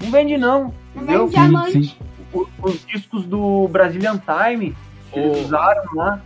não 0.02 0.12
vende 0.12 0.38
não, 0.38 0.74
entendeu? 0.96 1.28
Vende. 1.28 1.72
Sim, 1.72 1.84
sim. 1.84 1.96
o- 2.34 2.48
os 2.64 2.86
discos 2.86 3.26
do 3.26 3.68
Brazilian 3.70 4.18
Time 4.20 4.76
que 5.12 5.20
eles 5.20 5.38
Oh. 5.38 5.42
usaram 5.46 5.84
lá, 5.96 6.20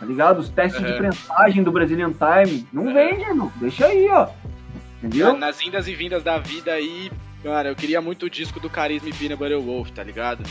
tá 0.00 0.06
ligado? 0.06 0.38
Os 0.38 0.48
testes 0.48 0.80
de 0.82 0.88
Aham. 0.88 0.96
prensagem 0.98 1.62
do 1.62 1.70
Brazilian 1.72 2.12
Time. 2.12 2.66
Não 2.72 2.84
Aham. 2.84 2.94
vende, 2.94 3.22
irmão. 3.22 3.52
Deixa 3.56 3.86
aí, 3.86 4.08
ó. 4.10 4.28
Entendeu? 5.02 5.36
Nas 5.36 5.60
indas 5.62 5.86
e 5.86 5.94
vindas 5.94 6.22
da 6.22 6.38
vida 6.38 6.72
aí, 6.72 7.10
cara, 7.42 7.68
eu 7.68 7.76
queria 7.76 8.00
muito 8.00 8.24
o 8.26 8.30
disco 8.30 8.58
do 8.58 8.70
Carisma 8.70 9.10
e 9.10 9.12
Peanut 9.12 9.38
Butter 9.38 9.60
Wolf, 9.60 9.90
tá 9.90 10.02
ligado? 10.02 10.42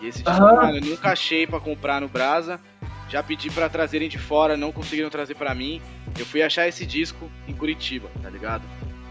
E 0.00 0.06
esse 0.08 0.22
disco, 0.22 0.30
Aham. 0.30 0.54
mano, 0.54 0.76
eu 0.78 0.84
nunca 0.84 1.10
achei 1.10 1.46
pra 1.46 1.60
comprar 1.60 2.00
no 2.00 2.08
Brasa. 2.08 2.60
Já 3.08 3.22
pedi 3.22 3.50
pra 3.50 3.68
trazerem 3.68 4.08
de 4.08 4.18
fora, 4.18 4.56
não 4.56 4.70
conseguiram 4.70 5.08
trazer 5.08 5.34
pra 5.34 5.54
mim. 5.54 5.80
Eu 6.18 6.26
fui 6.26 6.42
achar 6.42 6.68
esse 6.68 6.84
disco 6.84 7.30
em 7.46 7.54
Curitiba, 7.54 8.08
tá 8.22 8.28
ligado? 8.28 8.62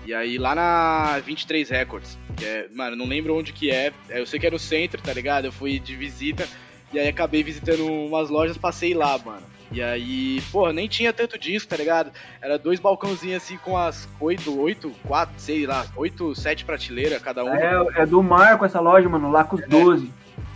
E 0.05 0.13
aí 0.13 0.37
lá 0.37 0.55
na 0.55 1.19
23 1.19 1.69
Records, 1.69 2.17
que 2.37 2.45
é, 2.45 2.67
mano, 2.73 2.95
não 2.95 3.05
lembro 3.05 3.35
onde 3.35 3.51
que 3.51 3.71
é. 3.71 3.91
Eu 4.07 4.25
sei 4.25 4.39
que 4.39 4.47
é 4.47 4.51
no 4.51 4.59
centro, 4.59 5.01
tá 5.01 5.11
ligado? 5.11 5.45
Eu 5.45 5.51
fui 5.51 5.79
de 5.79 5.95
visita 5.95 6.47
e 6.93 6.99
aí 6.99 7.07
acabei 7.07 7.43
visitando 7.43 7.85
umas 7.85 8.29
lojas, 8.29 8.57
passei 8.57 8.93
lá, 8.93 9.17
mano. 9.17 9.43
E 9.71 9.81
aí, 9.81 10.41
porra, 10.51 10.71
nem 10.71 10.87
tinha 10.87 11.11
tanto 11.11 11.37
disco, 11.37 11.67
tá 11.67 11.75
ligado? 11.75 12.11
Era 12.41 12.57
dois 12.57 12.79
balcãozinhos 12.79 13.43
assim 13.43 13.57
com 13.57 13.75
as 13.77 14.07
oito, 14.19 14.57
oito, 14.61 14.91
quatro, 15.05 15.35
sei 15.37 15.65
lá, 15.65 15.85
oito, 15.97 16.33
sete 16.35 16.63
prateleiras 16.63 17.21
cada 17.21 17.43
um. 17.43 17.53
É, 17.53 18.03
é 18.03 18.05
do 18.05 18.23
Marco 18.23 18.63
essa 18.63 18.79
loja, 18.79 19.09
mano. 19.09 19.29
Lá 19.29 19.43
com 19.43 19.57
os 19.57 19.67
12. 19.67 20.09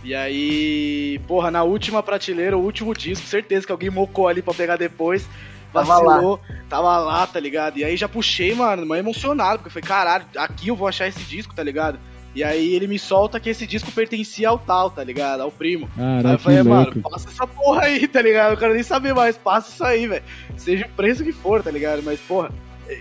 E 0.04 0.14
aí, 0.14 1.20
porra, 1.28 1.50
na 1.50 1.62
última 1.62 2.02
prateleira, 2.02 2.56
o 2.56 2.62
último 2.62 2.92
disco, 2.94 3.26
certeza 3.26 3.66
que 3.66 3.72
alguém 3.72 3.90
mocou 3.90 4.26
ali 4.28 4.42
pra 4.42 4.52
pegar 4.54 4.76
depois. 4.76 5.28
Tava 5.72 5.86
Vacilou, 5.86 6.40
tava 6.68 6.98
lá, 6.98 7.26
tá 7.26 7.40
ligado? 7.40 7.78
E 7.78 7.84
aí 7.84 7.96
já 7.96 8.06
puxei, 8.06 8.54
mano, 8.54 8.84
mas 8.84 8.98
emocionado, 8.98 9.58
porque 9.58 9.68
eu 9.68 9.72
falei, 9.72 9.88
caralho, 9.88 10.26
aqui 10.36 10.68
eu 10.68 10.76
vou 10.76 10.86
achar 10.86 11.06
esse 11.08 11.22
disco, 11.24 11.54
tá 11.54 11.62
ligado? 11.62 11.98
E 12.34 12.42
aí 12.42 12.74
ele 12.74 12.86
me 12.86 12.98
solta 12.98 13.38
que 13.38 13.50
esse 13.50 13.66
disco 13.66 13.90
pertencia 13.92 14.48
ao 14.48 14.58
tal, 14.58 14.90
tá 14.90 15.04
ligado? 15.04 15.40
Ao 15.40 15.50
primo. 15.50 15.88
Aí 15.96 16.22
Caraca, 16.22 16.28
eu 16.28 16.38
que 16.38 16.44
falei, 16.44 16.62
louco. 16.62 16.90
mano, 16.90 17.02
passa 17.02 17.28
essa 17.28 17.46
porra 17.46 17.82
aí, 17.84 18.08
tá 18.08 18.22
ligado? 18.22 18.52
Eu 18.52 18.56
quero 18.56 18.74
nem 18.74 18.82
saber 18.82 19.14
mais, 19.14 19.36
passa 19.36 19.70
isso 19.70 19.84
aí, 19.84 20.06
velho. 20.06 20.24
Seja 20.56 20.86
o 20.86 20.90
preço 20.90 21.24
que 21.24 21.32
for, 21.32 21.62
tá 21.62 21.70
ligado? 21.70 22.02
Mas, 22.02 22.20
porra, 22.20 22.50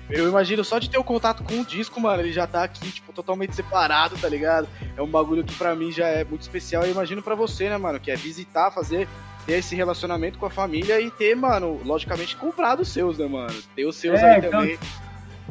eu 0.09 0.27
imagino 0.27 0.63
só 0.63 0.79
de 0.79 0.89
ter 0.89 0.97
o 0.97 1.03
contato 1.03 1.43
com 1.43 1.61
o 1.61 1.65
disco, 1.65 1.99
mano, 1.99 2.21
ele 2.21 2.31
já 2.31 2.45
tá 2.45 2.63
aqui, 2.63 2.91
tipo, 2.91 3.11
totalmente 3.13 3.55
separado, 3.55 4.17
tá 4.17 4.27
ligado? 4.29 4.67
É 4.95 5.01
um 5.01 5.07
bagulho 5.07 5.43
que 5.43 5.55
pra 5.55 5.75
mim 5.75 5.91
já 5.91 6.07
é 6.07 6.23
muito 6.23 6.41
especial. 6.41 6.83
Eu 6.83 6.91
imagino 6.91 7.21
pra 7.21 7.35
você, 7.35 7.69
né, 7.69 7.77
mano, 7.77 7.99
que 7.99 8.11
é 8.11 8.15
visitar, 8.15 8.71
fazer, 8.71 9.07
ter 9.45 9.53
esse 9.53 9.75
relacionamento 9.75 10.37
com 10.37 10.45
a 10.45 10.49
família 10.49 10.99
e 10.99 11.09
ter, 11.11 11.35
mano, 11.35 11.81
logicamente, 11.83 12.35
comprado 12.35 12.81
os 12.81 12.89
seus, 12.89 13.17
né, 13.17 13.27
mano? 13.27 13.53
Ter 13.75 13.85
os 13.85 13.95
seus 13.95 14.19
É, 14.19 14.31
aí 14.31 14.39
então, 14.39 14.51
também. 14.51 14.79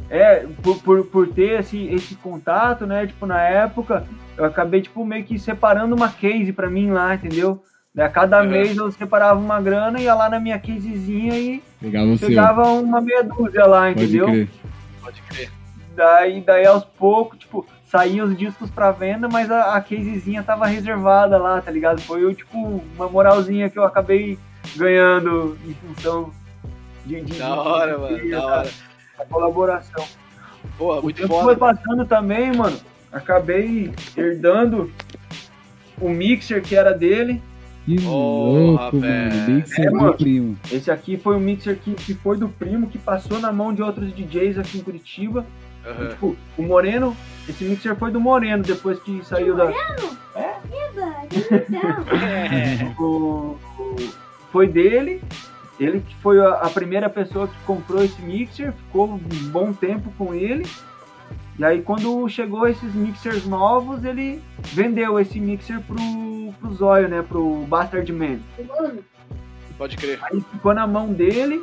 É, 0.08 0.46
por, 0.62 0.78
por, 0.82 1.04
por 1.06 1.28
ter 1.28 1.60
esse, 1.60 1.86
esse 1.86 2.14
contato, 2.16 2.86
né? 2.86 3.06
Tipo, 3.06 3.26
na 3.26 3.40
época, 3.42 4.06
eu 4.36 4.44
acabei, 4.44 4.82
tipo, 4.82 5.04
meio 5.04 5.24
que 5.24 5.38
separando 5.38 5.94
uma 5.94 6.08
case 6.08 6.52
pra 6.52 6.68
mim 6.68 6.90
lá, 6.90 7.14
entendeu? 7.14 7.62
A 7.98 8.08
cada 8.08 8.42
Uhum. 8.42 8.48
mês 8.50 8.76
eu 8.76 8.90
separava 8.92 9.38
uma 9.40 9.60
grana, 9.60 10.00
ia 10.00 10.14
lá 10.14 10.28
na 10.30 10.38
minha 10.38 10.58
casezinha 10.58 11.36
e 11.36 11.62
Pegava 12.20 12.68
uma 12.72 13.00
meia 13.00 13.22
dúzia 13.24 13.66
lá, 13.66 13.88
Pode 13.92 14.04
entendeu? 14.04 14.26
crer. 14.26 14.48
Pode 15.02 15.22
crer. 15.22 15.50
Daí, 15.96 16.40
daí 16.40 16.66
aos 16.66 16.84
poucos, 16.84 17.38
tipo, 17.40 17.66
saíam 17.86 18.26
os 18.28 18.36
discos 18.38 18.70
pra 18.70 18.92
venda, 18.92 19.28
mas 19.28 19.50
a, 19.50 19.74
a 19.74 19.80
casezinha 19.80 20.42
tava 20.42 20.66
reservada 20.66 21.36
lá, 21.36 21.60
tá 21.60 21.70
ligado? 21.70 22.00
Foi, 22.02 22.22
eu, 22.22 22.32
tipo, 22.32 22.80
uma 22.94 23.08
moralzinha 23.08 23.68
que 23.68 23.78
eu 23.78 23.84
acabei 23.84 24.38
ganhando 24.76 25.58
em 25.66 25.74
função 25.74 26.30
de, 27.04 27.20
de, 27.22 27.38
Da 27.40 27.54
hora, 27.60 27.94
de- 27.94 28.00
mano, 28.00 28.18
de- 28.20 28.30
da 28.30 28.46
hora. 28.46 28.70
da 29.18 29.24
colaboração. 29.26 30.04
Porra, 30.78 31.00
O 31.00 31.02
muito 31.02 31.16
tempo 31.16 31.28
foda. 31.28 31.42
foi 31.44 31.56
passando 31.56 32.06
também, 32.06 32.52
mano. 32.52 32.78
Acabei 33.12 33.92
herdando 34.16 34.92
o 36.00 36.08
mixer 36.08 36.62
que 36.62 36.76
era 36.76 36.94
dele. 36.94 37.42
Que 37.86 37.98
louco, 37.98 38.98
velho. 39.00 39.34
mano. 39.34 39.54
Mixer 39.54 39.86
É, 39.86 39.90
do 39.90 39.96
mano. 39.96 40.14
primo. 40.14 40.58
Esse 40.70 40.90
aqui 40.90 41.16
foi 41.16 41.36
o 41.36 41.40
mixer 41.40 41.76
que, 41.78 41.94
que 41.94 42.14
foi 42.14 42.36
do 42.36 42.48
primo, 42.48 42.88
que 42.88 42.98
passou 42.98 43.38
na 43.40 43.52
mão 43.52 43.72
de 43.74 43.82
outros 43.82 44.12
DJs 44.14 44.58
aqui 44.58 44.78
em 44.78 44.82
Curitiba. 44.82 45.44
E, 45.84 45.88
Aham. 45.88 46.08
tipo, 46.10 46.36
o 46.58 46.62
Moreno, 46.62 47.16
esse 47.48 47.64
mixer 47.64 47.96
foi 47.96 48.10
do 48.10 48.20
Moreno, 48.20 48.62
depois 48.62 48.98
que 49.00 49.24
saiu 49.24 49.56
da. 49.56 49.64
Eba, 49.64 51.16
então. 51.32 52.04
É. 52.16 52.94
o- 53.00 53.56
o- 53.78 53.96
foi 54.52 54.66
dele. 54.68 55.22
Ele 55.78 56.00
que 56.00 56.14
foi 56.16 56.38
a, 56.38 56.50
a 56.56 56.68
primeira 56.68 57.08
pessoa 57.08 57.48
que 57.48 57.54
comprou 57.64 58.04
esse 58.04 58.20
mixer, 58.20 58.72
ficou 58.72 59.08
um 59.14 59.18
bom 59.50 59.72
tempo 59.72 60.12
com 60.18 60.34
ele. 60.34 60.66
E 61.60 61.64
aí 61.64 61.82
quando 61.82 62.26
chegou 62.26 62.66
esses 62.66 62.94
mixers 62.94 63.44
novos, 63.44 64.02
ele 64.02 64.42
vendeu 64.72 65.20
esse 65.20 65.38
mixer 65.38 65.78
pro, 65.82 66.54
pro 66.58 66.72
Zóio, 66.72 67.06
né? 67.06 67.20
Pro 67.20 67.66
Bastard 67.68 68.10
Man. 68.10 68.38
Pode 69.76 69.94
crer. 69.98 70.18
Aí 70.22 70.40
ficou 70.40 70.72
na 70.72 70.86
mão 70.86 71.12
dele. 71.12 71.62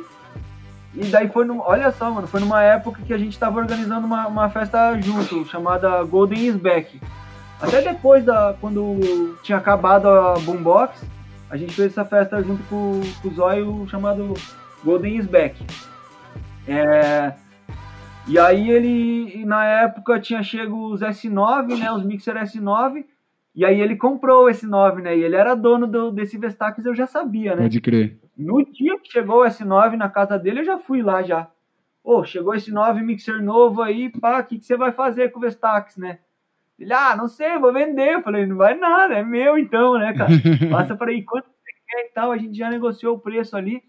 E 0.94 1.04
daí 1.06 1.28
foi 1.28 1.44
no. 1.44 1.60
Olha 1.62 1.90
só, 1.90 2.12
mano, 2.12 2.28
foi 2.28 2.38
numa 2.38 2.62
época 2.62 3.02
que 3.04 3.12
a 3.12 3.18
gente 3.18 3.36
tava 3.36 3.58
organizando 3.58 4.06
uma, 4.06 4.28
uma 4.28 4.48
festa 4.48 4.96
junto, 5.00 5.44
chamada 5.46 6.04
Golden 6.04 6.46
is 6.46 6.54
Back. 6.54 7.00
Até 7.60 7.82
depois 7.82 8.24
da. 8.24 8.54
Quando 8.60 9.36
tinha 9.42 9.58
acabado 9.58 10.06
a 10.06 10.34
Boombox, 10.38 11.04
a 11.50 11.56
gente 11.56 11.74
fez 11.74 11.90
essa 11.90 12.04
festa 12.04 12.40
junto 12.40 12.62
com, 12.68 13.00
com 13.20 13.28
o 13.28 13.34
Zóio 13.34 13.88
chamado 13.90 14.32
Golden 14.84 15.16
is 15.16 15.26
Back. 15.26 15.60
É, 16.68 17.32
e 18.28 18.38
aí 18.38 18.70
ele, 18.70 19.44
na 19.44 19.64
época, 19.64 20.20
tinha 20.20 20.42
chego 20.42 20.92
os 20.92 21.00
S9, 21.00 21.78
né? 21.78 21.90
Os 21.90 22.04
Mixer 22.04 22.36
S9. 22.36 23.04
E 23.54 23.64
aí 23.64 23.80
ele 23.80 23.96
comprou 23.96 24.44
o 24.44 24.48
S9, 24.48 25.02
né? 25.02 25.16
E 25.16 25.22
ele 25.24 25.34
era 25.34 25.54
dono 25.54 25.86
do, 25.86 26.10
desse 26.12 26.38
Vestax, 26.38 26.84
eu 26.84 26.94
já 26.94 27.06
sabia, 27.06 27.56
né? 27.56 27.62
Pode 27.62 27.80
crer. 27.80 28.18
No 28.36 28.64
dia 28.64 28.98
que 29.00 29.10
chegou 29.10 29.40
o 29.40 29.44
S9 29.44 29.96
na 29.96 30.08
casa 30.08 30.38
dele, 30.38 30.60
eu 30.60 30.64
já 30.64 30.78
fui 30.78 31.02
lá 31.02 31.22
já. 31.22 31.50
Ô, 32.04 32.24
chegou 32.24 32.54
esse 32.54 32.70
9 32.70 33.02
mixer 33.02 33.42
novo 33.42 33.82
aí, 33.82 34.10
pá, 34.10 34.40
o 34.40 34.44
que, 34.44 34.58
que 34.58 34.64
você 34.64 34.76
vai 34.76 34.92
fazer 34.92 35.30
com 35.30 35.38
o 35.38 35.42
Vestax, 35.42 35.96
né? 35.96 36.20
Ele, 36.78 36.92
ah, 36.92 37.16
não 37.16 37.26
sei, 37.26 37.58
vou 37.58 37.72
vender. 37.72 38.14
Eu 38.14 38.22
falei, 38.22 38.46
não 38.46 38.56
vai 38.56 38.76
nada, 38.76 39.14
é 39.14 39.24
meu 39.24 39.58
então, 39.58 39.98
né, 39.98 40.14
cara? 40.14 40.30
Passa 40.70 40.94
para 40.94 41.10
aí, 41.10 41.24
quanto 41.24 41.46
você 41.46 41.72
quer 41.86 42.06
e 42.06 42.12
tal. 42.14 42.30
A 42.30 42.38
gente 42.38 42.56
já 42.56 42.70
negociou 42.70 43.16
o 43.16 43.18
preço 43.18 43.56
ali. 43.56 43.82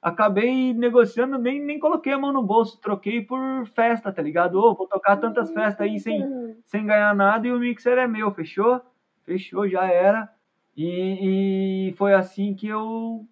Acabei 0.00 0.72
negociando, 0.72 1.38
nem, 1.38 1.60
nem 1.60 1.78
coloquei 1.78 2.12
a 2.12 2.18
mão 2.18 2.32
no 2.32 2.42
bolso, 2.42 2.80
troquei 2.80 3.20
por 3.22 3.66
festa, 3.74 4.12
tá 4.12 4.22
ligado? 4.22 4.56
Ô, 4.56 4.74
vou 4.74 4.86
tocar 4.86 5.16
tantas 5.16 5.52
festas 5.52 5.80
aí 5.86 5.98
sem, 5.98 6.22
sem 6.66 6.86
ganhar 6.86 7.14
nada 7.14 7.46
e 7.46 7.52
o 7.52 7.58
mixer 7.58 7.98
é 7.98 8.06
meu, 8.06 8.30
fechou? 8.32 8.80
Fechou, 9.24 9.68
já 9.68 9.84
era. 9.86 10.28
E, 10.76 11.88
e 11.88 11.92
foi 11.96 12.14
assim 12.14 12.54
que 12.54 12.68
eu 12.68 13.26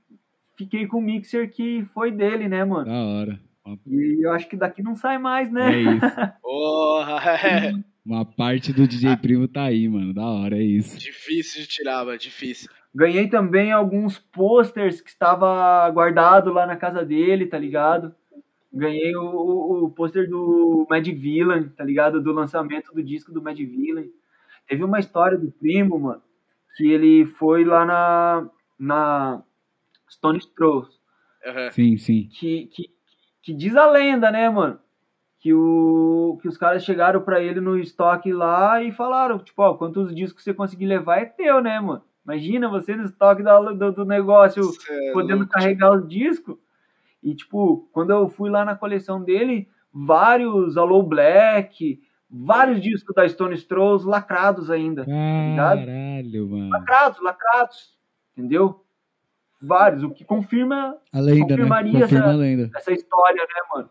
fiquei 0.57 0.87
com 0.87 0.99
o 0.99 1.03
mixer 1.03 1.51
que 1.51 1.85
foi 1.95 2.11
dele, 2.11 2.49
né, 2.49 2.65
mano? 2.65 2.87
Da 2.87 3.05
hora. 3.05 3.41
E 3.87 4.27
eu 4.27 4.33
acho 4.33 4.49
que 4.49 4.57
daqui 4.57 4.83
não 4.83 4.95
sai 4.97 5.19
mais, 5.19 5.49
É 5.49 5.53
né? 5.53 5.81
isso. 5.81 6.01
Porra, 6.43 7.31
é. 7.47 7.73
Uma 8.05 8.25
parte 8.25 8.73
do 8.73 8.87
DJ 8.87 9.17
Primo 9.17 9.49
tá 9.49 9.63
aí, 9.65 9.89
mano. 9.89 10.13
Da 10.13 10.27
hora, 10.27 10.59
é 10.59 10.63
isso. 10.63 10.99
Difícil 10.99 11.63
de 11.63 11.69
tirar, 11.69 12.05
mano, 12.05 12.19
difícil. 12.19 12.69
Ganhei 12.95 13.29
também 13.29 13.73
alguns 13.73 14.19
posters 14.19 15.01
que 15.01 15.11
estava 15.11 15.89
guardado 15.91 16.53
lá 16.53 16.67
na 16.67 16.77
casa 16.77 17.05
dele, 17.05 17.47
tá 17.47 17.59
ligado? 17.59 18.15
Ganhei 18.73 19.15
o, 19.17 19.23
o, 19.23 19.85
o 19.85 19.91
pôster 19.91 20.29
do 20.29 20.87
Mad 20.89 21.07
Villain, 21.07 21.69
tá 21.71 21.85
ligado? 21.85 22.23
Do 22.23 22.33
lançamento 22.33 22.95
do 22.95 23.03
disco 23.03 23.33
do 23.33 23.43
Mad 23.43 23.59
Villain. 23.59 24.11
Teve 24.69 24.85
uma 24.85 25.01
história 25.01 25.37
do 25.37 25.51
primo, 25.51 25.99
mano, 25.99 26.23
que 26.77 26.91
ele 26.91 27.27
foi 27.27 27.65
lá 27.65 27.85
na, 27.85 28.51
na 28.79 29.43
Stone 30.09 30.41
Throws. 30.55 31.01
Aham. 31.45 31.71
Sim, 31.73 31.97
sim. 31.97 32.29
que, 32.33 32.67
que, 32.67 32.91
que 33.43 33.53
diz 33.53 33.77
a 33.77 33.91
lenda, 33.91 34.31
né, 34.31 34.49
mano? 34.49 34.79
que, 35.45 35.53
o, 35.53 36.39
que 36.41 36.49
os 36.49 36.57
caras 36.57 36.83
chegaram 36.83 37.21
pra 37.21 37.39
ele 37.39 37.61
no 37.61 37.79
estoque 37.79 38.33
lá 38.33 38.83
e 38.83 38.91
falaram, 38.91 39.39
tipo, 39.39 39.61
ó, 39.61 39.75
quantos 39.75 40.15
discos 40.15 40.43
você 40.43 40.55
conseguir 40.55 40.87
levar 40.87 41.19
é 41.19 41.27
teu, 41.27 41.61
né, 41.61 41.79
mano? 41.79 42.03
Imagina 42.25 42.69
você 42.69 42.97
no 42.97 43.05
estoque 43.05 43.43
da- 43.43 43.61
do, 43.61 43.93
do 43.93 44.05
negócio, 44.05 44.63
Cê 44.65 45.09
é 45.11 45.13
podendo 45.13 45.39
louco. 45.41 45.53
carregar 45.53 45.93
os 45.97 46.09
discos. 46.09 46.57
E, 47.23 47.35
tipo, 47.35 47.89
quando 47.93 48.11
eu 48.11 48.29
fui 48.29 48.51
lá 48.51 48.65
na 48.65 48.75
coleção 48.75 49.23
dele, 49.23 49.69
vários 49.93 50.77
Alô 50.77 51.03
Black, 51.03 52.03
vários 52.31 52.81
discos 52.81 53.15
da 53.15 53.29
Stone 53.29 53.55
Strolls 53.55 54.07
lacrados 54.07 54.71
ainda. 54.71 55.05
ligado? 55.05 55.79
Caralho, 55.81 56.49
mano. 56.49 56.69
Lacrados, 56.71 57.21
lacrados. 57.23 57.99
Entendeu? 58.37 58.85
Vários, 59.61 60.03
o 60.03 60.11
que 60.11 60.25
confirma 60.25 60.97
A 61.13 61.21
lenda, 61.21 61.41
né? 61.41 61.49
Confirmaria 61.53 62.01
Confirma 62.01 62.25
essa- 62.25 62.33
a 62.35 62.37
lenda. 62.37 62.71
essa 62.75 62.93
história, 62.93 63.43
né, 63.43 63.61
mano? 63.75 63.91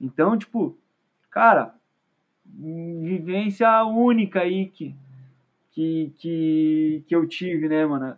Então, 0.00 0.36
tipo, 0.38 0.78
cara, 1.30 1.74
vivência 2.44 3.82
única 3.84 4.40
aí 4.40 4.66
que, 4.66 4.94
que, 5.76 6.14
que, 6.18 7.04
que 7.06 7.14
eu 7.14 7.28
tive, 7.28 7.68
né, 7.68 7.84
mano? 7.84 8.16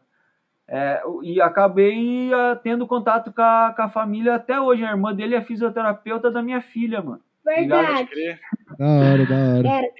É, 0.68 1.02
e 1.24 1.40
acabei 1.40 2.32
ah, 2.32 2.60
tendo 2.62 2.86
contato 2.86 3.32
com 3.32 3.42
a, 3.42 3.72
com 3.74 3.82
a 3.82 3.88
família 3.88 4.36
até 4.36 4.60
hoje. 4.60 4.84
A 4.84 4.90
irmã 4.90 5.12
dele 5.12 5.34
é 5.34 5.42
fisioterapeuta 5.42 6.30
da 6.30 6.40
minha 6.40 6.60
filha, 6.60 7.02
mano. 7.02 7.20
Verdade. 7.44 8.38
Da 8.78 8.86
hora, 8.86 9.26
da 9.26 9.34
hora. 9.34 9.92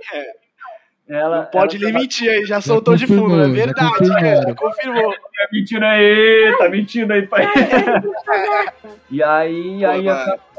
Ela, 1.09 1.39
Não 1.39 1.47
pode 1.47 1.77
ela 1.77 1.87
lhe 1.87 1.93
mentir 1.93 2.29
aí, 2.29 2.45
já 2.45 2.61
soltou 2.61 2.95
de 2.95 3.07
confirmou, 3.07 3.31
fundo, 3.31 3.43
é 3.43 3.47
já 3.47 3.53
verdade. 3.53 4.27
É, 4.27 4.55
confirmou. 4.55 5.13
Tá 5.13 5.49
mentindo 5.51 5.85
aí, 5.85 6.57
tá 6.59 6.69
mentindo 6.69 7.13
aí, 7.13 7.27
pai. 7.27 7.47
E 9.11 9.23
aí, 9.23 9.81
Pô, 9.81 9.87
aí 9.87 10.07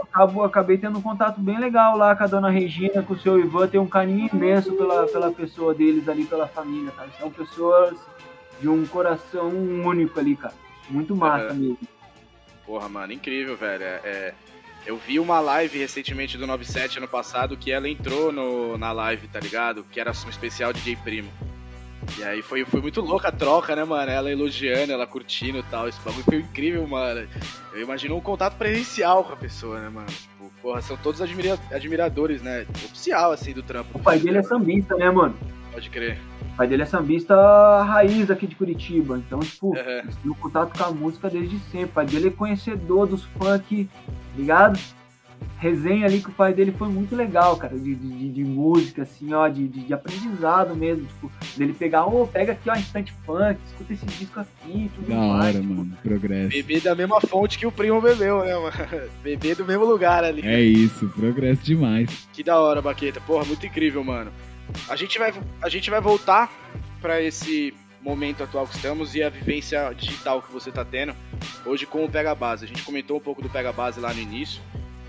acabou, 0.01 0.43
acabei 0.43 0.77
tendo 0.77 0.97
um 0.97 1.01
contato 1.03 1.39
bem 1.39 1.59
legal 1.59 1.95
lá 1.95 2.15
com 2.15 2.23
a 2.23 2.27
dona 2.27 2.49
Regina, 2.49 3.03
com 3.03 3.13
o 3.13 3.19
seu 3.19 3.39
Ivan. 3.39 3.67
Tenho 3.67 3.83
um 3.83 3.87
carinho 3.87 4.27
imenso 4.33 4.73
pela, 4.73 5.05
pela 5.05 5.31
pessoa 5.31 5.73
deles 5.75 6.09
ali, 6.09 6.25
pela 6.25 6.47
família, 6.47 6.91
cara. 6.91 7.09
São 7.19 7.29
pessoas 7.29 7.95
de 8.59 8.67
um 8.67 8.87
coração 8.87 9.49
único 9.49 10.19
ali, 10.19 10.35
cara. 10.35 10.55
Muito 10.89 11.15
massa 11.15 11.47
Aham. 11.47 11.53
mesmo. 11.53 11.77
Porra, 12.65 12.89
mano, 12.89 13.13
incrível, 13.13 13.55
velho. 13.55 13.83
É, 13.83 14.01
é, 14.03 14.33
eu 14.89 14.97
vi 14.97 15.19
uma 15.19 15.39
live 15.39 15.77
recentemente 15.77 16.35
do 16.35 16.47
97 16.47 16.97
ano 16.97 17.07
passado 17.07 17.55
que 17.55 17.71
ela 17.71 17.87
entrou 17.87 18.31
no, 18.31 18.75
na 18.75 18.91
live, 18.91 19.27
tá 19.27 19.39
ligado? 19.39 19.83
Que 19.83 19.99
era 19.99 20.09
um 20.09 20.29
especial 20.29 20.73
DJ 20.73 20.95
Primo. 20.95 21.29
E 22.17 22.23
aí 22.23 22.41
foi, 22.41 22.65
foi 22.65 22.81
muito 22.81 22.99
louca 22.99 23.27
a 23.27 23.31
troca, 23.31 23.75
né, 23.75 23.83
mano? 23.83 24.09
Ela 24.09 24.31
elogiando, 24.31 24.91
ela 24.91 25.05
curtindo 25.05 25.59
e 25.59 25.63
tal. 25.63 25.87
Esse 25.87 25.99
bagulho 26.01 26.23
foi 26.23 26.37
incrível, 26.37 26.87
mano. 26.87 27.27
Eu 27.71 27.83
imagino 27.83 28.15
um 28.15 28.19
contato 28.19 28.55
presencial 28.57 29.23
com 29.23 29.33
a 29.33 29.37
pessoa, 29.37 29.79
né, 29.79 29.89
mano? 29.89 30.07
Tipo, 30.07 30.51
porra, 30.59 30.81
são 30.81 30.97
todos 30.97 31.21
admira- 31.21 31.59
admiradores, 31.71 32.41
né? 32.41 32.65
Oficial, 32.83 33.31
assim, 33.31 33.53
do 33.53 33.61
trampo. 33.61 33.95
O 33.95 34.01
pai 34.01 34.17
dele 34.17 34.39
é 34.39 34.43
sambista, 34.43 34.95
né, 34.95 35.11
mano? 35.11 35.37
Pode 35.71 35.89
crer. 35.89 36.17
O 36.53 36.57
pai 36.57 36.67
dele 36.67 36.83
é 36.83 36.85
sambista 36.85 37.35
raiz 37.83 38.29
aqui 38.29 38.45
de 38.47 38.55
Curitiba. 38.55 39.17
Então, 39.17 39.39
tipo, 39.39 39.75
Aham. 39.77 39.99
eles 40.03 40.15
têm 40.17 40.31
um 40.31 40.35
contato 40.35 40.77
com 40.77 40.83
a 40.83 40.91
música 40.91 41.29
desde 41.29 41.57
sempre. 41.71 41.85
O 41.85 41.89
pai 41.89 42.05
dele 42.05 42.27
é 42.27 42.31
conhecedor 42.31 43.07
dos 43.07 43.23
funk, 43.37 43.89
ligado? 44.35 44.79
Resenha 45.57 46.05
ali 46.05 46.21
com 46.21 46.31
o 46.31 46.33
pai 46.33 46.53
dele 46.53 46.73
foi 46.77 46.89
muito 46.89 47.15
legal, 47.15 47.55
cara, 47.55 47.77
de, 47.77 47.95
de, 47.95 48.29
de- 48.29 48.43
música, 48.43 49.03
assim, 49.03 49.33
ó, 49.33 49.47
de, 49.47 49.67
de, 49.69 49.81
de 49.85 49.93
aprendizado 49.93 50.75
mesmo, 50.75 51.05
tipo, 51.05 51.31
dele 51.55 51.71
pegar, 51.73 52.05
ô, 52.05 52.27
pega 52.27 52.51
aqui, 52.53 52.69
ó, 52.69 52.75
instante 52.75 53.13
funk, 53.25 53.57
escuta 53.67 53.93
esse 53.93 54.05
disco 54.05 54.39
aqui 54.41 54.85
e 54.85 54.91
tudo 54.95 55.07
Da 55.09 55.15
mais. 55.15 55.31
hora, 55.55 55.61
tipo, 55.61 55.73
mano. 55.73 55.97
Progresso. 56.03 56.49
Beber 56.49 56.81
da 56.81 56.93
mesma 56.95 57.21
fonte 57.21 57.57
que 57.57 57.65
o 57.65 57.71
primo 57.71 58.01
bebeu, 58.01 58.43
né, 58.43 58.53
mano? 58.55 58.71
Beber 59.23 59.55
do 59.55 59.65
mesmo 59.65 59.85
lugar 59.85 60.25
ali. 60.25 60.41
É 60.45 60.59
isso, 60.61 61.07
progresso 61.09 61.63
demais. 61.63 62.27
Que 62.33 62.43
da 62.43 62.59
hora, 62.59 62.81
Baqueta. 62.81 63.21
Porra, 63.21 63.45
muito 63.45 63.65
incrível, 63.65 64.03
mano. 64.03 64.31
A 64.87 64.95
gente 64.95 65.17
vai, 65.19 65.33
a 65.61 65.69
gente 65.69 65.89
vai 65.89 66.01
voltar 66.01 66.51
pra 67.01 67.21
esse 67.21 67.73
momento 68.01 68.43
atual 68.43 68.67
que 68.67 68.75
estamos 68.75 69.15
e 69.15 69.21
a 69.21 69.29
vivência 69.29 69.93
digital 69.93 70.41
que 70.41 70.51
você 70.51 70.71
tá 70.71 70.85
tendo 70.85 71.15
hoje 71.65 71.85
com 71.85 72.05
o 72.05 72.09
Pega 72.09 72.33
Base. 72.33 72.65
A 72.65 72.67
gente 72.67 72.83
comentou 72.83 73.17
um 73.17 73.21
pouco 73.21 73.41
do 73.41 73.49
Pega 73.49 73.71
Base 73.71 73.99
lá 73.99 74.13
no 74.13 74.19
início, 74.19 74.61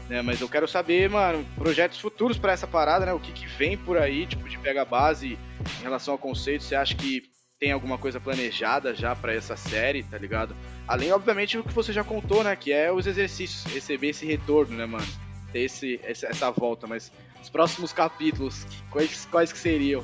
né? 0.09 0.23
Mas 0.23 0.41
eu 0.41 0.49
quero 0.49 0.67
saber, 0.67 1.09
mano, 1.09 1.47
projetos 1.57 2.01
futuros 2.01 2.39
pra 2.39 2.53
essa 2.53 2.67
parada, 2.67 3.07
né? 3.07 3.13
O 3.13 3.21
que, 3.21 3.33
que 3.33 3.47
vem 3.47 3.77
por 3.77 3.97
aí, 3.97 4.27
tipo, 4.27 4.49
de 4.49 4.59
Pega 4.59 4.85
Base 4.85 5.39
em 5.79 5.83
relação 5.83 6.13
ao 6.15 6.19
conceito. 6.19 6.65
Você 6.65 6.75
acha 6.75 6.95
que 6.95 7.23
tem 7.59 7.73
alguma 7.73 7.99
coisa 7.99 8.19
planejada 8.19 8.95
já 8.95 9.15
pra 9.15 9.35
essa 9.35 9.55
série, 9.55 10.03
tá 10.03 10.17
ligado? 10.17 10.57
Além, 10.89 11.13
obviamente, 11.13 11.59
do 11.59 11.63
que 11.63 11.75
você 11.75 11.93
já 11.93 12.03
contou, 12.03 12.43
né? 12.43 12.57
Que 12.57 12.73
é 12.73 12.91
os 12.91 13.07
exercícios, 13.07 13.65
receber 13.73 14.09
esse 14.09 14.27
retorno, 14.27 14.77
né, 14.77 14.87
mano? 14.87 15.07
Ter 15.53 15.61
esse, 15.61 16.01
essa 16.03 16.51
volta, 16.51 16.87
mas 16.87 17.13
os 17.43 17.49
próximos 17.49 17.93
capítulos, 17.93 18.67
quais, 18.91 19.27
quais 19.31 19.53
que 19.53 19.59
seriam? 19.59 20.03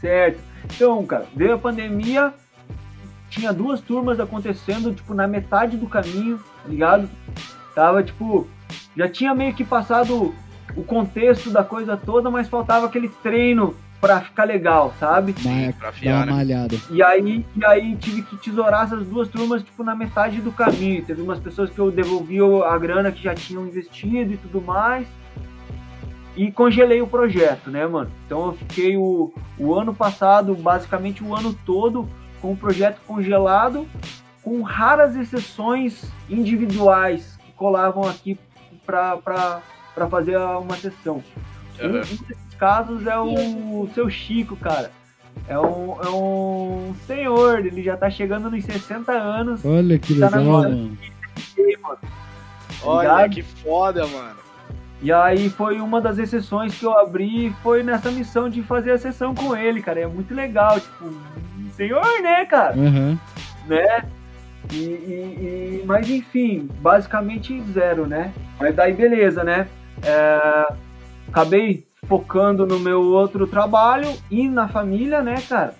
Certo. 0.00 0.40
Então, 0.64 1.04
cara, 1.06 1.26
veio 1.34 1.54
a 1.54 1.58
pandemia, 1.58 2.32
tinha 3.28 3.52
duas 3.52 3.80
turmas 3.80 4.20
acontecendo, 4.20 4.94
tipo, 4.94 5.14
na 5.14 5.26
metade 5.26 5.76
do 5.76 5.86
caminho, 5.86 6.38
tá 6.62 6.68
ligado? 6.68 7.10
Tava, 7.74 8.02
tipo, 8.02 8.48
já 8.96 9.08
tinha 9.08 9.34
meio 9.34 9.54
que 9.54 9.64
passado 9.64 10.34
o 10.76 10.82
contexto 10.82 11.50
da 11.50 11.64
coisa 11.64 11.96
toda, 11.96 12.30
mas 12.30 12.48
faltava 12.48 12.86
aquele 12.86 13.08
treino 13.08 13.76
pra 14.00 14.20
ficar 14.20 14.44
legal, 14.44 14.92
sabe? 15.00 15.34
Mas, 15.42 15.74
pra 15.76 15.92
uma 16.04 16.26
né? 16.26 16.32
malhada. 16.32 16.76
E 16.90 17.02
aí, 17.02 17.44
e 17.56 17.64
aí 17.64 17.96
tive 17.96 18.22
que 18.22 18.36
tesourar 18.36 18.84
essas 18.84 19.06
duas 19.06 19.28
turmas, 19.28 19.62
tipo, 19.62 19.82
na 19.82 19.94
metade 19.94 20.42
do 20.42 20.52
caminho. 20.52 21.02
Teve 21.02 21.22
umas 21.22 21.40
pessoas 21.40 21.70
que 21.70 21.78
eu 21.78 21.90
devolvi 21.90 22.38
a 22.66 22.76
grana 22.76 23.10
que 23.10 23.22
já 23.22 23.34
tinham 23.34 23.66
investido 23.66 24.34
e 24.34 24.36
tudo 24.36 24.60
mais. 24.60 25.06
E 26.36 26.50
congelei 26.50 27.00
o 27.00 27.06
projeto, 27.06 27.70
né, 27.70 27.86
mano? 27.86 28.10
Então 28.26 28.46
eu 28.46 28.52
fiquei 28.54 28.96
o, 28.96 29.32
o 29.58 29.74
ano 29.74 29.94
passado, 29.94 30.54
basicamente 30.54 31.22
o 31.22 31.34
ano 31.34 31.54
todo, 31.64 32.08
com 32.40 32.52
o 32.52 32.56
projeto 32.56 33.00
congelado, 33.06 33.86
com 34.42 34.60
raras 34.62 35.14
exceções 35.16 36.04
individuais 36.28 37.38
que 37.44 37.52
colavam 37.52 38.08
aqui 38.08 38.38
pra 38.84 39.20
fazer 40.10 40.36
uma 40.36 40.76
sessão. 40.76 41.22
Um, 41.80 41.86
Aham. 41.86 41.98
um 41.98 42.00
desses 42.00 42.54
casos 42.58 43.06
é 43.06 43.18
o 43.18 43.88
seu 43.94 44.10
Chico, 44.10 44.56
cara. 44.56 44.90
É 45.48 45.58
um, 45.58 46.00
é 46.02 46.08
um 46.08 46.94
senhor, 47.06 47.64
ele 47.66 47.82
já 47.82 47.96
tá 47.96 48.10
chegando 48.10 48.50
nos 48.50 48.64
60 48.64 49.12
anos. 49.12 49.64
Olha 49.64 49.98
que 49.98 50.18
Tá 50.18 50.30
na 50.30 50.36
legal, 50.38 50.52
mano. 50.62 50.98
Olha, 52.82 53.28
que 53.28 53.42
foda, 53.42 54.06
mano. 54.06 54.43
E 55.04 55.12
aí 55.12 55.50
foi 55.50 55.82
uma 55.82 56.00
das 56.00 56.16
exceções 56.16 56.78
que 56.78 56.86
eu 56.86 56.98
abri, 56.98 57.54
foi 57.62 57.82
nessa 57.82 58.10
missão 58.10 58.48
de 58.48 58.62
fazer 58.62 58.92
a 58.92 58.96
sessão 58.98 59.34
com 59.34 59.54
ele, 59.54 59.82
cara. 59.82 60.00
É 60.00 60.06
muito 60.06 60.34
legal, 60.34 60.80
tipo, 60.80 61.12
senhor, 61.72 62.22
né, 62.22 62.46
cara? 62.46 62.72
Aham. 62.74 63.18
né? 63.66 64.04
E, 64.72 64.76
e- 64.76 65.80
e- 65.82 65.84
mas 65.84 66.08
enfim, 66.08 66.70
basicamente 66.80 67.60
zero, 67.70 68.06
né? 68.06 68.32
Mas 68.58 68.74
daí 68.74 68.94
beleza, 68.94 69.44
né? 69.44 69.68
É, 70.02 70.72
acabei 71.28 71.86
focando 72.08 72.66
no 72.66 72.80
meu 72.80 73.02
outro 73.02 73.46
trabalho 73.46 74.10
e 74.30 74.48
na 74.48 74.68
família, 74.68 75.20
né, 75.22 75.34
cara? 75.46 75.74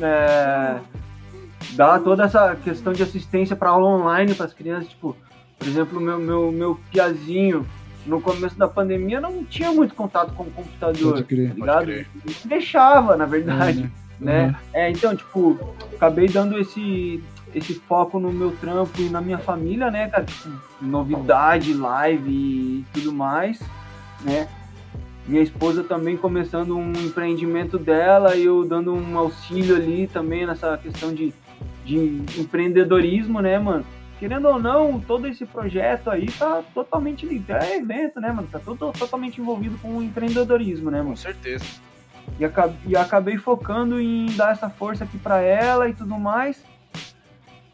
É, 0.00 0.76
dar 1.72 1.98
toda 1.98 2.22
essa 2.26 2.54
questão 2.62 2.92
de 2.92 3.02
assistência 3.02 3.56
para 3.56 3.70
aula 3.70 3.88
online 3.88 4.34
para 4.34 4.46
as 4.46 4.54
crianças, 4.54 4.88
tipo, 4.88 5.16
por 5.58 5.66
exemplo, 5.66 6.00
meu 6.00 6.18
meu 6.20 6.52
meu 6.52 6.78
piazinho 6.92 7.66
no 8.06 8.20
começo 8.20 8.58
da 8.58 8.66
pandemia 8.68 9.20
não 9.20 9.44
tinha 9.44 9.70
muito 9.72 9.94
contato 9.94 10.32
com 10.34 10.42
o 10.44 10.50
computador, 10.50 11.12
Pode 11.14 11.24
crer. 11.24 11.48
tá 11.50 11.54
ligado? 11.54 11.84
crer. 11.84 12.06
Deixava, 12.44 13.16
na 13.16 13.26
verdade 13.26 13.80
É, 14.20 14.24
né? 14.24 14.46
né? 14.48 14.56
É, 14.72 14.90
então, 14.90 15.14
tipo, 15.16 15.58
acabei 15.94 16.26
dando 16.28 16.58
esse, 16.58 17.22
esse 17.54 17.74
foco 17.74 18.18
no 18.18 18.32
meu 18.32 18.50
trampo 18.56 19.00
e 19.00 19.08
na 19.08 19.20
minha 19.20 19.38
família, 19.38 19.90
né, 19.90 20.08
cara? 20.08 20.24
Tipo, 20.24 20.50
novidade, 20.80 21.72
live 21.74 22.30
e 22.30 22.84
tudo 22.92 23.12
mais, 23.12 23.60
né? 24.22 24.48
Minha 25.26 25.42
esposa 25.42 25.84
também 25.84 26.16
começando 26.16 26.76
um 26.76 26.90
empreendimento 26.92 27.78
dela 27.78 28.34
e 28.34 28.44
eu 28.44 28.64
dando 28.64 28.92
um 28.92 29.16
auxílio 29.16 29.76
ali 29.76 30.08
também 30.08 30.44
nessa 30.44 30.76
questão 30.76 31.14
de, 31.14 31.32
de 31.84 31.96
empreendedorismo, 32.36 33.40
né, 33.40 33.56
mano? 33.58 33.84
Querendo 34.22 34.46
ou 34.46 34.56
não, 34.56 35.00
todo 35.00 35.26
esse 35.26 35.44
projeto 35.44 36.08
aí 36.08 36.26
tá 36.30 36.62
totalmente 36.72 37.26
ligado. 37.26 37.64
É 37.64 37.76
evento, 37.78 38.20
né, 38.20 38.30
mano? 38.30 38.46
Tá 38.46 38.60
todo, 38.60 38.92
totalmente 38.92 39.40
envolvido 39.40 39.76
com 39.78 39.96
o 39.96 40.00
empreendedorismo, 40.00 40.92
né, 40.92 40.98
mano? 40.98 41.10
Com 41.10 41.16
certeza. 41.16 41.64
e, 42.38 42.44
aca- 42.44 42.72
e 42.86 42.96
acabei 42.96 43.36
focando 43.36 44.00
em 44.00 44.26
dar 44.36 44.52
essa 44.52 44.70
força 44.70 45.02
aqui 45.02 45.18
pra 45.18 45.40
ela 45.40 45.88
e 45.88 45.92
tudo 45.92 46.16
mais. 46.20 46.62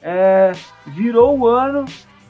É, 0.01 0.53
virou 0.87 1.39
o 1.39 1.47
ano, 1.47 1.85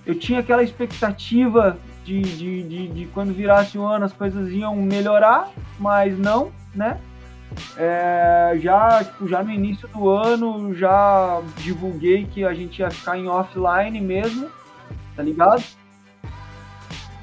eu 0.04 0.18
tinha 0.18 0.40
aquela 0.40 0.64
expectativa 0.64 1.78
de, 2.04 2.20
de, 2.20 2.62
de, 2.64 2.88
de 2.88 3.06
quando 3.14 3.32
virasse 3.32 3.78
o 3.78 3.84
ano 3.86 4.04
as 4.04 4.12
coisas 4.12 4.50
iam 4.50 4.74
melhorar, 4.74 5.48
mas 5.78 6.18
não, 6.18 6.50
né? 6.74 6.98
É, 7.76 8.58
já, 8.60 9.04
tipo, 9.04 9.28
já 9.28 9.42
no 9.42 9.50
início 9.50 9.88
do 9.88 10.08
ano 10.08 10.74
já 10.74 11.40
divulguei 11.58 12.26
que 12.26 12.44
a 12.44 12.52
gente 12.52 12.80
ia 12.80 12.90
ficar 12.90 13.16
em 13.16 13.28
offline 13.28 14.00
mesmo, 14.00 14.48
tá 15.16 15.22
ligado? 15.22 15.62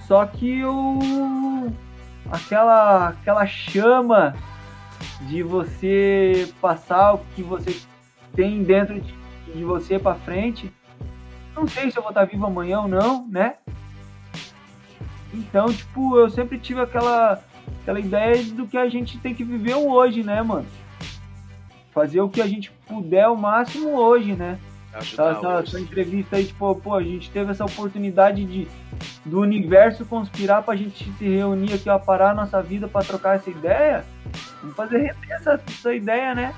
Só 0.07 0.25
que 0.25 0.59
eu 0.59 0.99
aquela, 2.31 3.09
aquela 3.09 3.45
chama 3.45 4.35
de 5.21 5.43
você 5.43 6.51
passar 6.61 7.13
o 7.13 7.19
que 7.35 7.41
você 7.41 7.79
tem 8.33 8.63
dentro 8.63 8.99
de, 8.99 9.13
de 9.53 9.63
você 9.63 9.97
para 9.97 10.15
frente. 10.15 10.71
Não 11.55 11.67
sei 11.67 11.89
se 11.89 11.97
eu 11.97 12.03
vou 12.03 12.11
estar 12.11 12.25
vivo 12.25 12.45
amanhã 12.45 12.81
ou 12.81 12.87
não, 12.87 13.27
né? 13.27 13.55
Então, 15.33 15.67
tipo, 15.67 16.17
eu 16.17 16.29
sempre 16.29 16.57
tive 16.59 16.81
aquela, 16.81 17.41
aquela 17.85 17.99
ideia 17.99 18.43
do 18.45 18.65
que 18.65 18.77
a 18.77 18.89
gente 18.89 19.19
tem 19.19 19.35
que 19.35 19.43
viver 19.43 19.75
hoje, 19.75 20.23
né, 20.23 20.41
mano? 20.41 20.65
Fazer 21.93 22.19
o 22.19 22.27
que 22.27 22.41
a 22.41 22.47
gente 22.47 22.71
puder 22.87 23.27
o 23.27 23.37
máximo 23.37 23.95
hoje, 23.95 24.33
né? 24.33 24.57
Essa, 24.91 25.31
essa, 25.31 25.47
essa 25.59 25.79
entrevista 25.79 26.37
aí, 26.37 26.45
tipo, 26.45 26.73
pô, 26.75 26.95
a 26.95 27.03
gente 27.03 27.29
teve 27.29 27.51
essa 27.51 27.63
oportunidade 27.63 28.43
de 28.43 28.67
do 29.23 29.41
universo 29.41 30.05
conspirar 30.05 30.63
pra 30.63 30.75
gente 30.75 31.11
se 31.17 31.25
reunir 31.27 31.73
aqui, 31.73 31.89
ó, 31.89 31.99
parar 31.99 32.31
a 32.31 32.33
nossa 32.33 32.61
vida 32.61 32.87
pra 32.87 33.01
trocar 33.01 33.35
essa 33.35 33.49
ideia. 33.49 34.03
Vamos 34.61 34.75
fazer 34.75 34.97
render 34.97 35.31
essa, 35.31 35.61
essa 35.67 35.93
ideia, 35.93 36.33
né? 36.33 36.55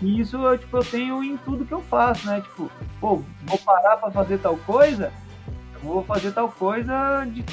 E 0.00 0.20
isso 0.20 0.36
eu, 0.36 0.56
tipo, 0.56 0.76
eu 0.78 0.84
tenho 0.84 1.22
em 1.22 1.36
tudo 1.36 1.66
que 1.66 1.72
eu 1.72 1.82
faço, 1.82 2.26
né? 2.26 2.40
Tipo, 2.40 2.70
pô, 3.00 3.22
vou 3.42 3.58
parar 3.58 3.96
pra 3.96 4.10
fazer 4.10 4.38
tal 4.38 4.56
coisa, 4.58 5.12
eu 5.74 5.80
vou 5.80 6.02
fazer 6.04 6.32
tal 6.32 6.48
coisa 6.48 7.24
de 7.26 7.44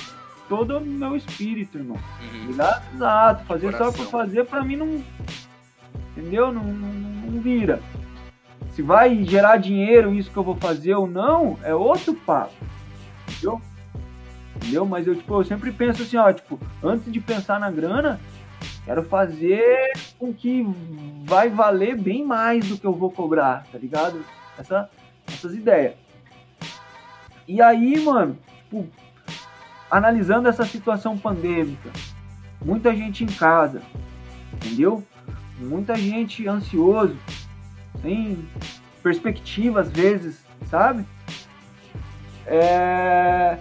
todo 0.49 0.79
o 0.79 0.81
meu 0.81 1.15
espírito, 1.15 1.77
irmão. 1.77 1.97
Uhum. 2.21 2.47
Ligado? 2.47 2.95
Exato. 2.95 3.45
Fazer 3.45 3.77
só 3.77 3.91
por 3.91 4.07
fazer, 4.07 4.45
pra 4.45 4.63
mim 4.63 4.75
não. 4.75 5.03
Entendeu? 6.17 6.51
Não, 6.51 6.63
não, 6.63 6.89
não 6.89 7.41
vira. 7.41 7.79
Se 8.73 8.81
vai 8.81 9.23
gerar 9.23 9.57
dinheiro 9.57 10.13
isso 10.13 10.31
que 10.31 10.37
eu 10.37 10.43
vou 10.43 10.55
fazer 10.55 10.95
ou 10.95 11.07
não, 11.07 11.57
é 11.63 11.73
outro 11.73 12.13
papo. 12.13 12.53
Entendeu? 13.29 13.61
Entendeu? 14.55 14.85
Mas 14.85 15.07
eu, 15.07 15.15
tipo, 15.15 15.33
eu 15.35 15.45
sempre 15.45 15.71
penso 15.71 16.01
assim, 16.01 16.17
ó, 16.17 16.31
tipo, 16.33 16.59
antes 16.83 17.11
de 17.11 17.19
pensar 17.19 17.59
na 17.59 17.69
grana, 17.69 18.19
quero 18.83 19.03
fazer 19.03 19.91
com 20.17 20.33
que 20.33 20.65
vai 21.25 21.49
valer 21.49 21.97
bem 21.97 22.25
mais 22.25 22.67
do 22.67 22.77
que 22.77 22.85
eu 22.85 22.93
vou 22.93 23.11
cobrar, 23.11 23.65
tá 23.71 23.77
ligado? 23.77 24.23
Essa, 24.57 24.89
essas 25.27 25.53
ideias. 25.53 25.93
E 27.47 27.61
aí, 27.61 27.99
mano, 27.99 28.37
tipo, 28.63 28.87
analisando 29.89 30.47
essa 30.47 30.65
situação 30.65 31.17
pandêmica, 31.17 31.89
muita 32.63 32.95
gente 32.95 33.23
em 33.23 33.27
casa, 33.27 33.81
entendeu? 34.53 35.03
Muita 35.59 35.95
gente 35.95 36.47
ansioso, 36.47 37.17
sem 38.01 38.47
perspectiva 39.01 39.81
às 39.81 39.89
vezes, 39.89 40.45
sabe? 40.69 41.05
É... 42.45 43.57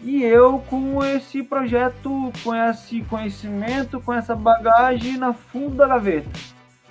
E 0.00 0.22
eu 0.24 0.58
com 0.68 1.04
esse 1.04 1.44
projeto, 1.44 2.32
com 2.42 2.54
esse 2.54 3.02
conhecimento, 3.02 4.00
com 4.00 4.12
essa 4.12 4.34
bagagem 4.34 5.16
na 5.16 5.32
fundo 5.32 5.76
da 5.76 5.86
gaveta, 5.86 6.28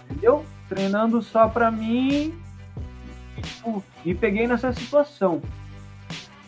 entendeu? 0.10 0.46
Treinando 0.70 1.22
só 1.22 1.50
pra 1.50 1.70
mim, 1.70 2.34
tipo, 3.42 3.84
me 4.06 4.16
peguei 4.16 4.48
nessa 4.48 4.72
situação. 4.72 5.42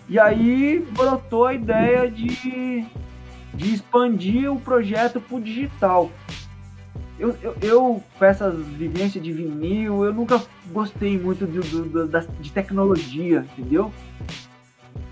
E 0.10 0.20
aí 0.20 0.86
brotou 0.92 1.46
a 1.46 1.54
ideia 1.54 2.10
de, 2.12 2.86
de 3.54 3.74
expandir 3.74 4.52
o 4.52 4.60
projeto 4.60 5.20
pro 5.22 5.40
digital. 5.42 6.12
Eu, 7.20 7.36
eu, 7.42 7.56
eu, 7.62 8.04
com 8.20 8.26
essas 8.26 8.56
vivências 8.68 9.24
de 9.24 9.32
vinil, 9.32 10.04
eu 10.04 10.14
nunca 10.14 10.42
gostei 10.72 11.18
muito 11.18 11.46
de, 11.46 12.08
da- 12.08 12.20
de 12.40 12.52
tecnologia, 12.52 13.46
entendeu? 13.58 13.92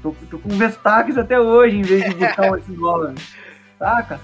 Tô, 0.02 0.14
tô 0.30 0.40
com 0.40 0.50
Vestax 0.50 1.18
até 1.18 1.40
hoje, 1.40 1.78
em 1.78 1.84
vez 1.84 2.03
de 2.03 2.16
buscar 2.16 2.52
um 2.52 2.56
S9, 2.56 3.20
saca? 3.78 4.20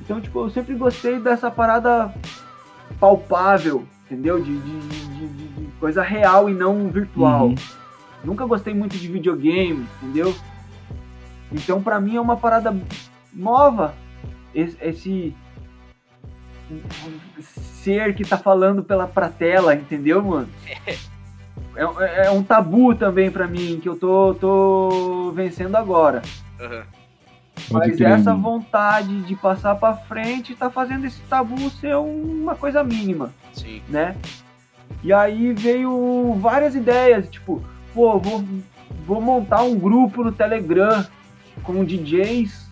Então, 0.00 0.20
tipo, 0.20 0.38
eu 0.40 0.50
sempre 0.50 0.74
gostei 0.74 1.18
dessa 1.18 1.50
parada 1.50 2.12
palpável, 3.00 3.84
entendeu? 4.06 4.40
De, 4.40 4.56
de, 4.58 4.80
de- 4.80 5.28
de- 5.28 5.48
de 5.48 5.66
coisa 5.80 6.02
real 6.02 6.48
e 6.48 6.54
não 6.54 6.88
virtual. 6.88 7.48
Uhum. 7.48 7.54
Nunca 8.28 8.44
gostei 8.44 8.74
muito 8.74 8.94
de 8.98 9.08
videogame, 9.08 9.86
entendeu? 10.02 10.34
Então, 11.50 11.82
pra 11.82 11.98
mim 11.98 12.16
é 12.16 12.20
uma 12.20 12.36
parada 12.36 12.76
nova 13.32 13.94
esse, 14.54 15.34
ser 17.82 18.14
que 18.14 18.26
tá 18.26 18.36
falando 18.36 18.84
pela 18.84 19.06
pra 19.06 19.30
tela, 19.30 19.74
entendeu, 19.74 20.22
mano? 20.22 20.48
É, 22.00 22.26
é 22.26 22.30
um 22.32 22.42
tabu 22.42 22.92
também 22.92 23.30
pra 23.30 23.46
mim 23.46 23.78
que 23.80 23.88
eu 23.88 23.96
tô, 23.96 24.34
tô 24.34 25.30
vencendo 25.32 25.76
agora. 25.76 26.22
Pode 27.70 27.90
Mas 27.90 28.00
essa 28.00 28.34
vontade 28.34 29.22
de 29.22 29.36
passar 29.36 29.76
pra 29.76 29.94
frente 29.94 30.56
tá 30.56 30.68
fazendo 30.70 31.04
esse 31.04 31.20
tabu 31.22 31.70
ser 31.70 31.94
uma 31.96 32.56
coisa 32.56 32.82
mínima 32.82 33.32
Sim. 33.52 33.80
né? 33.88 34.16
E 35.04 35.12
aí 35.12 35.52
veio 35.52 36.34
várias 36.40 36.74
ideias, 36.74 37.28
tipo, 37.28 37.62
pô, 37.98 38.16
vou, 38.16 38.44
vou 39.04 39.20
montar 39.20 39.64
um 39.64 39.76
grupo 39.76 40.22
no 40.22 40.30
Telegram 40.30 41.04
com 41.64 41.84
DJs 41.84 42.70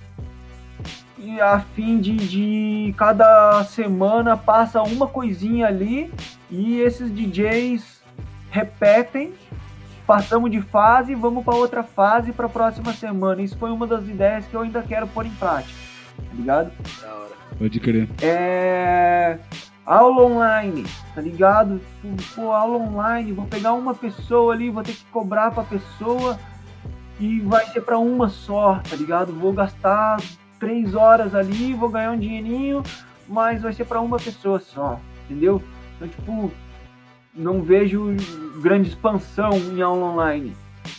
e 1.18 1.40
a 1.40 1.58
fim 1.58 1.98
de, 1.98 2.14
de 2.14 2.94
cada 2.96 3.64
semana 3.64 4.36
passa 4.36 4.80
uma 4.84 5.08
coisinha 5.08 5.66
ali 5.66 6.12
e 6.48 6.78
esses 6.78 7.12
DJs 7.12 8.00
repetem, 8.52 9.34
passamos 10.06 10.48
de 10.48 10.60
fase, 10.60 11.16
vamos 11.16 11.44
para 11.44 11.56
outra 11.56 11.82
fase 11.82 12.30
para 12.30 12.46
a 12.46 12.48
próxima 12.48 12.92
semana. 12.92 13.42
Isso 13.42 13.58
foi 13.58 13.72
uma 13.72 13.84
das 13.84 14.06
ideias 14.06 14.46
que 14.46 14.54
eu 14.54 14.60
ainda 14.60 14.80
quero 14.80 15.08
pôr 15.08 15.26
em 15.26 15.30
prática, 15.30 15.74
tá 16.16 16.34
ligado? 16.34 16.70
Da 17.02 17.12
hora. 17.12 17.32
Pode 17.58 17.80
crer. 17.80 18.08
É. 18.22 19.40
Aula 19.86 20.24
online, 20.24 20.84
tá 21.14 21.20
ligado? 21.20 21.80
Tipo, 22.02 22.34
Pô, 22.34 22.50
aula 22.52 22.76
online, 22.78 23.32
vou 23.32 23.46
pegar 23.46 23.72
uma 23.72 23.94
pessoa 23.94 24.52
ali, 24.52 24.68
vou 24.68 24.82
ter 24.82 24.92
que 24.94 25.04
cobrar 25.12 25.52
pra 25.52 25.62
pessoa 25.62 26.38
e 27.20 27.40
vai 27.40 27.64
ser 27.66 27.82
pra 27.82 27.96
uma 27.98 28.28
só, 28.28 28.80
tá 28.90 28.96
ligado? 28.96 29.32
Vou 29.32 29.52
gastar 29.52 30.20
três 30.58 30.94
horas 30.94 31.34
ali, 31.34 31.72
vou 31.72 31.88
ganhar 31.88 32.10
um 32.10 32.18
dinheirinho, 32.18 32.82
mas 33.28 33.62
vai 33.62 33.72
ser 33.72 33.84
pra 33.84 34.00
uma 34.00 34.16
pessoa 34.18 34.58
só, 34.58 34.98
entendeu? 35.24 35.62
Então, 35.96 36.08
tipo, 36.08 36.52
não 37.32 37.62
vejo 37.62 38.14
grande 38.60 38.88
expansão 38.88 39.50
em 39.52 39.80
aula 39.82 40.06
online. 40.06 40.56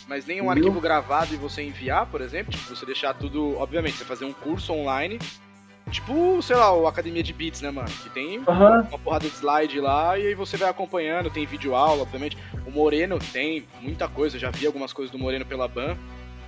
Mas 0.08 0.24
nem 0.26 0.40
um 0.40 0.44
Entendeu? 0.46 0.68
arquivo 0.68 0.80
gravado 0.80 1.34
e 1.34 1.36
você 1.36 1.62
enviar, 1.62 2.06
por 2.06 2.22
exemplo, 2.22 2.52
tipo, 2.52 2.74
você 2.74 2.86
deixar 2.86 3.12
tudo. 3.12 3.58
Obviamente, 3.58 3.98
você 3.98 4.04
fazer 4.04 4.24
um 4.24 4.32
curso 4.32 4.72
online. 4.72 5.18
Tipo, 5.90 6.40
sei 6.42 6.56
lá, 6.56 6.72
o 6.74 6.86
Academia 6.86 7.22
de 7.22 7.32
Beats, 7.32 7.60
né, 7.62 7.70
mano? 7.70 7.88
Que 8.02 8.10
tem 8.10 8.42
Aham. 8.46 8.86
uma 8.88 8.98
porrada 8.98 9.28
de 9.28 9.34
slide 9.34 9.80
lá 9.80 10.18
e 10.18 10.28
aí 10.28 10.34
você 10.34 10.56
vai 10.56 10.68
acompanhando, 10.68 11.30
tem 11.30 11.46
vídeo 11.46 11.74
aula, 11.74 12.02
obviamente. 12.02 12.36
O 12.66 12.70
Moreno 12.70 13.18
tem 13.32 13.66
muita 13.80 14.08
coisa, 14.08 14.36
eu 14.36 14.40
já 14.40 14.50
vi 14.50 14.66
algumas 14.66 14.92
coisas 14.92 15.10
do 15.10 15.18
Moreno 15.18 15.44
pela 15.46 15.66
Ban. 15.68 15.96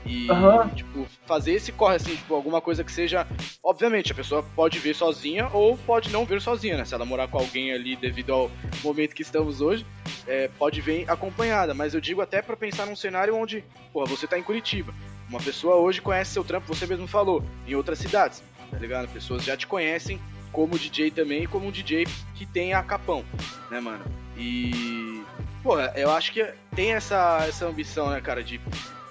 E, 0.06 0.30
Aham. 0.30 0.68
tipo, 0.70 1.06
fazer 1.26 1.52
esse 1.52 1.72
corre, 1.72 1.96
assim, 1.96 2.16
tipo, 2.16 2.34
alguma 2.34 2.60
coisa 2.60 2.82
que 2.82 2.90
seja. 2.90 3.26
Obviamente, 3.62 4.12
a 4.12 4.14
pessoa 4.14 4.42
pode 4.56 4.78
ver 4.78 4.94
sozinha 4.94 5.48
ou 5.52 5.76
pode 5.76 6.10
não 6.10 6.24
ver 6.24 6.40
sozinha, 6.40 6.76
né? 6.78 6.84
Se 6.86 6.94
ela 6.94 7.04
morar 7.04 7.28
com 7.28 7.38
alguém 7.38 7.72
ali 7.72 7.96
devido 7.96 8.32
ao 8.32 8.50
momento 8.82 9.14
que 9.14 9.20
estamos 9.22 9.60
hoje, 9.60 9.84
é, 10.26 10.48
pode 10.58 10.80
ver 10.80 11.04
acompanhada. 11.06 11.74
Mas 11.74 11.92
eu 11.92 12.00
digo 12.00 12.22
até 12.22 12.40
pra 12.40 12.56
pensar 12.56 12.86
num 12.86 12.96
cenário 12.96 13.36
onde, 13.36 13.62
porra, 13.92 14.06
você 14.06 14.26
tá 14.26 14.38
em 14.38 14.42
Curitiba. 14.42 14.94
Uma 15.28 15.38
pessoa 15.38 15.76
hoje 15.76 16.00
conhece 16.00 16.32
seu 16.32 16.42
trampo, 16.42 16.66
você 16.66 16.86
mesmo 16.86 17.06
falou, 17.06 17.44
em 17.68 17.74
outras 17.74 17.98
cidades, 17.98 18.42
tá 18.70 18.78
ligado? 18.78 19.08
Pessoas 19.08 19.44
já 19.44 19.56
te 19.56 19.66
conhecem 19.66 20.20
como 20.52 20.78
DJ 20.78 21.10
também, 21.10 21.46
como 21.46 21.66
um 21.66 21.70
DJ 21.70 22.06
que 22.34 22.46
tem 22.46 22.74
a 22.74 22.82
capão, 22.82 23.24
né, 23.70 23.80
mano? 23.80 24.04
E. 24.36 25.22
Porra, 25.62 25.92
eu 25.94 26.10
acho 26.10 26.32
que 26.32 26.44
tem 26.74 26.92
essa, 26.92 27.44
essa 27.46 27.66
ambição, 27.66 28.10
né, 28.10 28.20
cara, 28.20 28.42
de. 28.42 28.60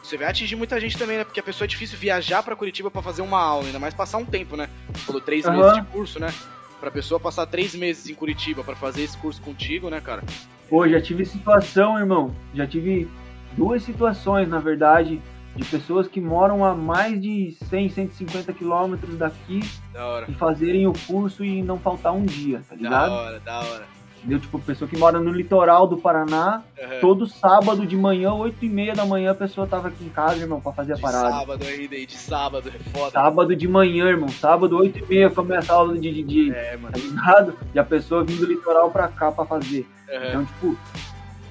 Você 0.04 0.18
vai 0.18 0.28
atingir 0.28 0.56
muita 0.56 0.80
gente 0.80 0.98
também, 0.98 1.18
né? 1.18 1.24
Porque 1.24 1.40
a 1.40 1.44
pessoa 1.44 1.66
é 1.66 1.68
difícil 1.68 1.98
viajar 1.98 2.42
pra 2.42 2.56
Curitiba 2.56 2.90
pra 2.90 3.02
fazer 3.02 3.22
uma 3.22 3.40
aula, 3.40 3.66
ainda 3.66 3.78
mais 3.78 3.94
passar 3.94 4.18
um 4.18 4.26
tempo, 4.26 4.58
né? 4.58 4.68
Você 4.94 5.06
falou 5.06 5.22
três 5.22 5.46
Aham. 5.46 5.58
meses 5.58 5.74
de 5.74 5.82
curso, 5.84 6.20
né? 6.20 6.34
Pra 6.80 6.90
pessoa 6.90 7.20
passar 7.20 7.46
três 7.46 7.76
meses 7.76 8.10
em 8.10 8.16
Curitiba 8.16 8.64
pra 8.64 8.76
fazer 8.76 9.04
esse 9.04 9.18
curso 9.18 9.40
contigo, 9.42 9.90
né, 9.90 10.02
cara? 10.02 10.24
Pô, 10.68 10.88
já 10.88 11.00
tive 11.00 11.26
situação, 11.26 12.00
irmão. 12.00 12.34
Já 12.56 12.66
tive 12.66 13.08
duas 13.56 13.84
situações, 13.84 14.48
na 14.48 14.60
verdade, 14.60 15.22
de 15.60 15.66
pessoas 15.66 16.08
que 16.08 16.22
moram 16.22 16.64
a 16.64 16.74
mais 16.74 17.20
de 17.22 17.56
100, 17.70 17.90
150 17.90 18.54
quilômetros 18.54 19.18
daqui 19.18 19.60
Da 19.94 20.06
hora. 20.08 20.26
e 20.30 20.34
fazerem 20.36 20.88
o 20.88 20.94
curso 21.08 21.44
e 21.44 21.62
não 21.62 21.78
faltar 21.78 22.14
um 22.14 22.24
dia, 22.26 22.62
tá 22.70 22.76
Da 22.76 22.82
ligado? 22.82 23.12
hora, 23.12 23.40
da 23.42 23.60
hora. 23.60 23.84
Entendeu? 24.20 24.40
Tipo, 24.40 24.60
pessoa 24.60 24.86
que 24.90 24.98
mora 24.98 25.18
no 25.18 25.32
litoral 25.32 25.88
do 25.88 25.98
Paraná, 25.98 26.62
Aham. 26.78 27.00
todo 27.00 27.26
sábado 27.26 27.86
de 27.86 27.96
manhã, 27.96 28.34
8 28.34 28.66
e 28.66 28.70
meia 28.70 28.94
da 28.94 29.06
manhã, 29.06 29.32
a 29.32 29.36
pessoa 29.36 29.66
tava 29.66 29.88
aqui 29.88 30.04
em 30.04 30.10
casa, 30.10 30.38
irmão, 30.42 30.60
pra 30.60 30.74
fazer 30.74 30.92
a 30.92 30.96
De 30.98 31.02
parada. 31.02 31.30
sábado 31.32 31.66
ainda, 31.66 31.96
de 32.06 32.12
sábado, 32.18 32.68
é 32.70 32.80
foda. 32.98 33.12
Sábado 33.12 33.56
de 33.56 33.66
manhã, 33.68 34.08
irmão. 34.10 34.28
Sábado, 34.28 34.76
8 34.78 35.00
e 35.00 35.06
meia, 35.08 35.30
começa 35.30 35.72
a 35.72 35.76
aula 35.78 35.98
de 35.98 36.12
DJ, 36.12 36.52
É, 36.52 36.76
mano. 36.76 36.92
tá 36.94 37.00
ligado? 37.00 37.54
E 37.74 37.80
a 37.80 37.84
pessoa 37.84 38.24
vindo 38.26 38.42
do 38.46 38.46
litoral 38.48 38.92
pra 38.92 39.08
cá 39.08 39.32
pra 39.32 39.46
fazer. 39.46 39.88
Aham. 40.12 40.28
Então, 40.28 40.46
tipo, 40.46 40.78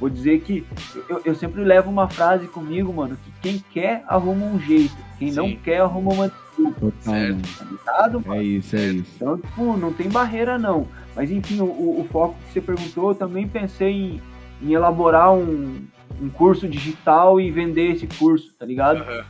vou 0.01 0.09
dizer 0.09 0.41
que 0.41 0.65
eu, 1.09 1.21
eu 1.25 1.35
sempre 1.35 1.63
levo 1.65 1.91
uma 1.91 2.09
frase 2.09 2.47
comigo, 2.47 2.93
mano, 2.93 3.17
que 3.25 3.31
quem 3.43 3.59
quer 3.73 4.05
arruma 4.07 4.47
um 4.47 4.59
jeito, 4.61 4.97
quem 5.19 5.33
não 5.33 5.47
Sim. 5.49 5.59
quer 5.63 5.81
arruma 5.81 6.13
uma 6.13 6.33
Total, 6.59 6.93
Certo. 7.15 7.59
tá 7.59 7.65
ligado, 7.71 8.21
mano? 8.27 8.41
É 8.41 8.43
isso, 8.45 8.75
é 8.75 8.87
isso. 8.87 9.13
Então, 9.15 9.39
tipo, 9.39 9.77
não 9.77 9.93
tem 9.93 10.09
barreira 10.09 10.59
não. 10.59 10.89
Mas 11.15 11.31
enfim, 11.31 11.61
o, 11.61 11.65
o- 11.67 12.09
foco 12.11 12.35
que 12.47 12.53
você 12.53 12.61
perguntou, 12.61 13.11
eu 13.11 13.15
também 13.15 13.47
pensei 13.47 13.93
em, 13.93 14.23
em 14.61 14.73
elaborar 14.73 15.33
um, 15.33 15.81
um 16.21 16.29
curso 16.29 16.67
digital 16.69 17.41
e 17.41 17.49
vender 17.53 17.93
esse 17.93 18.09
curso, 18.09 18.53
tá 18.59 18.67
ligado? 18.67 19.03
Aham. 19.03 19.25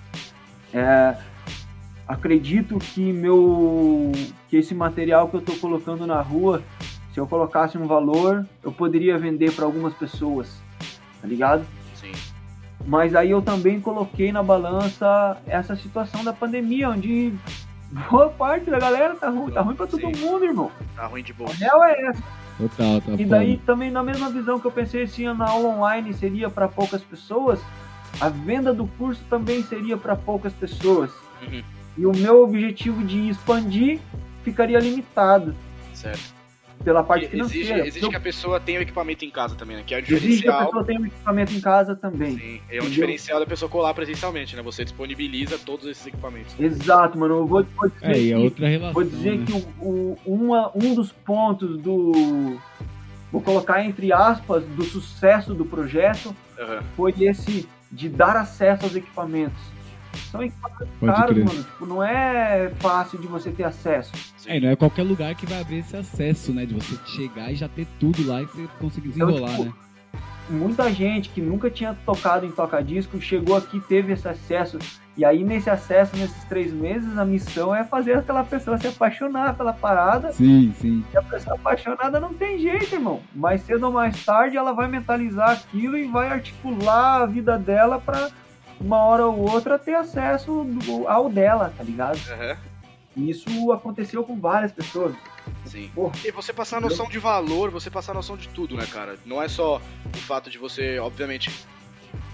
É, 0.73 1.17
acredito 2.07 2.79
que 2.79 3.13
meu 3.13 4.13
que 4.49 4.57
esse 4.57 4.75
material 4.75 5.29
que 5.29 5.37
eu 5.37 5.43
tô 5.43 5.53
colocando 5.57 6.07
na 6.07 6.21
rua, 6.23 6.63
se 7.13 7.21
eu 7.21 7.27
colocasse 7.27 7.77
um 7.79 7.87
valor, 7.87 8.47
eu 8.63 8.73
poderia 8.73 9.19
vender 9.19 9.53
para 9.53 9.65
algumas 9.65 9.95
pessoas, 9.95 10.61
tá 11.21 11.27
ligado? 11.27 11.65
Sim. 11.95 12.13
Mas 12.87 13.15
aí 13.15 13.31
eu 13.31 13.43
também 13.43 13.81
coloquei 13.81 14.31
na 14.33 14.43
balança 14.43 15.37
essa 15.47 15.75
situação 15.75 16.23
da 16.23 16.33
pandemia, 16.33 16.91
onde 16.91 17.33
boa 18.11 18.29
parte 18.29 18.71
da 18.71 18.79
galera 18.79 19.15
tá 19.17 19.29
ruim, 19.29 19.51
tá 19.51 19.63
ruim 19.63 19.75
para 19.75 19.87
todo 19.87 20.17
mundo, 20.17 20.45
irmão. 20.45 20.71
Tá 20.95 21.07
ruim 21.07 21.23
de 21.23 21.33
A 21.33 21.35
bolsa. 21.35 21.55
real 21.55 21.85
é 21.85 22.07
essa. 22.07 22.23
Total, 22.59 23.01
tá 23.01 23.13
E 23.19 23.25
daí 23.25 23.57
também 23.59 23.91
na 23.91 24.03
mesma 24.03 24.31
visão 24.31 24.59
que 24.59 24.67
eu 24.67 24.73
pensei 24.73 25.05
assim, 25.05 25.33
na 25.33 25.49
aula 25.49 25.69
online 25.69 26.13
seria 26.13 26.51
para 26.51 26.69
poucas 26.69 27.03
pessoas, 27.03 27.61
a 28.21 28.29
venda 28.29 28.73
do 28.73 28.87
curso 28.87 29.23
também 29.31 29.63
seria 29.63 29.97
para 29.97 30.17
poucas 30.17 30.53
pessoas. 30.53 31.11
Uhum. 31.43 31.63
E 31.97 32.07
o 32.07 32.13
meu 32.13 32.43
objetivo 32.43 33.03
de 33.03 33.29
expandir 33.29 33.99
ficaria 34.43 34.79
limitado 34.79 35.55
Certo. 35.99 36.38
Pela 36.85 37.03
parte 37.03 37.27
E 37.27 37.29
financeira. 37.29 37.75
Exige, 37.79 37.89
exige 37.89 38.09
que 38.09 38.17
a 38.17 38.21
pessoa 38.21 38.59
tenha 38.61 38.79
o 38.79 38.83
equipamento 38.83 39.25
em 39.25 39.31
casa 39.31 39.55
também, 39.55 39.77
né? 39.77 39.83
Que 39.87 39.95
é 39.95 39.99
o 39.99 40.01
exige 40.01 40.19
que 40.19 40.25
a 40.25 40.29
diferencial. 40.31 40.65
pessoa 40.67 40.85
tenha 40.85 41.01
um 41.01 41.07
equipamento 41.07 41.53
em 41.53 41.61
casa 41.61 41.97
também. 41.97 42.39
Sim, 42.39 42.41
é 42.41 42.51
um 42.55 42.61
Entendeu? 42.79 42.91
diferencial 42.91 43.41
da 43.41 43.47
pessoa 43.47 43.69
colar 43.69 43.95
presencialmente, 43.95 44.55
né? 44.57 44.63
Você 44.63 44.85
disponibiliza 44.85 45.59
todos 45.59 45.87
esses 45.87 46.07
equipamentos. 46.07 46.55
Exato, 46.59 47.19
mano. 47.19 47.39
Eu 47.39 47.47
vou, 47.47 47.65
vou 47.77 47.89
dizer, 47.91 48.07
É, 48.07 48.19
e 48.21 48.33
é 48.33 48.37
que, 48.37 48.43
outra 48.45 48.69
relação. 48.69 48.93
vou 48.95 49.05
dizer 49.05 49.39
né? 49.39 49.45
que 49.47 49.53
o, 49.53 49.59
o- 49.81 50.19
uma, 50.27 50.71
um 50.75 50.95
dos 50.95 51.13
pontos 51.13 51.77
do. 51.79 52.59
Vou 53.31 53.43
colocar 53.43 53.85
entre 53.85 54.11
aspas, 54.13 54.65
do 54.65 54.85
sucesso 54.85 55.53
do 55.55 55.65
projeto 55.65 56.35
Aham. 56.59 56.83
foi 56.97 57.15
esse 57.21 57.69
de 57.93 58.09
dar 58.09 58.37
acesso 58.37 58.85
aos 58.85 58.97
equipamentos. 58.97 59.61
São 60.31 60.43
equipamentos 60.43 60.89
Pode 61.01 61.13
caros, 61.13 61.37
mano. 61.39 61.65
Tipo, 61.65 61.87
não 61.87 62.03
é 62.03 62.71
fácil 62.79 63.19
de 63.19 63.27
você 63.27 63.51
ter 63.51 63.65
acesso. 63.65 64.13
Sim. 64.37 64.51
É, 64.51 64.61
não 64.61 64.69
é 64.69 64.77
qualquer 64.77 65.03
lugar 65.03 65.35
que 65.35 65.47
vai 65.47 65.61
abrir 65.61 65.79
esse 65.79 65.97
acesso, 65.97 66.53
né? 66.53 66.67
De 66.67 66.75
você 66.75 66.97
chegar 67.07 67.51
e 67.53 67.57
já 67.57 67.69
ter 67.69 67.87
tudo 67.99 68.27
lá 68.27 68.43
e 68.43 68.47
você 68.47 68.69
conseguir 68.79 69.09
Então, 69.09 69.27
desenrolar, 69.29 69.53
tipo, 69.53 69.65
né? 69.65 69.73
Muita 70.51 70.91
gente 70.91 71.29
que 71.29 71.43
nunca 71.43 71.71
tinha 71.71 71.95
tocado 72.07 72.47
em 72.47 72.51
toca-disco 72.51 73.21
chegou 73.21 73.55
aqui, 73.55 73.81
teve 73.81 74.15
esse 74.15 74.27
acesso. 74.27 74.79
E 75.15 75.25
aí, 75.25 75.45
nesse 75.45 75.69
acesso, 75.69 76.17
nesses 76.17 76.43
três 76.45 76.73
meses, 76.73 77.19
a 77.19 77.25
missão 77.25 77.75
é 77.75 77.85
fazer 77.85 78.17
aquela 78.17 78.43
pessoa 78.45 78.79
se 78.79 78.87
apaixonar 78.87 79.55
pela 79.57 79.75
parada. 79.75 80.33
Sim, 80.33 80.73
sim. 80.81 81.05
E 81.13 81.19
a 81.19 81.23
pessoa 81.23 81.57
apaixonada 81.57 82.19
não 82.19 82.33
tem 82.33 82.59
jeito, 82.59 82.95
irmão. 82.95 83.21
Mais 83.35 83.61
cedo 83.63 83.87
ou 83.87 83.93
mais 83.93 84.25
tarde, 84.25 84.57
ela 84.57 84.73
vai 84.73 84.89
mentalizar 84.89 85.51
aquilo 85.51 85.99
e 85.99 86.07
vai 86.07 86.29
articular 86.29 87.23
a 87.23 87.27
vida 87.27 87.59
dela 87.59 88.01
pra 88.01 88.31
uma 88.81 88.99
hora 89.05 89.27
ou 89.27 89.51
outra 89.51 89.79
ter 89.79 89.95
acesso 89.95 90.65
do- 90.65 91.09
ao 91.09 91.29
dela, 91.29 91.73
tá 91.77 91.83
ligado? 91.83 92.19
Aham. 92.31 92.57
E 93.17 93.31
isso 93.31 93.73
aconteceu 93.73 94.23
com 94.23 94.39
várias 94.39 94.71
pessoas. 94.71 95.15
Sim. 95.67 95.91
Porra. 95.95 96.15
E 96.25 96.31
você 96.31 96.53
passar 96.53 96.77
a 96.77 96.81
noção 96.81 97.09
de 97.09 97.19
valor, 97.19 97.71
você 97.71 97.91
passar 97.91 98.13
a 98.13 98.15
noção 98.15 98.37
de 98.37 98.49
tudo, 98.49 98.77
né, 98.77 98.87
cara? 98.87 99.17
Não 99.27 99.43
é 99.43 99.49
só 99.49 99.81
o 100.15 100.19
fato 100.19 100.49
de 100.51 100.59
você, 100.59 100.99
obviamente, 100.99 101.51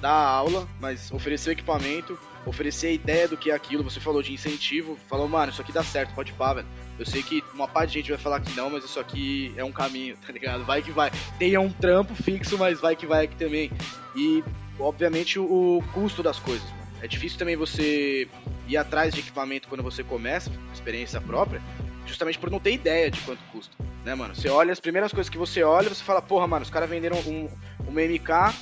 dar 0.00 0.10
a 0.10 0.28
aula, 0.28 0.68
mas 0.80 1.10
oferecer 1.10 1.50
o 1.50 1.52
equipamento, 1.52 2.18
oferecer 2.44 2.88
a 2.88 2.92
ideia 2.92 3.26
do 3.26 3.36
que 3.36 3.50
é 3.50 3.54
aquilo. 3.54 3.82
Você 3.84 3.98
falou 3.98 4.22
de 4.22 4.32
incentivo, 4.34 4.98
falou, 5.08 5.26
mano, 5.28 5.50
isso 5.52 5.62
aqui 5.62 5.72
dá 5.72 5.82
certo, 5.82 6.14
pode 6.14 6.32
pá, 6.34 6.52
velho. 6.52 6.66
Eu 6.98 7.06
sei 7.06 7.22
que 7.22 7.42
uma 7.54 7.66
parte 7.66 7.92
de 7.92 8.00
gente 8.00 8.10
vai 8.10 8.18
falar 8.18 8.40
que 8.40 8.54
não, 8.54 8.68
mas 8.68 8.84
isso 8.84 9.00
aqui 9.00 9.54
é 9.56 9.64
um 9.64 9.72
caminho, 9.72 10.16
tá 10.26 10.32
ligado? 10.32 10.64
Vai 10.64 10.82
que 10.82 10.90
vai. 10.90 11.10
Tenha 11.38 11.60
um 11.60 11.70
trampo 11.70 12.14
fixo, 12.14 12.58
mas 12.58 12.80
vai 12.80 12.94
que 12.94 13.06
vai 13.06 13.24
aqui 13.24 13.36
também. 13.36 13.70
E, 14.14 14.44
obviamente, 14.78 15.38
o, 15.38 15.82
custo 15.92 16.22
das 16.22 16.38
coisas. 16.38 16.66
É 17.02 17.06
difícil 17.06 17.38
também 17.38 17.56
você 17.56 18.28
ir 18.66 18.76
atrás 18.76 19.12
de 19.12 19.20
equipamento 19.20 19.68
quando 19.68 19.82
você 19.82 20.02
começa, 20.02 20.50
experiência 20.72 21.20
própria, 21.20 21.60
justamente 22.06 22.38
por 22.38 22.50
não 22.50 22.58
ter 22.58 22.72
ideia 22.72 23.10
de 23.10 23.20
quanto 23.20 23.42
custa, 23.52 23.76
né, 24.04 24.14
mano? 24.14 24.34
Você 24.34 24.48
olha 24.48 24.72
as 24.72 24.80
primeiras 24.80 25.12
coisas 25.12 25.28
que 25.28 25.36
você 25.36 25.62
olha, 25.62 25.88
você 25.88 26.02
fala, 26.02 26.22
porra, 26.22 26.46
mano, 26.46 26.62
os 26.62 26.70
caras 26.70 26.88
venderam 26.88 27.18
um, 27.20 27.48
uma 27.86 28.00
MK 28.00 28.54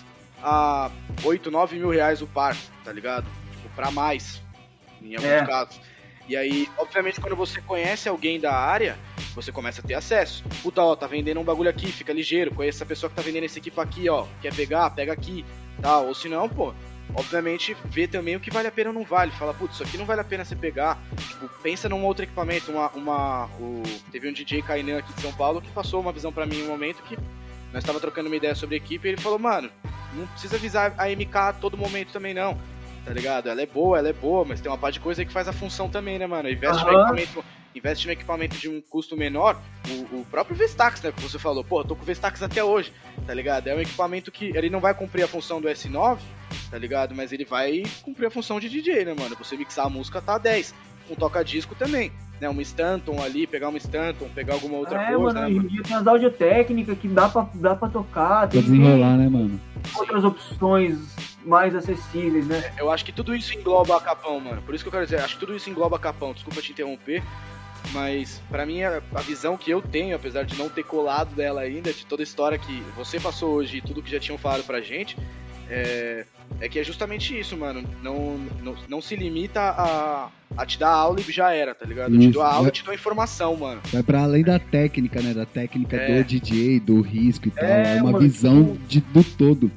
a 0.43 0.91
8, 1.23 1.51
9 1.51 1.77
mil 1.77 1.91
reais 1.91 2.21
o 2.21 2.27
par, 2.27 2.57
tá 2.85 2.93
ligado? 2.93 3.27
Tipo, 3.53 3.69
pra 3.77 3.91
mais, 3.93 4.43
em 5.01 5.15
alguns 5.15 5.31
É. 5.31 5.47
casos. 5.47 5.81
E 6.29 6.37
aí, 6.37 6.69
obviamente, 6.79 7.21
quando 7.21 7.37
você 7.37 7.61
conhece 7.61 8.09
alguém 8.09 8.41
da 8.41 8.55
área, 8.55 8.97
você 9.35 9.51
começa 9.51 9.81
a 9.81 9.85
ter 9.85 9.95
acesso. 9.95 10.45
Puta, 10.63 10.81
ó, 10.83 10.95
tá 10.95 11.07
vendendo 11.07 11.41
um 11.41 11.45
bagulho 11.45 11.69
aqui, 11.69 11.91
fica 11.91 12.13
ligeiro. 12.13 12.55
Conhece 12.55 12.79
essa 12.79 12.87
pessoa 12.87 13.11
que 13.11 13.17
tá 13.17 13.23
vendendo 13.23 13.45
esse 13.45 13.59
equipo 13.59 13.81
aqui, 13.81 14.09
ó. 14.09 14.27
Quer 14.41 14.55
pegar? 14.55 14.89
Pega 14.91 15.13
aqui. 15.13 15.45
Tal. 15.81 16.07
Ou 16.07 16.15
se 16.15 16.29
não, 16.29 16.49
pô, 16.49 16.75
obviamente, 17.15 17.77
vê 17.87 18.07
também 18.07 18.37
o 18.37 18.41
que 18.41 18.51
vale 18.51 18.69
a 18.69 18.73
pena 18.73 18.91
ou 18.91 18.95
não 18.95 19.05
vale. 19.05 19.31
Fala, 19.33 19.55
putz, 19.55 19.75
isso 19.75 19.83
aqui 19.83 19.97
não 19.97 20.05
vale 20.05 20.21
a 20.21 20.25
pena 20.25 20.45
você 20.45 20.57
pegar. 20.57 20.99
Tipo, 21.17 21.49
pensa 21.63 21.89
num 21.89 22.05
outro 22.05 22.25
equipamento. 22.25 22.71
Uma. 22.71 22.89
uma 22.91 23.47
o, 23.59 23.83
teve 24.11 24.29
um 24.29 24.33
DJ 24.33 24.63
Kainan 24.63 24.99
aqui 24.99 25.13
de 25.13 25.21
São 25.23 25.33
Paulo 25.33 25.61
que 25.61 25.71
passou 25.71 26.01
uma 26.01 26.13
visão 26.13 26.33
pra 26.33 26.47
mim 26.47 26.59
em 26.61 26.65
um 26.65 26.69
momento 26.69 27.03
que 27.03 27.17
nós 27.73 27.83
tava 27.85 27.99
trocando 27.99 28.29
uma 28.29 28.37
ideia 28.37 28.55
sobre 28.55 28.75
a 28.75 28.79
equipe 28.79 29.09
e 29.09 29.13
ele 29.13 29.21
falou, 29.21 29.39
mano, 29.39 29.71
não 30.15 30.27
precisa 30.27 30.57
avisar 30.57 30.95
a 30.99 31.09
MK 31.09 31.37
a 31.37 31.53
todo 31.53 31.77
momento 31.77 32.13
também, 32.13 32.35
não. 32.35 32.59
Tá 33.05 33.13
ligado? 33.13 33.49
Ela 33.49 33.63
é 33.63 33.67
boa, 33.67 33.99
ela 33.99 34.09
é 34.09 34.13
boa, 34.13 34.45
mas 34.45 34.61
tem 34.61 34.71
uma 34.71 34.79
parte 34.79 34.95
de 34.95 35.01
coisa 35.01 35.23
aí 35.23 35.27
que 35.27 35.33
faz 35.33 35.49
a 35.49 35.53
função 35.53 35.89
também, 35.89 36.19
né, 36.19 36.27
mano? 36.27 36.49
Investe 36.49 36.85
no 36.85 36.91
Aham. 36.91 37.01
equipamento. 37.01 37.45
Investe 37.75 38.07
no 38.07 38.13
equipamento 38.13 38.57
de 38.57 38.69
um 38.69 38.81
custo 38.81 39.17
menor, 39.17 39.61
o, 39.89 40.21
o 40.21 40.27
próprio 40.31 40.57
Vestax, 40.57 41.01
né? 41.03 41.13
Que 41.13 41.23
você 41.23 41.39
falou, 41.39 41.65
pô, 41.65 41.81
eu 41.81 41.85
tô 41.85 41.97
com 41.97 42.03
o 42.03 42.05
Vestax 42.07 42.43
até 42.43 42.63
hoje, 42.63 42.93
tá 43.27 43.33
ligado? 43.33 43.69
É 43.69 43.75
um 43.75 43.81
equipamento 43.81 44.31
que 44.31 44.57
ele 44.57 44.69
não 44.69 44.81
vai 44.81 44.95
cumprir 44.95 45.23
a 45.23 45.29
função 45.29 45.61
do 45.61 45.69
S9, 45.69 46.19
tá 46.71 46.79
ligado? 46.79 47.15
Mas 47.15 47.33
ele 47.33 47.45
vai 47.45 47.83
cumprir 48.03 48.27
a 48.27 48.31
função 48.31 48.61
de 48.61 48.69
DJ, 48.69 49.05
né, 49.05 49.15
mano? 49.19 49.37
Você 49.39 49.57
mixar 49.57 49.87
a 49.87 49.91
música 49.91 50.21
tá 50.21 50.39
10. 50.39 50.75
Um 51.11 51.15
toca-disco 51.15 51.75
também, 51.75 52.13
né? 52.41 52.49
Uma 52.49 52.63
Stanton 52.63 53.21
ali, 53.23 53.47
pegar 53.47 53.69
uma 53.69 53.79
Stanton, 53.79 54.29
pegar 54.35 54.55
alguma 54.55 54.79
outra 54.79 55.03
é, 55.03 55.07
coisa, 55.07 55.19
mano, 55.19 55.33
né, 55.33 55.47
hoje 55.47 55.53
em 55.53 55.57
mano? 55.57 55.69
dia 55.69 55.83
tem 55.83 55.97
as 55.97 56.07
audiotécnicas 56.07 56.99
que 56.99 57.09
dá 57.09 57.29
pra, 57.29 57.49
dá 57.55 57.75
pra 57.75 57.89
tocar, 57.89 58.49
tem 58.49 58.63
desenrolar, 58.63 59.17
né, 59.17 59.29
mano? 59.29 59.61
outras 59.97 60.25
opções 60.25 60.99
mais 61.45 61.75
acessíveis, 61.75 62.47
né? 62.47 62.73
Eu 62.79 62.91
acho 62.91 63.05
que 63.05 63.13
tudo 63.13 63.35
isso 63.35 63.55
engloba 63.55 63.97
a 63.97 64.01
Capão, 64.01 64.39
mano. 64.41 64.63
Por 64.63 64.75
isso 64.75 64.85
que 64.85 64.89
eu 64.89 64.93
quero 64.93 65.05
dizer, 65.05 65.21
acho 65.21 65.35
que 65.35 65.41
tudo 65.41 65.57
isso 65.57 65.69
engloba 65.69 65.97
a 65.97 65.99
Capão. 65.99 66.33
Desculpa 66.33 66.63
te 66.63 66.73
interromper, 66.73 67.23
mas 67.93 68.41
pra 68.51 68.65
mim 68.67 68.83
a, 68.83 69.03
a 69.15 69.21
visão 69.21 69.57
que 69.57 69.71
eu 69.71 69.81
tenho, 69.83 70.17
apesar 70.17 70.45
de 70.45 70.57
não 70.57 70.69
ter 70.69 70.85
colado 70.85 71.35
dela 71.35 71.61
ainda, 71.61 71.93
de 71.93 72.05
toda 72.07 72.23
a 72.23 72.25
história 72.25 72.59
que 72.59 72.83
você 72.97 73.21
passou 73.21 73.51
hoje 73.55 73.79
e 73.79 73.81
tudo 73.81 74.03
que 74.03 74.11
já 74.11 74.19
tinham 74.21 74.39
falado 74.39 74.65
pra 74.65 74.81
gente, 74.81 75.17
é, 75.71 76.25
é 76.61 76.69
que 76.69 76.79
é 76.79 76.85
justamente 76.85 77.39
isso, 77.39 77.57
mano. 77.57 77.83
Não, 78.03 78.39
não, 78.63 78.75
não 78.89 79.01
se 79.03 79.17
limita 79.17 79.61
a, 79.61 80.29
a 80.57 80.67
te 80.67 80.79
dar 80.79 80.91
aula 80.91 81.21
e 81.21 81.33
já 81.33 81.53
era, 81.53 81.75
tá 81.75 81.87
ligado? 81.87 82.15
Eu 82.15 82.19
te 82.21 82.25
Isso, 82.25 82.33
dou 82.35 82.43
a 82.43 82.53
aula 82.53 82.69
e 82.69 82.73
te 82.73 82.85
dou 82.85 82.93
a 82.93 82.95
informação, 82.95 83.57
mano. 83.57 83.81
Vai 83.93 84.03
pra 84.03 84.23
além 84.23 84.43
da 84.45 84.59
técnica, 84.59 85.21
né? 85.23 85.33
Da 85.33 85.47
técnica 85.47 85.97
É. 85.97 86.23
do 86.23 86.25
DJ, 86.25 86.81
do 86.81 87.01
risco 87.01 87.49
e 87.49 87.51
tal. 87.51 87.65
É, 87.65 87.97
É, 87.97 88.03
uma 88.03 88.13
mano, 88.13 88.19
visão 88.19 88.77
de, 88.89 89.01
do 89.01 89.25
todo. 89.25 89.71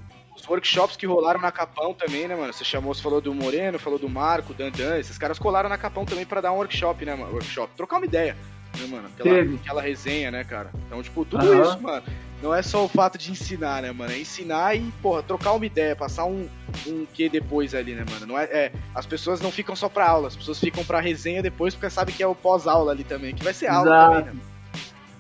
Os 0.46 0.50
workshops 0.50 0.96
que 0.96 1.08
rolaram 1.08 1.42
na 1.42 1.52
Capão 1.52 1.92
também, 1.92 2.28
né, 2.28 2.36
mano? 2.36 2.54
Você 2.54 2.64
chamou, 2.64 2.94
você 2.94 3.02
falou 3.02 3.20
do 3.20 3.34
Moreno, 3.34 3.80
falou 3.80 3.98
do 3.98 4.08
Marco, 4.08 4.54
Dandan, 4.54 5.00
esses 5.00 5.18
caras 5.18 5.40
colaram 5.40 5.68
na 5.68 5.78
Capão 5.78 6.06
também 6.06 6.24
pra 6.24 6.40
dar 6.40 6.52
um 6.52 6.58
workshop, 6.58 7.04
né, 7.04 7.16
mano? 7.16 7.32
Workshop, 7.34 7.74
trocar 7.76 7.98
uma 7.98 8.06
ideia, 8.06 8.38
né, 8.78 8.86
mano? 8.86 9.08
Aquela, 9.08 9.42
aquela 9.56 9.82
resenha, 9.82 10.30
né, 10.30 10.44
cara? 10.44 10.70
Então, 10.86 11.02
tipo, 11.02 11.26
tudo 11.26 11.52
Aham. 11.52 11.62
isso, 11.64 11.82
mano. 11.82 12.04
Não 12.44 12.54
é 12.54 12.62
só 12.62 12.86
o 12.86 12.88
fato 12.88 13.18
de 13.18 13.32
ensinar, 13.32 13.82
né, 13.82 13.92
mano? 13.92 14.12
É 14.12 14.20
ensinar 14.20 14.76
e, 14.76 14.92
porra, 15.02 15.24
trocar 15.24 15.54
uma 15.54 15.66
ideia, 15.66 15.96
passar 15.96 16.26
um, 16.26 16.48
um 16.86 17.08
quê 17.12 17.28
depois 17.28 17.74
ali, 17.74 17.96
né, 17.96 18.06
mano? 18.08 18.28
Não 18.28 18.38
é, 18.38 18.44
é, 18.44 18.72
as 18.94 19.08
pessoas 19.08 19.42
não 19.42 19.50
ficam 19.52 19.76
só 19.76 19.90
pra 19.90 20.08
aula, 20.08 20.28
as 20.28 20.36
pessoas 20.36 20.60
ficam 20.60 20.86
pra 20.86 21.00
resenha 21.00 21.42
depois 21.42 21.74
porque 21.74 21.90
sabe 21.90 22.12
que 22.12 22.22
é 22.22 22.28
o 22.28 22.36
pós-aula 22.36 22.92
ali 22.92 23.04
também, 23.04 23.34
que 23.34 23.44
vai 23.44 23.54
ser 23.54 23.66
aula 23.66 23.88
Exato. 23.90 24.12
também, 24.16 24.26
né? 24.36 24.40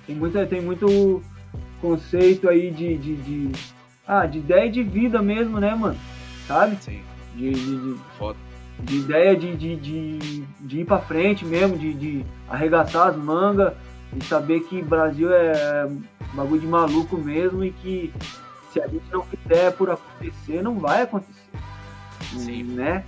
Tem, 0.05 0.15
muita, 0.15 0.45
tem 0.45 0.61
muito 0.61 1.23
conceito 1.81 2.47
aí 2.47 2.69
de, 2.69 2.95
de, 2.97 3.15
de- 3.15 3.74
Ah, 4.07 4.25
de 4.25 4.37
ideia 4.39 4.69
de 4.71 4.83
vida 4.83 5.21
mesmo, 5.21 5.59
né, 5.59 5.73
mano? 5.75 5.97
Sabe? 6.47 6.77
Sim, 6.81 7.01
De, 7.35 7.51
de, 7.51 7.93
de- 7.93 7.99
foda. 8.17 8.37
de 8.79 8.97
ideia 8.97 9.35
de, 9.35 9.55
de, 9.55 9.75
de, 9.77 10.41
de 10.59 10.79
ir 10.81 10.85
pra 10.85 10.99
frente 10.99 11.43
mesmo, 11.45 11.77
de, 11.77 11.93
de 11.93 12.25
arregaçar 12.47 13.07
as 13.09 13.15
mangas 13.15 13.73
e 14.15 14.23
saber 14.23 14.61
que 14.61 14.81
Brasil 14.81 15.29
é 15.33 15.89
bagulho 16.33 16.61
de 16.61 16.67
maluco 16.67 17.17
mesmo 17.17 17.63
e 17.63 17.71
que 17.71 18.13
se 18.71 18.79
a 18.81 18.87
gente 18.87 19.05
não 19.11 19.23
fizer 19.23 19.71
por 19.71 19.89
acontecer, 19.89 20.61
não 20.61 20.77
vai 20.77 21.01
acontecer. 21.03 21.49
Sim. 22.37 22.63
Né? 22.63 23.03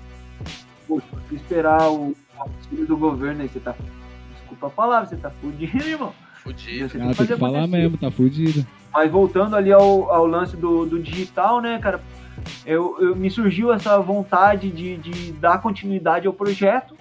Você 0.87 1.05
esperar 1.31 1.89
o 1.91 2.15
auxílio 2.39 2.85
do 2.87 2.97
governo 2.97 3.41
aí, 3.41 3.49
você 3.49 3.59
tá. 3.59 3.75
Desculpa 4.35 4.67
a 4.67 4.69
palavra, 4.69 5.09
você 5.09 5.17
tá 5.17 5.29
fudido, 5.29 5.83
irmão. 5.85 6.13
Fudido. 6.47 6.85
Ah, 7.01 7.13
tem 7.15 7.27
que 7.27 7.37
falar 7.37 7.59
acontecer. 7.59 7.81
mesmo, 7.81 7.97
tá 7.97 8.11
fudido. 8.11 8.65
Mas 8.93 9.11
voltando 9.11 9.55
ali 9.55 9.71
ao, 9.71 10.11
ao 10.11 10.25
lance 10.25 10.55
do, 10.57 10.85
do 10.85 10.99
digital, 11.01 11.61
né, 11.61 11.77
cara? 11.79 12.01
Eu, 12.65 12.95
eu- 12.99 13.15
me 13.15 13.29
surgiu 13.29 13.71
essa 13.73 13.99
vontade 13.99 14.69
de, 14.71 14.97
de 14.97 15.31
dar 15.33 15.59
continuidade 15.61 16.27
ao 16.27 16.33
projeto 16.33 16.95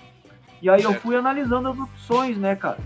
E 0.63 0.69
aí 0.71 0.83
eu 0.83 0.95
fui 0.95 1.15
analisando 1.17 1.69
as 1.69 1.79
opções, 1.79 2.37
né, 2.39 2.57
cara? 2.57 2.79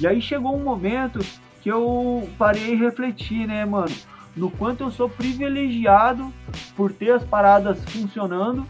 E 0.00 0.06
aí 0.06 0.20
chegou 0.20 0.54
um 0.56 0.62
momento 0.62 1.20
que 1.62 1.68
eu 1.70 2.28
parei 2.38 2.72
e 2.72 2.76
refleti, 2.76 3.46
né, 3.46 3.64
mano? 3.64 3.94
No 4.36 4.50
quanto 4.50 4.84
eu 4.84 4.90
sou 4.90 5.08
privilegiado 5.08 6.32
por 6.76 6.92
ter 6.92 7.10
as 7.12 7.24
paradas 7.24 7.82
funcionando 7.86 8.66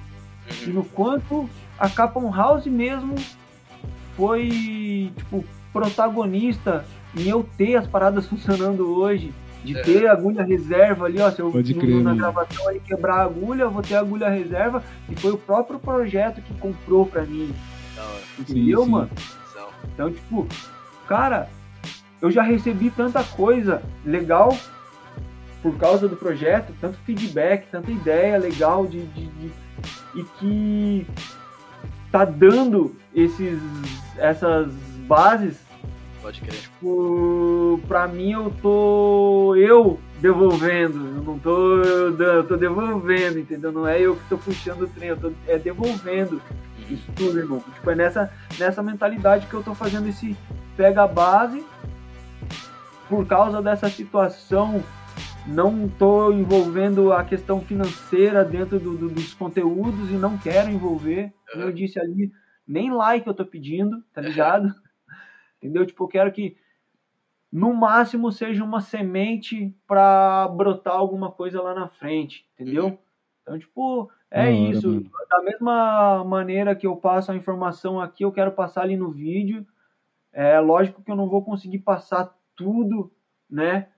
e 0.66 0.70
no 0.70 0.84
quanto 0.84 1.48
a 1.78 1.88
Capon 1.90 2.30
House 2.34 2.66
mesmo 2.66 3.14
foi, 4.16 5.12
tipo, 5.16 5.44
protagonista 5.72 6.84
em 7.16 7.28
eu 7.28 7.46
ter 7.56 7.76
as 7.76 7.86
paradas 7.86 8.26
funcionando 8.26 8.86
hoje. 8.96 9.32
De 9.64 9.76
É. 9.76 9.82
ter 9.82 10.06
agulha 10.06 10.44
reserva 10.44 11.06
ali, 11.06 11.20
ó. 11.20 11.30
Se 11.32 11.40
eu 11.40 11.50
Pode 11.50 11.74
crer, 11.74 12.00
na 12.02 12.14
gravação 12.14 12.68
ali 12.68 12.78
quebrar 12.80 13.16
a 13.16 13.22
agulha, 13.24 13.62
eu 13.64 13.70
vou 13.70 13.82
ter 13.82 13.96
a 13.96 14.00
agulha 14.00 14.28
reserva. 14.28 14.84
E 15.08 15.16
foi 15.16 15.32
o 15.32 15.36
próprio 15.36 15.78
projeto 15.80 16.40
que 16.40 16.54
comprou 16.54 17.04
pra 17.06 17.22
mim. 17.22 17.52
Entendeu, 18.38 18.84
sim. 18.84 18.90
mano? 18.90 19.10
São. 19.52 19.68
Então, 19.92 20.12
tipo, 20.12 20.46
cara, 21.08 21.48
eu 22.22 22.30
já 22.30 22.42
recebi 22.42 22.88
tanta 22.88 23.22
coisa 23.24 23.82
legal 24.06 24.56
por 25.60 25.76
causa 25.76 26.06
do 26.06 26.14
projeto, 26.14 26.72
tanto 26.80 26.96
feedback, 27.04 27.66
tanta 27.68 27.90
ideia 27.90 28.38
legal 28.38 28.86
de, 28.86 29.04
de- 29.08 29.26
de- 29.26 29.50
e 30.14 30.22
que 30.38 31.06
tá 32.12 32.24
dando 32.24 32.94
esses, 33.12 33.58
essas 34.16 34.68
bases 35.08 35.56
Pode 36.28 36.42
crer. 36.42 36.60
tipo, 36.60 37.80
pra 37.88 38.06
mim 38.06 38.32
eu 38.32 38.52
tô 38.60 39.56
eu 39.56 39.98
devolvendo, 40.20 40.98
eu 41.16 41.22
não 41.22 41.38
tô 41.38 41.80
eu 41.82 42.44
tô 42.46 42.54
devolvendo, 42.54 43.38
entendeu? 43.38 43.72
Não 43.72 43.88
é 43.88 43.98
eu 43.98 44.14
que 44.14 44.28
tô 44.28 44.36
puxando 44.36 44.82
o 44.82 44.88
trem, 44.88 45.08
eu 45.08 45.16
tô 45.16 45.32
é 45.46 45.58
devolvendo 45.58 46.38
isso 46.90 47.10
tudo, 47.16 47.38
irmão. 47.38 47.60
Tipo, 47.74 47.90
é 47.92 47.94
nessa, 47.94 48.30
nessa 48.58 48.82
mentalidade 48.82 49.46
que 49.46 49.54
eu 49.54 49.62
tô 49.62 49.74
fazendo 49.74 50.06
esse 50.06 50.36
pega 50.76 51.04
a 51.04 51.08
base 51.08 51.64
por 53.08 53.26
causa 53.26 53.62
dessa 53.62 53.88
situação. 53.88 54.84
Não 55.46 55.88
tô 55.88 56.30
envolvendo 56.30 57.10
a 57.10 57.24
questão 57.24 57.58
financeira 57.62 58.44
dentro 58.44 58.78
do- 58.78 58.98
do- 58.98 59.08
dos 59.08 59.32
conteúdos 59.32 60.10
e 60.10 60.14
não 60.14 60.36
quero 60.36 60.68
envolver. 60.70 61.32
Como 61.50 61.64
eu 61.64 61.72
disse 61.72 61.98
ali, 61.98 62.30
nem 62.66 62.92
like 62.92 63.26
eu 63.26 63.32
tô 63.32 63.46
pedindo, 63.46 64.02
tá 64.12 64.20
ligado? 64.20 64.68
Entendeu? 65.58 65.84
Tipo, 65.84 66.04
eu 66.04 66.08
quero 66.08 66.32
que 66.32 66.56
no 67.50 67.72
máximo 67.74 68.30
seja 68.30 68.62
uma 68.62 68.80
semente 68.80 69.74
pra 69.86 70.48
brotar 70.48 70.94
alguma 70.94 71.30
coisa 71.30 71.62
lá 71.62 71.74
na 71.74 71.88
frente, 71.88 72.46
entendeu? 72.54 72.84
Uhum. 72.86 72.98
Então, 73.42 73.58
tipo, 73.58 74.10
é 74.30 74.42
hora, 74.42 74.50
isso. 74.50 75.00
Da 75.30 75.42
mesma 75.42 76.24
maneira 76.24 76.74
que 76.74 76.86
eu 76.86 76.96
passo 76.96 77.32
a 77.32 77.36
informação 77.36 78.00
aqui, 78.00 78.24
eu 78.24 78.32
quero 78.32 78.52
passar 78.52 78.82
ali 78.82 78.96
no 78.96 79.10
vídeo. 79.10 79.66
É 80.32 80.60
lógico 80.60 81.02
que 81.02 81.10
eu 81.10 81.16
não 81.16 81.28
vou 81.28 81.42
conseguir 81.42 81.78
passar 81.78 82.36
tudo, 82.54 83.10
né? 83.50 83.88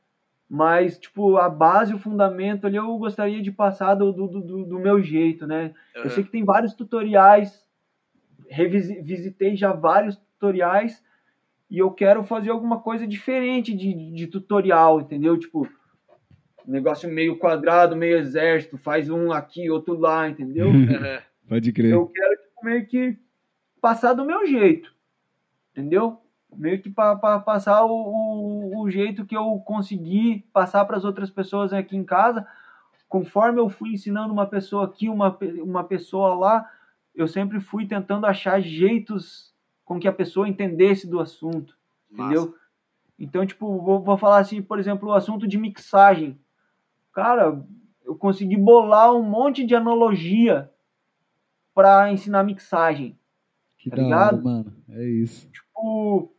Mas, 0.48 0.98
tipo, 0.98 1.36
a 1.36 1.48
base, 1.48 1.94
o 1.94 1.98
fundamento 1.98 2.66
ali, 2.66 2.76
eu 2.76 2.96
gostaria 2.98 3.42
de 3.42 3.52
passar 3.52 3.94
do, 3.94 4.12
do, 4.12 4.26
do, 4.28 4.64
do 4.64 4.78
meu 4.78 5.02
jeito, 5.02 5.46
né? 5.46 5.74
Eu 6.04 6.10
sei 6.10 6.24
que 6.24 6.30
tem 6.30 6.44
vários 6.44 6.74
tutoriais, 6.74 7.64
revisi- 8.48 9.00
visitei 9.02 9.56
já 9.56 9.72
vários 9.72 10.16
tutoriais 10.16 11.04
e 11.70 11.78
eu 11.78 11.90
quero 11.92 12.24
fazer 12.24 12.50
alguma 12.50 12.80
coisa 12.80 13.06
diferente 13.06 13.74
de, 13.74 13.94
de 14.12 14.26
tutorial, 14.26 15.00
entendeu? 15.00 15.38
Tipo, 15.38 15.68
um 16.66 16.72
negócio 16.72 17.08
meio 17.08 17.38
quadrado, 17.38 17.94
meio 17.94 18.18
exército, 18.18 18.76
faz 18.76 19.08
um 19.08 19.30
aqui, 19.30 19.70
outro 19.70 19.96
lá, 19.96 20.28
entendeu? 20.28 20.68
Aham. 20.68 21.20
Pode 21.48 21.72
crer. 21.72 21.92
eu 21.92 22.06
quero 22.06 22.36
tipo, 22.36 22.64
meio 22.64 22.86
que 22.86 23.18
passar 23.80 24.12
do 24.12 24.24
meu 24.24 24.46
jeito, 24.46 24.92
entendeu? 25.72 26.20
Meio 26.56 26.80
que 26.80 26.90
para 26.90 27.16
passar 27.40 27.84
o, 27.84 27.90
o, 27.90 28.82
o 28.82 28.90
jeito 28.90 29.24
que 29.24 29.36
eu 29.36 29.58
consegui 29.64 30.44
passar 30.52 30.84
para 30.84 30.96
as 30.96 31.04
outras 31.04 31.30
pessoas 31.30 31.72
aqui 31.72 31.96
em 31.96 32.04
casa, 32.04 32.46
conforme 33.08 33.60
eu 33.60 33.68
fui 33.68 33.90
ensinando 33.92 34.32
uma 34.32 34.46
pessoa 34.46 34.84
aqui, 34.84 35.08
uma, 35.08 35.36
uma 35.62 35.82
pessoa 35.82 36.34
lá, 36.34 36.70
eu 37.14 37.26
sempre 37.26 37.60
fui 37.60 37.86
tentando 37.86 38.26
achar 38.26 38.60
jeitos 38.60 39.52
com 39.90 39.98
que 39.98 40.06
a 40.06 40.12
pessoa 40.12 40.48
entendesse 40.48 41.04
do 41.04 41.18
assunto, 41.18 41.76
Massa. 42.08 42.22
entendeu? 42.22 42.54
Então, 43.18 43.44
tipo, 43.44 43.76
vou, 43.82 44.00
vou 44.00 44.16
falar 44.16 44.38
assim, 44.38 44.62
por 44.62 44.78
exemplo, 44.78 45.08
o 45.08 45.12
assunto 45.12 45.48
de 45.48 45.58
mixagem. 45.58 46.38
Cara, 47.12 47.60
eu 48.04 48.14
consegui 48.14 48.56
bolar 48.56 49.12
um 49.12 49.24
monte 49.24 49.66
de 49.66 49.74
analogia 49.74 50.70
para 51.74 52.08
ensinar 52.12 52.44
mixagem. 52.44 53.18
Que 53.78 53.90
tá 53.90 53.96
da 53.96 54.02
hora, 54.02 54.12
ligado? 54.12 54.44
mano. 54.44 54.72
É 54.90 55.04
isso. 55.04 55.50
Tipo, 55.50 56.32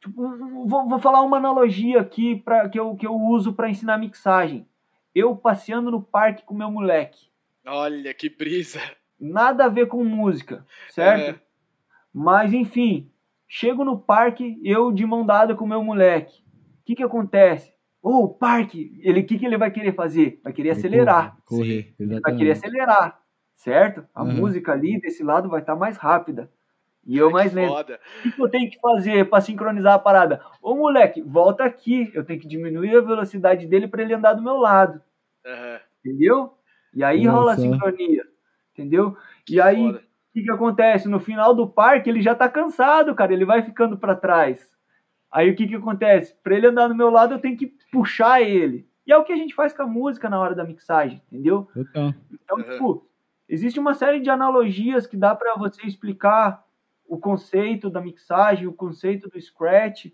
tipo, 0.00 0.66
vou, 0.66 0.88
vou 0.88 0.98
falar 0.98 1.22
uma 1.22 1.36
analogia 1.36 2.00
aqui 2.00 2.34
pra, 2.34 2.68
que, 2.68 2.80
eu, 2.80 2.96
que 2.96 3.06
eu 3.06 3.14
uso 3.14 3.52
para 3.52 3.70
ensinar 3.70 3.98
mixagem. 3.98 4.66
Eu 5.14 5.36
passeando 5.36 5.92
no 5.92 6.02
parque 6.02 6.44
com 6.44 6.56
meu 6.56 6.72
moleque. 6.72 7.28
Olha 7.64 8.12
que 8.12 8.28
brisa. 8.28 8.80
Nada 9.18 9.66
a 9.66 9.68
ver 9.68 9.86
com 9.86 10.04
música, 10.04 10.66
certo? 10.90 11.40
É. 11.40 11.45
Mas 12.18 12.54
enfim, 12.54 13.10
chego 13.46 13.84
no 13.84 13.98
parque, 13.98 14.58
eu 14.64 14.90
de 14.90 15.04
mão 15.04 15.24
dada 15.26 15.54
com 15.54 15.66
meu 15.66 15.84
moleque. 15.84 16.42
O 16.80 16.84
que 16.86 16.94
que 16.94 17.02
acontece? 17.02 17.74
Ô, 18.02 18.22
o 18.24 18.28
parque, 18.28 18.98
ele 19.02 19.20
o 19.20 19.26
que 19.26 19.38
que 19.38 19.44
ele 19.44 19.58
vai 19.58 19.70
querer 19.70 19.94
fazer? 19.94 20.40
Vai 20.42 20.54
querer 20.54 20.70
acelerar. 20.70 21.36
Correr, 21.44 21.94
Ele 22.00 22.18
vai 22.20 22.34
querer 22.34 22.52
acelerar, 22.52 23.20
certo? 23.54 24.06
A 24.14 24.24
Uhum. 24.24 24.32
música 24.32 24.72
ali 24.72 24.98
desse 24.98 25.22
lado 25.22 25.50
vai 25.50 25.60
estar 25.60 25.76
mais 25.76 25.98
rápida. 25.98 26.50
E 27.06 27.18
eu 27.18 27.30
mais 27.30 27.50
Que 27.50 27.56
lento. 27.56 27.68
Foda. 27.68 28.00
O 28.18 28.22
que 28.22 28.32
que 28.32 28.42
eu 28.42 28.48
tenho 28.50 28.70
que 28.70 28.80
fazer 28.80 29.28
para 29.28 29.42
sincronizar 29.42 29.94
a 29.94 29.98
parada? 29.98 30.40
Ô 30.62 30.74
moleque, 30.74 31.20
volta 31.22 31.64
aqui. 31.64 32.10
Eu 32.14 32.24
tenho 32.24 32.40
que 32.40 32.48
diminuir 32.48 32.96
a 32.96 33.00
velocidade 33.02 33.66
dele 33.66 33.88
para 33.88 34.02
ele 34.02 34.14
andar 34.14 34.32
do 34.32 34.42
meu 34.42 34.56
lado. 34.56 35.02
Aham. 35.44 35.80
Entendeu? 36.04 36.54
E 36.94 37.04
aí 37.04 37.26
Olha 37.26 37.30
rola 37.32 37.52
a 37.52 37.56
sincronia. 37.56 38.24
Entendeu? 38.72 39.16
Que 39.44 39.54
e 39.56 39.60
aí, 39.60 39.82
o 39.90 39.92
foda. 39.92 40.05
Que, 40.36 40.42
que 40.42 40.50
acontece? 40.50 41.08
No 41.08 41.18
final 41.18 41.54
do 41.54 41.66
parque, 41.66 42.10
ele 42.10 42.20
já 42.20 42.34
tá 42.34 42.46
cansado, 42.46 43.14
cara. 43.14 43.32
Ele 43.32 43.46
vai 43.46 43.62
ficando 43.62 43.96
para 43.96 44.14
trás. 44.14 44.68
Aí 45.32 45.50
o 45.50 45.56
que, 45.56 45.66
que 45.66 45.74
acontece? 45.74 46.34
Para 46.42 46.54
ele 46.54 46.66
andar 46.66 46.88
do 46.88 46.94
meu 46.94 47.08
lado, 47.08 47.34
eu 47.34 47.38
tenho 47.38 47.56
que 47.56 47.72
puxar 47.90 48.42
ele. 48.42 48.86
E 49.06 49.12
é 49.12 49.16
o 49.16 49.24
que 49.24 49.32
a 49.32 49.36
gente 49.36 49.54
faz 49.54 49.72
com 49.72 49.82
a 49.82 49.86
música 49.86 50.28
na 50.28 50.38
hora 50.38 50.54
da 50.54 50.64
mixagem, 50.64 51.22
entendeu? 51.32 51.68
Então, 52.30 52.62
tipo, 52.62 53.08
existe 53.48 53.80
uma 53.80 53.94
série 53.94 54.20
de 54.20 54.28
analogias 54.28 55.06
que 55.06 55.16
dá 55.16 55.34
para 55.34 55.54
você 55.54 55.86
explicar 55.86 56.62
o 57.08 57.16
conceito 57.18 57.88
da 57.88 58.00
mixagem, 58.00 58.66
o 58.66 58.74
conceito 58.74 59.30
do 59.30 59.40
scratch, 59.40 60.06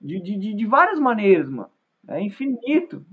de, 0.00 0.20
de, 0.20 0.36
de, 0.36 0.54
de 0.54 0.66
várias 0.66 1.00
maneiras, 1.00 1.48
mano. 1.48 1.70
É 2.06 2.20
infinito. 2.20 3.04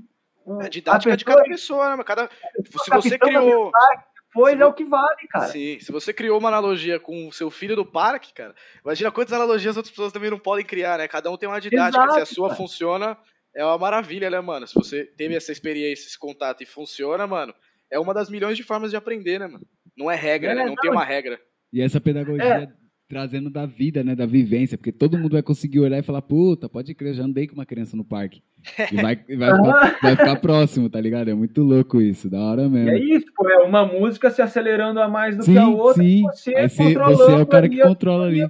É 0.62 0.66
a 0.66 0.70
didática 0.70 1.14
a 1.14 1.16
de 1.16 1.26
pessoa 1.26 1.38
cada 1.38 1.50
pessoa, 1.50 1.98
né? 1.98 2.04
Cada... 2.04 2.30
Se 2.66 2.90
você 2.92 3.18
capitão 3.18 3.72
da 3.72 4.04
Depois 4.30 4.56
se 4.56 4.62
é 4.62 4.66
o 4.66 4.74
que 4.74 4.86
vale, 4.86 5.28
cara. 5.30 5.48
Sim, 5.48 5.80
se 5.80 5.92
você 5.92 6.14
criou 6.14 6.38
uma 6.40 6.50
analogia 6.50 7.00
com 7.00 7.28
o 7.28 7.34
seu 7.34 7.50
filho 7.50 7.76
do 7.76 7.86
parque, 7.86 8.34
cara, 8.34 8.54
imagina 8.84 9.12
quantas 9.12 9.34
analogias 9.34 9.76
outras 9.76 9.92
pessoas 9.92 10.14
também 10.14 10.30
não 10.30 10.40
podem 10.40 10.64
criar, 10.64 11.00
né? 11.00 11.08
Cada 11.08 11.32
um 11.32 11.38
tem 11.38 11.50
uma 11.50 11.60
didática. 11.60 12.04
Exato, 12.04 12.14
se 12.14 12.22
a 12.22 12.26
sua 12.26 12.50
cara. 12.50 12.58
funciona, 12.58 13.18
é 13.56 13.66
uma 13.66 13.78
maravilha, 13.78 14.30
né, 14.30 14.40
mano? 14.40 14.68
Se 14.68 14.76
você 14.76 15.04
teve 15.04 15.36
essa 15.36 15.52
experiência, 15.52 16.08
esse 16.08 16.18
contato 16.18 16.62
e 16.62 16.66
funciona, 16.66 17.26
mano, 17.26 17.54
é 17.92 18.00
uma 18.00 18.14
das 18.14 18.30
milhões 18.30 18.56
de 18.56 18.64
formas 18.64 18.92
de 18.92 18.98
aprender, 18.98 19.40
né, 19.40 19.48
mano? 19.48 19.66
Não 19.98 20.10
é 20.10 20.16
regra, 20.16 20.52
É, 20.52 20.56
né? 20.56 20.62
Não, 20.62 20.70
não, 20.70 20.76
tem 20.76 20.92
uma 20.92 21.04
regra. 21.04 21.40
E 21.74 21.82
essa 21.82 22.00
pedagogia 22.00 22.44
É. 22.46 22.89
trazendo 23.10 23.50
da 23.50 23.66
vida, 23.66 24.04
né? 24.04 24.16
Da 24.16 24.28
vivência, 24.28 24.78
porque 24.78 24.92
todo 24.92 25.18
mundo 25.18 25.32
vai 25.34 25.42
conseguir 25.42 25.80
olhar 25.80 25.98
e 25.98 26.04
falar, 26.04 26.22
puta, 26.22 26.70
pode 26.70 26.94
crer, 26.94 27.16
já 27.16 27.24
andei 27.24 27.48
com 27.48 27.56
uma 27.56 27.66
criança 27.66 27.98
no 27.98 28.06
parque. 28.06 28.44
E 28.92 28.96
vai, 29.02 29.20
e 29.28 29.36
vai, 29.36 29.56
ficar, 29.56 29.98
vai 30.04 30.16
ficar 30.16 30.36
próximo, 30.36 30.90
tá 30.90 31.02
ligado? 31.02 31.30
É 31.30 31.34
muito 31.34 31.64
louco 31.64 32.00
isso, 32.00 32.30
da 32.30 32.40
hora 32.40 32.64
E 32.64 32.70
mesmo. 32.70 32.90
é 32.92 33.00
isso, 33.00 33.26
pô, 33.36 33.50
é 33.50 33.58
uma 33.64 33.84
música 33.86 34.30
se 34.30 34.42
acelerando 34.44 35.02
a 35.02 35.08
mais 35.08 35.36
do 35.36 35.44
Sim, 35.44 35.54
que 35.54 35.58
a 35.58 35.68
outra. 35.68 36.04
sim. 36.04 36.20
e 36.20 36.22
Você, 36.22 36.56
Aí 36.56 36.70
você, 36.70 36.94
você 36.94 37.32
é 37.32 37.38
o 37.38 37.48
cara 37.48 37.68
que 37.68 37.82
controla 37.82 38.28
ali. 38.28 38.48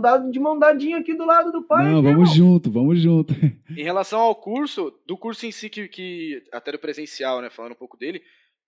dar 0.00 0.18
de 0.30 0.40
mão 0.40 0.58
dadinha 0.58 0.96
aqui 0.98 1.14
do 1.14 1.26
lado 1.26 1.52
do 1.52 1.62
pai. 1.62 1.84
Não, 1.84 2.00
né, 2.02 2.10
vamos 2.12 2.30
irmão? 2.34 2.52
junto, 2.52 2.70
vamos 2.70 2.98
junto. 3.00 3.34
Em 3.76 3.82
relação 3.82 4.20
ao 4.20 4.34
curso, 4.34 4.92
do 5.06 5.18
curso 5.18 5.44
em 5.44 5.52
si, 5.52 5.68
que, 5.68 5.86
que 5.88 6.42
até 6.50 6.72
do 6.72 6.78
presencial, 6.78 7.42
né? 7.42 7.50
Falando 7.50 7.72
um 7.72 7.76
pouco 7.76 7.96
dele, 7.98 8.22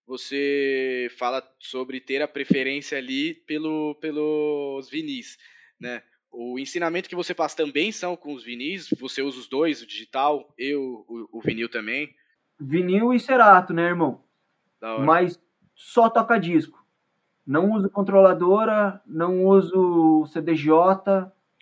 você 0.06 1.10
fala 1.18 1.42
sobre 1.58 2.00
ter 2.00 2.22
a 2.22 2.28
preferência 2.28 2.98
ali 2.98 3.34
pelo, 3.34 3.94
pelos 3.96 4.88
vinis, 4.88 5.38
né? 5.80 6.02
O 6.30 6.58
ensinamento 6.58 7.08
que 7.08 7.14
você 7.14 7.32
passa 7.32 7.56
também 7.56 7.92
são 7.92 8.16
com 8.16 8.34
os 8.34 8.42
vinis, 8.42 8.88
você 8.98 9.22
usa 9.22 9.38
os 9.38 9.46
dois, 9.46 9.82
o 9.82 9.86
digital 9.86 10.52
e 10.58 10.74
o, 10.74 11.04
o, 11.08 11.38
o 11.38 11.40
vinil 11.40 11.68
também. 11.68 12.12
Vinil 12.58 13.14
e 13.14 13.20
cerato, 13.20 13.72
né, 13.72 13.84
irmão? 13.84 14.20
Da 14.80 14.94
hora. 14.94 15.04
Mas 15.04 15.40
só 15.74 16.10
toca 16.10 16.38
disco. 16.38 16.84
Não 17.46 17.72
uso 17.72 17.88
controladora, 17.88 19.00
não 19.06 19.44
uso 19.44 20.26
CDJ. 20.26 20.74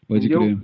Pode 0.09 0.27
Entendeu? 0.27 0.41
crer. 0.41 0.59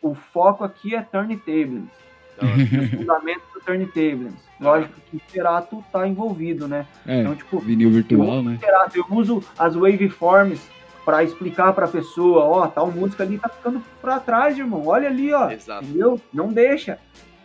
O 0.00 0.14
foco 0.14 0.64
aqui 0.64 0.94
é 0.94 1.02
turntables. 1.02 1.90
Hora. 2.40 2.84
Os 2.84 2.90
fundamentos 2.90 3.44
do 3.54 3.60
turntables. 3.60 4.32
Lógico 4.60 4.94
que 5.10 5.16
o 5.16 5.20
cerato 5.30 5.84
tá 5.92 6.06
envolvido, 6.06 6.66
né? 6.68 6.86
É, 7.06 7.20
Então, 7.20 7.34
tipo, 7.34 7.58
vinil 7.58 7.90
virtual, 7.90 8.42
né? 8.42 8.56
Cerato, 8.60 8.96
eu 8.98 9.04
uso 9.10 9.42
as 9.58 9.74
waveforms 9.74 10.60
pra 11.04 11.22
explicar 11.22 11.72
pra 11.74 11.86
pessoa, 11.86 12.44
ó, 12.44 12.66
tal 12.66 12.90
música 12.90 13.22
ali 13.24 13.36
tá 13.38 13.48
ficando 13.48 13.82
pra 14.00 14.18
trás, 14.18 14.56
irmão. 14.56 14.86
Olha 14.86 15.08
ali, 15.08 15.32
ó. 15.34 15.50
Exato. 15.50 15.84
Entendeu? 15.84 16.20
Não 16.32 16.48
deixa. 16.48 16.98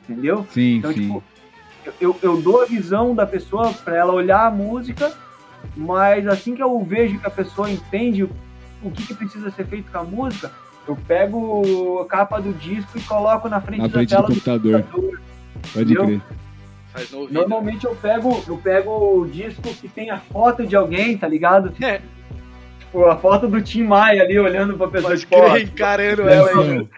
Entendeu? 0.08 0.46
Sim, 0.52 0.78
Então, 0.78 0.94
sim. 0.94 1.02
tipo, 1.02 1.24
eu, 2.00 2.16
eu 2.22 2.42
dou 2.42 2.62
a 2.62 2.66
visão 2.66 3.14
da 3.14 3.26
pessoa 3.26 3.74
pra 3.74 3.98
ela 3.98 4.14
olhar 4.14 4.46
a 4.48 4.52
música, 4.52 5.12
mas 5.76 6.26
assim 6.28 6.56
que 6.56 6.64
eu 6.64 6.80
vejo 6.84 7.20
que 7.20 7.28
a 7.28 7.32
pessoa 7.32 7.70
entende 7.70 8.24
o, 8.24 8.30
o 8.84 8.92
que, 8.92 9.06
que 9.08 9.14
precisa 9.14 9.52
ser 9.52 9.66
feito 9.66 9.92
com 9.92 9.98
a 9.98 10.04
música, 10.04 10.52
eu 10.90 10.98
pego 11.08 12.02
a 12.02 12.06
capa 12.06 12.42
do 12.42 12.52
disco 12.54 12.98
e 12.98 13.02
coloco 13.02 13.48
na 13.48 13.62
frente, 13.62 13.80
Na 13.82 13.88
da 13.88 13.94
frente 13.94 14.10
do 14.10 14.16
tela 14.16 14.28
do 14.28 14.34
computador. 14.34 14.84
computador. 14.84 15.22
Pode 15.74 15.94
entendeu? 15.94 16.06
crer. 16.06 16.22
Faz 16.94 17.12
no 17.12 17.20
ouvido. 17.20 17.40
Normalmente 17.40 17.86
eu 17.86 17.96
pego, 17.96 18.44
eu 18.48 18.58
pego 18.58 19.20
o 19.22 19.28
disco 19.28 19.62
que 19.62 19.88
tem 19.88 20.10
a 20.10 20.18
foto 20.20 20.66
de 20.66 20.76
alguém, 20.76 21.18
tá 21.18 21.28
ligado? 21.28 21.72
É. 21.84 22.02
Tipo, 22.80 23.06
a 23.06 23.16
foto 23.18 23.48
do 23.48 23.62
Tim 23.62 23.84
Maia 23.84 24.24
ali 24.24 24.40
olhando 24.40 24.76
pra 24.76 24.88
pessoa 24.88 25.12
Pode 25.12 25.22
de 25.22 25.28
crer, 25.28 25.64
encarando 25.68 26.22
ela 26.28 26.50
aí. 26.50 26.58
Olhando. 26.58 26.90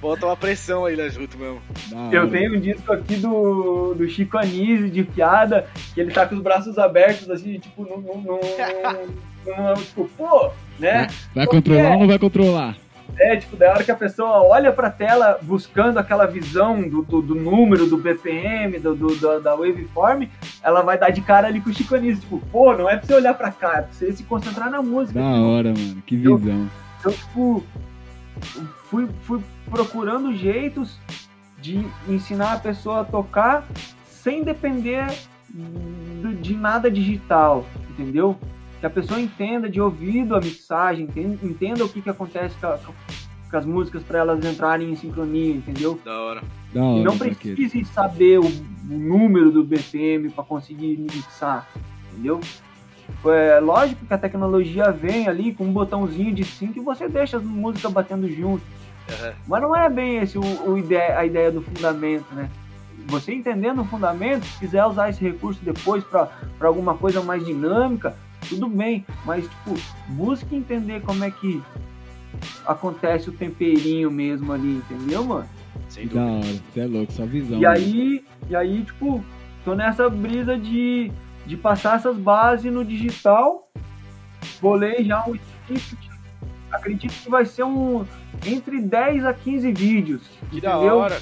Bota 0.00 0.26
uma 0.26 0.36
pressão 0.36 0.84
aí 0.84 0.96
lá 0.96 1.08
junto 1.08 1.38
mesmo. 1.38 1.62
Da 1.90 1.96
Eu 2.12 2.22
hora. 2.22 2.30
tenho 2.30 2.56
um 2.56 2.60
disco 2.60 2.92
aqui 2.92 3.16
do, 3.16 3.94
do 3.94 4.06
Chico 4.08 4.36
Anísio, 4.36 4.90
de 4.90 5.02
piada, 5.02 5.66
que 5.94 6.00
ele 6.00 6.10
tá 6.10 6.26
com 6.26 6.34
os 6.34 6.42
braços 6.42 6.76
abertos, 6.78 7.30
assim, 7.30 7.58
tipo, 7.58 7.84
num, 7.84 7.98
num, 8.00 8.20
num- 8.20 8.40
num- 9.46 9.74
tipo, 9.82 10.10
pô, 10.16 10.50
né? 10.78 11.08
Vai 11.34 11.46
controlar 11.46 11.92
ou 11.92 11.98
não 12.00 12.06
vai 12.06 12.18
controlar? 12.18 12.76
É, 13.16 13.36
tipo, 13.36 13.56
da 13.56 13.70
hora 13.70 13.84
que 13.84 13.92
a 13.92 13.96
pessoa 13.96 14.42
olha 14.42 14.72
pra 14.72 14.90
tela 14.90 15.38
buscando 15.42 15.98
aquela 15.98 16.26
visão 16.26 16.82
do, 16.88 17.02
do, 17.02 17.22
do 17.22 17.34
número, 17.36 17.86
do 17.86 17.96
BPM, 17.96 18.78
do, 18.80 18.94
do- 18.96 19.14
da, 19.16 19.38
da 19.38 19.54
waveform, 19.54 20.24
ela 20.62 20.82
vai 20.82 20.98
dar 20.98 21.10
de 21.10 21.20
cara 21.20 21.46
ali 21.46 21.60
com 21.60 21.70
o 21.70 21.72
Chico 21.72 21.94
Anísio, 21.94 22.22
tipo, 22.22 22.40
pô, 22.50 22.74
não 22.76 22.90
é 22.90 22.96
pra 22.96 23.06
você 23.06 23.14
olhar 23.14 23.34
pra 23.34 23.52
cá, 23.52 23.68
é 23.78 23.82
pra 23.82 23.92
você 23.92 24.12
se 24.12 24.24
concentrar 24.24 24.68
na 24.68 24.82
música. 24.82 25.20
Da 25.20 25.26
hora, 25.42 25.68
mano. 25.72 26.02
Que 26.04 26.16
visão. 26.16 26.68
Então, 26.98 27.12
tipo, 27.12 27.62
fui, 28.90 29.08
fui 29.22 29.40
procurando 29.70 30.34
jeitos 30.34 30.98
de 31.60 31.86
ensinar 32.08 32.54
a 32.54 32.58
pessoa 32.58 33.02
a 33.02 33.04
tocar 33.04 33.64
sem 34.08 34.42
depender 34.42 35.06
de 36.40 36.54
nada 36.56 36.90
digital, 36.90 37.64
entendeu? 37.90 38.36
Que 38.84 38.88
a 38.88 38.90
pessoa 38.90 39.18
entenda 39.18 39.66
de 39.66 39.80
ouvido 39.80 40.36
a 40.36 40.40
mixagem, 40.42 41.06
enten- 41.06 41.38
entenda 41.42 41.82
o 41.82 41.88
que, 41.88 42.02
que 42.02 42.10
acontece 42.10 42.54
com, 42.60 42.66
a- 42.66 42.78
com 43.50 43.56
as 43.56 43.64
músicas 43.64 44.02
para 44.02 44.18
elas 44.18 44.44
entrarem 44.44 44.90
em 44.92 44.94
sincronia, 44.94 45.54
entendeu? 45.54 45.98
Da 46.04 46.20
hora. 46.20 46.42
Da 46.74 46.80
E 46.80 46.82
hora. 46.84 47.02
não 47.02 47.16
Baqueta. 47.16 47.34
precise 47.54 47.82
saber 47.86 48.40
o, 48.40 48.44
o 48.44 48.50
número 48.86 49.50
do 49.50 49.64
BPM 49.64 50.28
para 50.28 50.44
conseguir 50.44 50.98
mixar, 50.98 51.66
entendeu? 52.12 52.40
É 53.24 53.58
lógico 53.58 54.04
que 54.04 54.12
a 54.12 54.18
tecnologia 54.18 54.90
vem 54.92 55.28
ali 55.28 55.54
com 55.54 55.64
um 55.64 55.72
botãozinho 55.72 56.34
de 56.34 56.44
sync 56.44 56.78
e 56.78 56.82
você 56.82 57.08
deixa 57.08 57.38
as 57.38 57.42
músicas 57.42 57.90
batendo 57.90 58.28
junto. 58.28 58.62
Aham. 59.08 59.32
Mas 59.48 59.62
não 59.62 59.74
é 59.74 59.88
bem 59.88 60.18
esse 60.18 60.36
o, 60.36 60.42
o 60.42 60.76
ideia, 60.76 61.18
a 61.18 61.24
ideia 61.24 61.50
do 61.50 61.62
fundamento, 61.62 62.26
né? 62.34 62.50
Você 63.06 63.32
entendendo 63.32 63.80
o 63.80 63.84
fundamento, 63.86 64.44
se 64.44 64.58
quiser 64.58 64.84
usar 64.84 65.08
esse 65.08 65.22
recurso 65.22 65.58
depois 65.64 66.04
para 66.04 66.28
alguma 66.60 66.94
coisa 66.94 67.22
mais 67.22 67.42
dinâmica, 67.46 68.14
tudo 68.48 68.68
bem. 68.68 69.04
Mas, 69.24 69.44
tipo, 69.48 69.74
busque 70.08 70.54
entender 70.54 71.00
como 71.02 71.24
é 71.24 71.30
que 71.30 71.62
acontece 72.66 73.28
o 73.30 73.32
temperinho 73.32 74.10
mesmo 74.10 74.52
ali, 74.52 74.76
entendeu, 74.76 75.24
mano? 75.24 75.48
Sem 75.88 76.08
Que 76.08 76.14
da 76.14 76.20
dúvida. 76.26 76.46
hora. 76.48 76.60
Você 76.72 76.80
é 76.80 76.86
louco, 76.86 77.12
só 77.12 77.26
visão. 77.26 77.58
E 77.58 77.62
mano. 77.62 77.74
aí, 77.76 78.24
e 78.48 78.56
aí, 78.56 78.82
tipo, 78.84 79.24
tô 79.64 79.74
nessa 79.74 80.08
brisa 80.08 80.56
de, 80.58 81.10
de 81.46 81.56
passar 81.56 81.96
essas 81.96 82.16
bases 82.16 82.72
no 82.72 82.84
digital. 82.84 83.68
Bolei 84.60 85.04
já 85.04 85.24
um 85.26 85.34
script. 85.34 86.10
Acredito 86.70 87.12
que 87.22 87.30
vai 87.30 87.44
ser 87.44 87.62
um 87.64 88.04
entre 88.44 88.80
10 88.80 89.24
a 89.24 89.32
15 89.32 89.72
vídeos. 89.72 90.22
Que 90.50 90.60
da 90.60 90.76
entendeu? 90.76 90.96
hora. 90.96 91.20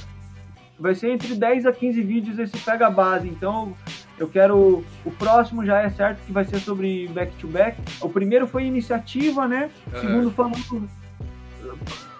Vai 0.79 0.95
ser 0.95 1.11
entre 1.11 1.35
10 1.35 1.67
a 1.67 1.73
15 1.73 2.01
vídeos 2.03 2.39
esse 2.39 2.57
pega 2.59 2.91
base. 2.91 3.29
Então, 3.29 3.77
eu 4.23 4.29
quero. 4.29 4.85
O 5.05 5.11
próximo 5.11 5.65
já 5.67 5.81
é 5.83 5.91
certo 5.91 6.25
que 6.25 6.33
vai 6.33 6.45
ser 6.45 6.59
sobre 6.61 7.09
back 7.09 7.35
to 7.37 7.49
back. 7.49 7.77
O 8.01 8.09
primeiro 8.09 8.47
foi 8.47 8.65
iniciativa, 8.65 9.49
né? 9.49 9.71
O 9.93 10.01
segundo 10.01 10.31
falando 10.31 10.89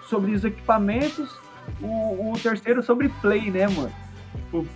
sobre 0.07 0.31
os 0.33 0.43
equipamentos. 0.43 1.29
O, 1.81 2.31
o 2.31 2.33
terceiro 2.41 2.83
sobre 2.83 3.07
play, 3.21 3.49
né, 3.49 3.67
mano? 3.67 3.91
Tipo, 4.35 4.67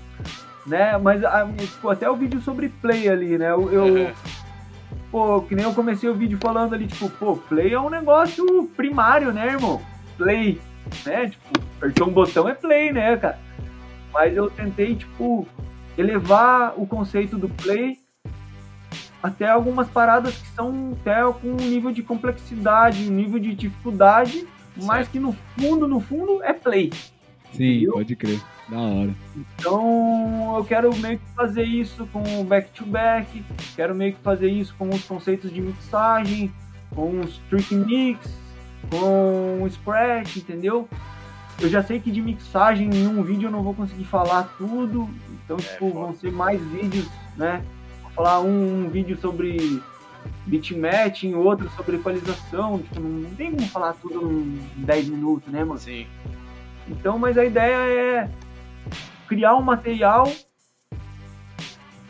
né? 0.65 0.97
Mas 0.97 1.23
a, 1.23 1.45
tipo, 1.45 1.89
até 1.89 2.09
o 2.09 2.15
vídeo 2.15 2.41
sobre 2.41 2.69
play 2.69 3.09
ali, 3.09 3.38
né? 3.38 3.51
Eu, 3.51 3.72
eu- 3.72 4.11
pô, 5.11 5.41
que 5.41 5.53
nem 5.56 5.65
eu 5.65 5.73
comecei 5.73 6.09
o 6.09 6.14
vídeo 6.15 6.38
falando 6.41 6.73
ali, 6.75 6.88
tipo, 6.88 7.09
pô, 7.09 7.35
play 7.35 7.73
é 7.73 7.80
um 7.80 7.89
negócio 7.89 8.69
primário, 8.75 9.31
né, 9.33 9.47
irmão? 9.47 9.81
Play, 10.17 10.61
né? 11.06 11.30
Tipo, 11.30 11.59
apertou 11.77 12.07
um 12.07 12.11
botão 12.11 12.47
é 12.47 12.53
play, 12.53 12.91
né, 12.93 13.17
cara? 13.17 13.38
Mas 14.14 14.35
eu 14.35 14.49
tentei, 14.49 14.95
tipo, 14.95 15.45
elevar 15.98 16.74
o 16.77 16.85
conceito 16.85 17.38
do 17.38 17.50
play 17.50 17.98
até 19.22 19.50
algumas 19.50 19.90
paradas 19.90 20.35
que 20.38 20.48
são 20.50 20.95
até 21.00 21.22
com 21.34 21.50
um 21.50 21.56
nível 21.56 21.92
de 21.92 22.03
complexidade, 22.03 23.09
um 23.09 23.14
nível 23.14 23.40
de 23.40 23.56
dificuldade, 23.56 24.48
mas 24.84 25.08
que 25.08 25.19
no 25.19 25.35
fundo, 25.58 25.88
no 25.88 26.00
fundo, 26.00 26.42
é 26.43 26.53
play. 26.53 26.92
Sim, 27.51 27.77
entendeu? 27.77 27.93
pode 27.93 28.16
crer. 28.16 28.42
Da 28.69 28.77
hora. 28.77 29.16
Então 29.35 30.56
eu 30.58 30.66
quero 30.66 30.95
meio 30.98 31.19
que 31.19 31.26
fazer 31.35 31.64
isso 31.64 32.06
com 32.08 32.22
o 32.42 32.43
back-to-back, 32.43 33.43
quero 33.76 33.95
meio 33.95 34.14
que 34.14 34.22
fazer 34.22 34.50
isso 34.50 34.76
com 34.77 34.90
os 34.90 35.03
conceitos 35.03 35.51
de 35.51 35.61
mixagem, 35.61 36.51
com 36.93 37.22
os 37.22 37.38
trick 37.50 37.74
mix, 37.74 38.19
com 38.90 39.64
o 39.64 39.69
scratch, 39.69 40.38
entendeu? 40.38 40.88
Eu 41.59 41.69
já 41.69 41.82
sei 41.82 42.00
que 42.00 42.11
de 42.11 42.22
mixagem 42.22 42.90
em 42.93 43.08
um 43.08 43.24
vídeo 43.24 43.48
eu 43.48 43.51
não 43.51 43.64
vou 43.64 43.74
conseguir 43.74 44.03
falar 44.03 44.43
tudo, 44.58 45.09
então 45.48 45.56
tipo, 45.56 45.80
foda. 45.80 45.93
vão 45.93 46.16
ser 46.16 46.32
mais 46.32 46.61
vídeos, 46.61 47.08
né? 47.38 47.64
Vou 48.01 48.11
falar 48.11 48.42
um, 48.42 48.84
um 48.84 48.90
vídeo 48.90 49.17
sobre 49.17 49.82
bitmatching, 50.45 51.35
outro 51.35 51.69
sobre 51.69 51.95
equalização, 51.95 52.80
tipo, 52.80 53.00
não, 53.00 53.09
não 53.09 53.30
tem 53.35 53.51
como 53.51 53.66
falar 53.67 53.93
tudo 53.93 54.30
em 54.30 54.84
10 54.84 55.08
minutos, 55.08 55.51
né, 55.51 55.64
mano? 55.64 55.80
Sim. 55.80 56.06
Então, 56.90 57.17
mas 57.17 57.38
a 57.38 57.45
ideia 57.45 57.76
é 57.76 58.30
criar 59.26 59.56
um 59.56 59.61
material 59.61 60.30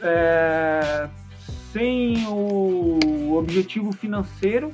é, 0.01 1.07
sem 1.71 2.25
o 2.27 3.35
objetivo 3.37 3.91
financeiro, 3.91 4.73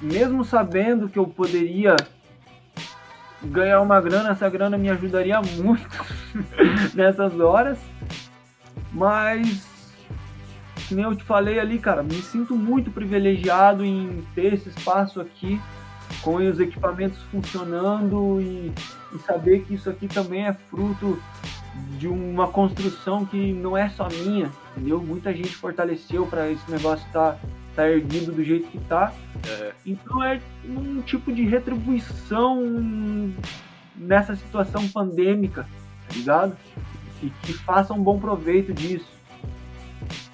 mesmo 0.00 0.44
sabendo 0.44 1.08
que 1.08 1.18
eu 1.18 1.26
poderia 1.26 1.96
ganhar 3.44 3.80
uma 3.80 4.00
grana, 4.00 4.30
essa 4.30 4.48
grana 4.48 4.78
me 4.78 4.88
ajudaria 4.90 5.40
muito 5.40 5.88
nessas 6.94 7.38
horas, 7.38 7.78
mas 8.92 9.70
nem 10.90 11.04
eu 11.04 11.14
te 11.14 11.24
falei 11.24 11.58
ali, 11.58 11.78
cara, 11.78 12.02
me 12.02 12.20
sinto 12.22 12.54
muito 12.54 12.90
privilegiado 12.90 13.84
em 13.84 14.24
ter 14.34 14.54
esse 14.54 14.68
espaço 14.68 15.20
aqui 15.20 15.60
com 16.20 16.36
os 16.36 16.60
equipamentos 16.60 17.20
funcionando 17.30 18.40
e, 18.40 18.72
e 19.14 19.18
saber 19.20 19.64
que 19.64 19.74
isso 19.74 19.88
aqui 19.88 20.06
também 20.06 20.46
é 20.46 20.52
fruto 20.52 21.20
de 21.98 22.06
uma 22.06 22.48
construção 22.48 23.24
que 23.24 23.52
não 23.52 23.76
é 23.76 23.88
só 23.88 24.08
minha, 24.08 24.50
entendeu? 24.76 25.00
Muita 25.00 25.32
gente 25.32 25.54
fortaleceu 25.56 26.26
para 26.26 26.50
esse 26.50 26.70
negócio 26.70 27.06
estar 27.06 27.32
tá, 27.32 27.38
erguido 27.78 28.32
do 28.32 28.42
jeito 28.42 28.68
que 28.68 28.78
tá. 28.80 29.12
Aham. 29.46 29.72
Então 29.86 30.22
é 30.22 30.40
um 30.64 31.00
tipo 31.00 31.32
de 31.32 31.44
retribuição 31.44 32.60
nessa 33.96 34.36
situação 34.36 34.86
pandêmica, 34.88 35.66
tá 36.08 36.14
ligado? 36.14 36.56
E 37.22 37.30
que 37.42 37.52
faça 37.52 37.94
um 37.94 38.02
bom 38.02 38.18
proveito 38.18 38.72
disso 38.72 39.06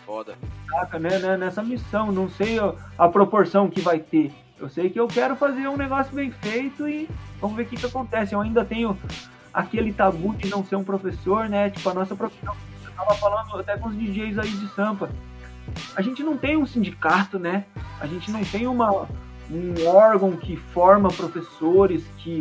Foda. 0.04 0.36
saca, 0.70 0.98
né, 0.98 1.18
né, 1.18 1.36
nessa 1.36 1.62
missão. 1.62 2.10
Não 2.10 2.28
sei 2.30 2.58
a, 2.58 2.74
a 2.96 3.08
proporção 3.08 3.68
que 3.68 3.80
vai 3.80 3.98
ter. 3.98 4.32
Eu 4.58 4.68
sei 4.68 4.90
que 4.90 4.98
eu 4.98 5.06
quero 5.06 5.36
fazer 5.36 5.68
um 5.68 5.76
negócio 5.76 6.12
bem 6.14 6.30
feito 6.30 6.88
e 6.88 7.08
vamos 7.40 7.56
ver 7.56 7.64
o 7.64 7.66
que, 7.66 7.76
que 7.76 7.86
acontece. 7.86 8.34
Eu 8.34 8.40
ainda 8.40 8.64
tenho 8.64 8.98
aquele 9.52 9.92
tabu 9.92 10.34
de 10.34 10.48
não 10.48 10.64
ser 10.64 10.76
um 10.76 10.84
professor, 10.84 11.48
né? 11.48 11.70
Tipo, 11.70 11.90
a 11.90 11.94
nossa 11.94 12.16
profissão. 12.16 12.54
Eu 12.84 12.90
tava 12.92 13.14
falando 13.14 13.60
até 13.60 13.76
com 13.76 13.88
os 13.88 13.96
DJs 13.96 14.38
aí 14.38 14.50
de 14.50 14.68
Sampa. 14.74 15.10
A 15.96 16.02
gente 16.02 16.22
não 16.22 16.36
tem 16.36 16.56
um 16.56 16.66
sindicato, 16.66 17.38
né? 17.38 17.64
A 18.00 18.06
gente 18.06 18.30
não 18.30 18.42
tem 18.44 18.66
uma, 18.66 19.06
um 19.50 19.86
órgão 19.86 20.36
que 20.36 20.56
forma 20.56 21.08
professores, 21.10 22.04
que 22.18 22.40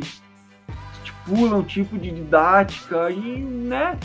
estipulam 1.04 1.64
tipo 1.64 1.98
de 1.98 2.12
didática 2.12 3.10
e, 3.12 3.40
né? 3.42 3.98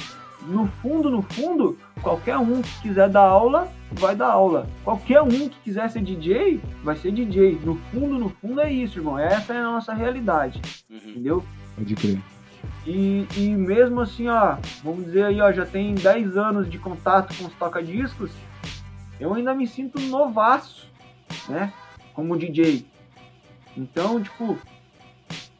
No 0.46 0.66
fundo, 0.82 1.08
no 1.08 1.22
fundo, 1.22 1.78
qualquer 2.02 2.36
um 2.36 2.62
que 2.62 2.80
quiser 2.82 3.08
dar 3.08 3.20
aula, 3.20 3.68
vai 3.92 4.16
dar 4.16 4.26
aula. 4.32 4.68
Qualquer 4.82 5.22
um 5.22 5.28
que 5.48 5.56
quiser 5.62 5.88
ser 5.88 6.02
DJ, 6.02 6.60
vai 6.82 6.96
ser 6.96 7.12
DJ. 7.12 7.60
No 7.64 7.76
fundo, 7.92 8.18
no 8.18 8.28
fundo 8.28 8.60
é 8.60 8.72
isso, 8.72 8.98
irmão. 8.98 9.16
Essa 9.16 9.54
é 9.54 9.58
a 9.58 9.62
nossa 9.62 9.94
realidade, 9.94 10.60
Uhum. 10.90 10.96
entendeu? 11.10 11.44
Pode 11.76 11.94
crer. 11.94 12.18
E, 12.84 13.24
e 13.36 13.48
mesmo 13.50 14.00
assim, 14.00 14.26
ó, 14.28 14.56
vamos 14.82 15.04
dizer 15.04 15.24
aí, 15.26 15.40
ó, 15.40 15.52
já 15.52 15.64
tem 15.64 15.94
10 15.94 16.36
anos 16.36 16.68
de 16.68 16.76
contato 16.78 17.32
com 17.36 17.44
os 17.46 17.52
toca-discos, 17.54 18.32
eu 19.22 19.32
ainda 19.34 19.54
me 19.54 19.66
sinto 19.68 20.00
novaço, 20.00 20.90
né? 21.48 21.72
como 22.12 22.36
DJ. 22.36 22.84
Então, 23.76 24.20
tipo, 24.20 24.58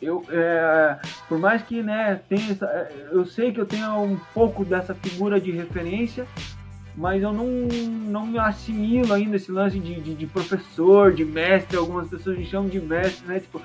eu, 0.01 0.25
é, 0.31 0.99
por 1.29 1.39
mais 1.39 1.63
que, 1.63 1.81
né, 1.81 2.21
tenha 2.29 2.51
essa, 2.51 2.67
é, 2.67 3.09
eu 3.13 3.25
sei 3.25 3.53
que 3.53 3.61
eu 3.61 3.67
tenho 3.67 4.03
um 4.03 4.19
pouco 4.35 4.65
dessa 4.65 4.95
figura 4.95 5.41
de 5.41 5.53
referência, 5.53 6.27
mas 6.97 7.23
eu 7.23 7.33
não, 7.33 7.47
não 7.47 8.27
me 8.27 8.39
assimilo 8.39 9.15
ainda 9.15 9.37
esse 9.37 9.51
lance 9.51 9.79
de, 9.79 10.01
de, 10.01 10.15
de 10.15 10.27
professor, 10.27 11.13
de 11.13 11.25
mestre, 11.25 11.77
algumas 11.77 12.09
pessoas 12.09 12.37
me 12.37 12.45
chamam 12.45 12.69
de 12.69 12.81
mestre, 12.81 13.27
né, 13.27 13.41
tipo, 13.41 13.63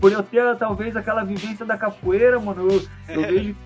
por 0.00 0.10
eu 0.10 0.22
ter 0.22 0.56
talvez 0.56 0.96
aquela 0.96 1.22
vivência 1.22 1.66
da 1.66 1.76
capoeira, 1.76 2.40
mano, 2.40 2.66
eu, 2.68 2.82
eu 3.08 3.22
vejo 3.22 3.56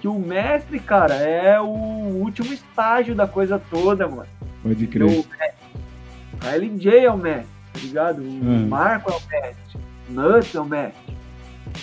que 0.00 0.06
o 0.06 0.18
mestre, 0.18 0.78
cara, 0.78 1.14
é 1.14 1.60
o 1.60 1.66
último 1.66 2.52
estágio 2.52 3.14
da 3.14 3.26
coisa 3.26 3.58
toda, 3.70 4.06
mano. 4.06 4.28
Pode 4.62 4.86
crer. 4.86 5.06
O 5.06 5.26
a 6.42 6.56
LJ 6.56 6.90
é 7.04 7.10
o 7.10 7.16
mestre, 7.18 7.48
tá 7.72 7.78
ligado? 7.80 8.22
O 8.22 8.24
Uhum. 8.24 8.66
Marco 8.68 9.10
é 9.10 9.14
o 9.14 9.20
mestre, 9.28 9.80
o 10.08 10.12
Nuts 10.12 10.54
é 10.54 10.60
o 10.60 10.64
mestre, 10.64 11.16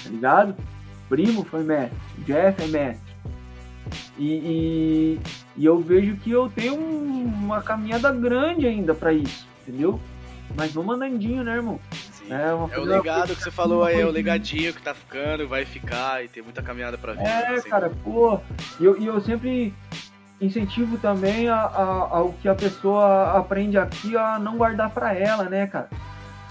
tá 0.03 0.09
ligado? 0.09 0.49
O 0.51 1.09
Primo 1.09 1.43
foi 1.45 1.64
mestre, 1.64 1.97
o 2.19 2.23
Jeff 2.23 2.64
é 2.64 2.67
mestre. 2.67 3.07
E, 4.17 4.27
e, 4.27 5.19
e 5.57 5.65
eu 5.65 5.80
vejo 5.80 6.15
que 6.17 6.31
eu 6.31 6.49
tenho 6.49 6.75
um- 6.75 7.23
uma 7.25 7.61
caminhada 7.61 8.11
grande 8.11 8.65
ainda 8.67 8.93
pra 8.93 9.14
isso, 9.14 9.47
entendeu? 9.67 9.99
Mas 10.56 10.73
vamos 10.73 10.95
andandinho, 10.95 11.43
né, 11.43 11.56
irmão? 11.56 11.80
É, 12.30 12.51
uma 12.53 12.73
É 12.73 12.80
o 12.80 12.83
legado 12.83 13.33
que 13.35 13.41
você 13.43 13.51
falou 13.51 13.83
aí, 13.83 14.01
é 14.01 14.06
o 14.06 14.09
legadinho 14.11 14.73
que 14.73 14.81
tá 14.81 14.93
ficando, 14.93 15.47
vai 15.47 15.64
ficar 15.65 16.25
e 16.25 16.27
tem 16.27 16.43
muita 16.43 16.61
caminhada 16.61 16.97
pra 16.97 17.14
vir. 17.14 17.22
É, 17.25 17.47
assim. 17.56 17.69
cara, 17.69 17.89
pô. 18.03 18.39
E 18.80 18.83
eu, 18.85 18.99
e 18.99 19.06
eu 19.06 19.22
sempre 19.22 19.73
incentivo 20.40 20.98
também 20.98 21.48
a, 21.49 21.56
a- 21.56 22.07
ao 22.11 22.33
que 22.41 22.48
a 22.48 22.56
pessoa 22.56 23.38
aprende 23.38 23.77
aqui 23.77 24.16
a 24.16 24.38
não 24.40 24.57
guardar 24.57 24.90
pra 24.91 25.14
ela, 25.14 25.43
né, 25.45 25.67
cara? 25.67 25.90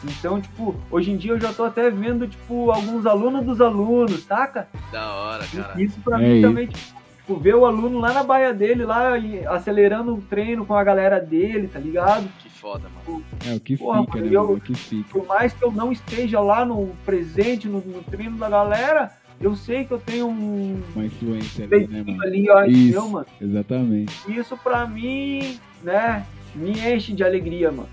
Então, 0.04 0.40
tipo, 0.40 0.74
hoje 0.90 1.10
em 1.10 1.16
dia 1.16 1.32
eu 1.32 1.40
já 1.40 1.52
tô 1.52 1.64
até 1.64 1.90
vendo, 1.90 2.28
tipo, 2.28 2.70
alguns 2.70 3.06
alunos 3.06 3.44
dos 3.44 3.60
alunos, 3.60 4.24
saca? 4.24 4.68
Da 4.92 5.10
hora, 5.14 5.44
cara. 5.46 5.80
Isso 5.82 5.98
pra 6.00 6.22
É 6.22 6.28
mim 6.28 6.34
isso. 6.38 6.48
também, 6.48 6.66
tipo, 6.68 7.36
ver 7.40 7.54
o 7.56 7.64
aluno 7.66 7.98
lá 7.98 8.12
na 8.12 8.22
baia 8.22 8.52
dele, 8.52 8.84
lá 8.84 9.16
e 9.18 9.44
acelerando 9.46 10.14
o 10.14 10.20
treino 10.20 10.64
com 10.66 10.74
a 10.74 10.84
galera 10.84 11.18
dele, 11.18 11.66
tá 11.66 11.78
ligado? 11.78 12.28
Que 12.38 12.48
foda, 12.50 12.88
mano. 13.06 13.24
É 13.46 13.54
o 13.54 13.60
que 13.60 13.76
Porra, 13.76 14.00
fica, 14.02 14.18
mano, 14.18 14.30
né? 14.30 14.36
eu- 14.36 14.42
mano? 14.44 14.54
O 14.56 14.60
que 14.60 14.74
fica. 14.74 15.08
Por 15.10 15.26
mais 15.26 15.52
que 15.52 15.64
eu 15.64 15.72
não 15.72 15.90
esteja 15.90 16.40
lá 16.40 16.64
no 16.64 16.88
presente, 17.04 17.66
no, 17.66 17.78
no 17.80 18.02
treino 18.02 18.36
da 18.36 18.48
galera, 18.50 19.10
eu 19.40 19.54
sei 19.56 19.84
que 19.84 19.92
eu 19.92 19.98
tenho 19.98 20.28
um 20.28 20.80
Uma 20.94 21.04
influência 21.06 21.64
ali, 21.64 21.86
né, 21.86 22.02
mano? 22.06 22.22
ali, 22.22 22.48
ó, 22.50 22.62
entendeu, 22.64 22.88
Isso, 23.02 23.10
mano? 23.10 23.26
exatamente. 23.40 24.12
isso 24.32 24.56
pra 24.56 24.86
mim, 24.86 25.58
né, 25.82 26.24
me 26.54 26.70
enche 26.72 27.12
de 27.12 27.22
alegria, 27.24 27.70
mano. 27.70 27.88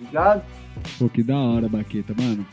Ligado? 0.00 0.42
Pô, 0.98 1.08
que 1.08 1.22
da 1.22 1.36
hora, 1.38 1.68
Baqueta, 1.68 2.14
mano. 2.18 2.46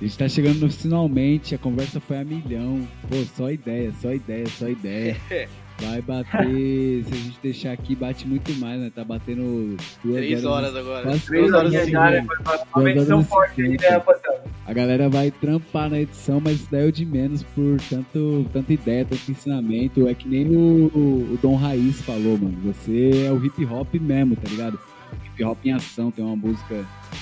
A 0.00 0.04
gente 0.04 0.16
tá 0.18 0.28
chegando 0.28 0.60
no 0.60 0.70
finalmente, 0.70 1.54
a 1.54 1.58
conversa 1.58 1.98
foi 1.98 2.18
a 2.18 2.24
milhão. 2.24 2.86
Pô, 3.08 3.16
só 3.36 3.50
ideia, 3.50 3.92
só 4.00 4.12
ideia, 4.12 4.46
só 4.48 4.68
ideia. 4.68 5.16
Vai 5.80 6.00
bater, 6.00 7.04
se 7.04 7.12
a 7.12 7.16
gente 7.16 7.38
deixar 7.42 7.72
aqui, 7.72 7.96
bate 7.96 8.28
muito 8.28 8.52
mais, 8.54 8.80
né? 8.80 8.92
Tá 8.94 9.04
batendo 9.04 9.76
duas 10.04 10.16
Três 10.16 10.44
horas. 10.44 10.72
horas 10.72 10.76
agora. 10.76 11.02
Quase 11.02 11.26
Três 11.26 11.52
horas 11.52 11.74
e 11.74 11.86
de 11.86 11.96
área, 11.96 12.24
foi 12.24 12.36
uma 12.38 12.64
Duas 12.74 12.94
menção 12.94 13.16
horas 13.16 13.26
e 13.26 13.28
forte 13.28 13.62
aí, 13.62 13.76
né, 13.76 13.88
rapaziada? 13.88 14.44
A 14.66 14.72
galera 14.72 15.08
vai 15.10 15.30
trampar 15.32 15.90
na 15.90 16.00
edição, 16.00 16.40
mas 16.40 16.54
isso 16.60 16.68
daí 16.70 16.84
é 16.84 16.88
o 16.88 16.92
de 16.92 17.04
menos 17.04 17.42
por 17.42 17.76
tanto, 17.90 18.46
tanta 18.52 18.72
ideia, 18.72 19.04
tanto 19.04 19.30
ensinamento. 19.30 20.06
É 20.08 20.14
que 20.14 20.28
nem 20.28 20.46
o, 20.46 20.86
o 21.34 21.38
Dom 21.42 21.56
Raiz 21.56 22.00
falou, 22.02 22.38
mano. 22.38 22.56
Você 22.64 23.26
é 23.26 23.32
o 23.32 23.44
hip 23.44 23.66
hop 23.66 23.92
mesmo, 23.94 24.36
tá 24.36 24.48
ligado? 24.48 24.78
Hip 25.26 25.44
hop 25.44 25.58
em 25.64 25.72
ação, 25.72 26.10
tem 26.10 26.24
uma 26.24 26.36
música. 26.36 26.74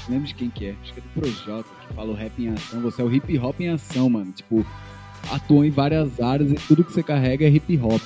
Não 0.07 0.15
lembro 0.15 0.29
de 0.29 0.35
quem 0.35 0.51
que 0.51 0.67
é, 0.67 0.75
acho 0.83 0.93
que 0.93 1.01
é 1.01 1.03
do 1.03 1.09
Projota, 1.21 1.69
que 1.89 1.95
fala 1.95 2.11
o 2.11 2.15
rap 2.15 2.33
em 2.39 2.49
ação. 2.49 2.81
Você 2.83 3.01
é 3.01 3.05
o 3.05 3.13
hip 3.13 3.39
hop 3.39 3.59
em 3.61 3.71
ação, 3.71 4.11
mano. 4.11 4.31
Tipo, 4.31 4.65
atua 5.33 5.67
em 5.67 5.71
várias 5.71 6.21
áreas 6.21 6.53
e 6.53 6.55
tudo 6.55 6.85
que 6.85 6.93
você 6.93 7.03
carrega 7.03 7.47
é 7.47 7.49
hip 7.49 7.77
hop. 7.79 8.03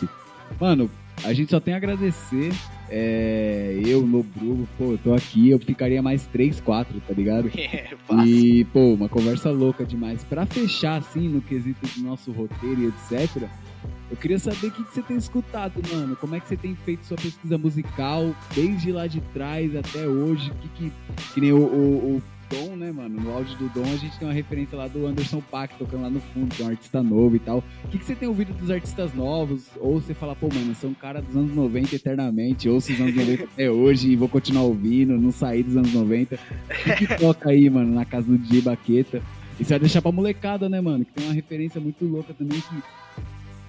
Mano, 0.61 0.91
a 1.25 1.33
gente 1.33 1.51
só 1.51 1.61
tem 1.61 1.75
a 1.75 1.77
agradecer. 1.77 2.53
É, 2.89 3.81
eu, 3.85 4.03
no 4.03 4.23
Bruno, 4.23 4.69
pô, 4.79 4.93
eu 4.93 4.99
tô 4.99 5.13
aqui, 5.13 5.51
eu 5.51 5.59
ficaria 5.59 6.01
mais 6.01 6.25
3, 6.27 6.61
4, 6.61 7.01
tá 7.01 7.13
ligado? 7.13 7.51
É, 7.57 7.97
fácil. 8.07 8.27
E, 8.27 8.65
pô, 8.67 8.95
uma 8.95 9.09
conversa 9.09 9.51
louca 9.51 9.85
demais. 9.85 10.23
Pra 10.23 10.47
fechar, 10.47 10.97
assim, 10.97 11.29
no 11.29 11.41
quesito 11.41 11.87
do 11.97 12.03
nosso 12.03 12.31
roteiro 12.31 12.83
e 12.83 12.87
etc., 12.87 13.49
eu 14.09 14.17
queria 14.17 14.39
saber 14.39 14.69
o 14.69 14.71
que, 14.71 14.85
que 14.85 14.95
você 14.95 15.03
tem 15.03 15.17
escutado, 15.17 15.83
mano. 15.93 16.15
Como 16.17 16.37
é 16.37 16.41
que 16.41 16.47
você 16.47 16.57
tem 16.57 16.77
feito 16.77 17.05
sua 17.05 17.17
pesquisa 17.17 17.59
musical, 17.59 18.35
desde 18.55 18.93
lá 18.93 19.09
de 19.09 19.21
trás 19.21 19.75
até 19.75 20.07
hoje? 20.07 20.51
Que, 20.61 20.69
que, 20.69 20.93
que 21.35 21.41
nem 21.41 21.53
o, 21.53 21.59
o, 21.59 22.17
o 22.17 22.23
Dom, 22.49 22.77
né, 22.77 22.93
mano? 22.93 23.21
No 23.21 23.33
áudio 23.33 23.57
do 23.57 23.69
Dom 23.69 23.85
a 23.85 23.97
gente 23.97 24.19
tem 24.19 24.27
uma 24.27 24.35
referência 24.35 24.77
lá 24.77 24.89
do 24.89 25.07
Anderson 25.07 25.41
Paak 25.41 25.77
tocando 25.79 26.03
lá 26.03 26.11
no 26.11 26.21
fundo, 26.21 26.55
que 26.55 26.63
é 26.63 26.65
um 26.65 26.69
artista 26.69 27.03
novo 27.03 27.37
e 27.37 27.39
tal. 27.39 27.63
O 27.85 27.89
que, 27.89 27.99
que 27.99 28.05
você 28.05 28.15
tem 28.15 28.29
ouvido 28.29 28.53
dos 28.55 28.71
artistas 28.71 29.15
novos? 29.15 29.65
Ou 29.77 30.01
você 30.01 30.15
fala, 30.15 30.35
pô, 30.37 30.49
mano, 30.53 30.75
sou 30.75 30.91
um 30.91 30.95
cara 30.95 31.21
dos 31.21 31.37
anos 31.37 31.55
90 31.55 31.97
eternamente, 31.97 32.69
ouço 32.69 32.93
os 32.93 33.01
anos 33.01 33.15
90 33.17 33.45
até 33.45 33.71
hoje 33.71 34.11
e 34.11 34.17
vou 34.17 34.29
continuar 34.29 34.63
ouvindo, 34.63 35.19
não 35.19 35.33
sair 35.33 35.63
dos 35.63 35.77
anos 35.77 35.93
90. 35.93 36.37
O 36.37 36.97
que, 36.97 37.07
que 37.07 37.19
toca 37.19 37.51
aí, 37.51 37.69
mano, 37.69 37.95
na 37.95 38.05
casa 38.05 38.27
do 38.27 38.39
DJ 38.39 38.63
Baqueta? 38.63 39.23
E 39.59 39.65
você 39.65 39.71
vai 39.71 39.81
deixar 39.81 40.03
pra 40.03 40.13
molecada, 40.13 40.69
né, 40.69 40.81
mano? 40.81 41.05
Que 41.05 41.13
tem 41.13 41.25
uma 41.25 41.35
referência 41.35 41.81
muito 41.81 42.05
louca 42.05 42.35
também 42.35 42.61
que. 42.61 42.83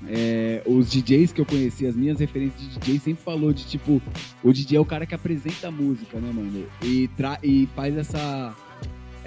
é, 0.09 0.61
os 0.65 0.89
DJs 0.91 1.31
que 1.31 1.41
eu 1.41 1.45
conheci, 1.45 1.87
as 1.87 1.95
minhas 1.95 2.19
referências 2.19 2.61
de 2.61 2.77
DJ 2.79 2.99
sempre 2.99 3.23
falou 3.23 3.51
de 3.53 3.65
tipo, 3.65 4.01
o 4.43 4.51
DJ 4.53 4.77
é 4.77 4.79
o 4.81 4.85
cara 4.85 5.05
que 5.05 5.15
apresenta 5.15 5.69
a 5.69 5.71
música, 5.71 6.19
né, 6.19 6.31
mano? 6.33 6.65
E, 6.83 7.07
tra 7.15 7.39
e 7.41 7.67
faz 7.75 7.97
essa 7.97 8.53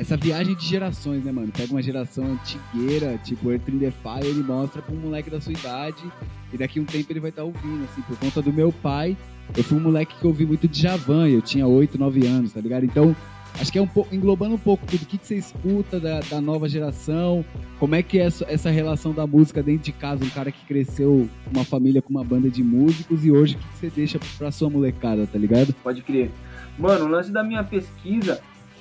essa 0.01 0.17
viagem 0.17 0.55
de 0.55 0.67
gerações, 0.67 1.23
né, 1.23 1.31
mano? 1.31 1.53
Pega 1.55 1.71
uma 1.71 1.83
geração 1.83 2.25
antigueira, 2.25 3.19
tipo 3.19 3.51
Earth 3.51 3.69
in 3.69 3.79
the 3.79 3.91
Fire, 3.91 4.27
ele 4.27 4.43
mostra 4.43 4.81
pra 4.81 4.95
um 4.95 4.99
moleque 4.99 5.29
da 5.29 5.39
sua 5.43 5.53
idade 5.53 6.03
e 6.51 6.57
daqui 6.57 6.81
um 6.81 6.87
tempo 6.87 7.13
ele 7.13 7.21
vai 7.21 7.29
estar 7.29 7.45
ouvindo, 7.45 7.85
assim, 7.85 8.01
por 8.03 8.17
conta 8.17 8.41
do 8.41 8.51
meu 8.51 8.73
pai. 8.73 9.15
Eu 9.55 9.63
fui 9.63 9.77
um 9.77 9.81
moleque 9.81 10.15
que 10.19 10.27
ouvi 10.27 10.47
muito 10.47 10.67
de 10.67 10.81
Javan, 10.81 11.29
eu 11.29 11.43
tinha 11.43 11.67
8, 11.67 11.99
9 11.99 12.27
anos, 12.27 12.55
tá 12.55 12.63
ligado? 12.63 12.85
Então, 12.87 13.15
acho 13.61 13.71
que 13.71 13.79
é 13.79 13.83
um 13.83 13.87
pouco, 13.87 14.15
englobando 14.15 14.55
um 14.55 14.59
pouco 14.59 14.87
tudo, 14.87 15.03
o 15.03 15.07
que, 15.07 15.19
que 15.19 15.27
você 15.27 15.35
escuta 15.35 16.01
da, 16.01 16.21
da 16.21 16.41
nova 16.41 16.67
geração, 16.67 17.45
como 17.79 17.95
é 17.95 18.03
que 18.03 18.19
é 18.19 18.31
essa, 18.49 18.71
relação 18.71 19.13
da 19.13 19.27
música 19.27 19.63
dentro 19.63 19.85
de 19.85 19.93
casa, 19.93 20.25
um 20.25 20.31
cara 20.31 20.51
que 20.51 20.65
cresceu 20.65 21.29
uma 21.53 21.65
família 21.65 22.01
com 22.01 22.09
uma 22.09 22.25
banda 22.25 22.49
de 22.49 22.65
músicos 22.65 23.27
e 23.27 23.31
hoje 23.31 23.55
o 23.55 23.59
que, 23.59 23.69
que 23.69 23.77
você 23.77 23.91
deixa 23.91 24.19
pra 24.39 24.51
sua 24.51 24.71
molecada, 24.71 25.27
tá 25.27 25.39
ligado? 25.39 25.75
Pode 25.83 26.01
crer. 26.01 26.31
Mano, 26.79 27.05
o 27.05 27.09
lance 27.09 27.31
da 27.31 27.43
minha 27.45 27.63
pesquisa, 27.63 28.41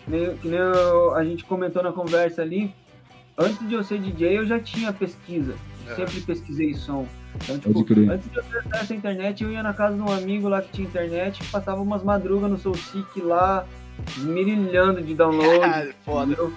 né, 0.10 0.36
que 0.42 0.48
nem 0.48 0.60
eu- 0.60 1.16
a 1.16 1.24
gente 1.24 1.46
comentou 1.46 1.82
na 1.84 1.92
conversa 1.92 2.42
ali, 2.42 2.74
antes 3.38 3.66
de 3.68 3.74
eu 3.76 3.84
ser 3.84 4.00
DJ 4.00 4.38
eu 4.40 4.46
já 4.46 4.60
tinha 4.60 4.92
pesquisa. 4.92 5.54
É. 5.88 5.96
Sempre 5.96 6.22
pesquisei 6.22 6.74
som. 6.74 7.06
Então, 7.44 7.58
tipo, 7.60 7.74
Pode 7.74 7.86
crer. 7.86 8.10
antes 8.12 8.30
de 8.30 8.38
eu 8.38 8.44
ter 8.44 8.58
acesso 8.60 8.94
à 8.94 8.96
internet, 8.96 9.44
eu 9.44 9.52
ia 9.52 9.62
na 9.64 9.74
casa 9.74 9.96
de 9.96 10.02
um 10.02 10.12
amigo 10.12 10.50
lá 10.50 10.62
que 10.62 10.72
tinha 10.72 10.88
internet, 10.88 11.44
passava 11.52 11.80
umas 11.82 12.04
madrugas 12.04 12.50
no 12.50 12.58
SoulSeek 12.58 13.22
lá, 13.22 13.66
mirilhando 14.18 15.02
de 15.02 15.14
download. 15.14 15.94
Foda. 16.06 16.26
entendeu? 16.34 16.54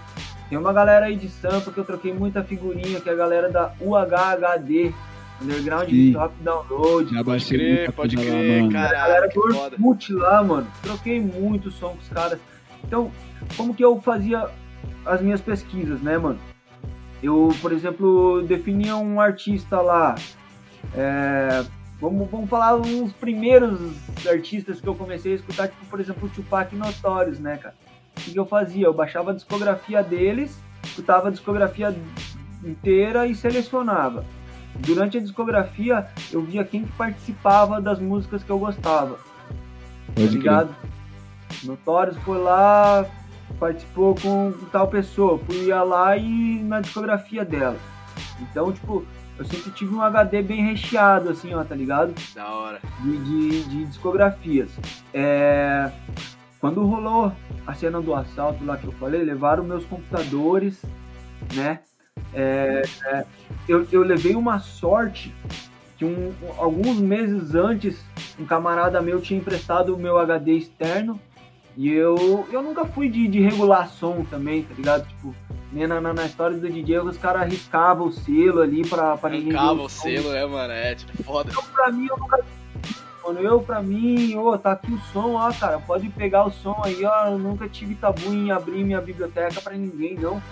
Tem 0.49 0.59
uma 0.59 0.73
galera 0.73 1.07
aí 1.07 1.17
de 1.17 1.29
Sampa 1.29 1.71
que 1.71 1.79
eu 1.79 1.85
troquei 1.85 2.13
muita 2.13 2.43
figurinha, 2.43 3.01
que 3.01 3.09
é 3.09 3.13
a 3.13 3.17
galera 3.17 3.51
da 3.51 3.73
UHHD, 3.81 4.93
Underground 5.41 5.89
Sim. 5.89 6.17
Hop 6.17 6.33
Download. 6.41 7.05
Já 7.11 7.17
Pode 7.17 7.25
baixei 7.25 7.59
crer, 7.59 7.93
pode 7.93 8.17
coisa 8.17 8.31
lá, 8.33 8.39
crer, 8.39 8.63
mano. 8.63 8.79
A 8.79 8.81
galera 8.83 9.29
caralho, 9.29 9.33
do. 9.33 9.59
Orkut 9.59 10.13
lá, 10.13 10.43
mano. 10.45 10.67
Troquei 10.83 11.21
muito 11.21 11.71
som 11.71 11.89
com 11.91 11.99
os 11.99 12.09
caras. 12.09 12.39
Então, 12.85 13.11
como 13.57 13.75
que 13.75 13.85
eu 13.85 14.01
fazia 14.01 14.49
as 15.05 15.21
minhas 15.21 15.41
pesquisas, 15.41 16.01
né, 16.01 16.19
mano? 16.19 16.39
Eu, 17.23 17.51
por 17.61 17.73
exemplo, 17.73 18.43
definia 18.43 18.97
um 18.97 19.21
artista 19.21 19.81
lá. 19.81 20.15
é, 20.95 21.65
vamos, 22.01 22.29
vamos 22.31 22.51
falar 22.51 22.75
uns 22.77 23.13
primeiros 23.13 23.79
artistas 24.27 24.81
que 24.81 24.89
eu 24.89 24.95
comecei 24.95 25.33
a 25.33 25.37
escutar, 25.37 25.69
tipo, 25.69 25.85
por 25.87 26.01
exemplo, 26.01 26.27
o 26.27 26.31
Tupac 26.31 26.75
e 26.75 26.79
Notorious, 26.79 27.39
né, 27.39 27.57
cara? 27.59 27.75
O 28.17 28.21
que, 28.21 28.37
eu 28.37 28.45
fazia? 28.45 28.87
Eu 28.87 28.93
baixava 28.93 29.31
a 29.31 29.35
discografia 29.35 30.03
deles, 30.03 30.61
escutava 30.85 31.29
a 31.29 31.31
discografia 31.31 31.95
inteira 32.65 33.27
e 33.27 33.35
selecionava. 33.35 34.25
Durante 34.75 35.19
a 35.19 35.21
discografia, 35.21 36.07
eu 36.33 36.43
via 36.43 36.65
quem 36.65 36.85
que 36.85 36.93
participava 36.93 37.81
das 37.81 37.99
músicas 37.99 38.43
que 38.43 38.51
eu 38.51 38.59
gostava 38.59 39.17
tá 40.13 40.13
Pode 40.15 40.29
crer. 40.29 40.31
ligado? 40.31 40.75
Notorious 41.65 42.17
foi 42.19 42.39
lá, 42.39 43.07
participou 43.67 44.17
com 44.17 44.53
tal 44.73 44.89
pessoa, 44.89 45.39
fui 45.39 45.67
ia 45.67 45.85
lá 45.85 46.17
e 46.17 46.61
na 46.65 46.81
discografia 46.81 47.45
dela. 47.45 47.79
Então, 48.41 48.73
tipo, 48.73 49.05
eu 49.39 49.45
sempre 49.45 49.71
tive 49.71 49.95
um 49.95 50.03
HD 50.03 50.43
bem 50.43 50.65
recheado, 50.65 51.31
assim, 51.31 51.55
ó, 51.55 51.63
tá 51.63 51.73
ligado? 51.77 52.13
Da 52.35 52.49
hora. 52.53 52.81
De, 53.01 53.17
de, 53.19 53.63
de 53.63 53.85
discografias. 53.85 54.69
É, 55.15 55.93
Quando 56.61 56.85
rolou 56.85 57.31
a 57.65 57.73
cena 57.75 58.01
do 58.03 58.13
assalto 58.13 58.65
lá 58.65 58.77
que 58.77 58.85
eu 58.87 58.93
falei, 58.93 59.23
levaram 59.23 59.63
meus 59.63 59.85
computadores, 59.85 60.83
né? 61.55 61.79
É, 62.35 62.83
é, 63.07 63.25
eu, 63.69 63.87
eu 63.93 64.03
levei 64.03 64.35
uma 64.35 64.59
sorte 64.59 65.33
que 65.97 66.05
um- 66.05 66.33
alguns 66.59 66.99
meses 66.99 67.55
antes 67.55 68.05
um 68.41 68.45
camarada 68.45 69.01
meu 69.01 69.21
tinha 69.21 69.39
emprestado 69.39 69.95
o 69.95 69.99
meu 69.99 70.19
HD 70.19 70.53
externo 70.55 71.21
E 71.77 71.89
eu, 71.89 72.47
eu 72.53 72.63
nunca 72.63 72.85
fui 72.85 73.09
de, 73.09 73.27
de 73.29 73.41
regular 73.41 73.89
som 73.89 74.25
também, 74.29 74.63
tá 74.63 74.75
ligado? 74.75 75.09
Tipo, 75.09 75.35
na, 75.73 76.01
na, 76.01 76.13
na 76.13 76.27
história 76.27 76.57
do 76.57 76.69
DJ, 76.69 76.99
os 76.99 77.17
caras 77.17 77.43
arriscavam 77.43 78.09
o 78.09 78.13
selo 78.13 78.61
ali 78.61 78.87
pra, 78.87 79.17
pra 79.17 79.31
ninguém. 79.31 79.57
Arrancava 79.57 79.83
o 79.83 79.89
som. 79.89 80.03
selo, 80.03 80.33
né, 80.33 80.45
mano? 80.45 80.73
É, 80.73 80.95
tipo, 80.95 81.23
foda. 81.23 81.51
Eu, 81.51 81.63
pra 81.63 81.91
mim, 81.91 82.07
eu 82.07 82.17
nunca. 82.19 82.45
Mano, 83.25 83.41
eu, 83.41 83.61
pra 83.61 83.81
mim, 83.81 84.37
ô, 84.37 84.59
tá 84.59 84.73
aqui 84.73 84.93
o 84.93 84.99
som, 85.13 85.35
ó, 85.35 85.53
cara, 85.53 85.79
pode 85.79 86.09
pegar 86.11 86.45
o 86.45 86.51
som 86.51 86.81
aí, 86.85 87.05
ó. 87.05 87.29
Eu 87.29 87.39
nunca 87.39 87.69
tive 87.69 87.95
tabu 87.95 88.33
em 88.33 88.51
abrir 88.51 88.85
minha 88.85 89.01
biblioteca 89.01 89.61
pra 89.61 89.75
ninguém, 89.75 90.15
não. 90.15 90.43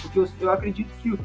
Porque 0.00 0.18
eu, 0.18 0.28
eu 0.40 0.50
acredito 0.50 0.90
que 1.02 1.10
o, 1.10 1.18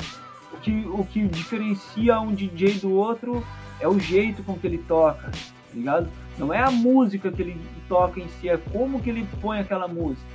o 0.51 0.58
que 0.58 0.85
o 0.88 1.06
que 1.06 1.27
diferencia 1.27 2.19
um 2.19 2.34
DJ 2.34 2.80
do 2.80 2.92
outro 2.92 3.45
é 3.80 3.88
o 3.88 4.00
jeito 4.00 4.43
com 4.43 4.58
que 4.58 4.67
ele 4.67 4.80
toca, 4.80 5.30
tá 5.30 5.38
ligado? 5.74 6.09
Não 6.38 6.53
é 6.53 6.59
a 6.59 6.72
música 6.72 7.32
que 7.32 7.42
ele 7.42 7.58
toca 7.88 8.19
em 8.19 8.27
si, 8.39 8.49
é 8.49 8.57
como 8.57 9.01
que 9.01 9.09
ele 9.09 9.27
põe 9.41 9.59
aquela 9.59 9.88
música, 9.88 10.25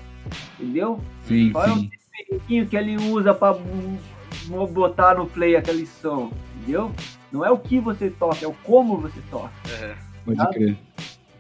entendeu? 0.59 1.01
Sim, 1.25 1.51
Qual 1.53 1.65
é 1.67 1.73
o 1.73 1.77
sim. 1.77 1.91
temperinho 2.17 2.67
que 2.69 2.77
ele 2.77 2.97
usa 2.97 3.33
pra 3.35 3.53
hum, 3.53 3.99
botar 4.73 5.15
no 5.17 5.27
play 5.27 5.57
aquele 5.57 5.87
som, 5.87 6.31
entendeu? 6.57 6.93
Não 7.33 7.45
é 7.45 7.51
o 7.51 7.59
que 7.59 7.79
você 7.79 8.11
toca, 8.11 8.45
é 8.45 8.49
o 8.49 8.55
como 8.65 8.97
você 8.99 9.20
toca. 9.31 9.51
É. 9.69 9.95
Pode 10.25 10.49
crer. 10.53 10.77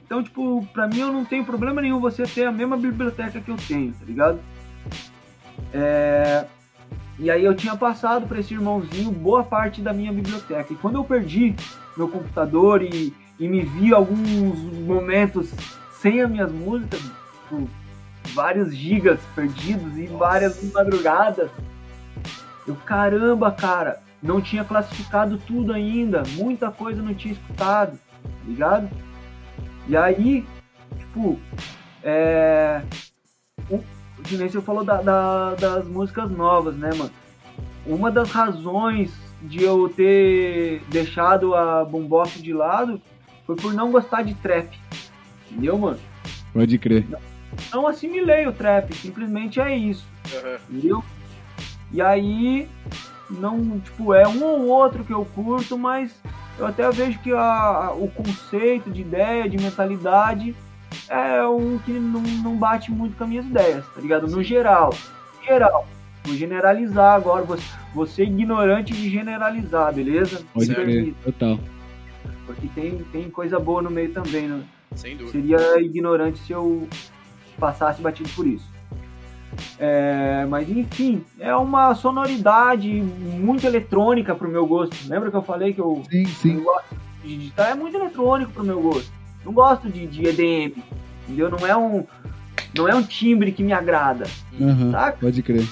Então, 0.04 0.22
tipo, 0.22 0.66
pra 0.72 0.88
mim 0.88 0.98
eu 1.00 1.12
não 1.12 1.24
tenho 1.24 1.44
problema 1.44 1.80
nenhum 1.80 2.00
você 2.00 2.24
ter 2.24 2.44
a 2.44 2.52
mesma 2.52 2.76
biblioteca 2.76 3.40
que 3.40 3.50
eu 3.50 3.56
tenho, 3.56 3.92
tá 3.92 4.04
ligado? 4.04 4.40
É, 5.72 6.44
E 7.18 7.30
aí 7.30 7.44
eu 7.44 7.54
tinha 7.54 7.76
passado 7.76 8.26
pra 8.26 8.40
esse 8.40 8.54
irmãozinho 8.54 9.10
boa 9.12 9.44
parte 9.44 9.80
da 9.82 9.92
minha 9.92 10.12
biblioteca. 10.12 10.72
E 10.72 10.76
quando 10.76 10.96
eu 10.96 11.04
perdi 11.04 11.54
meu 11.96 12.08
computador 12.08 12.82
e, 12.82 13.12
e 13.38 13.46
me 13.46 13.60
vi 13.62 13.92
alguns 13.92 14.58
momentos 14.86 15.52
sem 16.00 16.20
as 16.22 16.30
minhas 16.30 16.50
músicas, 16.50 17.00
tipo, 17.00 17.68
vários 18.34 18.74
gigas 18.74 19.20
perdidos 19.34 19.96
e 19.98 20.06
várias 20.06 20.62
madrugadas, 20.72 21.50
eu, 22.66 22.74
caramba, 22.86 23.50
cara, 23.50 24.00
não 24.22 24.40
tinha 24.40 24.64
classificado 24.64 25.38
tudo 25.38 25.72
ainda, 25.72 26.22
muita 26.36 26.70
coisa 26.70 27.02
não 27.02 27.14
tinha 27.14 27.34
escutado, 27.34 27.98
tá 28.22 28.28
ligado? 28.46 28.88
E 29.88 29.96
aí, 29.96 30.46
tipo, 30.98 31.38
é. 32.02 32.82
O, 33.68 33.82
você 34.22 34.60
falou 34.60 34.84
da- 34.84 35.00
da- 35.02 35.54
das 35.54 35.86
músicas 35.86 36.30
novas, 36.30 36.76
né, 36.76 36.90
mano? 36.96 37.10
Uma 37.86 38.10
das 38.10 38.30
razões 38.30 39.10
de 39.42 39.62
eu 39.64 39.88
ter 39.88 40.82
deixado 40.88 41.54
a 41.54 41.84
boombox 41.84 42.42
de 42.42 42.52
lado 42.52 43.00
foi 43.46 43.56
por 43.56 43.72
não 43.72 43.90
gostar 43.90 44.22
de 44.22 44.34
trap. 44.34 44.68
Entendeu, 45.50 45.78
mano? 45.78 45.98
Pode 46.52 46.78
crer. 46.78 47.06
Não 47.72 47.86
assimilei 47.86 48.46
o 48.46 48.52
trap, 48.52 48.94
simplesmente 48.94 49.60
é 49.60 49.76
isso 49.76 50.06
Aham. 50.36 50.56
entendeu? 50.70 51.04
E 51.92 52.00
aí, 52.00 52.68
não, 53.28 53.80
tipo, 53.80 54.14
é 54.14 54.26
um 54.26 54.42
ou 54.44 54.66
outro 54.68 55.04
que 55.04 55.12
eu 55.12 55.24
curto, 55.24 55.76
mas 55.76 56.14
eu 56.58 56.66
até 56.66 56.88
vejo 56.90 57.18
que 57.18 57.32
a, 57.32 57.92
o 57.96 58.08
conceito 58.08 58.90
de 58.90 59.00
ideia, 59.00 59.48
de 59.48 59.56
mentalidade, 59.56 60.54
é 61.08 61.44
um 61.46 61.78
que 61.78 61.90
não, 61.90 62.20
não 62.20 62.56
bate 62.56 62.92
muito 62.92 63.16
com 63.16 63.24
as 63.24 63.30
minhas 63.30 63.46
ideias, 63.46 63.84
tá 63.94 64.00
ligado? 64.00 64.28
No 64.28 64.42
geral. 64.42 64.94
No 65.38 65.44
geral. 65.44 65.88
Vou 66.22 66.34
generalizar 66.36 67.14
agora, 67.16 67.44
você, 67.44 67.64
você 67.94 68.22
ignorante 68.24 68.92
de 68.92 69.08
generalizar, 69.08 69.92
beleza? 69.92 70.42
Pode 70.52 70.72
crer. 70.72 71.14
Total. 71.24 71.58
Porque 72.46 72.68
tem, 72.68 72.98
tem 73.10 73.30
coisa 73.30 73.58
boa 73.58 73.82
no 73.82 73.90
meio 73.90 74.12
também, 74.12 74.46
né? 74.46 74.62
Sem 74.94 75.16
dúvida. 75.16 75.32
Seria 75.32 75.80
ignorante 75.80 76.38
se 76.40 76.52
eu 76.52 76.88
passasse 77.58 78.00
batido 78.02 78.28
por 78.30 78.46
isso. 78.46 78.68
É, 79.78 80.46
mas 80.48 80.68
enfim, 80.68 81.24
é 81.38 81.54
uma 81.56 81.94
sonoridade 81.94 82.88
muito 83.02 83.66
eletrônica 83.66 84.34
pro 84.34 84.48
meu 84.48 84.66
gosto. 84.66 84.96
Lembra 85.08 85.30
que 85.30 85.36
eu 85.36 85.42
falei 85.42 85.72
que 85.74 85.80
eu 85.80 86.02
Sim, 86.10 86.24
sim. 86.26 86.54
não 86.56 86.64
gosto 86.64 86.96
de 87.22 87.36
digitar? 87.36 87.70
É 87.70 87.74
muito 87.74 87.96
eletrônico 87.96 88.52
pro 88.52 88.64
meu 88.64 88.80
gosto. 88.80 89.10
Não 89.44 89.52
gosto 89.52 89.88
de, 89.88 90.06
de 90.06 90.26
EDM, 90.28 90.82
entendeu? 91.26 91.50
Não 91.50 91.66
é 91.66 91.76
um 91.76 92.06
não 92.76 92.86
é 92.88 92.94
um 92.94 93.02
timbre 93.02 93.50
que 93.50 93.64
me 93.64 93.72
agrada, 93.72 94.26
Aham. 94.60 94.92
saca? 94.92 95.18
Pode 95.20 95.42
crer. 95.42 95.66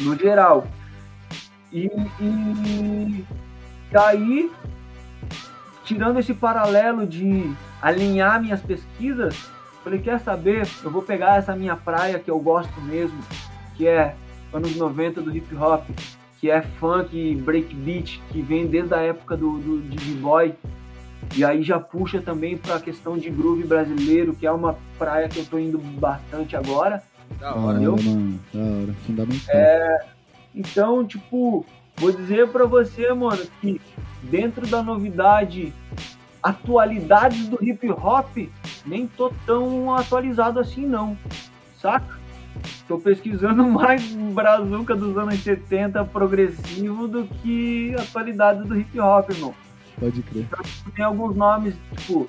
no 0.00 0.16
geral. 0.16 0.66
E, 1.70 1.90
e 2.20 3.24
daí, 3.92 4.50
tirando 5.84 6.18
esse 6.18 6.32
paralelo 6.32 7.06
de 7.06 7.52
alinhar 7.80 8.40
minhas 8.40 8.60
pesquisas, 8.60 9.36
falei, 9.84 10.00
quer 10.00 10.18
saber? 10.20 10.66
Eu 10.82 10.90
vou 10.90 11.02
pegar 11.02 11.36
essa 11.36 11.54
minha 11.54 11.76
praia 11.76 12.18
que 12.18 12.30
eu 12.30 12.38
gosto 12.38 12.80
mesmo, 12.80 13.18
que 13.76 13.86
é 13.86 14.14
anos 14.52 14.74
90 14.76 15.20
do 15.22 15.36
hip 15.36 15.54
hop, 15.56 15.84
que 16.40 16.50
é 16.50 16.62
funk, 16.62 17.34
breakbeat, 17.36 18.20
que 18.30 18.42
vem 18.42 18.66
desde 18.66 18.94
a 18.94 18.98
época 18.98 19.36
do, 19.36 19.58
do 19.58 19.80
de 19.82 19.96
b-boy. 19.96 20.54
E 21.34 21.44
aí 21.44 21.62
já 21.62 21.78
puxa 21.80 22.20
também 22.20 22.56
para 22.56 22.76
a 22.76 22.80
questão 22.80 23.16
de 23.18 23.28
groove 23.30 23.64
brasileiro, 23.64 24.34
que 24.34 24.46
é 24.46 24.52
uma 24.52 24.76
praia 24.98 25.28
que 25.28 25.38
eu 25.38 25.44
tô 25.44 25.58
indo 25.58 25.78
bastante 25.78 26.54
agora. 26.56 27.02
Da 27.40 27.54
hora. 27.54 27.60
hora, 27.78 27.82
eu- 27.82 27.96
mano. 27.96 28.38
Da 28.52 28.60
hora. 28.60 28.94
Fundamental. 29.06 29.56
Então, 30.54 31.04
tipo, 31.06 31.66
vou 31.96 32.12
dizer 32.12 32.48
pra 32.48 32.64
você, 32.64 33.12
mano, 33.12 33.42
que 33.60 33.80
dentro 34.22 34.66
da 34.66 34.82
novidade, 34.82 35.72
atualidades 36.48 37.48
do 37.48 37.58
hip 37.62 37.90
hop, 37.90 38.36
nem 38.86 39.06
tô 39.06 39.32
tão 39.44 39.94
atualizado 39.94 40.60
assim 40.60 40.86
não, 40.86 41.18
saca? 41.80 42.16
Tô 42.86 42.98
pesquisando 42.98 43.64
mais 43.68 44.14
brazuca 44.14 44.94
dos 44.94 45.18
anos 45.18 45.42
70 45.42 46.04
progressivo 46.04 47.08
do 47.08 47.24
que 47.24 47.94
atualidades 47.98 48.66
do 48.66 48.78
hip 48.78 48.98
hop, 49.00 49.30
irmão. 49.30 49.54
Pode 49.98 50.22
crer. 50.22 50.46
Tem 50.94 51.04
alguns 51.04 51.34
nomes, 51.34 51.74
tipo, 51.96 52.28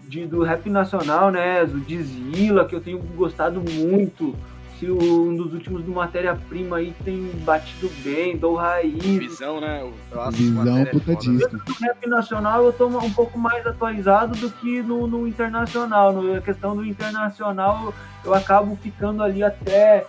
de, 0.00 0.26
do 0.26 0.42
rap 0.42 0.68
nacional, 0.68 1.30
né? 1.30 1.62
O 1.62 1.78
Dizila, 1.78 2.64
que 2.64 2.74
eu 2.74 2.80
tenho 2.80 2.98
gostado 2.98 3.60
muito. 3.60 4.34
Se 4.82 4.90
o- 4.90 5.28
um 5.28 5.36
dos 5.36 5.54
últimos 5.54 5.84
do 5.84 5.92
Matéria-Prima 5.92 6.78
aí 6.78 6.92
tem 7.04 7.30
batido 7.44 7.88
bem, 8.02 8.36
Dou 8.36 8.56
Raiz. 8.56 9.00
Visão, 9.00 9.60
né? 9.60 9.80
O- 9.84 10.30
Visão, 10.32 10.64
matéria 10.64 10.88
é 10.88 10.92
puta 10.92 11.14
disco. 11.14 11.56
No 11.56 11.74
rap 11.86 12.08
nacional 12.08 12.64
eu 12.64 12.72
tô 12.72 12.88
um 12.88 13.12
pouco 13.12 13.38
mais 13.38 13.64
atualizado 13.64 14.36
do 14.36 14.50
que 14.50 14.82
no, 14.82 15.06
no 15.06 15.24
internacional. 15.28 16.12
No- 16.12 16.34
Na 16.34 16.40
questão 16.40 16.74
do 16.74 16.84
internacional 16.84 17.94
eu 18.24 18.34
acabo 18.34 18.74
ficando 18.82 19.22
ali 19.22 19.44
até 19.44 20.04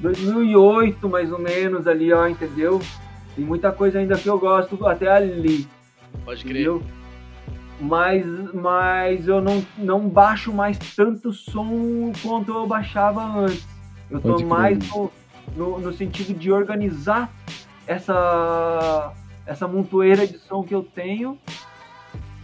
2008, 0.00 1.08
mais 1.08 1.32
ou 1.32 1.38
menos, 1.38 1.86
ali, 1.86 2.12
ó, 2.12 2.28
entendeu? 2.28 2.82
Tem 3.34 3.46
muita 3.46 3.72
coisa 3.72 3.98
ainda 3.98 4.18
que 4.18 4.28
eu 4.28 4.38
gosto 4.38 4.86
até 4.86 5.08
ali. 5.10 5.66
Pode 6.22 6.42
crer. 6.44 6.52
Entendeu? 6.66 6.82
Mas, 7.80 8.26
mas 8.52 9.26
eu 9.26 9.40
não, 9.40 9.64
não 9.78 10.06
baixo 10.06 10.52
mais 10.52 10.78
tanto 10.94 11.32
som 11.32 12.12
quanto 12.22 12.52
eu 12.52 12.66
baixava 12.66 13.22
antes. 13.24 13.75
Eu 14.10 14.20
tô 14.20 14.30
Pode 14.30 14.44
crer. 14.44 14.46
mais 14.46 14.78
no, 14.90 15.10
no, 15.56 15.78
no 15.78 15.92
sentido 15.92 16.34
de 16.34 16.50
organizar 16.50 17.32
essa, 17.86 19.12
essa 19.46 19.68
montoeira 19.68 20.26
de 20.26 20.38
som 20.38 20.62
que 20.62 20.74
eu 20.74 20.82
tenho 20.82 21.38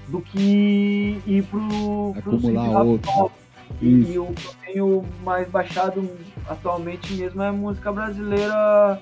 do 0.08 0.20
que 0.20 1.20
ir 1.26 1.42
pro, 1.44 2.14
pro 2.22 2.36
Acumular 2.36 2.82
hop 2.82 2.86
outro. 2.88 3.32
E, 3.80 4.12
e 4.12 4.18
o 4.18 4.26
que 4.26 4.44
eu 4.44 4.54
tenho 4.66 5.04
mais 5.24 5.48
baixado 5.48 6.08
atualmente 6.48 7.14
mesmo 7.14 7.42
é 7.42 7.50
música 7.50 7.90
brasileira 7.90 9.00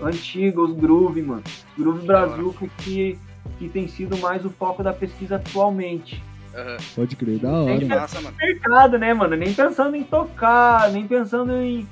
antiga, 0.00 0.60
os 0.60 0.72
groove, 0.72 1.22
mano. 1.22 1.42
Os 1.46 1.82
groove 1.82 2.06
brazuca 2.06 2.68
que, 2.78 3.18
que 3.58 3.68
tem 3.68 3.88
sido 3.88 4.16
mais 4.18 4.44
o 4.44 4.50
foco 4.50 4.82
da 4.82 4.92
pesquisa 4.92 5.36
atualmente. 5.36 6.22
Aham. 6.54 6.76
Pode 6.94 7.16
crer. 7.16 7.38
Da 7.38 7.50
hora. 7.50 7.74
Mano. 7.74 7.88
massa, 7.88 8.20
mano. 8.20 8.36
Mercado, 8.38 8.98
né, 8.98 9.12
mano? 9.14 9.36
Nem 9.36 9.52
pensando 9.52 9.96
em 9.96 10.04
tocar, 10.04 10.90
nem 10.90 11.06
pensando 11.06 11.52
em. 11.52 11.86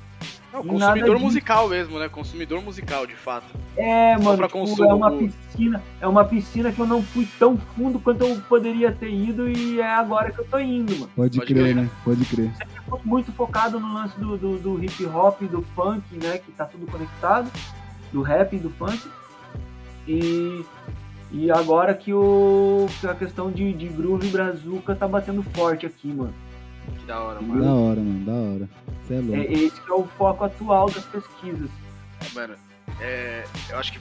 Não, 0.53 0.63
nada 0.63 0.69
consumidor 0.93 1.15
disso. 1.15 1.25
musical 1.25 1.67
mesmo, 1.67 1.97
né? 1.99 2.07
Consumidor 2.07 2.61
musical, 2.61 3.07
de 3.07 3.15
fato. 3.15 3.45
É, 3.75 4.15
Só 4.17 4.23
mano, 4.23 4.47
tipo, 4.47 4.83
é 4.83 4.93
uma 4.93 5.11
piscina, 5.11 5.83
é 5.99 6.07
uma 6.07 6.25
piscina 6.25 6.71
que 6.71 6.79
eu 6.79 6.85
não 6.85 7.01
fui 7.01 7.27
tão 7.39 7.57
fundo 7.57 7.97
quanto 7.99 8.23
eu 8.23 8.39
poderia 8.47 8.91
ter 8.91 9.09
ido 9.11 9.49
e 9.49 9.81
é 9.81 9.91
agora 9.95 10.31
que 10.31 10.39
eu 10.39 10.45
tô 10.45 10.59
indo, 10.59 10.93
mano. 10.93 11.09
Pode 11.15 11.39
Pode 11.39 11.51
crer, 11.51 11.63
crer. 11.63 11.75
né? 11.75 11.89
Pode 12.05 12.23
crer. 12.25 12.51
Muito 13.03 13.31
focado 13.31 13.79
no 13.79 13.93
lance 13.95 14.15
do, 14.19 14.37
do, 14.37 14.59
do 14.59 14.83
hip 14.83 15.03
hop, 15.07 15.41
do 15.41 15.63
funk, 15.75 16.03
né? 16.23 16.37
Que 16.37 16.51
tá 16.51 16.65
tudo 16.65 16.85
conectado, 16.85 17.51
do 18.11 18.21
rap 18.21 18.55
e 18.55 18.59
do 18.59 18.69
funk. 18.69 19.01
E, 20.07 20.63
e 21.33 21.51
agora 21.51 21.93
que, 21.93 22.13
o, 22.13 22.85
que 23.01 23.07
a 23.07 23.15
questão 23.15 23.51
de, 23.51 23.73
de 23.73 23.87
groove 23.89 24.27
brazuca 24.29 24.95
tá 24.95 25.07
batendo 25.07 25.41
forte 25.43 25.85
aqui, 25.85 26.07
mano. 26.07 26.33
Que 26.99 27.05
da 27.05 27.19
hora, 27.19 27.35
Da 27.35 27.41
mano. 27.41 27.89
hora, 27.89 27.99
mano. 27.99 28.25
Da 28.25 28.31
hora. 28.33 28.69
Você 29.03 29.13
é 29.15 29.17
É, 29.17 29.21
louco. 29.21 29.51
esse 29.53 29.81
que 29.81 29.91
é 29.91 29.95
o 29.95 30.03
foco 30.17 30.43
atual 30.45 30.89
das 30.89 31.03
pesquisas. 31.05 31.69
Mano, 32.33 32.53
é, 33.01 33.43
eu 33.69 33.77
acho 33.77 33.91
que 33.93 33.99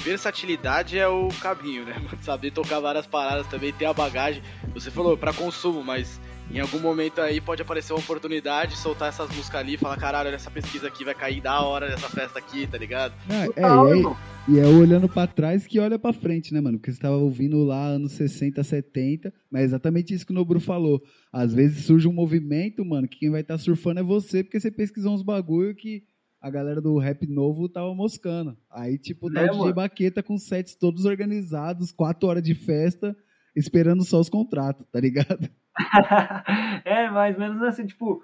versatilidade 0.00 0.98
é 0.98 1.06
o 1.06 1.28
caminho, 1.40 1.84
né? 1.84 1.94
mano? 1.94 2.18
Saber 2.22 2.50
tocar 2.50 2.80
várias 2.80 3.06
paradas 3.06 3.46
também, 3.46 3.72
ter 3.72 3.84
a 3.86 3.92
bagagem. 3.92 4.42
Você 4.74 4.90
falou 4.90 5.16
pra 5.16 5.32
consumo, 5.32 5.82
mas 5.84 6.20
em 6.50 6.60
algum 6.60 6.78
momento 6.78 7.20
aí 7.20 7.40
pode 7.40 7.62
aparecer 7.62 7.92
uma 7.92 8.00
oportunidade 8.00 8.72
de 8.72 8.78
soltar 8.78 9.08
essas 9.08 9.28
músicas 9.34 9.60
ali 9.60 9.74
e 9.74 9.78
falar, 9.78 9.96
caralho, 9.96 10.28
olha 10.28 10.36
essa 10.36 10.50
pesquisa 10.50 10.88
aqui 10.88 11.04
vai 11.04 11.14
cair 11.14 11.40
da 11.40 11.62
hora 11.62 11.88
dessa 11.88 12.08
festa 12.08 12.38
aqui, 12.38 12.66
tá 12.66 12.76
ligado? 12.76 13.14
Total, 13.46 13.92
é, 13.92 13.96
e, 13.96 14.06
é, 14.06 14.16
e 14.48 14.58
é 14.60 14.66
olhando 14.66 15.08
pra 15.08 15.26
trás 15.26 15.66
que 15.66 15.78
olha 15.78 15.98
pra 15.98 16.12
frente, 16.12 16.52
né, 16.52 16.60
mano? 16.60 16.78
Porque 16.78 16.92
você 16.92 17.00
tava 17.00 17.16
ouvindo 17.16 17.64
lá 17.64 17.86
anos 17.86 18.12
60, 18.12 18.62
70, 18.62 19.32
mas 19.50 19.62
é 19.62 19.64
exatamente 19.66 20.12
isso 20.12 20.26
que 20.26 20.32
o 20.32 20.34
Nobru 20.34 20.60
falou. 20.60 21.02
Às 21.32 21.54
vezes 21.54 21.84
surge 21.84 22.06
um 22.06 22.12
movimento, 22.12 22.84
mano, 22.84 23.08
que 23.08 23.18
quem 23.18 23.30
vai 23.30 23.40
estar 23.40 23.56
surfando 23.56 24.00
é 24.00 24.02
você, 24.02 24.42
porque 24.42 24.60
você 24.60 24.70
pesquisou 24.70 25.14
uns 25.14 25.22
bagulho 25.22 25.74
que 25.74 26.04
a 26.42 26.50
galera 26.50 26.80
do 26.80 26.98
rap 26.98 27.24
novo 27.26 27.68
tava 27.68 27.94
moscando. 27.94 28.56
Aí, 28.68 28.98
tipo, 28.98 29.32
tá 29.32 29.42
É, 29.42 29.44
o 29.44 29.48
DJ 29.48 29.60
mano. 29.60 29.74
Baqueta 29.74 30.22
com 30.22 30.36
sets 30.36 30.74
todos 30.74 31.04
organizados, 31.04 31.92
quatro 31.92 32.28
horas 32.28 32.42
de 32.42 32.54
festa, 32.54 33.16
esperando 33.54 34.04
só 34.04 34.18
os 34.18 34.28
contratos, 34.28 34.84
tá 34.90 34.98
ligado? 34.98 35.48
é, 36.84 37.08
mais 37.10 37.34
ou 37.34 37.40
menos 37.40 37.62
assim, 37.62 37.86
tipo, 37.86 38.22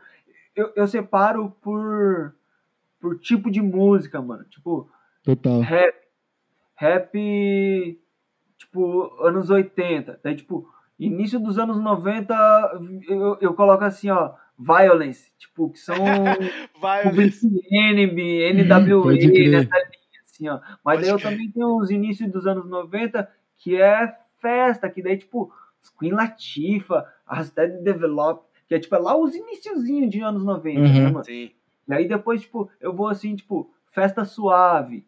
eu, 0.55 0.73
eu 0.75 0.87
separo 0.87 1.51
por, 1.63 2.35
por 3.01 3.19
tipo 3.19 3.51
de 3.51 3.63
música, 3.63 4.21
mano. 4.21 4.45
Tipo, 4.45 4.91
Total. 5.23 5.61
rap, 5.61 5.95
rap, 6.75 8.01
tipo, 8.57 9.25
anos 9.25 9.51
80. 9.51 10.21
Daí, 10.23 10.37
tipo, 10.37 10.69
início 10.99 11.39
dos 11.39 11.59
anos 11.59 11.81
90, 11.81 12.35
eu, 13.09 13.39
eu 13.41 13.55
coloco 13.55 13.85
assim, 13.85 14.11
ó, 14.11 14.35
Violence, 14.59 15.33
tipo, 15.39 15.71
que 15.71 15.79
são 15.79 15.97
Public 16.81 17.39
Enemy, 17.71 18.53
NWA, 18.65 19.13
nessa 19.13 19.29
linha, 19.29 19.69
assim, 20.25 20.49
ó. 20.49 20.59
Mas 20.85 20.97
Pode 20.97 21.03
daí 21.03 21.11
eu 21.11 21.19
crer. 21.19 21.31
também 21.31 21.51
tenho 21.51 21.77
os 21.77 21.91
inícios 21.91 22.31
dos 22.31 22.47
anos 22.47 22.69
90, 22.69 23.29
que 23.57 23.81
é 23.81 24.13
festa, 24.41 24.91
que 24.91 25.03
daí, 25.03 25.17
tipo, 25.17 25.53
Queen 25.99 26.13
Latifah, 26.13 27.05
Arrested 27.27 27.83
Develop, 27.83 28.45
que 28.67 28.75
é, 28.75 28.79
tipo, 28.79 28.95
é 28.95 28.99
lá 28.99 29.17
os 29.17 29.35
iniciozinhos 29.35 30.11
de 30.11 30.21
anos 30.21 30.45
90, 30.45 30.81
né, 30.81 31.07
Uhum. 31.07 31.13
mano? 31.13 31.25
Sim. 31.25 31.51
E 31.89 31.95
aí 31.95 32.07
depois, 32.07 32.43
tipo, 32.43 32.71
eu 32.81 32.93
vou 32.93 33.09
assim, 33.09 33.35
tipo, 33.35 33.71
festa 33.91 34.25
suave, 34.25 35.07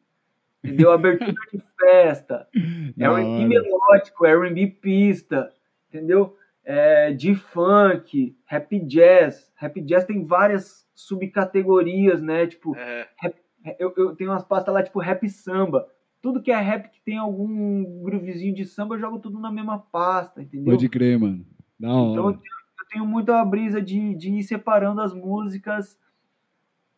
entendeu? 0.64 0.90
Abertura 0.92 1.34
de 1.52 1.62
festa, 1.78 2.48
Da 2.96 3.06
R&B 3.20 3.44
melódico, 3.48 4.26
R&B 4.26 4.66
pista, 4.80 5.52
entendeu? 5.88 6.36
É, 6.64 7.12
de 7.12 7.34
funk, 7.34 8.36
rap 8.46 8.78
jazz. 8.80 9.50
Rap 9.56 9.80
jazz 9.80 10.04
tem 10.04 10.24
várias 10.24 10.86
subcategorias, 10.94 12.22
né? 12.22 12.46
Tipo, 12.46 12.74
É, 12.76 13.76
eu, 13.78 13.92
eu 13.96 14.16
tenho 14.16 14.30
umas 14.30 14.44
pastas 14.44 14.72
lá, 14.72 14.82
tipo, 14.82 14.98
rap 15.00 15.28
samba. 15.28 15.86
Tudo 16.22 16.42
que 16.42 16.50
é 16.50 16.60
rap 16.60 16.90
que 16.90 17.00
tem 17.00 17.16
algum 17.16 18.02
groovezinho 18.02 18.54
de 18.54 18.64
samba, 18.64 18.94
eu 18.94 19.00
jogo 19.00 19.18
tudo 19.18 19.38
na 19.40 19.50
mesma 19.50 19.78
pasta, 19.78 20.42
entendeu? 20.42 20.74
Pode 20.74 20.88
crer, 20.88 21.18
mano. 21.18 21.44
Da 21.78 21.88
Então 21.88 22.14
eu 22.16 22.24
hora. 22.24 22.36
tenho, 22.36 22.54
eu 22.80 22.86
tenho 22.90 23.06
muita 23.06 23.42
brisa 23.44 23.80
de, 23.80 24.14
de 24.14 24.30
ir 24.30 24.42
separando 24.42 25.00
as 25.00 25.14
músicas 25.14 25.98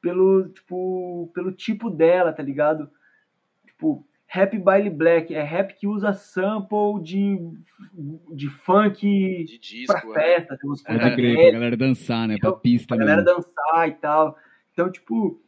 pelo 0.00 0.48
tipo, 0.48 1.30
pelo 1.34 1.52
tipo 1.52 1.88
dela, 1.88 2.32
tá 2.32 2.42
ligado? 2.42 2.90
Tipo, 3.66 4.04
rap 4.26 4.58
baile 4.58 4.90
black 4.90 5.32
é 5.32 5.42
rap 5.42 5.74
que 5.78 5.86
usa 5.86 6.12
sample 6.12 7.00
de, 7.02 7.38
de 8.34 8.48
funk 8.48 9.44
de 9.44 9.58
disco, 9.58 9.92
pra 9.92 10.04
né? 10.08 10.14
festa, 10.14 10.58
tem 10.60 10.68
uns 10.70 10.82
Pode 10.82 10.98
crer, 11.14 11.36
pra 11.36 11.52
galera 11.52 11.76
dançar, 11.76 12.26
né? 12.26 12.36
Pra 12.38 12.48
Eu- 12.48 12.56
pista 12.56 12.88
pra 12.88 12.96
galera 12.96 13.22
mesmo. 13.22 13.36
dançar 13.36 13.88
e 13.88 13.92
tal. 13.92 14.36
Então, 14.72 14.90
tipo, 14.90 15.40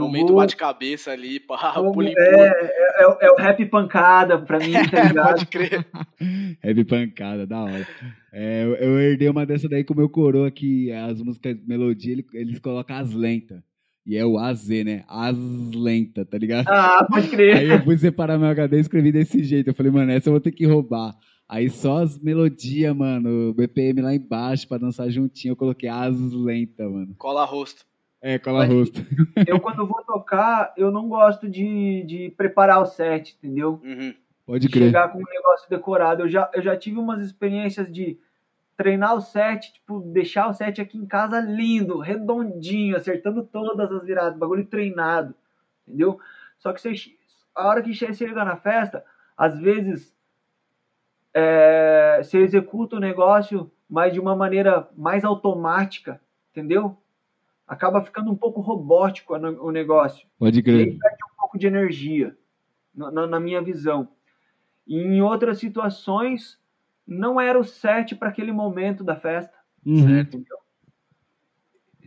eu 0.00 0.06
Momento 0.06 0.28
vou, 0.28 0.36
bate-cabeça 0.36 1.10
ali, 1.12 1.38
pá, 1.40 1.72
pulim 1.92 2.12
é, 2.16 2.22
é, 2.46 3.04
é- 3.04 3.16
é 3.26 3.30
o 3.30 3.36
rap 3.36 3.64
pancada 3.66 4.38
pra 4.38 4.58
mim, 4.58 4.72
tá 4.72 5.04
ligado? 5.08 5.28
Pode 5.28 5.46
crer. 5.46 5.86
Heavy 6.62 6.84
pancada, 6.84 7.46
da 7.46 7.60
hora. 7.62 7.86
É, 8.32 8.64
eu, 8.64 8.74
eu 8.76 9.00
herdei 9.00 9.28
uma 9.28 9.44
dessa 9.46 9.68
daí 9.68 9.82
com 9.84 9.94
o 9.94 9.96
meu 9.96 10.08
coroa, 10.08 10.50
que 10.50 10.90
as 10.92 11.20
músicas 11.22 11.56
melodia, 11.66 12.12
ele- 12.12 12.26
eles 12.34 12.58
colocam 12.58 12.96
as 12.96 13.12
lentas. 13.12 13.60
E 14.06 14.16
é 14.16 14.24
o 14.24 14.38
AZ, 14.38 14.66
né? 14.84 15.04
As 15.08 15.36
lenta, 15.74 16.24
tá 16.24 16.38
ligado? 16.38 16.66
Ah, 16.68 17.06
pode 17.08 17.26
Aí 17.26 17.30
crer. 17.30 17.70
eu 17.70 17.84
fui 17.84 17.96
separar 17.98 18.38
meu 18.38 18.48
HD 18.48 18.78
e 18.78 18.80
escrevi 18.80 19.12
desse 19.12 19.44
jeito. 19.44 19.68
Eu 19.68 19.74
falei, 19.74 19.92
mano, 19.92 20.10
essa 20.10 20.28
eu 20.28 20.32
vou 20.32 20.40
ter 20.40 20.50
que 20.52 20.66
roubar. 20.66 21.14
Aí 21.48 21.68
só 21.68 21.98
as 22.02 22.18
melodias, 22.18 22.96
mano, 22.96 23.52
BPM 23.52 24.00
lá 24.00 24.14
embaixo 24.14 24.66
pra 24.66 24.78
dançar 24.78 25.10
juntinho, 25.10 25.52
eu 25.52 25.56
coloquei 25.56 25.88
as 25.88 26.16
lenta, 26.32 26.88
mano. 26.88 27.14
Cola 27.18 27.44
rosto. 27.44 27.82
É, 28.22 28.38
cola 28.38 28.64
rosto. 28.66 29.00
Eu, 29.46 29.58
quando 29.60 29.86
vou 29.86 30.04
tocar, 30.04 30.74
eu 30.76 30.90
não 30.90 31.08
gosto 31.08 31.48
de, 31.48 32.02
de 32.04 32.34
preparar 32.36 32.82
o 32.82 32.86
set, 32.86 33.36
entendeu? 33.38 33.80
Uhum. 33.82 34.14
Pode 34.44 34.68
crer. 34.68 34.86
chegar 34.86 35.08
com 35.08 35.18
um 35.18 35.24
negócio 35.24 35.70
decorado. 35.70 36.22
Eu 36.22 36.28
já, 36.28 36.50
eu 36.52 36.60
já 36.60 36.76
tive 36.76 36.98
umas 36.98 37.22
experiências 37.22 37.90
de 37.90 38.18
treinar 38.76 39.14
o 39.14 39.20
set, 39.20 39.72
tipo, 39.72 40.00
deixar 40.00 40.48
o 40.48 40.54
set 40.54 40.80
aqui 40.80 40.98
em 40.98 41.06
casa 41.06 41.40
lindo, 41.40 41.98
redondinho, 41.98 42.96
acertando 42.96 43.42
todas 43.42 43.90
as 43.92 44.04
viradas, 44.04 44.38
bagulho 44.38 44.66
treinado, 44.66 45.34
entendeu? 45.86 46.18
Só 46.58 46.72
que 46.72 46.80
você, 46.80 46.94
a 47.54 47.68
hora 47.68 47.82
que 47.82 47.94
você 47.94 48.12
chega 48.12 48.44
na 48.44 48.56
festa, 48.56 49.04
às 49.36 49.58
vezes 49.58 50.14
é, 51.32 52.20
você 52.22 52.38
executa 52.38 52.96
o 52.96 53.00
negócio, 53.00 53.70
mas 53.88 54.12
de 54.12 54.20
uma 54.20 54.34
maneira 54.34 54.88
mais 54.96 55.24
automática, 55.24 56.20
entendeu? 56.50 56.96
Acaba 57.70 58.02
ficando 58.02 58.32
um 58.32 58.36
pouco 58.36 58.60
robótico 58.60 59.32
o 59.36 59.70
negócio 59.70 60.26
Pode 60.36 60.56
e 60.56 60.58
aí 60.58 60.62
crer. 60.64 60.98
perde 60.98 61.18
um 61.32 61.36
pouco 61.40 61.56
de 61.56 61.68
energia, 61.68 62.36
na, 62.92 63.28
na- 63.28 63.38
minha 63.38 63.62
visão. 63.62 64.08
E 64.84 64.96
em 64.98 65.22
outras 65.22 65.58
situações, 65.58 66.58
não 67.06 67.40
era 67.40 67.56
o 67.56 67.62
set 67.62 68.16
para 68.16 68.28
aquele 68.28 68.50
momento 68.50 69.04
da 69.04 69.14
festa. 69.14 69.56
Uhum. 69.86 70.18
Entendeu? 70.18 70.56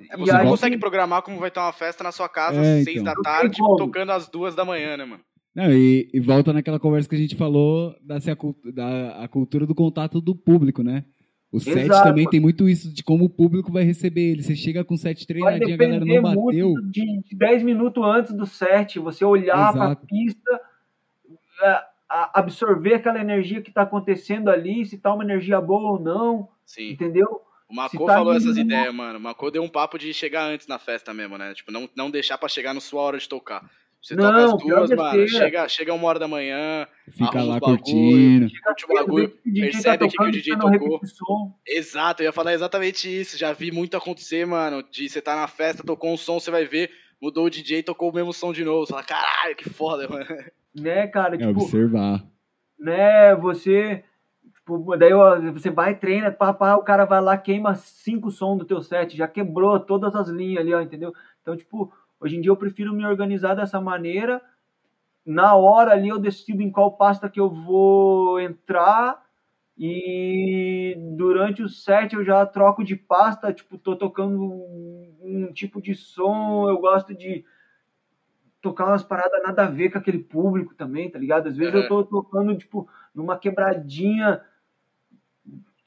É, 0.09 0.17
você 0.17 0.33
não 0.33 0.39
aí- 0.41 0.47
consegue 0.49 0.77
programar 0.77 1.21
como 1.21 1.39
vai 1.39 1.49
ter 1.49 1.61
uma 1.61 1.71
festa 1.71 2.03
na 2.03 2.11
sua 2.11 2.27
casa 2.27 2.57
É, 2.57 2.79
às 2.79 2.83
seis 2.83 2.99
então. 2.99 3.13
da 3.13 3.21
tarde, 3.21 3.57
tocando 3.77 4.11
às 4.11 4.27
duas 4.27 4.53
da 4.53 4.65
manhã, 4.65 4.97
né, 4.97 5.05
mano? 5.05 5.23
Não, 5.55 5.71
e, 5.71 6.09
e 6.13 6.19
volta 6.19 6.51
naquela 6.51 6.79
conversa 6.79 7.07
que 7.07 7.15
a 7.15 7.19
gente 7.19 7.37
falou 7.37 7.95
da, 8.01 8.17
a, 8.17 8.71
da 8.73 9.23
a 9.23 9.27
cultura 9.29 9.65
do 9.65 9.73
contato 9.75 10.19
do 10.19 10.35
público, 10.35 10.83
né? 10.83 11.05
O 11.53 11.59
set 11.59 11.77
Exato. 11.85 12.09
também 12.09 12.27
tem 12.27 12.39
muito 12.39 12.67
isso 12.67 12.91
de 12.91 13.03
como 13.03 13.25
o 13.25 13.29
público 13.29 13.71
vai 13.71 13.83
receber 13.83 14.31
ele. 14.31 14.41
Você 14.41 14.55
chega 14.55 14.83
com 14.83 14.97
set 14.97 15.19
Vai 15.19 15.25
treinadinho, 15.59 15.75
a 15.75 15.77
galera 15.77 16.05
não 16.05 16.21
bateu. 16.21 16.69
muito 16.69 16.81
de, 16.89 17.21
de 17.29 17.35
10 17.35 17.61
minutos 17.63 18.03
antes 18.03 18.33
do 18.33 18.45
set, 18.47 18.97
você 18.97 19.23
olhar 19.23 19.71
para 19.71 19.91
a 19.91 19.95
pista, 19.95 20.61
é, 21.61 21.67
a- 22.09 22.39
absorver 22.39 22.95
aquela 22.95 23.19
energia 23.21 23.61
que 23.61 23.69
está 23.69 23.83
acontecendo 23.83 24.49
ali, 24.49 24.83
se 24.85 24.97
tá 24.97 25.13
uma 25.13 25.23
energia 25.23 25.61
boa 25.61 25.91
ou 25.91 25.99
não, 25.99 26.49
Sim. 26.65 26.89
entendeu? 26.91 27.41
O 27.69 27.75
Macô 27.75 28.05
tá 28.05 28.13
falou 28.15 28.33
indo 28.33 28.37
essas 28.43 28.57
ideias, 28.57 28.93
mano. 28.93 29.17
O 29.17 29.21
Macô 29.21 29.49
deu 29.49 29.63
um 29.63 29.69
papo 29.69 29.97
de 29.97 30.13
chegar 30.13 30.45
antes 30.45 30.67
na 30.67 30.77
festa 30.79 31.13
mesmo, 31.13 31.37
né? 31.37 31.53
Tipo, 31.53 31.71
não, 31.71 31.89
não 31.95 32.11
deixar 32.11 32.37
pra 32.37 32.49
chegar 32.49 32.73
na 32.73 32.79
sua 32.79 33.01
hora 33.01 33.17
de 33.17 33.27
tocar. 33.29 33.67
Você 34.03 34.15
Não, 34.17 34.25
toca 34.25 34.43
as 34.43 34.57
duas, 34.61 34.89
mano. 34.89 35.27
Chega, 35.29 35.67
chega 35.69 35.93
uma 35.93 36.07
hora 36.09 36.19
da 36.19 36.27
manhã, 36.27 36.85
Fica 37.09 37.41
lá 37.41 37.57
bagulho. 37.57 37.77
curtindo. 37.77 38.47
curte 38.65 38.85
o 38.85 38.93
bagulho. 38.93 39.29
Percebe 39.29 39.97
tá 39.97 40.05
o 40.05 40.09
que 40.09 40.21
o 40.23 40.31
DJ 40.31 40.57
tocou. 40.57 40.99
Exato, 41.65 42.21
eu 42.21 42.25
ia 42.25 42.31
falar 42.33 42.53
exatamente 42.53 43.07
isso. 43.07 43.37
Já 43.37 43.53
vi 43.53 43.71
muito 43.71 43.95
acontecer, 43.95 44.45
mano. 44.45 44.83
De 44.91 45.07
você 45.07 45.21
tá 45.21 45.37
na 45.37 45.47
festa, 45.47 45.83
tocou 45.85 46.11
um 46.13 46.17
som, 46.17 46.37
você 46.37 46.51
vai 46.51 46.65
ver, 46.65 46.91
mudou 47.21 47.45
o 47.45 47.49
DJ, 47.49 47.81
tocou 47.81 48.09
o 48.09 48.13
mesmo 48.13 48.33
som 48.33 48.51
de 48.51 48.65
novo. 48.65 48.85
Você 48.85 48.91
fala, 48.91 49.03
caralho, 49.05 49.55
que 49.55 49.69
foda, 49.69 50.05
mano. 50.09 50.25
Né, 50.75 51.07
cara? 51.07 51.35
É 51.35 51.37
Tipo, 51.37 51.61
observar. 51.61 52.25
né, 52.77 53.33
você, 53.35 54.03
tipo, 54.55 54.97
daí 54.97 55.13
você 55.53 55.69
vai, 55.69 55.95
treina, 55.95 56.29
pá, 56.29 56.53
pá, 56.53 56.75
o 56.75 56.83
cara 56.83 57.05
vai 57.05 57.21
lá, 57.21 57.37
queima 57.37 57.75
cinco 57.75 58.29
sons 58.31 58.57
do 58.59 58.65
teu 58.65 58.81
set, 58.81 59.15
já 59.15 59.27
quebrou 59.29 59.79
todas 59.79 60.13
as 60.13 60.27
linhas 60.27 60.59
ali, 60.61 60.73
ó, 60.73 60.81
entendeu? 60.81 61.13
Então, 61.41 61.55
tipo, 61.55 61.93
hoje 62.23 62.37
em 62.37 62.41
dia 62.41 62.49
eu 62.51 62.57
prefiro 62.57 62.93
me 62.93 63.05
organizar 63.05 63.53
dessa 63.53 63.81
maneira, 63.81 64.41
na 65.25 65.55
hora 65.55 65.91
ali 65.91 66.09
eu 66.09 66.19
decido 66.19 66.61
em 66.61 66.71
qual 66.71 66.95
pasta 66.97 67.29
que 67.29 67.39
eu 67.39 67.49
vou 67.49 68.39
entrar 68.39 69.21
e 69.77 70.95
durante 71.17 71.61
o 71.63 71.69
set 71.69 72.13
eu 72.13 72.23
já 72.23 72.45
troco 72.45 72.83
de 72.83 72.95
pasta, 72.95 73.51
tipo, 73.51 73.77
tô 73.77 73.95
tocando 73.95 74.41
um, 75.21 75.51
tipo 75.53 75.81
de 75.81 75.95
som, 75.95 76.69
eu 76.69 76.77
gosto 76.79 77.13
de 77.13 77.43
tocar 78.61 78.85
umas 78.87 79.03
paradas 79.03 79.41
nada 79.43 79.65
a 79.65 79.69
ver 79.69 79.91
com 79.91 79.97
aquele 79.97 80.19
público 80.19 80.73
também, 80.75 81.09
tá 81.09 81.19
ligado? 81.19 81.47
Às 81.47 81.57
vezes 81.57 81.73
Uhum. 81.73 81.81
eu 81.81 81.87
tô 81.87 82.03
tocando, 82.03 82.57
tipo, 82.57 82.87
numa 83.13 83.37
quebradinha, 83.37 84.41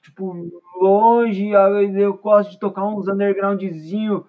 tipo, 0.02 0.34
longe, 0.80 1.50
eu 1.50 2.14
gosto 2.14 2.50
de 2.50 2.58
tocar 2.58 2.84
uns 2.86 3.08
undergroundzinho 3.08 4.26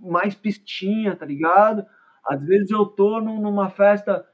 mais 0.00 0.34
pistinha, 0.34 1.14
tá 1.16 1.24
ligado? 1.26 1.84
Às 2.26 2.42
vezes 2.44 2.70
eu 2.70 2.84
tô 2.86 3.20
num- 3.20 3.40
numa 3.40 3.70
festa 3.70 4.24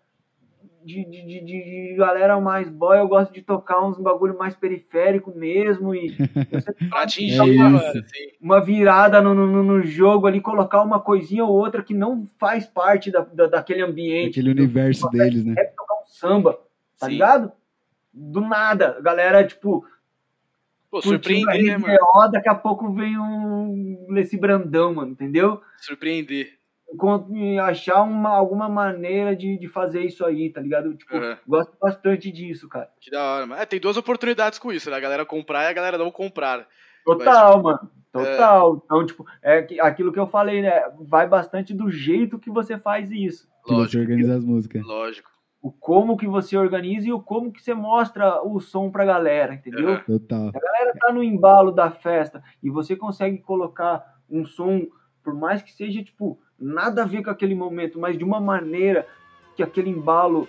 de, 0.84 1.04
de, 1.04 1.22
de, 1.26 1.44
de 1.44 1.94
galera 1.96 2.40
mais 2.40 2.68
boy, 2.68 2.98
eu 2.98 3.08
gosto 3.08 3.32
de 3.32 3.42
tocar 3.42 3.84
uns 3.84 3.98
bagulho 3.98 4.38
mais 4.38 4.54
periférico 4.54 5.32
mesmo 5.36 5.92
e 5.94 6.14
eu 6.52 6.60
sempre 6.60 6.88
Pra 6.88 7.02
atingir, 7.02 7.58
É. 7.58 7.98
Assim. 7.98 8.02
uma 8.40 8.60
virada 8.60 9.20
no, 9.20 9.34
no, 9.34 9.62
no 9.64 9.82
jogo 9.82 10.26
ali, 10.28 10.40
colocar 10.40 10.82
uma 10.82 11.00
coisinha 11.00 11.44
ou 11.44 11.50
outra 11.52 11.82
que 11.82 11.92
não 11.94 12.28
faz 12.38 12.66
parte 12.66 13.10
da, 13.10 13.20
da- 13.20 13.48
daquele 13.48 13.82
ambiente. 13.82 14.38
Aquele 14.38 14.50
universo 14.50 15.08
deles, 15.10 15.44
né? 15.44 15.54
É 15.58 15.64
tocar 15.64 15.94
um 15.94 16.06
samba, 16.06 16.52
tá 17.00 17.06
Sim. 17.06 17.12
ligado? 17.12 17.52
Do 18.12 18.40
nada, 18.40 18.96
a 18.98 19.00
galera, 19.00 19.44
tipo, 19.44 19.84
Pô, 20.90 21.02
surpreender, 21.02 21.62
né, 21.65 21.78
mano? 21.78 21.94
RZO, 21.94 22.31
daqui 22.32 22.48
a 22.48 22.55
pouco 22.55 22.92
vem 22.92 23.18
um 23.18 24.06
Leci 24.08 24.36
Brandão, 24.36 24.94
mano, 24.94 25.10
entendeu? 25.12 25.60
Surpreender. 25.78 26.56
Achar 27.65 28.02
uma, 28.02 28.31
alguma 28.31 28.68
maneira 28.68 29.34
de, 29.34 29.58
de 29.58 29.68
fazer 29.68 30.05
isso 30.05 30.24
aí, 30.24 30.50
tá 30.50 30.60
ligado? 30.60 30.94
Tipo, 30.94 31.16
Aham. 31.16 31.36
gosto 31.47 31.76
bastante 31.81 32.31
disso, 32.31 32.68
cara. 32.68 32.89
Que 33.00 33.10
da 33.10 33.23
hora, 33.23 33.47
mano. 33.47 33.60
É, 33.60 33.66
tem 33.66 33.81
duas 33.81 33.97
oportunidades 33.97 34.58
com 34.58 34.73
isso, 34.73 34.89
né? 34.90 34.97
A 34.97 35.00
galera 35.00 35.26
comprar 35.26 35.65
e 35.65 35.66
a 35.66 35.73
galera 35.73 35.98
não 35.98 36.10
comprar. 36.12 36.66
Total, 37.05 37.62
mano. 37.62 37.90
Total. 38.12 38.81
Então, 38.84 39.05
tipo, 39.05 39.26
é 39.42 39.62
que- 39.62 39.81
aquilo 39.81 40.12
que 40.12 40.18
eu 40.18 40.26
falei, 40.28 40.62
né? 40.62 40.70
Vai 41.00 41.26
bastante 41.28 41.74
do 41.74 41.90
jeito 41.90 42.39
que 42.39 42.50
você 42.50 42.78
faz 42.78 43.10
isso. 43.10 43.47
Que 43.65 43.73
você 43.73 43.81
Lógico, 43.81 44.02
organiza 44.02 44.36
as 44.36 44.44
músicas. 44.44 44.82
lógico. 44.84 45.31
O 45.62 45.70
como 45.72 46.16
que 46.16 46.26
você 46.26 46.56
organiza 46.56 47.08
e 47.08 47.12
o 47.12 47.20
como 47.20 47.52
que 47.52 47.60
você 47.62 47.74
mostra 47.74 48.42
o 48.42 48.60
som 48.60 48.90
pra 48.90 49.04
galera, 49.04 49.54
entendeu? 49.54 49.94
Aham. 49.94 50.04
Total. 50.06 50.48
A 50.54 50.60
galera 50.60 50.94
tá 50.98 51.12
no 51.12 51.22
embalo 51.22 51.72
da 51.72 51.90
festa 51.90 52.42
e 52.62 52.70
você 52.70 52.94
consegue 52.94 53.38
colocar 53.38 54.04
um 54.30 54.44
som, 54.44 54.86
por 55.24 55.34
mais 55.34 55.62
que 55.62 55.72
seja, 55.72 56.02
tipo, 56.02 56.38
nada 56.58 57.02
a 57.02 57.06
ver 57.06 57.22
com 57.22 57.30
aquele 57.30 57.54
momento, 57.54 57.98
mas 57.98 58.16
de 58.16 58.24
uma 58.24 58.40
maneira 58.40 59.06
que 59.56 59.62
aquele 59.62 59.90
embalo 59.90 60.48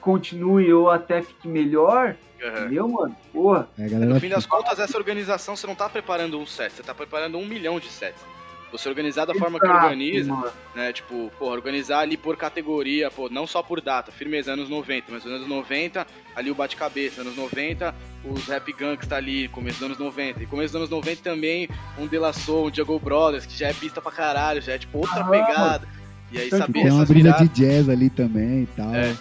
continue 0.00 0.72
ou 0.72 0.90
até 0.90 1.22
fique 1.22 1.46
melhor, 1.46 2.16
Aham. 2.42 2.58
entendeu, 2.58 2.88
mano? 2.88 3.16
Porra, 3.32 3.68
É, 3.78 3.88
No 3.88 4.18
fim 4.18 4.30
das 4.30 4.46
contas, 4.46 4.78
essa 4.78 4.96
organização, 4.96 5.54
você 5.54 5.66
não 5.66 5.74
tá 5.74 5.88
preparando 5.88 6.38
um 6.38 6.46
set, 6.46 6.72
você 6.72 6.82
tá 6.82 6.94
preparando 6.94 7.38
um 7.38 7.46
milhão 7.46 7.78
de 7.78 7.88
sets. 7.88 8.24
Você 8.72 8.88
organizar 8.88 9.24
da 9.24 9.34
forma 9.34 9.58
que 9.58 9.66
exato, 9.66 9.84
organiza, 9.84 10.32
mano. 10.32 10.52
né? 10.74 10.92
Tipo, 10.92 11.30
pô, 11.38 11.46
organizar 11.50 12.00
ali 12.00 12.16
por 12.16 12.36
categoria, 12.36 13.10
pô, 13.10 13.28
não 13.28 13.46
só 13.46 13.62
por 13.62 13.80
data, 13.80 14.12
firmeza, 14.12 14.52
anos 14.52 14.68
90, 14.68 15.06
mas 15.10 15.24
nos 15.24 15.34
anos 15.34 15.48
90, 15.48 16.06
ali 16.36 16.50
o 16.50 16.54
bate-cabeça, 16.54 17.22
anos 17.22 17.36
90, 17.36 17.94
os 18.24 18.46
rap 18.46 18.72
gangs 18.72 19.06
tá 19.08 19.16
ali, 19.16 19.48
começo 19.48 19.78
dos 19.78 19.86
anos 19.86 19.98
90. 19.98 20.42
E 20.42 20.46
começo 20.46 20.68
dos 20.72 20.76
anos 20.82 20.90
90 20.90 21.22
também, 21.22 21.68
um 21.98 22.06
De 22.06 22.16
La 22.18 22.32
Soul, 22.32 22.68
um 22.68 22.74
Jungle 22.74 23.00
Brothers, 23.00 23.44
que 23.46 23.58
já 23.58 23.68
é 23.68 23.72
pista 23.72 24.00
pra 24.00 24.12
caralho, 24.12 24.60
já 24.62 24.74
é 24.74 24.78
tipo 24.78 24.98
outra 24.98 25.20
Aham. 25.20 25.30
pegada. 25.30 25.88
E 26.30 26.38
aí 26.38 26.46
Então, 26.46 26.58
saber 26.60 26.72
tipo, 26.72 26.84
Tem 26.84 26.92
uma 26.96 27.04
brisa 27.04 27.22
viradas. 27.32 27.48
de 27.50 27.54
jazz 27.66 27.88
ali 27.88 28.08
também 28.08 28.62
e 28.62 28.66
tal. 28.76 28.94
É. 28.94 29.16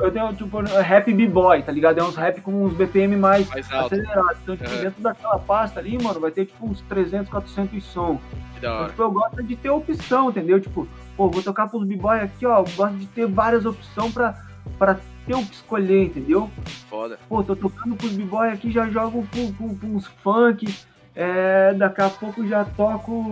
Eu 0.00 0.10
tenho, 0.10 0.34
tipo, 0.34 0.60
rap 0.60 1.12
b-boy, 1.12 1.62
tá 1.62 1.70
ligado? 1.70 1.98
É 1.98 2.02
uns 2.02 2.16
rap 2.16 2.40
com 2.40 2.64
uns 2.64 2.72
BPM 2.72 3.16
mais 3.16 3.48
Mais 3.48 3.70
acelerados. 3.70 4.38
Então, 4.42 4.56
tipo, 4.56 4.70
dentro 4.70 5.02
daquela 5.02 5.38
pasta 5.38 5.78
ali, 5.80 6.02
mano, 6.02 6.20
vai 6.20 6.30
ter, 6.30 6.46
tipo, 6.46 6.66
uns 6.66 6.80
300, 6.82 7.28
400 7.30 7.84
som. 7.84 8.18
que 8.54 8.60
da 8.60 8.74
Então, 8.74 8.88
tipo, 8.88 9.02
eu 9.02 9.10
gosto 9.10 9.42
de 9.42 9.56
ter 9.56 9.70
opção, 9.70 10.30
entendeu? 10.30 10.60
Tipo, 10.60 10.88
pô, 11.16 11.28
vou 11.28 11.42
tocar 11.42 11.68
pros 11.68 11.84
b-boy 11.84 12.20
aqui, 12.20 12.46
ó. 12.46 12.64
Gosto 12.76 12.96
de 12.96 13.06
ter 13.06 13.26
várias 13.26 13.66
opções 13.66 14.12
pra, 14.12 14.34
pra 14.78 14.96
ter 15.26 15.34
o 15.34 15.44
que 15.44 15.54
escolher, 15.54 16.04
entendeu? 16.06 16.50
Foda. 16.88 17.18
Pô, 17.28 17.42
tô 17.42 17.54
tocando 17.54 17.94
pros 17.96 18.12
b-boy 18.12 18.48
aqui, 18.48 18.70
já 18.70 18.88
jogo 18.88 19.26
pro, 19.30 19.52
pro, 19.52 19.76
pro 19.76 19.88
uns 19.88 20.06
funk. 20.22 20.74
É, 21.14 21.74
daqui 21.74 22.00
a 22.00 22.08
pouco 22.08 22.46
já 22.46 22.64
toco, 22.64 23.30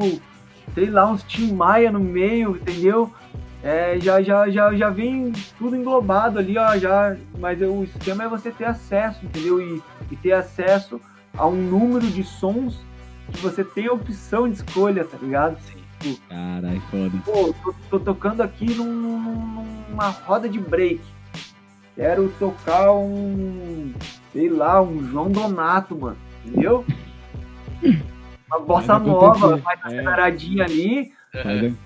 sei 0.74 0.90
lá, 0.90 1.10
uns 1.10 1.22
Tim 1.22 1.52
Maia 1.52 1.90
no 1.90 2.00
meio, 2.00 2.56
entendeu? 2.56 3.12
É, 3.62 3.98
já, 4.00 4.22
já, 4.22 4.48
já, 4.48 4.72
já 4.74 4.88
vem 4.88 5.32
tudo 5.58 5.74
englobado 5.76 6.38
ali, 6.38 6.56
ó. 6.56 6.76
Já, 6.76 7.16
mas 7.38 7.60
o 7.60 7.82
esquema 7.84 8.24
é 8.24 8.28
você 8.28 8.50
ter 8.50 8.66
acesso, 8.66 9.24
entendeu? 9.24 9.60
E, 9.60 9.82
e 10.10 10.16
ter 10.16 10.32
acesso 10.32 11.00
a 11.36 11.46
um 11.46 11.54
número 11.56 12.06
de 12.06 12.22
sons 12.22 12.80
que 13.32 13.40
você 13.40 13.64
tem 13.64 13.88
opção 13.88 14.48
de 14.48 14.56
escolha, 14.56 15.04
tá 15.04 15.18
ligado? 15.20 15.58
Sim. 16.00 16.16
Caralho, 16.28 16.80
foda. 16.82 17.12
Pô, 17.24 17.54
tô, 17.62 17.74
tô 17.90 18.00
tocando 18.00 18.40
aqui 18.42 18.72
num- 18.74 18.84
num- 18.84 19.84
numa 19.90 20.10
roda 20.10 20.48
de 20.48 20.58
break. 20.60 21.00
Quero 21.96 22.28
tocar 22.38 22.92
um, 22.92 23.92
sei 24.32 24.48
lá, 24.48 24.80
um 24.80 25.02
João 25.10 25.28
Donato, 25.30 25.96
mano. 25.98 26.16
Entendeu? 26.46 26.84
Uma 28.48 28.60
bossa 28.60 28.98
nova, 28.98 29.56
acontecer, 29.56 29.62
mais 29.62 29.80
é. 29.92 30.02
ali. 30.62 31.76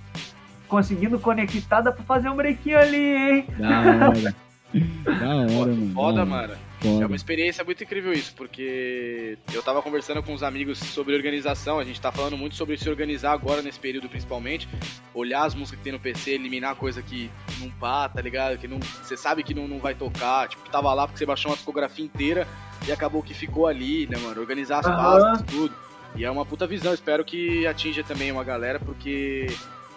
Conseguindo 0.73 1.21
conectar, 1.21 1.83
dá 1.83 1.93
pra 1.93 2.03
fazer 2.03 2.31
um 2.31 2.35
breakinho 2.35 2.79
ali, 2.79 2.97
hein? 2.97 3.47
Da 3.59 4.09
hora. 4.09 4.35
Da 4.73 5.37
hora, 5.37 5.51
Foda, 5.51 5.67
mano. 5.75 5.93
foda, 5.93 6.25
mano. 6.25 6.53
É 6.55 6.85
Foda. 6.89 7.07
uma 7.07 7.15
experiência 7.15 7.63
muito 7.63 7.85
incrível 7.85 8.11
isso, 8.11 8.33
porque 8.35 9.37
eu 9.53 9.63
tava 9.63 9.83
conversando 9.83 10.23
com 10.23 10.33
uns 10.33 10.43
amigos 10.43 10.79
sobre 10.79 11.15
organização, 11.15 11.79
a 11.79 11.85
gente 11.85 12.01
tá 12.01 12.11
falando 12.11 12.39
muito 12.39 12.55
sobre 12.55 12.79
se 12.79 12.89
organizar 12.89 13.33
agora 13.33 13.61
nesse 13.61 13.79
período 13.79 14.09
principalmente, 14.09 14.67
olhar 15.13 15.45
as 15.45 15.55
músicas 15.55 15.77
que 15.79 15.85
tem 15.85 15.93
no 15.93 16.01
PC, 16.01 16.31
eliminar 16.31 16.75
coisa 16.75 17.03
que 17.03 17.31
não 17.61 17.69
pá, 17.73 18.09
tá 18.09 18.23
ligado? 18.23 18.57
Que 18.57 18.67
não, 18.67 18.81
você 18.81 19.15
sabe 19.15 19.43
que 19.43 19.53
não, 19.53 19.69
não 19.69 19.79
vai 19.79 19.95
tocar, 19.95 20.49
tipo, 20.49 20.67
tava 20.71 20.95
lá 20.95 21.07
porque 21.07 21.19
você 21.19 21.27
baixou 21.27 21.51
uma 21.51 21.57
discografia 21.57 22.07
inteira 22.07 22.49
e 22.89 22.93
acabou 22.93 23.23
que 23.23 23.35
ficou 23.35 23.67
ali, 23.67 24.07
né, 24.07 24.17
mano? 24.17 24.41
Organizar 24.41 24.79
as 24.79 24.87
pastas, 24.87 25.43
tudo. 25.43 25.75
E 26.17 26.25
é 26.25 26.31
uma 26.31 26.47
puta 26.47 26.67
visão, 26.67 26.95
espero 26.95 27.25
que 27.27 27.67
atinja 27.67 28.03
também 28.03 28.33
uma 28.33 28.43
galera, 28.43 28.81
porque 28.81 29.49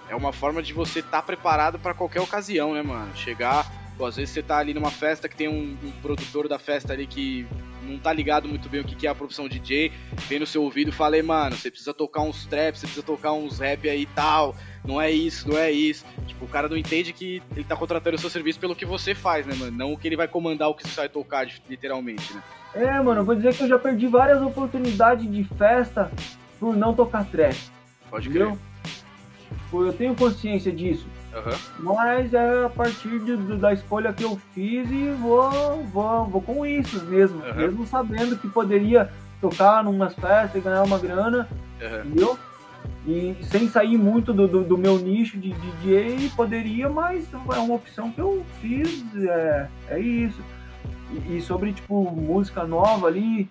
é 0.09 0.15
uma 0.15 0.31
forma 0.33 0.61
de 0.61 0.73
você 0.73 0.99
estar 0.99 1.21
preparado 1.21 1.79
pra 1.79 1.93
qualquer 1.93 2.21
ocasião, 2.21 2.73
né, 2.73 2.81
mano? 2.81 3.15
Chegar, 3.15 3.65
pô, 3.97 4.05
às 4.05 4.15
vezes 4.15 4.33
você 4.33 4.43
tá 4.43 4.57
ali 4.57 4.73
numa 4.73 4.91
festa 4.91 5.27
que 5.27 5.35
tem 5.35 5.47
um, 5.47 5.77
um 5.83 5.91
produtor 6.01 6.47
da 6.47 6.59
festa 6.59 6.93
ali 6.93 7.07
que 7.07 7.45
não 7.83 7.99
tá 7.99 8.11
ligado 8.11 8.47
muito 8.47 8.67
bem 8.67 8.81
o 8.81 8.83
que 8.83 8.95
que 8.95 9.05
é 9.05 9.09
a 9.11 9.15
profissão 9.15 9.47
DJ, 9.47 9.91
vem 10.27 10.39
no 10.39 10.45
seu 10.47 10.63
ouvido 10.63 10.89
e 10.89 10.91
fala, 10.91 11.17
"Ei, 11.17 11.21
mano, 11.21 11.55
você 11.55 11.69
precisa 11.69 11.93
tocar 11.93 12.21
uns 12.21 12.45
traps, 12.47 12.79
você 12.81 12.87
precisa 12.87 13.05
tocar 13.05 13.31
uns 13.33 13.59
rap 13.59 13.87
aí 13.87 14.01
e 14.01 14.05
tal, 14.07 14.55
não 14.83 14.99
é 14.99 15.11
isso, 15.11 15.47
não 15.47 15.55
é 15.57 15.71
isso. 15.71 16.03
Tipo, 16.25 16.45
o 16.45 16.47
cara 16.47 16.67
não 16.67 16.75
entende 16.77 17.13
que 17.13 17.43
ele 17.55 17.63
tá 17.63 17.75
contratando 17.75 18.15
o 18.15 18.19
seu 18.19 18.29
serviço 18.29 18.59
pelo 18.59 18.75
que 18.75 18.85
você 18.85 19.13
faz, 19.13 19.45
né, 19.45 19.53
mano? 19.55 19.77
Não 19.77 19.93
o 19.93 19.97
que 19.99 20.07
ele 20.07 20.17
vai 20.17 20.27
comandar 20.27 20.67
o 20.69 20.73
que 20.73 20.81
você 20.87 20.95
vai 20.95 21.09
tocar, 21.09 21.47
literalmente, 21.69 22.33
né? 22.33 22.41
É, 22.73 22.99
mano, 23.01 23.21
eu 23.21 23.25
vou 23.25 23.35
dizer 23.35 23.53
que 23.55 23.61
eu 23.63 23.67
já 23.67 23.77
perdi 23.79 24.07
várias 24.07 24.41
oportunidades 24.41 25.31
de 25.31 25.43
festa 25.57 26.11
por 26.59 26.75
não 26.75 26.91
tocar 26.93 27.23
trap, 27.25 27.55
Pode 28.09 28.29
crer. 28.29 28.41
entendeu? 28.47 28.59
Pô, 29.71 29.83
eu 29.85 29.93
tenho 29.93 30.15
consciência 30.15 30.71
disso. 30.71 31.05
Aham. 31.33 31.57
Mas 31.79 32.33
é 32.33 32.65
a 32.65 32.69
partir 32.69 33.19
de- 33.19 33.57
da 33.57 33.73
escolha 33.73 34.13
que 34.13 34.23
eu 34.23 34.39
fiz 34.53 34.89
e 34.89 35.09
vou, 35.19 35.83
vou, 35.91 36.25
vou 36.25 36.41
com 36.41 36.65
isso 36.65 37.03
mesmo. 37.05 37.41
Aham. 37.43 37.55
Mesmo 37.55 37.87
sabendo 37.87 38.37
que 38.37 38.47
poderia 38.47 39.09
tocar 39.41 39.83
numas 39.83 40.13
festas 40.15 40.55
e 40.55 40.59
ganhar 40.63 40.83
uma 40.83 40.97
grana, 40.97 41.47
aham. 41.81 41.99
entendeu? 42.05 42.39
E 43.07 43.35
sem 43.43 43.67
sair 43.67 43.97
muito 43.97 44.33
do, 44.33 44.47
do, 44.47 44.63
do 44.63 44.77
meu 44.77 44.97
nicho 44.97 45.37
de 45.37 45.51
DJ, 45.53 46.31
poderia, 46.35 46.89
mas 46.89 47.27
é 47.33 47.59
uma 47.59 47.75
opção 47.75 48.11
que 48.11 48.19
eu 48.19 48.43
fiz, 48.61 49.03
é, 49.27 49.67
é 49.89 49.99
isso. 49.99 50.41
E, 51.11 51.37
e 51.37 51.41
sobre, 51.41 51.71
tipo, 51.73 52.03
música 52.11 52.63
nova 52.63 53.05
ali, 53.07 53.47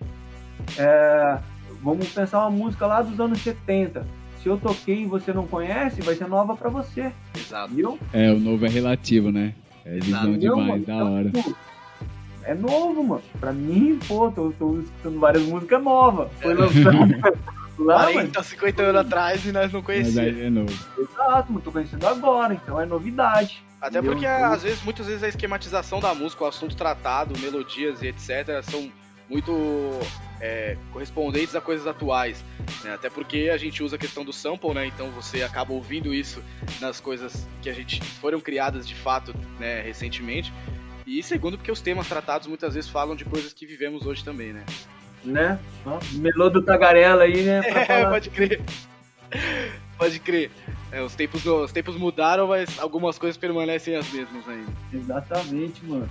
é, 0.77 1.37
vamos 1.81 2.09
pensar 2.09 2.39
uma 2.39 2.49
música 2.49 2.85
lá 2.85 3.01
dos 3.01 3.17
anos 3.19 3.39
70. 3.41 4.05
Se 4.45 4.49
eu 4.49 4.57
toquei 4.59 5.01
e 5.01 5.05
você 5.07 5.33
não 5.33 5.47
conhece, 5.47 6.03
vai 6.03 6.13
ser 6.13 6.27
nova 6.27 6.55
pra 6.55 6.69
você, 6.69 7.11
Exato. 7.35 7.73
viu? 7.73 7.97
É, 8.13 8.31
o 8.31 8.37
novo 8.37 8.63
é 8.63 8.69
relativo, 8.69 9.31
né? 9.31 9.55
É 9.83 9.93
visão 9.95 10.07
Exato. 10.19 10.27
Entendeu, 10.27 10.53
demais, 10.55 10.69
mano? 10.69 10.85
da 10.85 10.93
Então, 10.93 11.13
hora. 11.15 11.31
tipo, 11.31 11.57
É 12.43 12.53
novo, 12.53 13.03
mano. 13.03 13.23
Pra 13.39 13.51
mim, 13.51 13.97
pô, 14.07 14.29
tô, 14.29 14.51
tô 14.51 14.79
escutando 14.81 15.19
várias 15.19 15.41
músicas 15.47 15.81
novas. 15.83 16.29
Foi 16.39 16.51
É. 16.51 16.53
lançado 16.53 17.39
lá, 17.79 18.03
mas 18.03 18.13
40, 18.13 18.43
50 18.43 18.83
anos 18.83 19.01
atrás 19.01 19.43
e 19.47 19.51
nós 19.51 19.73
não 19.73 19.81
conhecíamos. 19.81 20.39
é 20.39 20.49
novo. 20.51 20.71
exato, 20.99 21.51
mano. 21.51 21.61
Tô 21.65 21.71
conhecendo 21.71 22.05
agora, 22.07 22.53
então 22.53 22.79
é 22.79 22.85
novidade. 22.85 23.63
Até 23.81 23.99
porque, 23.99 24.27
às 24.27 24.61
vezes, 24.61 24.83
muitas 24.83 25.07
vezes 25.07 25.23
a 25.23 25.27
esquematização 25.27 25.99
da 25.99 26.13
música, 26.13 26.43
o 26.43 26.47
assunto 26.47 26.75
tratado, 26.77 27.33
melodias 27.39 28.03
e 28.03 28.09
etc., 28.09 28.61
são 28.61 28.91
muito 29.29 29.51
é, 30.39 30.77
correspondentes 30.91 31.55
a 31.55 31.61
coisas 31.61 31.87
atuais. 31.87 32.43
né? 32.83 32.93
Até 32.93 33.09
porque 33.09 33.49
a 33.51 33.57
gente 33.57 33.83
usa 33.83 33.95
a 33.95 33.99
questão 33.99 34.23
do 34.23 34.31
sample, 34.31 34.73
né? 34.73 34.85
Então 34.85 35.09
você 35.11 35.41
acaba 35.43 35.73
ouvindo 35.73 36.13
isso 36.13 36.43
nas 36.79 36.99
coisas 36.99 37.47
que 37.61 37.69
a 37.69 37.73
gente 37.73 38.03
foram 38.03 38.39
criadas 38.39 38.87
de 38.87 38.95
fato 38.95 39.33
né, 39.59 39.81
recentemente. 39.81 40.53
E 41.05 41.21
segundo, 41.21 41.57
porque 41.57 41.71
os 41.71 41.81
temas 41.81 42.07
tratados 42.07 42.47
muitas 42.47 42.73
vezes 42.73 42.89
falam 42.89 43.15
de 43.15 43.25
coisas 43.25 43.53
que 43.53 43.65
vivemos 43.65 44.05
hoje 44.05 44.23
também, 44.23 44.53
né? 44.53 44.63
Né? 45.23 45.59
Ó, 45.85 45.99
Melô 46.13 46.49
do 46.49 46.61
Tagarela 46.61 47.23
aí, 47.23 47.43
né? 47.43 47.61
É, 47.89 48.05
pode 48.05 48.29
crer. 48.29 48.61
Pode 49.97 50.19
crer. 50.19 50.51
É, 50.91 51.01
os, 51.01 51.15
tempos, 51.15 51.45
os 51.45 51.71
tempos 51.71 51.95
mudaram, 51.95 52.47
mas 52.47 52.79
algumas 52.79 53.17
coisas 53.17 53.37
permanecem 53.37 53.95
as 53.95 54.11
mesmas 54.11 54.47
ainda. 54.47 54.71
Exatamente, 54.93 55.83
mano. 55.85 56.09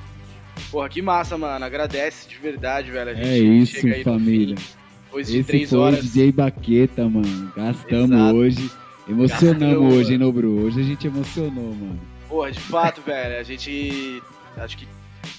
Porra, 0.70 0.88
que 0.88 1.02
massa, 1.02 1.36
mano. 1.38 1.64
Agradece 1.64 2.28
de 2.28 2.36
verdade, 2.36 2.90
velho. 2.90 3.10
A 3.10 3.14
gente 3.14 3.26
É 3.28 3.38
isso, 3.38 3.80
chega 3.80 3.94
aí 3.94 4.04
família. 4.04 4.56
depois 5.04 5.26
de 5.28 5.38
Esse 5.38 5.46
três 5.46 5.70
foi 5.70 5.78
horas. 5.78 6.02
DJ 6.02 6.32
Baqueta, 6.32 7.08
mano. 7.08 7.52
Gastamos 7.56 8.10
Exato. 8.10 8.36
hoje. 8.36 8.70
Emocionamos 9.08 9.60
Gastamos, 9.60 9.94
hoje, 9.94 10.12
hein. 10.12 10.18
Nobru? 10.18 10.64
Hoje 10.64 10.80
a 10.80 10.84
gente 10.84 11.06
emocionou, 11.06 11.74
mano. 11.74 12.00
Porra, 12.28 12.50
de 12.50 12.60
fato, 12.60 13.02
velho. 13.02 13.38
A 13.38 13.42
gente. 13.42 14.22
Acho 14.56 14.78
que 14.78 14.86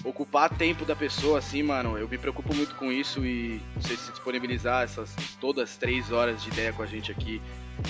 ocupar 0.03 0.49
tempo 0.49 0.85
da 0.85 0.95
pessoa, 0.95 1.39
assim, 1.39 1.63
mano, 1.63 1.97
eu 1.97 2.07
me 2.07 2.17
preocupo 2.17 2.53
muito 2.53 2.75
com 2.75 2.91
isso 2.91 3.25
e 3.25 3.59
você 3.75 3.95
se 3.95 4.11
disponibilizar 4.11 4.83
essas 4.83 5.15
todas 5.41 5.77
três 5.77 6.11
horas 6.11 6.41
de 6.43 6.49
ideia 6.49 6.71
com 6.73 6.83
a 6.83 6.85
gente 6.85 7.11
aqui, 7.11 7.41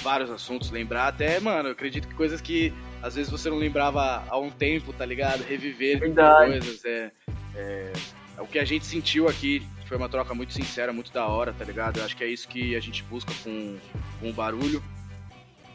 vários 0.02 0.30
assuntos, 0.30 0.72
lembrar 0.72 1.08
até, 1.08 1.40
mano, 1.40 1.70
eu 1.70 1.72
acredito 1.74 2.08
que 2.08 2.14
coisas 2.14 2.42
que 2.42 2.74
às 3.02 3.16
vezes 3.16 3.32
você 3.32 3.50
não 3.50 3.58
lembrava 3.58 4.24
há 4.28 4.38
um 4.38 4.50
tempo, 4.50 4.92
tá 4.94 5.06
ligado? 5.06 5.44
Reviver 5.44 6.00
Verdade. 6.00 6.52
coisas, 6.52 6.84
é, 6.86 7.12
é, 7.56 7.94
é 8.38 8.42
o 8.42 8.48
que 8.48 8.58
a 8.60 8.66
gente 8.66 8.86
sentiu 8.86 9.28
aqui 9.28 9.62
foi 9.88 9.98
uma 9.98 10.10
troca 10.10 10.34
muito 10.34 10.52
sincera, 10.52 10.92
muito 10.92 11.12
da 11.14 11.28
hora, 11.28 11.54
tá 11.54 11.64
ligado? 11.64 11.98
Eu 12.00 12.06
acho 12.06 12.18
que 12.18 12.24
é 12.24 12.28
isso 12.28 12.48
que 12.48 12.76
a 12.76 12.80
gente 12.80 13.04
busca 13.04 13.32
com, 13.44 13.78
com 14.20 14.30
o 14.32 14.34
barulho. 14.34 14.82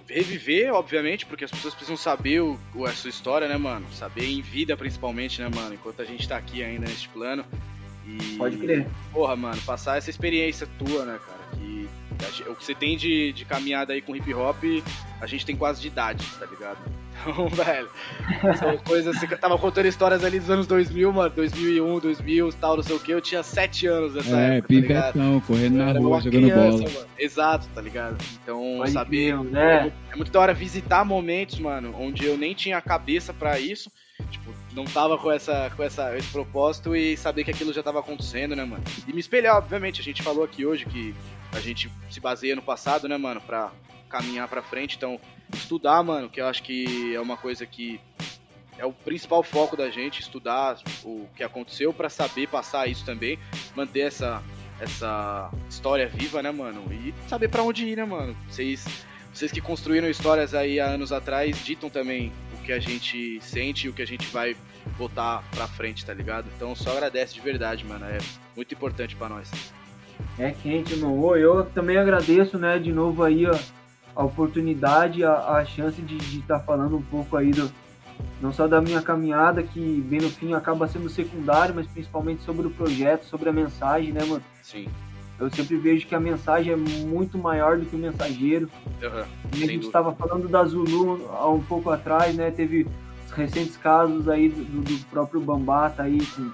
Reviver, 0.08 0.72
obviamente, 0.74 1.24
porque 1.24 1.44
as 1.44 1.50
pessoas 1.52 1.72
precisam 1.72 1.97
saber 1.97 2.40
o, 2.42 2.58
o- 2.74 2.84
a 2.84 2.92
sua 2.92 3.10
história, 3.10 3.47
né, 3.47 3.56
mano? 3.56 3.86
Saber 3.92 4.24
em 4.24 4.42
vida, 4.42 4.76
principalmente, 4.76 5.40
né, 5.40 5.48
mano? 5.55 5.72
Enquanto 5.74 6.02
a 6.02 6.05
gente 6.05 6.28
tá 6.28 6.36
aqui 6.36 6.64
ainda 6.64 6.86
neste 6.89 7.08
plano. 7.10 7.44
E, 8.05 8.36
Pode 8.36 8.56
crer. 8.56 8.89
Porra, 9.12 9.36
mano, 9.36 9.60
passar 9.62 9.98
essa 9.98 10.10
experiência 10.10 10.66
tua, 10.80 11.05
né, 11.05 11.20
cara? 11.24 11.39
Que 11.56 11.89
o 12.49 12.55
que 12.55 12.65
você 12.65 12.74
tem 12.74 12.97
de, 12.97 13.32
de 13.32 13.44
caminhada 13.44 13.92
aí 13.92 14.00
com 14.00 14.15
hip 14.16 14.32
hop, 14.34 14.62
a 15.20 15.26
gente 15.26 15.44
tem 15.47 15.57
quase 15.57 15.81
de 15.81 15.89
idade, 15.89 16.24
tá 16.39 16.47
ligado? 16.47 16.78
Então, 17.23 17.49
velho, 17.50 17.86
são 18.58 18.78
coisas. 18.78 19.15
Você 19.18 19.26
tava 19.36 19.58
contando 19.58 19.84
histórias 19.84 20.24
ali 20.24 20.40
dos 20.40 20.49
anos 20.49 20.66
2000, 20.66 21.12
mano, 21.12 21.28
2001, 21.36 21.99
2000, 21.99 22.50
tal, 22.55 22.76
não 22.78 22.82
sei 22.82 22.97
o 22.97 22.99
que. 22.99 23.12
Eu 23.12 23.20
tinha 23.20 23.42
7 23.42 23.86
anos 23.89 24.15
nessa 24.15 24.34
É, 24.40 24.57
época, 24.57 24.68
tá 24.68 24.81
ligado? 24.81 25.12
pivetão, 25.12 25.40
correndo 25.40 25.76
na 25.76 25.90
era 25.90 25.99
rua, 25.99 26.08
uma 26.08 26.20
jogando 26.23 26.42
criança, 26.44 26.78
bola. 26.78 26.90
mano. 26.94 27.07
Exato, 27.18 27.68
tá 27.74 27.81
ligado? 27.82 28.16
Então, 28.42 28.76
Pode 28.78 28.92
saber. 28.92 29.36
né? 29.44 29.92
É 30.10 30.16
muito 30.16 30.32
da 30.32 30.40
hora 30.40 30.55
visitar 30.55 31.05
momentos, 31.05 31.58
mano, 31.58 31.94
onde 31.99 32.24
eu 32.24 32.39
nem 32.39 32.55
tinha 32.55 32.81
cabeça 32.81 33.34
pra 33.34 33.60
isso. 33.60 33.92
Tipo, 34.31 34.50
não 34.73 34.84
tava 34.84 35.18
com, 35.18 35.31
essa, 35.31 35.70
com 35.76 35.82
essa, 35.82 36.16
esse 36.16 36.28
propósito 36.28 36.94
e 36.94 37.16
saber 37.16 37.44
que 37.44 37.50
aquilo 37.50 37.73
já 37.73 37.82
tava 37.82 38.00
acontecendo, 38.00 38.55
né, 38.55 38.65
mano? 38.65 38.82
E 39.07 39.12
me 39.12 39.20
espelhar, 39.20 39.57
obviamente. 39.57 40.00
A 40.00 40.05
gente 40.05 40.23
falou 40.23 40.44
aqui 40.44 40.65
hoje 40.65 40.84
que 40.86 41.15
a 41.52 41.60
gente 41.60 41.90
se 42.08 42.20
baseia 42.20 42.55
no 42.55 42.62
passado, 42.62 43.08
né, 43.08 43.16
mano, 43.16 43.40
pra 43.40 43.73
caminhar 44.08 44.49
pra 44.49 44.62
frente. 44.62 44.97
Então, 44.97 45.20
estudar, 45.52 46.02
mano, 46.02 46.28
que 46.28 46.40
eu 46.40 46.47
acho 46.47 46.62
que 46.62 47.15
é 47.15 47.20
uma 47.20 47.36
coisa 47.36 47.66
que 47.66 48.00
é 48.78 48.84
o 48.84 48.92
principal 48.92 49.42
foco 49.42 49.76
da 49.76 49.90
gente, 49.90 50.20
estudar 50.20 50.78
o 51.05 51.28
que 51.36 51.42
aconteceu 51.42 51.92
pra 51.92 52.08
saber 52.08 52.49
passar 52.49 52.86
isso 52.86 53.05
também, 53.05 53.39
manter 53.74 54.00
essa 54.00 54.42
essa 54.81 55.50
história 55.68 56.08
viva, 56.08 56.42
né, 56.42 56.50
mano? 56.50 56.90
E 56.90 57.12
saber 57.28 57.49
pra 57.49 57.62
onde 57.62 57.84
ir, 57.86 57.97
né, 57.97 58.05
mano? 58.05 58.34
Vocês 58.49 58.82
vocês 59.32 59.52
que 59.52 59.60
construíram 59.60 60.08
histórias 60.08 60.55
aí 60.55 60.81
há 60.81 60.86
anos 60.86 61.12
atrás 61.12 61.62
ditam 61.65 61.89
também 61.90 62.32
que 62.60 62.72
a 62.72 62.78
gente 62.78 63.40
sente 63.42 63.86
e 63.86 63.90
o 63.90 63.92
que 63.92 64.02
a 64.02 64.06
gente 64.06 64.26
vai 64.28 64.56
botar 64.97 65.42
pra 65.55 65.66
frente, 65.66 66.05
tá 66.05 66.14
ligado? 66.14 66.47
Então 66.56 66.74
só 66.74 66.92
agradece 66.92 67.34
de 67.34 67.40
verdade, 67.40 67.84
mano. 67.84 68.05
É 68.05 68.18
muito 68.56 68.74
importante 68.74 69.16
pra 69.16 69.28
nós. 69.28 69.50
É 70.39 70.50
quente, 70.50 70.92
irmão. 70.92 71.18
Ô, 71.18 71.36
Eu 71.36 71.64
também 71.64 71.97
agradeço, 71.97 72.58
né, 72.58 72.78
de 72.78 72.92
novo 72.92 73.22
aí 73.22 73.47
ó, 73.47 73.58
a 74.14 74.24
oportunidade, 74.24 75.24
a, 75.24 75.32
a 75.32 75.64
chance 75.64 76.00
de 76.00 76.39
estar 76.39 76.60
falando 76.60 76.97
um 76.97 77.02
pouco 77.02 77.36
aí 77.36 77.50
do, 77.50 77.70
não 78.40 78.52
só 78.52 78.66
da 78.66 78.80
minha 78.80 79.02
caminhada, 79.02 79.62
que 79.62 80.00
bem 80.02 80.20
no 80.20 80.30
fim 80.30 80.55
acaba 80.55 80.89
sendo 80.89 81.08
secundário, 81.08 81.74
mas 81.74 81.86
principalmente 81.86 82.42
sobre 82.42 82.66
o 82.66 82.70
projeto, 82.70 83.24
sobre 83.24 83.48
a 83.48 83.52
mensagem, 83.52 84.12
né, 84.12 84.24
mano? 84.24 84.42
Sim. 84.62 84.89
Eu 85.40 85.50
sempre 85.50 85.76
vejo 85.78 86.06
que 86.06 86.14
a 86.14 86.20
mensagem 86.20 86.72
é 86.72 86.76
muito 86.76 87.38
maior 87.38 87.78
do 87.78 87.86
que 87.86 87.96
o 87.96 87.98
mensageiro. 87.98 88.68
E 89.56 89.64
a 89.64 89.66
gente 89.66 89.86
estava 89.86 90.12
falando 90.14 90.46
da 90.48 90.62
Zulu 90.64 91.26
há 91.32 91.48
um 91.48 91.62
pouco 91.62 91.88
atrás, 91.90 92.34
né? 92.36 92.50
Teve 92.50 92.86
os 93.26 93.32
recentes 93.32 93.76
casos 93.76 94.28
aí 94.28 94.48
do, 94.50 94.62
do- 94.82 95.04
próprio 95.06 95.40
Bambata 95.40 96.02
aí 96.02 96.18
com 96.18 96.42
Sim, 96.42 96.52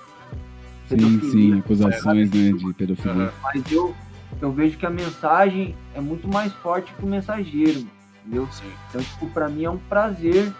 pedofilia. 0.89 1.31
sim, 1.31 1.59
acusações, 1.59 2.31
né, 2.31 2.53
de 2.53 2.75
pedofilia. 2.75 3.13
Aham. 3.25 3.33
Mas 3.43 3.73
eu, 3.73 3.95
eu 4.41 4.53
vejo 4.53 4.79
que 4.79 4.87
a 4.87 4.91
mensagem 4.91 5.75
é 5.95 6.01
muito 6.01 6.29
mais 6.29 6.53
forte 6.55 6.93
que 6.95 7.03
o 7.05 7.09
mensageiro, 7.09 7.85
entendeu? 8.25 8.47
Sim. 8.53 8.71
Então, 8.89 9.03
tipo, 9.03 9.27
pra 9.31 9.49
mim 9.49 9.65
é 9.65 9.71
um 9.71 9.79
prazer 9.79 10.53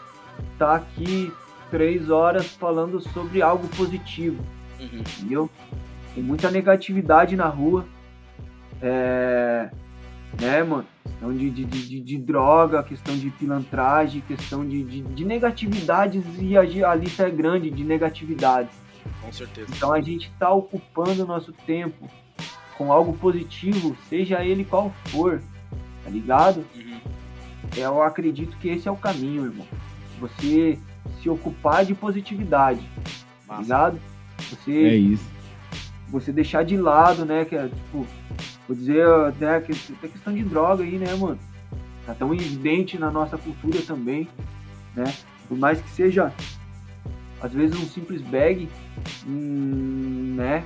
estar 0.53 0.75
aqui 0.75 1.33
três 1.71 2.11
horas 2.11 2.47
falando 2.57 3.01
sobre 3.01 3.41
algo 3.41 3.69
positivo, 3.69 4.43
Uhum. 4.81 4.99
entendeu? 4.99 5.51
Tem 6.15 6.25
muita 6.25 6.51
negatividade 6.51 7.37
na 7.37 7.47
rua. 7.47 7.87
É. 8.83 9.71
Né, 10.41 10.63
mano? 10.63 10.85
Questão 11.05 11.33
de, 11.33 11.51
de, 11.51 11.65
de, 11.65 11.89
de- 11.89 12.01
de 12.01 12.19
droga, 12.19 12.83
questão 12.83 13.17
de 13.17 13.31
pilantragem, 13.31 14.21
questão 14.21 14.67
de, 14.67 14.83
de, 14.83 15.01
de 15.01 15.25
negatividades 15.25 16.23
e 16.39 16.57
a, 16.59 16.61
a 16.91 16.95
lista 16.95 17.23
é 17.27 17.31
grande 17.31 17.71
de 17.71 17.83
negatividades. 17.85 18.75
Com 19.23 19.33
certeza. 19.33 19.69
Então 19.75 19.93
a 19.95 20.01
gente 20.01 20.29
está 20.29 20.53
ocupando 20.53 21.23
o 21.23 21.27
nosso 21.27 21.53
tempo 21.67 22.07
com 22.77 22.93
algo 22.93 23.15
positivo, 23.15 23.97
seja 24.11 24.45
ele 24.45 24.65
qual 24.65 24.93
for, 25.07 25.41
tá 26.05 26.11
ligado? 26.11 26.67
Uhum. 26.75 26.99
Eu 27.77 28.03
acredito 28.03 28.57
que 28.59 28.69
esse 28.69 28.87
é 28.87 28.91
o 28.91 28.97
caminho, 28.97 29.47
irmão. 29.47 29.67
Você 30.21 30.79
se 31.23 31.31
ocupar 31.31 31.85
de 31.87 31.95
positividade, 31.95 32.87
tá 33.47 33.55
Massa. 33.55 33.63
ligado? 33.63 33.97
É 34.39 34.43
Você, 34.43 34.97
isso. 34.97 35.25
você 36.09 36.31
deixar 36.33 36.63
de 36.65 36.77
lado, 36.77 37.25
né? 37.25 37.45
Que 37.47 37.55
é, 37.57 37.69
tipo, 37.69 38.07
vou 38.67 38.77
dizer, 38.77 39.07
até 39.09 39.61
que 39.61 39.73
questão 40.09 40.33
de 40.35 40.43
droga 40.43 40.83
aí, 40.83 40.99
né, 40.99 41.15
mano? 41.15 41.39
Tá 42.05 42.15
tão 42.15 42.33
evidente 42.35 42.99
na 42.99 43.11
nossa 43.11 43.37
cultura 43.37 43.81
também, 43.83 44.29
né? 44.95 45.13
Por 45.49 45.59
mais 45.59 45.81
que 45.81 45.89
seja, 45.91 46.33
às 47.41 47.53
vezes, 47.53 47.77
um 47.77 47.87
simples 47.87 48.23
bag, 48.23 48.69
hum, 49.27 50.35
né? 50.37 50.65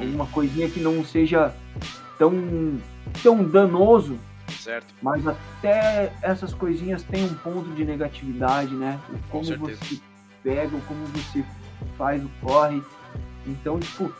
Uhum. 0.00 0.14
Uma 0.14 0.26
coisinha 0.26 0.68
que 0.68 0.80
não 0.80 1.04
seja 1.04 1.54
tão, 2.18 2.32
tão 3.22 3.42
danoso, 3.44 4.18
Certo. 4.48 4.94
mas 5.02 5.26
até 5.26 6.12
essas 6.22 6.54
coisinhas 6.54 7.02
têm 7.02 7.24
um 7.24 7.34
ponto 7.34 7.70
de 7.70 7.84
negatividade, 7.84 8.74
né? 8.74 9.00
O 9.08 9.12
Com 9.12 9.18
Como 9.28 9.44
certeza. 9.44 9.78
você 9.84 10.00
pega, 10.42 10.76
o 10.76 10.80
como 10.82 11.04
você 11.06 11.44
faz 11.96 12.24
o 12.24 12.30
corre. 12.40 12.82
Então, 13.46 13.80
tipo, 13.80 14.12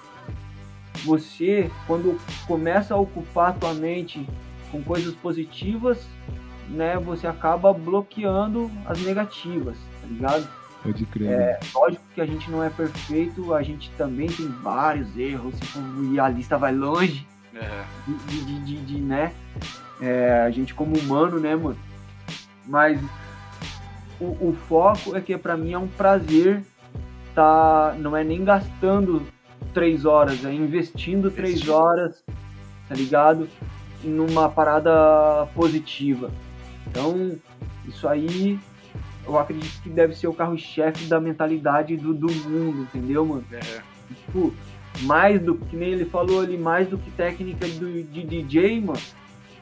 você, 1.04 1.70
quando 1.86 2.18
começa 2.46 2.94
a 2.94 2.96
ocupar 2.98 3.50
a 3.50 3.52
tua 3.52 3.74
mente 3.74 4.26
com 4.70 4.82
coisas 4.82 5.14
positivas, 5.14 6.06
né, 6.68 6.96
você 6.96 7.26
acaba 7.26 7.72
bloqueando 7.72 8.70
as 8.86 9.00
negativas, 9.00 9.76
tá 10.00 10.06
ligado? 10.06 10.48
Pode 10.82 11.06
crer. 11.06 11.28
né? 11.28 11.60
Lógico 11.74 12.02
que 12.14 12.20
a 12.20 12.26
gente 12.26 12.50
não 12.50 12.62
é 12.62 12.70
perfeito, 12.70 13.54
a 13.54 13.62
gente 13.62 13.90
também 13.92 14.28
tem 14.28 14.48
vários 14.48 15.16
erros, 15.16 15.54
ir 16.10 16.18
a 16.18 16.28
lista 16.28 16.58
vai 16.58 16.74
longe, 16.74 17.26
Aham. 17.54 17.84
de, 18.26 18.44
de, 18.44 18.60
de, 18.60 18.76
de, 18.86 19.00
né? 19.00 19.32
É, 20.00 20.42
a 20.46 20.50
gente 20.50 20.74
como 20.74 20.96
humano, 20.98 21.38
né, 21.38 21.54
mano? 21.54 21.78
Mas 22.66 23.00
o, 24.20 24.24
o 24.48 24.56
foco 24.68 25.16
é 25.16 25.20
que 25.20 25.36
pra 25.36 25.56
mim 25.56 25.72
é 25.72 25.78
um 25.78 25.86
prazer 25.88 26.64
tá, 27.34 27.94
não 27.98 28.16
é 28.16 28.24
nem 28.24 28.44
gastando 28.44 29.22
três 29.72 30.04
horas, 30.04 30.44
é 30.44 30.52
investindo 30.52 31.30
três 31.30 31.68
horas, 31.68 32.22
tá 32.88 32.94
ligado? 32.94 33.48
Numa 34.02 34.48
parada 34.48 35.46
positiva. 35.54 36.30
Então, 36.86 37.36
isso 37.86 38.06
aí 38.08 38.58
eu 39.26 39.38
acredito 39.38 39.80
que 39.82 39.88
deve 39.88 40.14
ser 40.14 40.26
o 40.26 40.34
carro-chefe 40.34 41.04
da 41.06 41.20
mentalidade 41.20 41.96
do, 41.96 42.12
do 42.12 42.32
mundo, 42.32 42.82
entendeu, 42.82 43.24
mano? 43.24 43.44
Aham. 43.52 43.82
tipo, 44.14 44.54
mais 45.02 45.40
do 45.40 45.54
que 45.54 45.76
nem 45.76 45.90
ele 45.90 46.04
falou 46.04 46.40
ali, 46.40 46.58
mais 46.58 46.88
do 46.88 46.98
que 46.98 47.10
técnica 47.12 47.66
do, 47.68 48.02
de 48.02 48.22
DJ, 48.24 48.80
mano. 48.80 49.00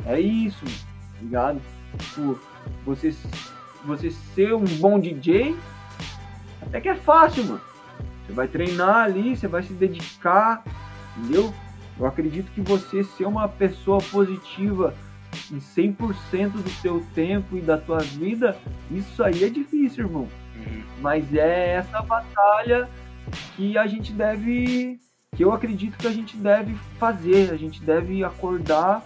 É 0.07 0.19
isso, 0.19 0.65
mano, 0.65 0.77
tá 1.15 1.23
ligado? 1.23 1.61
Tipo, 1.99 2.39
você, 2.85 3.15
você 3.85 4.11
ser 4.11 4.55
um 4.55 4.65
bom 4.65 4.99
DJ, 4.99 5.55
até 6.63 6.81
que 6.81 6.89
é 6.89 6.95
fácil, 6.95 7.45
mano. 7.45 7.70
Você 8.31 8.35
vai 8.37 8.47
treinar 8.47 9.05
ali, 9.05 9.37
você 9.37 9.49
vai 9.49 9.61
se 9.61 9.73
dedicar, 9.73 10.63
entendeu? 11.17 11.53
Eu 11.99 12.07
acredito 12.07 12.51
que 12.53 12.61
você 12.61 13.03
ser 13.03 13.27
uma 13.27 13.49
pessoa 13.49 13.99
positiva 13.99 14.95
em 15.51 15.59
100% 15.59 16.53
do 16.53 16.81
teu 16.81 17.05
tempo 17.13 17.57
e 17.57 17.61
da 17.61 17.77
tua 17.77 17.99
vida, 17.99 18.57
isso 18.89 19.23
aí 19.25 19.43
é 19.43 19.49
difícil, 19.49 20.05
irmão. 20.05 20.29
Uhum. 20.55 20.83
Mas 21.01 21.35
é 21.35 21.75
essa 21.75 22.01
batalha 22.03 22.89
que 23.57 23.77
a 23.77 23.87
gente 23.89 24.13
deve, 24.13 25.01
que 25.35 25.45
eu 25.45 25.53
acredito 25.53 25.99
que 25.99 26.07
a 26.07 26.13
gente 26.13 26.37
deve 26.37 26.75
fazer, 27.01 27.51
a 27.53 27.57
gente 27.57 27.83
deve 27.83 28.23
acordar 28.23 29.05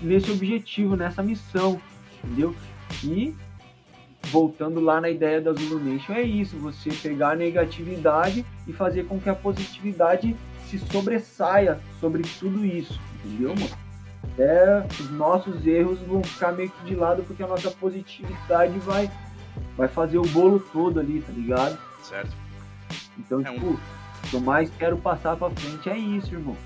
nesse 0.00 0.30
objetivo, 0.30 0.94
nessa 0.94 1.24
missão, 1.24 1.80
entendeu? 2.22 2.54
E 3.02 3.34
voltando 4.26 4.80
lá 4.80 5.00
na 5.00 5.08
ideia 5.10 5.40
da 5.40 5.52
Zulu 5.52 5.78
Nation, 5.78 6.12
é 6.14 6.22
isso, 6.22 6.56
você 6.56 6.90
pegar 6.90 7.30
a 7.30 7.36
negatividade 7.36 8.44
e 8.66 8.72
fazer 8.72 9.04
com 9.04 9.18
que 9.20 9.28
a 9.28 9.34
positividade 9.34 10.34
se 10.68 10.78
sobressaia 10.78 11.78
sobre 12.00 12.22
tudo 12.38 12.64
isso, 12.64 12.98
entendeu, 13.24 13.54
mano? 13.54 13.84
Até 14.32 14.86
os 15.00 15.10
nossos 15.10 15.66
erros 15.66 15.98
vão 16.00 16.22
ficar 16.24 16.52
meio 16.52 16.70
que 16.70 16.84
de 16.86 16.94
lado 16.96 17.22
porque 17.22 17.42
a 17.42 17.46
nossa 17.46 17.70
positividade 17.70 18.78
vai 18.80 19.10
vai 19.76 19.86
fazer 19.86 20.18
o 20.18 20.22
bolo 20.28 20.58
todo 20.72 20.98
ali, 20.98 21.20
tá 21.20 21.32
ligado? 21.32 21.78
Certo. 22.02 22.30
Então, 23.18 23.40
É 23.44 23.50
um- 23.50 23.54
tipo, 23.54 23.66
o 23.68 23.78
que 24.30 24.34
eu 24.34 24.40
mais 24.40 24.70
quero 24.78 24.96
passar 24.96 25.36
pra 25.36 25.48
frente 25.50 25.88
é 25.88 25.96
isso, 25.96 26.34
irmão. 26.34 26.56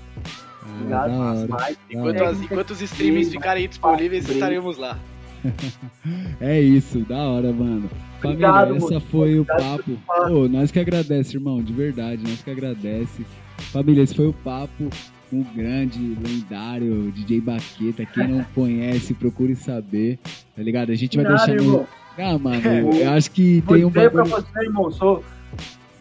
Ah, 0.63 0.67
Ligado? 0.81 1.11
da 1.11 1.17
hora. 1.17 1.47
Mas 1.49 1.77
Enquanto, 1.89 2.17
Da 2.17 2.29
as, 2.29 2.41
enquanto 2.41 2.69
os 2.71 2.81
streamings 2.81 3.27
de- 3.29 3.37
ficarem 3.37 3.67
disponíveis, 3.67 4.27
estaremos 4.27 4.77
lá. 4.77 4.97
É 6.41 6.59
isso, 6.59 6.99
da 6.99 7.17
hora, 7.17 7.51
mano. 7.51 7.89
Obrigado, 8.23 8.53
Família, 8.67 8.77
essa 8.77 8.93
mano. 8.93 9.01
foi 9.11 9.37
o 9.37 9.41
Obrigado 9.41 9.61
papo. 9.69 9.83
pelo 9.83 9.97
papo. 10.05 10.33
Ô, 10.33 10.47
nós 10.47 10.71
que 10.71 10.79
agradece, 10.79 11.35
irmão, 11.37 11.61
de 11.61 11.73
verdade, 11.73 12.21
nós 12.23 12.41
que 12.41 12.49
agradece. 12.51 13.25
Família, 13.71 14.03
esse 14.03 14.15
foi 14.15 14.27
o 14.27 14.33
papo 14.33 14.89
com 15.29 15.41
o 15.41 15.43
grande, 15.55 15.99
lendário 16.21 17.11
DJ 17.11 17.41
Baqueta. 17.41 18.05
Quem 18.05 18.27
não 18.27 18.43
conhece, 18.55 19.13
procure 19.13 19.55
saber, 19.55 20.17
tá 20.55 20.61
ligado? 20.63 20.91
A 20.91 20.95
gente 20.95 21.17
vai 21.17 21.25
Nada, 21.25 21.45
deixar 21.45 21.63
no. 21.63 21.87
Ah, 22.17 22.37
mano, 22.37 22.91
eu 22.93 23.11
acho 23.11 23.31
que 23.31 23.61
Vou 23.61 23.75
tem 23.75 23.85
um 23.85 23.89
dizer 23.89 24.11
pra 24.11 24.23
bagulho. 24.23 24.43
você, 24.45 24.59
irmão, 24.65 24.91
sou 24.91 25.23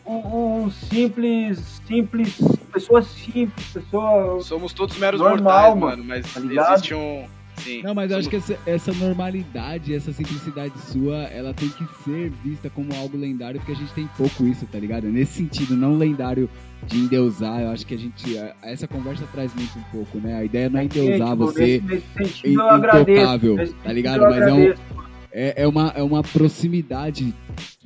um, 0.05 0.63
um 0.65 0.71
simples, 0.71 1.81
simples, 1.87 2.41
pessoa 2.73 3.03
simples, 3.03 3.67
pessoa... 3.73 4.41
Somos 4.41 4.73
todos 4.73 4.99
meros 4.99 5.21
Normal, 5.21 5.77
mortais, 5.77 5.99
mano, 5.99 6.05
mas 6.05 6.33
tá 6.33 6.41
existe 6.73 6.95
um. 6.95 7.25
Sim. 7.59 7.83
Não, 7.83 7.95
mas 7.95 8.11
eu 8.11 8.19
acho 8.19 8.29
que 8.29 8.37
essa, 8.37 8.59
essa 8.67 8.93
normalidade, 8.93 9.95
essa 9.95 10.13
simplicidade 10.13 10.73
sua, 10.93 11.25
ela 11.25 11.53
tem 11.53 11.69
que 11.69 11.85
ser 12.05 12.31
vista 12.45 12.71
como 12.71 12.95
algo 12.95 13.17
lendário, 13.17 13.61
porque 13.61 13.73
a 13.73 13.77
gente 13.77 13.93
tem 13.93 14.09
pouco 14.17 14.45
isso, 14.47 14.67
tá 14.67 14.79
ligado? 14.79 15.09
Nesse 15.09 15.33
sentido, 15.35 15.77
não 15.77 15.97
lendário 15.97 16.49
de 16.87 16.99
endeusar, 16.99 17.61
eu 17.61 17.71
acho 17.71 17.87
que 17.87 17.95
a 17.95 17.99
gente. 17.99 18.37
Essa 18.63 18.87
conversa 18.87 19.25
traz 19.33 19.53
muito 19.55 19.79
um 19.79 19.83
pouco, 19.93 20.19
né? 20.19 20.39
A 20.39 20.45
ideia 20.45 20.69
não 20.71 20.81
é 20.81 20.85
endeusar 20.85 21.31
Tipo, 21.31 21.37
você. 21.47 21.83
Nesse, 21.85 22.05
nesse 22.17 22.33
sentido, 22.35 22.61
eu 22.61 22.71
agradeço. 22.71 23.21
intocável, 23.21 23.75
tá 23.83 23.93
ligado? 23.93 24.21
Mas 24.23 24.43
é 24.43 24.53
um. 24.53 24.98
É, 25.33 25.63
é 25.63 25.69
uma, 25.69 25.89
é 25.89 26.03
uma 26.03 26.23
proximidade 26.23 27.35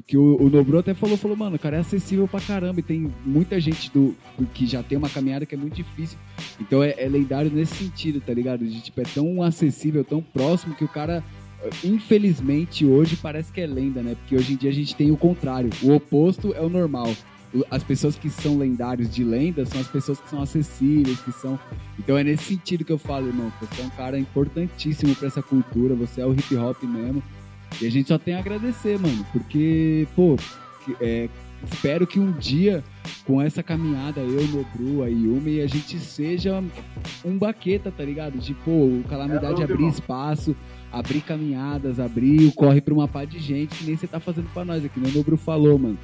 que 0.07 0.17
o, 0.17 0.37
o 0.37 0.79
até 0.79 0.95
falou, 0.95 1.17
falou, 1.17 1.37
mano, 1.37 1.57
o 1.57 1.59
cara 1.59 1.77
é 1.77 1.81
acessível 1.81 2.27
pra 2.29 2.41
caramba 2.41 2.81
e 2.81 2.83
tem 2.83 3.11
muita 3.25 3.59
gente 3.61 3.91
do, 3.91 4.15
do 4.39 4.47
que 4.47 4.67
já 4.67 4.83
tem 4.83 4.99
uma 4.99 5.09
caminhada 5.09 5.47
que 5.47 5.55
é 5.55 5.59
muito 5.59 5.75
difícil. 5.75 6.19
Então 6.61 6.83
é, 6.83 6.95
é 6.99 7.09
lendário 7.09 7.51
nesse 7.51 7.75
sentido, 7.77 8.21
tá 8.21 8.35
ligado? 8.35 8.67
De, 8.67 8.81
tipo, 8.81 9.01
é 9.01 9.05
tão 9.05 9.43
acessível, 9.43 10.05
tão 10.05 10.21
próximo 10.21 10.75
que 10.75 10.85
o 10.85 10.89
cara, 10.89 11.23
eh, 11.63 11.71
infelizmente, 11.85 12.85
hoje 12.85 13.17
parece 13.17 13.53
que 13.53 13.61
é 13.61 13.67
lenda, 13.67 14.03
né? 14.03 14.15
Porque 14.17 14.37
hoje 14.37 14.53
em 14.53 14.57
dia 14.57 14.71
a 14.71 14.75
gente 14.75 14.95
tem 14.95 15.11
o 15.11 15.17
contrário. 15.17 15.71
O 15.83 15.93
oposto 15.93 16.53
é 16.55 16.61
o 16.61 16.69
normal. 16.69 17.11
As 17.71 17.83
pessoas 17.83 18.17
que 18.17 18.31
são 18.31 18.57
lendários 18.57 19.11
de 19.11 19.23
lenda 19.23 19.67
são 19.67 19.81
as 19.81 19.87
pessoas 19.89 20.19
que 20.21 20.31
são 20.31 20.41
acessíveis, 20.41 21.21
que 21.21 21.33
são. 21.33 21.59
Então 21.99 22.17
é 22.17 22.25
nesse 22.25 22.45
sentido 22.45 22.85
que 22.85 22.93
eu 22.93 22.99
falo, 22.99 23.27
irmão. 23.29 23.53
Você 23.61 23.83
é 23.83 23.85
um 23.85 23.91
cara 23.91 24.19
importantíssimo 24.19 25.15
pra 25.15 25.29
essa 25.29 25.43
cultura, 25.43 25.95
você 25.95 26.23
é 26.23 26.27
o 26.27 26.33
hip 26.33 26.55
hop 26.57 26.83
mesmo. 26.85 27.23
E 27.81 27.87
a 27.87 27.91
gente 27.91 28.09
só 28.09 28.19
tem 28.19 28.35
a 28.35 28.39
agradecer, 28.39 28.99
mano. 28.99 29.27
Porque, 29.33 30.07
pô, 30.17 30.37
é, 31.01 31.29
espero 31.71 32.07
que 32.07 32.19
um 32.19 32.33
dia, 32.33 32.83
com 33.27 33.41
essa 33.41 33.63
caminhada, 33.63 34.21
eu, 34.21 34.47
Nobru, 34.49 35.03
a 35.03 35.09
Yumi, 35.09 35.61
a 35.61 35.67
gente 35.67 35.99
seja 35.99 36.63
um 37.25 37.39
baqueta, 37.39 37.91
tá 37.91 38.05
ligado? 38.05 38.39
De, 38.39 38.55
pô, 38.55 38.71
o 38.71 39.05
Calamidade 39.09 39.61
É, 39.61 39.65
abrir 39.65 39.75
irmão. 39.75 39.91
espaço, 39.91 40.57
abrir 40.91 41.21
caminhadas, 41.21 42.01
abrir 42.01 42.47
o 42.47 42.53
corre 42.53 42.81
pra 42.81 42.95
uma 42.95 43.09
pá 43.09 43.25
de 43.25 43.39
gente, 43.39 43.75
que 43.77 43.85
nem 43.85 43.97
você 43.97 44.07
tá 44.07 44.21
fazendo 44.21 44.49
pra 44.53 44.65
nós 44.65 44.85
aqui, 44.85 44.99
nem 45.01 45.11
o 45.13 45.15
Nobru 45.15 45.37
falou, 45.37 45.79
mano. 45.79 45.99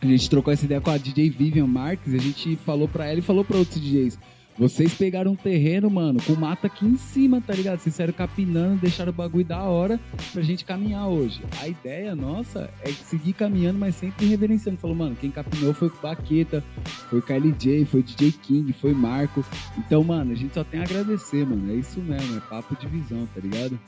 A 0.00 0.06
gente 0.06 0.28
trocou 0.28 0.52
essa 0.52 0.64
ideia 0.64 0.80
com 0.80 0.90
a 0.90 0.98
DJ 0.98 1.30
Vivian 1.30 1.66
Marques, 1.66 2.14
a 2.14 2.18
gente 2.18 2.56
falou 2.56 2.86
pra 2.86 3.06
ela 3.06 3.18
e 3.18 3.22
falou 3.22 3.44
pra 3.44 3.56
outros 3.56 3.80
DJs. 3.80 4.18
Vocês 4.58 4.94
pegaram 4.94 5.32
um 5.32 5.36
terreno, 5.36 5.90
mano, 5.90 6.18
com 6.22 6.34
mata 6.34 6.66
aqui 6.66 6.86
em 6.86 6.96
cima, 6.96 7.42
tá 7.42 7.52
ligado? 7.52 7.78
Vocês 7.78 7.94
saíram 7.94 8.14
capinando, 8.14 8.80
deixaram 8.80 9.10
o 9.10 9.14
bagulho 9.14 9.44
da 9.44 9.62
hora 9.64 10.00
pra 10.32 10.40
gente 10.40 10.64
caminhar 10.64 11.06
hoje. 11.08 11.42
A 11.60 11.68
ideia 11.68 12.16
nossa 12.16 12.70
é 12.82 12.90
seguir 12.90 13.34
caminhando, 13.34 13.78
mas 13.78 13.96
sempre 13.96 14.24
reverenciando. 14.24 14.78
Falou, 14.78 14.96
mano, 14.96 15.14
quem 15.14 15.30
capinou 15.30 15.74
foi 15.74 15.88
o 15.88 15.92
Baqueta, 16.02 16.64
foi 17.10 17.20
KLJ, 17.20 17.84
foi 17.84 18.02
DJ 18.02 18.32
King, 18.32 18.72
foi 18.72 18.94
Marco. 18.94 19.44
Então, 19.76 20.02
mano, 20.02 20.32
a 20.32 20.34
gente 20.34 20.54
só 20.54 20.64
tem 20.64 20.80
a 20.80 20.84
agradecer, 20.84 21.44
mano. 21.44 21.70
É 21.70 21.74
isso 21.74 22.00
mesmo, 22.00 22.38
é 22.38 22.40
papo 22.40 22.74
de 22.76 22.86
visão, 22.86 23.28
tá 23.34 23.40
ligado? 23.42 23.78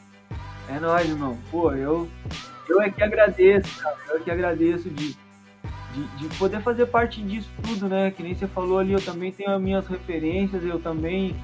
É 0.68 0.78
nóis, 0.78 1.08
irmão. 1.08 1.38
Pô, 1.50 1.72
eu, 1.72 2.06
eu 2.68 2.82
é 2.82 2.90
que 2.90 3.02
agradeço, 3.02 3.74
cara. 3.78 3.96
Eu 4.10 4.18
é 4.18 4.20
que 4.20 4.30
agradeço 4.30 4.90
de, 4.90 5.16
de, 5.92 6.28
de 6.28 6.36
poder 6.36 6.60
fazer 6.62 6.86
parte 6.86 7.22
disso 7.22 7.50
tudo, 7.62 7.88
né? 7.88 8.10
Que 8.10 8.22
nem 8.22 8.34
você 8.34 8.46
falou 8.46 8.78
ali, 8.78 8.92
eu 8.92 9.00
também 9.00 9.32
tenho 9.32 9.50
as 9.50 9.60
minhas 9.60 9.86
referências, 9.86 10.64
eu 10.64 10.78
também 10.78 11.34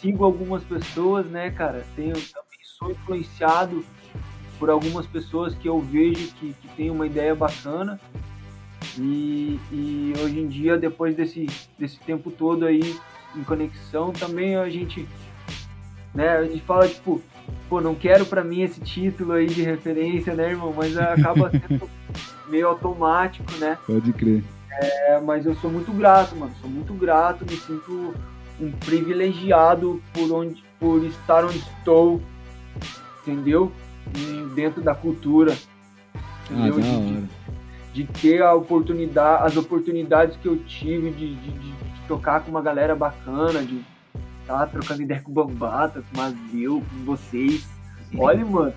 sigo 0.00 0.24
algumas 0.24 0.62
pessoas, 0.64 1.26
né, 1.26 1.50
cara? 1.50 1.84
Tenho, 1.94 2.14
também 2.14 2.58
sou 2.78 2.90
influenciado 2.90 3.84
por 4.58 4.70
algumas 4.70 5.06
pessoas 5.06 5.54
que 5.54 5.68
eu 5.68 5.80
vejo 5.80 6.32
que, 6.34 6.52
que 6.54 6.68
tem 6.76 6.90
uma 6.90 7.06
ideia 7.06 7.34
bacana. 7.34 8.00
E, 8.98 9.58
e 9.70 10.12
hoje 10.22 10.40
em 10.40 10.48
dia, 10.48 10.76
depois 10.76 11.16
desse, 11.16 11.46
desse 11.78 11.98
tempo 12.00 12.30
todo 12.30 12.66
aí 12.66 12.96
em 13.34 13.42
conexão, 13.44 14.12
também 14.12 14.56
a 14.56 14.68
gente, 14.68 15.08
né, 16.14 16.36
a 16.36 16.44
gente 16.44 16.60
fala, 16.60 16.86
tipo, 16.86 17.22
pô, 17.72 17.80
não 17.80 17.94
quero 17.94 18.26
pra 18.26 18.44
mim 18.44 18.60
esse 18.60 18.78
título 18.82 19.32
aí 19.32 19.46
de 19.46 19.62
referência, 19.62 20.34
né, 20.34 20.50
irmão? 20.50 20.74
Mas 20.76 20.94
acaba 20.94 21.48
sendo 21.68 21.88
meio 22.46 22.68
automático, 22.68 23.50
né? 23.56 23.78
Pode 23.86 24.12
crer. 24.12 24.44
É, 24.70 25.18
mas 25.20 25.46
eu 25.46 25.54
sou 25.54 25.70
muito 25.70 25.90
grato, 25.90 26.36
mano. 26.36 26.52
Sou 26.60 26.68
muito 26.68 26.92
grato, 26.92 27.46
me 27.50 27.56
sinto 27.56 28.12
um 28.60 28.70
privilegiado 28.72 30.02
por 30.12 30.30
onde, 30.32 30.62
por 30.78 31.02
estar 31.02 31.46
onde 31.46 31.56
estou, 31.60 32.20
entendeu? 33.22 33.72
E 34.14 34.54
dentro 34.54 34.82
da 34.82 34.94
cultura, 34.94 35.56
Ah, 36.14 36.68
entendeu? 36.68 36.74
da 36.74 36.80
De- 36.82 37.22
de, 37.94 38.04
de 38.04 38.20
ter 38.20 38.42
a 38.42 38.52
oportunidade, 38.52 39.44
as 39.46 39.56
oportunidades 39.56 40.36
que 40.36 40.46
eu 40.46 40.58
tive 40.58 41.10
de- 41.10 41.36
de 41.36 41.72
tocar 42.06 42.40
com 42.42 42.50
uma 42.50 42.60
galera 42.60 42.94
bacana, 42.94 43.62
de 43.62 43.80
estar 44.52 44.66
trocando 44.66 45.02
ideia 45.02 45.20
com 45.20 45.30
o 45.30 45.34
Bambata, 45.34 46.02
com 46.02 46.14
o 46.14 46.18
Mazeu, 46.18 46.82
com 46.90 47.04
vocês. 47.04 47.68
Olha, 48.16 48.44
mano, 48.44 48.74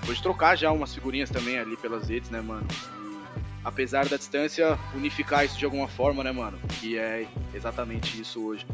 Depois 0.00 0.16
de 0.16 0.24
trocar 0.24 0.56
já 0.56 0.72
umas 0.72 0.92
figurinhas 0.92 1.30
também 1.30 1.60
ali 1.60 1.76
pelas 1.76 2.08
redes, 2.08 2.28
né, 2.28 2.40
mano? 2.40 2.66
E, 3.00 3.18
apesar 3.64 4.08
da 4.08 4.16
distância, 4.16 4.76
unificar 4.96 5.44
isso 5.44 5.56
de 5.56 5.64
alguma 5.64 5.86
forma, 5.86 6.24
né, 6.24 6.32
mano? 6.32 6.58
Que 6.80 6.98
é 6.98 7.24
exatamente 7.54 8.20
isso 8.20 8.44
hoje. 8.44 8.66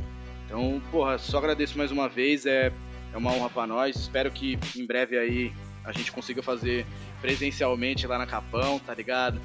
Então, 0.47 0.81
porra, 0.91 1.18
só 1.18 1.39
agradeço 1.39 1.76
mais 1.76 1.91
uma 1.91 2.08
vez, 2.08 2.47
é, 2.47 2.73
é 3.12 3.16
uma 3.16 3.33
honra 3.33 3.50
pra 3.50 3.66
nós. 3.66 3.97
Espero 3.97 4.31
que 4.31 4.58
em 4.76 4.86
breve 4.86 5.18
aí 5.18 5.52
a 5.84 5.92
gente 5.92 6.10
consiga 6.12 6.42
fazer 6.42 6.86
presencialmente 7.20 8.07
lá 8.07 8.16
na 8.18 8.26
Capão, 8.26 8.78
tá 8.78 8.94
ligado? 8.94 9.41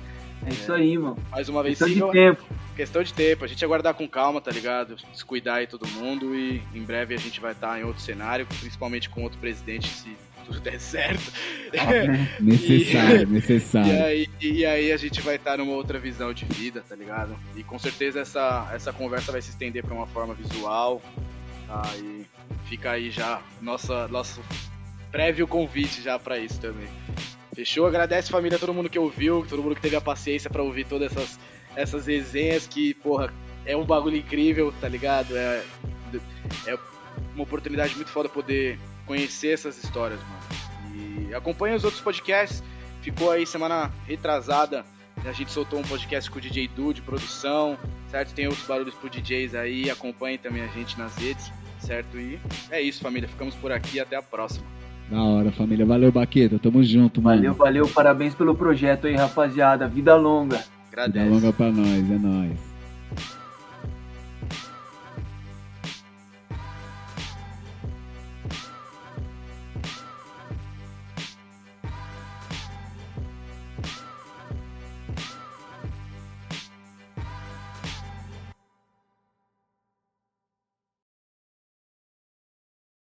É 0.45 0.49
isso 0.49 0.71
aí, 0.73 0.97
mano. 0.97 1.17
Mais 1.29 1.49
uma 1.49 1.61
vez, 1.61 1.77
Questão 1.77 1.87
de 1.87 1.93
sigam- 1.93 2.11
tempo. 2.11 2.43
Questão 2.75 3.03
de 3.03 3.13
tempo, 3.13 3.43
a 3.43 3.47
gente 3.47 3.63
aguardar 3.63 3.93
com 3.93 4.07
calma, 4.07 4.41
tá 4.41 4.49
ligado? 4.49 4.95
Descuidar 5.11 5.57
aí 5.57 5.67
todo 5.67 5.85
mundo 5.87 6.33
e 6.35 6.63
em 6.73 6.81
breve 6.83 7.13
a 7.13 7.17
gente 7.17 7.39
vai 7.39 7.51
estar 7.51 7.79
em 7.79 7.83
outro 7.83 8.01
cenário, 8.01 8.47
principalmente 8.59 9.09
com 9.09 9.21
outro 9.23 9.37
presidente, 9.39 9.87
se 9.87 10.15
tudo 10.51 10.59
der 10.61 10.79
certo. 10.79 11.31
Necessário, 12.39 13.21
E 13.23 13.25
necessário. 13.25 14.03
aí, 14.03 14.27
e 14.41 14.65
aí 14.65 14.91
a 14.91 14.97
gente 14.97 15.21
vai 15.21 15.35
estar 15.35 15.57
numa 15.57 15.73
outra 15.73 15.99
visão 15.99 16.33
de 16.33 16.45
vida, 16.45 16.83
tá 16.87 16.95
ligado? 16.95 17.35
E 17.55 17.63
com 17.63 17.79
certeza 17.79 18.19
essa, 18.19 18.69
essa 18.73 18.91
conversa 18.91 19.31
vai 19.31 19.41
se 19.41 19.49
estender 19.49 19.83
pra 19.83 19.93
uma 19.93 20.07
forma 20.07 20.33
visual. 20.33 21.01
Tá? 21.67 21.81
E 21.97 22.25
fica 22.65 22.91
aí 22.91 23.09
já 23.09 23.41
nossa, 23.61 24.07
nosso 24.07 24.41
prévio 25.11 25.47
convite 25.47 26.01
já 26.01 26.19
pra 26.19 26.37
isso 26.37 26.59
também. 26.59 26.87
Fechou? 27.55 27.85
Agradece 27.85 28.29
família, 28.31 28.57
todo 28.57 28.73
mundo 28.73 28.89
que 28.89 28.97
ouviu, 28.99 29.45
todo 29.47 29.61
mundo 29.61 29.75
que 29.75 29.81
teve 29.81 29.95
a 29.95 30.01
paciência 30.01 30.49
pra 30.49 30.63
ouvir 30.63 30.85
todas 30.85 31.11
essas, 31.11 31.39
essas 31.75 32.07
resenhas 32.07 32.65
que, 32.65 32.93
porra, 32.95 33.33
é 33.65 33.75
um 33.75 33.83
bagulho 33.83 34.15
incrível, 34.17 34.73
tá 34.79 34.87
ligado? 34.87 35.35
É, 35.35 35.63
é 36.67 36.77
uma 37.33 37.43
oportunidade 37.43 37.95
muito 37.95 38.09
foda 38.09 38.29
poder 38.29 38.79
conhecer 39.05 39.53
essas 39.53 39.81
histórias, 39.83 40.19
mano. 40.19 41.29
E 41.29 41.33
acompanha 41.33 41.75
os 41.75 41.83
outros 41.83 42.01
podcasts. 42.01 42.63
Ficou 43.01 43.31
aí 43.31 43.45
semana 43.45 43.91
retrasada. 44.07 44.85
A 45.25 45.31
gente 45.31 45.51
soltou 45.51 45.79
um 45.79 45.83
podcast 45.83 46.29
com 46.31 46.37
o 46.39 46.41
DJ 46.41 46.67
Du 46.69 46.93
de 46.93 47.01
produção, 47.01 47.77
certo? 48.09 48.33
Tem 48.33 48.47
outros 48.47 48.65
barulhos 48.65 48.93
pro 48.95 49.09
DJs 49.09 49.53
aí. 49.55 49.89
Acompanhem 49.89 50.37
também 50.37 50.63
a 50.63 50.67
gente 50.67 50.97
nas 50.97 51.15
redes, 51.15 51.51
certo? 51.79 52.17
E 52.17 52.39
é 52.69 52.81
isso, 52.81 53.01
família. 53.01 53.27
Ficamos 53.29 53.55
por 53.55 53.71
aqui. 53.71 53.99
Até 53.99 54.15
a 54.15 54.21
próxima. 54.21 54.65
Da 55.09 55.21
hora, 55.21 55.51
família. 55.51 55.85
Valeu, 55.85 56.11
Baqueta. 56.11 56.57
Tamo 56.57 56.83
junto, 56.83 57.21
mano. 57.21 57.37
Valeu, 57.37 57.53
valeu. 57.53 57.87
Parabéns 57.89 58.33
pelo 58.33 58.55
projeto 58.55 59.07
aí, 59.07 59.15
rapaziada. 59.15 59.87
Vida 59.87 60.15
longa. 60.15 60.57
Vida 60.57 60.69
Agradece. 60.91 61.29
longa 61.29 61.53
pra 61.53 61.71
nós, 61.71 62.11
é 62.11 62.17
nóis. 62.17 62.70